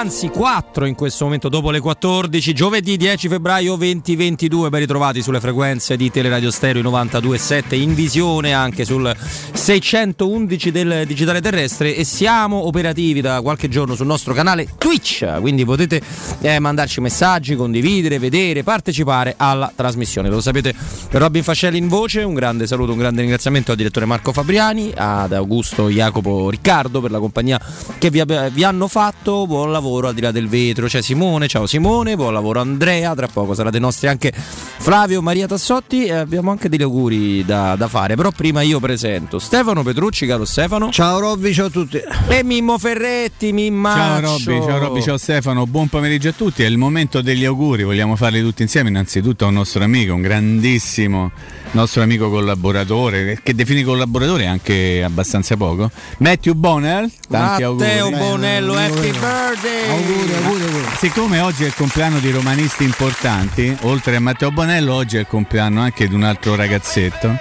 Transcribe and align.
3 0.00 0.04
minuti, 0.04 0.08
anzi 0.10 0.28
4 0.28 0.86
in 0.86 0.94
questo 0.94 1.24
momento 1.24 1.48
dopo 1.48 1.70
le 1.70 1.80
14, 1.80 2.54
giovedì 2.54 2.96
10 2.96 3.28
febbraio 3.28 3.76
2022, 3.76 4.70
ben 4.70 4.80
ritrovati 4.80 5.20
sulle 5.20 5.40
frequenze 5.40 5.96
di 5.96 6.10
Teleradio 6.10 6.50
Stereo 6.50 6.82
92.7 6.82 7.74
in 7.74 7.94
visione 7.94 8.54
anche 8.54 8.84
sul 8.84 9.14
611 9.52 10.70
del 10.70 11.06
digitale 11.06 11.40
terrestre 11.42 11.94
e 11.94 12.04
siamo 12.04 12.66
operativi 12.66 13.20
da 13.20 13.42
qualche 13.42 13.68
giorno 13.68 13.94
sul 13.94 14.06
nostro 14.06 14.32
canale 14.32 14.68
Twitch, 14.78 15.38
quindi 15.40 15.64
potete 15.64 16.00
eh, 16.40 16.58
mandarci 16.58 17.00
messaggi, 17.00 17.54
condividere, 17.54 18.18
vedere, 18.18 18.62
partecipare 18.62 19.34
alla 19.36 19.70
trasmissione. 19.74 20.30
Lo 20.30 20.40
sapete, 20.40 20.74
Robin 21.12 21.42
Fascelli 21.42 21.76
in 21.76 21.88
voce, 21.88 22.22
un 22.22 22.34
grande 22.34 22.68
saluto, 22.68 22.92
un 22.92 22.98
grande 22.98 23.22
ringraziamento 23.22 23.72
al 23.72 23.76
direttore 23.76 24.06
Marco 24.06 24.32
Fabriani, 24.32 24.92
ad 24.94 25.32
Augusto 25.32 25.88
Jacopo 25.88 26.48
Riccardo 26.50 27.00
per 27.00 27.10
la 27.10 27.18
compagnia 27.18 27.60
che 27.98 28.10
vi, 28.10 28.22
vi 28.52 28.62
hanno 28.62 28.86
fatto, 28.86 29.44
buon 29.48 29.72
lavoro 29.72 30.06
al 30.06 30.14
di 30.14 30.20
là 30.20 30.30
del 30.30 30.48
vetro, 30.48 30.86
c'è 30.86 31.02
Simone, 31.02 31.48
ciao 31.48 31.66
Simone, 31.66 32.14
buon 32.14 32.32
lavoro 32.32 32.60
Andrea, 32.60 33.12
tra 33.16 33.26
poco 33.26 33.54
dei 33.70 33.80
nostri 33.80 34.06
anche 34.06 34.32
Flavio, 34.82 35.20
Maria 35.20 35.46
Tassotti 35.46 36.06
e 36.06 36.12
abbiamo 36.12 36.50
anche 36.50 36.70
degli 36.70 36.80
auguri 36.80 37.44
da, 37.44 37.76
da 37.76 37.86
fare, 37.86 38.14
però 38.14 38.30
prima 38.30 38.62
io 38.62 38.80
presento 38.80 39.38
Stefano 39.38 39.82
Petrucci, 39.82 40.26
caro 40.26 40.46
Stefano. 40.46 40.90
Ciao 40.90 41.20
Robby, 41.20 41.52
ciao 41.52 41.66
a 41.66 41.70
tutti. 41.70 42.00
E 42.28 42.42
Mimmo 42.42 42.78
Ferretti, 42.78 43.52
Mimma. 43.52 43.94
Ciao 43.94 44.20
Robby, 44.20 44.66
ciao 44.66 44.78
Robby, 44.78 45.02
ciao 45.02 45.18
Stefano, 45.18 45.66
buon 45.66 45.88
pomeriggio 45.88 46.30
a 46.30 46.32
tutti, 46.32 46.62
è 46.62 46.66
il 46.66 46.78
momento 46.78 47.20
degli 47.20 47.44
auguri, 47.44 47.82
vogliamo 47.82 48.16
farli 48.16 48.40
tutti 48.40 48.62
insieme, 48.62 48.88
innanzitutto 48.88 49.44
a 49.44 49.48
un 49.48 49.54
nostro 49.54 49.84
amico, 49.84 50.14
un 50.14 50.22
grandissimo 50.22 51.30
nostro 51.72 52.02
amico 52.02 52.30
collaboratore, 52.30 53.40
che 53.42 53.54
definì 53.54 53.82
collaboratore 53.82 54.46
anche 54.46 55.02
abbastanza 55.04 55.56
poco, 55.56 55.90
Matthew 56.18 56.54
Bonner, 56.54 57.08
tanti 57.28 57.62
Matteo 57.62 58.04
auguri. 58.04 58.18
Bonello, 58.18 58.74
happy 58.74 59.10
birthday! 59.10 59.88
Auguri, 59.88 60.34
auguri, 60.34 60.62
auguri. 60.64 60.84
Siccome 60.96 61.40
oggi 61.40 61.64
è 61.64 61.66
il 61.66 61.74
compleanno 61.74 62.18
di 62.18 62.30
romanisti 62.30 62.84
importanti, 62.84 63.76
oltre 63.82 64.16
a 64.16 64.20
Matteo 64.20 64.50
Bonello, 64.50 64.94
oggi 64.94 65.16
è 65.16 65.20
il 65.20 65.26
compleanno 65.26 65.80
anche 65.80 66.08
di 66.08 66.14
un 66.14 66.24
altro 66.24 66.54
ragazzetto, 66.54 67.36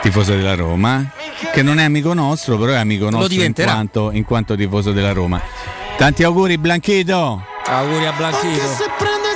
tifoso 0.00 0.34
della 0.34 0.54
Roma, 0.54 1.12
che 1.52 1.62
non 1.62 1.78
è 1.78 1.84
amico 1.84 2.12
nostro, 2.12 2.58
però 2.58 2.72
è 2.72 2.76
amico 2.76 3.08
nostro 3.10 3.42
in 3.42 3.52
quanto, 3.54 4.10
in 4.12 4.24
quanto 4.24 4.56
tifoso 4.56 4.92
della 4.92 5.12
Roma. 5.12 5.40
Tanti 5.96 6.22
auguri 6.24 6.58
Blanchito! 6.58 7.44
Auguri 7.66 8.06
a 8.06 8.12
Blanchito. 8.12 9.29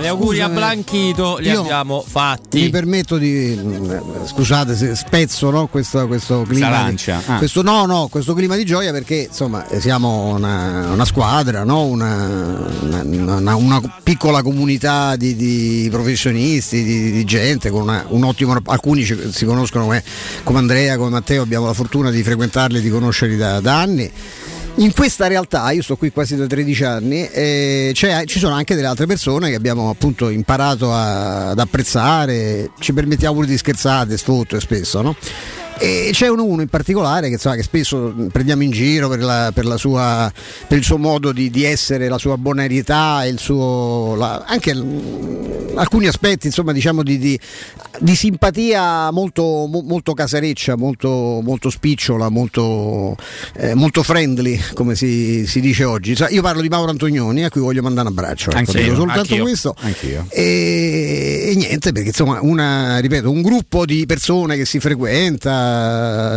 Gli 0.00 0.06
auguri 0.06 0.40
a 0.40 0.48
Blanchito 0.48 1.36
li 1.38 1.48
io 1.48 1.60
abbiamo 1.60 2.04
fatti. 2.06 2.60
Mi 2.62 2.70
permetto 2.70 3.16
di 3.18 3.54
mh, 3.62 4.26
scusate 4.26 4.74
se 4.76 4.94
spezzo 4.94 5.50
no, 5.50 5.66
questo, 5.66 6.06
questo 6.06 6.42
clima. 6.42 6.90
Di, 6.90 7.10
ah. 7.10 7.36
questo, 7.38 7.62
no, 7.62 7.86
no, 7.86 8.08
questo 8.08 8.34
clima 8.34 8.56
di 8.56 8.64
gioia 8.64 8.92
perché 8.92 9.26
insomma 9.28 9.66
eh, 9.68 9.80
siamo 9.80 10.34
una, 10.34 10.88
una 10.92 11.04
squadra, 11.04 11.64
no? 11.64 11.84
una, 11.84 12.66
una- 12.80 13.02
una- 13.36 13.54
una 13.56 14.00
piccola 14.02 14.42
comunità 14.42 15.16
di, 15.16 15.34
di 15.36 15.88
professionisti, 15.90 16.82
di, 16.82 17.10
di 17.12 17.24
gente 17.24 17.70
con 17.70 17.82
una- 17.82 18.04
un 18.08 18.24
ottimo 18.24 18.56
alcuni 18.66 19.04
ci- 19.04 19.30
si 19.32 19.44
conoscono 19.44 19.84
come, 19.84 20.02
come 20.44 20.58
Andrea, 20.58 20.96
come 20.96 21.10
Matteo, 21.10 21.42
abbiamo 21.42 21.66
la 21.66 21.72
fortuna 21.74 22.10
di 22.10 22.22
frequentarli, 22.22 22.80
di 22.80 22.90
conoscerli 22.90 23.36
da, 23.36 23.60
da 23.60 23.80
anni. 23.80 24.10
In 24.78 24.92
questa 24.94 25.26
realtà, 25.26 25.68
io 25.72 25.82
sto 25.82 25.96
qui 25.96 26.12
quasi 26.12 26.36
da 26.36 26.46
13 26.46 26.84
anni, 26.84 27.28
eh, 27.28 27.90
ci 27.94 28.38
sono 28.38 28.54
anche 28.54 28.76
delle 28.76 28.86
altre 28.86 29.06
persone 29.06 29.50
che 29.50 29.56
abbiamo 29.56 29.90
appunto 29.90 30.28
imparato 30.28 30.92
a- 30.92 31.48
ad 31.50 31.58
apprezzare, 31.58 32.70
ci 32.78 32.92
permettiamo 32.92 33.34
pure 33.34 33.48
di 33.48 33.58
scherzare, 33.58 34.16
sfotto 34.16 34.60
spesso, 34.60 35.02
no? 35.02 35.16
E 35.80 36.10
c'è 36.12 36.28
uno, 36.28 36.44
uno 36.44 36.62
in 36.62 36.68
particolare 36.68 37.28
che, 37.28 37.34
insomma, 37.34 37.54
che 37.54 37.62
spesso 37.62 38.12
prendiamo 38.32 38.62
in 38.64 38.70
giro 38.70 39.08
per, 39.08 39.20
la- 39.22 39.50
per 39.54 39.64
la 39.64 39.76
sua- 39.76 40.30
per 40.66 40.76
il 40.78 40.84
suo 40.84 40.98
modo 40.98 41.30
di, 41.32 41.50
di 41.50 41.64
essere, 41.64 42.08
la 42.08 42.18
sua 42.18 42.36
bonarietà, 42.36 43.24
il 43.26 43.38
suo, 43.38 44.14
la- 44.16 44.42
anche 44.46 44.74
mm, 44.74 45.76
alcuni 45.78 46.06
aspetti 46.08 46.46
insomma, 46.48 46.72
diciamo 46.72 47.02
di, 47.04 47.18
di- 47.18 47.38
di 48.00 48.14
simpatia 48.16 49.10
molto, 49.12 49.42
mo- 49.42 49.82
molto 49.86 50.14
casareccia, 50.14 50.76
molto, 50.76 51.40
molto 51.42 51.70
spicciola, 51.70 52.28
molto, 52.28 53.16
eh, 53.56 53.74
molto 53.74 54.02
friendly, 54.02 54.58
come 54.74 54.94
si, 54.96 55.46
si 55.46 55.60
dice 55.60 55.84
oggi. 55.84 56.16
Sa- 56.16 56.28
Io 56.28 56.42
parlo 56.42 56.60
di 56.60 56.68
Mauro 56.68 56.90
Antonioni, 56.90 57.44
a 57.44 57.50
cui 57.50 57.60
voglio 57.60 57.82
mandare 57.82 58.08
un 58.08 58.12
abbraccio. 58.18 58.50
ecco, 58.50 58.58
Anch'io, 58.58 58.94
soltanto 58.96 59.20
anch'io. 59.20 59.42
questo. 59.42 59.74
Anch'io. 59.78 60.26
E, 60.30 61.50
e 61.50 61.54
niente, 61.56 61.92
perché 61.92 62.08
insomma, 62.08 62.38
una, 62.42 62.98
ripeto, 62.98 63.30
un 63.30 63.42
gruppo 63.42 63.84
di 63.84 64.04
persone 64.06 64.56
che 64.56 64.64
si 64.64 64.80
frequenta 64.80 65.66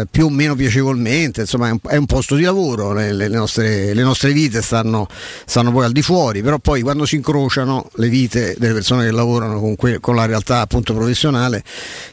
più 0.10 0.25
o 0.25 0.30
meno 0.30 0.56
piacevolmente, 0.56 1.42
insomma, 1.42 1.68
è 1.68 1.72
un, 1.72 1.80
è 1.88 1.95
un 1.95 2.06
posto 2.06 2.36
di 2.36 2.44
lavoro, 2.44 2.94
le, 2.94 3.13
le 3.13 3.28
nostre, 3.28 3.94
le 3.94 4.04
nostre 4.04 4.31
vite 4.33 4.62
stanno, 4.62 5.07
stanno 5.45 5.72
poi 5.72 5.86
al 5.86 5.92
di 5.92 6.01
fuori, 6.01 6.42
però 6.42 6.60
poi 6.60 6.81
quando 6.81 7.06
si 7.06 7.16
incrociano 7.16 7.89
le 7.95 8.10
vite 8.10 8.56
delle 8.57 8.74
persone 8.74 9.06
che 9.06 9.12
lavorano 9.12 9.60
con, 9.60 9.75
que- 9.75 10.00
con 10.00 10.16
la 10.16 10.25
realtà 10.25 10.62
appunto 10.62 10.94
professionale, 10.94 11.63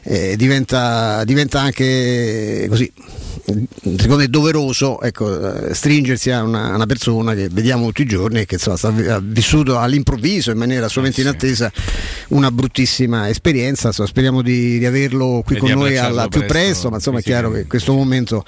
eh, 0.03 0.35
diventa, 0.35 1.23
diventa 1.23 1.61
anche 1.61 2.65
così. 2.69 2.91
Secondo 3.81 4.17
me 4.17 4.27
doveroso 4.27 5.01
ecco, 5.01 5.69
eh, 5.69 5.73
stringersi 5.73 6.29
a 6.29 6.43
una, 6.43 6.71
a 6.71 6.75
una 6.75 6.85
persona 6.85 7.33
che 7.33 7.47
vediamo 7.49 7.87
tutti 7.87 8.03
i 8.03 8.05
giorni 8.05 8.41
e 8.41 8.45
che 8.45 8.55
insomma, 8.55 8.77
sta- 8.77 9.15
ha 9.15 9.19
vissuto 9.23 9.79
all'improvviso 9.79 10.51
in 10.51 10.57
maniera 10.57 10.85
assolutamente 10.85 11.21
inattesa 11.21 11.71
una 12.29 12.51
bruttissima 12.51 13.27
esperienza. 13.27 13.87
Insomma, 13.87 14.07
speriamo 14.07 14.43
di, 14.43 14.77
di 14.77 14.85
averlo 14.85 15.41
qui 15.43 15.55
E 15.55 15.59
con 15.59 15.71
noi 15.71 15.97
al 15.97 16.27
più 16.29 16.41
presto, 16.41 16.49
presto, 16.49 16.89
ma 16.89 16.99
insomma 17.09 17.19
è 17.19 17.21
chiaro 17.21 17.51
che 17.51 17.61
in 17.61 17.67
questo 17.67 17.93
momento 17.93 18.43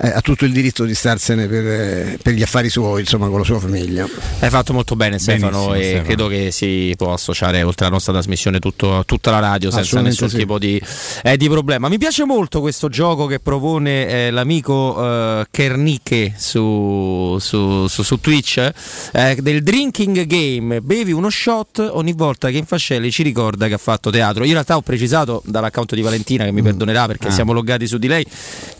eh, 0.00 0.08
ha 0.08 0.20
tutto 0.20 0.44
il 0.44 0.52
diritto 0.52 0.84
di 0.84 0.94
starsene 0.94 1.46
per, 1.46 1.66
eh, 1.66 2.18
per 2.22 2.32
gli 2.34 2.42
affari 2.42 2.68
suoi, 2.70 3.00
insomma, 3.00 3.28
con 3.28 3.38
la 3.38 3.44
sua 3.44 3.58
famiglia. 3.58 4.06
Hai 4.40 4.50
fatto 4.50 4.72
molto 4.72 4.96
bene 4.96 5.18
Stefano 5.18 5.68
Benissimo, 5.68 5.74
e 5.74 5.82
Stefano. 5.82 6.04
credo 6.04 6.28
che 6.28 6.50
si 6.52 6.94
può 6.96 7.12
associare 7.12 7.62
oltre 7.62 7.84
alla 7.86 7.94
nostra 7.94 8.12
trasmissione 8.12 8.58
tutto- 8.58 9.02
tutta 9.06 9.30
la 9.30 9.38
radio 9.40 9.70
senza 9.70 10.00
nessun 10.00 10.28
sì. 10.28 10.36
tipo 10.38 10.58
di, 10.58 10.80
eh, 11.22 11.36
di 11.36 11.48
problema. 11.48 11.88
Mi 11.88 11.98
piace 11.98 12.24
molto 12.24 12.60
questo 12.60 12.88
gioco 12.88 13.26
che 13.26 13.40
propone 13.40 14.08
eh, 14.08 14.30
l'amico 14.30 14.96
eh, 15.40 15.46
Kernicke 15.50 16.34
su, 16.36 17.36
su- 17.40 17.86
su- 17.88 18.02
su 18.02 18.20
Twitch 18.20 18.70
eh, 19.12 19.36
del 19.40 19.62
drinking 19.62 20.26
game. 20.26 20.80
Bevi 20.80 21.12
uno 21.12 21.30
shot 21.30 21.78
ogni 21.92 22.12
volta 22.12 22.50
che 22.50 22.56
Infascelli 22.58 23.10
ci 23.10 23.22
ricorda 23.22 23.66
che 23.68 23.74
ha 23.74 23.78
fatto 23.78 24.10
teatro. 24.10 24.42
Io 24.42 24.48
in 24.48 24.52
realtà 24.54 24.76
ho 24.76 24.82
precisato 24.82 25.42
dall'account 25.44 25.94
di 25.94 26.02
Valentina 26.02 26.44
che 26.44 26.52
mi 26.52 26.62
perdonerà 26.62 27.06
perché 27.06 27.28
Ah. 27.28 27.30
siamo 27.32 27.52
loggati 27.52 27.86
su 27.86 27.98
di 27.98 28.06
lei 28.06 28.24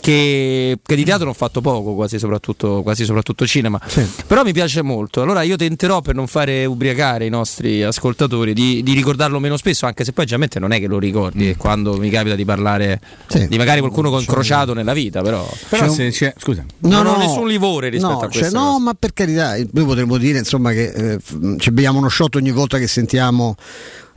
che, 0.00 0.78
che 0.84 0.94
di 0.96 1.04
teatro 1.08 1.30
ho 1.30 1.32
fatto 1.32 1.60
poco, 1.62 1.94
quasi 1.94 2.18
soprattutto, 2.18 2.82
quasi 2.82 3.04
soprattutto 3.04 3.46
cinema. 3.46 3.80
Però 4.26 4.42
mi 4.44 4.52
piace 4.52 4.82
molto. 4.82 5.22
Allora 5.22 5.40
io 5.42 5.56
tenterò 5.56 6.02
per 6.02 6.14
non 6.14 6.26
fare 6.26 6.66
ubriacare 6.66 7.24
i 7.24 7.30
nostri 7.30 7.82
ascoltatori 7.82 8.52
di, 8.52 8.82
di 8.82 8.92
ricordarlo 8.92 9.38
meno 9.38 9.56
spesso, 9.56 9.86
anche 9.86 10.04
se 10.04 10.12
poi 10.12 10.24
generalmente 10.26 10.58
non 10.60 10.72
è 10.72 10.78
che 10.80 10.86
lo 10.86 10.98
ricordi, 10.98 11.48
è 11.48 11.56
quando 11.56 11.96
mi 11.96 12.10
capita 12.10 12.34
di 12.34 12.44
parlare 12.44 13.00
Sì. 13.26 13.48
di 13.48 13.56
magari 13.56 13.80
qualcuno 13.80 14.10
che 14.10 14.16
ho 14.16 14.20
incrociato 14.20 14.74
nella 14.74 14.92
vita, 14.92 15.22
però. 15.22 15.48
Però 15.70 15.82
C'è 15.84 15.88
un- 15.88 15.94
se 15.94 16.10
c'è, 16.10 16.34
scusa, 16.38 16.62
Non 16.80 17.06
ho 17.06 17.16
nessun 17.16 17.48
livore 17.48 17.88
rispetto 17.88 18.12
no, 18.12 18.18
a 18.18 18.28
cioè, 18.28 18.40
questa 18.40 18.58
no, 18.58 18.64
cosa. 18.72 18.78
ma 18.84 18.94
per 18.94 19.12
carità, 19.14 19.56
noi 19.56 19.84
potremmo 19.86 20.18
dire 20.18 20.38
insomma 20.38 20.72
che 20.72 21.14
eh, 21.14 21.18
ci 21.58 21.70
beviamo 21.70 21.98
uno 21.98 22.08
shot 22.10 22.34
ogni 22.36 22.50
volta 22.50 22.76
che 22.78 22.86
sentiamo 22.86 23.56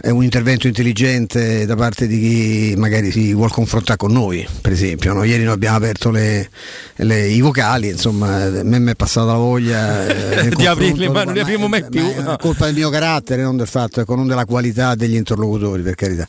eh, 0.02 0.10
un 0.10 0.24
intervento 0.24 0.68
intelligente 0.68 1.66
da 1.66 1.76
parte 1.76 2.08
di 2.08 2.20
chi 2.20 2.74
magari 2.78 3.12
si 3.12 3.34
vuole 3.34 3.52
confrontare 3.52 3.98
con 3.98 4.12
noi, 4.12 4.48
per 4.62 4.72
esempio. 4.72 5.14
no? 5.14 5.24
Ieri 5.24 5.44
noi 5.44 5.54
abbiamo 5.54 5.78
aperto 5.78 6.10
le- 6.12 6.50
le- 6.98 7.28
i 7.28 7.42
vocali, 7.42 7.90
insomma, 7.90 8.44
a 8.44 8.64
me 8.64 8.80
mi 8.80 8.92
è 8.92 8.96
passata 8.96 9.28
la 9.28 9.38
voglia 9.38 10.08
eh, 10.42 10.50
Di 10.56 10.66
aprirli, 10.66 11.10
ma 11.10 11.24
non 11.24 11.34
li 11.34 11.40
apriamo 11.40 11.68
mai 11.68 11.82
ma 11.82 11.88
più, 11.90 12.04
È 12.14 12.22
no. 12.22 12.38
colpa 12.40 12.66
del 12.66 12.76
mio 12.76 12.90
carattere, 12.90 13.42
non 13.44 13.58
del 13.58 13.68
fatto, 13.68 14.02
ecco, 14.02 14.16
non 14.16 14.28
della 14.28 14.46
qualità 14.46 14.96
degli 14.96 15.16
interlocutori, 15.16 15.82
per 15.82 15.96
carità. 15.96 16.28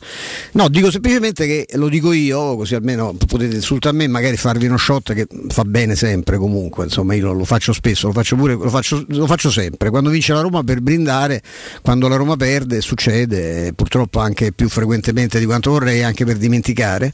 No, 0.53 0.67
dico 0.69 0.91
semplicemente 0.91 1.45
che 1.45 1.67
lo 1.73 1.87
dico 1.89 2.11
io, 2.11 2.55
così 2.55 2.75
almeno 2.75 3.15
potete 3.27 3.55
insultare 3.55 3.95
me, 3.95 4.07
magari 4.07 4.37
farvi 4.37 4.65
uno 4.65 4.77
shot 4.77 5.13
che 5.13 5.27
fa 5.49 5.63
bene 5.63 5.95
sempre 5.95 6.37
comunque, 6.37 6.85
insomma 6.85 7.13
io 7.15 7.27
lo, 7.27 7.33
lo 7.33 7.45
faccio 7.45 7.73
spesso, 7.73 8.07
lo 8.07 8.13
faccio 8.13 8.35
pure, 8.35 8.53
lo 8.53 8.69
faccio, 8.69 9.03
lo 9.07 9.25
faccio 9.27 9.49
sempre. 9.51 9.89
Quando 9.89 10.09
vince 10.09 10.33
la 10.33 10.41
Roma 10.41 10.63
per 10.63 10.81
brindare, 10.81 11.41
quando 11.81 12.07
la 12.07 12.15
Roma 12.15 12.35
perde 12.35 12.81
succede, 12.81 13.62
purtroppo 13.71 14.19
anche 14.19 14.51
più 14.51 14.67
frequentemente 14.67 15.39
di 15.39 15.45
quanto 15.45 15.71
vorrei, 15.71 16.03
anche 16.03 16.25
per 16.25 16.35
dimenticare. 16.35 17.13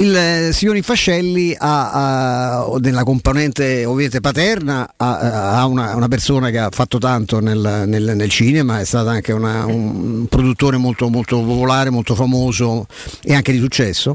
il 0.00 0.14
eh, 0.14 0.50
signor 0.52 0.76
Infascelli 0.76 1.54
ha, 1.56 2.58
ha, 2.60 2.78
nella 2.80 3.04
componente 3.04 3.84
ovviamente 3.86 4.20
paterna 4.20 4.92
ha, 4.96 5.58
ha 5.58 5.66
una, 5.66 5.96
una, 5.96 6.08
persona 6.08 6.50
che 6.50 6.58
ha 6.58 6.68
fatto 6.70 6.98
tanto 6.98 7.40
nel, 7.40 7.84
nel, 7.86 8.12
nel 8.14 8.30
cinema, 8.30 8.80
è 8.80 8.84
stato 8.84 9.08
anche 9.08 9.32
una, 9.32 9.64
un 9.64 10.26
produttore 10.28 10.76
molto, 10.76 11.08
molto 11.08 11.42
popolare, 11.42 11.90
molto 11.90 12.14
famoso 12.14 12.86
e 13.22 13.34
anche 13.34 13.52
di 13.52 13.58
successo 13.58 14.14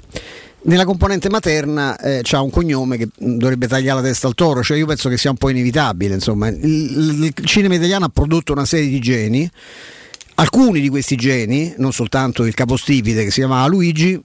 nella 0.64 0.86
componente 0.86 1.30
materna 1.30 1.98
eh, 1.98 2.20
c'ha 2.24 2.42
un 2.42 2.50
cognome 2.50 2.98
che 2.98 3.08
dovrebbe 3.18 3.68
tagliare 3.68 4.02
la 4.02 4.08
testa 4.08 4.28
al 4.28 4.36
toro, 4.36 4.64
cioè 4.64 4.78
io 4.78 4.86
penso 4.86 5.10
che 5.10 5.18
sia 5.18 5.30
un 5.30 5.38
po' 5.38 5.50
inevitabile. 5.50 6.14
Insomma. 6.14 6.48
Il, 6.48 7.34
il, 7.36 7.46
cinema 7.46 7.76
italiano 7.76 8.06
ha 8.06 8.10
prodotto 8.10 8.54
una 8.54 8.66
serie 8.66 8.88
di 8.88 9.00
geni, 9.00 9.50
alcuni 10.36 10.80
di 10.80 10.90
questi 10.90 11.16
geni, 11.16 11.74
non 11.78 11.92
soltanto 11.92 12.46
il 12.46 12.54
capostipite 12.54 13.24
che 13.24 13.32
si 13.32 13.40
chiamava 13.40 13.68
Luigi, 13.68 14.20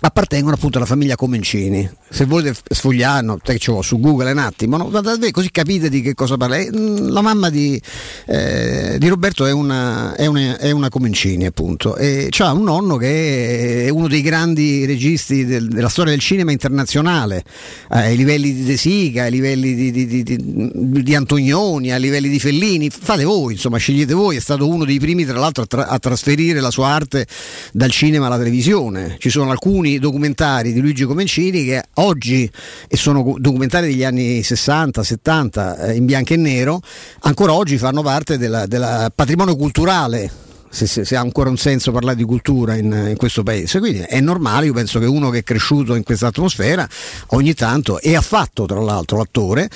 appartengono 0.00 0.54
appunto 0.54 0.78
alla 0.78 0.86
famiglia 0.86 1.16
Comencini. 1.16 1.88
Se 2.08 2.24
volete 2.24 2.58
sfogliarlo, 2.68 3.38
te 3.42 3.58
che 3.58 3.70
ho 3.70 3.82
su 3.82 4.00
Google 4.00 4.32
un 4.32 4.38
attimo, 4.38 4.76
no? 4.76 4.90
così 5.30 5.50
capite 5.50 5.88
di 5.88 6.00
che 6.00 6.14
cosa 6.14 6.36
parla. 6.36 6.58
Mm, 6.58 7.08
la 7.08 7.20
mamma 7.20 7.50
di, 7.50 7.80
eh, 8.26 8.96
di 8.98 9.08
Roberto 9.08 9.46
è 9.46 9.52
una, 9.52 10.14
è, 10.16 10.26
una, 10.26 10.58
è 10.58 10.70
una, 10.70 10.88
Comencini, 10.88 11.46
appunto, 11.46 11.96
e 11.96 12.30
ha 12.38 12.52
un 12.52 12.64
nonno 12.64 12.96
che 12.96 13.86
è 13.86 13.88
uno 13.90 14.08
dei 14.08 14.22
grandi 14.22 14.84
registi 14.86 15.44
del, 15.44 15.68
della 15.68 15.88
storia 15.88 16.10
del 16.10 16.20
cinema 16.20 16.50
internazionale, 16.50 17.44
eh, 17.90 17.98
ai 17.98 18.16
livelli 18.16 18.52
di 18.52 18.64
De 18.64 18.76
Sica, 18.76 19.24
ai 19.24 19.30
livelli 19.30 19.74
di, 19.74 19.90
di, 19.90 20.22
di, 20.22 21.02
di, 21.02 21.14
Antonioni, 21.14 21.92
ai 21.92 22.00
livelli 22.00 22.28
di 22.28 22.40
Fellini. 22.40 22.90
Fate 22.90 23.24
voi, 23.24 23.52
insomma, 23.52 23.76
scegliete 23.76 24.14
voi. 24.14 24.36
È 24.36 24.40
stato 24.40 24.68
uno 24.68 24.84
dei 24.84 24.98
primi, 24.98 25.24
tra 25.24 25.38
l'altro, 25.38 25.62
a, 25.62 25.66
tra- 25.66 25.86
a 25.86 25.98
trasferire 25.98 26.60
la 26.60 26.70
sua 26.70 26.88
arte 26.88 27.26
dal 27.72 27.90
cinema 27.90 28.26
alla 28.26 28.38
televisione. 28.38 29.16
Ci 29.18 29.30
sono 29.30 29.50
alcuni 29.50 29.89
alcuni 29.90 29.98
documentari 29.98 30.72
di 30.72 30.80
Luigi 30.80 31.04
Comencini 31.04 31.64
che 31.64 31.82
oggi, 31.94 32.50
e 32.88 32.96
sono 32.96 33.34
documentari 33.38 33.88
degli 33.88 34.04
anni 34.04 34.42
60, 34.42 35.02
70 35.02 35.78
eh, 35.78 35.96
in 35.96 36.04
bianco 36.04 36.34
e 36.34 36.36
nero, 36.36 36.80
ancora 37.20 37.54
oggi 37.54 37.78
fanno 37.78 38.02
parte 38.02 38.38
del 38.38 39.12
patrimonio 39.14 39.56
culturale 39.56 40.48
se, 40.70 40.86
se, 40.86 41.04
se, 41.04 41.16
ha 41.16 41.20
ancora 41.20 41.50
un 41.50 41.56
senso 41.56 41.90
parlare 41.90 42.16
di 42.16 42.24
cultura 42.24 42.76
in, 42.76 43.08
in, 43.08 43.16
questo 43.16 43.42
paese. 43.42 43.80
Quindi 43.80 43.98
è 44.00 44.20
normale, 44.20 44.66
io 44.66 44.72
penso 44.72 44.98
che 45.00 45.06
uno 45.06 45.28
che 45.30 45.38
è 45.38 45.42
cresciuto 45.42 45.96
in 45.96 46.04
questa 46.04 46.28
atmosfera 46.28 46.88
ogni 47.28 47.54
tanto, 47.54 47.98
e 47.98 48.14
ha 48.14 48.20
fatto 48.20 48.66
tra 48.66 48.80
l'altro 48.80 49.18
l'attore, 49.18 49.68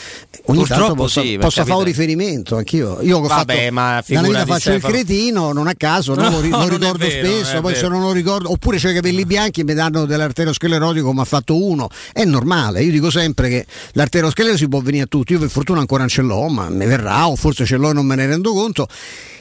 ogni 0.46 0.58
Purtroppo 0.58 0.81
tanto 0.81 0.94
possa, 0.94 1.20
sì, 1.20 1.37
possa 1.38 1.64
fare 1.64 1.79
un 1.79 1.85
riferimento 1.85 2.56
anch'io. 2.56 3.00
Io 3.02 3.19
ho 3.19 3.26
Vabbè, 3.26 3.70
fatto, 3.73 4.14
la 4.14 4.23
vita 4.23 4.46
faccio 4.46 4.73
il 4.73 4.81
cretino, 4.81 5.52
non 5.52 5.67
a 5.67 5.75
caso, 5.75 6.14
no, 6.14 6.23
no, 6.31 6.41
lo, 6.41 6.41
non 6.41 6.43
ricordo 6.43 6.93
vero, 6.97 7.26
spesso, 7.26 7.61
poi 7.61 7.75
se 7.75 7.88
non 7.88 8.00
lo 8.00 8.12
ricordo, 8.12 8.50
oppure 8.50 8.79
c'ho 8.79 8.88
i 8.88 8.94
capelli 8.94 9.26
bianchi 9.26 9.64
mi 9.64 9.75
danno 9.75 10.05
dell'arteriosclerotico 10.06 11.06
come 11.06 11.23
ha 11.23 11.26
fatto 11.26 11.61
uno. 11.62 11.88
È 12.12 12.25
normale, 12.25 12.82
io 12.82 12.93
dico 12.93 13.11
sempre 13.11 13.49
che 13.49 13.67
l'arteriosclerosi 13.93 14.58
si 14.58 14.69
può 14.69 14.81
venire 14.81 15.05
a 15.05 15.06
tutti, 15.08 15.32
io 15.32 15.40
per 15.40 15.50
fortuna 15.50 15.81
ancora 15.81 16.00
non 16.00 16.08
ce 16.08 16.23
l'ho, 16.23 16.49
ma 16.49 16.69
mi 16.69 16.87
verrà, 16.87 17.29
o 17.29 17.37
forse 17.37 17.64
ce 17.64 17.76
l'ho 17.76 17.90
e 17.90 17.93
non 17.93 18.06
me 18.06 18.14
ne 18.14 18.26
rendo 18.26 18.52
conto. 18.52 18.87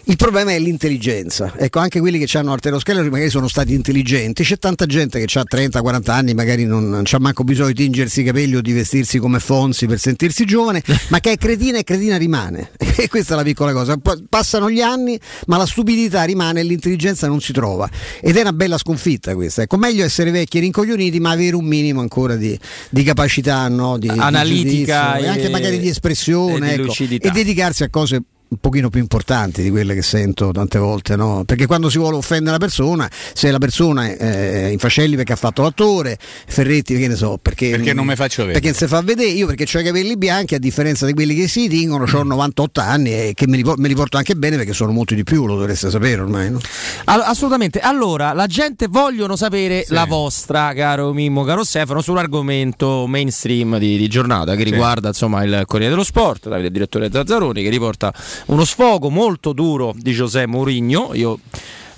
Il 0.05 0.17
problema 0.17 0.51
è 0.51 0.59
l'intelligenza. 0.59 1.53
Ecco, 1.55 1.79
anche 1.79 2.01
quelli 2.01 2.23
che 2.23 2.37
hanno 2.37 2.51
arterosclerosi 2.51 3.09
magari 3.09 3.29
sono 3.29 3.47
stati 3.47 3.73
intelligenti. 3.73 4.43
C'è 4.43 4.57
tanta 4.57 4.85
gente 4.85 5.23
che 5.23 5.39
ha 5.39 5.43
30-40 5.49 6.11
anni, 6.11 6.33
magari 6.33 6.65
non, 6.65 6.89
non 6.89 7.03
c'ha 7.05 7.19
manco 7.19 7.45
bisogno 7.45 7.69
di 7.69 7.75
tingersi 7.75 8.19
i 8.19 8.23
capelli 8.25 8.55
o 8.55 8.61
di 8.61 8.73
vestirsi 8.73 9.17
come 9.17 9.39
Fonsi 9.39 9.85
per 9.85 9.99
sentirsi 9.99 10.43
giovane, 10.43 10.83
ma 11.07 11.21
che 11.21 11.31
è 11.31 11.37
cretina 11.37 11.77
e 11.77 11.83
cretina 11.83 12.17
rimane. 12.17 12.71
E 12.95 13.07
questa 13.09 13.33
è 13.33 13.37
la 13.37 13.43
piccola 13.43 13.73
cosa. 13.73 13.97
Passano 14.29 14.69
gli 14.69 14.79
anni, 14.79 15.19
ma 15.47 15.57
la 15.57 15.65
stupidità 15.65 16.23
rimane 16.23 16.59
e 16.59 16.63
l'intelligenza 16.63 17.27
non 17.27 17.41
si 17.41 17.51
trova. 17.51 17.89
Ed 18.21 18.37
è 18.37 18.41
una 18.41 18.53
bella 18.53 18.77
sconfitta 18.77 19.33
questa. 19.33 19.63
Ecco, 19.63 19.77
meglio 19.77 20.03
essere 20.03 20.29
vecchi 20.29 20.57
e 20.57 20.61
rincoglioniti, 20.61 21.19
ma 21.19 21.31
avere 21.31 21.55
un 21.55 21.65
minimo 21.65 22.01
ancora 22.01 22.35
di, 22.35 22.57
di 22.89 23.03
capacità, 23.03 23.67
no? 23.67 23.97
di, 23.97 24.09
analitica 24.09 25.15
di 25.17 25.23
e, 25.23 25.25
e, 25.25 25.27
anche 25.27 25.49
magari 25.49 25.79
di 25.79 25.87
espressione 25.87 26.75
e, 26.75 26.81
ecco, 26.81 26.93
e 26.93 27.31
dedicarsi 27.31 27.83
a 27.83 27.89
cose 27.89 28.21
un 28.53 28.57
pochino 28.59 28.89
più 28.89 28.99
importanti 28.99 29.63
di 29.63 29.69
quelle 29.69 29.95
che 29.95 30.03
sento 30.03 30.51
tante 30.51 30.77
volte, 30.77 31.15
no? 31.15 31.43
perché 31.45 31.65
quando 31.65 31.89
si 31.89 31.97
vuole 31.97 32.17
offendere 32.17 32.51
la 32.51 32.57
persona, 32.59 33.09
se 33.33 33.49
la 33.49 33.57
persona 33.57 34.07
è 34.15 34.67
in 34.67 34.77
fascelli 34.77 35.15
perché 35.15 35.33
ha 35.33 35.37
fatto 35.37 35.63
l'attore, 35.63 36.17
Ferretti 36.19 36.97
che 36.97 37.07
ne 37.07 37.15
so, 37.15 37.39
perché, 37.41 37.71
perché 37.71 37.93
non 37.93 38.05
mi 38.05 38.15
faccio 38.15 38.45
vedere, 38.45 38.59
perché 38.59 38.67
non 38.67 38.77
si 38.77 38.87
fa 38.87 39.01
vedere, 39.01 39.29
io 39.29 39.47
perché 39.47 39.65
ho 39.75 39.81
i 39.81 39.83
capelli 39.83 40.17
bianchi 40.17 40.55
a 40.55 40.59
differenza 40.59 41.05
di 41.05 41.13
quelli 41.13 41.33
che 41.33 41.47
si 41.47 41.67
tingono, 41.67 42.05
ho 42.11 42.23
98 42.23 42.79
anni 42.79 43.11
e 43.11 43.31
che 43.33 43.47
me 43.47 43.57
li, 43.57 43.63
me 43.77 43.87
li, 43.87 43.95
porto 43.95 44.17
anche 44.17 44.35
bene 44.35 44.57
perché 44.57 44.73
sono 44.73 44.91
molti 44.91 45.15
di 45.15 45.23
più, 45.23 45.45
lo 45.45 45.55
dovreste 45.55 45.89
sapere 45.89 46.21
ormai. 46.21 46.51
No? 46.51 46.59
Assolutamente, 47.05 47.79
allora 47.79 48.33
la 48.33 48.47
gente 48.47 48.87
vogliono 48.87 49.35
sapere 49.35 49.83
sì. 49.85 49.93
la 49.93 50.05
vostra, 50.05 50.73
caro 50.73 51.11
Mimmo, 51.13 51.43
caro 51.43 51.63
Stefano, 51.63 52.01
sull'argomento 52.01 53.07
mainstream 53.07 53.77
di, 53.79 53.97
di 53.97 54.07
giornata 54.07 54.55
che 54.55 54.63
sì. 54.63 54.69
riguarda 54.69 55.07
insomma 55.07 55.43
il 55.43 55.63
Corriere 55.65 55.91
dello 55.91 56.03
Sport, 56.03 56.49
Davide 56.49 56.69
direttore 56.69 57.09
Zazzaroni 57.11 57.63
che 57.63 57.69
riporta 57.69 58.13
uno 58.47 58.65
sfogo 58.65 59.09
molto 59.09 59.53
duro 59.53 59.93
di 59.95 60.11
José 60.11 60.45
Mourinho. 60.45 61.11
Io 61.13 61.39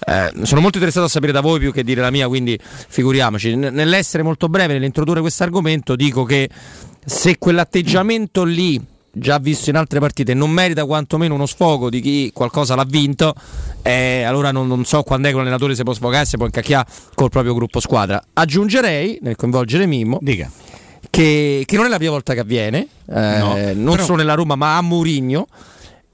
eh, 0.07 0.31
sono 0.43 0.61
molto 0.61 0.77
interessato 0.77 1.07
a 1.07 1.09
sapere 1.09 1.31
da 1.31 1.41
voi 1.41 1.59
più 1.59 1.71
che 1.71 1.83
dire 1.83 2.01
la 2.01 2.11
mia, 2.11 2.27
quindi 2.27 2.57
figuriamoci. 2.61 3.55
N- 3.55 3.69
nell'essere 3.71 4.23
molto 4.23 4.47
breve, 4.47 4.73
nell'introdurre 4.73 5.21
questo 5.21 5.43
argomento, 5.43 5.95
dico 5.95 6.23
che 6.23 6.49
se 7.03 7.37
quell'atteggiamento 7.37 8.43
lì, 8.43 8.79
già 9.11 9.39
visto 9.39 9.69
in 9.69 9.77
altre 9.77 9.99
partite, 9.99 10.33
non 10.33 10.51
merita 10.51 10.85
quantomeno 10.85 11.33
uno 11.33 11.45
sfogo 11.47 11.89
di 11.89 12.01
chi 12.01 12.31
qualcosa 12.33 12.75
l'ha 12.75 12.85
vinto, 12.87 13.33
eh, 13.81 14.23
allora 14.23 14.51
non, 14.51 14.67
non, 14.67 14.85
so 14.85 15.01
quando 15.03 15.27
è 15.27 15.29
che 15.31 15.35
un 15.35 15.41
allenatore 15.41 15.75
si 15.75 15.83
può 15.83 15.93
sfogare, 15.93 16.25
si 16.25 16.37
può 16.37 16.45
incacchiare 16.45 16.87
col 17.15 17.29
proprio 17.29 17.53
gruppo 17.55 17.79
squadra. 17.79 18.21
Aggiungerei, 18.33 19.19
nel 19.21 19.35
coinvolgere 19.35 19.85
Mimmo, 19.85 20.19
Dica. 20.21 20.51
Che, 21.07 21.63
che 21.65 21.75
non 21.77 21.85
è 21.85 21.89
la 21.89 21.97
prima 21.97 22.11
volta 22.11 22.33
che 22.33 22.41
avviene, 22.41 22.87
eh, 23.07 23.37
no, 23.37 23.55
non 23.73 23.95
però... 23.95 24.03
solo 24.03 24.17
nella 24.17 24.33
Roma, 24.33 24.55
ma 24.55 24.75
a 24.75 24.81
Mourinho 24.81 25.47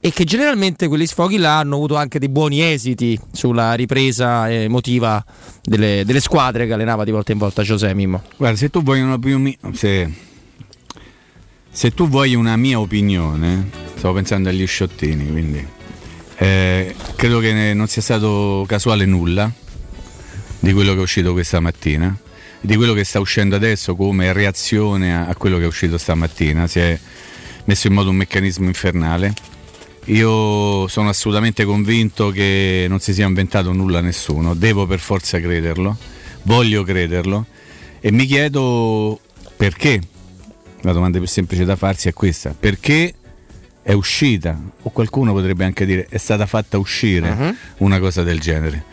e 0.03 0.11
che 0.11 0.23
generalmente 0.23 0.87
quegli 0.87 1.05
sfoghi 1.05 1.37
là 1.37 1.59
hanno 1.59 1.75
avuto 1.75 1.95
anche 1.95 2.17
dei 2.17 2.27
buoni 2.27 2.59
esiti 2.59 3.17
sulla 3.31 3.75
ripresa 3.75 4.51
emotiva 4.51 5.23
delle, 5.61 6.01
delle 6.03 6.19
squadre 6.19 6.65
che 6.65 6.73
allenava 6.73 7.03
di 7.03 7.11
volta 7.11 7.31
in 7.31 7.37
volta 7.37 7.61
Giuseppe 7.61 7.93
Mimmo. 7.93 8.23
Guarda, 8.35 8.57
se 8.57 8.71
tu 8.71 8.81
vuoi 8.81 8.99
una, 9.01 9.19
se, 9.73 10.11
se 11.69 11.91
tu 11.93 12.09
vuoi 12.09 12.33
una 12.33 12.57
mia 12.57 12.79
opinione, 12.79 13.69
stavo 13.95 14.15
pensando 14.15 14.49
agli 14.49 14.65
sciottini, 14.65 15.29
quindi 15.29 15.63
eh, 16.37 16.95
credo 17.15 17.37
che 17.37 17.73
non 17.75 17.85
sia 17.85 18.01
stato 18.01 18.65
casuale 18.67 19.05
nulla 19.05 19.51
di 20.59 20.73
quello 20.73 20.93
che 20.93 20.99
è 20.99 21.03
uscito 21.03 21.31
questa 21.31 21.59
mattina, 21.59 22.17
di 22.59 22.75
quello 22.75 22.93
che 22.93 23.03
sta 23.03 23.19
uscendo 23.19 23.55
adesso 23.55 23.95
come 23.95 24.33
reazione 24.33 25.15
a, 25.15 25.27
a 25.27 25.35
quello 25.35 25.59
che 25.59 25.65
è 25.65 25.67
uscito 25.67 25.99
stamattina. 25.99 26.65
Si 26.65 26.79
è 26.79 26.99
messo 27.65 27.85
in 27.85 27.93
moto 27.93 28.09
un 28.09 28.15
meccanismo 28.15 28.65
infernale 28.65 29.50
io 30.05 30.87
sono 30.87 31.09
assolutamente 31.09 31.63
convinto 31.63 32.29
che 32.29 32.85
non 32.89 32.99
si 32.99 33.13
sia 33.13 33.27
inventato 33.27 33.71
nulla 33.71 33.99
a 33.99 34.01
nessuno, 34.01 34.53
devo 34.53 34.85
per 34.85 34.99
forza 34.99 35.39
crederlo, 35.39 35.97
voglio 36.43 36.83
crederlo. 36.83 37.45
E 37.99 38.11
mi 38.11 38.25
chiedo 38.25 39.19
perché. 39.55 40.01
La 40.83 40.93
domanda 40.93 41.19
più 41.19 41.27
semplice 41.27 41.63
da 41.63 41.75
farsi 41.75 42.07
è 42.07 42.13
questa, 42.13 42.55
perché 42.59 43.13
è 43.83 43.93
uscita, 43.93 44.59
o 44.81 44.89
qualcuno 44.89 45.31
potrebbe 45.31 45.63
anche 45.63 45.85
dire 45.85 46.07
è 46.09 46.17
stata 46.17 46.47
fatta 46.47 46.79
uscire 46.79 47.29
uh-huh. 47.29 47.55
una 47.85 47.99
cosa 47.99 48.23
del 48.23 48.39
genere 48.39 48.83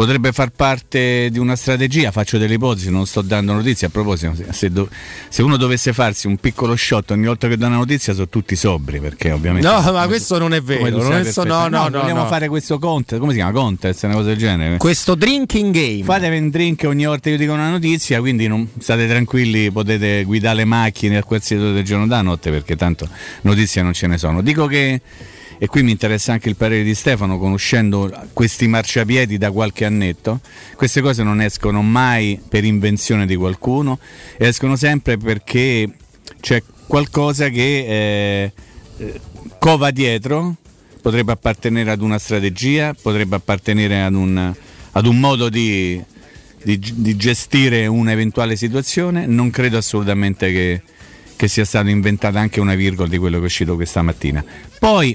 potrebbe 0.00 0.32
far 0.32 0.48
parte 0.48 1.28
di 1.30 1.38
una 1.38 1.56
strategia, 1.56 2.10
faccio 2.10 2.38
delle 2.38 2.54
ipotesi, 2.54 2.90
non 2.90 3.04
sto 3.04 3.20
dando 3.20 3.52
notizie, 3.52 3.88
a 3.88 3.90
proposito, 3.90 4.34
se, 4.48 4.70
do, 4.70 4.88
se, 5.28 5.42
uno 5.42 5.58
dovesse 5.58 5.92
farsi 5.92 6.26
un 6.26 6.38
piccolo 6.38 6.74
shot 6.74 7.10
ogni 7.10 7.26
volta 7.26 7.48
che 7.48 7.58
dà 7.58 7.66
una 7.66 7.76
notizia 7.76 8.14
sono 8.14 8.26
tutti 8.26 8.56
sobri, 8.56 8.98
perché 8.98 9.30
ovviamente... 9.30 9.68
No, 9.68 9.78
ma 9.92 10.06
questo 10.06 10.38
non 10.38 10.54
è 10.54 10.62
vero, 10.62 11.02
non 11.02 11.12
è 11.12 11.24
so, 11.24 11.44
no, 11.44 11.68
no, 11.68 11.88
no, 11.88 12.00
vogliamo 12.00 12.22
no. 12.22 12.28
fare 12.28 12.48
questo 12.48 12.78
contest, 12.78 13.20
come 13.20 13.32
si 13.32 13.38
chiama? 13.40 13.52
Contest, 13.52 14.02
una 14.04 14.14
cosa 14.14 14.28
del 14.28 14.38
genere. 14.38 14.78
Questo 14.78 15.14
drinking 15.14 15.70
game. 15.70 16.02
Fatevi 16.02 16.38
un 16.38 16.48
drink 16.48 16.84
ogni 16.86 17.04
volta 17.04 17.24
che 17.24 17.30
io 17.32 17.36
dico 17.36 17.52
una 17.52 17.68
notizia, 17.68 18.20
quindi 18.20 18.46
non, 18.46 18.66
state 18.78 19.06
tranquilli, 19.06 19.70
potete 19.70 20.24
guidare 20.24 20.56
le 20.56 20.64
macchine 20.64 21.18
a 21.18 21.22
qualsiasi 21.22 21.62
ora 21.62 21.72
del 21.72 21.84
giorno 21.84 22.06
da 22.06 22.22
notte, 22.22 22.50
perché 22.50 22.74
tanto 22.74 23.06
notizie 23.42 23.82
non 23.82 23.92
ce 23.92 24.06
ne 24.06 24.16
sono. 24.16 24.40
Dico 24.40 24.64
che 24.64 25.02
e 25.62 25.66
qui 25.66 25.82
mi 25.82 25.90
interessa 25.90 26.32
anche 26.32 26.48
il 26.48 26.56
parere 26.56 26.82
di 26.82 26.94
Stefano, 26.94 27.38
conoscendo 27.38 28.10
questi 28.32 28.66
marciapiedi 28.66 29.36
da 29.36 29.50
qualche 29.50 29.84
annetto, 29.84 30.40
queste 30.74 31.02
cose 31.02 31.22
non 31.22 31.42
escono 31.42 31.82
mai 31.82 32.40
per 32.48 32.64
invenzione 32.64 33.26
di 33.26 33.36
qualcuno, 33.36 33.98
escono 34.38 34.74
sempre 34.76 35.18
perché 35.18 35.86
c'è 36.40 36.62
qualcosa 36.86 37.50
che 37.50 38.52
eh, 38.96 39.20
cova 39.58 39.90
dietro, 39.90 40.56
potrebbe 41.02 41.32
appartenere 41.32 41.90
ad 41.90 42.00
una 42.00 42.18
strategia, 42.18 42.94
potrebbe 42.94 43.36
appartenere 43.36 44.00
ad 44.00 44.14
un, 44.14 44.54
ad 44.92 45.06
un 45.06 45.20
modo 45.20 45.50
di, 45.50 46.02
di, 46.62 46.78
di, 46.78 47.16
gestire 47.16 47.86
un'eventuale 47.86 48.56
situazione, 48.56 49.26
non 49.26 49.50
credo 49.50 49.76
assolutamente 49.76 50.50
che, 50.50 50.80
che 51.36 51.48
sia 51.48 51.66
stata 51.66 51.90
inventata 51.90 52.40
anche 52.40 52.60
una 52.60 52.74
virgola 52.74 53.10
di 53.10 53.18
quello 53.18 53.36
che 53.36 53.42
è 53.42 53.46
uscito 53.46 53.74
questa 53.74 54.00
mattina. 54.00 54.42
Poi 54.78 55.14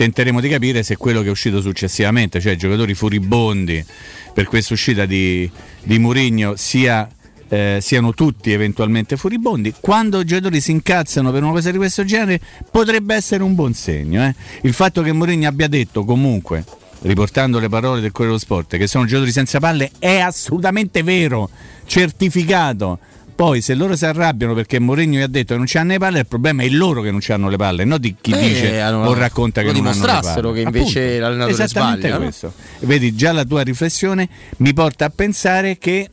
tenteremo 0.00 0.40
di 0.40 0.48
capire 0.48 0.82
se 0.82 0.96
quello 0.96 1.20
che 1.20 1.28
è 1.28 1.30
uscito 1.30 1.60
successivamente, 1.60 2.40
cioè 2.40 2.56
giocatori 2.56 2.94
furibondi 2.94 3.84
per 4.32 4.46
questa 4.46 4.72
uscita 4.72 5.04
di, 5.04 5.50
di 5.82 5.98
Murigno, 5.98 6.54
sia 6.56 7.06
eh, 7.48 7.80
siano 7.82 8.14
tutti 8.14 8.50
eventualmente 8.50 9.18
furibondi. 9.18 9.74
Quando 9.78 10.20
i 10.20 10.24
giocatori 10.24 10.62
si 10.62 10.70
incazzano 10.70 11.30
per 11.30 11.42
una 11.42 11.52
cosa 11.52 11.70
di 11.70 11.76
questo 11.76 12.06
genere 12.06 12.40
potrebbe 12.70 13.14
essere 13.14 13.42
un 13.42 13.54
buon 13.54 13.74
segno. 13.74 14.24
Eh? 14.24 14.34
Il 14.62 14.72
fatto 14.72 15.02
che 15.02 15.12
Mourinho 15.12 15.46
abbia 15.46 15.68
detto 15.68 16.06
comunque 16.06 16.64
riportando 17.02 17.58
le 17.58 17.68
parole 17.68 18.00
del 18.00 18.10
Corriere 18.10 18.38
dello 18.38 18.38
Sport, 18.38 18.78
che 18.78 18.86
sono 18.86 19.04
giocatori 19.04 19.32
senza 19.32 19.58
palle, 19.58 19.90
è 19.98 20.18
assolutamente 20.18 21.02
vero, 21.02 21.50
certificato. 21.84 23.00
Poi 23.40 23.62
se 23.62 23.72
loro 23.74 23.96
si 23.96 24.04
arrabbiano 24.04 24.52
perché 24.52 24.78
Mourinho 24.78 25.16
gli 25.16 25.22
ha 25.22 25.26
detto 25.26 25.52
che 25.54 25.56
non 25.58 25.64
c'hanno 25.66 25.92
le 25.92 25.98
palle, 25.98 26.18
il 26.18 26.26
problema 26.26 26.62
è 26.62 26.68
loro 26.68 27.00
che 27.00 27.10
non 27.10 27.20
hanno 27.26 27.48
le 27.48 27.56
palle, 27.56 27.84
non 27.84 27.98
di 27.98 28.14
chi 28.20 28.32
Eh, 28.32 28.38
dice 28.38 28.80
allora, 28.82 29.08
o 29.08 29.14
racconta 29.14 29.62
che 29.62 29.68
non 29.68 29.76
hanno 29.76 29.88
le 29.88 29.92
dimostrassero 29.94 30.50
palle. 30.50 30.54
che 30.54 30.60
invece 30.78 31.00
Appunto, 31.00 31.20
l'allenatore 31.22 31.52
esattamente 31.52 31.98
sbaglia, 32.00 32.14
no? 32.16 32.22
questo. 32.24 32.52
Vedi, 32.80 33.14
già 33.14 33.32
la 33.32 33.44
tua 33.46 33.62
riflessione 33.62 34.28
mi 34.58 34.74
porta 34.74 35.06
a 35.06 35.08
pensare 35.08 35.78
che 35.78 36.10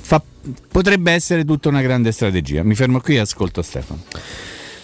fa- 0.00 0.22
potrebbe 0.72 1.12
essere 1.12 1.44
tutta 1.44 1.68
una 1.68 1.82
grande 1.82 2.12
strategia. 2.12 2.62
Mi 2.62 2.74
fermo 2.74 2.98
qui 3.00 3.16
e 3.16 3.18
ascolto 3.18 3.60
Stefano. 3.60 4.04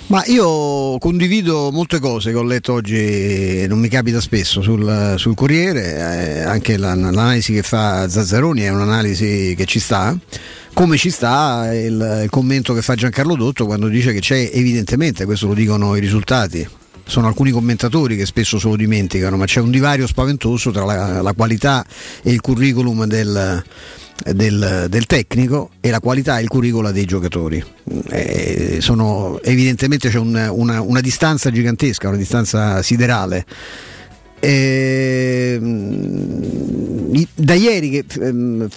Ma 0.09 0.23
io 0.27 0.99
condivido 0.99 1.71
molte 1.73 1.99
cose 1.99 2.31
che 2.31 2.37
ho 2.37 2.43
letto 2.43 2.75
oggi, 2.75 3.67
non 3.67 3.79
mi 3.79 3.89
capita 3.89 4.21
spesso 4.21 4.61
sul, 4.61 5.15
sul 5.17 5.35
Corriere, 5.35 5.95
eh, 5.95 6.41
anche 6.43 6.77
la- 6.77 6.95
l'analisi 6.95 7.55
che 7.55 7.63
fa 7.63 8.07
Zazzaroni 8.07 8.61
è 8.61 8.69
un'analisi 8.69 9.55
che 9.57 9.65
ci 9.65 9.81
sta, 9.81 10.15
come 10.75 10.97
ci 10.97 11.11
sta 11.11 11.71
il, 11.73 12.21
il 12.25 12.31
commento 12.31 12.75
che 12.75 12.83
fa 12.83 12.95
Giancarlo 12.95 13.37
Dotto 13.37 13.65
quando 13.67 13.89
dice 13.89 14.13
che 14.13 14.21
c'è 14.21 14.51
evidentemente, 14.53 15.25
questo 15.25 15.47
lo 15.47 15.55
dicono 15.55 15.97
i 15.97 16.01
risultati, 16.01 16.67
sono 17.07 17.27
alcuni 17.27 17.51
commentatori 17.51 18.17
che 18.17 18.27
spesso 18.27 18.59
se 18.59 18.69
lo 18.69 18.77
dimenticano, 18.77 19.37
ma 19.37 19.45
c'è 19.45 19.61
un 19.61 19.71
divario 19.71 20.07
spaventoso 20.07 20.71
tra 20.71 20.85
la, 20.85 21.23
la 21.23 21.33
qualità 21.33 21.85
e 22.23 22.33
il 22.33 22.41
curriculum 22.41 23.05
del, 23.07 23.63
del- 24.33 24.87
del 24.89 25.07
tecnico 25.07 25.71
e 25.81 25.91
la 25.91 26.01
qualità 26.01 26.39
e 26.39 26.43
il 26.43 26.49
curriculum 26.49 26.91
dei 26.91 27.05
giocatori. 27.05 27.63
Eh, 28.11 28.79
sono- 28.81 29.41
evidentemente 29.43 30.09
c'è 30.09 30.19
un- 30.19 30.49
una, 30.51 30.81
una 30.81 31.01
distanza 31.01 31.51
gigantesca, 31.51 32.09
una 32.09 32.17
distanza 32.17 32.83
siderale. 32.83 33.45
Ehm, 34.47 36.43
da 37.37 37.55
ieri 37.55 37.91
che 37.91 38.05
ehm, 38.21 38.69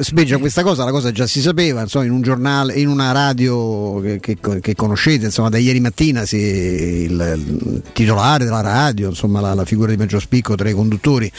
speggia 0.00 0.38
questa 0.38 0.62
cosa, 0.62 0.84
la 0.84 0.90
cosa 0.90 1.10
già 1.10 1.26
si 1.26 1.40
sapeva, 1.40 1.82
insomma, 1.82 2.04
in 2.06 2.12
un 2.12 2.22
giornale, 2.22 2.74
in 2.74 2.88
una 2.88 3.12
radio 3.12 4.00
che, 4.00 4.20
che- 4.20 4.38
che 4.60 4.74
conoscete, 4.74 5.26
insomma, 5.26 5.48
da 5.50 5.58
ieri 5.58 5.80
mattina 5.80 6.24
si- 6.24 6.36
il, 6.38 7.10
il 7.10 7.82
titolare 7.92 8.44
della 8.44 8.60
radio, 8.62 9.08
insomma, 9.08 9.40
la, 9.40 9.52
la 9.54 9.64
figura 9.64 9.90
di 9.90 9.96
maggior 9.98 10.20
spicco 10.20 10.54
tra 10.54 10.68
i 10.68 10.72
conduttori, 10.72 11.30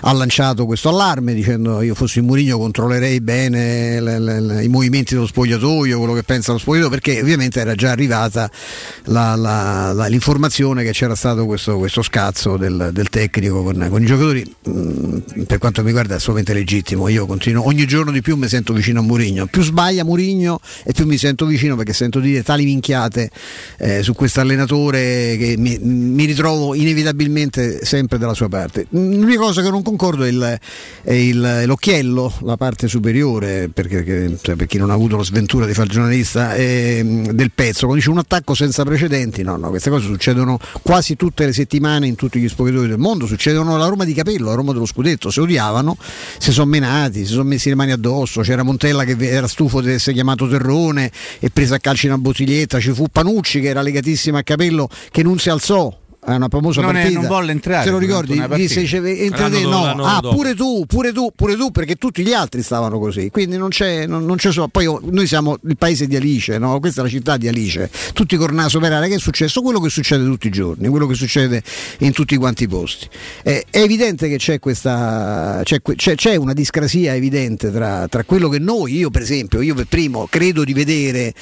ha 0.00 0.12
lanciato 0.12 0.66
questo 0.66 0.88
allarme 0.88 1.34
dicendo 1.34 1.80
io 1.82 1.94
fossi 1.94 2.20
Murigno 2.20 2.58
controllerei 2.58 3.20
bene 3.20 4.00
le- 4.00 4.18
le- 4.18 4.40
le- 4.40 4.64
i 4.64 4.68
movimenti 4.68 5.14
dello 5.14 5.26
spogliatoio, 5.26 5.98
quello 5.98 6.14
che 6.14 6.22
pensa 6.24 6.52
lo 6.52 6.58
spogliatoio, 6.58 6.90
perché 6.90 7.20
ovviamente 7.20 7.60
era 7.60 7.74
già 7.74 7.90
arrivata 7.90 8.50
la- 9.04 9.34
la- 9.36 10.06
l'informazione 10.08 10.82
che 10.82 10.90
c'era 10.92 11.14
stato 11.14 11.46
questo, 11.46 11.78
questo 11.78 12.02
scazzo 12.02 12.56
del, 12.56 12.90
del 12.92 13.05
tecnico 13.08 13.62
con, 13.62 13.86
con 13.90 14.02
i 14.02 14.06
giocatori, 14.06 14.54
mm, 14.68 15.18
per 15.46 15.58
quanto 15.58 15.80
mi 15.80 15.86
riguarda 15.88 16.14
è 16.14 16.16
assolutamente 16.16 16.52
legittimo, 16.54 17.08
io 17.08 17.26
continuo, 17.26 17.66
ogni 17.66 17.86
giorno 17.86 18.10
di 18.10 18.20
più 18.22 18.36
mi 18.36 18.48
sento 18.48 18.72
vicino 18.72 19.00
a 19.00 19.02
Murigno, 19.02 19.46
più 19.46 19.62
sbaglia 19.62 20.04
Murigno 20.04 20.60
e 20.84 20.92
più 20.92 21.06
mi 21.06 21.16
sento 21.16 21.46
vicino 21.46 21.76
perché 21.76 21.92
sento 21.92 22.20
dire 22.20 22.42
tali 22.42 22.64
minchiate 22.64 23.30
eh, 23.78 24.02
su 24.02 24.14
questo 24.14 24.40
allenatore 24.40 25.36
che 25.38 25.54
mi, 25.58 25.78
mi 25.78 26.24
ritrovo 26.24 26.74
inevitabilmente 26.74 27.84
sempre 27.84 28.18
dalla 28.18 28.34
sua 28.34 28.48
parte. 28.48 28.86
L'unica 28.90 29.40
cosa 29.40 29.62
che 29.62 29.70
non 29.70 29.82
concordo 29.82 30.24
è, 30.24 30.28
il- 30.28 30.58
è 31.02 31.12
il- 31.12 31.62
l'occhiello, 31.66 32.32
la 32.42 32.56
parte 32.56 32.88
superiore, 32.88 33.68
perché, 33.72 34.02
che- 34.04 34.36
cioè, 34.40 34.56
per 34.56 34.66
chi 34.66 34.78
non 34.78 34.90
ha 34.90 34.94
avuto 34.94 35.16
la 35.16 35.24
sventura 35.24 35.66
di 35.66 35.74
fare 35.74 35.88
giornalista, 35.88 36.54
ehm, 36.54 37.30
del 37.32 37.50
pezzo, 37.54 37.80
quando 37.80 37.96
dice 37.96 38.10
un 38.10 38.18
attacco 38.18 38.54
senza 38.54 38.84
precedenti, 38.84 39.42
no, 39.42 39.56
no, 39.56 39.68
queste 39.70 39.90
cose 39.90 40.06
succedono 40.06 40.58
quasi 40.82 41.16
tutte 41.16 41.44
le 41.46 41.52
settimane 41.52 42.06
in 42.06 42.14
tutti 42.14 42.38
gli 42.40 42.48
spogliatoi 42.48 42.85
del 42.88 42.98
mondo, 42.98 43.26
succedono 43.26 43.74
alla 43.74 43.86
Roma 43.86 44.04
di 44.04 44.12
Capello, 44.12 44.46
alla 44.46 44.56
Roma 44.56 44.72
dello 44.72 44.86
Scudetto, 44.86 45.30
si 45.30 45.40
odiavano, 45.40 45.96
si 46.38 46.52
sono 46.52 46.70
menati, 46.70 47.24
si 47.24 47.32
sono 47.32 47.44
messi 47.44 47.68
le 47.68 47.74
mani 47.74 47.92
addosso, 47.92 48.40
c'era 48.42 48.62
Montella 48.62 49.04
che 49.04 49.16
era 49.18 49.48
stufo 49.48 49.80
di 49.80 49.90
essere 49.90 50.14
chiamato 50.14 50.48
Terrone 50.48 51.10
e 51.38 51.50
preso 51.50 51.74
a 51.74 51.78
calci 51.78 52.06
una 52.06 52.18
bottiglietta, 52.18 52.80
ci 52.80 52.92
fu 52.92 53.06
Panucci 53.10 53.60
che 53.60 53.68
era 53.68 53.82
legatissimo 53.82 54.38
a 54.38 54.42
Capello 54.42 54.88
che 55.10 55.22
non 55.22 55.38
si 55.38 55.50
alzò. 55.50 56.04
È 56.26 56.34
una 56.34 56.48
famosa 56.50 56.80
Non 56.80 56.96
è- 56.96 57.02
partita. 57.02 57.20
non 57.20 57.28
volle 57.28 57.52
entrare 57.52 57.84
Se 57.84 57.90
lo 57.90 57.98
ricordi? 57.98 58.42
Disse, 58.56 58.80
dice, 58.80 58.96
entra 59.22 59.48
te, 59.48 59.60
no. 59.60 59.70
l'anno 59.84 60.04
Ah, 60.04 60.18
dopo. 60.20 60.34
pure 60.34 60.54
tu, 60.56 60.84
pure 60.86 61.12
tu, 61.12 61.30
pure 61.36 61.54
tu, 61.54 61.70
perché 61.70 61.94
tutti 61.94 62.24
gli 62.24 62.32
altri 62.32 62.62
stavano 62.62 62.98
così. 62.98 63.30
Quindi 63.30 63.56
non 63.56 63.68
c'è, 63.68 64.06
non, 64.06 64.24
non 64.24 64.36
c'è 64.36 64.50
solo. 64.50 64.66
Poi 64.66 64.86
oh, 64.86 65.00
noi 65.04 65.28
siamo 65.28 65.56
il 65.68 65.76
paese 65.76 66.08
di 66.08 66.16
Alice, 66.16 66.58
no? 66.58 66.80
questa 66.80 67.00
è 67.02 67.04
la 67.04 67.10
città 67.10 67.36
di 67.36 67.46
Alice. 67.46 67.88
Tutti 68.12 68.36
col 68.36 68.52
naso 68.54 68.80
per 68.80 68.92
aria. 68.92 69.06
Che 69.08 69.14
è 69.14 69.18
successo? 69.20 69.62
Quello 69.62 69.78
che 69.78 69.88
succede 69.88 70.24
tutti 70.24 70.48
i 70.48 70.50
giorni, 70.50 70.88
quello 70.88 71.06
che 71.06 71.14
succede 71.14 71.62
in 71.98 72.10
tutti 72.12 72.36
quanti 72.36 72.64
i 72.64 72.68
posti. 72.68 73.08
Eh, 73.44 73.64
è 73.70 73.78
evidente 73.78 74.28
che 74.28 74.36
c'è 74.36 74.58
questa. 74.58 75.60
C'è, 75.62 75.80
c'è- 75.94 76.14
c'è 76.16 76.34
una 76.34 76.54
discrasia 76.54 77.14
evidente 77.14 77.70
tra, 77.70 78.08
tra 78.08 78.24
quello 78.24 78.48
che 78.48 78.58
noi, 78.58 78.96
io 78.96 79.10
per 79.10 79.22
esempio, 79.22 79.60
io 79.60 79.74
per 79.76 79.86
primo 79.86 80.26
credo 80.28 80.64
di 80.64 80.72
vedere 80.72 81.32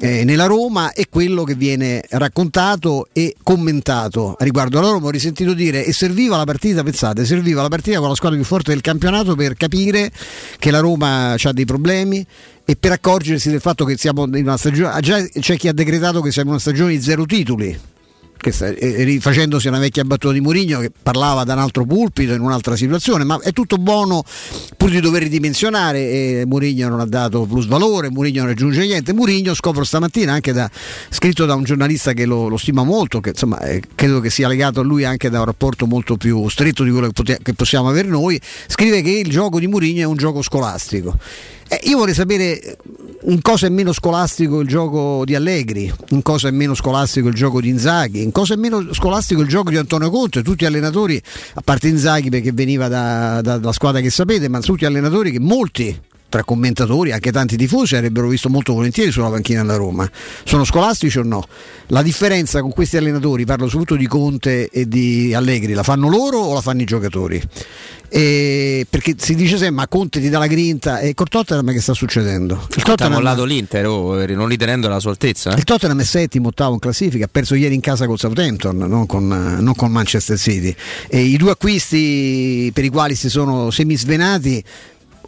eh, 0.00 0.22
nella 0.24 0.44
Roma 0.44 0.92
e 0.92 1.06
quello 1.08 1.44
che 1.44 1.54
viene 1.54 2.02
raccontato 2.10 3.08
e 3.12 3.34
commentato 3.42 4.33
a 4.38 4.44
riguardo 4.44 4.78
alla 4.78 4.90
Roma. 4.90 5.06
Ho 5.06 5.10
risentito 5.10 5.52
dire 5.54 5.84
e 5.84 5.92
serviva 5.92 6.36
la 6.36 6.44
partita, 6.44 6.82
pensate, 6.82 7.24
serviva 7.24 7.62
la 7.62 7.68
partita 7.68 7.98
con 7.98 8.08
la 8.08 8.14
squadra 8.14 8.38
più 8.38 8.46
forte 8.46 8.72
del 8.72 8.80
campionato 8.80 9.34
per 9.34 9.54
capire 9.54 10.10
che 10.58 10.70
la 10.70 10.80
Roma 10.80 11.32
ha 11.32 11.52
dei 11.52 11.64
problemi 11.64 12.24
e 12.64 12.76
per 12.76 12.92
accorgersi 12.92 13.50
del 13.50 13.60
fatto 13.60 13.84
che 13.84 13.96
siamo 13.96 14.24
in 14.24 14.44
una 14.44 14.56
stagione. 14.56 15.00
Già 15.00 15.22
c'è 15.22 15.56
chi 15.56 15.68
ha 15.68 15.72
decretato 15.72 16.20
che 16.20 16.30
siamo 16.30 16.48
in 16.48 16.54
una 16.54 16.62
stagione 16.62 16.92
di 16.92 17.02
zero 17.02 17.24
titoli. 17.26 17.92
Rifacendosi 18.50 19.68
una 19.68 19.78
vecchia 19.78 20.04
battuta 20.04 20.32
di 20.32 20.40
Mourinho 20.40 20.80
che 20.80 20.90
parlava 20.90 21.44
da 21.44 21.54
un 21.54 21.60
altro 21.60 21.84
pulpito 21.84 22.32
in 22.32 22.40
un'altra 22.40 22.76
situazione, 22.76 23.24
ma 23.24 23.38
è 23.40 23.52
tutto 23.52 23.76
buono 23.76 24.22
pur 24.76 24.90
di 24.90 25.00
dover 25.00 25.22
ridimensionare 25.22 25.98
e 26.00 26.44
Mourinho 26.46 26.88
non 26.88 27.00
ha 27.00 27.06
dato 27.06 27.46
plus 27.46 27.66
valore, 27.66 28.10
Mourinho 28.10 28.42
non 28.42 28.50
aggiunge 28.50 28.84
niente. 28.84 29.12
Mourinho 29.12 29.54
scopro 29.54 29.84
stamattina 29.84 30.32
anche 30.32 30.52
da 30.52 30.70
scritto 31.08 31.46
da 31.46 31.54
un 31.54 31.64
giornalista 31.64 32.12
che 32.12 32.26
lo, 32.26 32.48
lo 32.48 32.56
stima 32.56 32.82
molto, 32.84 33.20
che 33.20 33.30
insomma 33.30 33.60
eh, 33.60 33.82
credo 33.94 34.20
che 34.20 34.30
sia 34.30 34.48
legato 34.48 34.80
a 34.80 34.82
lui 34.82 35.04
anche 35.04 35.30
da 35.30 35.38
un 35.38 35.46
rapporto 35.46 35.86
molto 35.86 36.16
più 36.16 36.48
stretto 36.48 36.84
di 36.84 36.90
quello 36.90 37.06
che, 37.06 37.12
pote- 37.12 37.38
che 37.42 37.54
possiamo 37.54 37.88
avere 37.88 38.08
noi, 38.08 38.40
scrive 38.66 39.02
che 39.02 39.10
il 39.10 39.30
gioco 39.30 39.58
di 39.58 39.66
Mourinho 39.66 40.00
è 40.00 40.04
un 40.04 40.16
gioco 40.16 40.42
scolastico. 40.42 41.16
Eh, 41.68 41.80
io 41.84 41.98
vorrei 41.98 42.14
sapere 42.14 42.76
in 43.26 43.40
cosa 43.40 43.66
è 43.66 43.70
meno 43.70 43.92
scolastico 43.92 44.60
il 44.60 44.68
gioco 44.68 45.24
di 45.24 45.34
Allegri, 45.34 45.92
in 46.10 46.22
cosa 46.22 46.48
è 46.48 46.50
meno 46.50 46.74
scolastico 46.74 47.28
il 47.28 47.34
gioco 47.34 47.60
di 47.60 47.68
Inzaghi, 47.68 48.22
in 48.22 48.32
cosa 48.32 48.54
è 48.54 48.56
meno 48.56 48.92
scolastico 48.92 49.40
il 49.40 49.48
gioco 49.48 49.70
di 49.70 49.76
Antonio 49.78 50.10
Conte, 50.10 50.42
tutti 50.42 50.66
allenatori, 50.66 51.20
a 51.54 51.62
parte 51.62 51.88
Inzaghi 51.88 52.28
perché 52.28 52.52
veniva 52.52 52.88
da- 52.88 53.40
da- 53.40 53.58
dalla 53.58 53.72
squadra 53.72 54.00
che 54.00 54.10
sapete, 54.10 54.48
ma 54.48 54.60
tutti 54.60 54.84
allenatori 54.84 55.30
che 55.30 55.40
molti 55.40 55.98
tra 56.34 56.42
commentatori, 56.42 57.12
anche 57.12 57.30
tanti 57.30 57.56
tifosi 57.56 57.94
avrebbero 57.94 58.26
visto 58.26 58.48
molto 58.48 58.72
volentieri 58.72 59.12
sulla 59.12 59.30
panchina 59.30 59.60
della 59.60 59.76
Roma. 59.76 60.10
Sono 60.42 60.64
scolastici 60.64 61.18
o 61.18 61.22
no? 61.22 61.44
La 61.88 62.02
differenza 62.02 62.60
con 62.60 62.72
questi 62.72 62.96
allenatori, 62.96 63.44
parlo 63.44 63.68
soprattutto 63.68 63.94
di 63.94 64.08
Conte 64.08 64.68
e 64.68 64.88
di 64.88 65.32
Allegri, 65.32 65.74
la 65.74 65.84
fanno 65.84 66.08
loro 66.08 66.38
o 66.38 66.54
la 66.54 66.60
fanno 66.60 66.82
i 66.82 66.86
giocatori? 66.86 67.40
E 68.08 68.86
perché 68.88 69.14
si 69.16 69.34
dice 69.34 69.56
sempre 69.56 69.74
ma 69.74 69.88
Conte 69.88 70.20
ti 70.20 70.28
dà 70.28 70.38
la 70.38 70.46
grinta 70.46 71.00
e 71.00 71.14
col 71.14 71.28
Tottenham 71.28 71.72
che 71.72 71.80
sta 71.80 71.94
succedendo? 71.94 72.66
Il 72.76 72.82
Ha 72.82 72.84
Tottenham, 72.84 73.12
mollato 73.14 73.44
l'Inter, 73.44 73.86
oh, 73.86 74.24
non 74.26 74.48
ritenendo 74.48 74.88
la 74.88 74.98
sua 75.00 75.10
altezza. 75.10 75.52
eh? 75.52 75.58
il 75.58 75.64
Tottenham 75.64 76.00
è 76.00 76.04
settimo, 76.04 76.48
ottavo 76.48 76.74
in 76.74 76.80
classifica, 76.80 77.24
ha 77.26 77.28
perso 77.30 77.54
ieri 77.54 77.74
in 77.74 77.80
casa 77.80 78.06
col 78.06 78.18
Southampton, 78.18 78.76
non 78.76 79.06
con, 79.06 79.26
non 79.26 79.74
con 79.74 79.90
Manchester 79.92 80.38
City. 80.38 80.74
E 81.08 81.20
I 81.20 81.36
due 81.36 81.52
acquisti 81.52 82.70
per 82.74 82.84
i 82.84 82.88
quali 82.88 83.14
si 83.14 83.28
sono 83.28 83.70
semisvenati, 83.70 84.62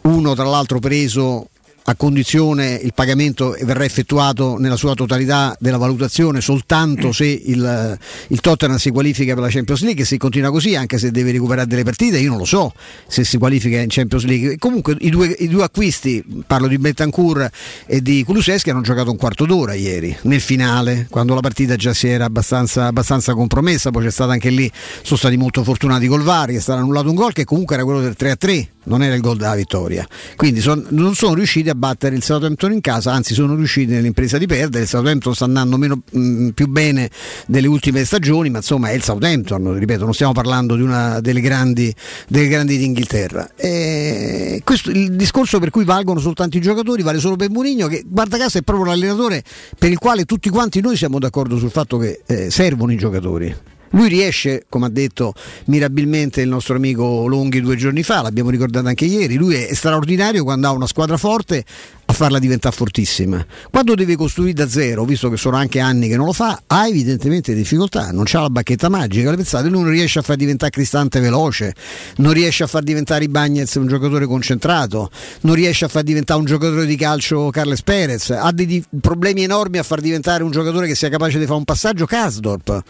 uno 0.07 0.33
tra 0.33 0.45
l'altro 0.45 0.79
preso 0.79 1.49
a 1.89 1.95
condizione 1.95 2.79
il 2.83 2.93
pagamento 2.93 3.55
verrà 3.61 3.85
effettuato 3.85 4.57
nella 4.57 4.75
sua 4.75 4.93
totalità 4.93 5.55
della 5.57 5.77
valutazione 5.77 6.41
soltanto 6.41 7.13
se 7.13 7.25
il, 7.25 7.97
il 8.27 8.39
Tottenham 8.41 8.77
si 8.77 8.91
qualifica 8.91 9.33
per 9.33 9.43
la 9.43 9.49
Champions 9.49 9.83
League 9.83 10.03
se 10.03 10.17
continua 10.17 10.51
così 10.51 10.75
anche 10.75 10.97
se 10.97 11.11
deve 11.11 11.31
recuperare 11.31 11.65
delle 11.65 11.83
partite 11.83 12.19
io 12.19 12.29
non 12.29 12.39
lo 12.39 12.45
so 12.45 12.73
se 13.07 13.23
si 13.23 13.37
qualifica 13.37 13.79
in 13.79 13.87
Champions 13.87 14.25
League. 14.25 14.57
Comunque 14.57 14.97
i 14.99 15.09
due, 15.09 15.27
i 15.27 15.47
due 15.47 15.63
acquisti 15.63 16.21
parlo 16.45 16.67
di 16.67 16.77
Betancourt 16.77 17.49
e 17.85 18.01
di 18.01 18.23
Kuluseschi 18.25 18.69
hanno 18.69 18.81
giocato 18.81 19.09
un 19.09 19.17
quarto 19.17 19.45
d'ora 19.45 19.73
ieri 19.73 20.15
nel 20.23 20.41
finale 20.41 21.07
quando 21.09 21.33
la 21.35 21.41
partita 21.41 21.77
già 21.77 21.93
si 21.93 22.09
era 22.09 22.25
abbastanza, 22.25 22.87
abbastanza 22.87 23.33
compromessa 23.33 23.91
poi 23.91 24.03
c'è 24.03 24.11
stato 24.11 24.31
anche 24.31 24.49
lì 24.49 24.69
sono 25.03 25.17
stati 25.17 25.37
molto 25.37 25.63
fortunati 25.63 26.07
col 26.07 26.23
VAR 26.23 26.49
che 26.49 26.57
è 26.57 26.61
stato 26.61 26.79
annullato 26.79 27.07
un 27.07 27.15
gol 27.15 27.31
che 27.31 27.45
comunque 27.45 27.75
era 27.75 27.85
quello 27.85 28.01
del 28.01 28.15
3 28.15 28.31
a 28.31 28.35
3 28.35 28.69
non 28.87 29.03
era 29.03 29.15
il 29.15 29.21
gol 29.21 29.37
della 29.37 29.55
vittoria. 29.55 30.05
Quindi 30.35 30.59
son, 30.59 30.85
non 30.89 31.15
sono 31.15 31.35
riusciti 31.35 31.69
a 31.69 31.75
battere 31.75 32.15
il 32.15 32.23
Southampton 32.23 32.71
in 32.71 32.81
casa, 32.81 33.11
anzi 33.11 33.33
sono 33.33 33.55
riusciti 33.55 33.91
nell'impresa 33.91 34.37
di 34.37 34.45
perdere. 34.45 34.83
Il 34.83 34.89
Southampton 34.89 35.35
sta 35.35 35.45
andando 35.45 35.77
meno, 35.77 36.01
mh, 36.09 36.19
mm, 36.19 36.49
più 36.49 36.67
bene 36.67 37.09
delle 37.45 37.67
ultime 37.67 38.03
stagioni, 38.05 38.49
ma 38.49 38.57
insomma 38.57 38.89
è 38.89 38.93
il 38.93 39.03
Southampton, 39.03 39.77
ripeto, 39.77 40.03
non 40.03 40.13
stiamo 40.13 40.33
parlando 40.33 40.75
di 40.75 40.81
una 40.81 41.19
delle 41.19 41.41
grandi, 41.41 41.93
delle 42.27 42.47
grandi 42.47 42.77
d'Inghilterra. 42.77 43.51
E 43.55 44.61
questo, 44.63 44.89
il 44.89 45.15
discorso 45.15 45.59
per 45.59 45.69
cui 45.69 45.83
valgono 45.83 46.19
soltanto 46.19 46.57
i 46.57 46.61
giocatori 46.61 47.03
vale 47.03 47.19
solo 47.19 47.35
per 47.35 47.49
Mourinho, 47.49 47.87
che 47.87 48.03
guarda 48.05 48.37
caso 48.37 48.57
è 48.57 48.61
proprio 48.61 48.87
l'allenatore 48.87 49.43
per 49.77 49.91
il 49.91 49.97
quale 49.97 50.25
tutti 50.25 50.49
quanti 50.49 50.81
noi 50.81 50.95
siamo 50.95 51.19
d'accordo 51.19 51.57
sul 51.57 51.71
fatto 51.71 51.97
che 51.97 52.21
eh, 52.25 52.49
servono 52.49 52.91
i 52.91 52.97
giocatori. 52.97 53.75
Lui 53.91 54.09
riesce, 54.09 54.65
come 54.69 54.87
ha 54.87 54.89
detto 54.89 55.33
mirabilmente 55.65 56.41
il 56.41 56.49
nostro 56.49 56.75
amico 56.75 57.27
Longhi 57.27 57.61
due 57.61 57.75
giorni 57.75 58.03
fa, 58.03 58.21
l'abbiamo 58.21 58.49
ricordato 58.49 58.87
anche 58.87 59.05
ieri, 59.05 59.35
lui 59.35 59.55
è 59.55 59.73
straordinario 59.73 60.43
quando 60.43 60.67
ha 60.67 60.71
una 60.71 60.87
squadra 60.87 61.17
forte 61.17 61.63
a 62.09 62.13
farla 62.13 62.39
diventare 62.39 62.73
fortissima. 62.75 63.45
Quando 63.69 63.93
deve 63.93 64.15
costruire 64.15 64.53
da 64.53 64.67
zero, 64.67 65.03
visto 65.03 65.29
che 65.29 65.35
sono 65.35 65.57
anche 65.57 65.79
anni 65.79 66.07
che 66.07 66.15
non 66.15 66.25
lo 66.25 66.33
fa, 66.33 66.63
ha 66.65 66.87
evidentemente 66.87 67.53
difficoltà, 67.53 68.11
non 68.11 68.25
ha 68.31 68.39
la 68.39 68.49
bacchetta 68.49 68.87
magica, 68.87 69.33
pensate, 69.35 69.67
lui 69.67 69.81
non 69.81 69.91
riesce 69.91 70.19
a 70.19 70.21
far 70.21 70.37
diventare 70.37 70.71
Cristante 70.71 71.19
veloce, 71.19 71.73
non 72.17 72.33
riesce 72.33 72.63
a 72.63 72.67
far 72.67 72.83
diventare 72.83 73.25
i 73.25 73.27
Bagnets 73.27 73.75
un 73.75 73.87
giocatore 73.87 74.25
concentrato, 74.25 75.09
non 75.41 75.55
riesce 75.55 75.85
a 75.85 75.87
far 75.89 76.03
diventare 76.03 76.39
un 76.39 76.45
giocatore 76.45 76.85
di 76.85 76.95
calcio 76.95 77.49
Carles 77.49 77.81
Perez, 77.81 78.29
ha 78.29 78.51
dei 78.51 78.83
problemi 79.01 79.43
enormi 79.43 79.77
a 79.77 79.83
far 79.83 79.99
diventare 79.99 80.43
un 80.43 80.51
giocatore 80.51 80.87
che 80.87 80.95
sia 80.95 81.09
capace 81.09 81.39
di 81.39 81.45
fare 81.45 81.57
un 81.57 81.65
passaggio 81.65 82.05
Kasdorp 82.05 82.83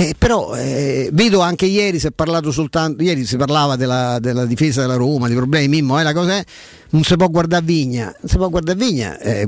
eh, 0.00 0.14
però 0.16 0.54
eh, 0.54 1.10
vedo 1.12 1.40
anche 1.40 1.66
ieri 1.66 1.98
si 1.98 2.06
è 2.06 2.12
parlato 2.12 2.52
soltanto, 2.52 3.02
ieri 3.02 3.24
si 3.24 3.36
parlava 3.36 3.74
della, 3.74 4.20
della 4.20 4.44
difesa 4.46 4.82
della 4.82 4.94
Roma, 4.94 5.26
di 5.26 5.34
problemi, 5.34 5.66
Mimmo, 5.66 5.98
eh, 5.98 6.04
la 6.04 6.12
cosa 6.12 6.36
è 6.36 6.44
non 6.90 7.02
si 7.02 7.16
può 7.16 7.28
guardare 7.28 7.64
Vigna, 7.64 8.04
non 8.04 8.28
si 8.28 8.36
può 8.36 8.48
guardare 8.48 8.78
Vigna, 8.78 9.18
eh, 9.18 9.46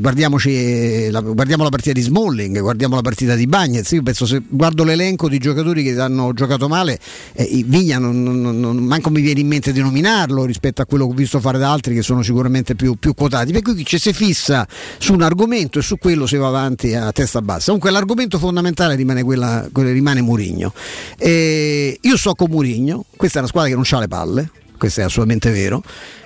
la, 1.11 1.21
guardiamo 1.21 1.63
la 1.63 1.71
partita 1.71 1.93
di 1.93 2.03
Smalling, 2.03 2.61
guardiamo 2.61 2.97
la 2.97 3.01
partita 3.01 3.35
di 3.35 3.47
Bagnez, 3.47 3.91
io 3.93 4.03
penso 4.03 4.27
se 4.27 4.43
guardo 4.47 4.85
l'elenco 4.85 5.29
di 5.29 5.39
giocatori 5.39 5.83
che 5.83 5.99
hanno 5.99 6.35
giocato 6.35 6.69
male, 6.69 6.99
eh, 7.33 7.65
Vigna 7.65 7.99
non, 7.99 8.23
non, 8.23 8.61
non, 8.61 8.77
manco 8.77 9.09
mi 9.09 9.23
viene 9.23 9.41
in 9.41 9.47
mente 9.47 9.73
di 9.73 9.81
nominarlo 9.81 10.45
rispetto 10.45 10.83
a 10.83 10.85
quello 10.85 11.07
che 11.07 11.13
ho 11.13 11.17
visto 11.17 11.41
fare 11.41 11.59
da 11.59 11.73
altri 11.73 11.95
che 11.95 12.03
sono 12.03 12.23
sicuramente 12.23 12.75
più, 12.75 12.97
più 12.97 13.15
quotati, 13.15 13.53
per 13.53 13.63
cui 13.63 13.85
ci 13.85 13.99
si 13.99 14.13
fissa 14.13 14.67
su 14.99 15.15
un 15.15 15.23
argomento 15.23 15.79
e 15.79 15.83
su 15.83 15.97
quello 15.97 16.27
si 16.27 16.37
va 16.37 16.49
avanti 16.49 16.95
a 16.95 17.11
testa 17.13 17.41
bassa. 17.41 17.67
Comunque 17.67 17.91
l'argomento 17.91 18.39
fondamentale 18.39 18.97
rimane, 18.97 19.23
quella, 19.23 19.67
rimane 19.73 20.21
Murigno. 20.21 20.75
Eh, 21.17 21.99
io 22.01 22.17
so 22.17 22.35
con 22.35 22.51
Murigno, 22.51 23.07
questa 23.17 23.39
è 23.39 23.41
una 23.41 23.49
squadra 23.49 23.71
che 23.71 23.77
non 23.77 23.85
ha 23.89 23.99
le 23.99 24.09
palle, 24.09 24.51
questo 24.77 25.01
è 25.01 25.05
assolutamente 25.05 25.51
vero 25.51 25.83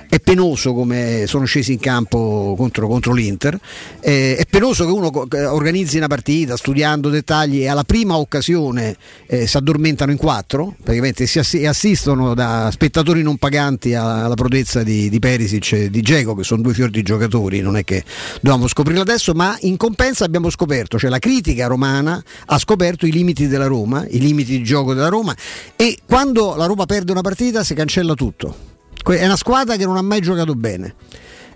è 0.08 0.20
penoso 0.20 0.72
come 0.74 1.24
sono 1.26 1.44
scesi 1.44 1.72
in 1.72 1.80
campo 1.80 2.54
contro, 2.56 2.86
contro 2.86 3.12
l'Inter, 3.12 3.58
eh, 4.00 4.36
è 4.36 4.44
penoso 4.48 4.84
che 4.84 4.92
uno 4.92 5.10
organizzi 5.52 5.96
una 5.96 6.06
partita 6.06 6.56
studiando 6.56 7.08
dettagli 7.08 7.62
e 7.62 7.68
alla 7.68 7.84
prima 7.84 8.16
occasione 8.16 8.96
eh, 9.26 9.46
si 9.46 9.56
addormentano 9.56 10.12
in 10.12 10.18
quattro, 10.18 10.74
praticamente 10.82 11.26
si 11.26 11.66
assistono 11.66 12.34
da 12.34 12.70
spettatori 12.72 13.22
non 13.22 13.36
paganti 13.36 13.94
alla 13.94 14.34
prodezza 14.34 14.82
di, 14.82 15.08
di 15.08 15.18
Perisic 15.18 15.72
e 15.72 15.90
di 15.90 16.02
Geco, 16.02 16.34
che 16.34 16.44
sono 16.44 16.62
due 16.62 16.74
fior 16.74 16.90
di 16.90 17.02
giocatori, 17.02 17.60
non 17.60 17.76
è 17.76 17.84
che 17.84 18.04
dobbiamo 18.40 18.66
scoprirlo 18.66 19.02
adesso, 19.02 19.32
ma 19.34 19.56
in 19.60 19.76
compensa 19.76 20.24
abbiamo 20.24 20.50
scoperto, 20.50 20.98
cioè 20.98 21.10
la 21.10 21.18
critica 21.18 21.66
romana 21.66 22.22
ha 22.46 22.58
scoperto 22.58 23.06
i 23.06 23.12
limiti 23.12 23.46
della 23.48 23.66
Roma, 23.66 24.06
i 24.08 24.20
limiti 24.20 24.56
di 24.58 24.64
gioco 24.64 24.94
della 24.94 25.08
Roma 25.08 25.34
e 25.76 25.98
quando 26.06 26.54
la 26.56 26.66
Roma 26.66 26.86
perde 26.86 27.12
una 27.12 27.22
partita 27.22 27.64
si 27.64 27.74
cancella 27.74 28.14
tutto 28.14 28.72
è 29.12 29.24
una 29.24 29.36
squadra 29.36 29.76
che 29.76 29.84
non 29.84 29.96
ha 29.96 30.02
mai 30.02 30.20
giocato 30.20 30.54
bene. 30.54 30.94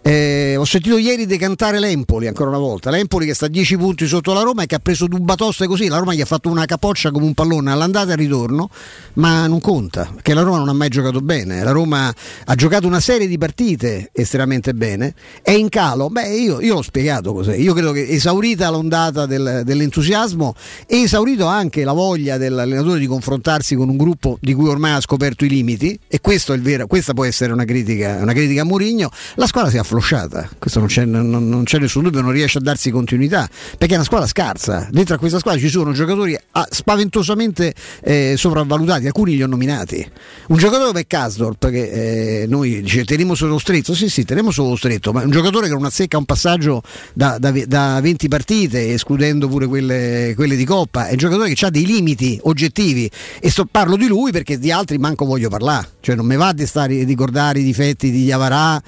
Eh, 0.03 0.57
ho 0.57 0.65
sentito 0.65 0.97
ieri 0.97 1.27
decantare 1.27 1.79
l'Empoli 1.79 2.27
ancora 2.27 2.51
una 2.51 2.59
volta. 2.59 2.91
L'Empoli 2.91 3.27
che 3.27 3.35
sta 3.35 3.47
a 3.47 3.49
10 3.49 3.77
punti 3.77 4.07
sotto 4.07 4.33
la 4.33 4.43
Roma 4.43 4.63
e 4.63 4.67
che 4.67 4.77
ha 4.77 4.79
preso 4.79 5.07
due 5.07 5.19
batoste 5.19 5.67
così. 5.67 5.89
La 5.89 5.99
Roma 5.99 6.15
gli 6.15 6.21
ha 6.21 6.27
fatto 6.27 6.49
una 6.49 6.65
capoccia 6.65 7.11
come 7.11 7.27
un 7.27 7.35
pallone 7.35 7.71
all'andata 7.71 8.11
e 8.11 8.13
al 8.13 8.19
ritorno, 8.19 8.71
ma 9.15 9.47
non 9.47 9.61
conta 9.61 10.09
perché 10.13 10.35
la 10.35 10.43
Roma 10.43 10.59
non 10.59 10.69
ha 10.69 10.73
mai 10.73 10.89
giocato 10.89 11.21
bene. 11.21 11.63
La 11.63 11.73
Roma 11.73 12.13
ha 12.45 12.55
giocato 12.55 12.87
una 12.87 13.01
serie 13.01 13.27
di 13.27 13.39
partite 13.39 14.11
estremamente 14.13 14.75
bene. 14.75 15.15
È 15.43 15.51
in 15.51 15.69
calo. 15.69 16.09
Beh, 16.09 16.35
io, 16.35 16.61
io 16.61 16.75
l'ho 16.75 16.83
spiegato 16.83 17.33
cos'è. 17.33 17.57
Io 17.57 17.73
credo 17.75 17.93
che 17.93 18.09
esaurita 18.09 18.71
l'ondata 18.71 19.27
del, 19.27 19.63
dell'entusiasmo 19.65 20.55
e 20.87 21.03
esaurito 21.03 21.47
anche 21.47 21.85
la 21.85 21.93
voglia 21.93 22.37
dell'allenatore 22.37 22.99
di 22.99 23.07
confrontarsi 23.07 23.75
con 23.75 23.89
un 23.89 23.97
gruppo 23.97 24.39
di 24.41 24.55
cui 24.55 24.69
ormai 24.69 24.93
ha 24.93 25.01
scoperto 25.01 25.45
i 25.45 25.49
limiti. 25.49 25.99
E 26.09 26.21
questo 26.21 26.53
è 26.53 26.59
vero, 26.59 26.87
questa 26.87 27.15
può 27.15 27.25
essere 27.25 27.53
una 27.53 27.65
critica, 27.65 28.19
una 28.21 28.33
critica 28.33 28.63
a 28.63 28.65
Murigno. 28.65 29.11
La 29.35 29.47
squadra 29.47 29.71
si 29.71 29.77
è 29.77 29.81
afflosciata, 29.89 30.51
questo 30.59 30.81
non 30.81 30.89
c'è, 30.89 31.07
non, 31.07 31.49
non 31.49 31.65
c'è, 31.65 31.79
nessun 31.79 32.03
dubbio, 32.03 32.21
non 32.21 32.31
riesce 32.31 32.59
a 32.59 32.61
darsi 32.61 32.91
continuità, 32.91 33.49
perché 33.79 33.95
è 33.95 33.97
una 33.97 34.05
squadra 34.05 34.27
scarsa, 34.27 34.87
dentro 34.91 35.15
a 35.15 35.19
questa 35.19 35.39
squadra 35.39 35.59
ci 35.59 35.71
sono 35.71 35.93
giocatori 35.93 36.39
ah, 36.53 36.69
spaventosamente 36.71 37.75
eh, 38.03 38.35
sopravvalutati, 38.37 39.07
alcuni 39.07 39.35
li 39.35 39.43
ho 39.43 39.47
nominati. 39.47 40.07
Un 40.49 40.59
giocatore 40.59 40.89
come 40.89 41.07
Kasdorp, 41.07 41.71
che 41.71 42.43
eh, 42.43 42.47
noi 42.47 42.83
dice 42.83 43.05
teniamo 43.05 43.35
solo 43.35 43.59
stretto, 43.59 43.95
sì 43.95 44.11
sì, 44.11 44.25
teniamo 44.25 44.51
solo 44.51 44.77
stretto, 44.77 45.13
ma 45.13 45.23
un 45.23 45.31
giocatore 45.31 45.69
che 45.69 45.73
non 45.73 45.87
azzecca 45.87 46.19
un 46.19 46.27
passaggio 46.27 46.83
da, 47.15 47.39
da, 47.39 47.51
da 47.67 47.99
20 48.03 48.29
partite, 48.29 48.93
escludendo 48.93 49.49
pure 49.49 49.67
quelle, 49.67 50.35
quelle, 50.37 50.57
di 50.57 50.65
Coppa, 50.67 51.07
è 51.07 51.13
un 51.13 51.17
giocatore 51.17 51.53
che 51.53 51.65
ha 51.65 51.71
dei 51.71 51.87
limiti 51.87 52.39
oggettivi 52.43 53.11
e 53.41 53.51
sto, 53.51 53.65
parlo 53.65 53.97
di 53.97 54.07
lui 54.07 54.33
perché 54.33 54.59
di 54.59 54.71
altri 54.71 54.99
manco 54.99 55.25
voglio 55.25 55.49
parlare, 55.49 55.89
cioè 56.01 56.15
non 56.15 56.27
mi 56.27 56.37
va 56.37 56.53
di 56.53 56.67
stare 56.67 57.05
ricordare 57.05 57.61
i 57.61 57.65
difetti 57.65 58.11
di 58.11 58.25
Yavarà 58.25 58.83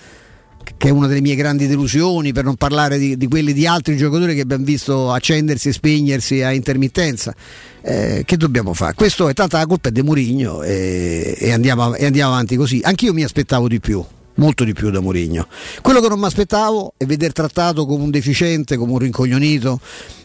che 0.77 0.89
è 0.89 0.91
una 0.91 1.07
delle 1.07 1.21
mie 1.21 1.35
grandi 1.35 1.67
delusioni, 1.67 2.33
per 2.33 2.45
non 2.45 2.57
parlare 2.57 2.99
di, 2.99 3.17
di 3.17 3.29
quelli 3.29 3.53
di 3.53 3.67
altri 3.67 3.97
giocatori 3.97 4.35
che 4.35 4.41
abbiamo 4.41 4.65
visto 4.65 5.13
accendersi 5.13 5.69
e 5.69 5.73
spegnersi 5.73 6.43
a 6.43 6.53
intermittenza. 6.53 7.35
Eh, 7.83 8.23
che 8.27 8.37
dobbiamo 8.37 8.75
fare? 8.75 8.95
Questo 8.95 9.29
è 9.29 9.35
tanta 9.35 9.59
la 9.59 9.67
colpa 9.67 9.89
è 9.89 9.93
di 9.93 10.03
Murigno 10.03 10.63
e, 10.63 11.37
e, 11.39 11.53
andiamo, 11.53 11.95
e 11.95 12.07
andiamo 12.07 12.33
avanti 12.33 12.57
così. 12.57 12.81
Anch'io 12.83 13.13
mi 13.13 13.23
aspettavo 13.23 13.69
di 13.69 13.81
più 13.81 14.05
molto 14.41 14.65
di 14.65 14.73
più 14.73 14.91
da 14.91 15.01
Mourinho. 15.01 15.47
Quello 15.83 16.01
che 16.01 16.09
non 16.09 16.19
mi 16.19 16.25
aspettavo 16.25 16.95
è 16.97 17.05
vedere 17.05 17.33
trattato 17.33 17.85
come 17.85 18.03
un 18.03 18.11
deficiente, 18.11 18.77
come 18.77 18.93
un 18.93 18.99
rincoglionito, 18.99 19.79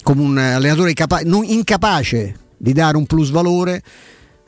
come 0.03 0.21
un 0.21 0.38
allenatore 0.38 0.89
incapa- 0.89 1.21
incapace 1.21 2.39
di 2.58 2.71
dare 2.71 2.95
un 2.95 3.05
plus 3.05 3.29
valore 3.29 3.84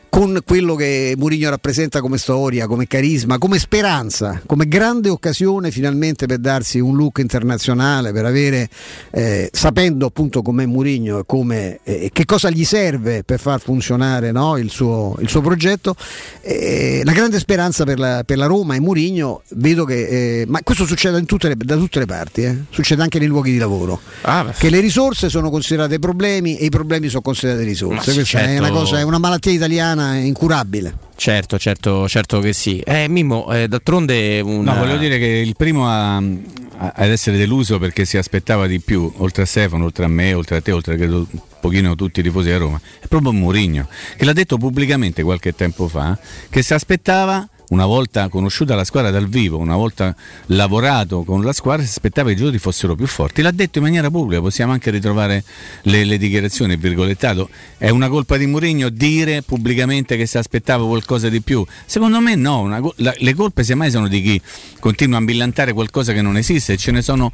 con 0.10 0.40
quello 0.46 0.76
che 0.76 1.16
Mourinho 1.18 1.50
rappresenta 1.50 2.02
come 2.02 2.18
storia, 2.18 2.68
come 2.68 2.88
carisma, 2.88 3.38
come 3.38 3.60
speranza, 3.60 4.42
come 4.46 4.68
grande 4.68 5.10
occasione 5.10 5.72
finalmente 5.72 6.26
per 6.26 6.40
darsi 6.40 6.80
un 6.80 6.96
look 6.96 7.20
internazionale, 7.20 8.12
per 8.12 8.26
avere, 8.26 8.70
eh, 9.12 9.50
sapendo 9.52 10.06
appunto 10.06 10.42
com'è 10.42 10.66
Mourinho 10.66 11.20
e 11.20 11.24
come, 11.26 11.80
eh, 11.84 12.10
che 12.12 12.26
cosa 12.26 12.50
gli 12.50 12.66
serve 12.66 13.24
per 13.24 13.40
far 13.40 13.60
funzionare 13.60 14.32
no, 14.32 14.58
il, 14.58 14.70
suo, 14.70 15.16
il, 15.20 15.30
suo, 15.30 15.42
progetto, 15.42 15.96
eh, 16.42 17.02
la 17.04 17.12
grande 17.12 17.40
speranza 17.40 17.84
per 17.84 18.00
la, 18.00 18.24
per 18.26 18.38
la, 18.38 18.46
Roma 18.46 18.76
e 18.76 18.80
Mourinho, 18.80 19.44
vedo 19.56 19.86
che, 19.86 20.42
eh, 20.42 20.46
ma 20.48 20.62
questo 20.64 20.86
succede 20.86 21.24
tutte 21.26 21.50
le, 21.50 21.56
da 21.58 21.76
tutte 21.76 22.00
le 22.00 22.06
parti, 22.06 22.44
eh. 22.44 22.58
succede 22.70 23.02
anche 23.02 23.20
nei 23.20 23.28
luoghi 23.28 23.52
di 23.52 23.58
lavoro, 23.58 24.00
ah, 24.22 24.54
che 24.58 24.70
le 24.70 24.80
risorse 24.80 25.30
sono 25.30 25.50
considerate 25.50 26.00
problemi 26.00 26.58
e 26.58 26.66
i 26.66 26.70
problemi 26.70 27.08
sono 27.10 27.22
considerate 27.22 27.64
risorse, 27.64 28.14
questa 28.14 28.40
certo. 28.40 28.50
è, 28.50 28.58
una 28.58 28.72
cosa, 28.72 29.00
è 29.00 29.04
una 29.04 29.20
malattia 29.20 29.52
italiana 29.52 30.07
incurabile. 30.16 31.06
Certo, 31.16 31.58
certo, 31.58 32.08
certo 32.08 32.40
che 32.40 32.54
sì. 32.54 32.80
Eh, 32.80 33.08
Mimmo, 33.08 33.52
eh, 33.52 33.68
d'altronde. 33.68 34.40
Una... 34.40 34.74
No, 34.74 34.80
voglio 34.80 34.98
dire 34.98 35.18
che 35.18 35.26
il 35.26 35.56
primo 35.56 35.88
a, 35.88 36.18
a, 36.18 36.94
ad 36.96 37.10
essere 37.10 37.38
deluso 37.38 37.80
perché 37.80 38.06
si 38.06 38.18
aspettava 38.18 38.68
di 38.68 38.80
più, 38.80 39.12
oltre 39.18 39.44
a 39.44 39.46
Stefano, 39.46 39.86
oltre 39.86 40.06
a 40.06 40.08
me, 40.08 40.34
oltre 40.34 40.58
a 40.58 40.62
te, 40.62 40.72
oltre 40.72 40.94
a 40.94 40.98
credo 40.98 41.28
un 41.30 41.40
pochino 41.60 41.96
tutti 41.96 42.20
i 42.20 42.24
tifosi 42.24 42.52
a 42.52 42.58
Roma, 42.58 42.80
è 43.00 43.08
proprio 43.08 43.32
Mourinho, 43.32 43.88
che 44.16 44.26
l'ha 44.26 44.34
detto 44.34 44.58
pubblicamente 44.58 45.24
qualche 45.24 45.56
tempo 45.56 45.88
fa, 45.88 46.18
che 46.50 46.62
si 46.62 46.74
aspettava 46.74 47.48
una 47.70 47.86
volta 47.86 48.30
conosciuta 48.30 48.76
la 48.76 48.84
squadra 48.84 49.12
dal 49.12 49.28
vivo, 49.28 49.58
una 49.58 49.76
volta 49.76 50.16
lavorato 50.48 51.24
con 51.24 51.44
la 51.44 51.54
squadra, 51.54 51.84
si 51.84 51.90
aspettava 51.90 52.28
che 52.28 52.34
i 52.34 52.38
giocatori 52.38 52.62
fossero 52.62 52.96
più 52.96 53.08
forti. 53.08 53.42
L'ha 53.42 53.52
detto 53.52 53.80
in 53.80 53.84
maniera 53.84 54.10
pubblica, 54.10 54.42
possiamo 54.42 54.72
anche 54.72 54.90
ritrovare 54.90 55.44
le, 55.84 56.06
le 56.06 56.18
dichiarazioni, 56.18 56.78
virgolettato. 56.78 57.50
È 57.78 57.90
una 57.90 58.08
colpa 58.08 58.38
di 58.38 58.46
Mourinho 58.46 58.90
dire 58.90 59.42
pubblicamente 59.42 60.16
che 60.16 60.26
si 60.26 60.38
aspettava 60.38 60.86
qualcosa 60.86 61.30
di 61.30 61.42
più? 61.42 61.66
Secondo 61.86 62.20
me 62.22 62.36
no, 62.36 62.62
una, 62.62 62.82
la, 62.98 63.14
le 63.18 63.34
colpe 63.34 63.64
semmai 63.64 63.92
sono 63.92 64.08
di 64.08 64.22
chi 64.22 64.42
continua 64.80 65.18
a 65.18 65.22
millantare 65.22 65.74
qualcosa 65.74 66.14
che 66.14 66.22
non 66.22 66.38
esiste, 66.38 66.78
ce 66.78 66.92
ne 66.92 67.02
sono 67.02 67.32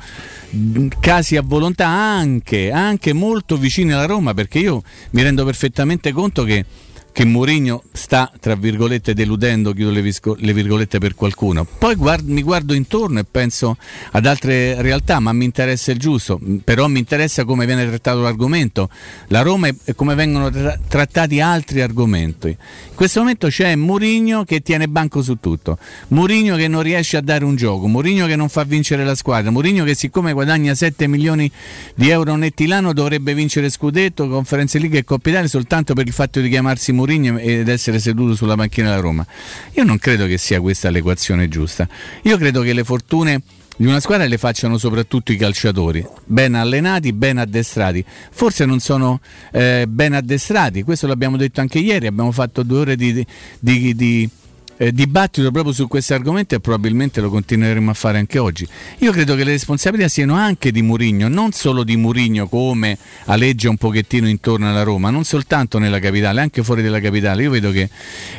casi 0.99 1.35
a 1.35 1.41
volontà 1.43 1.87
anche, 1.87 2.71
anche 2.71 3.13
molto 3.13 3.57
vicini 3.57 3.93
alla 3.93 4.05
Roma, 4.05 4.33
perché 4.33 4.59
io 4.59 4.81
mi 5.11 5.21
rendo 5.21 5.45
perfettamente 5.45 6.11
conto 6.11 6.43
che 6.43 6.65
che 7.13 7.25
Mourinho 7.25 7.83
sta, 7.91 8.29
tra 8.39 8.55
virgolette, 8.55 9.13
deludendo, 9.13 9.71
chiudo 9.71 9.91
le, 9.91 10.01
visco, 10.01 10.35
le 10.39 10.51
virgolette 10.51 10.97
per 10.97 11.13
qualcuno. 11.13 11.63
Poi 11.63 11.93
guard, 11.93 12.27
mi 12.27 12.41
guardo 12.41 12.73
intorno 12.73 13.19
e 13.19 13.23
penso 13.23 13.77
ad 14.11 14.25
altre 14.25 14.81
realtà, 14.81 15.19
ma 15.19 15.31
mi 15.31 15.45
interessa 15.45 15.91
il 15.91 15.99
giusto, 15.99 16.39
però 16.63 16.87
mi 16.87 16.97
interessa 16.97 17.45
come 17.45 17.67
viene 17.67 17.87
trattato 17.87 18.21
l'argomento, 18.21 18.89
la 19.27 19.41
Roma 19.43 19.67
e 19.67 19.93
come 19.93 20.15
vengono 20.15 20.49
tra- 20.49 20.77
trattati 20.87 21.39
altri 21.39 21.81
argomenti. 21.81 22.47
In 22.47 22.95
questo 22.95 23.19
momento 23.19 23.47
c'è 23.47 23.75
Mourinho 23.75 24.43
che 24.43 24.61
tiene 24.61 24.87
banco 24.87 25.21
su 25.21 25.37
tutto, 25.39 25.77
Mourinho 26.09 26.55
che 26.55 26.67
non 26.67 26.81
riesce 26.81 27.17
a 27.17 27.21
dare 27.21 27.45
un 27.45 27.55
gioco, 27.55 27.87
Mourinho 27.87 28.25
che 28.25 28.35
non 28.35 28.49
fa 28.49 28.63
vincere 28.63 29.05
la 29.05 29.13
squadra, 29.13 29.51
Mourinho 29.51 29.83
che 29.83 29.93
siccome 29.93 30.33
guadagna 30.33 30.73
7 30.73 31.05
milioni 31.05 31.49
di 31.93 32.09
euro 32.09 32.35
netti 32.35 32.65
l'anno 32.65 32.91
dovrebbe 32.91 33.35
vincere 33.35 33.69
Scudetto, 33.69 34.27
Conferenze 34.27 34.79
League 34.79 34.97
e 34.97 35.03
Coppa 35.03 35.29
Italia 35.29 35.47
soltanto 35.47 35.93
per 35.93 36.07
il 36.07 36.13
fatto 36.13 36.39
di 36.39 36.49
chiamarsi 36.49 36.91
Mourinho 36.91 37.01
Mourinho 37.03 37.37
ed 37.37 37.67
essere 37.67 37.99
seduto 37.99 38.35
sulla 38.35 38.55
panchina 38.55 38.89
della 38.89 39.01
Roma. 39.01 39.25
Io 39.73 39.83
non 39.83 39.97
credo 39.97 40.25
che 40.25 40.37
sia 40.37 40.61
questa 40.61 40.89
l'equazione 40.89 41.49
giusta. 41.49 41.87
Io 42.23 42.37
credo 42.37 42.61
che 42.61 42.73
le 42.73 42.83
fortune 42.83 43.41
di 43.75 43.85
una 43.85 43.99
squadra 43.99 44.25
le 44.25 44.37
facciano 44.37 44.77
soprattutto 44.77 45.31
i 45.31 45.35
calciatori, 45.35 46.05
ben 46.25 46.53
allenati, 46.53 47.11
ben 47.11 47.37
addestrati. 47.37 48.03
Forse 48.31 48.65
non 48.65 48.79
sono 48.79 49.19
eh, 49.51 49.85
ben 49.87 50.13
addestrati, 50.13 50.83
questo 50.83 51.07
l'abbiamo 51.07 51.37
detto 51.37 51.59
anche 51.59 51.79
ieri, 51.79 52.07
abbiamo 52.07 52.31
fatto 52.31 52.63
due 52.63 52.79
ore 52.79 52.95
di, 52.95 53.25
di, 53.59 53.95
di 53.95 54.29
eh, 54.77 54.91
dibattito 54.91 55.51
proprio 55.51 55.73
su 55.73 55.87
questo 55.87 56.13
argomento 56.13 56.55
e 56.55 56.59
probabilmente 56.59 57.21
lo 57.21 57.29
continueremo 57.29 57.91
a 57.91 57.93
fare 57.93 58.17
anche 58.17 58.39
oggi. 58.39 58.67
Io 58.99 59.11
credo 59.11 59.35
che 59.35 59.43
le 59.43 59.51
responsabilità 59.51 60.07
siano 60.07 60.35
anche 60.35 60.71
di 60.71 60.81
Murigno, 60.81 61.27
non 61.27 61.51
solo 61.51 61.83
di 61.83 61.95
Murigno 61.95 62.47
come 62.47 62.97
aleggia 63.25 63.69
un 63.69 63.77
pochettino 63.77 64.27
intorno 64.27 64.69
alla 64.69 64.83
Roma, 64.83 65.09
non 65.09 65.23
soltanto 65.23 65.77
nella 65.77 65.99
capitale, 65.99 66.41
anche 66.41 66.63
fuori 66.63 66.81
dalla 66.81 66.99
capitale. 66.99 67.43
Io 67.43 67.51
vedo 67.51 67.71
che, 67.71 67.89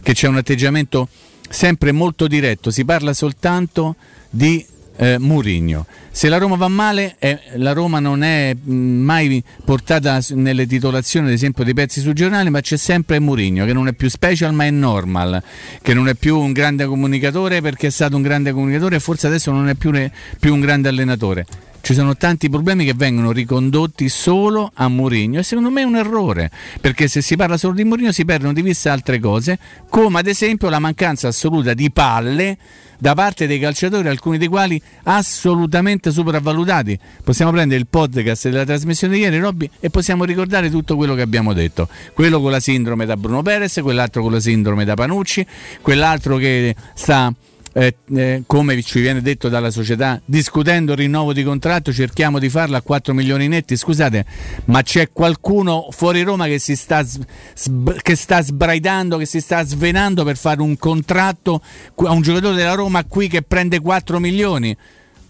che 0.03 0.13
c'è 0.13 0.29
un 0.29 0.37
atteggiamento 0.37 1.09
sempre 1.49 1.93
molto 1.93 2.27
diretto, 2.27 2.71
si 2.71 2.85
parla 2.85 3.13
soltanto 3.13 3.97
di 4.31 4.65
eh, 4.97 5.19
Murigno. 5.19 5.87
Se 6.17 6.29
la 6.29 6.39
Roma 6.39 6.55
va 6.55 6.69
male, 6.69 7.17
eh, 7.19 7.41
la 7.57 7.73
Roma 7.73 7.99
non 7.99 8.23
è 8.23 8.55
mh, 8.55 8.73
mai 8.73 9.43
portata 9.65 10.21
nelle 10.29 10.65
titolazioni, 10.65 11.27
ad 11.27 11.33
esempio, 11.33 11.65
dei 11.65 11.75
pezzi 11.75 12.01
sui 12.01 12.13
giornali, 12.13 12.51
ma 12.51 12.61
c'è 12.61 12.77
sempre 12.77 13.19
Murigno, 13.19 13.65
che 13.65 13.73
non 13.73 13.89
è 13.89 13.95
più 13.95 14.09
special 14.09 14.55
ma 14.55 14.65
è 14.65 14.71
normal, 14.71 15.43
che 15.83 15.93
non 15.93 16.07
è 16.07 16.15
più 16.15 16.39
un 16.39 16.53
grande 16.53 16.85
comunicatore 16.85 17.61
perché 17.61 17.89
è 17.89 17.91
stato 17.91 18.15
un 18.15 18.23
grande 18.23 18.53
comunicatore 18.53 18.95
e 18.95 19.01
forse 19.01 19.27
adesso 19.27 19.51
non 19.51 19.69
è 19.69 19.75
più, 19.75 19.91
ne, 19.91 20.13
più 20.39 20.55
un 20.55 20.61
grande 20.61 20.89
allenatore. 20.89 21.47
Ci 21.85 21.93
sono 21.93 22.17
tanti 22.17 22.49
problemi 22.49 22.87
che 22.87 22.95
vengono 22.95 23.31
ricondotti 23.31 24.09
solo 24.09 24.71
a 24.73 24.89
Mourinho 24.89 25.41
e 25.41 25.43
secondo 25.43 25.69
me 25.69 25.83
è 25.83 25.85
un 25.85 25.97
errore, 25.97 26.51
perché 26.81 27.09
se 27.09 27.21
si 27.21 27.37
parla 27.37 27.59
solo 27.59 27.75
di 27.75 27.85
Mourinho 27.85 28.11
si 28.11 28.25
perdono 28.25 28.55
di 28.55 28.63
vista 28.63 28.91
altre 28.91 29.21
cose, 29.21 29.59
come 29.91 30.19
ad 30.19 30.27
esempio 30.27 30.71
la 30.71 30.79
mancanza 30.79 31.29
assoluta 31.29 31.75
di 31.75 31.91
palle 31.91 32.57
da 32.97 33.13
parte 33.13 33.47
dei 33.47 33.59
calciatori, 33.59 34.09
alcuni 34.09 34.39
dei 34.39 34.49
quali 34.49 34.81
assolutamente 35.03 36.11
sopravvalutati. 36.11 36.99
Possiamo 37.23 37.51
prendere 37.51 37.79
il 37.79 37.87
podcast 37.87 38.49
della 38.49 38.65
trasmissione 38.65 39.17
di 39.17 39.21
ieri, 39.21 39.39
Robby, 39.39 39.69
e 39.79 39.91
possiamo 39.91 40.25
ricordare 40.25 40.71
tutto 40.71 40.97
quello 40.97 41.15
che 41.15 41.21
abbiamo 41.21 41.53
detto. 41.53 41.87
Quello 42.15 42.41
con 42.41 42.51
la 42.51 42.61
sindrome 42.61 43.05
da 43.05 43.19
Bruno 43.19 43.43
Perez, 43.43 43.81
quell'altro 43.83 44.23
con 44.23 44.33
la 44.33 44.41
sindrome 44.41 44.87
da 44.87 44.95
Panucci, 44.95 45.47
quell'altro 45.83 46.39
che 46.39 46.75
sta 46.95 47.31
eh, 47.75 47.97
eh, 48.15 48.43
come 48.47 48.81
ci 48.83 49.01
viene 49.01 49.21
detto 49.21 49.49
dalla 49.49 49.71
società, 49.71 50.21
discutendo 50.25 50.93
il 50.93 50.99
rinnovo 50.99 51.33
di 51.33 51.43
contratto, 51.43 51.93
cerchiamo 51.93 52.39
di 52.39 52.49
farlo 52.49 52.77
a 52.77 52.81
4 52.81 53.13
milioni 53.13 53.49
netti. 53.49 53.77
Scusate, 53.77 54.25
ma 54.67 54.83
c'è 54.83 55.11
qualcuno 55.13 55.89
fuori 55.91 56.23
Roma 56.23 56.47
che 56.47 56.61
si 56.61 56.77
sta, 56.77 57.05
sb- 57.05 58.01
che 58.01 58.15
sta 58.15 58.41
sbraidando, 58.43 59.17
che 59.17 59.27
si 59.27 59.41
sta 59.41 59.65
svenando 59.65 60.23
per 60.25 60.37
fare 60.37 60.63
un 60.63 60.79
contratto 60.79 61.61
a 61.97 62.13
un 62.13 62.23
giocatore 62.23 62.55
della 62.55 62.75
Roma 62.75 63.05
qui 63.05 63.29
che 63.29 63.43
prende 63.43 63.81
4 63.81 64.21
milioni? 64.21 64.77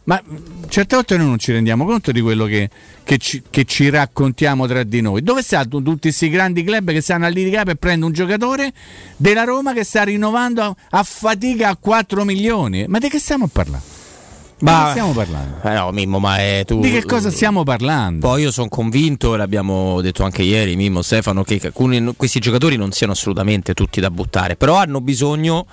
Ma 0.04 0.22
certe 0.68 0.96
volte 0.96 1.16
noi 1.16 1.26
non 1.26 1.38
ci 1.38 1.50
rendiamo 1.52 1.86
conto 1.86 2.12
di 2.12 2.20
quello 2.20 2.44
che, 2.44 2.68
che, 3.02 3.16
ci, 3.16 3.42
che 3.48 3.64
ci, 3.64 3.88
raccontiamo 3.88 4.66
tra 4.66 4.82
di 4.82 5.00
noi. 5.00 5.22
Dove 5.22 5.42
stanno 5.42 5.82
tutti 5.82 5.98
questi 6.00 6.28
grandi 6.28 6.62
club 6.62 6.90
che 6.90 7.00
stanno 7.00 7.24
a 7.24 7.28
litigare 7.28 7.64
per 7.64 7.76
prendere 7.76 8.06
un 8.06 8.12
giocatore 8.12 8.72
della 9.16 9.44
Roma 9.44 9.72
che 9.72 9.82
sta 9.82 10.02
rinnovando 10.02 10.62
a, 10.62 10.74
a 10.90 11.02
fatica 11.02 11.70
a 11.70 11.76
4 11.76 12.24
milioni? 12.24 12.84
Ma 12.86 12.98
di 12.98 13.08
che 13.08 13.18
stiamo 13.18 13.46
parlando? 13.46 14.02
Ma 14.60 14.78
di 14.78 14.84
che 14.84 14.90
stiamo 14.90 15.12
parlando? 15.12 15.68
Eh 15.68 15.72
no, 15.72 15.90
Mimmo, 15.90 16.18
ma 16.18 16.36
è 16.36 16.64
tu. 16.66 16.80
Di 16.80 16.90
che 16.90 17.04
cosa 17.04 17.30
stiamo 17.30 17.62
parlando? 17.62 18.26
Poi 18.26 18.42
io 18.42 18.50
sono 18.50 18.68
convinto, 18.68 19.36
l'abbiamo 19.36 20.02
detto 20.02 20.22
anche 20.22 20.42
ieri, 20.42 20.76
Mimmo, 20.76 21.00
Stefano, 21.00 21.44
che 21.44 21.58
alcuni, 21.64 22.14
questi 22.14 22.40
giocatori 22.40 22.76
non 22.76 22.92
siano 22.92 23.14
assolutamente 23.14 23.72
tutti 23.72 24.00
da 24.00 24.10
buttare, 24.10 24.56
però 24.56 24.76
hanno 24.76 25.00
bisogno 25.00 25.64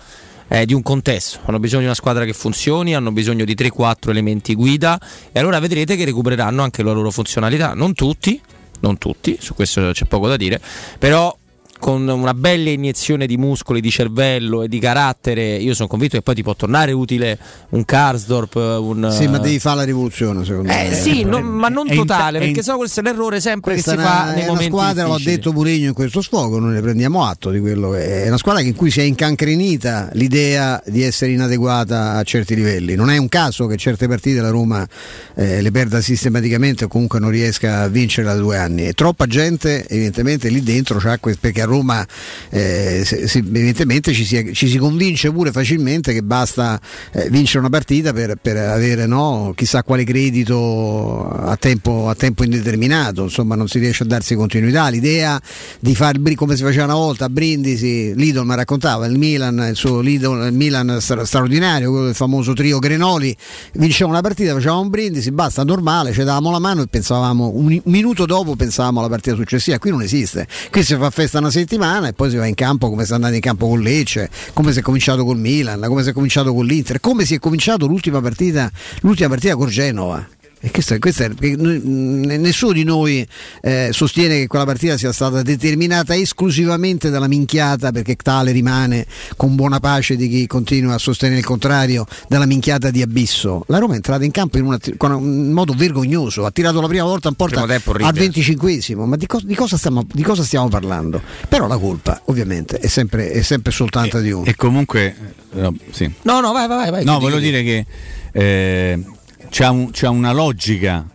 eh, 0.52 0.66
di 0.66 0.74
un 0.74 0.82
contesto, 0.82 1.40
hanno 1.46 1.60
bisogno 1.60 1.80
di 1.80 1.86
una 1.86 1.96
squadra 1.96 2.26
che 2.26 2.34
funzioni, 2.34 2.94
hanno 2.94 3.14
bisogno 3.14 3.46
di 3.46 3.56
3-4 3.56 4.10
elementi 4.10 4.54
guida 4.54 5.00
e 5.32 5.40
allora 5.40 5.60
vedrete 5.60 5.96
che 5.96 6.04
recupereranno 6.04 6.62
anche 6.62 6.84
la 6.84 6.92
loro 6.92 7.10
funzionalità, 7.10 7.74
non 7.74 7.94
tutti, 7.94 8.40
non 8.82 8.98
tutti, 8.98 9.38
su 9.40 9.56
questo 9.56 9.92
c'è 9.94 10.04
poco 10.06 10.28
da 10.28 10.36
dire, 10.36 10.60
però 11.00 11.34
con 11.82 12.08
una 12.08 12.36
bella 12.36 12.70
iniezione 12.70 13.26
di 13.26 13.38
muscoli, 13.38 13.82
di 13.82 13.90
cervello 13.90 14.62
e 14.62 14.68
di 14.68 14.78
carattere, 14.78 15.56
io 15.56 15.74
sono 15.74 15.88
convinto 15.88 16.16
che 16.16 16.22
poi 16.22 16.36
ti 16.36 16.44
può 16.44 16.56
tornare 16.56 16.92
utile 16.92 17.40
un 17.70 17.84
Karsdorp. 17.84 18.54
Un... 18.56 19.10
Sì, 19.12 19.26
ma 19.28 19.40
devi 19.40 19.58
fare 19.58 19.78
la 19.78 19.84
rivoluzione, 19.84 20.46
secondo 20.46 20.72
eh, 20.72 20.90
me. 20.90 20.94
Sì, 20.94 21.24
non, 21.24 21.44
ma 21.44 21.70
non 21.70 21.90
è 21.90 21.96
totale, 21.96 22.38
in, 22.38 22.44
perché 22.44 22.60
in, 22.60 22.64
so 22.64 22.78
questo 22.78 23.00
è 23.00 23.04
l'errore 23.04 23.42
sempre 23.42 23.74
che 23.74 23.82
si 23.82 23.90
una, 23.90 24.04
fa 24.04 24.26
nei 24.26 24.44
è 24.44 24.48
momenti 24.48 24.72
una 24.72 24.84
squadra, 24.84 25.04
difficili. 25.06 25.26
l'ho 25.26 25.38
detto 25.38 25.54
Murigno 25.54 25.88
in 25.88 25.94
questo 25.96 26.22
sfogo, 26.22 26.60
noi 26.60 26.74
ne 26.74 26.82
prendiamo 26.82 27.26
atto 27.26 27.50
di 27.50 27.60
quello. 27.60 27.96
È 27.96 28.28
una 28.28 28.38
squadra 28.38 28.62
in 28.62 28.76
cui 28.76 28.92
si 28.92 29.00
è 29.00 29.04
incancrenita 29.04 30.10
l'idea 30.14 30.80
di 30.86 31.02
essere 31.02 31.32
inadeguata 31.32 32.12
a 32.12 32.22
certi 32.22 32.54
livelli. 32.54 32.94
Non 32.94 33.10
è 33.10 33.18
un 33.18 33.28
caso 33.28 33.66
che 33.66 33.76
certe 33.78 34.08
partite 34.08 34.40
la 34.40 34.52
Roma 34.52 34.88
eh, 35.34 35.62
le 35.62 35.72
perda 35.72 36.00
sistematicamente 36.00 36.84
o 36.84 36.88
comunque 36.88 37.18
non 37.20 37.32
riesca 37.32 37.82
a 37.82 37.88
vincere 37.88 38.28
da 38.28 38.36
due 38.36 38.58
anni. 38.58 38.86
E 38.86 38.94
troppa 38.94 39.26
gente 39.26 39.88
evidentemente 39.88 40.50
lì 40.50 40.62
dentro 40.62 41.00
c'ha 41.00 41.18
perché 41.18 41.62
a 41.62 41.66
Roma 41.72 42.06
eh, 42.50 43.04
se, 43.06 43.38
evidentemente 43.38 44.14
ci 44.14 44.26
si, 44.26 44.54
ci 44.54 44.68
si, 44.68 44.78
convince 44.78 45.32
pure 45.32 45.52
facilmente 45.52 46.12
che 46.14 46.22
basta 46.22 46.80
eh, 47.14 47.30
vincere 47.30 47.60
una 47.60 47.70
partita 47.70 48.12
per, 48.12 48.36
per 48.42 48.58
avere 48.58 49.06
no, 49.06 49.54
chissà 49.56 49.84
quale 49.84 50.04
credito 50.04 51.30
a 51.30 51.56
tempo, 51.56 52.10
a 52.10 52.16
tempo, 52.16 52.44
indeterminato, 52.44 53.24
insomma 53.24 53.56
non 53.56 53.68
si 53.68 53.80
riesce 53.80 54.04
a 54.04 54.06
darsi 54.06 54.36
continuità. 54.36 54.90
L'idea 54.90 55.40
di 55.80 55.96
fare 55.96 56.20
come 56.36 56.56
si 56.56 56.64
faceva 56.64 56.86
una 56.86 56.96
volta 56.96 57.26
a 57.26 57.30
Brindisi, 57.30 58.14
Lidl 58.16 58.44
mi 58.44 58.56
raccontava, 58.56 59.06
il 59.06 59.18
Milan, 59.18 59.68
il 59.70 59.76
suo 59.76 60.02
Lidl, 60.02 60.48
il 60.48 60.54
Milan 60.54 60.98
straordinario, 61.00 61.90
quello 61.90 62.06
del 62.06 62.16
famoso 62.16 62.54
trio 62.54 62.80
Grenoli, 62.80 63.36
vincevamo 63.74 64.14
una 64.14 64.22
partita, 64.22 64.54
facevamo 64.54 64.82
un 64.82 64.90
Brindisi, 64.90 65.32
basta, 65.32 65.64
normale, 65.64 66.12
ci 66.12 66.24
davamo 66.24 66.52
la 66.52 66.60
mano 66.60 66.82
e 66.82 66.88
pensavamo, 66.88 67.52
un 67.54 67.80
minuto 67.86 68.26
dopo 68.26 68.56
pensavamo 68.56 69.00
alla 69.00 69.10
partita 69.10 69.36
successiva, 69.36 69.80
qui 69.80 69.90
non 69.90 70.02
esiste, 70.02 70.48
qui 70.70 70.84
si 70.84 70.96
fa 70.96 71.10
festa 71.10 71.40
una 71.40 71.50
settimana 71.62 72.08
e 72.08 72.14
poi 72.14 72.30
si 72.30 72.36
va 72.36 72.46
in 72.46 72.56
campo 72.56 72.90
come 72.90 73.06
si 73.06 73.12
è 73.12 73.16
andato 73.16 73.34
in 73.34 73.40
campo 73.40 73.68
con 73.68 73.80
Lecce, 73.80 74.30
come 74.54 74.72
si 74.72 74.80
è 74.80 74.82
cominciato 74.82 75.24
col 75.24 75.38
Milan, 75.38 75.84
come 75.88 76.04
si 76.04 76.10
è 76.10 76.14
cominciato 76.14 76.54
con 76.54 76.66
l'Inter, 76.66 77.00
come 77.00 77.26
si 77.26 77.36
è 77.36 77.40
cominciato 77.40 77.88
l'ultima 77.88 78.22
partita, 78.22 78.70
l'ultima 79.02 79.30
partita 79.30 79.56
con 79.56 79.68
Genova. 79.70 80.28
E 80.64 80.70
questo, 80.70 80.98
questo 81.00 81.24
è, 81.24 81.30
nessuno 81.40 82.72
di 82.72 82.84
noi 82.84 83.28
eh, 83.62 83.90
sostiene 83.92 84.38
che 84.38 84.48
quella 84.48 84.64
partita 84.64 84.96
sia 84.96 85.12
stata 85.12 85.42
determinata 85.42 86.16
esclusivamente 86.16 87.10
dalla 87.10 87.28
minchiata, 87.28 87.92
perché 87.92 88.16
tale 88.16 88.52
rimane 88.52 89.08
con 89.38 89.56
buona 89.56 89.80
pace 89.80 90.16
di 90.16 90.30
chi 90.30 90.46
continua 90.46 90.94
a 90.94 90.98
sostenere 91.00 91.40
il 91.40 91.46
contrario, 91.46 92.06
dalla 92.28 92.46
minchiata 92.46 92.92
di 92.92 93.02
Abisso. 93.02 93.64
La 93.68 93.80
Roma 93.80 93.94
è 93.94 93.96
entrata 93.96 94.24
in 94.24 94.30
campo 94.30 94.60
in, 94.60 94.66
una, 94.66 94.78
in 95.18 95.52
modo 95.52 95.74
vergognoso, 95.76 96.46
ha 96.46 96.52
tirato 96.52 96.80
la 96.80 96.88
prima 96.88 97.06
volta 97.06 97.28
in 97.30 97.34
porta 97.34 97.62
al 97.62 98.14
25 98.14 98.96
ma 98.98 99.16
di, 99.16 99.26
co- 99.26 99.42
di, 99.42 99.56
cosa 99.56 99.78
stiamo, 99.78 100.06
di, 100.12 100.22
cosa 100.22 100.44
stiamo, 100.44 100.70
parlando? 100.70 101.24
Però 101.50 101.66
la 101.66 101.78
colpa 101.78 102.22
ovviamente 102.26 102.78
è 102.78 102.88
sempre, 102.88 103.32
è 103.32 103.42
sempre 103.42 103.72
soltanto 103.72 104.20
e, 104.20 104.22
di 104.22 104.32
uno. 104.32 104.46
E 104.46 104.56
comunque... 104.56 105.40
No, 105.54 105.76
sì. 105.90 106.10
no, 106.22 106.40
no, 106.40 106.52
vai, 106.52 106.68
vai, 106.68 106.92
vai. 106.92 107.04
No, 107.04 107.20
voglio 107.20 107.40
dire 107.40 107.64
che... 107.64 107.86
Eh, 108.32 109.04
c'ha, 109.52 109.70
un, 109.70 109.90
c'ha 109.92 110.10
una 110.10 110.32
logica 110.32 111.06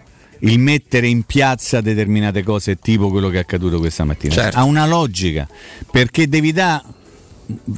il 0.41 0.59
mettere 0.59 1.09
in 1.09 1.23
piazza 1.23 1.81
determinate 1.81 2.43
cose 2.43 2.77
tipo 2.77 3.09
quello 3.09 3.31
che 3.31 3.39
è 3.39 3.41
accaduto 3.41 3.79
questa 3.79 4.05
mattina. 4.05 4.35
Certo. 4.35 4.59
Ha 4.59 4.65
una 4.65 4.87
logica, 4.87 5.49
perché 5.91 6.29
devi 6.29 6.53
dare 6.53 6.83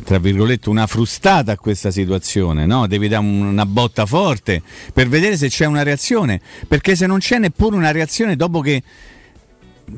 tra 0.03 0.19
virgolette 0.19 0.71
una 0.71 0.87
frustata 0.87 1.53
a 1.53 1.57
questa 1.59 1.91
situazione, 1.91 2.65
no? 2.65 2.87
devi 2.87 3.07
dare 3.07 3.25
una 3.25 3.67
botta 3.67 4.07
forte 4.07 4.63
per 4.95 5.09
vedere 5.09 5.37
se 5.37 5.49
c'è 5.49 5.67
una 5.67 5.83
reazione, 5.83 6.41
perché 6.67 6.97
se 6.97 7.07
non 7.07 7.19
c'è 7.19 7.39
neppure 7.39 7.77
una 7.77 7.91
reazione 7.91 8.35
dopo 8.35 8.61
che 8.61 8.83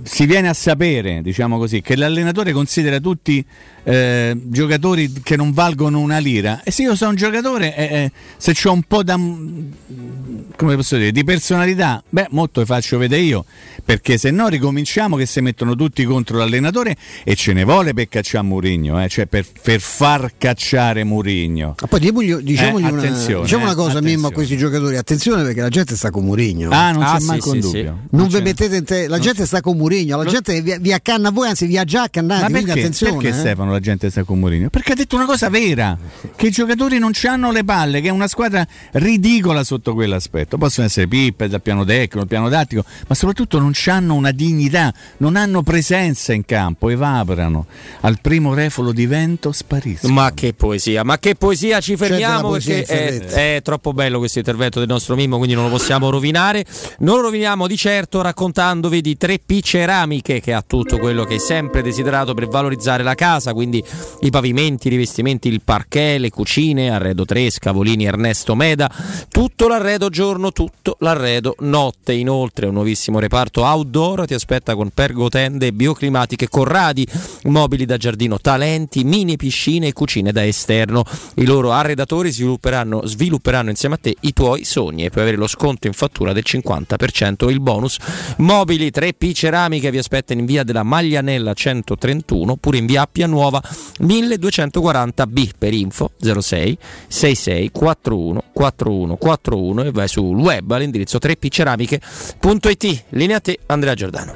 si 0.03 0.26
viene 0.26 0.48
a 0.48 0.55
sapere, 0.55 1.22
diciamo 1.22 1.59
così, 1.59 1.81
che 1.81 1.96
l'allenatore 1.96 2.53
considera 2.53 3.00
tutti 3.00 3.44
eh, 3.83 4.37
giocatori 4.44 5.12
che 5.22 5.37
non 5.37 5.53
valgono 5.53 6.00
una 6.00 6.18
lira. 6.18 6.62
E 6.64 6.70
se 6.70 6.83
io 6.83 6.94
sono 6.94 7.11
un 7.11 7.16
giocatore, 7.16 7.74
eh, 7.76 7.85
eh, 7.85 8.12
se 8.37 8.55
ho 8.68 8.72
un 8.72 8.83
po' 8.83 9.03
da, 9.03 9.16
dire, 9.16 11.12
di 11.12 11.24
personalità, 11.24 12.03
beh, 12.09 12.29
molto 12.31 12.64
faccio 12.64 12.98
vedere 12.98 13.22
io. 13.22 13.44
Perché 13.90 14.18
se 14.18 14.31
no 14.31 14.46
ricominciamo 14.46 15.16
che 15.16 15.26
si 15.26 15.40
mettono 15.40 15.74
tutti 15.74 16.05
contro 16.05 16.38
l'allenatore 16.38 16.94
e 17.24 17.35
ce 17.35 17.53
ne 17.53 17.64
vuole 17.64 17.92
per 17.92 18.09
cacciare 18.09 18.46
Murigno, 18.46 19.03
eh? 19.03 19.09
cioè 19.09 19.26
per, 19.26 19.44
per, 19.61 19.81
far 19.81 20.35
cacciare 20.38 21.03
Murigno. 21.03 21.74
Ma 21.81 21.88
poi 21.88 21.98
diciamogli, 21.98 22.37
diciamogli 22.37 22.85
eh, 22.85 22.88
una, 22.88 23.40
diciamo 23.40 23.64
una 23.64 23.74
cosa 23.74 24.00
Mimmo 24.00 24.29
a 24.29 24.31
questi 24.31 24.57
giocatori, 24.57 24.96
attenzione 24.96 25.42
perché 25.42 25.61
la 25.61 25.70
gente 25.70 25.96
sta 25.96 26.12
con 26.12 26.24
Murigno. 26.24 26.70
Ah, 26.70 26.92
non 26.92 27.03
ah, 27.03 27.14
c'è 27.14 27.20
sì, 27.20 27.26
manco 27.26 27.50
sì, 27.50 27.57
un 27.57 27.61
dubbio. 27.61 27.98
Sì. 28.00 28.16
Non 28.16 28.29
vi 28.29 28.40
mettete 28.40 28.76
in 28.76 28.85
te, 28.85 29.09
la 29.09 29.16
no. 29.16 29.22
gente 29.24 29.44
sta 29.44 29.61
con 29.61 29.76
Murigno, 29.76 30.18
la 30.18 30.22
no. 30.22 30.31
gente 30.31 30.62
vi, 30.62 30.76
vi, 30.79 30.92
accanna 30.92 31.31
a 31.31 31.33
voi, 31.33 31.48
anzi 31.48 31.66
vi 31.66 31.76
ha 31.76 31.83
già 31.83 32.03
accannati, 32.03 32.42
Ma 32.42 32.48
perché, 32.61 32.70
attenzione. 32.70 33.16
Perché 33.16 33.37
eh? 33.37 33.40
Stefano 33.40 33.72
la 33.72 33.81
gente 33.81 34.09
sta 34.09 34.22
con 34.22 34.38
Murigno? 34.38 34.70
Perché 34.70 34.92
ha 34.92 34.94
detto 34.94 35.16
una 35.16 35.26
cosa 35.26 35.48
vera, 35.48 35.98
che 36.37 36.46
i 36.46 36.50
giocatori 36.53 37.00
non 37.00 37.11
hanno 37.24 37.50
le 37.50 37.64
palle, 37.64 38.00
che 38.00 38.07
è 38.07 38.12
una 38.12 38.29
squadra 38.29 38.64
ridicola 38.92 39.64
sotto 39.64 39.94
quell'aspetto. 39.94 40.59
Possono 40.59 40.87
essere 40.87 41.09
pippe 41.09 41.48
dal 41.48 41.61
piano 41.61 41.85
tecnico, 41.85 42.18
dal 42.18 42.29
piano 42.29 42.48
tattico, 42.48 42.85
ma 43.09 43.16
soprattutto 43.16 43.59
non 43.59 43.72
hanno 43.88 44.14
una 44.14 44.30
dignità, 44.32 44.92
non 45.18 45.36
hanno 45.36 45.62
presenza 45.62 46.32
in 46.32 46.44
campo, 46.44 46.88
evaporano. 46.88 47.66
Al 48.00 48.20
primo 48.20 48.54
refolo 48.54 48.92
di 48.92 49.06
vento 49.06 49.52
spariscono. 49.52 50.12
Ma 50.12 50.32
che 50.32 50.52
poesia, 50.52 51.02
ma 51.04 51.18
che 51.18 51.34
poesia, 51.34 51.80
ci 51.80 51.96
fermiamo 51.96 52.50
perché 52.50 52.82
è, 52.84 53.18
è, 53.56 53.62
troppo 53.62 53.92
bello 53.92 54.18
questo 54.18 54.38
intervento 54.38 54.78
del 54.78 54.88
nostro 54.88 55.14
Mimmo, 55.14 55.36
quindi 55.36 55.54
non 55.54 55.64
lo 55.64 55.70
possiamo 55.70 56.10
rovinare. 56.10 56.64
Non 56.98 57.16
lo 57.16 57.22
roviniamo 57.22 57.66
di 57.66 57.76
certo 57.76 58.22
raccontandovi 58.22 59.00
di 59.00 59.16
3P 59.18 59.60
Ceramiche 59.62 60.40
che 60.40 60.52
ha 60.52 60.62
tutto 60.66 60.98
quello 60.98 61.24
che 61.24 61.34
hai 61.34 61.40
sempre 61.40 61.82
desiderato 61.82 62.34
per 62.34 62.48
valorizzare 62.48 63.02
la 63.02 63.14
casa, 63.14 63.52
quindi 63.52 63.82
i 64.20 64.30
pavimenti, 64.30 64.88
i 64.88 64.90
rivestimenti, 64.90 65.48
il 65.48 65.62
parquet, 65.62 66.18
le 66.18 66.30
cucine, 66.30 66.90
arredo 66.90 67.24
3, 67.24 67.50
Scavolini, 67.50 68.04
Ernesto 68.04 68.54
Meda, 68.54 68.90
tutto 69.28 69.68
l'arredo 69.68 70.08
giorno, 70.08 70.52
tutto 70.52 70.96
l'arredo 71.00 71.54
notte. 71.60 72.12
Inoltre 72.12 72.66
un 72.66 72.74
nuovissimo 72.74 73.18
reparto 73.18 73.60
outdoor 73.62 74.27
ti 74.27 74.35
aspetta 74.35 74.75
con 74.75 74.90
pergotende 74.90 75.73
bioclimatiche 75.73 76.49
Corradi, 76.49 77.07
mobili 77.44 77.85
da 77.85 77.96
giardino 77.96 78.38
talenti, 78.38 79.05
mini 79.05 79.37
piscine 79.37 79.88
e 79.88 79.92
cucine 79.92 80.33
da 80.33 80.44
esterno. 80.44 81.05
I 81.37 81.44
loro 81.44 81.73
arredatori 81.73 82.31
svilupperanno, 82.31 83.07
svilupperanno 83.07 83.70
insieme 83.70 83.96
a 83.96 83.99
te 83.99 84.14
i 84.20 84.33
tuoi 84.33 84.64
sogni 84.64 85.05
e 85.05 85.11
puoi 85.11 85.23
avere 85.23 85.37
lo 85.37 85.46
sconto 85.46 85.87
in 85.87 85.92
fattura 85.92 86.33
del 86.33 86.44
50% 86.46 87.49
e 87.49 87.53
il 87.53 87.61
bonus. 87.61 87.99
Mobili 88.38 88.90
3P 88.94 89.33
Ceramiche 89.33 89.90
vi 89.90 89.99
aspettano 89.99 90.40
in 90.40 90.46
via 90.46 90.62
della 90.62 90.83
Maglianella 90.83 91.55
131 91.55 92.53
oppure 92.53 92.79
in 92.79 92.87
via 92.87 93.03
Appia 93.03 93.27
Nuova 93.27 93.62
1240B 94.01 95.51
per 95.59 95.73
info 95.73 96.11
06 96.20 96.79
66 97.09 97.70
41 97.70 98.44
41 98.53 99.16
41 99.16 99.83
e 99.85 99.90
vai 99.90 100.09
sul 100.09 100.37
web 100.37 100.70
all'indirizzo 100.70 101.18
3pceramiche.it. 101.18 103.05
Linea 103.11 103.37
a 103.37 103.40
te 103.40 103.49
Andrea 103.66 103.94
Giordano. 103.94 104.34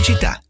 pubblicità. 0.00 0.49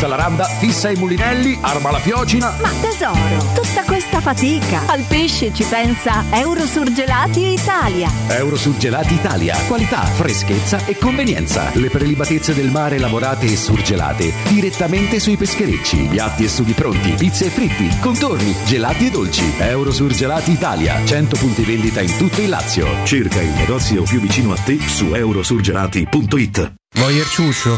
fissa 0.01 0.07
la 0.07 0.15
randa, 0.15 0.45
fissa 0.45 0.89
i 0.89 0.95
mulinelli, 0.95 1.57
arma 1.61 1.91
la 1.91 1.99
fiocina. 1.99 2.55
Ma 2.59 2.69
tesoro, 2.81 3.53
tutta 3.53 3.83
questa 3.83 4.19
fatica. 4.19 4.81
Al 4.87 5.03
pesce 5.07 5.53
ci 5.53 5.63
pensa 5.63 6.23
Eurosurgelati 6.31 7.53
Italia. 7.53 8.09
Eurosurgelati 8.27 9.13
Italia. 9.13 9.55
Qualità, 9.67 10.03
freschezza 10.03 10.85
e 10.85 10.97
convenienza. 10.97 11.69
Le 11.73 11.89
prelibatezze 11.89 12.55
del 12.55 12.71
mare 12.71 12.97
lavorate 12.97 13.45
e 13.45 13.55
surgelate 13.55 14.33
direttamente 14.47 15.19
sui 15.19 15.37
pescherecci. 15.37 16.07
Piatti 16.09 16.45
e 16.45 16.49
sughi 16.49 16.73
pronti, 16.73 17.11
pizze 17.11 17.45
e 17.45 17.49
fritti, 17.49 17.99
contorni, 17.99 18.55
gelati 18.65 19.05
e 19.05 19.11
dolci. 19.11 19.53
Eurosurgelati 19.59 20.51
Italia. 20.51 20.99
100 21.05 21.37
punti 21.37 21.61
vendita 21.61 22.01
in 22.01 22.17
tutto 22.17 22.41
il 22.41 22.49
Lazio. 22.49 22.87
Cerca 23.03 23.39
il 23.39 23.51
negozio 23.51 24.01
più 24.01 24.19
vicino 24.19 24.53
a 24.53 24.57
te 24.57 24.79
su 24.79 25.13
eurosurgelati.it. 25.13 26.73
Voyer 26.95 27.27
ciuscio? 27.27 27.77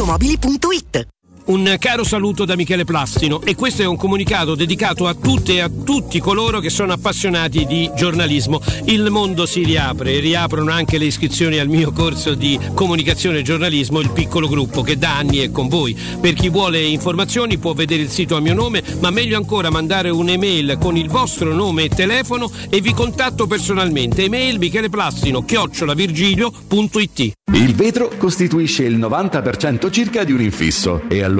automobili.it 0.00 1.19
un 1.50 1.76
caro 1.80 2.04
saluto 2.04 2.44
da 2.44 2.54
Michele 2.54 2.84
Plastino 2.84 3.42
e 3.42 3.56
questo 3.56 3.82
è 3.82 3.84
un 3.84 3.96
comunicato 3.96 4.54
dedicato 4.54 5.08
a 5.08 5.14
tutte 5.14 5.54
e 5.54 5.60
a 5.60 5.68
tutti 5.68 6.20
coloro 6.20 6.60
che 6.60 6.70
sono 6.70 6.92
appassionati 6.92 7.66
di 7.66 7.90
giornalismo. 7.96 8.60
Il 8.84 9.10
mondo 9.10 9.46
si 9.46 9.64
riapre, 9.64 10.20
riaprono 10.20 10.70
anche 10.70 10.96
le 10.96 11.06
iscrizioni 11.06 11.58
al 11.58 11.66
mio 11.66 11.90
corso 11.90 12.34
di 12.34 12.56
comunicazione 12.72 13.38
e 13.38 13.42
giornalismo, 13.42 13.98
il 13.98 14.10
piccolo 14.10 14.46
gruppo 14.46 14.82
che 14.82 14.96
da 14.96 15.16
anni 15.16 15.38
è 15.38 15.50
con 15.50 15.66
voi. 15.66 15.98
Per 16.20 16.34
chi 16.34 16.50
vuole 16.50 16.80
informazioni 16.82 17.58
può 17.58 17.72
vedere 17.72 18.02
il 18.02 18.10
sito 18.10 18.36
a 18.36 18.40
mio 18.40 18.54
nome, 18.54 18.84
ma 19.00 19.10
meglio 19.10 19.36
ancora 19.36 19.70
mandare 19.70 20.08
un'email 20.08 20.78
con 20.80 20.96
il 20.96 21.08
vostro 21.08 21.52
nome 21.52 21.84
e 21.84 21.88
telefono 21.88 22.48
e 22.68 22.80
vi 22.80 22.94
contatto 22.94 23.48
personalmente. 23.48 24.22
Email 24.22 24.58
micheleplastino 24.58 25.44
chiocciolavirgilio.it 25.44 27.32
Il 27.54 27.74
vetro 27.74 28.12
costituisce 28.16 28.84
il 28.84 28.98
90% 28.98 29.90
circa 29.90 30.22
di 30.22 30.30
un 30.30 30.42
infisso 30.42 31.02
e 31.08 31.24
allora 31.24 31.39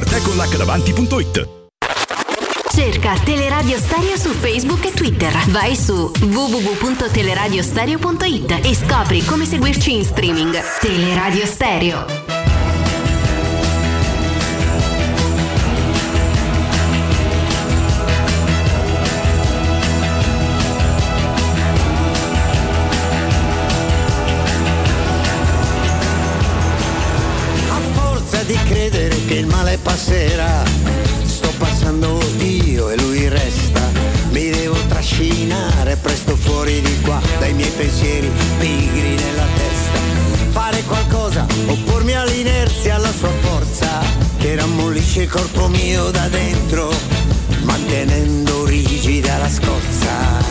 www.arteconlacdavanti.it 0.00 1.48
Cerca 2.72 3.12
Teleradio 3.22 3.78
Stereo 3.78 4.16
su 4.16 4.30
Facebook 4.30 4.86
e 4.86 4.92
Twitter. 4.92 5.30
Vai 5.48 5.76
su 5.76 6.10
www.teleradiostereo.it 6.20 8.60
e 8.64 8.74
scopri 8.74 9.22
come 9.24 9.44
seguirci 9.44 9.96
in 9.96 10.04
streaming. 10.04 10.58
Teleradio 10.80 11.44
Stereo. 11.44 12.29
Passerà, 29.82 30.62
sto 31.24 31.52
passando 31.58 32.20
io 32.38 32.90
e 32.90 32.96
lui 32.96 33.28
resta. 33.28 33.80
Mi 34.30 34.50
devo 34.50 34.76
trascinare 34.86 35.96
presto 35.96 36.36
fuori 36.36 36.80
di 36.80 37.00
qua 37.00 37.20
dai 37.38 37.52
miei 37.52 37.70
pensieri 37.70 38.30
pigri 38.58 39.14
nella 39.14 39.46
testa. 39.56 39.98
Fare 40.50 40.82
qualcosa, 40.84 41.46
oppormi 41.66 42.14
all'inerzia, 42.14 42.96
alla 42.96 43.12
sua 43.12 43.32
forza, 43.40 44.00
che 44.38 44.54
rammollisce 44.54 45.22
il 45.22 45.28
corpo 45.28 45.68
mio 45.68 46.10
da 46.10 46.28
dentro, 46.28 46.92
mantenendo 47.62 48.64
rigida 48.64 49.38
la 49.38 49.48
scorza. 49.48 50.49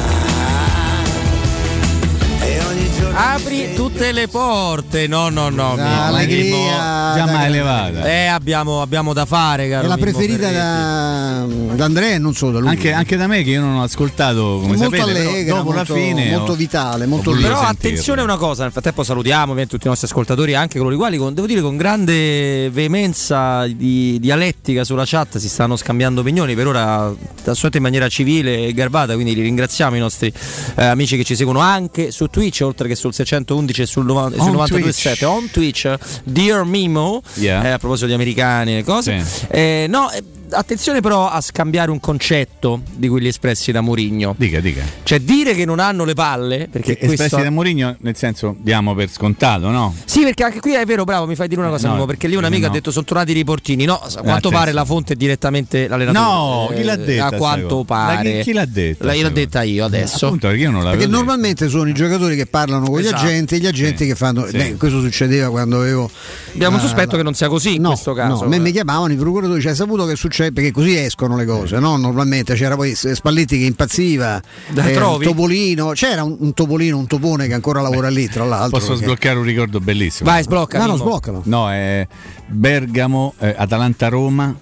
Apri 3.22 3.74
tutte 3.74 4.14
le 4.14 4.30
porte. 4.30 5.06
No, 5.06 5.28
no, 5.28 5.50
no. 5.50 5.74
allegria. 5.74 7.16
Già 7.16 7.26
mai 7.26 7.48
elevata. 7.48 8.06
Eh, 8.06 8.28
abbiamo, 8.28 8.82
abbiamo 8.82 9.12
da 9.12 9.26
fare, 9.26 9.68
caro. 9.68 9.86
È 9.86 9.88
la 9.90 9.98
preferita 9.98 10.50
da, 10.50 11.46
da 11.76 11.84
Andrea 11.84 12.14
e 12.14 12.18
non 12.18 12.34
solo 12.34 12.54
da 12.54 12.60
lui. 12.60 12.70
Anche, 12.70 12.94
anche 12.94 13.18
da 13.18 13.28
me 13.28 13.44
che 13.44 13.50
io 13.50 13.60
non 13.60 13.76
ho 13.76 13.84
ascoltato 13.84 14.60
come 14.62 14.78
molto 14.78 14.96
sapete, 14.96 15.20
allegra, 15.20 15.56
dopo 15.56 15.72
molto, 15.74 15.94
la 15.94 16.00
fine 16.00 16.30
molto 16.30 16.52
ho- 16.54 16.56
vitale, 16.56 17.06
molto 17.08 17.32
Però 17.32 17.42
sentirlo. 17.42 17.68
attenzione 17.68 18.22
a 18.22 18.24
una 18.24 18.38
cosa, 18.38 18.64
nel 18.64 18.72
frattempo 18.72 19.04
salutiamo 19.04 19.54
tutti 19.66 19.86
i 19.86 19.90
nostri 19.90 20.08
ascoltatori, 20.08 20.56
anche 20.56 20.78
coloro 20.78 20.96
i 20.96 20.98
quali, 20.98 21.18
con, 21.18 21.34
devo 21.34 21.46
dire, 21.46 21.60
con 21.60 21.76
grande 21.76 22.70
veemenza 22.70 23.68
di 23.68 24.18
dialettica 24.22 24.86
sulla 24.86 25.04
chat 25.06 25.38
si 25.40 25.50
stanno 25.50 25.76
scambiando 25.76 26.22
opinioni, 26.22 26.56
per 26.56 26.68
ora 26.68 27.08
assolutamente 27.08 27.78
in 27.78 27.84
maniera 27.84 28.08
civile 28.08 28.66
e 28.68 28.74
garbata, 28.74 29.14
quindi 29.16 29.36
li 29.36 29.42
ringraziamo 29.42 29.96
i 29.96 30.00
nostri 30.00 30.32
eh, 30.76 30.86
amici 30.86 31.18
che 31.18 31.26
ci 31.26 31.36
seguono 31.36 31.60
anche 31.60 32.12
su 32.12 32.28
Twitch, 32.28 32.62
oltre 32.64 32.88
che 32.88 32.96
sul 33.12 33.26
611 33.26 33.82
e 33.82 33.86
sul, 33.86 34.06
nova- 34.06 34.30
sul 34.32 34.40
On 34.40 34.66
92.7, 34.66 35.26
on 35.26 35.50
Twitch, 35.52 35.92
Dear 36.24 36.64
Mimo, 36.66 37.22
Yeah. 37.36 37.66
eh, 37.66 37.70
a 37.72 37.78
proposito 37.78 38.08
di 38.08 38.14
americani 38.14 38.78
e 38.78 38.84
cose. 38.84 39.24
Sì. 39.24 39.46
Eh, 39.50 39.86
no, 39.90 40.10
eh, 40.12 40.22
attenzione 40.52 41.02
però 41.02 41.30
a 41.30 41.42
scambiare 41.42 41.92
un 41.92 42.00
concetto 42.00 42.82
di 42.96 43.08
quelli 43.08 43.28
espressi 43.28 43.72
da 43.72 43.82
Mourinho. 43.82 44.36
Dica, 44.38 44.60
dica. 44.60 44.84
Cioè 45.04 45.20
dire 45.20 45.54
che 45.56 45.66
non 45.66 45.80
hanno 45.80 46.04
le 46.06 46.14
palle, 46.14 46.68
perché 46.72 46.94
Che 46.98 47.06
espressi 47.06 47.16
questo... 47.18 47.38
da 47.42 47.50
Mourinho, 47.50 47.96
nel 48.00 48.16
senso 48.16 48.56
diamo 48.60 48.94
per 48.96 49.10
scontato, 49.10 49.70
no? 49.70 49.96
Sì, 50.06 50.22
perché 50.22 50.44
anche 50.44 50.60
qui 50.60 50.74
è 50.74 50.86
vero, 50.86 51.04
bravo, 51.04 51.26
mi 51.26 51.36
fai 51.36 51.48
dire 51.48 51.62
una 51.62 51.70
cosa, 51.70 51.88
No, 51.88 51.94
Mimmo, 51.94 52.06
perché 52.06 52.28
lì 52.28 52.36
un 52.36 52.44
amico 52.44 52.66
no. 52.66 52.72
ha 52.72 52.74
detto 52.74 52.92
sono 52.92 53.06
tornati 53.06 53.32
i 53.32 53.34
riportini. 53.34 53.86
No, 53.86 53.96
a 54.00 54.22
quanto 54.22 54.50
pare 54.50 54.72
la 54.72 54.86
fonte 54.86 55.14
è 55.14 55.16
direttamente 55.16 55.88
l'allenatore. 55.88 56.24
No, 56.26 56.72
chi 56.76 56.84
l'ha 56.84 56.94
Eh, 56.94 56.98
detta 56.98 57.26
A 57.26 57.32
quanto 57.32 57.84
pare. 57.84 58.42
Chi- 58.42 58.54
l'ha 58.54 58.66
detta 58.66 59.06
La- 59.06 59.16
l'ho 59.16 59.30
detta 59.30 59.62
io 59.64 59.86
adesso. 59.86 60.26
Appunto, 60.28 60.48
perché 60.48 60.64
io 60.64 60.72
Perché 60.80 60.98
detto. 60.98 61.10
normalmente 61.10 61.68
sono 61.70 61.90
i 61.90 61.94
giocatori 61.94 62.36
che 62.36 62.46
parlano 62.46 62.86
con 62.90 63.00
Esatto. 63.00 63.24
gli 63.24 63.28
agenti 63.28 63.56
e 63.56 63.60
gli 63.60 63.68
agenti 63.68 64.06
che 64.06 64.16
fanno. 64.16 64.46
Sì. 64.48 64.58
beh, 64.58 64.76
questo 64.76 65.02
succedeva 65.02 65.50
quando 65.50 65.78
avevo. 65.82 66.10
Abbiamo 66.54 66.76
un 66.76 66.82
la- 66.82 66.88
sospetto 66.88 67.12
la- 67.12 67.18
che 67.18 67.24
non 67.24 67.34
sia 67.34 67.48
così 67.50 67.76
in 67.76 67.84
questo 67.84 68.14
caso. 68.14 68.36
no, 68.36 68.42
a 68.42 68.48
me 68.48 68.60
mi 68.60 68.72
chiamavano 68.72 69.12
i 69.14 69.16
procuratori, 69.16 69.62
cioè 69.62 69.72
hai 69.72 69.76
saputo 69.78 70.06
che 70.06 70.16
succede 70.16 70.39
perché 70.52 70.72
così 70.72 70.96
escono 70.96 71.36
le 71.36 71.46
cose, 71.46 71.80
no? 71.80 71.98
Normalmente 71.98 72.54
c'era 72.56 72.76
poi 72.76 72.96
Spalletti 72.96 73.58
che 73.60 73.66
impazziva, 73.66 74.42
eh, 74.76 74.92
trovi? 74.94 75.26
Topolino, 75.26 75.90
c'era 75.92 76.24
un, 76.24 76.36
un 76.40 76.54
Topolino, 76.54 76.98
un 76.98 77.08
topone 77.08 77.48
che 77.48 77.54
ancora 77.54 77.82
lavora 77.82 78.10
lì, 78.10 78.28
tra 78.28 78.46
l'altro. 78.46 78.78
Posso 78.78 78.92
perché- 78.94 79.04
sbloccare 79.04 79.38
un 79.38 79.44
ricordo 79.46 79.80
bellissimo. 79.80 80.30
Vai, 80.30 80.44
sblocca. 80.44 80.80
No, 80.80 80.86
no, 80.88 80.96
sbloccalo. 80.96 81.42
No, 81.46 81.70
è 81.72 82.08
Bergamo, 82.48 83.34
eh, 83.40 83.54
Atalanta-Roma. 83.58 84.56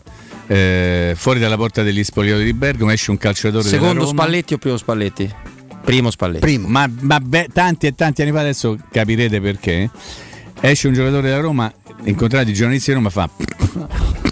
eh, 0.48 1.14
fuori 1.16 1.40
dalla 1.40 1.58
porta 1.58 1.84
degli 1.84 2.04
spogliatoi 2.04 2.44
di 2.46 2.54
Bergamo 2.54 2.92
esce 2.92 3.12
un 3.12 3.18
calciatore 3.18 3.64
della 3.64 3.76
Secondo 3.76 4.04
Roma. 4.06 4.22
Spalletti 4.24 4.54
o 4.54 4.58
primo 4.58 4.78
Spalletti? 4.78 5.34
Primo 5.84 6.10
Spalletti. 6.12 6.40
Primo. 6.42 6.68
Ma, 6.68 6.90
ma 7.02 7.20
beh, 7.20 7.50
tanti 7.54 7.88
e 7.88 7.96
tanti 7.96 8.22
anni 8.22 8.32
fa, 8.32 8.40
adesso 8.40 8.78
capirete 8.92 9.40
perché. 9.40 9.90
Esce 10.60 10.88
un 10.88 10.94
giocatore 10.94 11.30
della 11.30 11.40
Roma, 11.40 11.72
incontrati 12.06 12.50
i 12.50 12.54
giornalisti 12.54 12.90
di 12.90 12.96
Roma, 12.96 13.10
fa. 13.10 13.30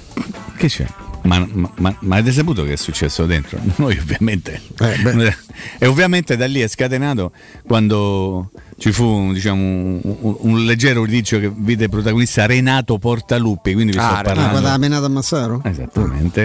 Che 0.57 0.67
c'è? 0.67 0.85
Ma, 1.26 1.47
ma, 1.51 1.71
ma- 1.78 1.97
ma 1.99 2.15
avete 2.15 2.32
saputo 2.32 2.63
che 2.63 2.73
è 2.73 2.78
successo 2.78 3.26
dentro? 3.26 3.59
Noi 3.78 3.97
ovviamente. 3.97 4.61
Eh, 4.80 5.36
e 5.80 5.86
ovviamente 5.86 6.38
da 6.38 6.45
lì 6.45 6.61
è 6.61 6.67
scatenato 6.67 7.32
quando 7.65 8.51
ci 8.78 8.91
fu 8.91 9.32
diciamo, 9.32 9.61
un, 9.61 9.99
un- 10.39 10.65
leggero 10.65 11.03
litigio 11.03 11.39
che 11.39 11.49
vide 11.55 11.88
protagonista 11.88 12.45
Renato 12.45 12.97
Portaluppi. 12.97 13.73
Quindi 13.73 13.93
vi 13.93 13.97
sto 13.99 14.07
Ah, 14.07 14.19
Ah, 14.19 14.21
parlando. 14.21 14.59
l'ha 14.59 14.78
menata 14.78 15.05
a 15.05 15.09
Massaro? 15.09 15.61
Esattamente. 15.63 16.43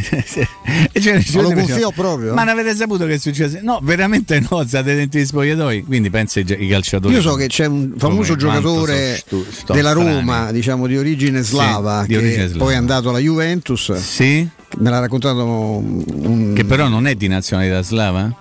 Eh, 0.00 0.22
sì. 0.24 0.46
E 0.92 1.00
c'era 1.00 1.18
il 1.18 1.24
Ma 1.34 1.42
lo 1.42 1.48
che 1.48 1.54
gonfiò 1.54 1.90
proprio? 1.90 2.34
Ma 2.34 2.44
non 2.44 2.56
avete 2.58 2.74
saputo 2.76 3.04
che 3.06 3.14
è 3.14 3.18
successo? 3.18 3.58
No, 3.62 3.80
veramente 3.82 4.40
no, 4.48 4.64
state 4.66 4.94
dentro 4.94 5.18
gli 5.20 5.24
spogliatoi. 5.26 5.82
Quindi 5.84 6.08
pensa 6.10 6.38
ai, 6.40 6.68
calciatori. 6.68 7.14
Io 7.14 7.20
so 7.20 7.34
che 7.34 7.48
c'è 7.48 7.66
un 7.66 7.94
famoso 7.96 8.36
giocatore 8.36 9.16
stu- 9.16 9.44
sto 9.50 9.72
della 9.72 9.90
strani. 9.90 10.12
Roma, 10.14 10.52
diciamo 10.52 10.86
di 10.86 10.96
origine 10.96 11.42
slava, 11.42 12.02
Sì, 12.02 12.06
di 12.08 12.12
che 12.14 12.18
origine 12.20 12.46
slava. 12.46 12.64
poi 12.64 12.74
è 12.74 12.76
andato 12.76 13.08
alla 13.08 13.18
Juventus. 13.18 13.92
Sì, 13.94 14.48
Me 14.78 14.88
l'ha 14.88 15.00
raccontato 15.00 15.44
un, 15.44 16.52
che 16.54 16.64
però 16.64 16.88
non 16.88 17.06
è 17.06 17.14
di 17.14 17.28
nazionalità 17.28 17.82
slava? 17.82 18.34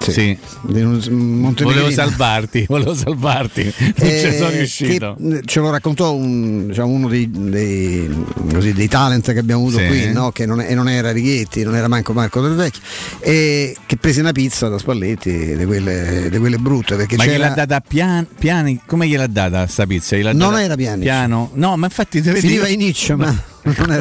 Sì. 0.00 0.36
Volevo 0.62 1.90
salvarti, 1.90 2.64
volevo 2.68 2.94
salvarti. 2.94 3.62
Non 3.78 3.92
ci 3.96 4.04
Eh, 4.04 4.34
sono 4.36 4.50
riuscito. 4.50 5.16
ce 5.44 5.60
lo 5.60 5.70
raccontò 5.70 6.12
un- 6.14 6.66
diciamo, 6.68 6.88
uno 6.92 7.08
dei, 7.08 7.30
dei, 7.30 8.10
così, 8.52 8.72
dei 8.72 8.88
talent 8.88 9.32
che 9.32 9.38
abbiamo 9.38 9.62
avuto 9.66 9.78
Sì. 9.78 9.86
qui, 9.86 10.12
no? 10.12 10.30
che 10.32 10.46
non, 10.46 10.60
è- 10.60 10.74
non 10.74 10.88
era 10.88 11.12
Righetti, 11.12 11.62
non 11.62 11.76
era 11.76 11.88
manco 11.88 12.12
Marco 12.12 12.40
Del 12.40 12.54
Vecchio, 12.54 12.80
e 13.20 13.76
che 13.86 13.96
prese 13.96 14.20
una 14.20 14.32
pizza 14.32 14.68
da 14.68 14.78
Spalletti 14.78 15.56
di 15.56 15.64
quelle, 15.64 16.28
di 16.30 16.38
quelle 16.38 16.58
brutte. 16.58 16.96
Perché 16.96 17.16
Ma 17.16 17.24
gliel'ha 17.26 17.50
data 17.50 17.80
pian, 17.80 18.26
piani? 18.38 18.80
Come 18.86 19.06
gliel'ha 19.06 19.26
data 19.26 19.66
sta 19.66 19.86
pizza? 19.86 20.16
Gliel'ha 20.16 20.32
Non 20.32 20.50
data 20.52 20.62
era 20.62 20.74
Pjanic. 20.74 21.02
Piano? 21.02 21.50
No, 21.54 21.76
ma 21.76 21.86
infatti 21.86 22.20
Finiva 22.22 22.66
in 22.68 22.78
Nietzsche, 22.78 23.14
ma- 23.14 23.50
non 23.62 23.98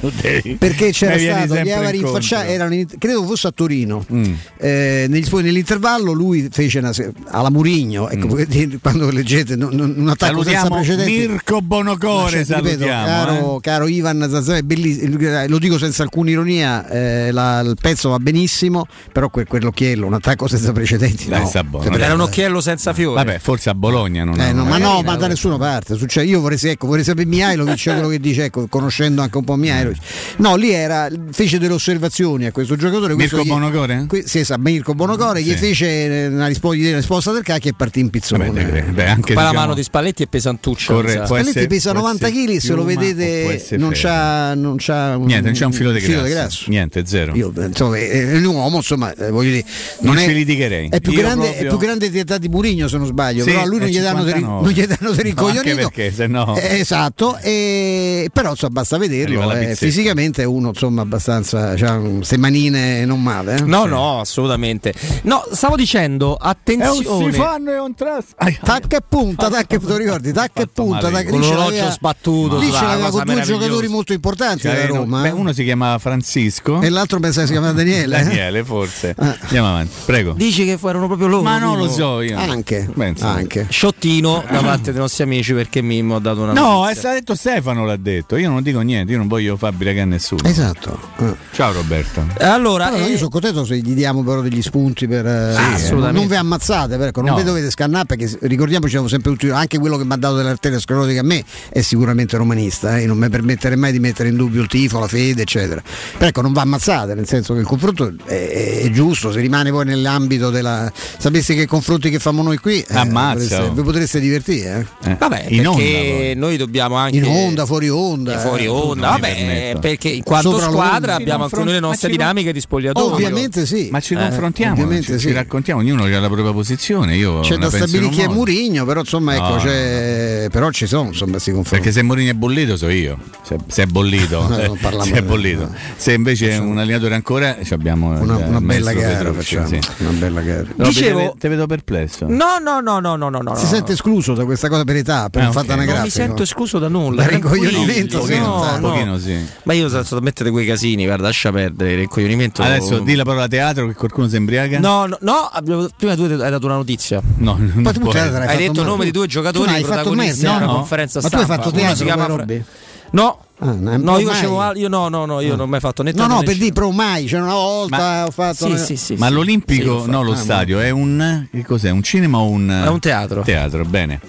lo 0.00 0.10
devi- 0.22 0.56
perché 0.56 0.90
c'era 0.90 1.18
stato 1.18 1.54
gli 1.62 1.70
avari 1.70 1.96
incontro. 1.98 2.18
infacciati, 2.18 2.52
erano 2.52 2.74
in- 2.74 2.86
credo 2.98 3.24
fosse 3.24 3.46
a 3.48 3.52
Torino. 3.52 4.04
Mm. 4.12 4.32
Eh, 4.58 5.06
negli- 5.08 5.28
poi 5.28 5.42
nell'intervallo 5.42 6.12
lui 6.12 6.48
fece 6.50 6.78
una, 6.78 6.92
alla 7.28 7.50
Murigno, 7.50 8.08
ecco, 8.08 8.26
quando 8.82 9.10
leggete 9.10 9.56
non- 9.56 9.74
non- 9.74 9.94
un 9.96 10.08
attacco 10.08 10.42
senza 10.42 10.58
Mm. 10.58 10.62
Salutiamo 10.68 10.74
precedenti. 10.76 11.28
Mirko 11.28 11.60
Bonocore, 11.62 12.30
cioè, 12.44 12.56
ripeto, 12.56 12.84
salutiamo. 12.84 13.06
caro, 13.06 13.56
eh. 13.56 13.60
caro 13.60 13.86
Ivan 13.88 14.26
Zazzavè, 14.30 14.62
bellissimo, 14.62 15.16
lo 15.46 15.58
dico 15.58 15.78
senza 15.78 16.02
alcuna 16.02 16.30
ironia, 16.30 16.88
eh, 16.88 17.30
la- 17.32 17.60
il 17.60 17.76
pezzo 17.80 18.10
va 18.10 18.18
benissimo, 18.18 18.86
però 19.12 19.28
que- 19.30 19.44
quell'occhiello, 19.46 20.06
un 20.06 20.14
attacco 20.14 20.46
senza 20.48 20.72
precedenti. 20.72 21.28
Dai, 21.28 21.40
no. 21.42 21.48
Sempre- 21.48 22.02
Era 22.02 22.14
un 22.14 22.20
occhiello 22.20 22.60
senza 22.60 22.92
fiore. 22.92 23.16
Vabbè, 23.24 23.38
forse 23.38 23.70
a 23.70 23.74
Bologna 23.74 24.24
non 24.24 24.38
eh, 24.40 24.50
è 24.50 24.52
no, 24.52 24.64
ma 24.64 24.78
no, 24.78 25.02
ma 25.02 25.16
da 25.16 25.26
nessuna 25.26 25.56
parte. 25.56 25.96
Succede- 25.96 26.26
io 26.26 26.40
vorrei, 26.40 26.58
ecco, 26.62 26.86
vorrei 26.86 27.04
sapere 27.04 27.26
Mihailovic 27.26 27.82
quello 27.84 28.08
che 28.08 28.18
dice, 28.20 28.44
ecco, 28.44 28.66
conoscendo 28.98 29.22
anche 29.22 29.38
un 29.38 29.44
po' 29.44 29.54
Mihailovic. 29.56 29.98
No, 30.38 30.56
lì 30.56 30.70
era, 30.72 31.08
fece 31.30 31.58
delle 31.58 31.74
osservazioni 31.74 32.46
a 32.46 32.52
questo 32.52 32.76
giocatore. 32.76 33.14
questo 33.14 33.36
Mirko 33.36 33.48
gli- 33.54 33.60
Bonocore? 33.60 34.04
que- 34.08 34.24
sì, 34.26 34.40
esatto, 34.40 34.60
Mirko 34.60 34.94
Bonocore, 34.94 35.42
gli 35.42 35.50
Sì. 35.50 35.56
fece 35.56 35.86
eh, 36.24 36.26
una 36.26 36.46
risposta, 36.46 36.76
gli 36.76 36.86
una 36.88 36.96
risposta 36.96 37.32
del 37.32 37.42
cacchio 37.42 37.70
e 37.70 37.74
partì 37.76 38.00
in 38.00 38.10
pizzone. 38.10 38.46
Vabbè, 38.46 38.66
cre- 38.66 38.82
beh, 38.82 39.06
anche 39.06 39.32
Poi 39.34 39.42
la 39.42 39.48
diciamo- 39.50 39.52
mano 39.60 39.74
di 39.74 39.82
Spalletti 39.82 40.22
è 40.24 40.26
pesantuccia. 40.26 40.92
Corre- 40.92 41.12
sa. 41.12 41.24
Spalletti 41.26 41.48
essere- 41.50 41.66
pesa 41.68 41.90
può 41.92 42.00
90 42.00 42.26
essere 42.28 42.44
kg, 42.46 42.56
se 42.58 42.72
lo 42.74 42.84
vedete 42.84 43.76
non 43.76 43.90
c'ha, 43.94 44.54
non 44.54 44.76
c'ha 44.78 45.16
un, 45.16 45.26
Niente, 45.26 45.44
non 45.48 45.52
c'è 45.58 45.64
un 45.64 45.72
filo 45.72 45.92
di 45.92 46.00
filo 46.00 46.22
grasso. 46.22 46.64
Niente, 46.68 47.06
zero. 47.06 47.34
Io, 47.34 47.52
insomma, 47.56 47.96
è 47.98 48.36
un 48.36 48.44
uomo, 48.44 48.76
insomma, 48.78 49.12
eh, 49.14 49.30
voglio 49.30 49.50
dire, 49.50 49.64
Non 50.00 50.18
è, 50.18 50.24
ci 50.26 50.34
litigherei. 50.34 50.88
È 50.88 51.00
più, 51.00 51.12
grande, 51.12 51.44
proprio- 51.46 51.64
è 51.64 51.68
più 51.68 51.78
grande 51.78 52.10
di 52.10 52.18
età 52.18 52.38
di 52.38 52.48
Murigno, 52.48 52.88
se 52.88 52.96
non 52.98 53.06
sbaglio, 53.06 53.44
Sì, 53.44 53.50
però 53.50 53.62
a 53.62 53.66
lui 53.66 53.78
non 53.78 53.88
gli 53.88 53.98
danno 54.00 54.24
per, 54.24 54.34
59. 54.34 54.62
non 54.62 54.72
gli 54.72 54.86
danno 54.86 55.14
per 55.14 55.24
No, 55.24 55.28
incoglionito. 55.30 55.68
anche 55.68 55.74
perché 55.74 56.12
se 56.12 56.26
no- 56.26 56.56
Eh, 56.56 56.78
esatto, 56.80 57.38
e- 57.38 58.28
però 58.32 58.50
insomma, 58.50 58.84
basta 58.88 58.96
vederlo. 58.98 59.52
eh, 59.52 59.74
fisicamente 59.74 60.42
è 60.42 60.46
uno 60.46 60.68
insomma 60.68 61.02
abbastanza, 61.02 61.74
c'ha 61.74 61.98
queste 61.98 62.38
manine 62.38 63.04
non 63.04 63.22
male. 63.22 63.56
eh. 63.56 63.60
No, 63.62 63.84
no, 63.84 64.20
assolutamente. 64.20 64.94
No, 65.22 65.44
stavo 65.50 65.76
dicendo, 65.76 66.34
attenzione. 66.34 67.32
fanno 67.32 67.70
e 67.72 67.78
un 67.78 67.94
trust. 67.94 68.34
Tacca 68.62 68.96
e 68.96 69.02
punta, 69.06 69.50
tacca 69.50 69.76
e 69.76 69.78
tu 69.78 69.96
ricordi, 69.96 70.32
tacca 70.32 70.62
e 70.62 70.66
punta, 70.72 71.10
tacca- 71.10 71.28
Con 71.28 71.40
lì 71.40 71.46
ce 71.46 71.52
l'orologio 71.54 71.90
sbattuto 71.90 72.58
Lì 72.58 72.70
ce 72.72 72.82
l'aveva 72.84 73.10
con 73.10 73.22
due 73.24 73.40
giocatori 73.42 73.88
molto 73.88 74.12
importanti 74.12 74.60
Cioè, 74.62 74.84
uno- 74.88 75.00
Roma. 75.00 75.22
beh, 75.22 75.30
uno 75.30 75.52
si 75.52 75.64
chiama 75.64 75.98
Francisco 75.98 76.80
E 76.80 76.88
l'altro 76.88 77.18
pensa 77.20 77.40
che 77.40 77.46
si 77.46 77.52
chiama 77.52 77.72
Daniele. 77.72 78.18
eh? 78.20 78.22
Daniele, 78.24 78.64
forse. 78.64 79.14
Ah. 79.18 79.36
Andiamo 79.40 79.68
avanti, 79.68 79.92
prego. 80.06 80.32
Dici 80.32 80.64
che 80.64 80.78
erano 80.82 81.06
proprio 81.06 81.26
loro. 81.28 81.42
Ma 81.42 81.58
non 81.58 81.76
lo 81.78 81.88
so 81.88 82.20
io. 82.20 82.38
Anche, 82.38 82.88
insomma. 82.94 83.32
anche. 83.32 83.66
Sciottino 83.68 84.44
da 84.50 84.60
parte 84.60 84.92
dei 84.92 85.00
nostri 85.00 85.24
amici 85.24 85.52
perché 85.52 85.82
Mimmo 85.82 86.16
ha 86.16 86.20
dato 86.20 86.42
una 86.42 86.52
No, 86.52 86.88
è 86.88 86.94
stato 86.94 87.14
detto 87.14 87.34
Stefano 87.34 87.84
l'ha 87.84 87.96
detto. 87.96 88.36
Io 88.36 88.48
non 88.48 88.62
dico 88.62 88.77
niente, 88.80 89.12
io 89.12 89.18
non 89.18 89.28
voglio 89.28 89.56
far 89.56 89.72
biragare 89.72 90.02
a 90.04 90.06
nessuno. 90.06 90.42
Esatto. 90.44 90.98
Eh. 91.18 91.34
Ciao 91.52 91.72
Roberto. 91.72 92.24
Allora, 92.38 92.88
Però 92.90 93.04
eh, 93.04 93.10
io 93.10 93.16
sono 93.16 93.28
contento 93.30 93.64
se 93.64 93.76
gli 93.78 93.94
diamo 93.94 94.22
però 94.22 94.40
degli 94.40 94.62
spunti 94.62 95.06
per 95.08 95.26
eh, 95.26 95.54
assolutamente. 95.56 96.18
non 96.18 96.28
vi 96.28 96.34
ammazzate, 96.36 96.94
ecco, 96.94 97.20
non 97.20 97.30
No. 97.30 97.36
vi 97.36 97.42
dovete 97.42 97.70
scannare 97.70 98.06
perché 98.06 98.38
ricordiamoci 98.42 98.92
siamo 98.92 99.08
sempre 99.08 99.32
tutti 99.32 99.48
anche 99.50 99.78
quello 99.78 99.96
che 99.98 100.04
mi 100.04 100.12
ha 100.12 100.16
dato 100.16 100.36
delle 100.36 100.50
arterie 100.50 100.78
sclerotiche 100.80 101.18
a 101.18 101.22
me 101.22 101.44
è 101.68 101.80
sicuramente 101.80 102.36
romanista, 102.36 102.98
eh, 102.98 103.06
non 103.06 103.18
mi 103.18 103.28
permetterei 103.28 103.76
mai 103.76 103.92
di 103.92 103.98
mettere 104.00 104.28
in 104.28 104.36
dubbio 104.36 104.62
il 104.62 104.68
tifo, 104.68 104.98
la 104.98 105.08
fede, 105.08 105.42
eccetera. 105.42 105.82
Però 106.16 106.26
ecco, 106.28 106.40
non 106.40 106.52
va 106.52 106.62
ammazzate, 106.62 107.14
nel 107.14 107.26
senso 107.26 107.54
che 107.54 107.60
il 107.60 107.66
confronto 107.66 108.12
è, 108.24 108.80
è 108.84 108.90
giusto, 108.90 109.32
se 109.32 109.40
rimane 109.40 109.70
poi 109.70 109.84
nell'ambito 109.84 110.50
della 110.50 110.90
sapessi 111.18 111.54
che 111.54 111.66
confronti 111.66 112.10
che 112.10 112.18
famo 112.18 112.42
noi 112.42 112.56
qui, 112.58 112.80
eh, 112.80 112.96
Ammazza, 112.96 113.32
potreste- 113.58 113.70
vi 113.74 113.82
potreste 113.82 114.20
divertire, 114.20 114.86
eh. 115.02 115.10
Eh, 115.10 115.16
Vabbè, 115.18 115.46
in 115.48 115.66
onda, 115.68 115.82
perché 115.82 116.32
noi 116.36 116.56
dobbiamo 116.56 116.94
anche 116.96 117.16
In 117.16 117.24
onda, 117.26 117.66
fuori 117.66 117.88
onda. 117.88 118.36
Eh, 118.36 118.38
fuori 118.38 118.66
eh, 118.68 118.94
mi 118.94 119.00
vabbè, 119.00 119.76
perché 119.80 120.08
in 120.08 120.22
quanto 120.22 120.50
Sopra 120.52 120.66
squadra 120.70 121.14
abbiamo 121.14 121.44
alcune 121.44 121.64
delle 121.64 121.72
confron- 121.80 121.90
nostre 121.90 122.10
dinamiche 122.10 122.52
di 122.52 122.60
spogliatoio. 122.60 123.12
Ovviamente 123.12 123.66
sì. 123.66 123.88
Ma 123.90 124.00
ci 124.00 124.14
Eh, 124.14 124.16
confrontiamo, 124.18 124.72
ovviamente 124.74 125.12
ci, 125.12 125.18
sì. 125.18 125.28
ci 125.28 125.32
raccontiamo, 125.32 125.80
ognuno 125.80 126.04
ha 126.04 126.20
la 126.20 126.28
propria 126.28 126.52
posizione. 126.52 127.16
Io 127.16 127.40
C'è 127.40 127.56
da 127.56 127.68
stabilire 127.70 128.08
chi 128.10 128.20
è. 128.22 128.28
Murigno, 128.28 128.84
però 128.84 129.00
insomma 129.00 129.34
ecco, 129.34 129.42
No, 129.48 129.54
no, 129.56 129.62
c'è- 129.62 130.48
però 130.50 130.70
ci 130.70 130.86
sono 130.86 131.08
insomma 131.08 131.32
questi 131.32 131.52
confronti. 131.52 131.76
Perché 131.84 131.92
se 131.92 132.02
Mourinho 132.02 132.30
è 132.30 132.34
bollito 132.34 132.76
so 132.76 132.88
io, 132.88 133.18
se, 133.42 133.56
se 133.66 133.82
è 133.82 133.86
bollito, 133.86 134.46
No, 134.48 134.56
eh, 134.58 134.70
se 135.02 135.12
è 135.12 135.22
bollito. 135.22 135.70
Se 135.96 136.12
invece 136.12 136.50
è 136.50 136.58
un 136.58 136.78
allenatore 136.78 137.14
ancora, 137.14 137.56
ci 137.62 137.72
abbiamo 137.74 138.08
una, 138.20 138.38
eh, 138.38 138.44
una 138.48 138.58
il 138.58 138.64
bella 138.64 138.92
gara 138.92 139.32
facciamo, 139.32 139.66
sì. 139.66 139.78
una 139.98 140.10
bella 140.10 140.40
gara. 140.40 140.66
Dicevo- 140.76 141.18
te, 141.18 141.24
ve- 141.24 141.32
te 141.38 141.48
vedo 141.48 141.66
perplesso. 141.66 142.26
No, 142.28 142.58
no, 142.62 142.80
no, 142.80 142.98
no, 143.00 143.16
no, 143.16 143.28
no, 143.28 143.40
no. 143.40 143.54
Si 143.56 143.64
no. 143.64 143.70
sente 143.70 143.92
escluso 143.92 144.34
da 144.34 144.44
questa 144.44 144.68
cosa 144.68 144.84
per 144.84 144.96
età, 144.96 145.28
per 145.30 145.42
Ah, 145.42 145.44
un 145.44 145.50
ok. 145.50 145.64
fatto 145.64 145.74
non 145.74 146.00
mi 146.02 146.10
sento 146.10 146.42
escluso 146.42 146.78
da 146.78 146.88
nulla. 146.88 147.22
Dal 147.22 147.28
tranquilli. 147.40 147.66
rincoglionimento, 147.68 148.24
sì, 148.24 148.32
no, 148.64 148.74
un 148.74 148.80
no. 148.80 148.88
pochino 148.90 149.18
sì. 149.18 149.36
Ma 149.64 149.72
io 149.72 149.88
sono 149.88 150.02
stato 150.02 150.20
a 150.20 150.24
mettere 150.24 150.50
quei 150.50 150.66
casini, 150.66 151.04
guarda, 151.04 151.24
lascia 151.24 151.50
perdere 151.52 151.92
il 151.92 151.98
rincoglionimento. 151.98 152.62
Adesso 152.62 153.00
di 153.00 153.14
la 153.14 153.24
parola 153.24 153.48
teatro 153.48 153.86
che 153.86 153.94
qualcuno 153.94 154.28
si 154.28 154.36
embriaga? 154.36 154.78
No, 154.78 155.06
no, 155.06 155.18
no, 155.20 155.50
prima 155.96 156.14
tu 156.14 156.22
hai 156.22 156.36
dato 156.50 156.66
una 156.66 156.76
notizia. 156.76 157.20
no, 157.36 157.56
non 157.58 157.72
Ma 157.76 157.92
tu 157.92 158.08
Hai 158.08 158.56
detto 158.56 158.82
nome 158.82 159.04
di 159.04 159.10
due 159.10 159.26
giocatori 159.26 159.70
hai 159.70 159.82
fatto 159.82 160.02
protagonisti 160.10 160.40
della 160.40 160.58
No. 160.58 160.72
conferenza 160.74 161.20
Ma 161.22 161.28
tu 161.28 161.36
hai 161.36 161.44
stampa. 161.44 161.62
fatto 161.62 161.76
teatro 161.76 161.96
si 161.96 162.04
chiama 162.04 162.26
Robby? 162.26 162.64
No, 163.10 163.38
Ah, 163.60 163.72
no, 163.72 164.18
io 164.20 164.28
facevo 164.28 164.72
io 164.76 164.86
no, 164.88 165.08
no, 165.08 165.24
no, 165.26 165.40
io 165.40 165.50
non 165.56 165.60
ho 165.60 165.66
mai 165.66 165.80
fatto 165.80 166.04
né 166.04 166.12
No, 166.14 166.28
no, 166.28 166.42
per 166.44 166.54
dire, 166.56 166.72
però 166.72 166.90
mai, 166.90 167.24
c'era 167.24 167.42
una 167.42 167.54
volta 167.54 167.96
Ma- 167.96 168.26
ho 168.26 168.30
fatto 168.30 168.76
Sì, 168.76 168.84
sì, 168.84 168.96
sì. 168.96 169.14
Ma 169.16 169.28
l'Olimpico, 169.30 170.04
no, 170.06 170.22
lo 170.22 170.32
Ah, 170.32 170.36
stadio, 170.36 170.78
è 170.78 170.90
un. 170.90 171.48
Che 171.50 171.64
cos'è? 171.64 171.90
Un 171.90 172.02
cinema 172.04 172.38
o 172.38 172.48
un. 172.48 172.68
È 172.84 172.88
un 172.88 173.00
teatro. 173.00 173.42
Teatro, 173.42 173.84
bene. 173.84 174.20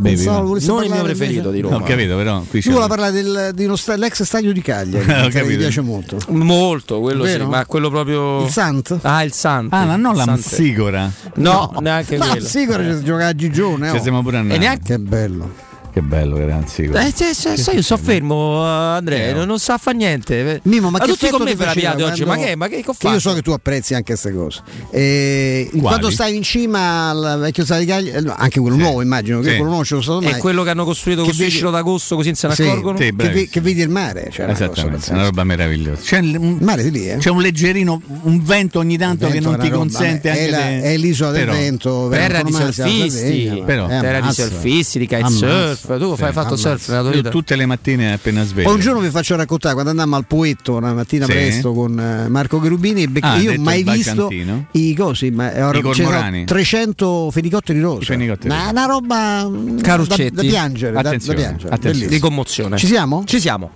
Va. 0.00 0.40
volessi 0.40 0.66
Non 0.66 0.84
il 0.84 0.90
mio 0.90 1.02
preferito 1.02 1.50
di 1.50 1.60
Roma. 1.60 1.76
Ho 1.76 1.80
capito, 1.80 2.16
però 2.16 2.42
qui. 2.48 2.60
Tu 2.60 2.70
vuoi 2.70 2.88
parlare 2.88 3.12
del, 3.12 3.50
di 3.54 3.64
uno 3.64 3.76
sta- 3.76 3.92
dell'ex 3.92 4.22
stadio 4.22 4.52
di 4.52 4.62
Cagliari, 4.62 5.28
che 5.30 5.44
mi 5.44 5.56
piace 5.56 5.80
molto. 5.80 6.18
Molto, 6.28 7.00
quello 7.00 7.26
sì, 7.26 7.38
ma 7.38 7.64
quello 7.66 7.90
proprio 7.90 8.44
Il 8.44 8.50
Sant? 8.50 8.98
Ah, 9.02 9.22
il 9.22 9.32
Sant. 9.32 9.72
Ah, 9.72 9.84
ma 9.84 9.96
non 9.96 10.16
la 10.16 10.24
Sant. 10.24 10.38
Msicora. 10.38 11.10
No, 11.36 11.72
neanche 11.80 12.16
Ma 12.16 12.28
quello. 12.28 12.46
sicuro 12.46 12.82
ci 12.82 13.04
giocava 13.04 13.28
a 13.28 13.34
Gigione. 13.34 13.90
Ci 13.90 13.96
oh. 13.96 14.02
siamo 14.02 14.22
pure 14.22 14.38
andati. 14.38 14.56
E 14.56 14.58
neanche 14.58 14.84
Che 14.84 14.98
bello. 14.98 15.68
Che 15.92 16.02
bello 16.02 16.36
Msicora. 16.36 17.04
Eh, 17.04 17.12
se- 17.12 17.34
se- 17.34 17.56
se 17.56 17.72
io 17.72 17.82
sto 17.82 17.96
fermo, 17.96 18.64
eh, 18.64 18.68
Andrea, 18.98 19.34
non, 19.34 19.46
non 19.48 19.58
sa 19.58 19.76
fa 19.76 19.90
niente. 19.90 20.60
Mimo, 20.64 20.88
ma, 20.88 20.98
Ma 20.98 21.04
che 21.04 21.10
tutti 21.12 21.28
con 21.30 21.42
me 21.42 21.56
ti 21.56 21.80
ve 21.80 22.02
oggi, 22.04 22.24
ma 22.24 22.36
che- 22.36 22.54
ma 22.54 22.68
che- 22.68 22.84
che 22.96 23.08
io 23.08 23.18
so 23.18 23.34
che 23.34 23.42
tu 23.42 23.50
apprezzi 23.50 23.94
anche 23.94 24.12
queste 24.12 24.32
cose. 24.32 24.62
Eh, 24.92 25.66
Quali? 25.70 25.80
quando 25.84 26.10
stai 26.10 26.36
in 26.36 26.42
cima 26.42 27.08
al 27.08 27.38
vecchio 27.40 27.64
Cagliari, 27.64 28.10
eh, 28.10 28.20
no, 28.20 28.34
anche 28.36 28.60
quello 28.60 28.76
Sì. 28.76 28.82
nuovo 28.82 29.02
immagino, 29.02 29.40
che 29.40 29.48
Sì. 29.50 29.54
quello 29.56 29.70
nuovo 29.70 29.84
ce 29.84 29.94
lo 29.96 30.00
stato 30.02 30.20
mai. 30.20 30.32
È 30.32 30.36
quello 30.36 30.62
che 30.62 30.70
hanno 30.70 30.84
costruito 30.84 31.22
Che 31.22 31.26
con 31.28 31.36
vedi- 31.36 31.48
Striscilo 31.50 31.70
d'agosto 31.72 32.14
così 32.14 32.26
non 32.28 32.36
se 32.36 32.46
ne 32.46 32.54
Sì, 32.54 32.62
accorgono? 32.62 32.96
sì, 32.98 33.14
che, 33.16 33.48
che 33.50 33.60
vedi 33.60 33.80
il 33.80 33.88
mare, 33.88 34.28
cioè 34.30 34.44
una 34.44 34.52
cosa 34.52 34.64
Esattamente, 34.66 34.90
pazzesca. 34.96 35.12
una 35.14 35.22
roba 35.24 35.44
meravigliosa. 35.44 36.02
C'è, 36.02 36.18
un- 36.18 36.56
Il 36.60 36.64
mare 36.64 36.82
di 36.84 36.90
lì, 36.92 37.10
eh? 37.10 37.16
c'è 37.16 37.30
un 37.30 37.40
leggerino, 37.40 38.00
un 38.22 38.42
vento 38.44 38.78
ogni 38.78 38.96
tanto 38.96 39.24
Il 39.26 39.32
che 39.32 39.40
vento 39.40 39.50
non 39.50 39.58
ti 39.60 39.66
una 39.66 39.74
roba, 39.76 39.88
consente 39.90 40.30
anche 40.30 40.46
è, 40.46 40.50
la- 40.50 40.58
di- 40.58 40.80
è 40.82 40.96
l'isola 40.98 41.30
del 41.32 41.48
vento, 41.48 42.08
Terra 42.10 42.42
di 42.42 42.52
surfisti, 42.52 43.46
eh, 43.48 43.64
terra 43.66 44.20
di 44.20 44.32
surfisti, 44.32 44.98
di 45.00 45.08
Ammazza. 45.14 45.79
Kitesurf. 45.80 45.98
Tu 46.00 46.16
fai 46.16 46.32
fatto 46.32 46.46
ammazza. 46.48 46.68
surf 46.70 46.88
nella 46.88 47.00
tua 47.00 47.10
Io 47.10 47.16
vita? 47.16 47.28
tutte 47.30 47.56
le 47.56 47.66
mattine 47.66 48.12
appena 48.12 48.44
sveglio. 48.44 48.66
Poi 48.68 48.74
un 48.76 48.80
giorno 48.80 49.00
vi 49.00 49.10
faccio 49.10 49.36
raccontare 49.36 49.72
quando 49.74 49.90
andammo 49.90 50.16
al 50.16 50.26
Poetto 50.26 50.76
una 50.76 50.92
mattina 50.94 51.24
Sì. 51.26 51.32
presto 51.32 51.72
con 51.72 51.98
eh, 51.98 52.28
MarcoCherubini 52.28 53.02
e 53.02 53.08
Bec- 53.08 53.24
Ah, 53.24 53.36
io 53.38 53.52
ho 53.52 53.60
mai 53.60 53.82
visto 53.82 54.28
i 54.72 54.94
cosi, 54.94 55.30
ma 55.30 55.52
eh, 55.52 55.78
I 55.78 55.80
cormorani. 55.82 56.44
300 56.44 57.30
fenicotteri 57.30 57.80
rosa. 57.80 58.02
I 58.02 58.04
fenicotteri. 58.04 58.48
Ma 58.48 58.68
una 58.70 58.84
roba 58.86 59.46
mm, 59.48 59.76
da, 59.76 59.82
Caruccetti. 59.82 60.34
da 60.34 60.42
piangere, 60.42 60.92
da, 60.92 61.02
da 61.02 61.08
Attenzione, 61.08 61.38
piangere. 61.38 61.74
attenzione. 61.74 62.08
Di 62.10 62.18
commozione. 62.18 62.76
Ci 62.76 62.86
siamo? 62.86 63.22
Ci 63.24 63.40
siamo. 63.40 63.70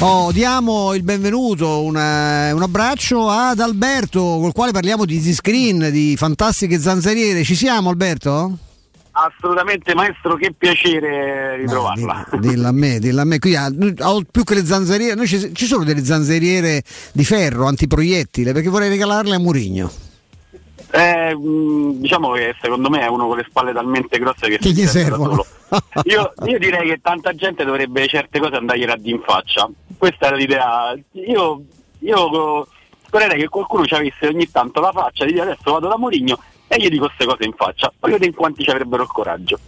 Oh, 0.00 0.30
diamo 0.30 0.94
il 0.94 1.02
benvenuto, 1.02 1.82
una- 1.82 2.54
un 2.54 2.62
abbraccio 2.62 3.28
ad 3.28 3.58
Alberto, 3.58 4.20
col 4.20 4.52
quale 4.52 4.70
parliamo 4.70 5.04
di 5.04 5.20
Z-Screen, 5.20 5.88
di 5.90 6.14
fantastiche 6.16 6.78
zanzariere. 6.78 7.42
Ci 7.42 7.56
siamo 7.56 7.88
Alberto? 7.90 8.58
Assolutamente 9.20 9.94
maestro, 9.94 10.36
che 10.36 10.52
piacere 10.56 11.56
ritrovarla. 11.56 12.28
Dilla 12.38 12.68
a 12.68 12.72
me, 12.72 13.00
dilla 13.00 13.22
a 13.22 13.24
me. 13.24 13.40
Qui 13.40 13.56
ha, 13.56 13.64
ha 13.64 14.20
più 14.30 14.44
che 14.44 14.54
le 14.54 14.64
zanzariere, 14.64 15.14
noi 15.14 15.26
ci, 15.26 15.52
ci 15.54 15.66
sono 15.66 15.82
delle 15.82 16.04
zanzariere 16.04 16.82
di 17.12 17.24
ferro, 17.24 17.66
antiproiettile, 17.66 18.52
perché 18.52 18.68
vorrei 18.68 18.88
regalarle 18.88 19.34
a 19.34 19.38
Murigno. 19.40 19.90
Eh, 20.90 21.34
mh, 21.34 22.00
diciamo 22.00 22.30
che 22.32 22.54
secondo 22.60 22.88
me 22.88 23.00
è 23.00 23.08
uno 23.08 23.26
con 23.26 23.36
le 23.36 23.46
spalle 23.48 23.72
talmente 23.72 24.18
grosse 24.18 24.48
che 24.48 24.58
Che 24.58 24.70
gli 24.70 24.86
servono. 24.86 25.44
Io, 26.04 26.32
io 26.46 26.58
direi 26.58 26.88
che 26.88 27.00
tanta 27.02 27.34
gente 27.34 27.62
dovrebbe 27.62 28.06
certe 28.06 28.38
cose 28.38 28.54
andargliela 28.54 28.96
di 28.96 29.10
in 29.10 29.20
faccia. 29.20 29.68
Questa 29.98 30.28
era 30.28 30.36
l'idea. 30.36 30.96
Io, 31.12 31.62
io 31.98 32.66
spererei 33.04 33.40
che 33.40 33.48
qualcuno 33.48 33.84
ci 33.84 33.94
avesse 33.94 34.28
ogni 34.28 34.50
tanto 34.50 34.80
la 34.80 34.92
faccia 34.92 35.26
di 35.26 35.32
dire 35.32 35.42
adesso 35.42 35.72
vado 35.72 35.88
da 35.88 35.98
Mourinho 35.98 36.38
e 36.68 36.76
gli 36.78 36.88
dico 36.88 37.06
queste 37.06 37.24
cose 37.24 37.44
in 37.44 37.54
faccia. 37.56 37.92
Poi 37.98 38.12
vedete 38.12 38.30
in 38.30 38.34
quanti 38.34 38.62
ci 38.62 38.70
avrebbero 38.70 39.02
il 39.02 39.08
coraggio. 39.08 39.58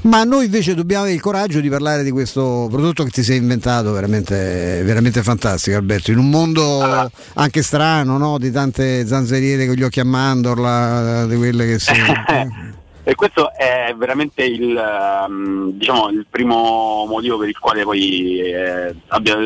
Ma 0.00 0.22
noi 0.22 0.44
invece 0.44 0.74
dobbiamo 0.74 1.02
avere 1.02 1.16
il 1.16 1.22
coraggio 1.22 1.60
di 1.60 1.68
parlare 1.68 2.04
di 2.04 2.12
questo 2.12 2.68
prodotto 2.70 3.02
che 3.02 3.10
ti 3.10 3.24
sei 3.24 3.38
inventato, 3.38 3.90
veramente, 3.90 4.82
veramente 4.84 5.22
fantastico 5.24 5.76
Alberto, 5.76 6.12
in 6.12 6.18
un 6.18 6.30
mondo 6.30 7.10
anche 7.34 7.62
strano, 7.62 8.16
no? 8.16 8.38
di 8.38 8.52
tante 8.52 9.04
zanzariere 9.04 9.66
con 9.66 9.74
gli 9.74 9.82
occhi 9.82 9.98
a 9.98 10.04
mandorla, 10.04 11.26
di 11.26 11.36
quelle 11.36 11.66
che 11.66 11.78
si... 11.80 11.92
E 13.08 13.14
questo 13.14 13.54
è 13.54 13.94
veramente 13.96 14.44
il, 14.44 14.76
ehm, 14.76 15.70
diciamo, 15.70 16.10
il 16.10 16.26
primo 16.28 17.06
motivo 17.08 17.38
per 17.38 17.48
il 17.48 17.58
quale 17.58 17.82
poi 17.82 18.38
eh, 18.38 18.94
abbia- 19.06 19.38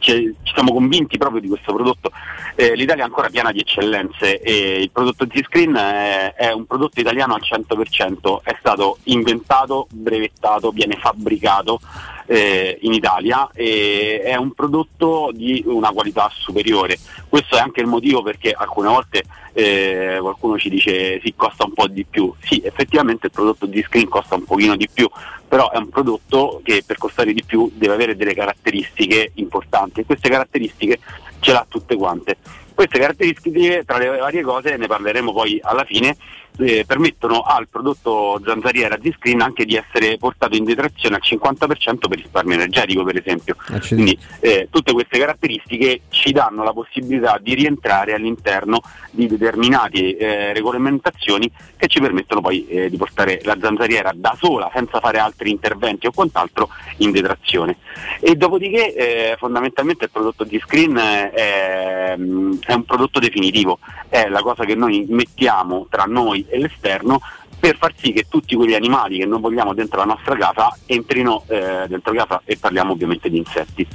ci, 0.00 0.34
ci 0.42 0.52
siamo 0.52 0.74
convinti 0.74 1.16
proprio 1.16 1.40
di 1.40 1.48
questo 1.48 1.72
prodotto. 1.72 2.10
Eh, 2.56 2.74
L'Italia 2.74 3.04
è 3.04 3.06
ancora 3.06 3.30
piena 3.30 3.52
di 3.52 3.60
eccellenze 3.60 4.38
e 4.42 4.82
il 4.82 4.90
prodotto 4.90 5.26
Z-Screen 5.32 5.74
è, 5.76 6.34
è 6.34 6.52
un 6.52 6.66
prodotto 6.66 7.00
italiano 7.00 7.32
al 7.32 7.40
100%, 7.40 8.40
è 8.42 8.54
stato 8.58 8.98
inventato, 9.04 9.86
brevettato, 9.92 10.70
viene 10.70 10.98
fabbricato 11.00 11.80
eh, 12.26 12.78
in 12.82 12.92
Italia 12.92 13.48
e 13.52 14.20
è 14.22 14.34
un 14.36 14.52
prodotto 14.52 15.30
di 15.32 15.62
una 15.66 15.90
qualità 15.90 16.30
superiore. 16.32 16.98
Questo 17.28 17.56
è 17.56 17.60
anche 17.60 17.80
il 17.80 17.86
motivo 17.86 18.22
perché 18.22 18.52
alcune 18.52 18.88
volte 18.88 19.22
eh, 19.52 20.18
qualcuno 20.20 20.58
ci 20.58 20.68
dice 20.68 21.20
sì 21.22 21.32
costa 21.34 21.64
un 21.64 21.72
po' 21.72 21.86
di 21.86 22.04
più. 22.04 22.32
Sì, 22.40 22.60
effettivamente 22.64 23.26
il 23.26 23.32
prodotto 23.32 23.66
di 23.66 23.82
screen 23.82 24.08
costa 24.08 24.34
un 24.34 24.44
pochino 24.44 24.76
di 24.76 24.88
più, 24.92 25.08
però 25.48 25.70
è 25.70 25.78
un 25.78 25.88
prodotto 25.88 26.60
che 26.62 26.82
per 26.84 26.98
costare 26.98 27.32
di 27.32 27.42
più 27.44 27.70
deve 27.74 27.94
avere 27.94 28.16
delle 28.16 28.34
caratteristiche 28.34 29.30
importanti 29.34 30.00
e 30.00 30.04
queste 30.04 30.28
caratteristiche 30.28 30.98
ce 31.40 31.52
l'ha 31.52 31.64
tutte 31.68 31.96
quante. 31.96 32.36
Queste 32.74 32.98
caratteristiche, 32.98 33.84
tra 33.86 33.96
le 33.96 34.18
varie 34.18 34.42
cose, 34.42 34.76
ne 34.76 34.86
parleremo 34.86 35.32
poi 35.32 35.58
alla 35.62 35.84
fine, 35.84 36.14
eh, 36.58 36.84
permettono 36.86 37.42
al 37.42 37.68
prodotto 37.68 38.40
zanzariera 38.44 38.96
di 38.96 39.14
screen 39.16 39.40
anche 39.40 39.64
di 39.64 39.76
essere 39.76 40.16
portato 40.16 40.56
in 40.56 40.64
detrazione 40.64 41.16
al 41.16 41.22
50% 41.24 42.08
per 42.08 42.18
risparmio 42.18 42.54
energetico, 42.54 43.04
per 43.04 43.16
esempio. 43.16 43.56
Quindi 43.88 44.18
eh, 44.40 44.68
tutte 44.70 44.92
queste 44.92 45.18
caratteristiche 45.18 46.02
ci 46.08 46.32
danno 46.32 46.62
la 46.62 46.72
possibilità 46.72 47.38
di 47.40 47.54
rientrare 47.54 48.14
all'interno 48.14 48.80
di 49.10 49.26
determinate 49.26 50.16
eh, 50.16 50.52
regolamentazioni 50.52 51.50
che 51.76 51.86
ci 51.86 52.00
permettono 52.00 52.40
poi 52.40 52.66
eh, 52.68 52.90
di 52.90 52.96
portare 52.96 53.40
la 53.44 53.56
zanzariera 53.60 54.12
da 54.14 54.34
sola, 54.38 54.70
senza 54.72 55.00
fare 55.00 55.18
altri 55.18 55.50
interventi 55.50 56.06
o 56.06 56.12
quant'altro, 56.12 56.68
in 56.98 57.10
detrazione. 57.10 57.76
E 58.20 58.34
dopodiché 58.34 58.94
eh, 58.94 59.36
fondamentalmente 59.38 60.04
il 60.04 60.10
prodotto 60.10 60.44
di 60.44 60.58
screen 60.58 60.96
è, 60.96 62.14
è 62.14 62.14
un 62.16 62.84
prodotto 62.84 63.18
definitivo, 63.18 63.78
è 64.08 64.28
la 64.28 64.40
cosa 64.40 64.64
che 64.64 64.74
noi 64.74 65.06
mettiamo 65.08 65.86
tra 65.90 66.04
noi 66.04 66.45
e 66.48 66.58
l'esterno 66.58 67.20
per 67.58 67.76
far 67.76 67.92
sì 67.96 68.12
che 68.12 68.26
tutti 68.28 68.54
quegli 68.54 68.74
animali 68.74 69.18
che 69.18 69.26
non 69.26 69.40
vogliamo 69.40 69.74
dentro 69.74 69.98
la 69.98 70.04
nostra 70.04 70.36
casa 70.36 70.76
entrino 70.86 71.44
eh, 71.48 71.86
dentro 71.88 72.12
casa 72.12 72.42
e 72.44 72.56
parliamo 72.58 72.92
ovviamente 72.92 73.30
di 73.30 73.38
insetti. 73.38 73.86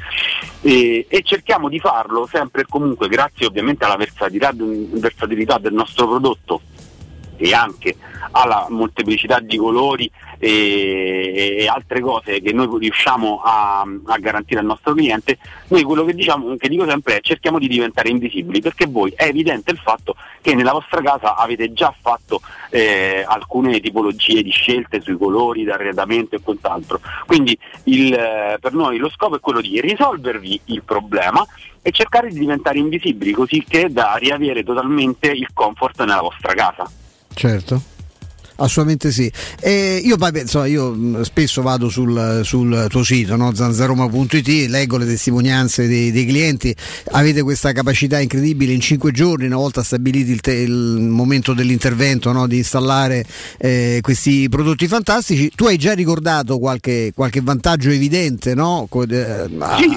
E, 0.61 1.05
e 1.07 1.21
cerchiamo 1.23 1.69
di 1.69 1.79
farlo 1.79 2.27
sempre 2.27 2.61
e 2.61 2.65
comunque 2.67 3.07
grazie 3.07 3.45
ovviamente 3.45 3.85
alla 3.85 3.97
versatilità, 3.97 4.51
versatilità 4.53 5.57
del 5.57 5.73
nostro 5.73 6.07
prodotto 6.07 6.61
e 7.41 7.53
anche 7.53 7.95
alla 8.31 8.67
molteplicità 8.69 9.39
di 9.39 9.57
colori 9.57 10.09
e, 10.37 11.55
e 11.59 11.67
altre 11.67 11.99
cose 12.01 12.41
che 12.41 12.53
noi 12.53 12.67
riusciamo 12.79 13.41
a, 13.43 13.81
a, 13.81 14.17
garantire 14.17 14.59
al 14.59 14.65
nostro 14.65 14.93
cliente, 14.93 15.37
noi 15.67 15.83
quello 15.83 16.05
che, 16.05 16.13
diciamo, 16.13 16.55
che 16.55 16.69
dico 16.69 16.87
sempre 16.87 17.17
è 17.17 17.21
cerchiamo 17.21 17.59
di 17.59 17.67
diventare 17.67 18.09
invisibili 18.09 18.61
perché 18.61 18.85
voi 18.85 19.11
è 19.15 19.25
evidente 19.25 19.71
il 19.71 19.77
fatto 19.77 20.15
che 20.41 20.55
nella 20.55 20.71
vostra 20.71 21.01
casa 21.01 21.35
avete 21.35 21.73
già 21.73 21.93
fatto 21.99 22.41
eh, 22.69 23.23
alcune 23.27 23.79
tipologie 23.79 24.41
di 24.41 24.51
scelte 24.51 25.01
sui 25.01 25.17
colori, 25.17 25.63
d'arredamento 25.63 26.35
e 26.35 26.41
quant'altro. 26.41 26.99
Quindi 27.25 27.57
il, 27.85 28.13
eh, 28.13 28.57
per 28.59 28.73
noi 28.73 28.97
lo 28.97 29.09
scopo 29.09 29.35
è 29.35 29.39
quello 29.39 29.61
di 29.61 29.81
risolvervi 29.81 30.61
il 30.65 30.83
problema 30.83 31.45
e 31.81 31.91
cercare 31.91 32.29
di 32.29 32.39
diventare 32.39 32.77
invisibili 32.77 33.31
così 33.31 33.63
che 33.67 33.91
da 33.91 34.15
riavere 34.15 34.63
totalmente 34.63 35.27
il 35.31 35.49
comfort 35.53 35.99
nella 35.99 36.21
vostra 36.21 36.53
casa. 36.53 36.89
Certo. 37.35 37.81
Assolutamente 38.57 39.11
sì. 39.11 39.31
E 39.59 40.01
io, 40.03 40.17
poi, 40.17 40.31
insomma, 40.39 40.65
io 40.65 40.91
mh, 40.91 41.21
spesso 41.23 41.61
vado 41.61 41.89
sul, 41.89 42.41
sul 42.43 42.87
tuo 42.89 43.03
sito, 43.03 43.35
no? 43.35 43.53
zanzaroma.it, 43.53 44.47
leggo 44.67 44.97
le 44.97 45.05
testimonianze 45.05 45.87
dei, 45.87 46.11
dei, 46.11 46.25
clienti, 46.25 46.75
avete 47.11 47.41
questa 47.41 47.71
capacità 47.71 48.19
incredibile 48.19 48.73
in 48.73 48.81
cinque 48.81 49.11
giorni, 49.11 49.45
una 49.45 49.55
volta 49.57 49.83
stabiliti 49.83 50.31
il, 50.31 50.41
te, 50.41 50.53
il 50.53 50.71
momento 50.71 51.53
dell'intervento, 51.53 52.31
no? 52.31 52.47
di 52.47 52.57
installare 52.57 53.25
eh, 53.57 53.99
questi 54.01 54.47
prodotti 54.49 54.87
fantastici. 54.87 55.51
Tu 55.55 55.65
hai 55.65 55.77
già 55.77 55.93
ricordato 55.93 56.59
qualche, 56.59 57.11
qualche 57.15 57.41
vantaggio 57.41 57.89
evidente 57.89 58.53
no? 58.53 58.87
a, 58.89 59.47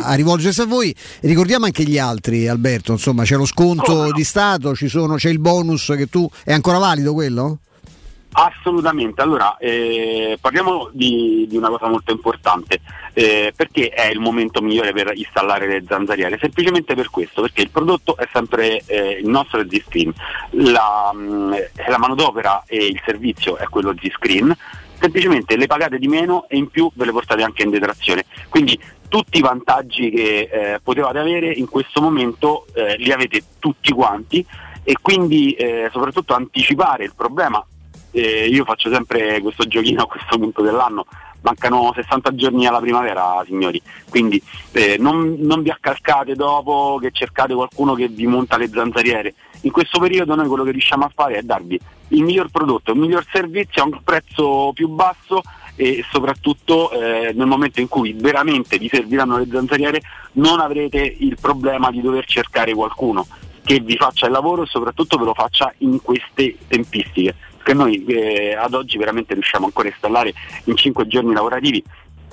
a, 0.02 0.14
rivolgersi 0.14 0.60
a 0.60 0.66
voi. 0.66 0.94
Ricordiamo 1.20 1.66
anche 1.66 1.84
gli 1.84 1.98
altri, 1.98 2.48
Alberto, 2.48 2.92
insomma 2.92 3.24
c'è 3.24 3.36
lo 3.36 3.46
sconto 3.46 3.92
oh, 3.92 4.12
di 4.12 4.24
Stato, 4.24 4.74
sono, 4.74 5.16
c'è 5.16 5.28
il 5.28 5.38
bonus 5.38 5.92
che 5.96 6.06
tu... 6.06 6.28
È 6.44 6.52
ancora 6.52 6.78
valido 6.78 7.12
quello? 7.12 7.58
Assolutamente, 8.36 9.22
allora 9.22 9.56
eh, 9.58 10.36
parliamo 10.40 10.88
di, 10.92 11.46
di, 11.48 11.56
una 11.56 11.68
cosa 11.68 11.86
molto 11.86 12.10
importante, 12.10 12.80
eh, 13.12 13.52
perché 13.54 13.90
è 13.90 14.06
il 14.06 14.18
momento 14.18 14.60
migliore 14.60 14.92
per 14.92 15.12
installare 15.14 15.68
le 15.68 15.84
zanzariere? 15.86 16.36
Semplicemente 16.40 16.96
per 16.96 17.10
questo, 17.10 17.42
perché 17.42 17.62
il 17.62 17.70
prodotto 17.70 18.16
è 18.16 18.28
sempre 18.32 18.82
eh, 18.86 19.20
il 19.22 19.28
nostro 19.28 19.62
Z-Screen, 19.64 20.12
la, 20.50 21.12
mh, 21.14 21.56
la 21.86 21.98
manodopera 21.98 22.64
e 22.66 22.84
il 22.84 23.00
servizio 23.04 23.56
è 23.56 23.68
quello 23.68 23.94
Z-Screen, 23.96 24.52
semplicemente 24.98 25.56
le 25.56 25.68
pagate 25.68 26.00
di 26.00 26.08
meno 26.08 26.46
e 26.48 26.56
in 26.56 26.68
più 26.70 26.90
ve 26.94 27.04
le 27.04 27.12
portate 27.12 27.44
anche 27.44 27.62
in 27.62 27.70
detrazione. 27.70 28.24
Quindi 28.48 28.76
tutti 29.06 29.38
i 29.38 29.42
vantaggi 29.42 30.10
che 30.10 30.48
eh, 30.50 30.80
potevate 30.82 31.20
avere 31.20 31.52
in 31.52 31.68
questo 31.68 32.00
momento 32.00 32.66
eh, 32.74 32.96
li 32.96 33.12
avete 33.12 33.44
tutti 33.60 33.92
quanti 33.92 34.44
e 34.82 34.96
quindi 35.00 35.52
eh, 35.52 35.88
soprattutto 35.92 36.34
anticipare 36.34 37.04
il 37.04 37.12
problema 37.16 37.64
eh, 38.14 38.46
io 38.46 38.64
faccio 38.64 38.90
sempre 38.90 39.40
questo 39.40 39.66
giochino 39.66 40.02
a 40.02 40.06
questo 40.06 40.38
punto 40.38 40.62
dell'anno, 40.62 41.04
mancano 41.40 41.92
60 41.92 42.34
giorni 42.36 42.66
alla 42.66 42.80
primavera 42.80 43.42
signori, 43.44 43.82
quindi 44.08 44.40
eh, 44.72 44.96
non, 44.98 45.36
non, 45.40 45.62
vi 45.62 45.70
accalcate 45.70 46.34
dopo 46.34 46.98
che 47.00 47.10
cercate 47.12 47.54
qualcuno 47.54 47.94
che 47.94 48.06
vi 48.08 48.26
monta 48.26 48.56
le 48.56 48.68
zanzariere, 48.68 49.34
in 49.62 49.72
questo 49.72 49.98
periodo 49.98 50.36
noi 50.36 50.46
quello 50.46 50.62
che 50.62 50.70
riusciamo 50.70 51.04
a 51.04 51.12
fare 51.12 51.34
è 51.34 51.42
darvi 51.42 51.78
il 52.08 52.22
miglior 52.22 52.50
prodotto, 52.50 52.92
il 52.92 52.98
miglior 52.98 53.26
servizio 53.30 53.82
a 53.82 53.86
un 53.86 54.00
prezzo 54.04 54.70
più 54.72 54.88
basso 54.88 55.42
e 55.74 56.04
soprattutto 56.08 56.92
eh, 56.92 57.32
nel 57.34 57.46
momento 57.46 57.80
in 57.80 57.88
cui 57.88 58.12
veramente 58.12 58.78
vi 58.78 58.88
serviranno 58.88 59.38
le 59.38 59.48
zanzariere 59.50 60.02
non 60.32 60.60
avrete 60.60 61.16
il 61.18 61.36
problema 61.40 61.90
di 61.90 62.00
dover 62.00 62.24
cercare 62.26 62.72
qualcuno 62.74 63.26
che 63.64 63.80
vi 63.80 63.96
faccia 63.96 64.26
il 64.26 64.32
lavoro 64.32 64.62
e 64.62 64.66
soprattutto 64.66 65.16
ve 65.16 65.24
lo 65.24 65.34
faccia 65.34 65.72
in 65.78 66.00
queste 66.00 66.56
tempistiche 66.68 67.34
che 67.64 67.74
noi 67.74 68.04
eh, 68.04 68.54
ad 68.54 68.74
oggi 68.74 68.98
veramente 68.98 69.34
riusciamo 69.34 69.64
ancora 69.64 69.88
a 69.88 69.90
installare 69.90 70.32
in 70.64 70.76
5 70.76 71.06
giorni 71.08 71.34
lavorativi 71.34 71.82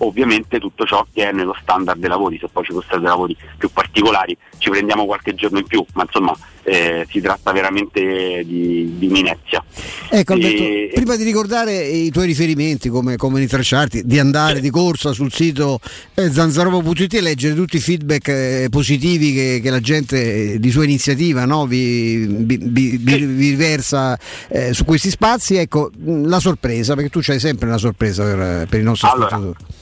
ovviamente 0.04 0.60
tutto 0.60 0.86
ciò 0.86 1.06
che 1.12 1.30
è 1.30 1.32
nello 1.32 1.56
standard 1.62 2.00
dei 2.00 2.10
lavori, 2.10 2.38
se 2.40 2.48
poi 2.48 2.64
ci 2.64 2.72
fossero 2.72 3.00
dei 3.00 3.08
lavori 3.08 3.38
più 3.58 3.70
particolari 3.72 4.38
ci 4.58 4.70
prendiamo 4.70 5.06
qualche 5.06 5.34
giorno 5.34 5.60
in 5.60 5.66
più, 5.66 5.84
ma 5.94 6.04
insomma 6.04 6.36
eh, 6.64 7.06
si 7.10 7.22
tratta 7.22 7.52
veramente 7.52 8.44
di, 8.46 8.98
di 8.98 9.08
minezia. 9.08 9.64
Ecco 10.10 10.34
Alberto, 10.34 10.64
e... 10.64 10.92
prima 10.94 11.16
di 11.16 11.24
ricordare 11.24 11.82
i 11.82 12.10
tuoi 12.12 12.26
riferimenti, 12.26 12.90
come, 12.90 13.16
come 13.16 13.40
rintracciarti, 13.40 14.04
di 14.06 14.20
andare 14.20 14.56
sì. 14.56 14.62
di 14.62 14.70
corsa 14.70 15.12
sul 15.14 15.32
sito 15.32 15.80
eh, 16.16 16.30
zanzarovo.it 16.30 17.14
e 17.14 17.22
leggere 17.22 17.56
tutti 17.56 17.78
i 17.78 17.80
feedback 17.80 18.28
eh, 18.28 18.68
positivi 18.70 19.34
che, 19.34 19.60
che, 19.62 19.70
la 19.70 19.80
gente 19.80 20.60
di 20.60 20.70
sua 20.72 20.84
iniziativa 20.84 21.46
no, 21.46 21.66
vi, 21.66 22.26
vi, 22.26 22.58
vi, 22.58 22.98
vi, 22.98 23.56
versa 23.56 24.18
eh, 24.50 24.74
su 24.74 24.86
questi 24.86 25.10
spazi, 25.10 25.56
ecco 25.56 25.90
la 26.04 26.40
sorpresa, 26.40 26.94
perché 26.96 27.10
tu 27.10 27.20
c'hai 27.22 27.40
sempre 27.40 27.68
una 27.68 27.78
sorpresa 27.78 28.24
per, 28.24 28.68
per 28.68 28.80
i 28.80 28.84
nostri 28.84 29.08
allora. 29.08 29.28
ascoltatori. 29.28 29.80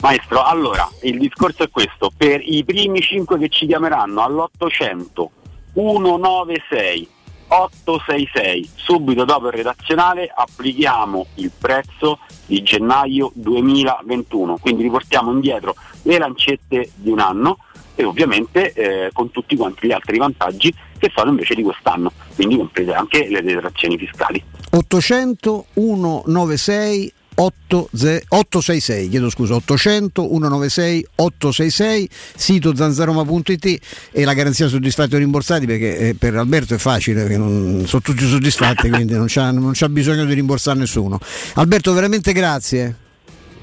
Maestro, 0.00 0.42
allora 0.42 0.88
il 1.02 1.18
discorso 1.18 1.62
è 1.62 1.68
questo: 1.68 2.10
per 2.16 2.40
i 2.42 2.64
primi 2.64 3.02
5 3.02 3.38
che 3.38 3.48
ci 3.50 3.66
chiameranno 3.66 4.22
all'800 4.22 5.26
196 5.74 7.08
866 7.50 8.70
subito 8.74 9.24
dopo 9.24 9.48
il 9.48 9.52
redazionale 9.52 10.32
applichiamo 10.32 11.26
il 11.36 11.50
prezzo 11.56 12.20
di 12.46 12.62
gennaio 12.62 13.32
2021 13.34 14.58
quindi 14.58 14.82
riportiamo 14.82 15.32
indietro 15.32 15.74
le 16.02 16.18
lancette 16.18 16.90
di 16.94 17.10
un 17.10 17.18
anno 17.18 17.58
e 17.96 18.04
ovviamente 18.04 18.72
eh, 18.72 19.10
con 19.12 19.30
tutti 19.30 19.56
quanti 19.56 19.88
gli 19.88 19.92
altri 19.92 20.18
vantaggi 20.18 20.72
che 20.96 21.10
sono 21.14 21.30
invece 21.30 21.54
di 21.54 21.62
quest'anno 21.62 22.12
quindi 22.34 22.56
comprese 22.56 22.94
anche 22.94 23.28
le 23.28 23.42
detrazioni 23.42 23.98
fiscali. 23.98 24.42
800 24.70 25.66
196 25.74 27.12
866, 27.40 29.08
chiedo 29.08 29.30
scusa, 29.30 29.54
800 29.54 30.28
196 30.28 31.06
866, 31.14 32.08
sito 32.36 32.76
zanzaroma.it 32.76 33.78
e 34.12 34.24
la 34.24 34.34
garanzia 34.34 34.68
soddisfatti 34.68 35.14
o 35.14 35.18
rimborsati 35.18 35.64
perché 35.64 35.96
eh, 35.96 36.14
per 36.14 36.36
Alberto 36.36 36.74
è 36.74 36.78
facile, 36.78 37.22
perché 37.22 37.38
non, 37.38 37.84
sono 37.86 38.02
tutti 38.02 38.26
soddisfatti, 38.26 38.90
quindi 38.92 39.14
non 39.14 39.24
c'ha, 39.26 39.50
non 39.52 39.70
c'ha 39.72 39.88
bisogno 39.88 40.26
di 40.26 40.34
rimborsare 40.34 40.78
nessuno. 40.78 41.18
Alberto, 41.54 41.94
veramente 41.94 42.32
grazie. 42.32 42.96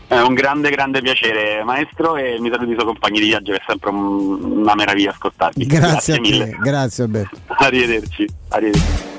È 0.08 0.20
un 0.22 0.34
grande, 0.34 0.72
grande 0.72 1.02
piacere, 1.02 1.64
maestro, 1.64 2.16
e 2.16 2.40
mi 2.40 2.50
saluti 2.50 2.72
i 2.72 2.76
suoi 2.76 2.86
compagni 2.86 3.20
di 3.20 3.28
viaggio, 3.28 3.52
che 3.52 3.58
è 3.58 3.64
sempre 3.68 3.92
un, 3.92 4.42
una 4.60 4.74
meraviglia 4.74 5.12
ascoltarvi. 5.12 5.66
Grazie, 5.66 5.88
grazie 5.88 6.20
mille. 6.20 6.58
Grazie, 6.62 7.04
Alberto. 7.04 7.38
Arrivederci. 7.60 8.26
Arrivederci. 8.48 9.16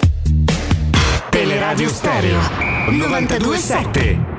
Teleradio 1.28 1.88
Stereo 1.88 2.40
927 2.90 4.38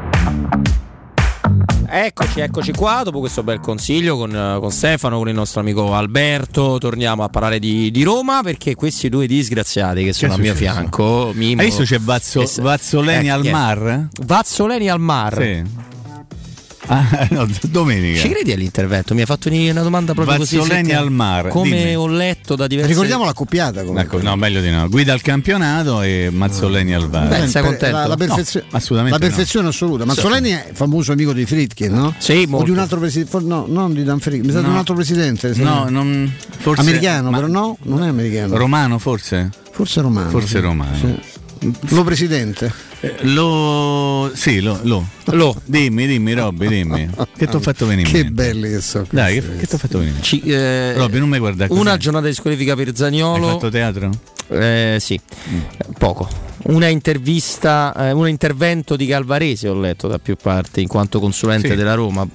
Eccoci, 1.91 2.39
eccoci 2.41 2.72
qua 2.72 3.01
dopo 3.03 3.20
questo 3.20 3.41
bel 3.41 3.59
consiglio 3.59 4.15
con, 4.15 4.34
eh, 4.36 4.57
con 4.59 4.70
Stefano, 4.72 5.17
con 5.17 5.28
il 5.28 5.34
nostro 5.34 5.59
amico 5.61 5.93
Alberto. 5.95 6.78
Torniamo 6.78 7.24
a 7.24 7.30
parlare 7.30 7.57
di, 7.57 7.89
di 7.89 8.03
Roma 8.03 8.41
perché 8.43 8.76
questi 8.76 9.09
due 9.09 9.26
disgraziati 9.26 10.03
che 10.03 10.13
sono 10.13 10.34
Che 10.34 10.38
al 10.38 10.43
mio 10.45 10.53
fianco. 10.53 11.32
Mimo, 11.34 11.61
Hai 11.61 11.67
visto 11.67 11.84
c'è 11.84 11.97
Vazzo- 11.99 12.45
Vazzoleni 12.61 13.30
al 13.32 13.41
chi 13.41 13.47
è? 13.47 13.51
mar? 13.51 14.07
Vazzoleni 14.24 14.88
al 14.88 14.99
mar. 14.99 15.41
Sì. 15.41 15.63
Ah, 16.91 17.27
no, 17.29 17.47
domenica. 17.69 18.19
Ci 18.19 18.29
credi 18.29 18.51
all'intervento? 18.51 19.13
Mi 19.13 19.19
hai 19.19 19.25
fatto 19.27 19.47
una 19.49 19.81
domanda 19.83 20.13
proprio 20.15 20.37
così. 20.37 20.57
Vazzoleni 20.57 20.87
secca? 20.89 20.99
al 20.99 21.11
mar, 21.11 21.47
Come 21.49 21.77
dimmi. 21.77 21.95
ho 21.95 22.07
letto 22.07 22.55
da 22.55 22.65
diversi 22.65 22.91
Ricordiamo 22.91 23.25
l'accoppiata 23.25 23.83
come. 23.83 24.01
Ecco, 24.01 24.19
no, 24.21 24.35
meglio 24.35 24.59
di 24.59 24.71
no. 24.71 24.89
Guida 24.89 25.13
al 25.13 25.21
campionato 25.21 26.01
e 26.01 26.29
Mazzoleni 26.31 26.93
al 26.95 27.07
bar. 27.07 27.27
Beh, 27.27 27.47
per- 27.61 27.91
La, 27.91 28.07
la 28.07 28.15
perfezio- 28.15 28.61
No, 28.69 28.77
assolutamente 28.77 29.19
la 29.19 29.25
perfezione 29.29 29.67
assoluta. 29.67 30.05
Mazzoleni 30.05 30.49
è 30.49 30.69
famoso 30.73 31.11
amico 31.11 31.31
di 31.31 31.45
Fritkin, 31.45 31.93
no? 31.93 32.15
Sì, 32.17 32.47
O 32.49 32.63
di 32.63 32.71
un 32.71 32.79
altro 32.79 32.99
presidente, 32.99 33.39
no, 33.41 33.65
non 33.67 33.93
di 33.93 34.03
Dan 34.03 34.19
Fritkin, 34.19 34.45
mi 34.47 34.51
sa 34.51 34.59
di 34.59 34.65
No. 34.65 34.71
un 34.71 34.77
altro 34.77 34.95
presidente. 34.95 35.53
sì. 35.53 35.61
No, 35.61 35.85
non, 35.89 36.33
forse 36.57 36.81
americano, 36.81 37.29
ma- 37.29 37.37
però 37.37 37.47
no, 37.49 37.77
non 37.83 38.03
è 38.03 38.07
americano. 38.07 38.57
Romano 38.57 38.97
forse? 38.97 39.49
Forse 39.71 40.01
romano. 40.01 40.29
Forse 40.31 40.47
sì. 40.47 40.59
romano. 40.59 40.95
Sì. 40.97 41.71
Lo 41.89 42.03
presidente. 42.03 42.71
Eh, 43.02 43.16
Lo 43.22 44.30
sì, 44.34 44.60
lo, 44.60 44.78
lo. 44.84 45.08
Lo. 45.26 45.56
Dimmi, 45.66 46.06
dimmi, 46.06 46.34
Robby, 46.34 46.68
dimmi. 46.68 47.10
Che 47.38 47.47
ti 47.47 47.56
ho 47.56 47.60
fatto 47.60 47.86
venire 47.86 48.08
in 48.10 48.14
Che 48.14 48.26
belli 48.26 48.70
che 48.70 48.82
sono. 48.82 49.06
Dai, 49.10 49.39
che, 49.39 49.58
che 49.58 49.68
ti 49.68 49.76
ho 49.76 49.78
fatto 49.78 50.00
venire? 50.00 50.16
in 50.18 50.22
mente? 50.22 50.28
Ci- 50.28 50.41
eh, 50.52 50.93
Robby, 50.95 51.20
non 51.20 51.30
mi 51.30 51.38
guarda 51.39 51.68
così. 51.68 51.80
Una 51.80 51.95
giornata 51.97 52.28
di 52.28 52.34
squalifica 52.34 52.76
per 52.76 52.88
Hai 52.89 52.95
Zagnolo. 52.95 53.47
fatto 53.47 53.70
teatro? 53.70 54.10
Eh, 54.50 54.97
sì, 55.00 55.20
poco. 55.97 56.28
Una 56.64 56.88
intervista, 56.88 57.93
eh, 57.97 58.12
un 58.12 58.28
intervento 58.28 58.95
di 58.97 59.06
Calvarese 59.06 59.70
ho 59.70 59.80
letto 59.80 60.08
da 60.10 60.20
più 60.20 60.36
parti 60.36 60.82
in 60.82 60.88
quanto 60.88 61.20
consulente 61.22 61.70
Sì. 61.70 61.76
della 61.76 61.93
Roma. 61.93 62.28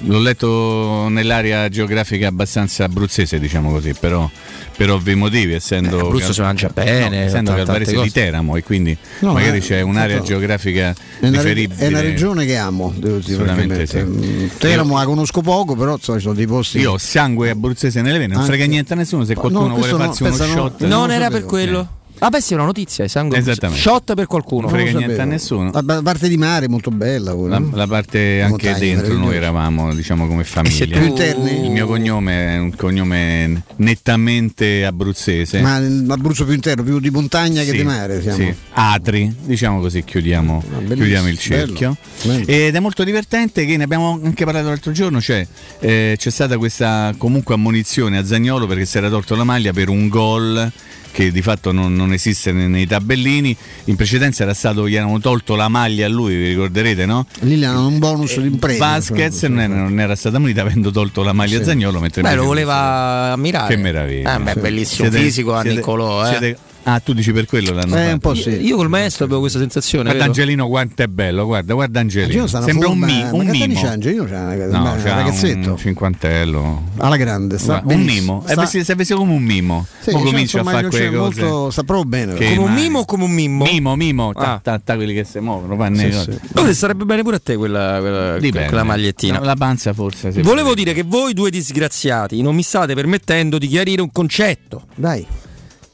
L'ho 0.00 0.18
letto 0.18 1.06
nell'area 1.08 1.68
geografica 1.70 2.28
abbastanza 2.28 2.84
abruzzese, 2.84 3.38
diciamo 3.38 3.70
così, 3.70 3.94
però 3.98 4.28
per 4.76 4.90
ovvi 4.90 5.14
motivi, 5.14 5.54
essendo 5.54 5.96
Eh, 5.96 6.00
Abruzzo 6.02 6.34
si 6.34 6.42
mangia 6.42 6.68
bene, 6.68 7.08
no, 7.08 7.24
essendo 7.24 7.50
tante 7.50 7.64
Calvarese 7.64 7.92
cose. 7.94 8.04
di 8.04 8.12
Teramo 8.12 8.56
e 8.56 8.62
quindi 8.62 8.94
No, 9.20 9.32
magari 9.32 9.56
eh, 9.56 9.60
c'è 9.60 9.80
un'area 9.80 10.16
tanto- 10.16 10.28
geografica 10.30 10.94
È 11.18 11.26
una, 11.28 11.40
riferibile. 11.40 11.80
è 11.80 11.86
una 11.88 12.00
regione 12.02 12.44
che 12.44 12.56
amo, 12.56 12.92
devo 12.94 13.18
dire. 13.18 13.86
Sì. 13.86 13.98
Mm, 13.98 14.46
Teramo 14.58 14.98
la 14.98 15.04
conosco 15.06 15.40
poco, 15.40 15.74
però 15.74 15.96
ci 15.96 16.18
sono 16.20 16.34
dei 16.34 16.46
posti. 16.46 16.78
Io 16.78 16.92
ho 16.92 16.98
sangue 16.98 17.48
abruzzese 17.48 18.02
nelle 18.02 18.18
vene, 18.18 18.34
non 18.34 18.42
Anche- 18.42 18.54
frega 18.54 18.68
niente 18.70 18.92
a 18.92 18.96
nessuno 18.96 19.24
se 19.24 19.32
No, 19.32 19.40
qualcuno 19.40 19.74
vuole 19.74 19.78
questo 19.80 19.96
no, 19.96 20.04
farsi 20.04 20.22
uno 20.22 20.30
no, 20.30 20.36
shot. 20.68 20.80
non 20.82 20.88
Non 20.90 21.10
era 21.10 21.30
per 21.30 21.44
quello? 21.46 21.88
Vabbè, 22.18 22.40
sì, 22.40 22.52
è 22.52 22.56
una 22.56 22.64
notizia, 22.64 23.04
è 23.04 23.08
sangue. 23.08 23.38
Esattamente. 23.38 23.82
Shot 23.82 24.14
per 24.14 24.26
qualcuno. 24.26 24.62
Non 24.62 24.70
frega 24.70 24.90
Non 24.92 25.02
niente 25.02 25.20
a 25.20 25.24
nessuno. 25.24 25.70
La 25.72 26.02
parte 26.02 26.28
di 26.28 26.36
mare 26.36 26.66
è 26.66 26.68
molto 26.68 26.90
bella. 26.90 27.32
pure. 27.32 27.50
La, 27.50 27.62
la 27.72 27.86
parte 27.86 28.40
anche 28.42 28.68
Montagna, 28.68 28.78
dentro 28.78 29.14
noi 29.18 29.36
eravamo 29.36 29.94
diciamo 29.94 30.26
come 30.26 30.42
se 30.44 30.50
famiglia. 30.50 30.84
tu- 30.86 30.92
Più 30.92 31.04
interni? 31.04 31.64
Il 31.66 31.70
mio 31.70 31.86
cognome 31.86 32.54
è 32.54 32.58
un 32.58 32.74
cognome 32.74 33.62
nettamente 33.76 34.84
abruzzese. 34.84 35.60
Ma 35.60 35.78
l'Abruzzo 35.78 36.44
più 36.44 36.54
interno, 36.54 36.82
più 36.82 36.98
di 37.00 37.10
montagna 37.10 37.62
che 37.62 37.70
Sì, 37.70 37.76
di 37.78 37.82
mare. 37.82 38.20
Siamo. 38.22 38.36
sì. 38.38 38.54
Atri, 38.72 39.34
diciamo 39.42 39.80
così, 39.80 40.04
chiudiamo, 40.04 40.62
bellissimo, 40.68 40.94
chiudiamo 40.94 41.28
il 41.28 41.38
cerchio. 41.38 41.96
bello, 42.22 42.34
bello. 42.38 42.46
Ed 42.50 42.74
è 42.74 42.80
molto 42.80 43.04
divertente 43.04 43.64
che 43.66 43.76
ne 43.76 43.84
abbiamo 43.84 44.18
anche 44.22 44.44
parlato 44.44 44.68
l'altro 44.68 44.92
giorno, 44.92 45.20
cioè 45.20 45.46
eh, 45.80 46.14
c'è 46.18 46.30
stata 46.30 46.56
questa 46.58 47.14
comunque 47.18 47.54
ammonizione 47.54 48.18
a 48.18 48.24
Zagnolo 48.24 48.66
perché 48.66 48.84
si 48.86 48.96
era 48.98 49.08
tolto 49.08 49.34
la 49.34 49.44
maglia 49.44 49.72
per 49.72 49.88
un 49.88 50.08
gol 50.08 50.70
che 51.16 51.32
di 51.32 51.40
fatto 51.40 51.72
non, 51.72 51.94
non 51.94 52.12
esiste 52.12 52.52
nei, 52.52 52.68
nei 52.68 52.86
tabellini. 52.86 53.56
In 53.84 53.96
precedenza 53.96 54.42
era 54.42 54.52
stato, 54.52 54.86
gli 54.86 54.96
hanno 54.98 55.18
tolto 55.18 55.54
la 55.54 55.68
maglia 55.68 56.04
a 56.04 56.08
lui, 56.10 56.36
vi 56.36 56.48
ricorderete, 56.48 57.06
no? 57.06 57.26
Lì 57.40 57.56
gli 57.56 57.64
hanno 57.64 57.86
un 57.86 57.98
bonus 57.98 58.38
di 58.38 58.50
premio. 58.50 58.78
Vasquez 58.78 59.42
non 59.44 59.60
era, 59.60 59.74
non 59.74 59.98
era 59.98 60.14
stata 60.14 60.38
munita 60.38 60.60
avendo 60.60 60.90
tolto 60.90 61.22
la 61.22 61.32
maglia 61.32 61.56
a 61.56 61.60
Sì. 61.60 61.64
Zagnolo. 61.64 62.00
Mentre 62.00 62.20
Beh, 62.20 62.34
lo 62.34 62.44
voleva 62.44 63.32
ammirare. 63.32 63.74
Che 63.74 63.80
meraviglia. 63.80 64.36
Eh, 64.36 64.42
beh, 64.42 64.54
bellissimo 64.60 65.08
Siete- 65.08 65.24
fisico 65.24 65.54
a 65.54 65.62
siete- 65.62 65.76
Niccolò. 65.76 66.22
Eh. 66.26 66.28
siete- 66.28 66.58
Ah, 66.88 67.00
tu 67.00 67.12
dici 67.14 67.32
per 67.32 67.46
quello 67.46 67.72
l'hanno 67.72 67.96
Eh, 67.96 67.98
fatto. 67.98 68.12
un 68.12 68.18
po' 68.20 68.34
sì. 68.36 68.50
Io, 68.50 68.60
io 68.60 68.76
col 68.76 68.88
maestro 68.88 69.24
avevo 69.24 69.40
questa 69.40 69.58
sensazione. 69.58 70.04
Guarda 70.04 70.20
vero? 70.20 70.30
Angelino 70.32 70.68
quanto 70.68 71.02
è 71.02 71.08
bello, 71.08 71.44
guarda, 71.44 71.74
guarda 71.74 71.98
Angelino. 71.98 72.46
Sta 72.46 72.62
Sembra 72.62 72.88
un, 72.88 72.98
mi- 72.98 73.22
ma 73.22 73.30
un 73.32 73.46
mimo. 73.46 73.80
c'ha 73.80 73.90
Angelino? 73.90 74.24
C'ha 74.24 74.40
una- 74.54 74.66
No, 74.78 74.92
un 74.92 75.02
ragazzetto. 75.02 75.70
un 75.72 75.76
cinquantello. 75.78 76.82
Alla 76.98 77.16
grande, 77.16 77.58
sta 77.58 77.80
Guarda, 77.80 77.94
un 77.94 78.02
mimo. 78.06 78.42
Sta- 78.44 78.52
È 78.52 78.54
vestito, 78.54 78.84
si 78.84 78.92
è 78.92 78.94
vestito 78.94 79.18
come 79.18 79.32
un 79.34 79.42
mimo. 79.42 79.84
Sì, 79.98 80.12
Poi 80.12 80.20
cioè, 80.22 80.30
comincia 80.30 80.60
a 80.60 80.64
fare 80.64 80.88
quelle 80.88 81.10
c'è 81.10 81.16
cose. 81.16 81.40
molto- 81.42 81.70
sta 81.70 81.82
proprio 81.82 82.04
bene. 82.08 82.34
Che 82.34 82.54
Come 82.54 82.68
un 82.68 82.74
mimo 82.74 82.98
o 83.00 83.04
come 83.04 83.24
un 83.24 83.32
mimmo? 83.32 83.64
Mimo, 83.64 83.96
mimo, 83.96 84.30
Ah. 84.36 84.60
quelli 84.84 85.12
che 85.12 85.24
si 85.24 85.40
muovono, 85.40 85.76
fanno 85.76 85.96
Sì, 85.96 86.12
sì. 86.12 86.74
sarebbe 86.74 87.04
bene 87.04 87.22
pure 87.22 87.36
a 87.36 87.40
te 87.40 87.56
quella, 87.56 87.96
quella, 87.98 88.38
Dipende. 88.38 88.68
quella 88.68 88.84
magliettina. 88.84 89.38
No, 89.38 89.44
La 89.44 89.56
panza 89.56 89.92
forse. 89.92 90.30
sì. 90.30 90.40
Volevo 90.40 90.72
dire 90.74 90.92
che 90.92 91.02
voi 91.02 91.34
due 91.34 91.50
disgraziati 91.50 92.40
non 92.42 92.54
mi 92.54 92.62
state 92.62 92.94
permettendo 92.94 93.58
di 93.58 93.66
chiarire 93.66 94.00
un 94.02 94.12
concetto. 94.12 94.84
Dai. 94.94 95.26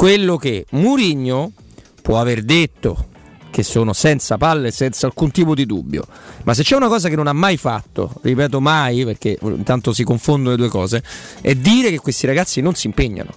Quello 0.03 0.37
che 0.37 0.67
Murigno 0.71 1.53
può 2.03 2.19
aver 2.19 2.43
detto 2.43 3.07
che 3.53 3.63
sono 3.63 3.93
senza 3.93 4.37
palle, 4.37 4.73
senza 4.73 5.07
alcun 5.07 5.31
tipo 5.31 5.55
di 5.55 5.65
dubbio. 5.65 6.05
Ma 6.43 6.55
se 6.55 6.65
c'è 6.65 6.75
una 6.75 6.89
cosa 6.89 7.09
che 7.09 7.15
non 7.15 7.29
ha 7.29 7.33
mai 7.33 7.57
fatto, 7.57 8.13
ripeto 8.21 8.61
mai, 8.61 9.05
perché 9.05 9.39
intanto 9.41 9.93
si 9.93 10.03
confondono 10.03 10.51
le 10.51 10.57
due 10.57 10.69
cose, 10.71 11.05
è 11.41 11.55
dire 11.55 11.91
che 11.91 11.99
questi 12.01 12.27
ragazzi 12.27 12.61
non 12.61 12.75
si 12.75 12.89
impegnano. 12.89 13.31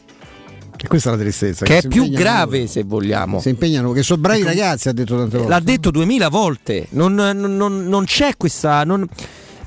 E 0.76 0.88
questa 0.88 1.10
è 1.10 1.12
la 1.12 1.20
tristezza. 1.20 1.66
Che 1.66 1.78
è 1.78 1.82
si 1.82 1.88
più 1.88 2.10
grave, 2.10 2.58
loro. 2.58 2.70
se 2.72 2.84
vogliamo. 2.84 3.40
Si 3.40 3.50
impegnano, 3.50 3.92
che 3.92 4.02
sono 4.02 4.22
bravi 4.22 4.42
ragazzi, 4.42 4.90
ha 4.90 4.92
detto 4.92 5.16
tante 5.16 5.38
volte. 5.38 5.52
L'ha 5.52 5.60
detto 5.60 5.92
duemila 5.92 6.30
volte. 6.30 6.88
Non, 6.90 7.14
non- 7.14 7.38
non- 7.38 7.86
non 7.86 8.06
c'è 8.06 8.36
questa. 8.38 8.84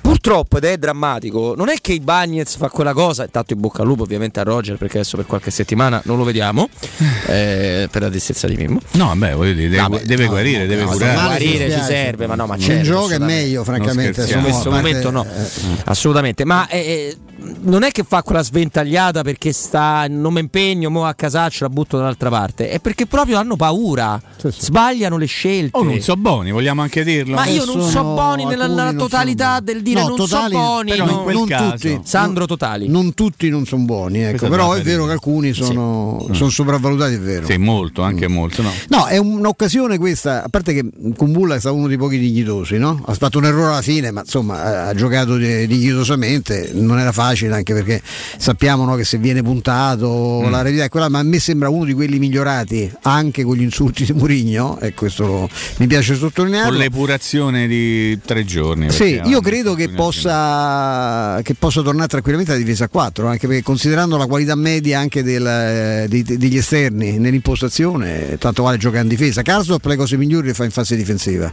Purtroppo, 0.01 0.57
ed 0.59 0.64
è 0.64 0.76
drammatico, 0.78 1.55
non 1.57 1.68
è 1.68 1.76
che 1.80 1.92
i 1.92 2.01
Bagnets 2.01 2.57
fa 2.57 2.68
quella 2.70 2.92
cosa, 2.92 3.24
intanto 3.24 3.53
in 3.53 3.61
bocca 3.61 3.82
al 3.82 3.88
lupo 3.88 4.03
ovviamente 4.03 4.40
a 4.40 4.42
Roger 4.42 4.76
perché 4.76 4.99
adesso 4.99 5.16
per 5.16 5.26
qualche 5.26 5.51
settimana 5.51 6.01
non 6.05 6.16
lo 6.18 6.24
vediamo, 6.24 6.68
eh, 7.26 7.88
per 7.90 8.03
la 8.03 8.09
tristezza 8.09 8.46
di 8.49 8.57
Mimmo. 8.57 8.80
No, 8.92 9.14
beh, 9.14 9.32
voglio 9.34 9.53
dire, 9.53 9.68
deve, 9.68 9.82
No, 9.82 9.88
beh, 9.90 10.03
deve 10.05 10.24
no, 10.24 10.30
guarire, 10.30 10.61
no, 10.62 10.66
deve 10.66 10.82
no, 10.82 10.90
curare. 10.90 11.14
guarire 11.14 11.70
ci 11.70 11.80
serve, 11.82 12.26
ma 12.26 12.34
no, 12.34 12.46
ma 12.46 12.55
In 12.57 12.61
certo, 12.61 12.82
gioco 12.84 13.11
è 13.11 13.18
meglio, 13.18 13.64
francamente. 13.64 14.22
In 14.22 14.40
questo 14.42 14.70
parte- 14.70 14.86
momento 14.88 15.11
no, 15.11 15.24
eh, 15.24 15.82
assolutamente. 15.84 16.44
Ma 16.44 16.66
eh, 16.68 17.16
non 17.61 17.82
è 17.82 17.91
che 17.91 18.03
fa 18.03 18.22
quella 18.22 18.43
sventagliata 18.43 19.22
perché 19.22 19.53
sta 19.53 20.07
non 20.09 20.32
mi 20.32 20.41
impegno, 20.41 20.91
mo 20.91 21.05
a 21.07 21.14
casaccio 21.14 21.64
la 21.64 21.70
butto 21.70 21.97
dall'altra 21.97 22.30
parte, 22.30 22.68
è 22.70 22.80
perché 22.80 23.07
proprio 23.07 23.39
hanno 23.39 23.57
paura, 23.57 24.20
Sì, 24.36 24.51
sì. 24.51 24.64
sbagliano 24.66 25.16
le 25.16 25.26
scelte. 25.26 25.76
Oh, 25.78 25.82
non 25.82 26.01
so 26.01 26.16
buoni, 26.16 26.51
vogliamo 26.51 26.82
anche 26.82 27.05
dirlo. 27.05 27.34
Ma 27.36 27.47
io 27.47 27.62
Eh, 27.62 27.66
non 27.66 27.80
so 27.82 27.89
sono- 27.91 28.14
Boni 28.14 28.45
nella, 28.45 28.66
nella 28.66 28.93
totalità 28.93 29.55
sono- 29.55 29.61
del 29.61 29.82
dire 29.82 30.01
No, 30.01 30.09
non 30.09 30.16
totali, 30.16 30.53
so 30.55 30.59
Boni. 30.59 30.91
però 30.91 31.05
no. 31.05 31.11
in 31.12 31.18
quel 31.22 31.34
non 31.36 31.47
caso- 31.47 31.70
tutti. 31.72 32.01
Sandro 32.05 32.47
Totali. 32.47 32.89
Non 32.89 33.14
tutti 33.14 33.49
non 33.49 33.64
sono 33.66 33.84
buoni, 33.84 34.20
ecco. 34.20 34.47
È 34.47 34.49
però 34.49 34.72
da 34.74 34.80
è 34.80 34.82
vero 34.82 35.05
che 35.07 35.12
alcuni 35.12 35.53
sono, 35.53 36.26
sono 36.32 36.51
sopravvalutati, 36.51 37.14
è 37.14 37.20
vero. 37.20 37.47
Sì, 37.47 37.57
molto, 37.59 38.03
anche 38.03 38.26
molto. 38.28 38.62
No. 38.62 38.70
No, 38.89 39.07
è 39.07 39.16
un'occasione 39.18 39.99
questa, 39.99 40.43
a 40.45 40.49
parte 40.49 40.72
che 40.72 40.89
Kumbulla 41.16 41.55
è 41.55 41.61
stato 41.61 41.74
uno 41.76 41.86
dei 41.86 41.97
pochi 41.99 42.18
dignitosi, 42.18 42.78
no? 42.78 43.01
Ha 43.07 43.14
fatto 43.14 43.39
un 43.39 43.45
errore 43.45 43.70
alla 43.72 43.82
fine, 43.82 44.11
ma 44.11 44.20
insomma 44.20 44.86
ha, 44.89 44.95
giocato 44.95 45.36
di- 45.36 45.66
dignitosamente, 45.66 46.70
non 46.74 46.99
era 46.99 47.12
facile 47.12 47.28
anche 47.37 47.72
perché 47.74 48.01
sappiamo 48.39 48.85
no, 48.85 48.95
che 48.95 49.05
se 49.05 49.18
viene 49.18 49.43
puntato 49.43 50.43
Mm. 50.45 50.51
la 50.51 50.62
realtà 50.62 50.85
è 50.85 50.89
quella, 50.89 51.09
ma 51.09 51.18
a 51.18 51.22
me 51.22 51.39
sembra 51.39 51.68
uno 51.68 51.85
di 51.85 51.93
quelli 51.93 52.18
migliorati 52.18 52.91
anche 53.03 53.43
con 53.43 53.57
gli 53.57 53.62
insulti 53.62 54.05
di 54.05 54.12
Murigno, 54.12 54.79
e 54.81 54.95
questo 54.95 55.26
lo- 55.26 55.49
mi 55.79 55.87
piace 55.87 56.14
sottolinearlo. 56.14 56.70
Con 56.70 56.79
l'epurazione 56.79 57.66
di 57.66 58.18
tre 58.24 58.45
giorni. 58.45 58.91
Sì, 58.91 59.20
io 59.24 59.41
credo 59.41 59.74
che 59.74 59.89
possa, 59.91 61.41
che 61.43 61.55
possa 61.55 61.83
tornare 61.83 62.09
tranquillamente 62.09 62.53
alla 62.53 62.61
difesa 62.62 62.85
a 62.85 62.89
4, 62.89 63.26
anche 63.29 63.47
perché 63.47 63.62
considerando 63.62 64.16
la 64.16 64.26
qualità 64.26 64.55
media 64.55 64.99
anche 65.01 65.22
del, 65.22 65.47
eh, 65.47 66.07
dei- 66.09 66.22
degli 66.22 66.57
esterni 66.57 67.18
nell'impostazione, 67.18 68.37
tanto 68.39 68.62
vale 68.62 68.76
giocare 68.79 69.03
in 69.03 69.09
difesa. 69.09 69.43
Karsdorp 69.43 69.85
le 69.87 69.97
cose 69.97 70.16
migliori 70.16 70.47
le 70.49 70.55
fa 70.55 70.64
in 70.64 70.70
fase 70.70 70.97
difensiva, 70.97 71.51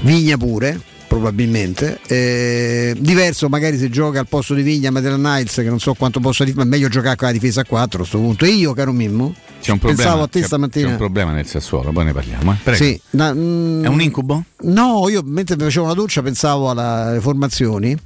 Vigna 0.00 0.36
pure. 0.36 0.78
Probabilmente 1.18 2.00
Eh, 2.08 2.92
diverso 2.98 3.48
magari 3.48 3.78
se 3.78 3.88
gioca 3.88 4.18
al 4.18 4.26
posto 4.26 4.52
di 4.52 4.62
Vigna 4.62 4.90
Matera 4.90 5.16
Niles 5.16 5.54
che 5.54 5.62
non 5.68 5.78
so 5.78 5.94
quanto 5.94 6.18
possa 6.18 6.42
dire, 6.42 6.56
ma 6.56 6.64
è 6.64 6.66
meglio 6.66 6.88
giocare 6.88 7.14
con 7.14 7.28
la 7.28 7.32
difesa 7.32 7.60
a 7.60 7.64
4 7.64 7.98
a 7.98 8.00
questo 8.00 8.18
punto. 8.18 8.44
E 8.44 8.48
io, 8.48 8.72
caro 8.72 8.90
Mimmo, 8.90 9.32
C'è 9.62 9.70
un 9.70 9.78
problema, 9.78 10.02
pensavo 10.02 10.22
a 10.24 10.26
te 10.28 10.40
c'è- 10.40 10.46
stamattina. 10.46 10.86
C'è 10.86 10.90
un 10.92 10.98
problema 10.98 11.30
nel 11.30 11.46
Sassuolo, 11.46 11.92
poi 11.92 12.04
ne 12.06 12.12
parliamo. 12.12 12.50
eh. 12.52 12.56
Prego. 12.64 12.84
Sì, 12.84 13.00
na- 13.10 13.32
mm, 13.32 13.84
È 13.84 13.86
un 13.86 14.00
incubo? 14.00 14.42
No, 14.62 15.08
io 15.08 15.22
mentre 15.24 15.56
facevo 15.56 15.86
la 15.86 15.94
doccia 15.94 16.20
pensavo 16.20 16.68
alle 16.70 17.20
formazioni 17.20 17.96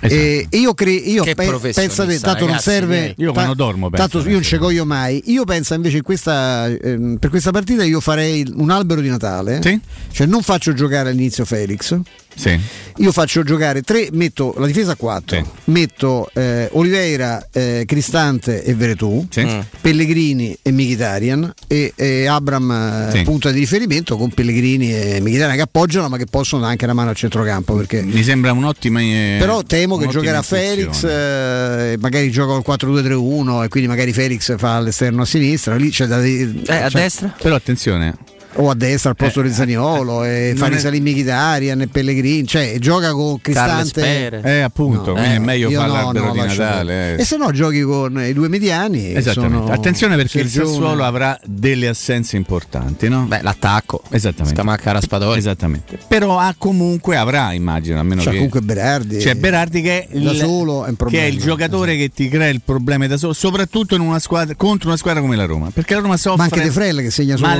e, 0.00 0.46
e 0.48 0.56
io, 0.58 0.72
cre- 0.72 0.90
io 0.92 1.24
Che 1.24 1.34
pe- 1.34 1.72
penso 1.74 2.06
che 2.06 2.18
tanto 2.18 2.38
non 2.40 2.48
ragazzi 2.48 2.70
serve 2.70 2.98
miei. 2.98 3.14
Io 3.18 3.32
quando 3.32 3.54
dormo 3.54 3.90
penso 3.90 4.08
tanto 4.08 4.28
io 4.28 4.34
non 4.34 4.42
ci 4.42 4.56
coglio 4.56 4.84
mai 4.86 5.20
io 5.26 5.44
penso 5.44 5.74
invece 5.74 5.98
in 5.98 6.02
questa, 6.04 6.66
ehm, 6.68 7.16
per 7.18 7.28
questa 7.30 7.50
partita 7.50 7.82
io 7.84 8.00
farei 8.00 8.50
un 8.56 8.70
albero 8.70 9.00
di 9.00 9.08
Natale 9.08 9.60
Sì. 9.62 9.78
cioè 10.12 10.26
non 10.26 10.42
faccio 10.42 10.72
giocare 10.74 11.08
all'inizio 11.10 11.44
Felix 11.44 11.98
Sì. 12.36 12.58
io 12.98 13.12
faccio 13.12 13.42
giocare 13.42 13.80
tre 13.82 14.08
metto 14.12 14.54
la 14.58 14.66
difesa 14.66 14.92
a 14.92 14.96
4 14.96 15.36
Sì. 15.36 15.44
metto 15.70 16.28
eh, 16.34 16.68
Oliveira 16.72 17.48
eh, 17.50 17.84
Cristante 17.86 18.62
e 18.62 18.74
Veretù 18.74 19.26
Sì. 19.30 19.42
Mm. 19.44 19.60
Pellegrini 19.80 20.56
e 20.62 20.70
Mkhitaryan 20.70 21.52
e, 21.66 21.92
e 21.96 22.26
Abram 22.26 22.70
eh, 22.70 23.16
Sì. 23.16 23.22
punta 23.22 23.50
di 23.50 23.58
riferimento 23.58 24.16
con 24.16 24.30
Pellegrini 24.30 24.92
e 24.94 25.18
Mkhitaryan 25.20 25.56
che 25.56 25.62
appoggiano 25.62 26.08
ma 26.08 26.16
che 26.18 26.26
possono 26.26 26.60
dare 26.60 26.72
anche 26.72 26.84
una 26.84 26.94
mano 26.94 27.10
al 27.10 27.16
centrocampo 27.16 27.74
perché 27.74 28.02
Mi 28.02 28.22
sembra 28.22 28.52
un'ottima. 28.52 29.00
eh, 29.00 29.36
però 29.38 29.62
temo 29.62 29.96
che 29.96 30.06
giocherà. 30.08 30.42
Felix, 30.42 31.02
eh, 31.04 31.96
magari 31.98 32.30
gioca 32.30 32.60
col 32.60 32.76
4-2-3-1 32.78 33.64
e 33.64 33.68
quindi 33.68 33.88
magari 33.88 34.12
Felix 34.12 34.56
fa 34.58 34.76
all'esterno 34.76 35.22
a 35.22 35.24
sinistra, 35.24 35.74
lì 35.76 35.90
c'è 35.90 36.06
da 36.06 36.20
cioè- 36.22 37.10
Però 37.40 37.54
attenzione. 37.54 38.14
O 38.56 38.70
a 38.70 38.74
destra 38.74 39.10
al 39.10 39.16
posto 39.16 39.40
Eh, 39.40 39.44
di 39.44 39.52
Zaniolo 39.52 40.24
e 40.24 40.54
fa 40.56 40.66
è- 40.66 40.70
risalire 40.70 41.10
Mkhitaryan 41.10 41.80
e 41.82 41.86
Pellegrini, 41.88 42.46
cioè 42.46 42.76
gioca 42.78 43.12
con 43.12 43.40
Cristante. 43.40 44.40
Eh, 44.42 44.60
appunto, 44.60 45.12
quindi 45.12 45.34
è 45.34 45.38
meglio 45.38 45.68
io 45.68 45.78
fare 45.78 45.90
no, 45.92 45.96
l'albero 45.96 46.26
no, 46.26 46.32
di 46.32 46.38
Natale. 46.38 47.16
eh. 47.16 47.20
E 47.20 47.24
se 47.24 47.36
no 47.36 47.50
giochi 47.52 47.82
con 47.82 48.20
i 48.24 48.32
due 48.32 48.48
mediani. 48.48 49.14
Esattamente. 49.14 49.56
sono 49.58 49.72
Attenzione 49.72 50.16
perché 50.16 50.40
il 50.40 50.48
Sassuolo 50.48 51.04
avrà 51.04 51.38
delle 51.44 51.88
assenze 51.88 52.36
importanti, 52.36 53.08
no? 53.08 53.24
Beh, 53.24 53.42
l'attacco. 53.42 54.02
Esattamente. 54.10 54.54
Scamacca 54.58 54.92
Raspadori. 54.92 55.38
Esattamente. 55.38 55.98
Però 56.08 56.38
ha 56.38 56.54
comunque 56.56 57.16
avrà, 57.16 57.52
immagino, 57.52 57.98
almeno 57.98 58.22
C'ha 58.22 58.30
che 58.30 58.36
comunque 58.36 58.60
Berardi. 58.62 59.16
C'è 59.18 59.34
Berardi 59.34 59.82
che 59.82 60.06
è 60.06 60.18
Da 60.18 60.30
il, 60.30 60.36
solo 60.36 60.84
è 60.84 60.88
un 60.88 60.96
che 61.08 61.20
è 61.20 61.24
il 61.24 61.38
giocatore 61.38 61.96
che 61.96 62.08
ti 62.08 62.28
crea 62.28 62.48
il 62.48 62.62
problema 62.64 63.06
da 63.06 63.16
solo, 63.16 63.32
soprattutto 63.32 63.94
in 63.94 64.00
una 64.00 64.18
squadra, 64.18 64.54
contro 64.54 64.88
una 64.88 64.96
squadra 64.96 65.20
come 65.20 65.36
la 65.36 65.44
Roma. 65.44 65.70
Perché 65.70 65.94
la 65.94 66.00
Roma 66.00 66.16
soffre 66.16 66.38
Ma 66.38 66.44
anche 66.44 66.62
De 66.62 66.70
Frel 66.70 67.00
che 67.00 67.10
segna 67.10 67.36
solo 67.36 67.48
a 67.50 67.54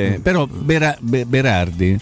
Maledettamente. 0.00 0.20
Però 0.20 0.46
Bera- 0.46 0.96
Be- 1.00 1.24
Berardi 1.26 1.98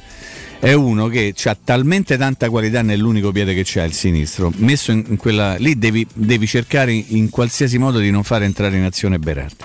è 0.61 0.73
uno 0.73 1.09
che 1.09 1.35
ha 1.45 1.57
talmente 1.63 2.17
tanta 2.17 2.49
qualità 2.49 2.81
nell'unico 2.81 3.31
piede 3.33 3.53
che 3.53 3.63
c'ha 3.65 3.83
il 3.85 3.93
sinistro, 3.93 4.51
messo 4.57 4.93
in, 4.93 5.05
in 5.09 5.17
quella 5.17 5.57
lì 5.57 5.77
devi, 5.77 6.07
devi 6.15 6.47
cercare 6.47 6.91
in 6.93 7.29
qualsiasi 7.29 7.77
modo 7.77 7.99
di 7.99 8.11
non 8.11 8.23
far 8.25 8.45
entrare 8.45 8.77
in 8.77 8.85
azione 8.85 9.19
Berardi. 9.19 9.57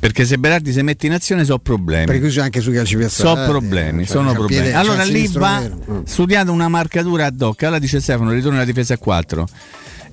Perché 0.00 0.24
se 0.24 0.38
Berardi 0.38 0.72
si 0.72 0.80
mette 0.82 1.06
in 1.06 1.12
azione 1.12 1.44
so 1.44 1.58
problemi. 1.58 2.06
Per 2.06 2.18
cui 2.18 2.40
anche 2.40 2.60
sui 2.62 2.72
calci 2.72 2.96
piazzati. 2.96 3.28
So 3.40 3.50
problemi, 3.50 4.02
eh, 4.02 4.06
cioè, 4.06 4.16
sono 4.16 4.32
problemi. 4.32 4.62
piede- 4.62 4.76
allora 4.76 5.04
lì 5.04 5.28
va 5.28 5.60
vero. 5.60 6.02
Studiata 6.06 6.50
una 6.50 6.68
marcatura 6.68 7.26
ad 7.26 7.40
hoc. 7.40 7.62
Allora 7.64 7.78
dice 7.78 8.00
Stefano, 8.00 8.30
ritorna 8.32 8.56
alla 8.56 8.64
difesa 8.64 8.94
a 8.94 8.98
4. 8.98 9.46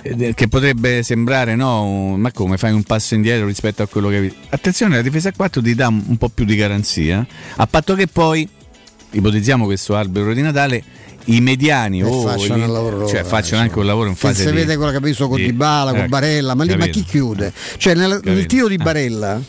Eh, 0.02 0.34
Che 0.34 0.48
potrebbe 0.48 1.04
sembrare, 1.04 1.56
no, 1.56 2.16
ma 2.18 2.32
come 2.32 2.58
fai 2.58 2.72
un 2.74 2.84
passo 2.84 3.16
indietro 3.16 3.46
rispetto 3.48 3.84
a 3.84 3.88
quello 3.88 4.10
che 4.10 4.18
avevi. 4.18 4.36
Attenzione, 4.50 4.96
la 4.96 5.02
difesa 5.02 5.30
a 5.30 5.34
4 5.36 5.62
ti 5.62 5.76
dà 5.76 5.88
un 5.88 6.18
po' 6.18 6.30
più 6.30 6.46
di 6.46 6.56
garanzia, 6.56 7.26
a 7.58 7.68
patto 7.68 7.96
che 7.96 8.08
poi, 8.08 8.48
ipotizziamo 9.12 9.66
questo 9.66 9.96
albero 9.96 10.34
di 10.34 10.42
Natale, 10.42 10.84
i 11.26 11.42
mediani 11.42 12.00
E 12.00 12.04
o 12.04 12.22
facciano 12.22 12.58
gli- 12.60 12.66
il 12.66 12.72
lavoro 12.72 12.96
loro, 12.98 13.08
cioè 13.10 13.20
eh, 13.20 13.24
facciano 13.24 13.62
anche 13.62 13.78
un 13.78 13.86
lavoro 13.86 14.10
in 14.10 14.16
fase 14.16 14.44
si 14.44 14.50
di- 14.50 14.56
vede 14.56 14.76
quello 14.78 14.90
che 14.92 14.98
abbiamo 14.98 15.06
visto 15.08 15.28
con 15.28 15.38
di- 15.38 15.46
Dybala, 15.46 15.92
con 15.92 16.00
ecco, 16.00 16.10
Barella, 16.10 16.56
ma 16.56 16.64
lì 16.64 16.76
ma 16.76 16.88
chi 16.88 17.04
chiude? 17.04 17.52
Cioè 17.78 17.94
nel, 17.94 18.20
nel 18.24 18.46
tiro 18.46 18.68
di 18.68 18.78
Barella 18.78 19.36
ehm, 19.36 19.44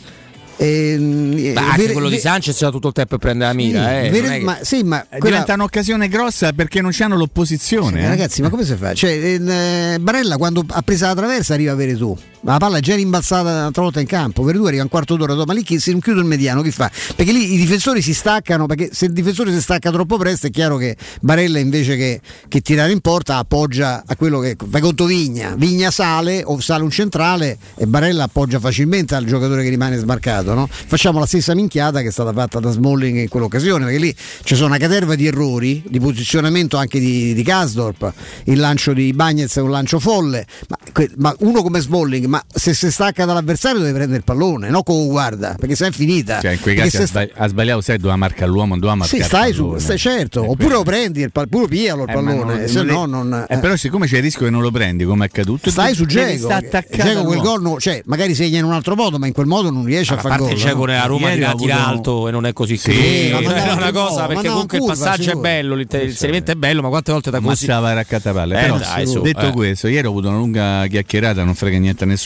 eh, 0.63 1.51
Ma 1.55 1.61
anche 1.69 1.77
vere- 1.81 1.93
quello 1.93 2.09
di 2.09 2.19
Sanchez 2.19 2.55
c'era 2.55 2.69
tutto 2.71 2.89
il 2.89 2.93
tempo 2.93 3.15
e 3.15 3.17
prende 3.17 3.45
la 3.45 3.53
mira. 3.53 3.79
Sì, 3.81 3.87
eh, 3.89 4.09
è 4.09 4.11
che- 4.37 4.39
ma, 4.43 4.57
sì, 4.61 4.83
ma 4.83 5.01
Eh, 5.03 5.17
quella- 5.17 5.37
Diventa 5.39 5.53
un'occasione 5.55 6.07
grossa 6.07 6.53
perché 6.53 6.81
non 6.81 6.91
c'hanno 6.93 7.15
l'opposizione. 7.15 8.01
Eh, 8.01 8.03
eh. 8.03 8.07
Ragazzi, 8.09 8.41
ma 8.41 8.49
come 8.49 8.63
si 8.63 8.75
fa? 8.75 8.93
Cioè, 8.93 9.09
eh, 9.11 9.97
Barella 9.99 10.37
quando 10.37 10.63
ha 10.67 10.81
preso 10.83 11.05
la 11.05 11.15
traversa 11.15 11.53
arriva 11.55 11.71
a 11.71 11.75
Veretù, 11.75 12.15
ma 12.41 12.53
la 12.53 12.57
palla 12.57 12.77
è 12.77 12.81
già 12.81 12.95
rimbalzata 12.95 13.49
un'altra 13.49 13.81
volta 13.81 13.99
in 13.99 14.07
campo. 14.07 14.43
Veretù 14.43 14.65
arriva 14.65 14.83
un 14.83 14.89
quarto 14.89 15.15
d'ora 15.15 15.33
dopo, 15.33 15.53
ma 15.53 15.53
lì 15.53 15.79
se 15.79 15.91
non 15.91 15.99
chiude 15.99 16.19
il 16.19 16.25
mediano, 16.25 16.61
chi 16.61 16.71
fa? 16.71 16.89
Perché 17.15 17.31
lì 17.31 17.53
i 17.53 17.57
difensori 17.57 18.01
si 18.01 18.13
staccano, 18.13 18.65
perché 18.65 18.89
se 18.91 19.05
il 19.05 19.13
difensore 19.13 19.51
si 19.51 19.61
stacca 19.61 19.91
troppo 19.91 20.17
presto 20.17 20.47
è 20.47 20.49
chiaro 20.49 20.77
che 20.77 20.95
Barella 21.21 21.59
invece 21.59 21.95
che, 21.95 22.21
che 22.47 22.61
tirare 22.61 22.91
in 22.91 22.99
porta 23.01 23.37
appoggia 23.37 24.03
a 24.05 24.15
quello 24.15 24.39
che 24.39 24.55
fai 24.69 24.81
conto 24.81 25.05
Vigna. 25.05 25.55
Vigna 25.55 25.91
sale 25.91 26.41
o 26.43 26.59
sale 26.59 26.83
un 26.83 26.89
centrale 26.89 27.57
e 27.75 27.85
Barella 27.85 28.23
appoggia 28.23 28.59
facilmente 28.59 29.15
al 29.15 29.25
giocatore 29.25 29.63
che 29.63 29.69
rimane 29.69 29.97
smarcato. 29.97 30.53
No? 30.53 30.67
Facciamo 30.67 31.19
la 31.19 31.25
stessa 31.25 31.53
minchiata 31.53 32.01
che 32.01 32.07
è 32.07 32.11
stata 32.11 32.33
fatta 32.33 32.59
da 32.59 32.71
Smalling 32.71 33.19
in 33.19 33.29
quell'occasione, 33.29 33.85
perché 33.85 33.99
lì 33.99 34.15
ci 34.43 34.55
sono 34.55 34.67
una 34.67 34.77
caterva 34.77 35.15
di 35.15 35.27
errori, 35.27 35.83
di 35.87 35.99
posizionamento 35.99 36.77
anche 36.77 36.99
di, 36.99 37.33
di 37.33 37.43
Kasdorp, 37.43 38.13
il 38.45 38.59
lancio 38.59 38.93
di 38.93 39.13
Bagnez 39.13 39.57
è 39.57 39.61
un 39.61 39.69
lancio 39.69 39.99
folle, 39.99 40.45
ma, 40.67 40.77
ma 41.17 41.35
uno 41.39 41.61
come 41.61 41.79
Smalling, 41.79 42.25
ma 42.31 42.41
se 42.47 42.73
si 42.73 42.89
stacca 42.89 43.25
dall'avversario 43.25 43.79
deve 43.79 43.91
prendere 43.91 44.17
il 44.19 44.23
pallone, 44.23 44.69
no 44.69 44.83
come 44.83 45.05
guarda, 45.07 45.55
perché 45.59 45.75
se 45.75 45.87
è 45.87 45.91
finita. 45.91 46.39
Cioè, 46.39 46.51
in 46.53 46.59
quei 46.61 46.75
casi 46.75 46.95
ha, 46.95 46.99
se 47.01 47.05
sta- 47.07 47.27
ha 47.33 47.47
sbagliato, 47.47 47.81
sai, 47.81 47.97
doveva 47.97 48.15
marcare 48.15 48.49
l'uomo, 48.49 48.69
non 48.69 48.79
doveva 48.79 48.95
marcare 48.99 49.21
sì, 49.21 49.27
stai 49.27 49.51
su, 49.53 49.77
stai 49.77 49.97
certo, 49.97 50.43
Eh, 50.43 50.47
oppure 50.47 50.73
lo 50.75 50.83
prendi, 50.83 51.21
il, 51.21 51.31
pal- 51.31 51.49
pure 51.49 51.67
piglialo 51.67 52.03
il 52.03 52.09
Eh, 52.09 52.13
pallone, 52.13 52.35
non- 52.59 52.67
se 52.67 52.83
non 52.83 53.09
no 53.09 53.23
non... 53.23 53.45
Eh, 53.49 53.57
però 53.57 53.75
siccome 53.75 54.07
c'è 54.07 54.17
il 54.17 54.23
rischio 54.23 54.45
che 54.45 54.51
non 54.51 54.61
lo 54.61 54.71
prendi 54.71 55.03
come 55.03 55.25
è 55.25 55.27
accaduto 55.27 55.69
Stai 55.69 55.93
su 55.93 56.03
attaccato 56.03 56.85
Geco 56.89 57.23
quel 57.23 57.39
gol, 57.41 57.61
no- 57.61 57.79
cioè 57.79 58.01
magari 58.05 58.33
segna 58.33 58.59
in 58.59 58.63
un 58.65 58.73
altro 58.73 58.95
modo, 58.95 59.17
ma 59.19 59.27
in 59.27 59.33
quel 59.33 59.47
modo 59.47 59.69
non 59.69 59.83
riesce 59.83 60.13
a, 60.13 60.17
A 60.17 60.19
fare 60.21 60.37
gol. 60.37 60.51
il 60.51 60.57
Geco 60.57 60.77
no? 60.79 60.85
nella 60.85 61.05
Roma 61.05 61.29
tira, 61.31 61.49
avuto- 61.49 61.71
alto 61.73 62.27
e 62.27 62.31
non 62.31 62.45
è 62.45 62.53
così 62.53 62.77
Sì, 62.77 62.91
così. 63.31 63.43
ma 63.45 63.55
è 63.67 63.73
una 63.73 63.91
cosa 63.91 64.25
perché 64.27 64.47
comunque 64.47 64.77
il 64.77 64.85
passaggio 64.85 65.31
è 65.31 65.35
bello, 65.35 65.75
l'inserimento 65.75 66.51
è 66.51 66.55
bello, 66.55 66.81
ma 66.81 66.87
quante 66.89 67.11
volte 67.11 67.29
da 67.29 67.39
così. 67.39 67.65
Mazzava 67.65 67.89
a 67.89 67.93
raccattapalle. 67.93 68.57
Eh, 68.57 68.61
Però, 68.61 69.21
detto 69.21 69.47
eh. 69.47 69.51
questo, 69.51 69.87
ieri 69.87 70.07
ho 70.07 70.09
avuto 70.11 70.29
una 70.29 70.37
lunga 70.37 70.85
chiacchierata, 70.87 71.43
non 71.43 71.55
frega 71.55 71.77
niente 71.77 72.03
a 72.03 72.07
nessuno, 72.07 72.19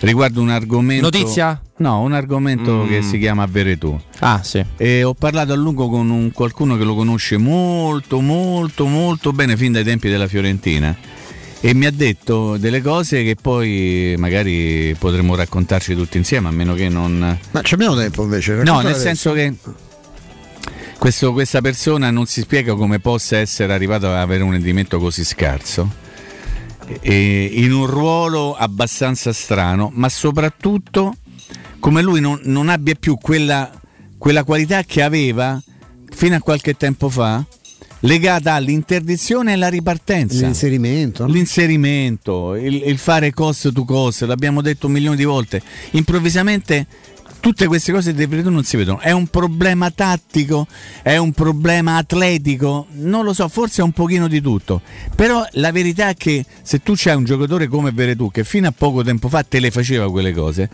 riguardo 0.00 0.40
un 0.40 0.50
argomento. 0.50 1.04
Notizia? 1.04 1.60
No, 1.78 2.00
un 2.00 2.12
argomento 2.12 2.84
Mm. 2.84 2.88
che 2.88 3.02
si 3.02 3.18
chiama 3.18 3.46
Veretù. 3.46 3.98
Ah, 4.20 4.42
sì. 4.42 4.64
E 4.76 5.04
ho 5.04 5.14
parlato 5.14 5.52
a 5.52 5.56
lungo 5.56 5.88
con 5.88 6.10
un- 6.10 6.32
qualcuno 6.32 6.76
che 6.76 6.84
lo 6.84 6.94
conosce 6.94 7.36
molto, 7.36 8.20
molto, 8.20 8.86
molto 8.86 9.32
bene 9.32 9.56
fin 9.56 9.72
dai 9.72 9.84
tempi 9.84 10.08
della 10.08 10.26
Fiorentina. 10.26 10.96
E 11.60 11.74
mi 11.74 11.86
ha 11.86 11.90
detto 11.90 12.56
delle 12.56 12.80
cose 12.82 13.24
che 13.24 13.34
poi 13.40 14.14
magari 14.16 14.94
potremmo 14.98 15.34
raccontarci 15.34 15.94
tutti 15.94 16.16
insieme, 16.16 16.48
a 16.48 16.52
meno 16.52 16.74
che 16.74 16.88
non. 16.88 17.38
Ma 17.50 17.62
ci 17.62 17.74
abbiamo 17.74 17.96
tempo 17.96 18.22
invece? 18.22 18.54
No, 18.62 18.76
nel 18.76 18.86
adesso. 18.86 19.00
senso 19.00 19.32
che 19.32 19.54
questo- 20.98 21.32
questa 21.32 21.60
persona 21.60 22.10
non 22.10 22.26
si 22.26 22.40
spiega 22.42 22.74
come 22.74 22.98
possa 23.00 23.38
essere 23.38 23.72
arrivato 23.72 24.06
ad 24.08 24.14
avere 24.16 24.42
un 24.42 24.52
rendimento 24.52 24.98
così 24.98 25.24
scarso. 25.24 26.06
E- 27.00 27.50
in 27.52 27.72
un 27.72 27.86
ruolo 27.86 28.54
abbastanza 28.54 29.32
strano, 29.32 29.90
ma 29.94 30.08
soprattutto 30.08 31.14
come 31.78 32.02
lui 32.02 32.20
non, 32.20 32.40
non 32.44 32.68
abbia 32.68 32.94
più 32.94 33.16
quella, 33.16 33.70
quella 34.16 34.44
qualità 34.44 34.82
che 34.82 35.02
aveva 35.02 35.60
fino 36.10 36.34
a 36.34 36.40
qualche 36.40 36.76
tempo 36.76 37.08
fa, 37.08 37.44
legata 38.00 38.54
all'interdizione 38.54 39.50
e 39.50 39.54
alla 39.54 39.68
ripartenza. 39.68 40.44
L'inserimento. 40.44 41.26
no? 41.26 41.32
L'inserimento, 41.32 42.54
il, 42.54 42.82
il 42.84 42.98
fare 42.98 43.32
cost 43.32 43.72
to 43.72 43.84
cost, 43.84 44.22
l'abbiamo 44.22 44.60
detto 44.60 44.86
un 44.86 44.92
milione 44.92 45.16
di 45.16 45.24
volte. 45.24 45.62
Improvvisamente 45.92 46.86
tutte 47.40 47.66
queste 47.66 47.92
cose 47.92 48.14
di 48.14 48.26
Veretù 48.26 48.50
non 48.50 48.64
si 48.64 48.76
vedono. 48.76 49.00
È 49.00 49.10
un 49.10 49.26
problema 49.28 49.90
tattico, 49.90 50.66
è 51.02 51.16
un 51.16 51.32
problema 51.32 51.96
atletico, 51.96 52.86
non 52.92 53.24
lo 53.24 53.32
so, 53.32 53.48
forse 53.48 53.80
è 53.80 53.84
un 53.84 53.92
pochino 53.92 54.28
di 54.28 54.40
tutto. 54.40 54.80
Però 55.14 55.46
la 55.52 55.72
verità 55.72 56.08
è 56.08 56.14
che 56.14 56.44
se 56.62 56.82
tu 56.82 56.94
c'hai 56.96 57.16
un 57.16 57.24
giocatore 57.24 57.66
come 57.68 57.90
Veretù 57.92 58.30
che 58.30 58.44
fino 58.44 58.68
a 58.68 58.72
poco 58.76 59.02
tempo 59.02 59.28
fa 59.28 59.42
te 59.42 59.60
le 59.60 59.70
faceva 59.70 60.10
quelle 60.10 60.32
cose, 60.32 60.68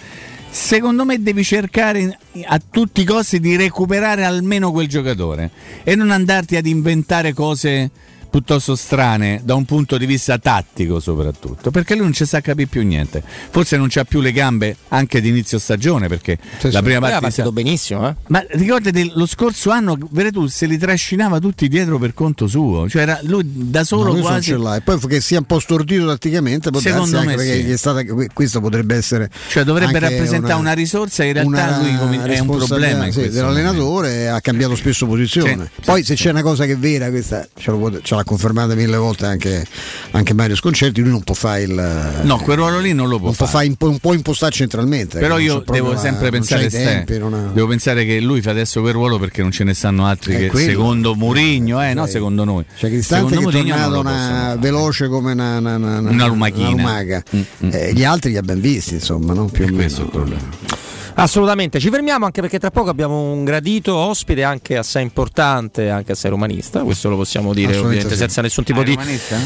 secondo 0.50 1.04
me 1.04 1.20
devi 1.20 1.42
cercare 1.42 2.18
a 2.44 2.60
tutti 2.70 3.00
i 3.00 3.04
costi 3.04 3.40
di 3.40 3.56
recuperare 3.56 4.24
almeno 4.24 4.70
quel 4.70 4.88
giocatore 4.88 5.50
e 5.82 5.94
non 5.94 6.10
andarti 6.10 6.56
ad 6.56 6.66
inventare 6.66 7.32
cose 7.32 7.90
piuttosto 8.34 8.74
strane 8.74 9.42
da 9.44 9.54
un 9.54 9.64
punto 9.64 9.96
di 9.96 10.06
vista 10.06 10.38
tattico 10.38 10.98
soprattutto 10.98 11.70
perché 11.70 11.94
lui 11.94 12.02
non 12.02 12.12
ci 12.12 12.26
sa 12.26 12.40
capire 12.40 12.66
più 12.66 12.82
niente 12.82 13.22
forse 13.50 13.76
non 13.76 13.86
c'ha 13.88 14.02
più 14.02 14.20
le 14.20 14.32
gambe 14.32 14.76
anche 14.88 15.20
di 15.20 15.28
inizio 15.28 15.60
stagione 15.60 16.08
perché 16.08 16.36
Sì, 16.58 16.72
la 16.72 16.78
sì. 16.78 16.82
prima 16.82 16.98
Poi 16.98 17.10
parte 17.10 17.14
ha 17.14 17.20
partito 17.20 17.52
benissimo, 17.52 18.08
eh. 18.08 18.14
ma 18.28 18.44
ricordati 18.50 19.12
lo 19.14 19.26
scorso 19.26 19.70
anno 19.70 19.96
Veretù 20.10 20.48
se 20.48 20.66
li 20.66 20.78
trascinava 20.78 21.38
tutti 21.38 21.68
dietro 21.68 21.98
per 21.98 22.12
conto 22.12 22.48
suo 22.48 22.88
cioè 22.88 23.02
era 23.02 23.20
lui 23.22 23.44
da 23.46 23.84
No, 23.84 23.84
solo 23.84 24.10
questo 24.10 24.20
non 24.22 24.30
quasi 24.32 24.50
ce 24.50 24.56
l'ha. 24.56 24.76
E 24.76 24.80
poi 24.80 24.98
che 25.00 25.20
sia 25.20 25.38
un 25.38 25.44
po' 25.44 25.58
stordito 25.58 26.06
tatticamente, 26.06 26.70
Secondo 26.78 27.22
me 27.22 27.38
sì. 27.38 27.70
è 27.70 27.76
stata, 27.76 28.02
questo 28.32 28.60
potrebbe 28.60 28.96
essere. 28.96 29.30
cioè 29.48 29.62
dovrebbe 29.62 29.98
rappresentare 29.98 30.58
una, 30.58 30.72
risorsa 30.72 31.22
in 31.24 31.34
realtà 31.34 31.78
una 31.78 31.78
lui 31.78 32.18
è 32.32 32.38
un 32.38 32.46
problema 32.46 33.10
sì, 33.10 33.28
dell'allenatore 33.28 34.28
ha 34.28 34.40
cambiato 34.40 34.74
spesso 34.74 35.06
posizione. 35.06 35.70
Sì, 35.74 35.82
Poi 35.84 36.02
se 36.02 36.14
c'è 36.14 36.30
una 36.30 36.42
cosa 36.42 36.64
che 36.64 36.72
è 36.72 36.76
vera, 36.78 37.10
questa 37.10 37.46
ce, 37.56 37.72
ce 38.02 38.14
l'ha 38.24 38.30
confermata 38.30 38.74
mille 38.74 38.96
volte 38.96 39.26
anche, 39.26 39.64
anche 40.12 40.34
Mario 40.34 40.56
Sconcerti, 40.56 41.00
lui 41.00 41.10
non 41.10 41.22
può 41.22 41.34
fare 41.34 41.62
il. 41.62 42.20
no 42.22 42.38
quel 42.38 42.56
ruolo 42.56 42.78
lì 42.80 42.92
non 42.92 43.08
lo 43.08 43.18
può 43.18 43.26
non 43.26 43.36
può 43.36 43.46
fare 43.46 43.68
fare 43.74 43.90
un 43.90 43.98
po' 43.98 44.12
impostare 44.14 44.52
centralmente. 44.52 45.18
Però 45.18 45.36
che 45.36 45.42
non 45.44 45.52
io 45.56 45.64
so 45.66 45.72
devo 45.72 45.96
sempre 45.96 46.30
non 46.30 46.30
pensare 46.30 46.68
tempi, 46.70 47.18
non 47.18 47.34
ha- 47.34 47.50
devo 47.52 47.66
pensare 47.68 48.04
che 48.04 48.20
lui 48.20 48.40
fa 48.40 48.50
adesso 48.50 48.80
quel 48.80 48.92
ruolo 48.94 49.18
perché 49.18 49.42
non 49.42 49.50
ce 49.50 49.64
ne 49.64 49.74
stanno 49.74 50.06
altri 50.06 50.34
È 50.34 50.38
che 50.38 50.46
quello. 50.48 50.70
secondo 50.70 51.14
Mourinho, 51.14 51.82
eh, 51.82 51.94
no, 51.94 52.06
secondo 52.06 52.44
noi. 52.44 52.64
Cioè 52.76 52.90
Cristante 52.90 53.30
che 53.36 53.36
Secondo 53.36 53.50
è 53.58 53.62
Mourinho 53.62 53.76
non 53.76 53.92
tornato 53.92 54.00
una- 54.00 54.40
fare. 54.46 54.58
veloce 54.58 55.08
come 55.08 55.32
una, 55.32 55.58
una, 55.58 55.76
una, 55.76 55.98
Una 55.98 56.26
lumachina. 56.26 56.70
lumaca. 56.70 57.22
Mm, 57.36 57.40
mm. 57.66 57.70
Eh, 57.72 57.92
gli 57.94 58.04
altri 58.04 58.30
li 58.30 58.36
abbiamo 58.36 58.60
visti, 58.60 58.94
insomma, 58.94 59.32
no? 59.34 59.46
più 59.46 59.64
o 59.64 59.72
Questo 59.72 60.00
è 60.02 60.04
meno. 60.04 60.04
il 60.04 60.10
problema. 60.10 60.82
Assolutamente, 61.16 61.78
ci 61.78 61.90
fermiamo 61.90 62.24
anche 62.24 62.40
perché 62.40 62.58
tra 62.58 62.70
poco 62.70 62.90
abbiamo 62.90 63.32
un 63.32 63.44
gradito 63.44 63.94
ospite 63.94 64.42
anche 64.42 64.76
assai 64.76 65.02
importante, 65.02 65.88
anche 65.88 66.12
assai 66.12 66.30
romanista, 66.30 66.82
questo 66.82 67.08
lo 67.08 67.16
possiamo 67.16 67.54
dire 67.54 67.76
ovviamente 67.76 68.10
sì. 68.10 68.16
senza 68.16 68.42
nessun 68.42 68.64
tipo 68.64 68.80
Ah, 68.80 68.82
di 68.82 68.98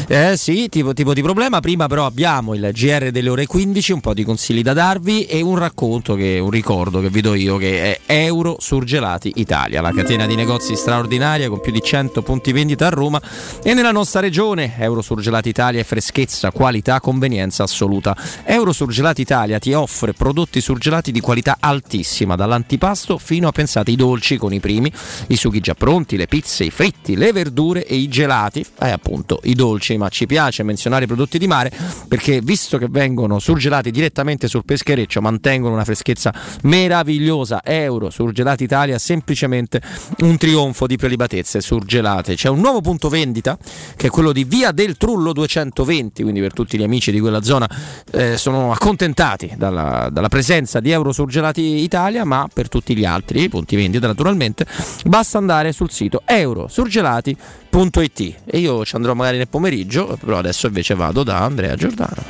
eh, 0.07 0.37
sì, 0.37 0.67
tipo, 0.69 0.93
tipo 0.93 1.13
di 1.13 1.21
problema. 1.21 1.59
Prima 1.59 1.87
però 1.87 2.05
abbiamo 2.05 2.53
il 2.55 2.69
GR 2.73 3.11
delle 3.11 3.29
ore 3.29 3.45
15, 3.45 3.91
un 3.93 4.01
po' 4.01 4.13
di 4.13 4.23
consigli 4.23 4.61
da 4.61 4.73
darvi 4.73 5.25
e 5.25 5.41
un 5.41 5.57
racconto, 5.57 6.15
che, 6.15 6.39
un 6.39 6.49
ricordo 6.49 6.99
che 6.99 7.09
vi 7.09 7.21
do 7.21 7.33
io 7.35 7.57
che 7.57 7.99
è 8.05 8.23
Euro 8.25 8.57
Surgelati 8.59 9.33
Italia, 9.35 9.81
la 9.81 9.91
catena 9.91 10.25
di 10.25 10.35
negozi 10.35 10.75
straordinaria 10.75 11.47
con 11.49 11.61
più 11.61 11.71
di 11.71 11.81
100 11.81 12.21
punti 12.21 12.51
vendita 12.51 12.87
a 12.87 12.89
Roma 12.89 13.21
e 13.63 13.73
nella 13.73 13.91
nostra 13.91 14.19
regione. 14.19 14.75
Euro 14.79 15.01
Surgelati 15.01 15.49
Italia 15.49 15.79
è 15.79 15.83
freschezza, 15.83 16.51
qualità, 16.51 16.99
convenienza 16.99 17.63
assoluta. 17.63 18.15
Euro 18.43 18.73
Surgelati 18.73 19.21
Italia 19.21 19.59
ti 19.59 19.73
offre 19.73 20.13
prodotti 20.13 20.59
surgelati 20.59 21.11
di 21.11 21.19
qualità 21.19 21.57
altissima, 21.59 22.35
dall'antipasto 22.35 23.17
fino 23.17 23.47
a 23.47 23.51
pensate 23.51 23.91
i 23.91 23.95
dolci 23.95 24.37
con 24.37 24.53
i 24.53 24.59
primi, 24.59 24.91
i 25.27 25.35
sughi 25.35 25.59
già 25.59 25.73
pronti, 25.73 26.17
le 26.17 26.27
pizze, 26.27 26.63
i 26.63 26.71
fritti, 26.71 27.15
le 27.15 27.31
verdure 27.31 27.85
e 27.85 27.95
i 27.95 28.07
gelati, 28.07 28.65
e 28.79 28.89
appunto 28.89 29.39
i 29.43 29.55
dolci, 29.55 29.97
ma 29.97 30.09
ci 30.09 30.25
piace 30.25 30.63
menzionare 30.63 31.05
i 31.05 31.07
prodotti 31.07 31.37
di 31.37 31.47
mare 31.47 31.71
perché 32.07 32.41
visto 32.41 32.77
che 32.77 32.87
vengono 32.89 33.39
surgelati 33.39 33.91
direttamente 33.91 34.47
sul 34.47 34.65
peschereccio, 34.65 35.21
mantengono 35.21 35.73
una 35.73 35.85
freschezza 35.85 36.33
meravigliosa. 36.63 37.61
Euro 37.63 38.09
Surgelati 38.09 38.63
Italia 38.63 38.97
semplicemente 38.97 39.81
un 40.19 40.37
trionfo 40.37 40.87
di 40.87 40.97
prelibatezze 40.97 41.61
surgelate. 41.61 42.35
C'è 42.35 42.49
un 42.49 42.59
nuovo 42.59 42.81
punto 42.81 43.09
vendita 43.09 43.57
che 43.95 44.07
è 44.07 44.09
quello 44.09 44.31
di 44.31 44.43
Via 44.43 44.71
del 44.71 44.97
Trullo 44.97 45.33
220, 45.33 46.23
quindi 46.23 46.39
per 46.39 46.53
tutti 46.53 46.77
gli 46.77 46.83
amici 46.83 47.11
di 47.11 47.19
quella 47.19 47.41
zona 47.41 47.69
eh, 48.11 48.37
sono 48.37 48.71
accontentati 48.71 49.53
dalla, 49.57 50.09
dalla 50.11 50.29
presenza 50.29 50.79
di 50.79 50.91
Euro 50.91 51.11
Surgelati 51.11 51.48
Italia, 51.57 52.25
ma 52.25 52.47
per 52.51 52.69
tutti 52.69 52.95
gli 52.95 53.05
altri 53.05 53.49
punti 53.49 53.75
vendita 53.75 54.07
naturalmente 54.07 54.65
basta 55.05 55.37
andare 55.37 55.71
sul 55.71 55.91
sito 55.91 56.21
eurosurgelati.it 56.25 58.35
e 58.45 58.59
io 58.59 58.85
ci 58.85 58.95
andrò 58.95 59.13
magari 59.13 59.37
nel 59.37 59.47
pomeriggio, 59.47 60.17
però 60.23 60.37
adesso 60.37 60.67
invece 60.67 60.95
vado 60.95 61.23
da 61.23 61.39
Andrea 61.39 61.75
Giordano. 61.75 62.23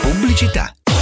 Pubblicità. 0.00 0.77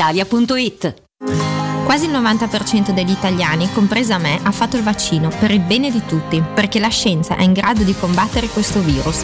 brispalitalia.it. 0.00 0.94
Quasi 1.84 2.06
il 2.06 2.12
90% 2.12 2.92
degli 2.92 3.10
italiani, 3.10 3.70
compresa 3.72 4.16
me, 4.16 4.38
ha 4.42 4.52
fatto 4.52 4.76
il 4.76 4.82
vaccino 4.82 5.28
per 5.28 5.50
il 5.50 5.60
bene 5.60 5.90
di 5.90 6.02
tutti, 6.06 6.42
perché 6.54 6.78
la 6.78 6.88
scienza 6.88 7.36
è 7.36 7.42
in 7.42 7.52
grado 7.52 7.82
di 7.82 7.94
combattere 7.94 8.46
questo 8.48 8.80
virus. 8.80 9.22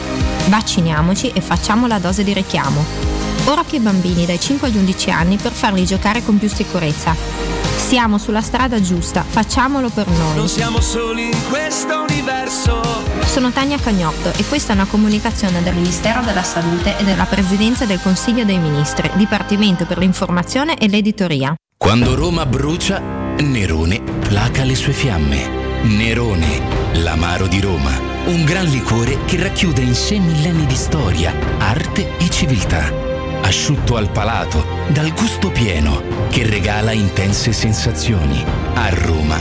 Vacciniamoci 0.49 1.31
e 1.31 1.41
facciamo 1.41 1.87
la 1.87 1.99
dose 1.99 2.25
di 2.25 2.33
richiamo. 2.33 3.26
Ora 3.47 3.63
che 3.65 3.77
i 3.77 3.81
bambini 3.81 4.27
dai 4.27 4.41
5 4.41 4.67
agli 4.69 4.77
11 4.77 5.11
anni 5.11 5.37
per 5.37 5.53
farli 5.53 5.85
giocare 5.85 6.25
con 6.25 6.37
più 6.37 6.49
sicurezza. 6.49 7.15
Siamo 7.77 8.19
sulla 8.19 8.41
strada 8.41 8.81
giusta, 8.81 9.23
facciamolo 9.23 9.89
per 9.89 10.09
noi. 10.09 10.37
Non 10.37 10.49
siamo 10.49 10.81
soli 10.81 11.27
in 11.27 11.49
questo 11.49 12.05
universo. 12.09 12.83
Sono 13.25 13.53
Tania 13.53 13.79
Cagnotto 13.79 14.33
e 14.37 14.45
questa 14.47 14.73
è 14.73 14.75
una 14.75 14.87
comunicazione 14.87 15.63
del 15.63 15.75
Ministero 15.75 16.23
della 16.23 16.43
Salute 16.43 16.99
e 16.99 17.05
della 17.05 17.25
Presidenza 17.25 17.85
del 17.85 18.01
Consiglio 18.03 18.45
dei 18.45 18.59
Ministri, 18.59 19.09
Dipartimento 19.15 19.87
per 19.87 19.99
l'informazione 19.99 20.77
e 20.77 20.89
l'editoria. 20.89 21.55
Quando 21.77 22.17
Roma 22.17 22.47
brucia, 22.47 23.01
Nerone 23.39 24.01
placa 24.01 24.65
le 24.65 24.75
sue 24.75 24.93
fiamme. 24.93 25.49
Nerone, 25.83 26.95
l'amaro 26.95 27.47
di 27.47 27.61
Roma. 27.61 27.93
Un 28.25 28.45
gran 28.45 28.65
liquore 28.65 29.19
che 29.27 29.41
racchiude 29.41 29.83
in 29.83 29.95
sé 29.95 30.19
millenni 30.19 30.67
di 30.67 30.75
storia, 30.75 31.33
arte 31.59 32.17
e 32.19 32.29
civiltà. 32.29 33.16
Asciutto 33.47 33.95
al 33.97 34.11
palato, 34.11 34.67
dal 34.89 35.15
gusto 35.15 35.53
pieno, 35.53 36.03
che 36.31 36.45
regala 36.45 36.91
intense 36.91 37.53
sensazioni. 37.53 38.45
A 38.75 38.89
Roma 38.89 39.41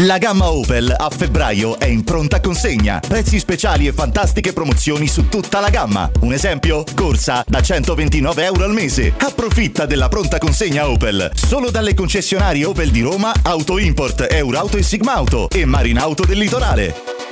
La 0.00 0.16
gamma 0.16 0.50
Opel 0.50 0.92
a 0.96 1.10
febbraio 1.10 1.78
è 1.78 1.84
in 1.84 2.02
pronta 2.02 2.40
consegna. 2.40 2.98
Prezzi 3.06 3.38
speciali 3.38 3.86
e 3.86 3.92
fantastiche 3.92 4.54
promozioni 4.54 5.06
su 5.06 5.28
tutta 5.28 5.60
la 5.60 5.68
gamma. 5.68 6.10
Un 6.20 6.32
esempio? 6.32 6.82
Corsa 6.94 7.44
da 7.46 7.60
129 7.60 8.42
euro 8.42 8.64
al 8.64 8.72
mese. 8.72 9.12
Approfitta 9.18 9.84
della 9.84 10.08
pronta 10.08 10.38
consegna 10.38 10.88
Opel. 10.88 11.30
Solo 11.34 11.70
dalle 11.70 11.92
concessionarie 11.92 12.64
Opel 12.64 12.90
di 12.90 13.02
Roma, 13.02 13.34
Auto 13.42 13.76
Import, 13.76 14.28
Eurauto 14.30 14.78
e 14.78 14.82
Sigmauto 14.82 15.50
e 15.50 15.66
Marinauto 15.66 16.24
del 16.24 16.38
Litorale. 16.38 17.31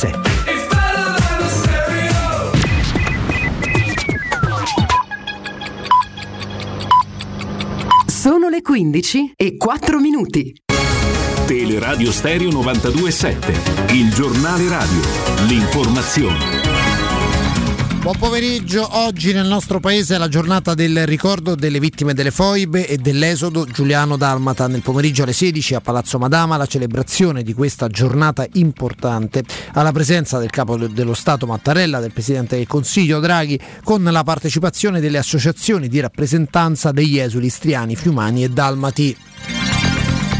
92.7 0.00 0.20
Sono 8.06 8.48
le 8.48 8.62
15 8.62 9.34
e 9.36 9.56
4 9.58 9.98
minuti. 9.98 10.54
Teleradio 11.46 12.12
Stereo 12.12 12.48
92.7, 12.50 13.94
il 13.94 14.14
giornale 14.14 14.68
radio, 14.68 15.00
l'informazione. 15.46 16.69
Buon 18.00 18.16
pomeriggio, 18.16 18.88
oggi 18.96 19.34
nel 19.34 19.46
nostro 19.46 19.78
paese 19.78 20.14
è 20.14 20.18
la 20.18 20.28
giornata 20.28 20.72
del 20.72 21.06
ricordo 21.06 21.54
delle 21.54 21.78
vittime 21.78 22.14
delle 22.14 22.30
foibe 22.30 22.88
e 22.88 22.96
dell'esodo 22.96 23.66
Giuliano 23.66 24.16
Dalmata. 24.16 24.66
Nel 24.68 24.80
pomeriggio 24.80 25.24
alle 25.24 25.34
16 25.34 25.74
a 25.74 25.82
Palazzo 25.82 26.18
Madama 26.18 26.56
la 26.56 26.64
celebrazione 26.64 27.42
di 27.42 27.52
questa 27.52 27.88
giornata 27.88 28.46
importante 28.54 29.44
alla 29.74 29.92
presenza 29.92 30.38
del 30.38 30.48
capo 30.48 30.78
dello 30.78 31.12
Stato 31.12 31.44
Mattarella, 31.44 32.00
del 32.00 32.12
Presidente 32.12 32.56
del 32.56 32.66
Consiglio 32.66 33.20
Draghi, 33.20 33.60
con 33.84 34.02
la 34.02 34.24
partecipazione 34.24 35.00
delle 35.00 35.18
associazioni 35.18 35.86
di 35.86 36.00
rappresentanza 36.00 36.92
degli 36.92 37.18
esuli 37.18 37.46
istriani, 37.46 37.96
fiumani 37.96 38.44
e 38.44 38.48
dalmati. 38.48 39.16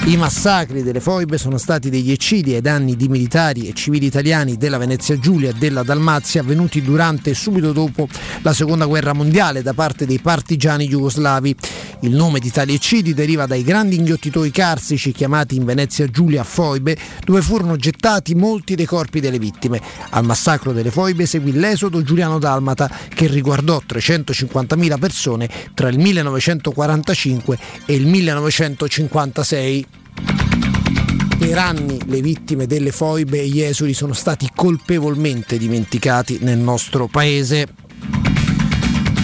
I 0.02 0.16
massacri 0.16 0.82
delle 0.82 0.98
foibe 0.98 1.36
sono 1.36 1.58
stati 1.58 1.90
degli 1.90 2.10
eccidi 2.10 2.54
ai 2.54 2.62
danni 2.62 2.96
di 2.96 3.06
militari 3.06 3.68
e 3.68 3.74
civili 3.74 4.06
italiani 4.06 4.56
della 4.56 4.78
Venezia 4.78 5.18
Giulia 5.18 5.50
e 5.50 5.52
della 5.52 5.82
Dalmazia 5.82 6.40
avvenuti 6.40 6.82
durante 6.82 7.30
e 7.30 7.34
subito 7.34 7.72
dopo 7.72 8.08
la 8.40 8.52
seconda 8.54 8.86
guerra 8.86 9.12
mondiale 9.12 9.62
da 9.62 9.74
parte 9.74 10.06
dei 10.06 10.18
partigiani 10.18 10.88
jugoslavi. 10.88 11.54
Il 12.00 12.14
nome 12.14 12.40
di 12.40 12.50
tali 12.50 12.74
eccidi 12.74 13.12
deriva 13.12 13.44
dai 13.44 13.62
grandi 13.62 13.96
inghiottitori 13.96 14.50
carsici 14.50 15.12
chiamati 15.12 15.56
in 15.56 15.66
Venezia 15.66 16.06
Giulia 16.06 16.44
foibe, 16.44 16.96
dove 17.22 17.42
furono 17.42 17.76
gettati 17.76 18.34
molti 18.34 18.74
dei 18.74 18.86
corpi 18.86 19.20
delle 19.20 19.38
vittime. 19.38 19.82
Al 20.10 20.24
massacro 20.24 20.72
delle 20.72 20.90
foibe 20.90 21.26
seguì 21.26 21.52
l'esodo 21.52 22.02
Giuliano 22.02 22.38
Dalmata 22.38 22.90
che 23.14 23.26
riguardò 23.26 23.80
350.000 23.86 24.98
persone 24.98 25.48
tra 25.74 25.88
il 25.88 25.98
1945 25.98 27.58
e 27.84 27.94
il 27.94 28.06
1956. 28.06 29.99
Per 31.38 31.58
anni 31.58 31.98
le 32.06 32.20
vittime 32.20 32.66
delle 32.66 32.92
foibe 32.92 33.40
e 33.40 33.48
gli 33.48 33.60
esuli 33.60 33.94
sono 33.94 34.12
stati 34.12 34.50
colpevolmente 34.54 35.58
dimenticati 35.58 36.38
nel 36.42 36.58
nostro 36.58 37.06
paese. 37.06 37.66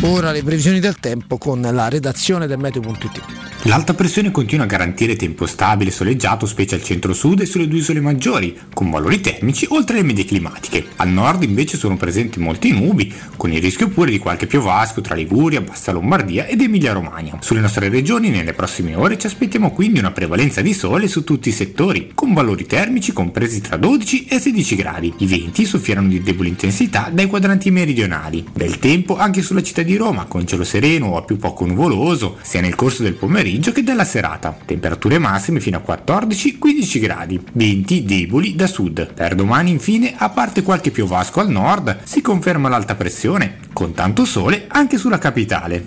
Ora 0.03 0.33
le 0.33 0.43
previsioni 0.43 0.81
del 0.81 0.97
tempo 0.99 1.39
con 1.39 1.61
la 1.61 1.89
redazione 1.89 2.47
del 2.47 2.59
meteo.it. 2.59 3.56
L'alta 3.67 3.95
pressione 3.95 4.31
continua 4.31 4.65
a 4.65 4.69
garantire 4.69 5.17
tempo 5.17 5.45
stabile 5.45 5.91
e 5.91 5.93
soleggiato 5.93 6.47
specie 6.47 6.77
al 6.77 6.85
centro-sud 6.85 7.41
e 7.41 7.47
sulle 7.47 7.67
due 7.67 7.81
isole 7.81 8.01
maggiori, 8.01 8.57
con 8.73 8.91
valori 8.91 9.21
termici 9.21 9.67
oltre 9.71 9.97
le 9.97 10.05
medie 10.05 10.25
climatiche. 10.25 10.87
Al 10.97 11.09
nord 11.09 11.43
invece 11.43 11.77
sono 11.77 11.97
presenti 11.97 12.39
molti 12.39 12.71
nubi, 12.71 13.13
con 13.37 13.53
il 13.53 13.61
rischio 13.61 13.89
pure 13.89 14.13
di 14.13 14.21
qualche 14.21 14.47
piovasco 14.47 15.01
tra 15.01 15.17
Liguria, 15.17 15.63
Bassa 15.63 15.91
Lombardia 15.91 16.47
ed 16.47 16.61
Emilia-Romagna. 16.61 17.39
Sulle 17.41 17.59
nostre 17.59 17.89
regioni 17.89 18.31
nelle 18.31 18.53
prossime 18.53 18.95
ore 18.95 19.19
ci 19.19 19.27
aspettiamo 19.27 19.73
quindi 19.73 19.99
una 19.99 20.13
prevalenza 20.13 20.61
di 20.61 20.73
sole 20.73 21.09
su 21.09 21.25
tutti 21.25 21.49
i 21.49 21.53
settori, 21.53 22.13
con 22.15 22.35
valori 22.35 22.67
termici 22.67 23.13
compresi 23.13 23.61
tra 23.61 23.77
12 23.77 24.27
e 24.27 24.39
16 24.39 24.77
gradi. 24.77 25.13
I 25.19 25.27
venti 25.27 25.65
soffieranno 25.65 26.09
di 26.09 26.23
debole 26.23 26.49
intensità 26.49 27.11
dai 27.13 27.27
quadranti 27.27 27.73
meridionali. 27.73 28.47
Bel 28.53 28.79
tempo 28.79 29.17
anche 29.17 29.43
sulla 29.43 29.63
città 29.65 29.83
di 29.83 29.97
Roma, 29.97 30.27
con 30.27 30.47
cielo 30.47 30.63
sereno 30.63 31.07
o 31.07 31.17
a 31.17 31.23
più 31.23 31.37
poco 31.37 31.67
nuvoloso, 31.67 32.39
sia 32.43 32.61
nel 32.61 32.77
corso 32.77 33.03
del 33.03 33.15
pomeriggio 33.15 33.55
che 33.61 33.83
della 33.83 34.05
serata. 34.05 34.57
Temperature 34.65 35.19
massime 35.19 35.61
fino 35.61 35.77
a 35.77 35.83
14-15 35.87 37.01
gradi, 37.01 37.41
venti 37.53 38.05
deboli 38.05 38.55
da 38.55 38.67
sud. 38.67 39.13
Per 39.13 39.35
domani 39.35 39.71
infine, 39.71 40.15
a 40.17 40.31
parte 40.31 40.63
qualche 40.63 40.91
piovasco 40.91 41.41
al 41.41 41.51
nord, 41.51 42.01
si 42.05 42.21
conferma 42.21 42.69
l'alta 42.69 42.95
pressione, 42.95 43.59
con 43.73 43.93
tanto 43.95 44.25
sole 44.25 44.67
anche 44.69 44.99
sulla 44.99 45.19
capitale. 45.19 45.85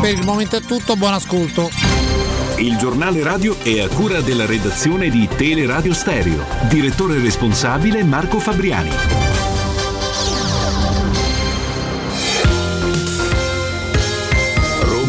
Per 0.00 0.12
il 0.12 0.24
momento 0.24 0.56
è 0.56 0.60
tutto, 0.60 0.96
buon 0.96 1.14
ascolto. 1.14 1.70
Il 2.58 2.76
giornale 2.76 3.22
radio 3.22 3.56
è 3.62 3.80
a 3.80 3.88
cura 3.88 4.20
della 4.20 4.46
redazione 4.46 5.10
di 5.10 5.28
Teleradio 5.36 5.92
Stereo. 5.92 6.44
Direttore 6.68 7.20
responsabile 7.20 8.02
Marco 8.02 8.40
Fabriani. 8.40 9.37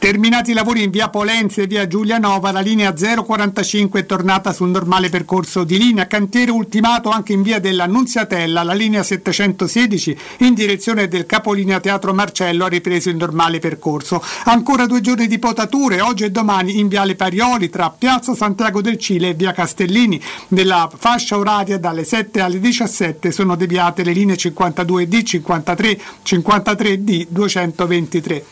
Terminati 0.00 0.52
i 0.52 0.54
lavori 0.54 0.84
in 0.84 0.90
via 0.90 1.08
Polenzia 1.08 1.64
e 1.64 1.66
via 1.66 1.88
Giulianova, 1.88 2.52
la 2.52 2.60
linea 2.60 2.94
045 2.94 3.98
è 3.98 4.06
tornata 4.06 4.52
sul 4.52 4.68
normale 4.68 5.08
percorso 5.08 5.64
di 5.64 5.76
linea. 5.76 6.06
Cantiere 6.06 6.52
ultimato 6.52 7.10
anche 7.10 7.32
in 7.32 7.42
via 7.42 7.58
dell'Annunziatella, 7.58 8.62
la 8.62 8.74
linea 8.74 9.02
716 9.02 10.16
in 10.38 10.54
direzione 10.54 11.08
del 11.08 11.26
capolinea 11.26 11.80
Teatro 11.80 12.14
Marcello 12.14 12.66
ha 12.66 12.68
ripreso 12.68 13.08
il 13.08 13.16
normale 13.16 13.58
percorso. 13.58 14.22
Ancora 14.44 14.86
due 14.86 15.00
giorni 15.00 15.26
di 15.26 15.40
potature, 15.40 16.00
oggi 16.00 16.22
e 16.22 16.30
domani 16.30 16.78
in 16.78 16.86
viale 16.86 17.16
Parioli 17.16 17.68
tra 17.68 17.90
Piazza 17.90 18.36
Santiago 18.36 18.80
del 18.80 18.98
Cile 18.98 19.30
e 19.30 19.34
via 19.34 19.50
Castellini. 19.50 20.22
Nella 20.50 20.88
fascia 20.96 21.36
oraria 21.36 21.76
dalle 21.76 22.04
7 22.04 22.40
alle 22.40 22.60
17 22.60 23.32
sono 23.32 23.56
deviate 23.56 24.04
le 24.04 24.12
linee 24.12 24.36
52D, 24.36 25.24
53, 25.24 26.00
53D, 26.24 27.26
223. 27.28 28.44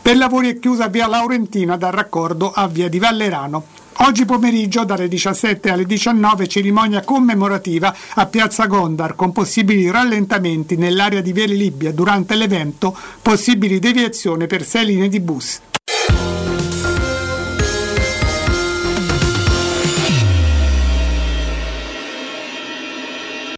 Per 0.00 0.16
lavori 0.16 0.50
è 0.50 0.58
chiusa 0.58 0.88
via 0.88 1.06
Laurentina 1.06 1.76
dal 1.76 1.92
raccordo 1.92 2.50
a 2.50 2.66
via 2.68 2.88
di 2.88 2.98
Vallerano. 2.98 3.82
Oggi 3.98 4.24
pomeriggio 4.24 4.84
dalle 4.84 5.08
17 5.08 5.70
alle 5.70 5.86
19 5.86 6.48
cerimonia 6.48 7.02
commemorativa 7.02 7.94
a 8.14 8.26
Piazza 8.26 8.66
Gondar 8.66 9.14
con 9.14 9.32
possibili 9.32 9.90
rallentamenti 9.90 10.76
nell'area 10.76 11.20
di 11.20 11.32
Viale 11.32 11.54
Libia 11.54 11.92
durante 11.92 12.34
l'evento, 12.34 12.96
possibili 13.22 13.78
deviazioni 13.78 14.46
per 14.46 14.64
sei 14.64 14.86
linee 14.86 15.08
di 15.08 15.20
bus. 15.20 15.60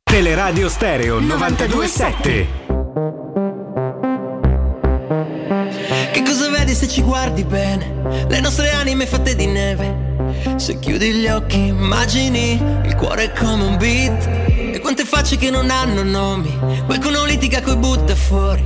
Teleradio 0.03 0.69
Stereo 0.69 1.21
92.7 1.21 3.46
se 6.77 6.89
ci 6.89 7.01
guardi 7.01 7.43
bene? 7.43 8.27
Le 8.29 8.39
nostre 8.39 8.71
anime 8.71 9.07
fatte 9.07 9.35
di 9.35 9.47
neve. 9.47 10.55
Se 10.57 10.79
chiudi 10.79 11.11
gli 11.15 11.27
occhi 11.27 11.69
immagini 11.69 12.63
il 12.85 12.95
cuore 12.97 13.33
come 13.33 13.65
un 13.65 13.77
beat. 13.79 14.29
E 14.75 14.79
quante 14.81 15.07
facce 15.07 15.39
che 15.39 15.49
non 15.49 15.71
hanno 15.71 16.03
nomi. 16.03 16.55
Qualcuno 16.85 17.25
litiga 17.25 17.63
coi 17.63 17.77
butta 17.77 18.15
fuori. 18.15 18.63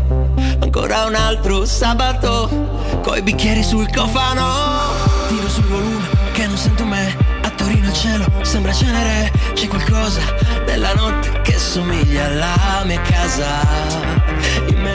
Ancora 0.58 1.04
un 1.04 1.14
altro 1.14 1.64
sabato, 1.64 2.98
coi 3.00 3.22
bicchieri 3.22 3.62
sul 3.62 3.88
cofano. 3.94 4.88
Tiro 5.28 5.48
sul 5.48 5.66
volume 5.66 6.08
che 6.32 6.48
non 6.48 6.56
sento 6.56 6.84
me. 6.84 7.16
A 7.42 7.50
Torino 7.50 7.86
il 7.86 7.92
cielo 7.92 8.24
sembra 8.42 8.72
cenere. 8.72 9.30
C'è 9.54 9.68
qualcosa 9.68 10.20
nella 10.66 10.94
notte 10.94 11.42
che 11.42 11.56
somiglia 11.56 12.24
alla 12.24 12.82
mia 12.84 13.00
casa. 13.02 14.18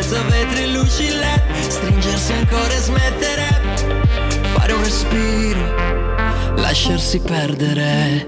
A 0.07 0.21
vetri 0.29 0.63
e 0.63 0.67
luci 0.67 1.09
LED, 1.09 1.67
stringersi 1.67 2.33
ancora 2.33 2.73
e 2.73 2.79
smettere. 2.79 3.61
Fare 4.53 4.73
un 4.73 4.83
respiro, 4.83 6.55
lasciarsi 6.55 7.19
perdere. 7.19 8.27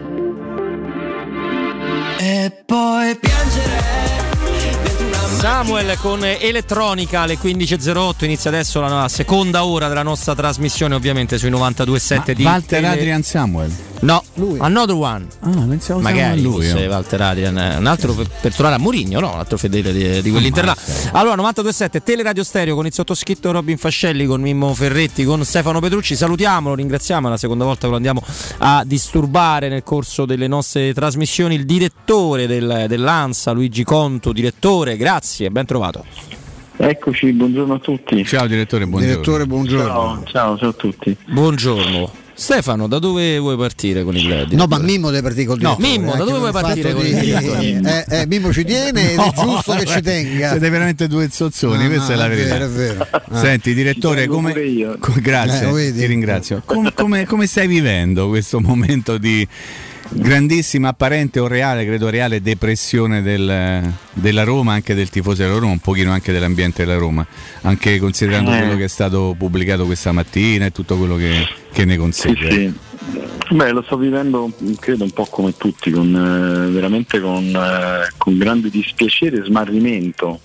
E 2.17 2.63
poi 2.65 3.17
piangere. 3.19 4.05
Samuel 5.38 5.97
con 5.99 6.25
Elettronica 6.25 7.21
alle 7.21 7.38
15.08 7.38 8.25
inizia 8.25 8.49
adesso 8.49 8.82
la 8.82 9.07
seconda 9.07 9.63
ora 9.65 9.88
della 9.88 10.01
nostra 10.03 10.34
trasmissione 10.34 10.95
ovviamente 10.95 11.38
sui 11.38 11.51
92.7 11.51 12.32
di 12.32 12.43
Walter 12.43 12.82
Tele- 12.82 12.88
Adrian 12.88 13.21
Samuel. 13.21 13.71
No, 14.00 14.24
Another 14.60 14.95
One. 14.95 15.26
Ah, 15.39 15.50
pensavo 15.68 16.02
Magari 16.02 16.41
lui, 16.41 16.68
fosse 16.68 16.84
io. 16.84 16.89
Walter 16.89 17.20
Adrian, 17.22 17.58
eh, 17.58 17.78
un 17.78 17.88
altro 17.88 18.14
per, 18.14 18.28
per 18.41 18.54
tornare 18.54 18.76
a 18.76 18.80
Mourinho, 18.80 19.20
no? 19.20 19.34
Un 19.34 19.39
altro 19.39 19.58
fedele 19.58 19.91
di, 19.91 20.22
di 20.22 20.30
quell'Inter 20.30 20.66
là. 20.66 20.78
Allora, 21.14 21.36
92.7 21.41 22.04
Teleradio 22.04 22.43
Stereo 22.43 22.76
con 22.76 22.86
il 22.86 22.93
sottoscritto 22.93 23.52
Robin 23.52 23.78
Fascelli, 23.78 24.26
con 24.28 24.39
Mimmo 24.41 24.74
Ferretti, 24.76 25.24
con 25.24 25.43
Stefano 25.43 25.80
Petrucci. 25.80 26.16
Salutiamolo, 26.16 26.76
ringraziamo. 26.76 27.28
È 27.28 27.30
la 27.32 27.38
seconda 27.38 27.64
volta 27.66 27.82
che 27.86 27.89
lo 27.89 27.95
andiamo 27.95 28.22
a 28.60 28.84
disturbare 28.86 29.68
nel 29.68 29.82
corso 29.84 30.26
delle 30.26 30.48
nostre 30.48 30.93
trasmissioni. 30.93 31.56
Il 31.56 31.66
direttore 31.66 32.45
del- 32.45 32.86
dell'ANSA, 32.88 33.52
Luigi 33.52 33.84
Conto, 33.84 34.32
direttore, 34.32 34.95
grazie, 34.95 35.50
ben 35.50 35.66
trovato. 35.66 36.06
Eccoci, 36.80 37.32
buongiorno 37.34 37.74
a 37.74 37.80
tutti. 37.80 38.24
Ciao 38.24 38.45
direttore, 38.45 38.86
buongiorno. 38.86 39.16
Direttore, 39.16 39.45
buongiorno. 39.48 39.88
Ciao, 39.88 40.24
ciao, 40.26 40.58
ciao 40.60 40.70
a 40.70 40.74
tutti. 40.74 41.18
Buongiorno. 41.26 42.26
Stefano, 42.39 42.88
da 42.88 42.99
dove 42.99 43.39
vuoi 43.39 43.57
partire 43.57 44.03
con 44.03 44.15
il 44.15 44.21
direttore? 44.21 44.55
No, 44.55 44.67
ma 44.67 44.77
Mimmo 44.77 45.09
deve 45.09 45.23
partire 45.23 45.45
col 45.47 45.57
No, 45.59 45.75
direttore. 45.75 45.97
Mimmo, 45.97 46.11
da 46.11 46.17
anche 46.19 46.25
dove 46.25 46.38
vuoi 46.38 46.51
partire 46.51 46.93
con 46.93 47.03
il 47.05 47.13
di- 47.15 47.19
direttore? 47.19 48.05
Eh, 48.07 48.19
eh, 48.21 48.27
Mimmo 48.27 48.53
ci 48.53 48.63
tiene 48.63 49.11
ed 49.13 49.19
è 49.19 49.31
giusto 49.35 49.73
che 49.73 49.85
ci 49.88 50.01
tenga. 50.01 50.49
Siete 50.51 50.69
veramente 50.69 51.07
due 51.07 51.29
zozzoni, 51.31 51.81
No, 51.83 51.89
questa 51.89 52.09
no, 52.09 52.13
è 52.13 52.15
la 52.17 52.25
è 52.25 52.29
verità. 52.35 52.53
vero, 52.57 52.65
è 52.65 52.69
vero. 52.69 53.07
Ah. 53.09 53.39
Senti, 53.39 53.73
direttore, 53.73 54.27
come. 54.27 54.53
grazie, 55.19 55.67
Eh, 55.88 55.93
ti 55.93 56.05
ringrazio. 56.05 56.61
Com- 56.63 56.93
come, 56.93 57.25
come 57.25 57.47
stai 57.47 57.65
vivendo 57.67 58.27
questo 58.27 58.59
momento 58.59 59.17
di 59.17 59.45
grandissima, 60.12 60.89
apparente 60.89 61.39
o 61.39 61.47
reale, 61.47 61.86
credo 61.86 62.10
reale, 62.10 62.41
depressione 62.41 63.22
del- 63.22 63.91
della 64.14 64.43
Roma, 64.43 64.74
anche 64.74 64.93
del 64.93 65.10
tifoso 65.10 65.43
della 65.43 65.58
Roma, 65.58 65.72
un 65.74 65.80
pochino 65.80 66.12
anche 66.12 66.32
dell'ambiente 66.32 66.86
della 66.86 66.97
Roma, 66.97 67.26
anche 67.62 67.99
considerando 67.99 68.51
Eh. 68.53 68.58
quello 68.60 68.76
che 68.78 68.86
è 68.86 68.89
stato 68.89 69.36
pubblicato 69.38 69.86
questa 69.86 70.12
mattina 70.12 70.66
e 70.66 70.72
tutto 70.72 70.97
quello 70.97 71.16
che, 71.16 71.47
che 71.72 71.86
ne 71.86 71.93
Sì, 71.93 71.99
consegue. 71.99 72.51
sì. 72.51 72.74
Beh, 73.49 73.72
lo 73.72 73.82
sto 73.84 73.95
vivendo, 73.95 74.51
credo, 74.80 75.05
un 75.05 75.12
po' 75.12 75.26
come 75.26 75.55
tutti, 75.55 75.89
con, 75.91 76.14
eh, 76.14 76.70
veramente 76.72 77.22
con, 77.22 77.45
eh, 77.45 78.12
con 78.18 78.38
grande 78.38 78.70
dispiacere 78.70 79.38
e 79.38 79.43
smarrimento. 79.45 80.41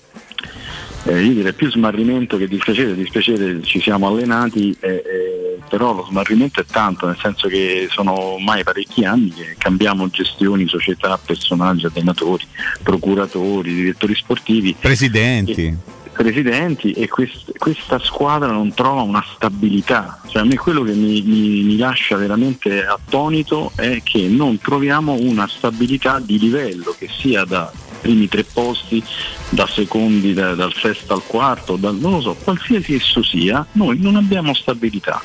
Eh, 1.05 1.21
io 1.21 1.33
direi 1.33 1.53
più 1.53 1.69
smarrimento 1.69 2.37
che 2.37 2.47
dispiacere, 2.47 2.95
dispiacere 2.95 3.61
ci 3.63 3.81
siamo 3.81 4.07
allenati, 4.07 4.75
eh, 4.79 4.87
eh, 4.89 5.59
però 5.69 5.93
lo 5.93 6.05
smarrimento 6.09 6.61
è 6.61 6.65
tanto, 6.65 7.07
nel 7.07 7.17
senso 7.21 7.49
che 7.49 7.87
sono 7.91 8.17
ormai 8.17 8.63
parecchi 8.63 9.03
anni 9.03 9.33
che 9.33 9.55
cambiamo 9.57 10.09
gestioni, 10.09 10.65
società, 10.67 11.19
personaggi, 11.23 11.85
allenatori, 11.87 12.45
procuratori, 12.81 13.73
direttori 13.73 14.15
sportivi. 14.15 14.75
Presidenti. 14.79 15.75
presidenti 16.13 16.91
e 16.91 17.07
quest- 17.07 17.57
questa 17.57 17.97
squadra 17.97 18.51
non 18.51 18.71
trova 18.75 19.01
una 19.01 19.25
stabilità. 19.33 20.21
Cioè, 20.27 20.43
a 20.43 20.45
me 20.45 20.55
quello 20.55 20.83
che 20.83 20.93
mi, 20.93 21.21
mi- 21.23 21.63
mi 21.63 21.75
lascia 21.75 22.15
veramente 22.15 22.85
attonito 22.85 23.71
è 23.75 23.99
che 24.03 24.27
non 24.27 24.59
troviamo 24.59 25.13
una 25.13 25.47
stabilità 25.47 26.19
di 26.19 26.37
livello 26.37 26.95
che 26.97 27.09
sia 27.11 27.45
da 27.45 27.71
primi 28.03 28.27
tre 28.27 28.43
posti, 28.43 29.01
da 29.49 29.65
secondi, 29.65 30.33
da- 30.33 30.55
dal 30.55 30.73
sesto 30.73 31.13
al 31.13 31.23
quarto, 31.25 31.77
dal- 31.77 31.95
non 31.95 32.11
lo 32.11 32.21
so, 32.21 32.35
qualsiasi 32.35 32.95
esso 32.95 33.23
sia, 33.23 33.65
noi 33.71 33.97
non 33.97 34.17
abbiamo 34.17 34.53
stabilità. 34.53 35.21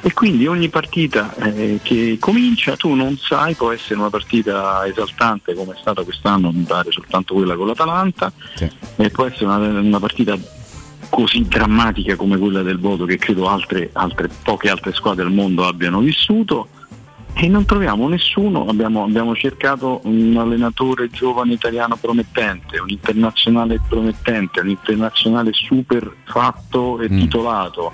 E 0.00 0.12
quindi 0.12 0.46
ogni 0.46 0.68
partita 0.68 1.34
eh, 1.36 1.78
che 1.82 2.16
comincia 2.20 2.76
tu 2.76 2.92
non 2.94 3.16
sai, 3.16 3.54
può 3.54 3.70
essere 3.70 4.00
una 4.00 4.10
partita 4.10 4.86
esaltante 4.86 5.54
come 5.54 5.74
è 5.74 5.78
stata 5.80 6.02
quest'anno, 6.02 6.50
mi 6.52 6.64
pare 6.64 6.90
soltanto 6.90 7.34
quella 7.34 7.54
con 7.54 7.68
l'Atalanta, 7.68 8.32
e 8.96 9.10
può 9.10 9.24
essere 9.26 9.44
una, 9.46 9.56
una 9.56 10.00
partita 10.00 10.36
così 11.08 11.46
drammatica 11.46 12.16
come 12.16 12.36
quella 12.38 12.62
del 12.62 12.78
voto 12.78 13.04
che 13.04 13.18
credo 13.18 13.48
altre, 13.48 13.90
altre, 13.92 14.28
poche 14.42 14.68
altre 14.68 14.92
squadre 14.92 15.24
al 15.24 15.32
mondo 15.32 15.66
abbiano 15.66 16.00
vissuto 16.00 16.68
e 17.36 17.48
non 17.48 17.64
troviamo 17.64 18.08
nessuno, 18.08 18.66
abbiamo, 18.66 19.02
abbiamo 19.02 19.34
cercato 19.34 20.00
un 20.04 20.36
allenatore 20.36 21.10
giovane 21.10 21.54
italiano 21.54 21.96
promettente, 21.96 22.78
un 22.78 22.88
internazionale 22.88 23.80
promettente, 23.88 24.60
un 24.60 24.68
internazionale 24.68 25.50
super 25.52 26.14
fatto 26.24 27.00
e 27.00 27.08
titolato. 27.08 27.92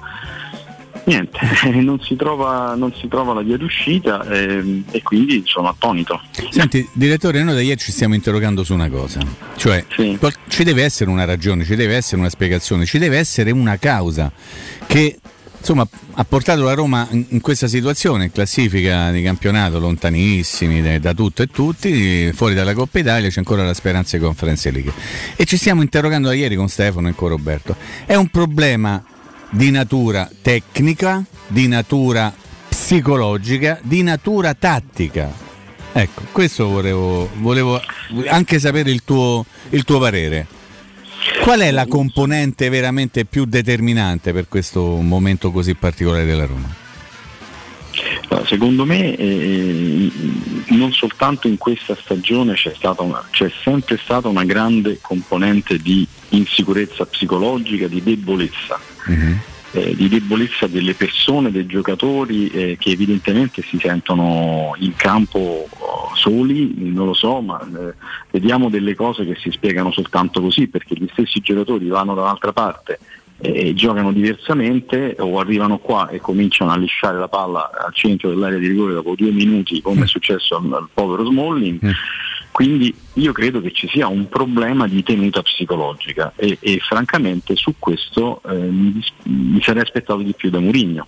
Niente, 1.05 1.39
non 1.81 1.99
si 2.01 2.15
trova, 2.17 2.75
non 2.77 2.93
si 2.95 3.09
trova 3.09 3.33
la 3.33 3.41
via 3.41 3.57
d'uscita 3.57 4.23
ehm, 4.25 4.85
e 4.91 5.03
quindi 5.03 5.43
sono 5.47 5.69
attonito. 5.69 6.21
Senti, 6.51 6.87
direttore, 6.93 7.43
noi 7.43 7.55
da 7.55 7.62
ieri 7.62 7.81
ci 7.81 7.93
stiamo 7.93 8.15
interrogando 8.15 8.62
su 8.62 8.75
una 8.75 8.91
cosa, 8.91 9.21
cioè 9.57 9.85
qual- 10.19 10.35
ci 10.49 10.65
deve 10.65 10.83
essere 10.83 11.11
una 11.11 11.25
ragione, 11.25 11.65
ci 11.65 11.77
deve 11.77 11.97
essere 11.97 12.21
una 12.21 12.29
spiegazione, 12.29 12.85
ci 12.85 12.99
deve 12.99 13.17
essere 13.17 13.51
una 13.51 13.79
causa 13.79 14.31
che 14.87 15.19
insomma 15.61 15.87
ha 16.15 16.24
portato 16.24 16.62
la 16.65 16.74
Roma 16.74 17.07
in, 17.11 17.24
in 17.28 17.41
questa 17.41 17.69
situazione, 17.69 18.32
classifica 18.32 19.11
di 19.11 19.23
campionato 19.23 19.78
lontanissimi 19.78 20.99
da, 20.99 21.15
tutto 21.15 21.43
e 21.43 21.47
tutti, 21.47 22.32
fuori 22.32 22.55
dalla 22.55 22.74
Coppa 22.74 22.99
Italia 22.99 23.28
c'è 23.28 23.39
ancora 23.39 23.62
la 23.62 23.74
speranza 23.74 24.16
di 24.16 24.23
Conference 24.23 24.70
League. 24.70 24.93
E 25.37 25.45
ci 25.45 25.57
stiamo 25.57 25.82
interrogando 25.82 26.28
da 26.28 26.35
ieri 26.35 26.57
con 26.57 26.69
Stefano 26.69 27.09
e 27.09 27.15
con 27.15 27.28
Roberto. 27.28 27.77
È 28.05 28.15
un 28.15 28.28
problema 28.28 29.03
di 29.51 29.70
natura 29.70 30.28
tecnica, 30.43 31.24
di 31.47 31.69
natura 31.69 32.32
psicologica, 32.69 33.78
di 33.82 34.03
natura 34.03 34.55
tattica. 34.55 35.49
Ecco, 35.93 36.23
questo 36.32 36.69
volevo, 36.69 37.28
volevo 37.37 37.81
anche 38.28 38.59
sapere 38.59 38.91
il 38.91 39.03
tuo, 39.05 39.45
il 39.70 39.85
tuo 39.85 39.99
parere. 39.99 40.59
Qual 41.43 41.61
è 41.61 41.71
la 41.71 41.87
componente 41.87 42.69
veramente 42.69 43.25
più 43.25 43.45
determinante 43.45 44.33
per 44.33 44.49
questo 44.49 44.81
momento 44.97 45.51
così 45.51 45.75
particolare 45.75 46.25
della 46.25 46.47
Roma? 46.47 46.75
Secondo 48.47 48.85
me 48.85 49.15
eh, 49.17 50.11
non 50.69 50.93
soltanto 50.93 51.47
in 51.47 51.57
questa 51.57 51.97
stagione 52.01 52.55
c'è, 52.55 52.73
stata 52.75 53.03
una- 53.03 53.25
c'è 53.31 53.51
sempre 53.63 53.99
stata 54.03 54.29
una 54.29 54.45
grande 54.45 54.99
componente 55.01 55.79
di 55.79 56.07
insicurezza 56.31 57.05
psicologica, 57.07 57.87
di 57.87 58.03
debolezza. 58.03 58.79
Eh, 59.73 59.95
di 59.95 60.09
debolezza 60.09 60.67
delle 60.67 60.95
persone, 60.95 61.51
dei 61.51 61.67
giocatori 61.67 62.49
eh, 62.49 62.77
che 62.79 62.91
evidentemente 62.91 63.63
si 63.63 63.79
sentono 63.79 64.75
in 64.79 64.95
campo 64.97 65.69
oh, 65.69 66.11
soli, 66.15 66.73
non 66.77 67.07
lo 67.07 67.15
so, 67.15 67.41
ma 67.41 67.61
eh, 67.61 67.95
vediamo 68.31 68.69
delle 68.69 68.95
cose 68.95 69.25
che 69.25 69.37
si 69.37 69.51
spiegano 69.51 69.93
soltanto 69.93 70.41
così, 70.41 70.67
perché 70.67 70.95
gli 70.97 71.09
stessi 71.13 71.41
giocatori 71.41 71.87
vanno 71.89 72.15
da 72.15 72.23
un'altra 72.23 72.53
parte 72.53 72.99
e 73.43 73.73
giocano 73.73 74.13
diversamente 74.13 75.17
o 75.19 75.39
arrivano 75.39 75.79
qua 75.79 76.09
e 76.09 76.21
cominciano 76.21 76.73
a 76.73 76.77
lisciare 76.77 77.19
la 77.19 77.29
palla 77.29 77.71
al 77.87 77.95
centro 77.95 78.29
dell'area 78.29 78.59
di 78.59 78.69
rigore 78.69 78.93
dopo 78.93 79.15
due 79.15 79.31
minuti 79.31 79.81
come 79.81 80.05
è 80.05 80.07
successo 80.07 80.57
al, 80.57 80.71
al 80.71 80.89
povero 80.93 81.25
Smalling 81.25 81.79
quindi 82.51 82.94
io 83.14 83.32
credo 83.32 83.60
che 83.60 83.72
ci 83.72 83.89
sia 83.89 84.09
un 84.09 84.28
problema 84.28 84.86
di 84.89 85.02
tenuta 85.02 85.43
psicologica 85.43 86.32
e, 86.36 86.59
e 86.60 86.78
francamente 86.81 87.55
su 87.56 87.74
questo 87.78 88.43
eh, 88.48 88.55
mi, 88.55 89.02
mi 89.24 89.62
sarei 89.62 89.82
aspettato 89.82 90.20
di 90.20 90.32
più 90.32 90.51
da 90.51 90.59
Mourinho. 90.59 91.06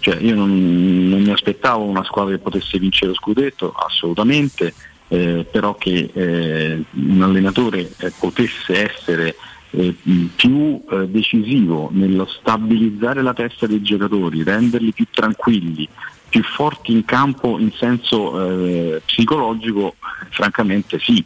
Cioè, 0.00 0.16
io 0.16 0.34
non, 0.34 1.08
non 1.08 1.20
mi 1.20 1.30
aspettavo 1.30 1.84
una 1.84 2.04
squadra 2.04 2.34
che 2.34 2.42
potesse 2.42 2.78
vincere 2.78 3.08
lo 3.08 3.16
scudetto, 3.16 3.72
assolutamente, 3.72 4.72
eh, 5.08 5.46
però 5.50 5.74
che 5.74 6.10
eh, 6.12 6.82
un 6.92 7.22
allenatore 7.22 7.90
eh, 7.98 8.12
potesse 8.18 8.90
essere 8.90 9.36
eh, 9.72 9.94
più 10.34 10.82
eh, 10.90 11.06
decisivo 11.08 11.90
nello 11.92 12.26
stabilizzare 12.26 13.22
la 13.22 13.34
testa 13.34 13.66
dei 13.66 13.82
giocatori, 13.82 14.42
renderli 14.42 14.92
più 14.92 15.06
tranquilli, 15.10 15.86
più 16.30 16.42
forti 16.42 16.92
in 16.92 17.04
campo 17.04 17.58
in 17.58 17.72
senso 17.72 18.94
eh, 18.94 19.02
psicologico, 19.04 19.96
francamente 20.30 20.98
sì. 20.98 21.22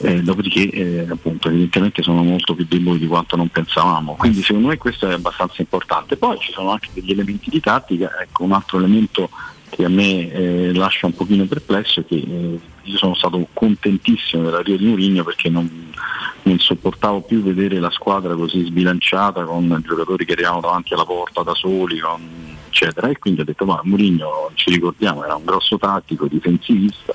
Eh, 0.00 0.22
dopodiché 0.22 0.70
eh, 0.70 1.06
appunto 1.10 1.48
evidentemente 1.48 2.02
sono 2.02 2.22
molto 2.22 2.54
più 2.54 2.64
deboli 2.68 2.98
di 2.98 3.06
quanto 3.06 3.36
non 3.36 3.48
pensavamo. 3.48 4.14
Quindi 4.16 4.42
secondo 4.42 4.68
me 4.68 4.76
questo 4.76 5.08
è 5.08 5.14
abbastanza 5.14 5.62
importante. 5.62 6.16
Poi 6.16 6.38
ci 6.38 6.52
sono 6.52 6.70
anche 6.70 6.90
degli 6.92 7.12
elementi 7.12 7.48
di 7.48 7.60
tattica. 7.60 8.10
Ecco 8.20 8.44
un 8.44 8.52
altro 8.52 8.78
elemento 8.78 9.30
che 9.70 9.84
a 9.84 9.88
me 9.88 10.30
eh, 10.32 10.72
lascia 10.74 11.06
un 11.06 11.14
pochino 11.14 11.44
perplesso 11.44 12.00
è 12.00 12.04
che 12.06 12.16
eh, 12.16 12.58
io 12.82 12.96
sono 12.96 13.14
stato 13.14 13.46
contentissimo 13.52 14.42
dell'arrivo 14.44 14.78
di 14.78 14.86
Mourinho 14.86 15.24
perché 15.24 15.48
non, 15.48 15.92
non, 16.42 16.58
sopportavo 16.58 17.20
più 17.22 17.42
vedere 17.42 17.78
la 17.78 17.90
squadra 17.90 18.34
così 18.34 18.64
sbilanciata 18.64 19.44
con 19.44 19.82
giocatori 19.86 20.24
che 20.24 20.32
arrivavano 20.32 20.62
davanti 20.62 20.94
alla 20.94 21.04
porta 21.04 21.42
da 21.42 21.54
soli, 21.54 21.98
con, 21.98 22.56
eccetera. 22.68 23.08
E 23.08 23.18
quindi 23.18 23.40
ho 23.40 23.44
detto 23.44 23.64
ma 23.64 23.80
Mourinho 23.84 24.50
ci 24.54 24.70
ricordiamo 24.70 25.24
era 25.24 25.34
un 25.34 25.44
grosso 25.44 25.76
tattico, 25.76 26.26
difensivista. 26.26 27.14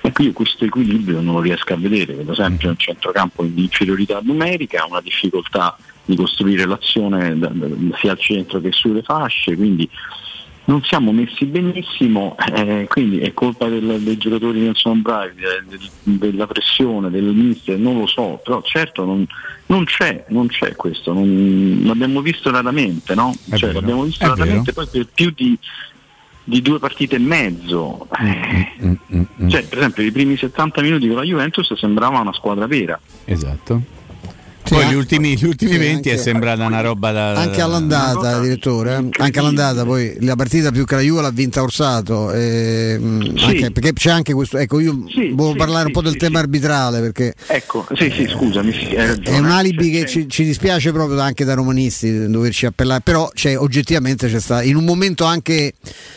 E 0.00 0.12
qui 0.12 0.32
questo 0.32 0.66
equilibrio 0.66 1.22
non 1.22 1.34
lo 1.34 1.40
riesco 1.40 1.72
a 1.72 1.76
vedere, 1.76 2.12
vedo 2.12 2.34
sempre 2.34 2.68
un 2.68 2.76
centrocampo 2.76 3.42
in 3.42 3.56
inferiorità 3.56 4.20
numerica, 4.22 4.84
una 4.86 5.00
difficoltà 5.00 5.76
di 6.04 6.14
costruire 6.14 6.66
l'azione 6.66 7.38
sia 7.98 8.10
al 8.10 8.18
centro 8.18 8.60
che 8.60 8.70
sulle 8.70 9.02
fasce, 9.02 9.56
quindi 9.56 9.88
non 10.66 10.82
siamo 10.82 11.12
messi 11.12 11.44
benissimo, 11.44 12.36
eh, 12.54 12.86
quindi 12.88 13.18
è 13.18 13.34
colpa 13.34 13.68
del, 13.68 14.00
dei 14.00 14.16
giocatori 14.16 14.60
che 14.60 14.64
non 14.64 14.74
sono 14.74 14.94
bravi, 14.94 15.34
del, 15.40 15.90
della 16.02 16.46
pressione, 16.46 17.10
del 17.10 17.24
mister, 17.24 17.78
non 17.78 17.98
lo 17.98 18.06
so, 18.06 18.40
però 18.42 18.62
certo 18.62 19.04
non, 19.04 19.26
non 19.66 19.84
c'è, 19.84 20.24
non 20.28 20.46
c'è 20.46 20.74
questo, 20.74 21.12
non, 21.12 21.82
l'abbiamo 21.84 22.20
visto 22.22 22.50
raramente, 22.50 23.14
no? 23.14 23.34
Cioè, 23.52 23.72
l'abbiamo 23.72 24.04
visto 24.04 24.26
raramente 24.26 24.72
poi 24.72 24.86
per 24.86 25.06
più 25.12 25.30
di, 25.30 25.58
di 26.44 26.62
due 26.62 26.78
partite 26.78 27.16
e 27.16 27.20
mezzo. 27.20 28.08
Mm, 28.22 28.94
mm, 29.12 29.22
mm, 29.42 29.48
cioè, 29.48 29.64
per 29.66 29.78
esempio, 29.78 30.02
i 30.02 30.12
primi 30.12 30.36
70 30.36 30.80
minuti 30.80 31.06
con 31.08 31.16
la 31.16 31.24
Juventus 31.24 31.74
sembrava 31.74 32.20
una 32.20 32.32
squadra 32.32 32.66
vera. 32.66 32.98
Esatto. 33.24 34.02
Poi 34.68 34.86
gli 34.86 34.94
ultimi, 34.94 35.36
gli 35.36 35.44
ultimi 35.44 35.76
20 35.76 36.08
è 36.08 36.16
sembrata 36.16 36.64
una 36.66 36.80
roba 36.80 37.12
da. 37.12 37.32
Anche 37.34 37.60
all'andata, 37.60 38.40
direttore. 38.40 38.94
eh. 38.96 39.22
Anche 39.22 39.38
all'andata, 39.38 39.84
poi 39.84 40.16
la 40.20 40.36
partita 40.36 40.70
più 40.70 40.84
che 40.84 40.94
la 40.94 41.00
Juve 41.02 41.20
l'ha 41.22 41.30
vinta 41.30 41.62
Orsato. 41.62 42.32
eh, 42.32 42.98
Sì. 43.36 43.44
anche- 43.44 43.70
perché 43.72 43.92
c'è 43.92 44.10
anche 44.10 44.32
questo. 44.32 44.56
Ecco, 44.58 44.80
io 44.80 44.96
volevo 45.34 45.54
parlare 45.54 45.86
un 45.86 45.92
po' 45.92 46.00
del 46.02 46.16
tema 46.16 46.38
arbitrale 46.38 47.00
perché 47.00 47.34
Ecco, 47.46 47.86
sì, 47.94 48.10
sì, 48.14 48.26
scusami, 48.26 48.72
sì, 48.72 48.86
è 48.94 49.36
un 49.38 49.50
alibi 49.50 49.90
che 49.90 50.06
ci, 50.06 50.28
ci 50.28 50.44
dispiace 50.44 50.92
proprio 50.92 51.20
anche 51.20 51.44
da 51.44 51.54
romanisti 51.54 52.26
doverci 52.28 52.66
appellare, 52.66 53.00
però 53.02 53.30
c'è, 53.34 53.58
oggettivamente 53.58 54.28
c'è 54.28 54.40
stato 54.40 54.66
in 54.66 54.76
un 54.76 54.84
momento 54.84 55.24
anche, 55.24 55.72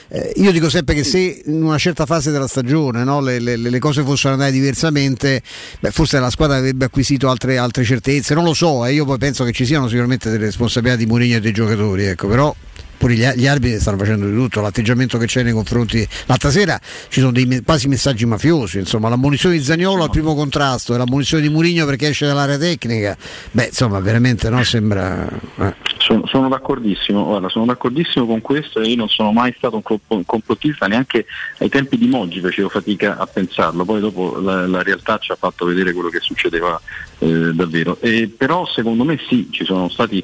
eh, 0.07 0.34
io 0.38 0.52
dico 0.52 0.69
sempre 0.69 0.95
che 0.95 1.03
se 1.03 1.41
in 1.45 1.64
una 1.64 1.78
certa 1.78 2.06
fase 2.06 2.32
della 2.32 2.48
stagione 2.48 3.03
no, 3.03 3.19
le, 3.19 3.40
le- 3.40 3.57
le 3.57 3.80
cose 3.80 4.03
fossero 4.03 4.34
andate 4.34 4.52
diversamente, 4.52 5.41
beh, 5.82 5.91
forse 5.91 6.18
la 6.19 6.30
squadra 6.30 6.56
avrebbe 6.57 6.86
acquisito 6.86 7.30
altre, 7.30 7.57
altre 7.57 7.84
certezze, 7.84 8.34
non 8.38 8.46
lo 8.46 8.54
so, 8.54 8.86
eh, 8.86 8.94
io 8.94 9.04
poi 9.04 9.18
penso 9.18 9.44
che 9.44 9.52
ci 9.52 9.66
siano 9.66 9.88
sicuramente 9.88 10.30
delle 10.30 10.46
responsabilità 10.46 10.96
di 10.96 11.08
Mourinho 11.08 11.38
e 11.38 11.40
dei 11.40 11.52
giocatori, 11.52 12.06
ecco, 12.06 12.28
però 12.28 12.56
pure 12.98 13.14
gli, 13.14 13.26
gli 13.36 13.48
arbitri 13.48 13.80
stanno 13.80 13.98
facendo 13.98 14.28
di 14.28 14.36
tutto, 14.36 14.62
l'atteggiamento 14.62 15.18
che 15.18 15.26
c'è 15.26 15.44
nei 15.44 15.54
confronti. 15.54 16.08
L'altra 16.26 16.50
sera 16.52 16.80
ci 17.10 17.20
sono 17.20 17.32
dei 17.32 17.62
quasi 17.64 17.88
messaggi 17.88 18.26
mafiosi, 18.26 18.80
insomma, 18.80 19.10
l'ammonizione 19.10 19.56
di 19.58 19.64
Zagnolo 19.64 20.04
al 20.04 20.10
primo 20.10 20.36
contrasto 20.36 20.94
e 20.94 20.98
l'ammonizione 20.98 21.42
di 21.42 21.50
Murigno 21.50 21.86
perché 21.86 22.10
esce 22.10 22.28
dall'area 22.28 22.58
tecnica. 22.58 23.18
Beh, 23.52 23.66
insomma, 23.66 24.00
veramente 24.00 24.50
no, 24.50 24.64
sembra. 24.64 25.28
eh. 25.58 25.74
Sono, 25.98 26.26
sono 26.28 26.48
d'accordissimo, 26.48 27.24
guarda, 27.26 27.50
sono 27.50 27.66
d'accordissimo 27.66 28.26
con 28.26 28.40
questo 28.42 28.80
e 28.80 28.88
io 28.88 28.96
non 28.96 29.10
sono 29.10 29.32
mai 29.34 29.54
stato 29.58 29.82
un 30.08 30.26
complottista, 30.26 30.86
neanche 30.88 31.26
ai 31.58 31.70
tempi 31.70 31.98
di 31.98 32.08
Moggi 32.08 32.40
facevo 32.40 32.70
fatica 32.70 33.18
a 33.18 33.26
pensarlo, 33.26 33.84
poi 33.84 34.00
dopo 34.00 34.40
la, 34.40 34.66
la 34.68 34.84
realtà 34.84 35.18
ci 35.18 35.32
ha 35.32 35.36
fatto 35.36 35.66
vedere 35.66 35.92
quello 35.92 36.10
che 36.10 36.20
succedeva 36.22 36.80
eh, 37.19 37.53
davvero. 37.53 37.98
E 37.99 38.31
però 38.35 38.65
secondo 38.65 39.03
me 39.03 39.18
sì, 39.27 39.48
ci 39.52 39.65
sono 39.65 39.89
stati 39.89 40.23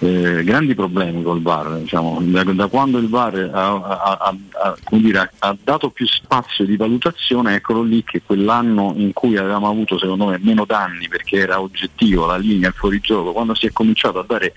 eh, 0.00 0.42
grandi 0.44 0.74
problemi 0.74 1.22
col 1.22 1.42
VAR, 1.42 1.78
diciamo, 1.78 2.18
da, 2.20 2.44
da 2.44 2.66
quando 2.68 2.98
il 2.98 3.08
VAR 3.08 3.50
ha, 3.52 3.72
ha- 3.74 4.18
ha- 4.20 4.76
dire, 4.90 5.32
ha- 5.38 5.56
dato 5.62 5.90
più 5.90 6.06
spazio 6.06 6.64
di 6.64 6.76
valutazione, 6.76 7.56
eccolo 7.56 7.82
lì 7.82 8.04
che 8.04 8.22
quell'anno 8.24 8.92
in 8.96 9.12
cui 9.12 9.36
avevamo 9.36 9.68
avuto 9.68 9.98
secondo 9.98 10.26
me 10.26 10.38
meno 10.40 10.64
danni 10.64 11.08
perché 11.08 11.38
era 11.38 11.60
oggettivo 11.60 12.26
la 12.26 12.36
linea, 12.36 12.68
il 12.68 12.74
fuorigioco, 12.74 13.32
quando 13.32 13.54
si 13.54 13.66
è 13.66 13.72
cominciato 13.72 14.20
a 14.20 14.24
dare 14.26 14.52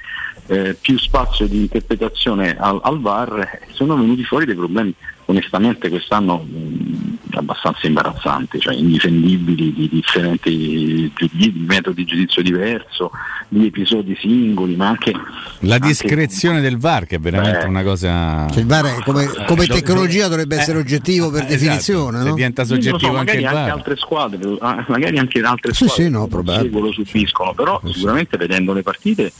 eh, 0.47 0.75
più 0.79 0.97
spazio 0.99 1.47
di 1.47 1.61
interpretazione 1.61 2.57
al, 2.57 2.79
al 2.83 2.99
VAR 2.99 3.39
eh, 3.39 3.73
sono 3.73 3.95
venuti 3.95 4.23
fuori 4.23 4.45
dei 4.45 4.55
problemi 4.55 4.93
onestamente 5.25 5.87
quest'anno 5.87 6.39
mh, 6.39 7.17
abbastanza 7.35 7.87
imbarazzanti, 7.87 8.59
cioè 8.59 8.73
indifendibili 8.75 9.73
di 9.73 9.87
differenti 9.89 11.09
giudizi, 11.15 11.51
di 11.53 11.65
metodi 11.65 12.03
di 12.03 12.05
giudizio 12.09 12.41
diverso, 12.41 13.11
di 13.47 13.65
episodi 13.67 14.17
singoli, 14.19 14.75
ma 14.75 14.89
anche 14.89 15.13
La 15.59 15.77
discrezione 15.77 16.59
del 16.59 16.77
VAR, 16.77 17.05
che 17.05 17.15
è 17.15 17.19
veramente 17.19 17.61
Eh. 17.61 17.67
una 17.67 17.83
cosa. 17.83 18.47
Cioè, 18.49 18.59
il 18.59 18.65
VAR 18.65 18.85
è 18.87 19.03
come, 19.03 19.25
come 19.45 19.63
Eh, 19.63 19.67
tecnologia 19.67 20.27
dovrebbe 20.27 20.57
essere 20.57 20.79
eh, 20.79 20.81
oggettivo 20.81 21.29
per 21.29 21.43
esatto, 21.43 21.53
definizione. 21.53 22.23
no? 22.23 22.33
diventa 22.33 22.65
so, 22.65 22.73
soggettivo 22.73 23.15
anche 23.17 23.37
magari 23.37 23.39
il 23.39 23.45
anche, 23.45 23.59
VAR. 23.59 23.69
altre 23.69 23.95
squadre, 23.95 24.57
ah, 24.59 24.85
magari 24.89 25.17
anche 25.17 25.39
altre 25.39 25.73
Sì, 25.73 25.85
squadre 25.85 26.03
sì, 26.03 26.09
no, 26.09 26.27
che 26.27 26.69
lo 26.79 26.91
subiscono, 26.91 27.53
però 27.53 27.79
sicuramente 27.85 28.35
vedendo 28.37 28.73
le 28.73 28.81
partite 28.83 29.31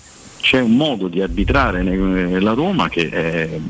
c'è 0.42 0.60
un 0.60 0.76
modo 0.76 1.08
di 1.08 1.22
arbitrare 1.22 1.82
la 2.40 2.54
Roma 2.54 2.90
che 2.90 3.02
eh, 3.12 3.62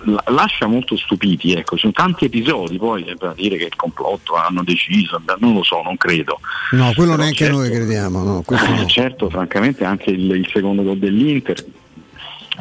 la- 0.00 0.24
lascia 0.28 0.66
molto 0.66 0.96
stupiti, 0.96 1.52
ecco, 1.54 1.74
ci 1.74 1.80
sono 1.82 1.92
tanti 1.92 2.26
episodi, 2.26 2.76
poi 2.76 3.04
è 3.04 3.14
da 3.14 3.32
dire 3.34 3.56
che 3.56 3.64
il 3.64 3.74
complotto 3.76 4.34
hanno 4.34 4.62
deciso, 4.62 5.20
non 5.38 5.54
lo 5.54 5.62
so, 5.62 5.82
non 5.82 5.96
credo. 5.96 6.38
No, 6.72 6.92
quello 6.94 7.12
Però 7.12 7.22
neanche 7.22 7.44
certo- 7.44 7.56
noi 7.58 7.70
crediamo. 7.70 8.22
No, 8.22 8.42
questo 8.44 8.70
no. 8.74 8.86
Certo, 8.86 9.28
francamente 9.30 9.84
anche 9.84 10.10
il, 10.10 10.30
il 10.30 10.48
secondo 10.52 10.82
gol 10.82 10.98
dell'Inter 10.98 11.56
è 11.58 11.64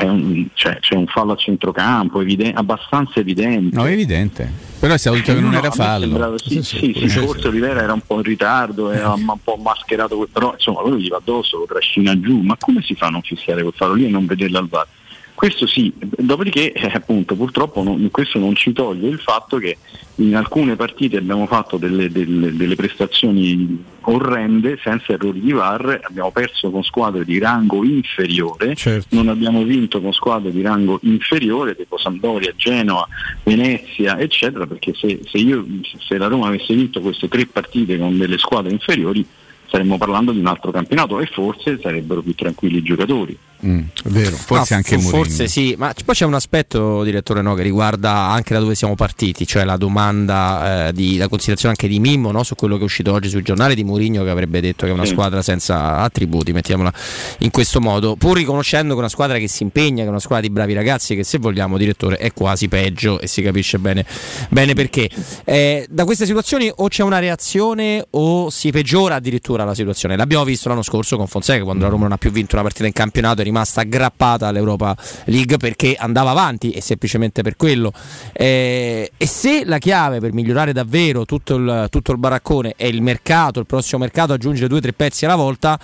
un- 0.04 0.48
cioè, 0.54 0.78
c'è 0.80 0.96
un 0.96 1.06
fallo 1.08 1.32
a 1.34 1.36
centrocampo, 1.36 2.20
eviden- 2.22 2.56
abbastanza 2.58 3.20
evidente. 3.20 3.76
No, 3.76 3.86
è 3.88 3.92
evidente. 3.92 4.52
Però 4.80 4.96
si 4.98 5.08
è 5.08 5.12
detto 5.12 5.34
che 5.34 5.40
non 5.40 5.52
No, 5.52 5.58
era 5.58 5.72
fallo. 5.72 6.06
sembrava- 6.06 6.38
sì, 6.38 6.62
sì, 6.62 6.94
sì, 6.96 7.08
forse 7.10 7.48
Olivera 7.48 7.82
era 7.82 7.94
un 7.94 8.02
po' 8.06 8.16
in 8.18 8.24
ritardo, 8.24 8.92
era 8.92 9.14
un 9.14 9.38
po' 9.44 9.56
mascherato, 9.56 10.28
però 10.32 10.54
insomma 10.54 10.82
quello 10.82 10.98
gli 10.98 11.08
va 11.08 11.18
addosso, 11.18 11.58
lo 11.60 11.66
trascina 11.66 12.20
giù, 12.20 12.42
ma 12.42 12.56
come 12.60 12.82
si 12.84 12.94
fa 12.94 13.08
a 13.08 13.10
non 13.10 13.22
fischiare 13.22 13.62
quel 13.62 13.74
fallo 13.76 13.94
lì 13.94 14.06
e 14.06 14.10
non 14.10 14.26
vederlo 14.26 14.58
al 14.60 14.68
VAR? 14.68 14.88
Questo 15.36 15.68
sì, 15.68 15.94
dopodiché 15.98 16.72
eh, 16.74 16.92
appunto 16.94 17.36
purtroppo 17.36 17.84
non- 17.84 18.10
questo 18.10 18.40
non 18.40 18.56
ci 18.56 18.72
toglie 18.74 19.10
il 19.10 19.20
fatto 19.20 19.58
che 19.58 19.78
in 20.16 20.34
alcune 20.36 20.78
partite 20.78 21.18
abbiamo 21.18 21.46
fatto 21.46 21.76
delle, 21.78 22.10
delle- 22.10 22.56
delle 22.56 22.76
prestazioni 22.76 23.84
orrende 24.08 24.80
senza 24.82 25.14
errori 25.14 25.42
di 25.42 25.52
VAR, 25.52 26.00
abbiamo 26.04 26.32
perso 26.32 26.70
con 26.72 26.84
squadre 26.84 27.26
di 27.26 27.38
rango 27.38 27.84
inferiore, 27.84 28.76
non 29.10 29.28
abbiamo 29.28 29.64
vinto 29.64 30.00
con 30.00 30.14
squadre 30.14 30.52
di 30.52 30.62
rango 30.62 31.00
inferiore, 31.04 31.76
tipo 31.76 31.98
Sampdoria, 31.98 32.54
Genoa, 32.56 33.06
Venezia, 33.44 34.18
eccetera, 34.18 34.66
perché 34.66 34.94
se, 34.94 35.20
se 35.26 35.38
io, 35.38 35.66
se 36.08 36.18
la 36.18 36.28
Roma 36.28 36.48
avesse 36.48 36.74
vinto 36.74 37.02
queste 37.02 37.28
tre 37.28 37.46
partite 37.46 37.98
con 37.98 38.18
delle 38.18 38.38
squadre 38.38 38.72
inferiori 38.72 39.26
staremmo 39.68 39.98
parlando 39.98 40.32
di 40.32 40.40
un 40.40 40.46
altro 40.46 40.72
campionato 40.72 41.20
e 41.20 41.26
forse 41.26 41.80
sarebbero 41.82 42.22
più 42.22 42.34
tranquilli 42.36 42.78
i 42.78 42.84
giocatori. 42.84 43.38
Mm, 43.66 43.82
vero. 44.06 44.36
Forse 44.36 44.74
No, 44.74 44.78
anche 44.78 44.96
Mourinho. 44.96 45.24
Forse 45.24 45.48
sì, 45.48 45.76
ma 45.78 45.94
poi 46.04 46.16
c'è 46.16 46.26
un 46.26 46.34
aspetto, 46.34 47.04
direttore, 47.04 47.42
no, 47.42 47.54
che 47.54 47.64
riguarda 47.64 48.12
anche 48.12 48.54
da 48.54 48.60
dove 48.60 48.76
siamo 48.76 48.96
partiti, 48.96 49.46
cioè 49.48 49.64
la 49.64 49.78
domanda, 49.78 50.88
eh, 50.88 50.94
di, 50.94 51.18
la 51.18 51.28
considerazione 51.28 51.76
anche 51.78 51.88
di 51.88 52.00
Mimmo 52.00 52.32
no, 52.32 52.44
su 52.44 52.56
quello 52.56 52.76
che 52.76 52.82
è 52.82 52.86
uscito 52.86 53.12
oggi 53.12 53.30
sui 53.30 53.42
giornali 53.42 53.76
di 53.76 53.84
Mourinho 53.84 54.24
che 54.24 54.30
avrebbe 54.30 54.62
detto 54.62 54.86
che 54.86 54.92
è 54.92 54.94
una 54.94 55.06
squadra 55.06 55.42
senza 55.42 55.98
attributi, 55.98 56.52
mettiamola 56.52 56.94
in 57.40 57.52
questo 57.52 57.82
modo, 57.82 58.16
pur 58.16 58.38
riconoscendo 58.38 58.90
che 58.90 58.96
è 58.96 59.00
una 59.00 59.10
squadra 59.10 59.38
che 59.38 59.48
si 59.48 59.64
impegna, 59.64 60.02
che 60.02 60.08
è 60.08 60.10
una 60.10 60.20
squadra 60.20 60.46
di 60.46 60.54
bravi 60.54 60.74
ragazzi, 60.74 61.16
che 61.16 61.24
se 61.24 61.38
vogliamo, 61.38 61.78
direttore, 61.78 62.18
è 62.18 62.32
quasi 62.34 62.68
peggio 62.68 63.20
e 63.20 63.28
si 63.28 63.42
capisce 63.42 63.80
bene, 63.80 64.06
bene 64.50 64.74
perché. 64.74 65.10
Eh, 65.44 65.88
da 65.90 66.06
queste 66.06 66.26
situazioni 66.26 66.72
o 66.74 66.88
c'è 66.88 67.04
una 67.04 67.20
reazione 67.20 68.06
o 68.12 68.50
si 68.50 68.72
peggiora 68.72 69.16
addirittura 69.16 69.64
la 69.64 69.74
situazione. 69.74 70.16
L'abbiamo 70.16 70.44
visto 70.44 70.70
l'anno 70.70 70.84
scorso 70.84 71.18
con 71.18 71.28
Fonseca 71.28 71.64
quando 71.64 71.84
la 71.84 71.90
Roma 71.90 72.04
non 72.04 72.14
ha 72.14 72.18
più 72.18 72.32
vinto 72.32 72.56
una 72.56 72.64
partita 72.64 72.86
in 72.86 72.94
campionato, 72.94 73.42
è 73.42 73.44
rimasta 73.44 73.55
aggrappata 73.62 74.48
all'Europa 74.48 74.96
League 75.26 75.58
perché 75.58 75.96
andava 75.98 76.32
avanti 76.32 76.72
e 76.72 76.82
semplicemente 76.82 77.42
per 77.42 77.56
quello. 77.56 77.94
Eh, 78.34 79.12
e 79.16 79.26
se 79.28 79.64
la 79.66 79.78
chiave 79.78 80.20
per 80.20 80.34
migliorare 80.34 80.74
davvero 80.74 81.26
tutto 81.26 81.56
il, 81.56 81.88
tutto 81.90 82.12
il 82.12 82.18
baraccone 82.18 82.74
è 82.76 82.86
il 82.86 83.02
mercato, 83.02 83.60
il 83.60 83.66
prossimo 83.66 84.02
mercato 84.02 84.34
aggiungere 84.34 84.68
due 84.68 84.80
o 84.80 84.82
tre 84.82 84.94
pezzi 84.94 85.26
alla 85.26 85.36
volta. 85.36 85.80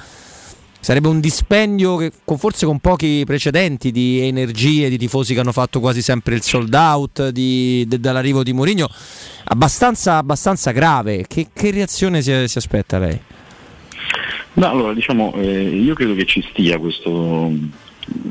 Sarebbe 0.84 1.10
un 1.10 1.19
dispendio 1.19 1.95
che, 1.98 2.11
con, 2.26 2.39
forse 2.39 2.65
con 2.65 2.80
pochi 2.80 3.22
precedenti 3.23 3.91
di 3.91 4.22
energie, 4.22 4.89
di 4.89 4.98
tifosi 4.98 5.35
che 5.35 5.39
hanno 5.39 5.52
fatto 5.52 5.80
quasi 5.80 6.02
sempre 6.02 6.34
il 6.34 6.41
sold 6.41 6.73
out 6.73 7.30
di- 7.30 7.85
de- 7.88 7.99
dall'arrivo 7.99 8.41
di 8.41 8.52
Mourinho, 8.52 8.89
abbastanza, 9.43 10.18
abbastanza 10.18 10.72
grave. 10.72 11.26
Che, 11.27 11.49
che 11.53 11.69
reazione 11.69 12.23
si, 12.23 12.48
si 12.48 12.57
aspetta 12.57 12.98
lei? 12.98 13.19
No, 14.53 14.69
allora 14.69 14.94
diciamo, 14.94 15.34
eh, 15.36 15.61
io 15.64 15.94
credo 15.94 16.14
che 16.14 16.26
ci 16.26 16.45
stia 16.49 16.78
questo, 16.78 17.52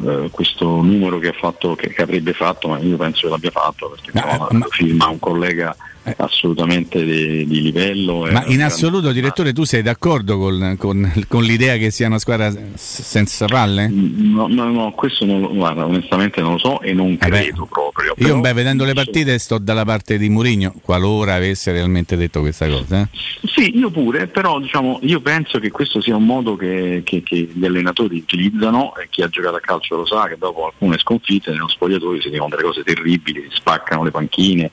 eh, 0.05 0.28
questo 0.30 0.66
numero 0.82 1.18
che, 1.18 1.28
ha 1.28 1.32
fatto, 1.32 1.74
che, 1.74 1.88
che 1.88 2.02
avrebbe 2.02 2.32
fatto, 2.32 2.68
ma 2.68 2.78
io 2.78 2.97
penso 2.97 3.22
che 3.22 3.28
l'abbia 3.28 3.51
fatto 3.51 3.88
perché 3.90 4.10
no, 4.12 4.48
lo 4.51 4.66
firma 4.68 5.09
un 5.09 5.18
collega 5.18 5.74
assolutamente 6.16 7.05
di, 7.05 7.47
di 7.47 7.62
livello. 7.62 8.27
Ma 8.31 8.44
in 8.47 8.62
assoluto, 8.62 9.12
direttore, 9.12 9.52
tu 9.52 9.64
sei 9.64 9.82
d'accordo 9.82 10.39
con, 10.39 10.77
con- 10.78 11.12
con 11.28 11.43
l'idea 11.43 11.77
che 11.77 11.90
sia 11.90 12.06
una 12.06 12.18
squadra 12.18 12.52
senza 12.74 13.47
palle? 13.47 13.89
No, 13.89 14.47
no, 14.48 14.70
no, 14.70 14.93
questo 14.93 15.24
non 15.24 15.55
guarda, 15.56 15.85
onestamente 15.86 16.40
non 16.40 16.52
lo 16.52 16.59
so 16.59 16.81
e 16.81 16.93
non 16.93 17.16
credo 17.18 17.66
proprio. 17.66 18.14
Io, 18.16 18.27
però- 18.27 18.40
beh, 18.40 18.52
vedendo 18.52 18.85
le 18.85 18.94
partite, 18.94 19.39
sto 19.39 19.59
dalla 19.59 19.85
parte 19.85 20.18
di 20.18 20.28
Mourinho, 20.28 20.74
qualora 20.82 21.35
avesse 21.35 21.72
realmente 21.72 22.16
detto 22.16 22.40
questa 22.40 22.68
cosa. 22.68 23.01
eh. 23.02 23.18
Sì, 23.48 23.77
io 23.78 23.90
pure, 23.90 24.27
però 24.27 24.59
diciamo, 24.60 24.98
io 25.02 25.20
penso 25.20 25.59
che 25.59 25.70
questo 25.70 26.01
sia 26.01 26.16
un 26.16 26.24
modo 26.24 26.56
che, 26.56 27.02
che- 27.05 27.22
che 27.22 27.51
gli 27.52 27.64
allenatori 27.64 28.18
utilizzano 28.18 28.94
e 28.97 29.06
chi 29.10 29.22
ha 29.22 29.28
giocato 29.28 29.56
a 29.56 29.60
calcio 29.60 29.97
lo 29.97 30.06
sa 30.06 30.27
che 30.28 30.36
dopo 30.39 30.66
alcune 30.66 30.98
sconfitte 30.98 31.51
nello 31.51 31.68
spogliatoio 31.68 32.20
si 32.20 32.31
dicono 32.31 32.48
delle 32.51 32.62
cose 32.62 32.82
terribili, 32.82 33.43
si 33.51 33.56
spaccano 33.56 34.05
le 34.05 34.10
panchine. 34.10 34.70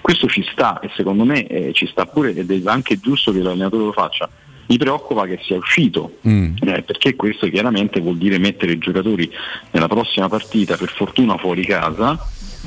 Questo 0.00 0.26
ci 0.28 0.44
sta 0.52 0.80
e 0.80 0.90
secondo 0.96 1.24
me 1.24 1.46
eh, 1.46 1.72
ci 1.72 1.86
sta 1.86 2.06
pure 2.06 2.34
ed 2.34 2.50
è 2.50 2.60
anche 2.64 2.98
giusto 3.00 3.32
che 3.32 3.40
l'allenatore 3.40 3.84
lo 3.84 3.92
faccia. 3.92 4.28
Mi 4.66 4.76
preoccupa 4.78 5.26
che 5.26 5.38
sia 5.42 5.56
uscito, 5.56 6.18
Mm. 6.28 6.54
eh, 6.62 6.82
perché 6.82 7.16
questo 7.16 7.48
chiaramente 7.48 8.00
vuol 8.00 8.16
dire 8.16 8.38
mettere 8.38 8.72
i 8.72 8.78
giocatori 8.78 9.28
nella 9.72 9.88
prossima 9.88 10.28
partita, 10.28 10.76
per 10.76 10.90
fortuna 10.90 11.36
fuori 11.38 11.66
casa, 11.66 12.16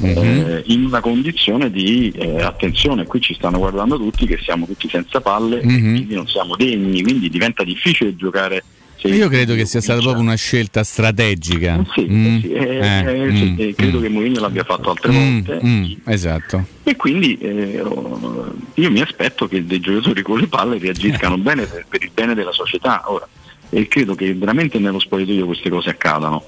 eh, 0.02 0.64
in 0.68 0.86
una 0.86 1.00
condizione 1.00 1.72
di 1.72 2.12
eh, 2.16 2.42
attenzione, 2.42 3.06
qui 3.06 3.22
ci 3.22 3.34
stanno 3.36 3.58
guardando 3.60 3.98
tutti 3.98 4.26
che 4.26 4.38
siamo 4.44 4.66
tutti 4.66 4.90
senza 4.90 5.22
palle 5.22 5.62
e 5.62 5.66
Mhm. 5.66 5.94
quindi 5.96 6.16
non 6.16 6.28
siamo 6.28 6.56
degni, 6.58 7.02
quindi 7.04 7.30
diventa 7.30 7.64
difficile 7.64 8.16
giocare. 8.16 8.64
Se- 9.10 9.16
Io 9.16 9.28
credo 9.30 9.54
che 9.56 9.66
sia 9.66 9.82
stata 9.82 10.00
proprio 10.02 10.22
una 10.22 10.36
scelta 10.36 10.84
strategica. 10.84 11.84
Sì, 11.94 12.02
Mm. 12.10 12.40
sì, 12.40 12.52
eh, 12.52 12.60
Eh, 12.78 13.28
eh, 13.28 13.36
sì, 13.36 13.44
mm, 13.52 13.56
eh, 13.60 13.74
credo 13.76 14.00
mm. 14.00 14.02
che 14.02 14.10
Mourinho 14.10 14.40
l'abbia 14.40 14.64
fatto 14.64 14.90
altre 14.90 15.12
Mm, 15.12 15.16
volte 15.42 15.60
mm, 15.66 15.84
esatto. 16.06 16.66
e 16.84 16.96
quindi 16.96 17.38
eh, 17.38 17.84
io 18.76 18.92
mi 18.92 19.02
aspetto 19.02 19.48
che 19.48 19.66
dei 19.66 19.80
giocatori 19.80 20.22
con 20.22 20.40
le 20.40 20.48
palle 20.48 20.78
reagiscano 20.80 21.38
bene 21.38 21.66
per, 21.66 21.86
per 21.88 22.04
il 22.04 22.12
bene 22.14 22.34
della 22.34 22.52
società 22.52 23.04
ora 23.12 23.28
e 23.70 23.88
credo 23.88 24.16
che 24.16 24.34
veramente 24.34 24.78
nello 24.80 25.00
spogliatoio 25.00 25.46
queste 25.46 25.70
cose 25.70 25.90
accadano 25.90 26.44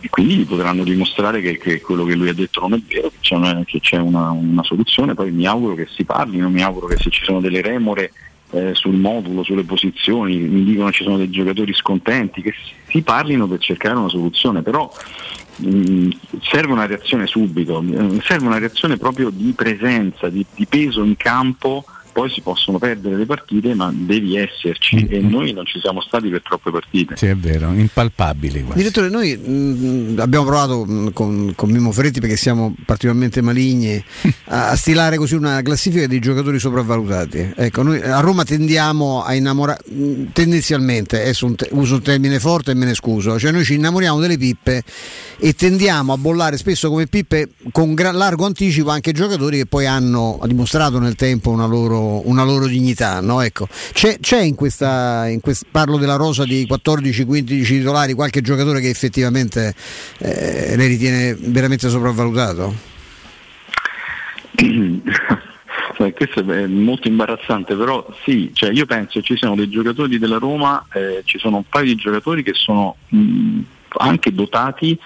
e 0.00 0.08
quindi 0.08 0.44
potranno 0.44 0.84
dimostrare 0.84 1.40
che, 1.40 1.58
che 1.58 1.80
quello 1.80 2.04
che 2.04 2.14
lui 2.14 2.28
ha 2.28 2.34
detto 2.34 2.60
non 2.60 2.74
è 2.74 2.80
vero, 2.86 3.08
che 3.08 3.16
c'è, 3.20 3.34
una, 3.34 3.62
che 3.64 3.80
c'è 3.80 3.96
una- 3.98 4.30
una 4.30 4.62
soluzione, 4.62 5.14
poi 5.14 5.30
mi 5.32 5.46
auguro 5.46 5.74
che 5.74 5.86
si 5.94 6.04
parlino, 6.04 6.48
mi 6.50 6.62
auguro 6.62 6.86
che 6.86 6.96
se 6.98 7.10
ci 7.10 7.24
sono 7.24 7.40
delle 7.40 7.60
remore 7.62 8.12
eh, 8.50 8.74
sul 8.74 8.94
modulo, 8.94 9.42
sulle 9.42 9.64
posizioni, 9.64 10.36
mi 10.36 10.64
dicono 10.64 10.92
ci 10.92 11.02
sono 11.02 11.16
dei 11.16 11.30
giocatori 11.30 11.74
scontenti, 11.74 12.42
che 12.42 12.54
si 12.88 13.02
parlino 13.02 13.46
per 13.46 13.58
cercare 13.58 13.96
una 13.96 14.08
soluzione, 14.08 14.62
però 14.62 14.90
mh, 15.56 16.08
serve 16.42 16.72
una 16.72 16.86
reazione 16.86 17.26
subito, 17.26 17.82
eh, 17.82 18.20
serve 18.22 18.46
una 18.46 18.58
reazione 18.58 18.96
proprio 18.96 19.30
di 19.30 19.52
presenza, 19.52 20.28
di, 20.28 20.44
di 20.54 20.66
peso 20.66 21.02
in 21.02 21.16
campo, 21.16 21.84
poi 22.16 22.30
si 22.30 22.40
possono 22.40 22.78
perdere 22.78 23.14
le 23.14 23.26
partite, 23.26 23.74
ma 23.74 23.92
devi 23.94 24.38
esserci 24.38 25.06
e 25.06 25.20
noi 25.20 25.52
non 25.52 25.66
ci 25.66 25.78
siamo 25.80 26.00
stati 26.00 26.30
per 26.30 26.40
troppe 26.40 26.70
partite. 26.70 27.14
Sì, 27.14 27.26
è 27.26 27.36
vero, 27.36 27.70
impalpabili 27.74 28.62
quasi. 28.62 28.78
Direttore, 28.78 29.10
noi 29.10 29.36
mh, 29.36 30.18
abbiamo 30.20 30.46
provato 30.46 30.86
mh, 30.86 31.12
con, 31.12 31.52
con 31.54 31.70
Mimmo 31.70 31.92
Ferretti 31.92 32.20
perché 32.20 32.36
siamo 32.36 32.74
particolarmente 32.86 33.42
maligni 33.42 34.02
a, 34.48 34.70
a 34.70 34.76
stilare 34.76 35.18
così 35.18 35.34
una 35.34 35.60
classifica 35.60 36.06
di 36.06 36.18
giocatori 36.18 36.58
sopravvalutati. 36.58 37.52
Ecco, 37.54 37.82
noi 37.82 38.00
a 38.00 38.20
Roma 38.20 38.44
tendiamo 38.44 39.22
a 39.22 39.34
innamorare, 39.34 39.82
tendenzialmente, 40.32 41.20
adesso 41.20 41.44
un 41.44 41.54
te- 41.54 41.68
uso 41.72 41.96
un 41.96 42.02
termine 42.02 42.40
forte 42.40 42.70
e 42.70 42.74
me 42.74 42.86
ne 42.86 42.94
scuso, 42.94 43.38
cioè 43.38 43.50
noi 43.50 43.64
ci 43.64 43.74
innamoriamo 43.74 44.18
delle 44.20 44.38
pippe 44.38 44.82
e 45.38 45.52
tendiamo 45.52 46.14
a 46.14 46.16
bollare 46.16 46.56
spesso 46.56 46.88
come 46.88 47.08
pippe 47.08 47.50
con 47.72 47.92
gran 47.92 48.16
largo 48.16 48.46
anticipo 48.46 48.88
anche 48.88 49.12
giocatori 49.12 49.58
che 49.58 49.66
poi 49.66 49.84
hanno 49.84 50.40
dimostrato 50.46 50.98
nel 50.98 51.14
tempo 51.14 51.50
una 51.50 51.66
loro, 51.66 52.05
una 52.06 52.44
loro 52.44 52.66
dignità. 52.66 53.20
No? 53.20 53.40
Ecco, 53.40 53.68
c'è, 53.92 54.18
c'è 54.20 54.40
in 54.40 54.54
questa, 54.54 55.28
in 55.28 55.40
quest- 55.40 55.66
parlo 55.70 55.96
della 55.96 56.16
rosa 56.16 56.44
di 56.44 56.66
14-15 56.68 57.64
titolari, 57.64 58.14
qualche 58.14 58.40
giocatore 58.40 58.80
che 58.80 58.88
effettivamente 58.88 59.74
eh, 60.18 60.74
lei 60.76 60.88
ritiene 60.88 61.36
veramente 61.38 61.88
sopravvalutato? 61.88 62.74
Questo 65.96 66.40
è 66.40 66.66
molto 66.66 67.08
imbarazzante, 67.08 67.74
però 67.74 68.06
sì, 68.22 68.50
cioè 68.52 68.70
io 68.70 68.84
penso 68.84 69.22
ci 69.22 69.36
siano 69.36 69.54
dei 69.54 69.70
giocatori 69.70 70.18
della 70.18 70.36
Roma, 70.36 70.84
eh, 70.92 71.22
ci 71.24 71.38
sono 71.38 71.56
un 71.56 71.64
paio 71.68 71.86
di 71.86 71.94
giocatori 71.94 72.42
che 72.42 72.52
sono 72.54 72.96
mh, 73.08 73.60
anche 73.98 74.32
dotati 74.32 74.98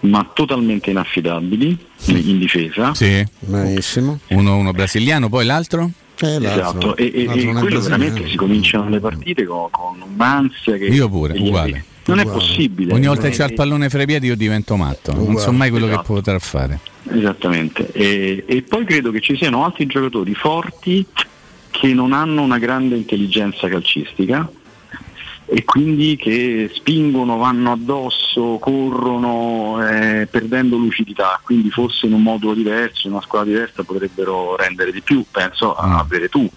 ma 0.00 0.28
totalmente 0.32 0.90
inaffidabili 0.90 1.76
in 2.06 2.38
difesa. 2.38 2.94
Sì. 2.94 3.24
Benissimo. 3.40 4.20
Uno, 4.28 4.56
uno 4.56 4.72
brasiliano, 4.72 5.28
poi 5.28 5.44
l'altro? 5.44 5.90
Esatto, 6.20 6.96
e, 6.96 7.10
e- 7.14 7.22
e 7.32 7.52
quello 7.52 7.80
veramente 7.80 8.28
si 8.28 8.36
cominciano 8.36 8.88
le 8.88 9.00
partite 9.00 9.44
con, 9.44 9.68
con 9.70 10.02
un'ansia 10.14 10.76
che 10.76 10.86
Io 10.86 11.08
pure, 11.08 11.38
uguale. 11.38 11.84
Non 12.06 12.18
è 12.20 12.24
possibile. 12.24 12.94
Ogni 12.94 13.06
volta 13.06 13.28
che 13.28 13.34
Eh, 13.34 13.36
c'ha 13.36 13.44
il 13.44 13.54
pallone 13.54 13.88
fra 13.90 14.02
i 14.02 14.06
piedi 14.06 14.28
io 14.28 14.36
divento 14.36 14.76
matto, 14.76 15.12
non 15.14 15.36
so 15.36 15.52
mai 15.52 15.70
quello 15.70 15.86
che 15.86 16.00
potrà 16.04 16.38
fare. 16.38 16.80
Esattamente, 17.10 17.90
e, 17.92 18.44
e 18.46 18.62
poi 18.62 18.84
credo 18.84 19.10
che 19.10 19.20
ci 19.20 19.36
siano 19.36 19.64
altri 19.64 19.86
giocatori 19.86 20.34
forti 20.34 21.04
che 21.70 21.92
non 21.94 22.12
hanno 22.12 22.42
una 22.42 22.58
grande 22.58 22.96
intelligenza 22.96 23.68
calcistica 23.68 24.50
e 25.50 25.64
quindi 25.64 26.16
che 26.16 26.70
spingono, 26.74 27.38
vanno 27.38 27.72
addosso, 27.72 28.58
corrono 28.60 29.78
eh, 29.82 30.26
perdendo 30.30 30.76
lucidità, 30.76 31.40
quindi 31.42 31.70
forse 31.70 32.06
in 32.06 32.12
un 32.12 32.22
modo 32.22 32.52
diverso, 32.52 33.06
in 33.06 33.14
una 33.14 33.22
squadra 33.22 33.52
diversa 33.52 33.82
potrebbero 33.82 34.56
rendere 34.56 34.92
di 34.92 35.00
più, 35.00 35.24
penso 35.30 35.74
a 35.74 36.04
Veretù 36.06 36.48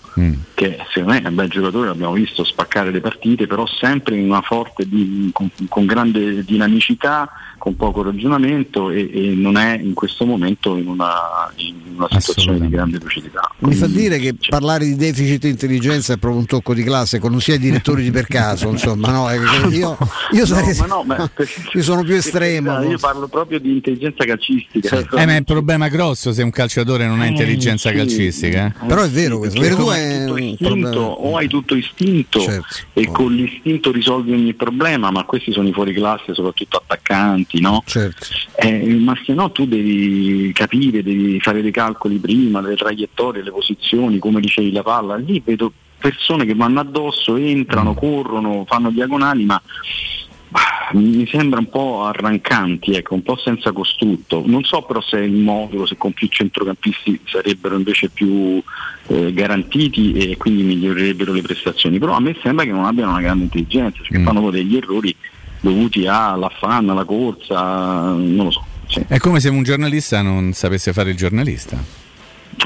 che 0.61 0.77
secondo 0.89 1.13
me 1.13 1.21
è 1.23 1.27
un 1.27 1.35
bel 1.35 1.49
giocatore, 1.49 1.87
l'abbiamo 1.87 2.13
visto 2.13 2.43
spaccare 2.43 2.91
le 2.91 2.99
partite, 2.99 3.47
però 3.47 3.65
sempre 3.65 4.17
in 4.17 4.25
una 4.25 4.41
forte, 4.41 4.87
di- 4.87 5.31
con, 5.33 5.49
con 5.67 5.85
grande 5.87 6.43
dinamicità, 6.43 7.31
con 7.61 7.75
poco 7.75 8.01
ragionamento 8.01 8.89
e, 8.89 9.07
e 9.13 9.33
non 9.35 9.55
è 9.55 9.77
in 9.79 9.93
questo 9.93 10.25
momento 10.25 10.75
in 10.77 10.87
una, 10.87 11.13
in 11.57 11.75
una 11.95 12.07
situazione 12.19 12.59
di 12.59 12.69
grande 12.69 12.97
lucidità. 12.99 13.51
Mi 13.59 13.75
fa 13.75 13.85
dire 13.85 14.17
che 14.17 14.33
parlare 14.49 14.83
di 14.85 14.95
deficit 14.95 15.41
di 15.41 15.49
intelligenza 15.49 16.13
è 16.13 16.17
proprio 16.17 16.41
un 16.41 16.47
tocco 16.47 16.73
di 16.73 16.81
classe, 16.81 17.19
con 17.19 17.29
non 17.29 17.39
sia 17.39 17.53
i 17.53 17.59
direttori 17.59 18.01
di 18.01 18.09
per 18.09 18.25
caso, 18.25 18.67
insomma, 18.71 19.11
no, 19.11 19.27
che 19.27 19.75
io, 19.75 19.95
io, 20.31 20.45
sarei- 20.47 20.75
ma 20.79 20.85
no, 20.87 21.03
ma- 21.03 21.29
io 21.73 21.83
sono 21.83 22.01
più 22.03 22.15
estremo. 22.15 22.81
Io 22.81 22.97
parlo 22.97 23.27
proprio 23.27 23.59
di 23.59 23.73
intelligenza 23.73 24.25
calcistica. 24.25 24.97
Eh, 24.97 25.25
ma 25.27 25.33
è 25.33 25.37
un 25.37 25.43
problema 25.43 25.87
grosso 25.87 26.33
se 26.33 26.41
un 26.41 26.49
calciatore 26.49 27.05
non 27.05 27.19
ha 27.21 27.25
Eh, 27.25 27.29
intelligenza 27.29 27.89
sì. 27.91 27.95
calcistica. 27.95 28.73
eh. 28.81 28.85
Però 28.87 29.03
è 29.03 29.09
vero 29.09 29.37
questo, 29.37 29.59
Perché 29.59 29.75
tutto 29.75 30.33
un 30.33 30.39
istinto, 30.41 30.99
o 30.99 31.37
hai 31.37 31.47
tutto 31.47 31.75
istinto 31.75 32.39
Certo. 32.39 32.75
e 32.93 33.05
con 33.11 33.31
l'istinto 33.35 33.91
risolvi 33.91 34.33
ogni 34.33 34.53
problema, 34.55 35.11
ma 35.11 35.23
questi 35.25 35.51
sono 35.51 35.67
i 35.67 35.73
fuori 35.73 35.93
classe, 35.93 36.33
soprattutto 36.33 36.77
attaccanti, 36.77 37.50
no? 37.59 37.83
Certo. 37.85 38.25
Eh, 38.55 38.85
ma 38.95 39.15
se 39.25 39.33
no 39.33 39.51
tu 39.51 39.65
devi 39.65 40.51
capire, 40.53 41.03
devi 41.03 41.39
fare 41.39 41.61
dei 41.61 41.71
calcoli 41.71 42.17
prima, 42.17 42.61
le 42.61 42.75
traiettorie, 42.75 43.43
le 43.43 43.51
posizioni, 43.51 44.19
come 44.19 44.39
ricevi 44.39 44.71
la 44.71 44.83
palla. 44.83 45.15
Lì 45.15 45.41
vedo 45.43 45.71
persone 45.97 46.45
che 46.45 46.55
vanno 46.55 46.79
addosso, 46.79 47.33
Mm. 47.33 47.45
entrano, 47.47 47.93
corrono, 47.93 48.65
fanno 48.67 48.89
diagonali, 48.89 49.43
ma 49.43 49.61
mi 50.93 51.25
sembra 51.27 51.59
un 51.59 51.69
po' 51.69 52.03
arrancanti, 52.03 52.93
ecco, 52.95 53.13
un 53.13 53.23
po' 53.23 53.37
senza 53.37 53.71
costrutto. 53.71 54.43
Non 54.45 54.63
so 54.65 54.81
però 54.81 54.99
se 55.01 55.19
il 55.19 55.31
modulo, 55.31 55.85
se 55.85 55.95
con 55.95 56.11
più 56.11 56.27
centrocampisti 56.27 57.21
sarebbero 57.25 57.77
invece 57.77 58.09
più 58.09 58.61
eh, 59.07 59.31
garantiti 59.31 60.11
e 60.13 60.35
quindi 60.35 60.63
migliorerebbero 60.63 61.31
le 61.31 61.41
prestazioni. 61.41 61.97
Però 61.99 62.13
a 62.13 62.19
me 62.19 62.35
sembra 62.41 62.65
che 62.65 62.71
non 62.71 62.83
abbiano 62.83 63.11
una 63.11 63.21
grande 63.21 63.45
intelligenza, 63.45 63.99
cioè 64.03 64.17
che 64.17 64.23
fanno 64.23 64.49
degli 64.49 64.75
errori 64.75 65.15
dovuti 65.61 66.05
all'affanno, 66.07 66.91
alla 66.91 67.05
corsa, 67.05 68.11
non 68.11 68.45
lo 68.45 68.51
so. 68.51 68.65
sì. 68.87 69.03
È 69.07 69.17
come 69.19 69.39
se 69.39 69.49
un 69.49 69.63
giornalista 69.63 70.21
non 70.21 70.51
sapesse 70.53 70.91
fare 70.91 71.11
il 71.11 71.17
giornalista. 71.17 72.00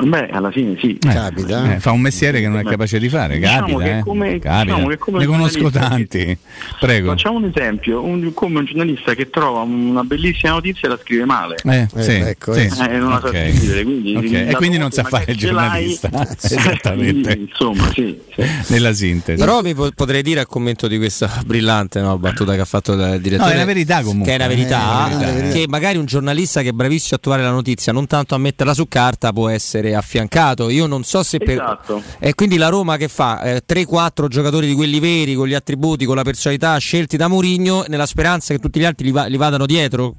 Beh, 0.03 0.27
alla 0.27 0.51
fine 0.51 0.75
sì. 0.79 0.97
Eh, 0.99 1.79
fa 1.79 1.91
un 1.91 2.01
messiere 2.01 2.41
che 2.41 2.47
non 2.49 2.59
è 2.59 2.63
capace 2.63 2.99
di 2.99 3.07
fare, 3.07 3.37
Diciamo 3.37 3.77
capita, 3.77 3.83
che 3.83 3.97
eh. 3.97 3.99
come- 4.01 4.39
Capita. 4.39 4.63
diciamo 4.63 4.87
che 4.87 4.97
come 4.97 5.19
ne 5.19 5.25
conosco 5.25 5.69
tanti. 5.71 6.37
Prego. 6.79 7.09
Facciamo 7.11 7.37
un 7.37 7.45
esempio, 7.45 8.01
un- 8.03 8.33
come 8.33 8.59
un 8.59 8.65
giornalista 8.65 9.13
che 9.13 9.29
trova 9.29 9.61
una 9.61 10.03
bellissima 10.03 10.51
notizia 10.53 10.87
e 10.87 10.91
la 10.91 10.99
scrive 11.01 11.25
male. 11.25 11.55
Eh, 11.63 11.87
sì, 11.95 12.11
ecco, 12.11 12.53
sì. 12.53 12.61
Eh, 12.61 12.97
non 12.97 13.09
la 13.11 13.19
sa 13.21 13.27
Ok. 13.27 13.51
scrivere, 13.55 13.83
quindi 13.83 14.15
Ok, 14.15 14.25
dato 14.29 14.49
E 14.49 14.55
quindi 14.55 14.77
non 14.77 14.91
sa 14.91 15.03
fare 15.03 15.31
il 15.31 15.37
giornalista. 15.37 16.09
Esattamente. 16.41 17.33
Insomma, 17.33 17.89
sì. 17.93 18.19
Nella 18.67 18.93
sintesi. 18.93 19.39
Però 19.39 19.61
mi 19.61 19.73
po- 19.73 19.91
potrei 19.95 20.21
dire 20.21 20.41
a 20.41 20.45
commento 20.45 20.87
di 20.87 20.97
questa 20.97 21.29
brillante 21.45 22.01
no, 22.01 22.17
battuta 22.17 22.53
che 22.53 22.61
ha 22.61 22.65
fatto 22.65 22.93
il 22.93 23.19
direttore. 23.21 23.49
No, 23.49 23.55
è 23.55 23.57
la 23.57 23.65
verità 23.65 24.01
comunque. 24.01 24.25
Che 24.25 24.31
è 24.33 24.35
una 24.35 24.47
verità, 24.53 25.07
Eh, 25.09 25.11
è 25.11 25.25
la 25.25 25.31
verità. 25.31 25.53
che 25.55 25.65
magari 25.69 25.97
un 25.97 26.05
giornalista 26.05 26.61
che 26.61 26.69
è 26.69 26.73
bravissimo 26.73 27.15
a 27.15 27.19
trovare 27.19 27.43
la 27.43 27.51
notizia, 27.51 27.93
non 27.93 28.07
tanto 28.07 28.35
a 28.35 28.37
metterla 28.37 28.73
su 28.73 28.87
carta, 28.87 29.31
può 29.31 29.47
essere 29.49 29.84
affiancato. 29.93 30.69
Io 30.69 30.87
non 30.87 31.03
so 31.03 31.21
se 31.23 31.37
per. 31.37 31.61
Esatto. 31.61 32.01
E 32.19 32.33
quindi 32.33 32.57
la 32.57 32.69
Roma 32.69 32.97
che 32.97 33.07
fa? 33.07 33.41
Eh, 33.41 33.61
3-4 33.67 34.27
giocatori 34.27 34.67
di 34.67 34.73
quelli 34.73 34.99
veri, 34.99 35.35
con 35.35 35.47
gli 35.47 35.53
attributi, 35.53 36.05
con 36.05 36.15
la 36.15 36.23
personalità 36.23 36.77
scelti 36.77 37.17
da 37.17 37.27
Mourinho, 37.27 37.85
nella 37.87 38.05
speranza 38.05 38.53
che 38.53 38.59
tutti 38.59 38.79
gli 38.79 38.85
altri 38.85 39.05
li, 39.05 39.11
va- 39.11 39.25
li 39.25 39.37
vadano 39.37 39.65
dietro. 39.65 40.15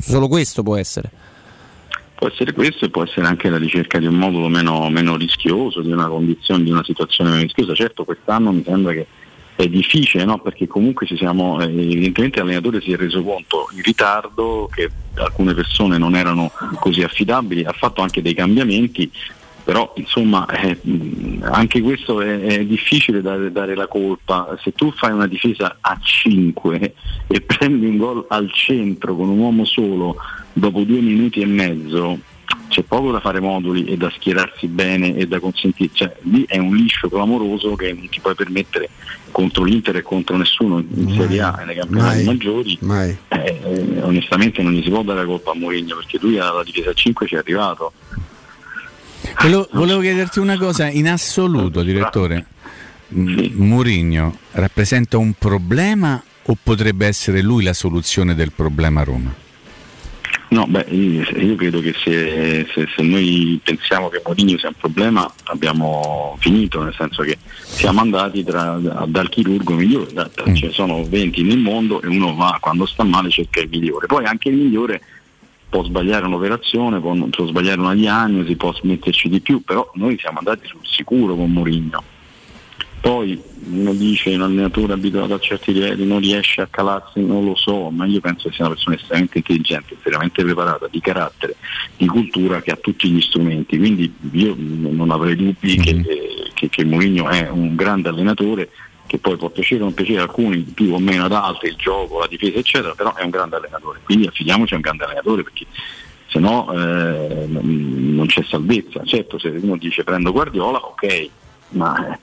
Solo 0.00 0.28
questo 0.28 0.62
può 0.62 0.76
essere. 0.76 1.10
può 2.14 2.28
essere 2.28 2.52
questo 2.52 2.86
e 2.86 2.90
può 2.90 3.02
essere 3.02 3.26
anche 3.26 3.50
la 3.50 3.58
ricerca 3.58 3.98
di 3.98 4.06
un 4.06 4.14
modulo 4.14 4.48
meno, 4.48 4.88
meno 4.88 5.16
rischioso, 5.16 5.82
di 5.82 5.92
una 5.92 6.08
condizione, 6.08 6.64
di 6.64 6.70
una 6.70 6.84
situazione 6.84 7.30
meno 7.30 7.42
rischiosa. 7.42 7.74
Certo 7.74 8.04
quest'anno 8.04 8.50
mi 8.52 8.62
sembra 8.64 8.92
che 8.92 9.06
è 9.56 9.68
difficile 9.68 10.24
no? 10.24 10.38
perché 10.38 10.66
comunque 10.66 11.06
siamo, 11.06 11.60
eh, 11.60 11.66
evidentemente 11.66 12.40
l'allenatore 12.40 12.80
si 12.80 12.92
è 12.92 12.96
reso 12.96 13.22
conto 13.22 13.68
in 13.74 13.82
ritardo 13.82 14.68
che 14.72 14.90
alcune 15.14 15.54
persone 15.54 15.96
non 15.98 16.16
erano 16.16 16.50
così 16.80 17.02
affidabili, 17.02 17.64
ha 17.64 17.72
fatto 17.72 18.02
anche 18.02 18.20
dei 18.20 18.34
cambiamenti, 18.34 19.10
però 19.62 19.92
insomma 19.96 20.46
eh, 20.46 20.78
anche 21.42 21.80
questo 21.80 22.20
è, 22.20 22.40
è 22.40 22.64
difficile 22.64 23.22
dare, 23.22 23.52
dare, 23.52 23.74
la 23.74 23.86
colpa, 23.86 24.58
se 24.62 24.72
tu 24.72 24.92
fai 24.92 25.12
una 25.12 25.26
difesa 25.26 25.78
a 25.80 25.98
5 26.00 26.94
e 27.28 27.40
prendi 27.40 27.86
un 27.86 27.96
gol 27.96 28.26
al 28.28 28.52
centro 28.52 29.14
con 29.14 29.28
un 29.28 29.38
uomo 29.38 29.64
solo 29.64 30.16
dopo 30.52 30.82
due 30.82 31.00
minuti 31.00 31.40
e 31.40 31.46
mezzo, 31.46 32.18
c'è 32.74 32.82
poco 32.82 33.12
da 33.12 33.20
fare 33.20 33.38
moduli 33.38 33.84
e 33.84 33.96
da 33.96 34.10
schierarsi 34.16 34.66
bene 34.66 35.14
e 35.14 35.28
da 35.28 35.38
consentire, 35.38 35.90
cioè, 35.92 36.12
lì 36.22 36.44
è 36.48 36.58
un 36.58 36.74
liscio 36.74 37.08
clamoroso 37.08 37.76
che 37.76 37.92
non 37.92 38.08
ti 38.08 38.18
puoi 38.18 38.34
permettere 38.34 38.90
contro 39.30 39.62
l'Inter 39.62 39.96
e 39.96 40.02
contro 40.02 40.36
nessuno 40.36 40.80
in 40.80 41.04
mai, 41.04 41.16
Serie 41.16 41.40
A 41.40 41.58
e 41.60 41.64
nei 41.66 41.76
campionati 41.76 42.16
mai, 42.16 42.24
maggiori. 42.24 42.78
Mai. 42.80 43.16
Eh, 43.28 43.60
eh, 43.62 44.02
onestamente 44.02 44.60
non 44.62 44.72
gli 44.72 44.82
si 44.82 44.90
può 44.90 45.02
dare 45.04 45.20
la 45.20 45.26
colpa 45.26 45.52
a 45.52 45.54
Mourinho 45.54 45.94
perché 45.94 46.18
lui 46.20 46.36
alla 46.40 46.64
difesa 46.64 46.90
a 46.90 46.94
5 46.94 47.26
ci 47.28 47.36
è 47.36 47.38
arrivato. 47.38 47.92
Volevo, 49.40 49.68
volevo 49.72 50.00
chiederti 50.00 50.40
una 50.40 50.58
cosa 50.58 50.88
in 50.88 51.08
assoluto, 51.08 51.84
direttore. 51.84 52.46
Sì. 53.08 53.52
Mourinho 53.54 54.36
rappresenta 54.52 55.16
un 55.16 55.32
problema 55.34 56.20
o 56.42 56.58
potrebbe 56.60 57.06
essere 57.06 57.40
lui 57.40 57.62
la 57.62 57.72
soluzione 57.72 58.34
del 58.34 58.50
problema 58.50 59.04
Roma? 59.04 59.43
No, 60.54 60.66
beh, 60.68 60.86
io, 60.90 61.56
credo 61.56 61.80
che 61.80 61.92
se, 61.94 62.64
se, 62.72 62.86
se, 62.94 63.02
noi 63.02 63.58
pensiamo 63.60 64.08
che 64.08 64.22
Mourinho 64.24 64.56
sia 64.56 64.68
un 64.68 64.76
problema 64.78 65.28
abbiamo 65.46 66.36
finito, 66.38 66.80
nel 66.80 66.94
senso 66.96 67.24
che 67.24 67.38
siamo 67.42 68.00
andati 68.00 68.44
tra, 68.44 68.78
dal 69.06 69.28
chirurgo 69.30 69.74
migliore, 69.74 70.12
da, 70.12 70.30
mm. 70.48 70.54
ce 70.54 70.66
ne 70.66 70.72
sono 70.72 71.02
20 71.02 71.42
nel 71.42 71.58
mondo 71.58 72.00
e 72.00 72.06
uno 72.06 72.36
va 72.36 72.56
quando 72.60 72.86
sta 72.86 73.02
male 73.02 73.30
cerca 73.30 73.62
il 73.62 73.68
migliore, 73.68 74.06
poi 74.06 74.26
anche 74.26 74.48
il 74.48 74.54
migliore 74.54 75.00
può 75.68 75.82
sbagliare 75.82 76.26
un'operazione, 76.26 77.00
può, 77.00 77.16
può 77.16 77.46
sbagliare 77.46 77.80
una 77.80 77.94
diagnosi, 77.94 78.54
può 78.54 78.72
smetterci 78.72 79.28
di 79.28 79.40
più, 79.40 79.64
però 79.64 79.90
noi 79.94 80.16
siamo 80.20 80.38
andati 80.38 80.68
sul 80.68 80.78
sicuro 80.84 81.34
con 81.34 81.50
Mourinho 81.50 82.13
poi 83.04 83.38
uno 83.66 83.92
dice 83.92 84.34
un 84.34 84.40
allenatore 84.40 84.94
abituato 84.94 85.34
a 85.34 85.38
certi 85.38 85.74
livelli 85.74 86.06
non 86.06 86.20
riesce 86.20 86.62
a 86.62 86.68
calarsi, 86.70 87.20
non 87.20 87.44
lo 87.44 87.54
so, 87.54 87.90
ma 87.90 88.06
io 88.06 88.18
penso 88.20 88.48
che 88.48 88.54
sia 88.54 88.64
una 88.64 88.72
persona 88.72 88.96
estremamente 88.96 89.36
intelligente, 89.36 89.92
estremamente 89.92 90.42
preparata, 90.42 90.88
di 90.90 91.00
carattere, 91.00 91.56
di 91.98 92.06
cultura, 92.06 92.62
che 92.62 92.70
ha 92.70 92.76
tutti 92.76 93.10
gli 93.10 93.20
strumenti. 93.20 93.76
Quindi 93.76 94.10
io 94.32 94.56
non 94.56 95.10
avrei 95.10 95.36
dubbi 95.36 95.76
mm-hmm. 95.76 95.82
che, 95.82 96.50
che, 96.54 96.68
che 96.70 96.84
Mourinho 96.86 97.28
è 97.28 97.50
un 97.50 97.74
grande 97.74 98.08
allenatore 98.08 98.70
che 99.06 99.18
poi 99.18 99.36
può 99.36 99.50
piacere 99.50 99.82
o 99.82 99.84
non 99.84 99.92
piacere 99.92 100.20
a 100.20 100.22
alcuni 100.22 100.60
più 100.60 100.94
o 100.94 100.98
meno 100.98 101.26
ad 101.26 101.32
altri, 101.32 101.68
il 101.68 101.76
gioco, 101.76 102.20
la 102.20 102.26
difesa 102.26 102.56
eccetera, 102.56 102.94
però 102.94 103.14
è 103.14 103.22
un 103.22 103.30
grande 103.30 103.56
allenatore, 103.56 104.00
quindi 104.02 104.28
affidiamoci 104.28 104.72
a 104.72 104.76
un 104.76 104.82
grande 104.82 105.04
allenatore 105.04 105.42
perché 105.42 105.66
se 106.28 106.38
no 106.38 106.72
eh, 106.72 107.46
non 107.50 108.24
c'è 108.28 108.42
salvezza. 108.44 109.04
Certo 109.04 109.38
se 109.38 109.48
uno 109.48 109.76
dice 109.76 110.04
prendo 110.04 110.32
Guardiola, 110.32 110.78
ok, 110.78 111.28
ma 111.72 112.14
eh, 112.14 112.18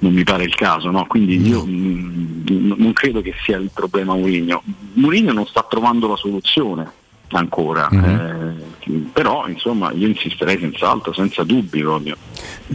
non 0.00 0.12
mi 0.12 0.24
pare 0.24 0.44
il 0.44 0.54
caso, 0.54 0.90
no? 0.90 1.06
quindi 1.06 1.46
io 1.46 1.64
mh, 1.64 2.44
mm, 2.50 2.72
non 2.76 2.92
credo 2.92 3.22
che 3.22 3.34
sia 3.44 3.56
il 3.56 3.70
problema 3.72 4.14
Mourinho. 4.14 4.62
Mourinho 4.94 5.32
non 5.32 5.46
sta 5.46 5.64
trovando 5.68 6.08
la 6.08 6.16
soluzione 6.16 6.98
ancora, 7.32 7.88
mm-hmm. 7.92 8.58
eh, 8.84 9.10
però 9.12 9.46
insomma 9.46 9.92
io 9.92 10.08
insisterei 10.08 10.58
senz'altro, 10.58 11.12
senza 11.12 11.44
dubbi 11.44 11.80
proprio. 11.80 12.16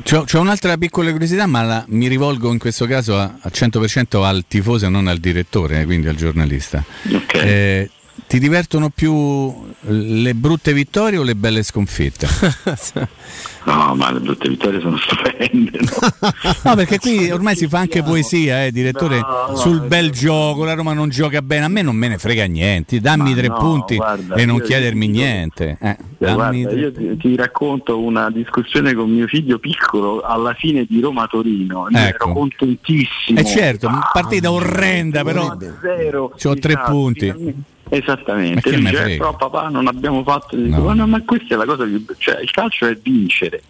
C'ho, 0.03 0.23
c'ho 0.23 0.39
un'altra 0.39 0.77
piccola 0.77 1.11
curiosità, 1.11 1.45
ma 1.45 1.61
la, 1.64 1.84
mi 1.89 2.07
rivolgo 2.07 2.52
in 2.52 2.60
questo 2.60 2.85
caso 2.85 3.18
a, 3.18 3.23
a 3.39 3.49
100% 3.52 4.23
al 4.23 4.45
tifoso 4.47 4.85
e 4.85 4.89
non 4.89 5.07
al 5.07 5.18
direttore, 5.18 5.84
quindi 5.85 6.07
al 6.07 6.15
giornalista. 6.15 6.84
Okay. 7.11 7.47
Eh, 7.47 7.89
ti 8.27 8.39
divertono 8.39 8.89
più 8.89 9.53
le 9.81 10.34
brutte 10.34 10.73
vittorie 10.73 11.19
o 11.19 11.23
le 11.23 11.35
belle 11.35 11.64
sconfitte? 11.64 12.27
No, 13.65 13.95
ma 13.95 14.11
le 14.11 14.19
brutte 14.19 14.47
vittorie 14.47 14.80
sono 14.80 14.95
stupende. 14.97 15.80
No, 15.80 16.31
no 16.64 16.76
perché 16.76 16.99
qui 16.99 17.31
ormai 17.31 17.56
si 17.56 17.68
fa 17.68 17.80
anche 17.80 18.03
poesia, 18.03 18.64
eh, 18.64 18.72
direttore, 18.72 19.19
no, 19.19 19.56
sul 19.56 19.77
no, 19.77 19.88
bel 19.88 20.11
gioco, 20.11 20.64
la 20.65 20.76
Roma 20.76 20.93
non 20.93 21.10
gioca 21.10 21.41
bene, 21.41 21.65
a 21.65 21.68
me 21.68 21.81
non 21.81 21.95
me 21.95 22.07
ne 22.07 22.19
frega 22.19 22.45
niente, 22.45 22.99
dammi 22.99 23.34
tre 23.34 23.47
punti 23.47 23.95
guarda, 23.95 24.35
e 24.35 24.45
non 24.45 24.61
chiedermi 24.61 25.07
dico, 25.07 25.19
niente. 25.19 25.77
Eh, 25.81 25.97
guarda, 26.19 26.52
io 26.56 26.93
ti, 26.93 27.18
ti, 27.18 27.35
racconto 27.35 27.99
una 27.99 28.30
discussione 28.30 28.93
con 28.93 29.10
mio 29.10 29.26
figlio 29.26 29.57
piccolo 29.57 30.22
alla 30.22 30.53
fine 30.53 30.85
di 30.88 30.99
Roma-Torino, 30.99 31.89
ecco. 31.89 31.97
ero 31.97 32.34
contentissimo. 32.34 33.39
E 33.39 33.41
eh 33.41 33.45
certo, 33.45 33.88
ah, 33.88 34.11
partita 34.14 34.52
orrenda, 34.52 35.23
però 35.23 35.57
zero, 35.81 36.35
ho 36.41 36.56
tre 36.56 36.77
punti. 36.85 37.73
Esattamente, 37.90 38.76
dice, 38.76 39.14
eh, 39.14 39.18
però 39.18 39.36
papà 39.36 39.70
non 39.70 39.88
abbiamo 39.88 40.24
fatto, 40.24 40.57
no. 40.57 40.94
no, 40.94 41.07
ma 41.07 41.22
questa 41.24 41.53
è 41.53 41.57
la 41.57 41.66
cosa 41.66 41.84
più 41.86 42.03
cioè 42.18 42.41
il 42.41 42.49
calcio 42.49 42.88
è 42.88 42.98
vincere, 43.02 43.62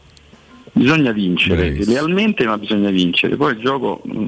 bisogna 0.71 1.11
vincere, 1.11 1.69
Bravissimo. 1.69 1.93
realmente 1.93 2.45
ma 2.45 2.57
bisogna 2.57 2.89
vincere, 2.89 3.35
poi 3.35 3.53
il 3.53 3.59
gioco... 3.59 4.01
Mm, 4.07 4.27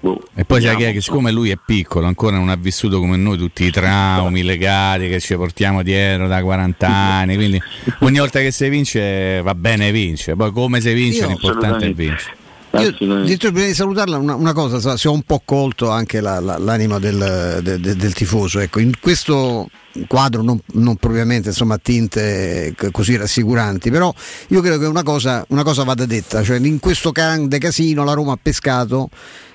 boh, 0.00 0.22
e 0.34 0.44
poi 0.44 0.60
sai 0.60 0.76
che, 0.76 0.92
che 0.92 1.00
siccome 1.00 1.30
lui 1.30 1.50
è 1.50 1.58
piccolo, 1.64 2.06
ancora 2.06 2.36
non 2.36 2.48
ha 2.48 2.56
vissuto 2.56 2.98
come 2.98 3.16
noi 3.16 3.38
tutti 3.38 3.62
i 3.64 3.70
traumi 3.70 4.42
legati 4.42 5.08
che 5.08 5.20
ci 5.20 5.36
portiamo 5.36 5.84
dietro 5.84 6.26
da 6.26 6.42
40 6.42 6.88
anni, 6.88 7.36
quindi 7.36 7.62
ogni 8.00 8.18
volta 8.18 8.40
che 8.40 8.50
si 8.50 8.68
vince 8.68 9.40
va 9.40 9.54
bene 9.54 9.92
vince, 9.92 10.34
poi 10.34 10.50
come 10.50 10.80
si 10.80 10.92
vince 10.92 11.20
Io, 11.20 11.28
l'importante 11.28 11.86
è 11.86 11.92
vincere. 11.92 12.37
Io, 12.72 12.94
direttore, 13.22 13.52
prima 13.52 13.66
di 13.66 13.74
salutarla, 13.74 14.18
una, 14.18 14.34
una, 14.34 14.52
cosa, 14.52 14.96
se 14.96 15.08
ho 15.08 15.12
un 15.12 15.22
po' 15.22 15.40
colto 15.44 15.88
anche 15.88 16.20
la, 16.20 16.38
la, 16.38 16.58
l'anima 16.58 16.98
del, 16.98 17.60
de, 17.62 17.80
de, 17.80 17.96
del 17.96 18.12
tifoso. 18.12 18.60
Ecco, 18.60 18.78
in 18.78 18.92
questo 19.00 19.68
quadro 20.06 20.42
non, 20.42 20.60
non 20.74 20.96
propriamente 20.96 21.48
insomma, 21.48 21.78
tinte 21.78 22.74
così 22.92 23.16
rassicuranti, 23.16 23.90
però 23.90 24.12
io 24.48 24.60
credo 24.60 24.78
che 24.78 24.86
una 24.86 25.02
cosa, 25.02 25.44
una 25.48 25.62
cosa 25.62 25.82
vada 25.82 26.04
detta, 26.04 26.42
cioè 26.42 26.58
in 26.58 26.78
questo 26.78 27.10
grande 27.10 27.58
casino 27.58 28.04
la 28.04 28.12
Roma 28.12 28.32
ha 28.32 28.38
pescato 28.40 29.08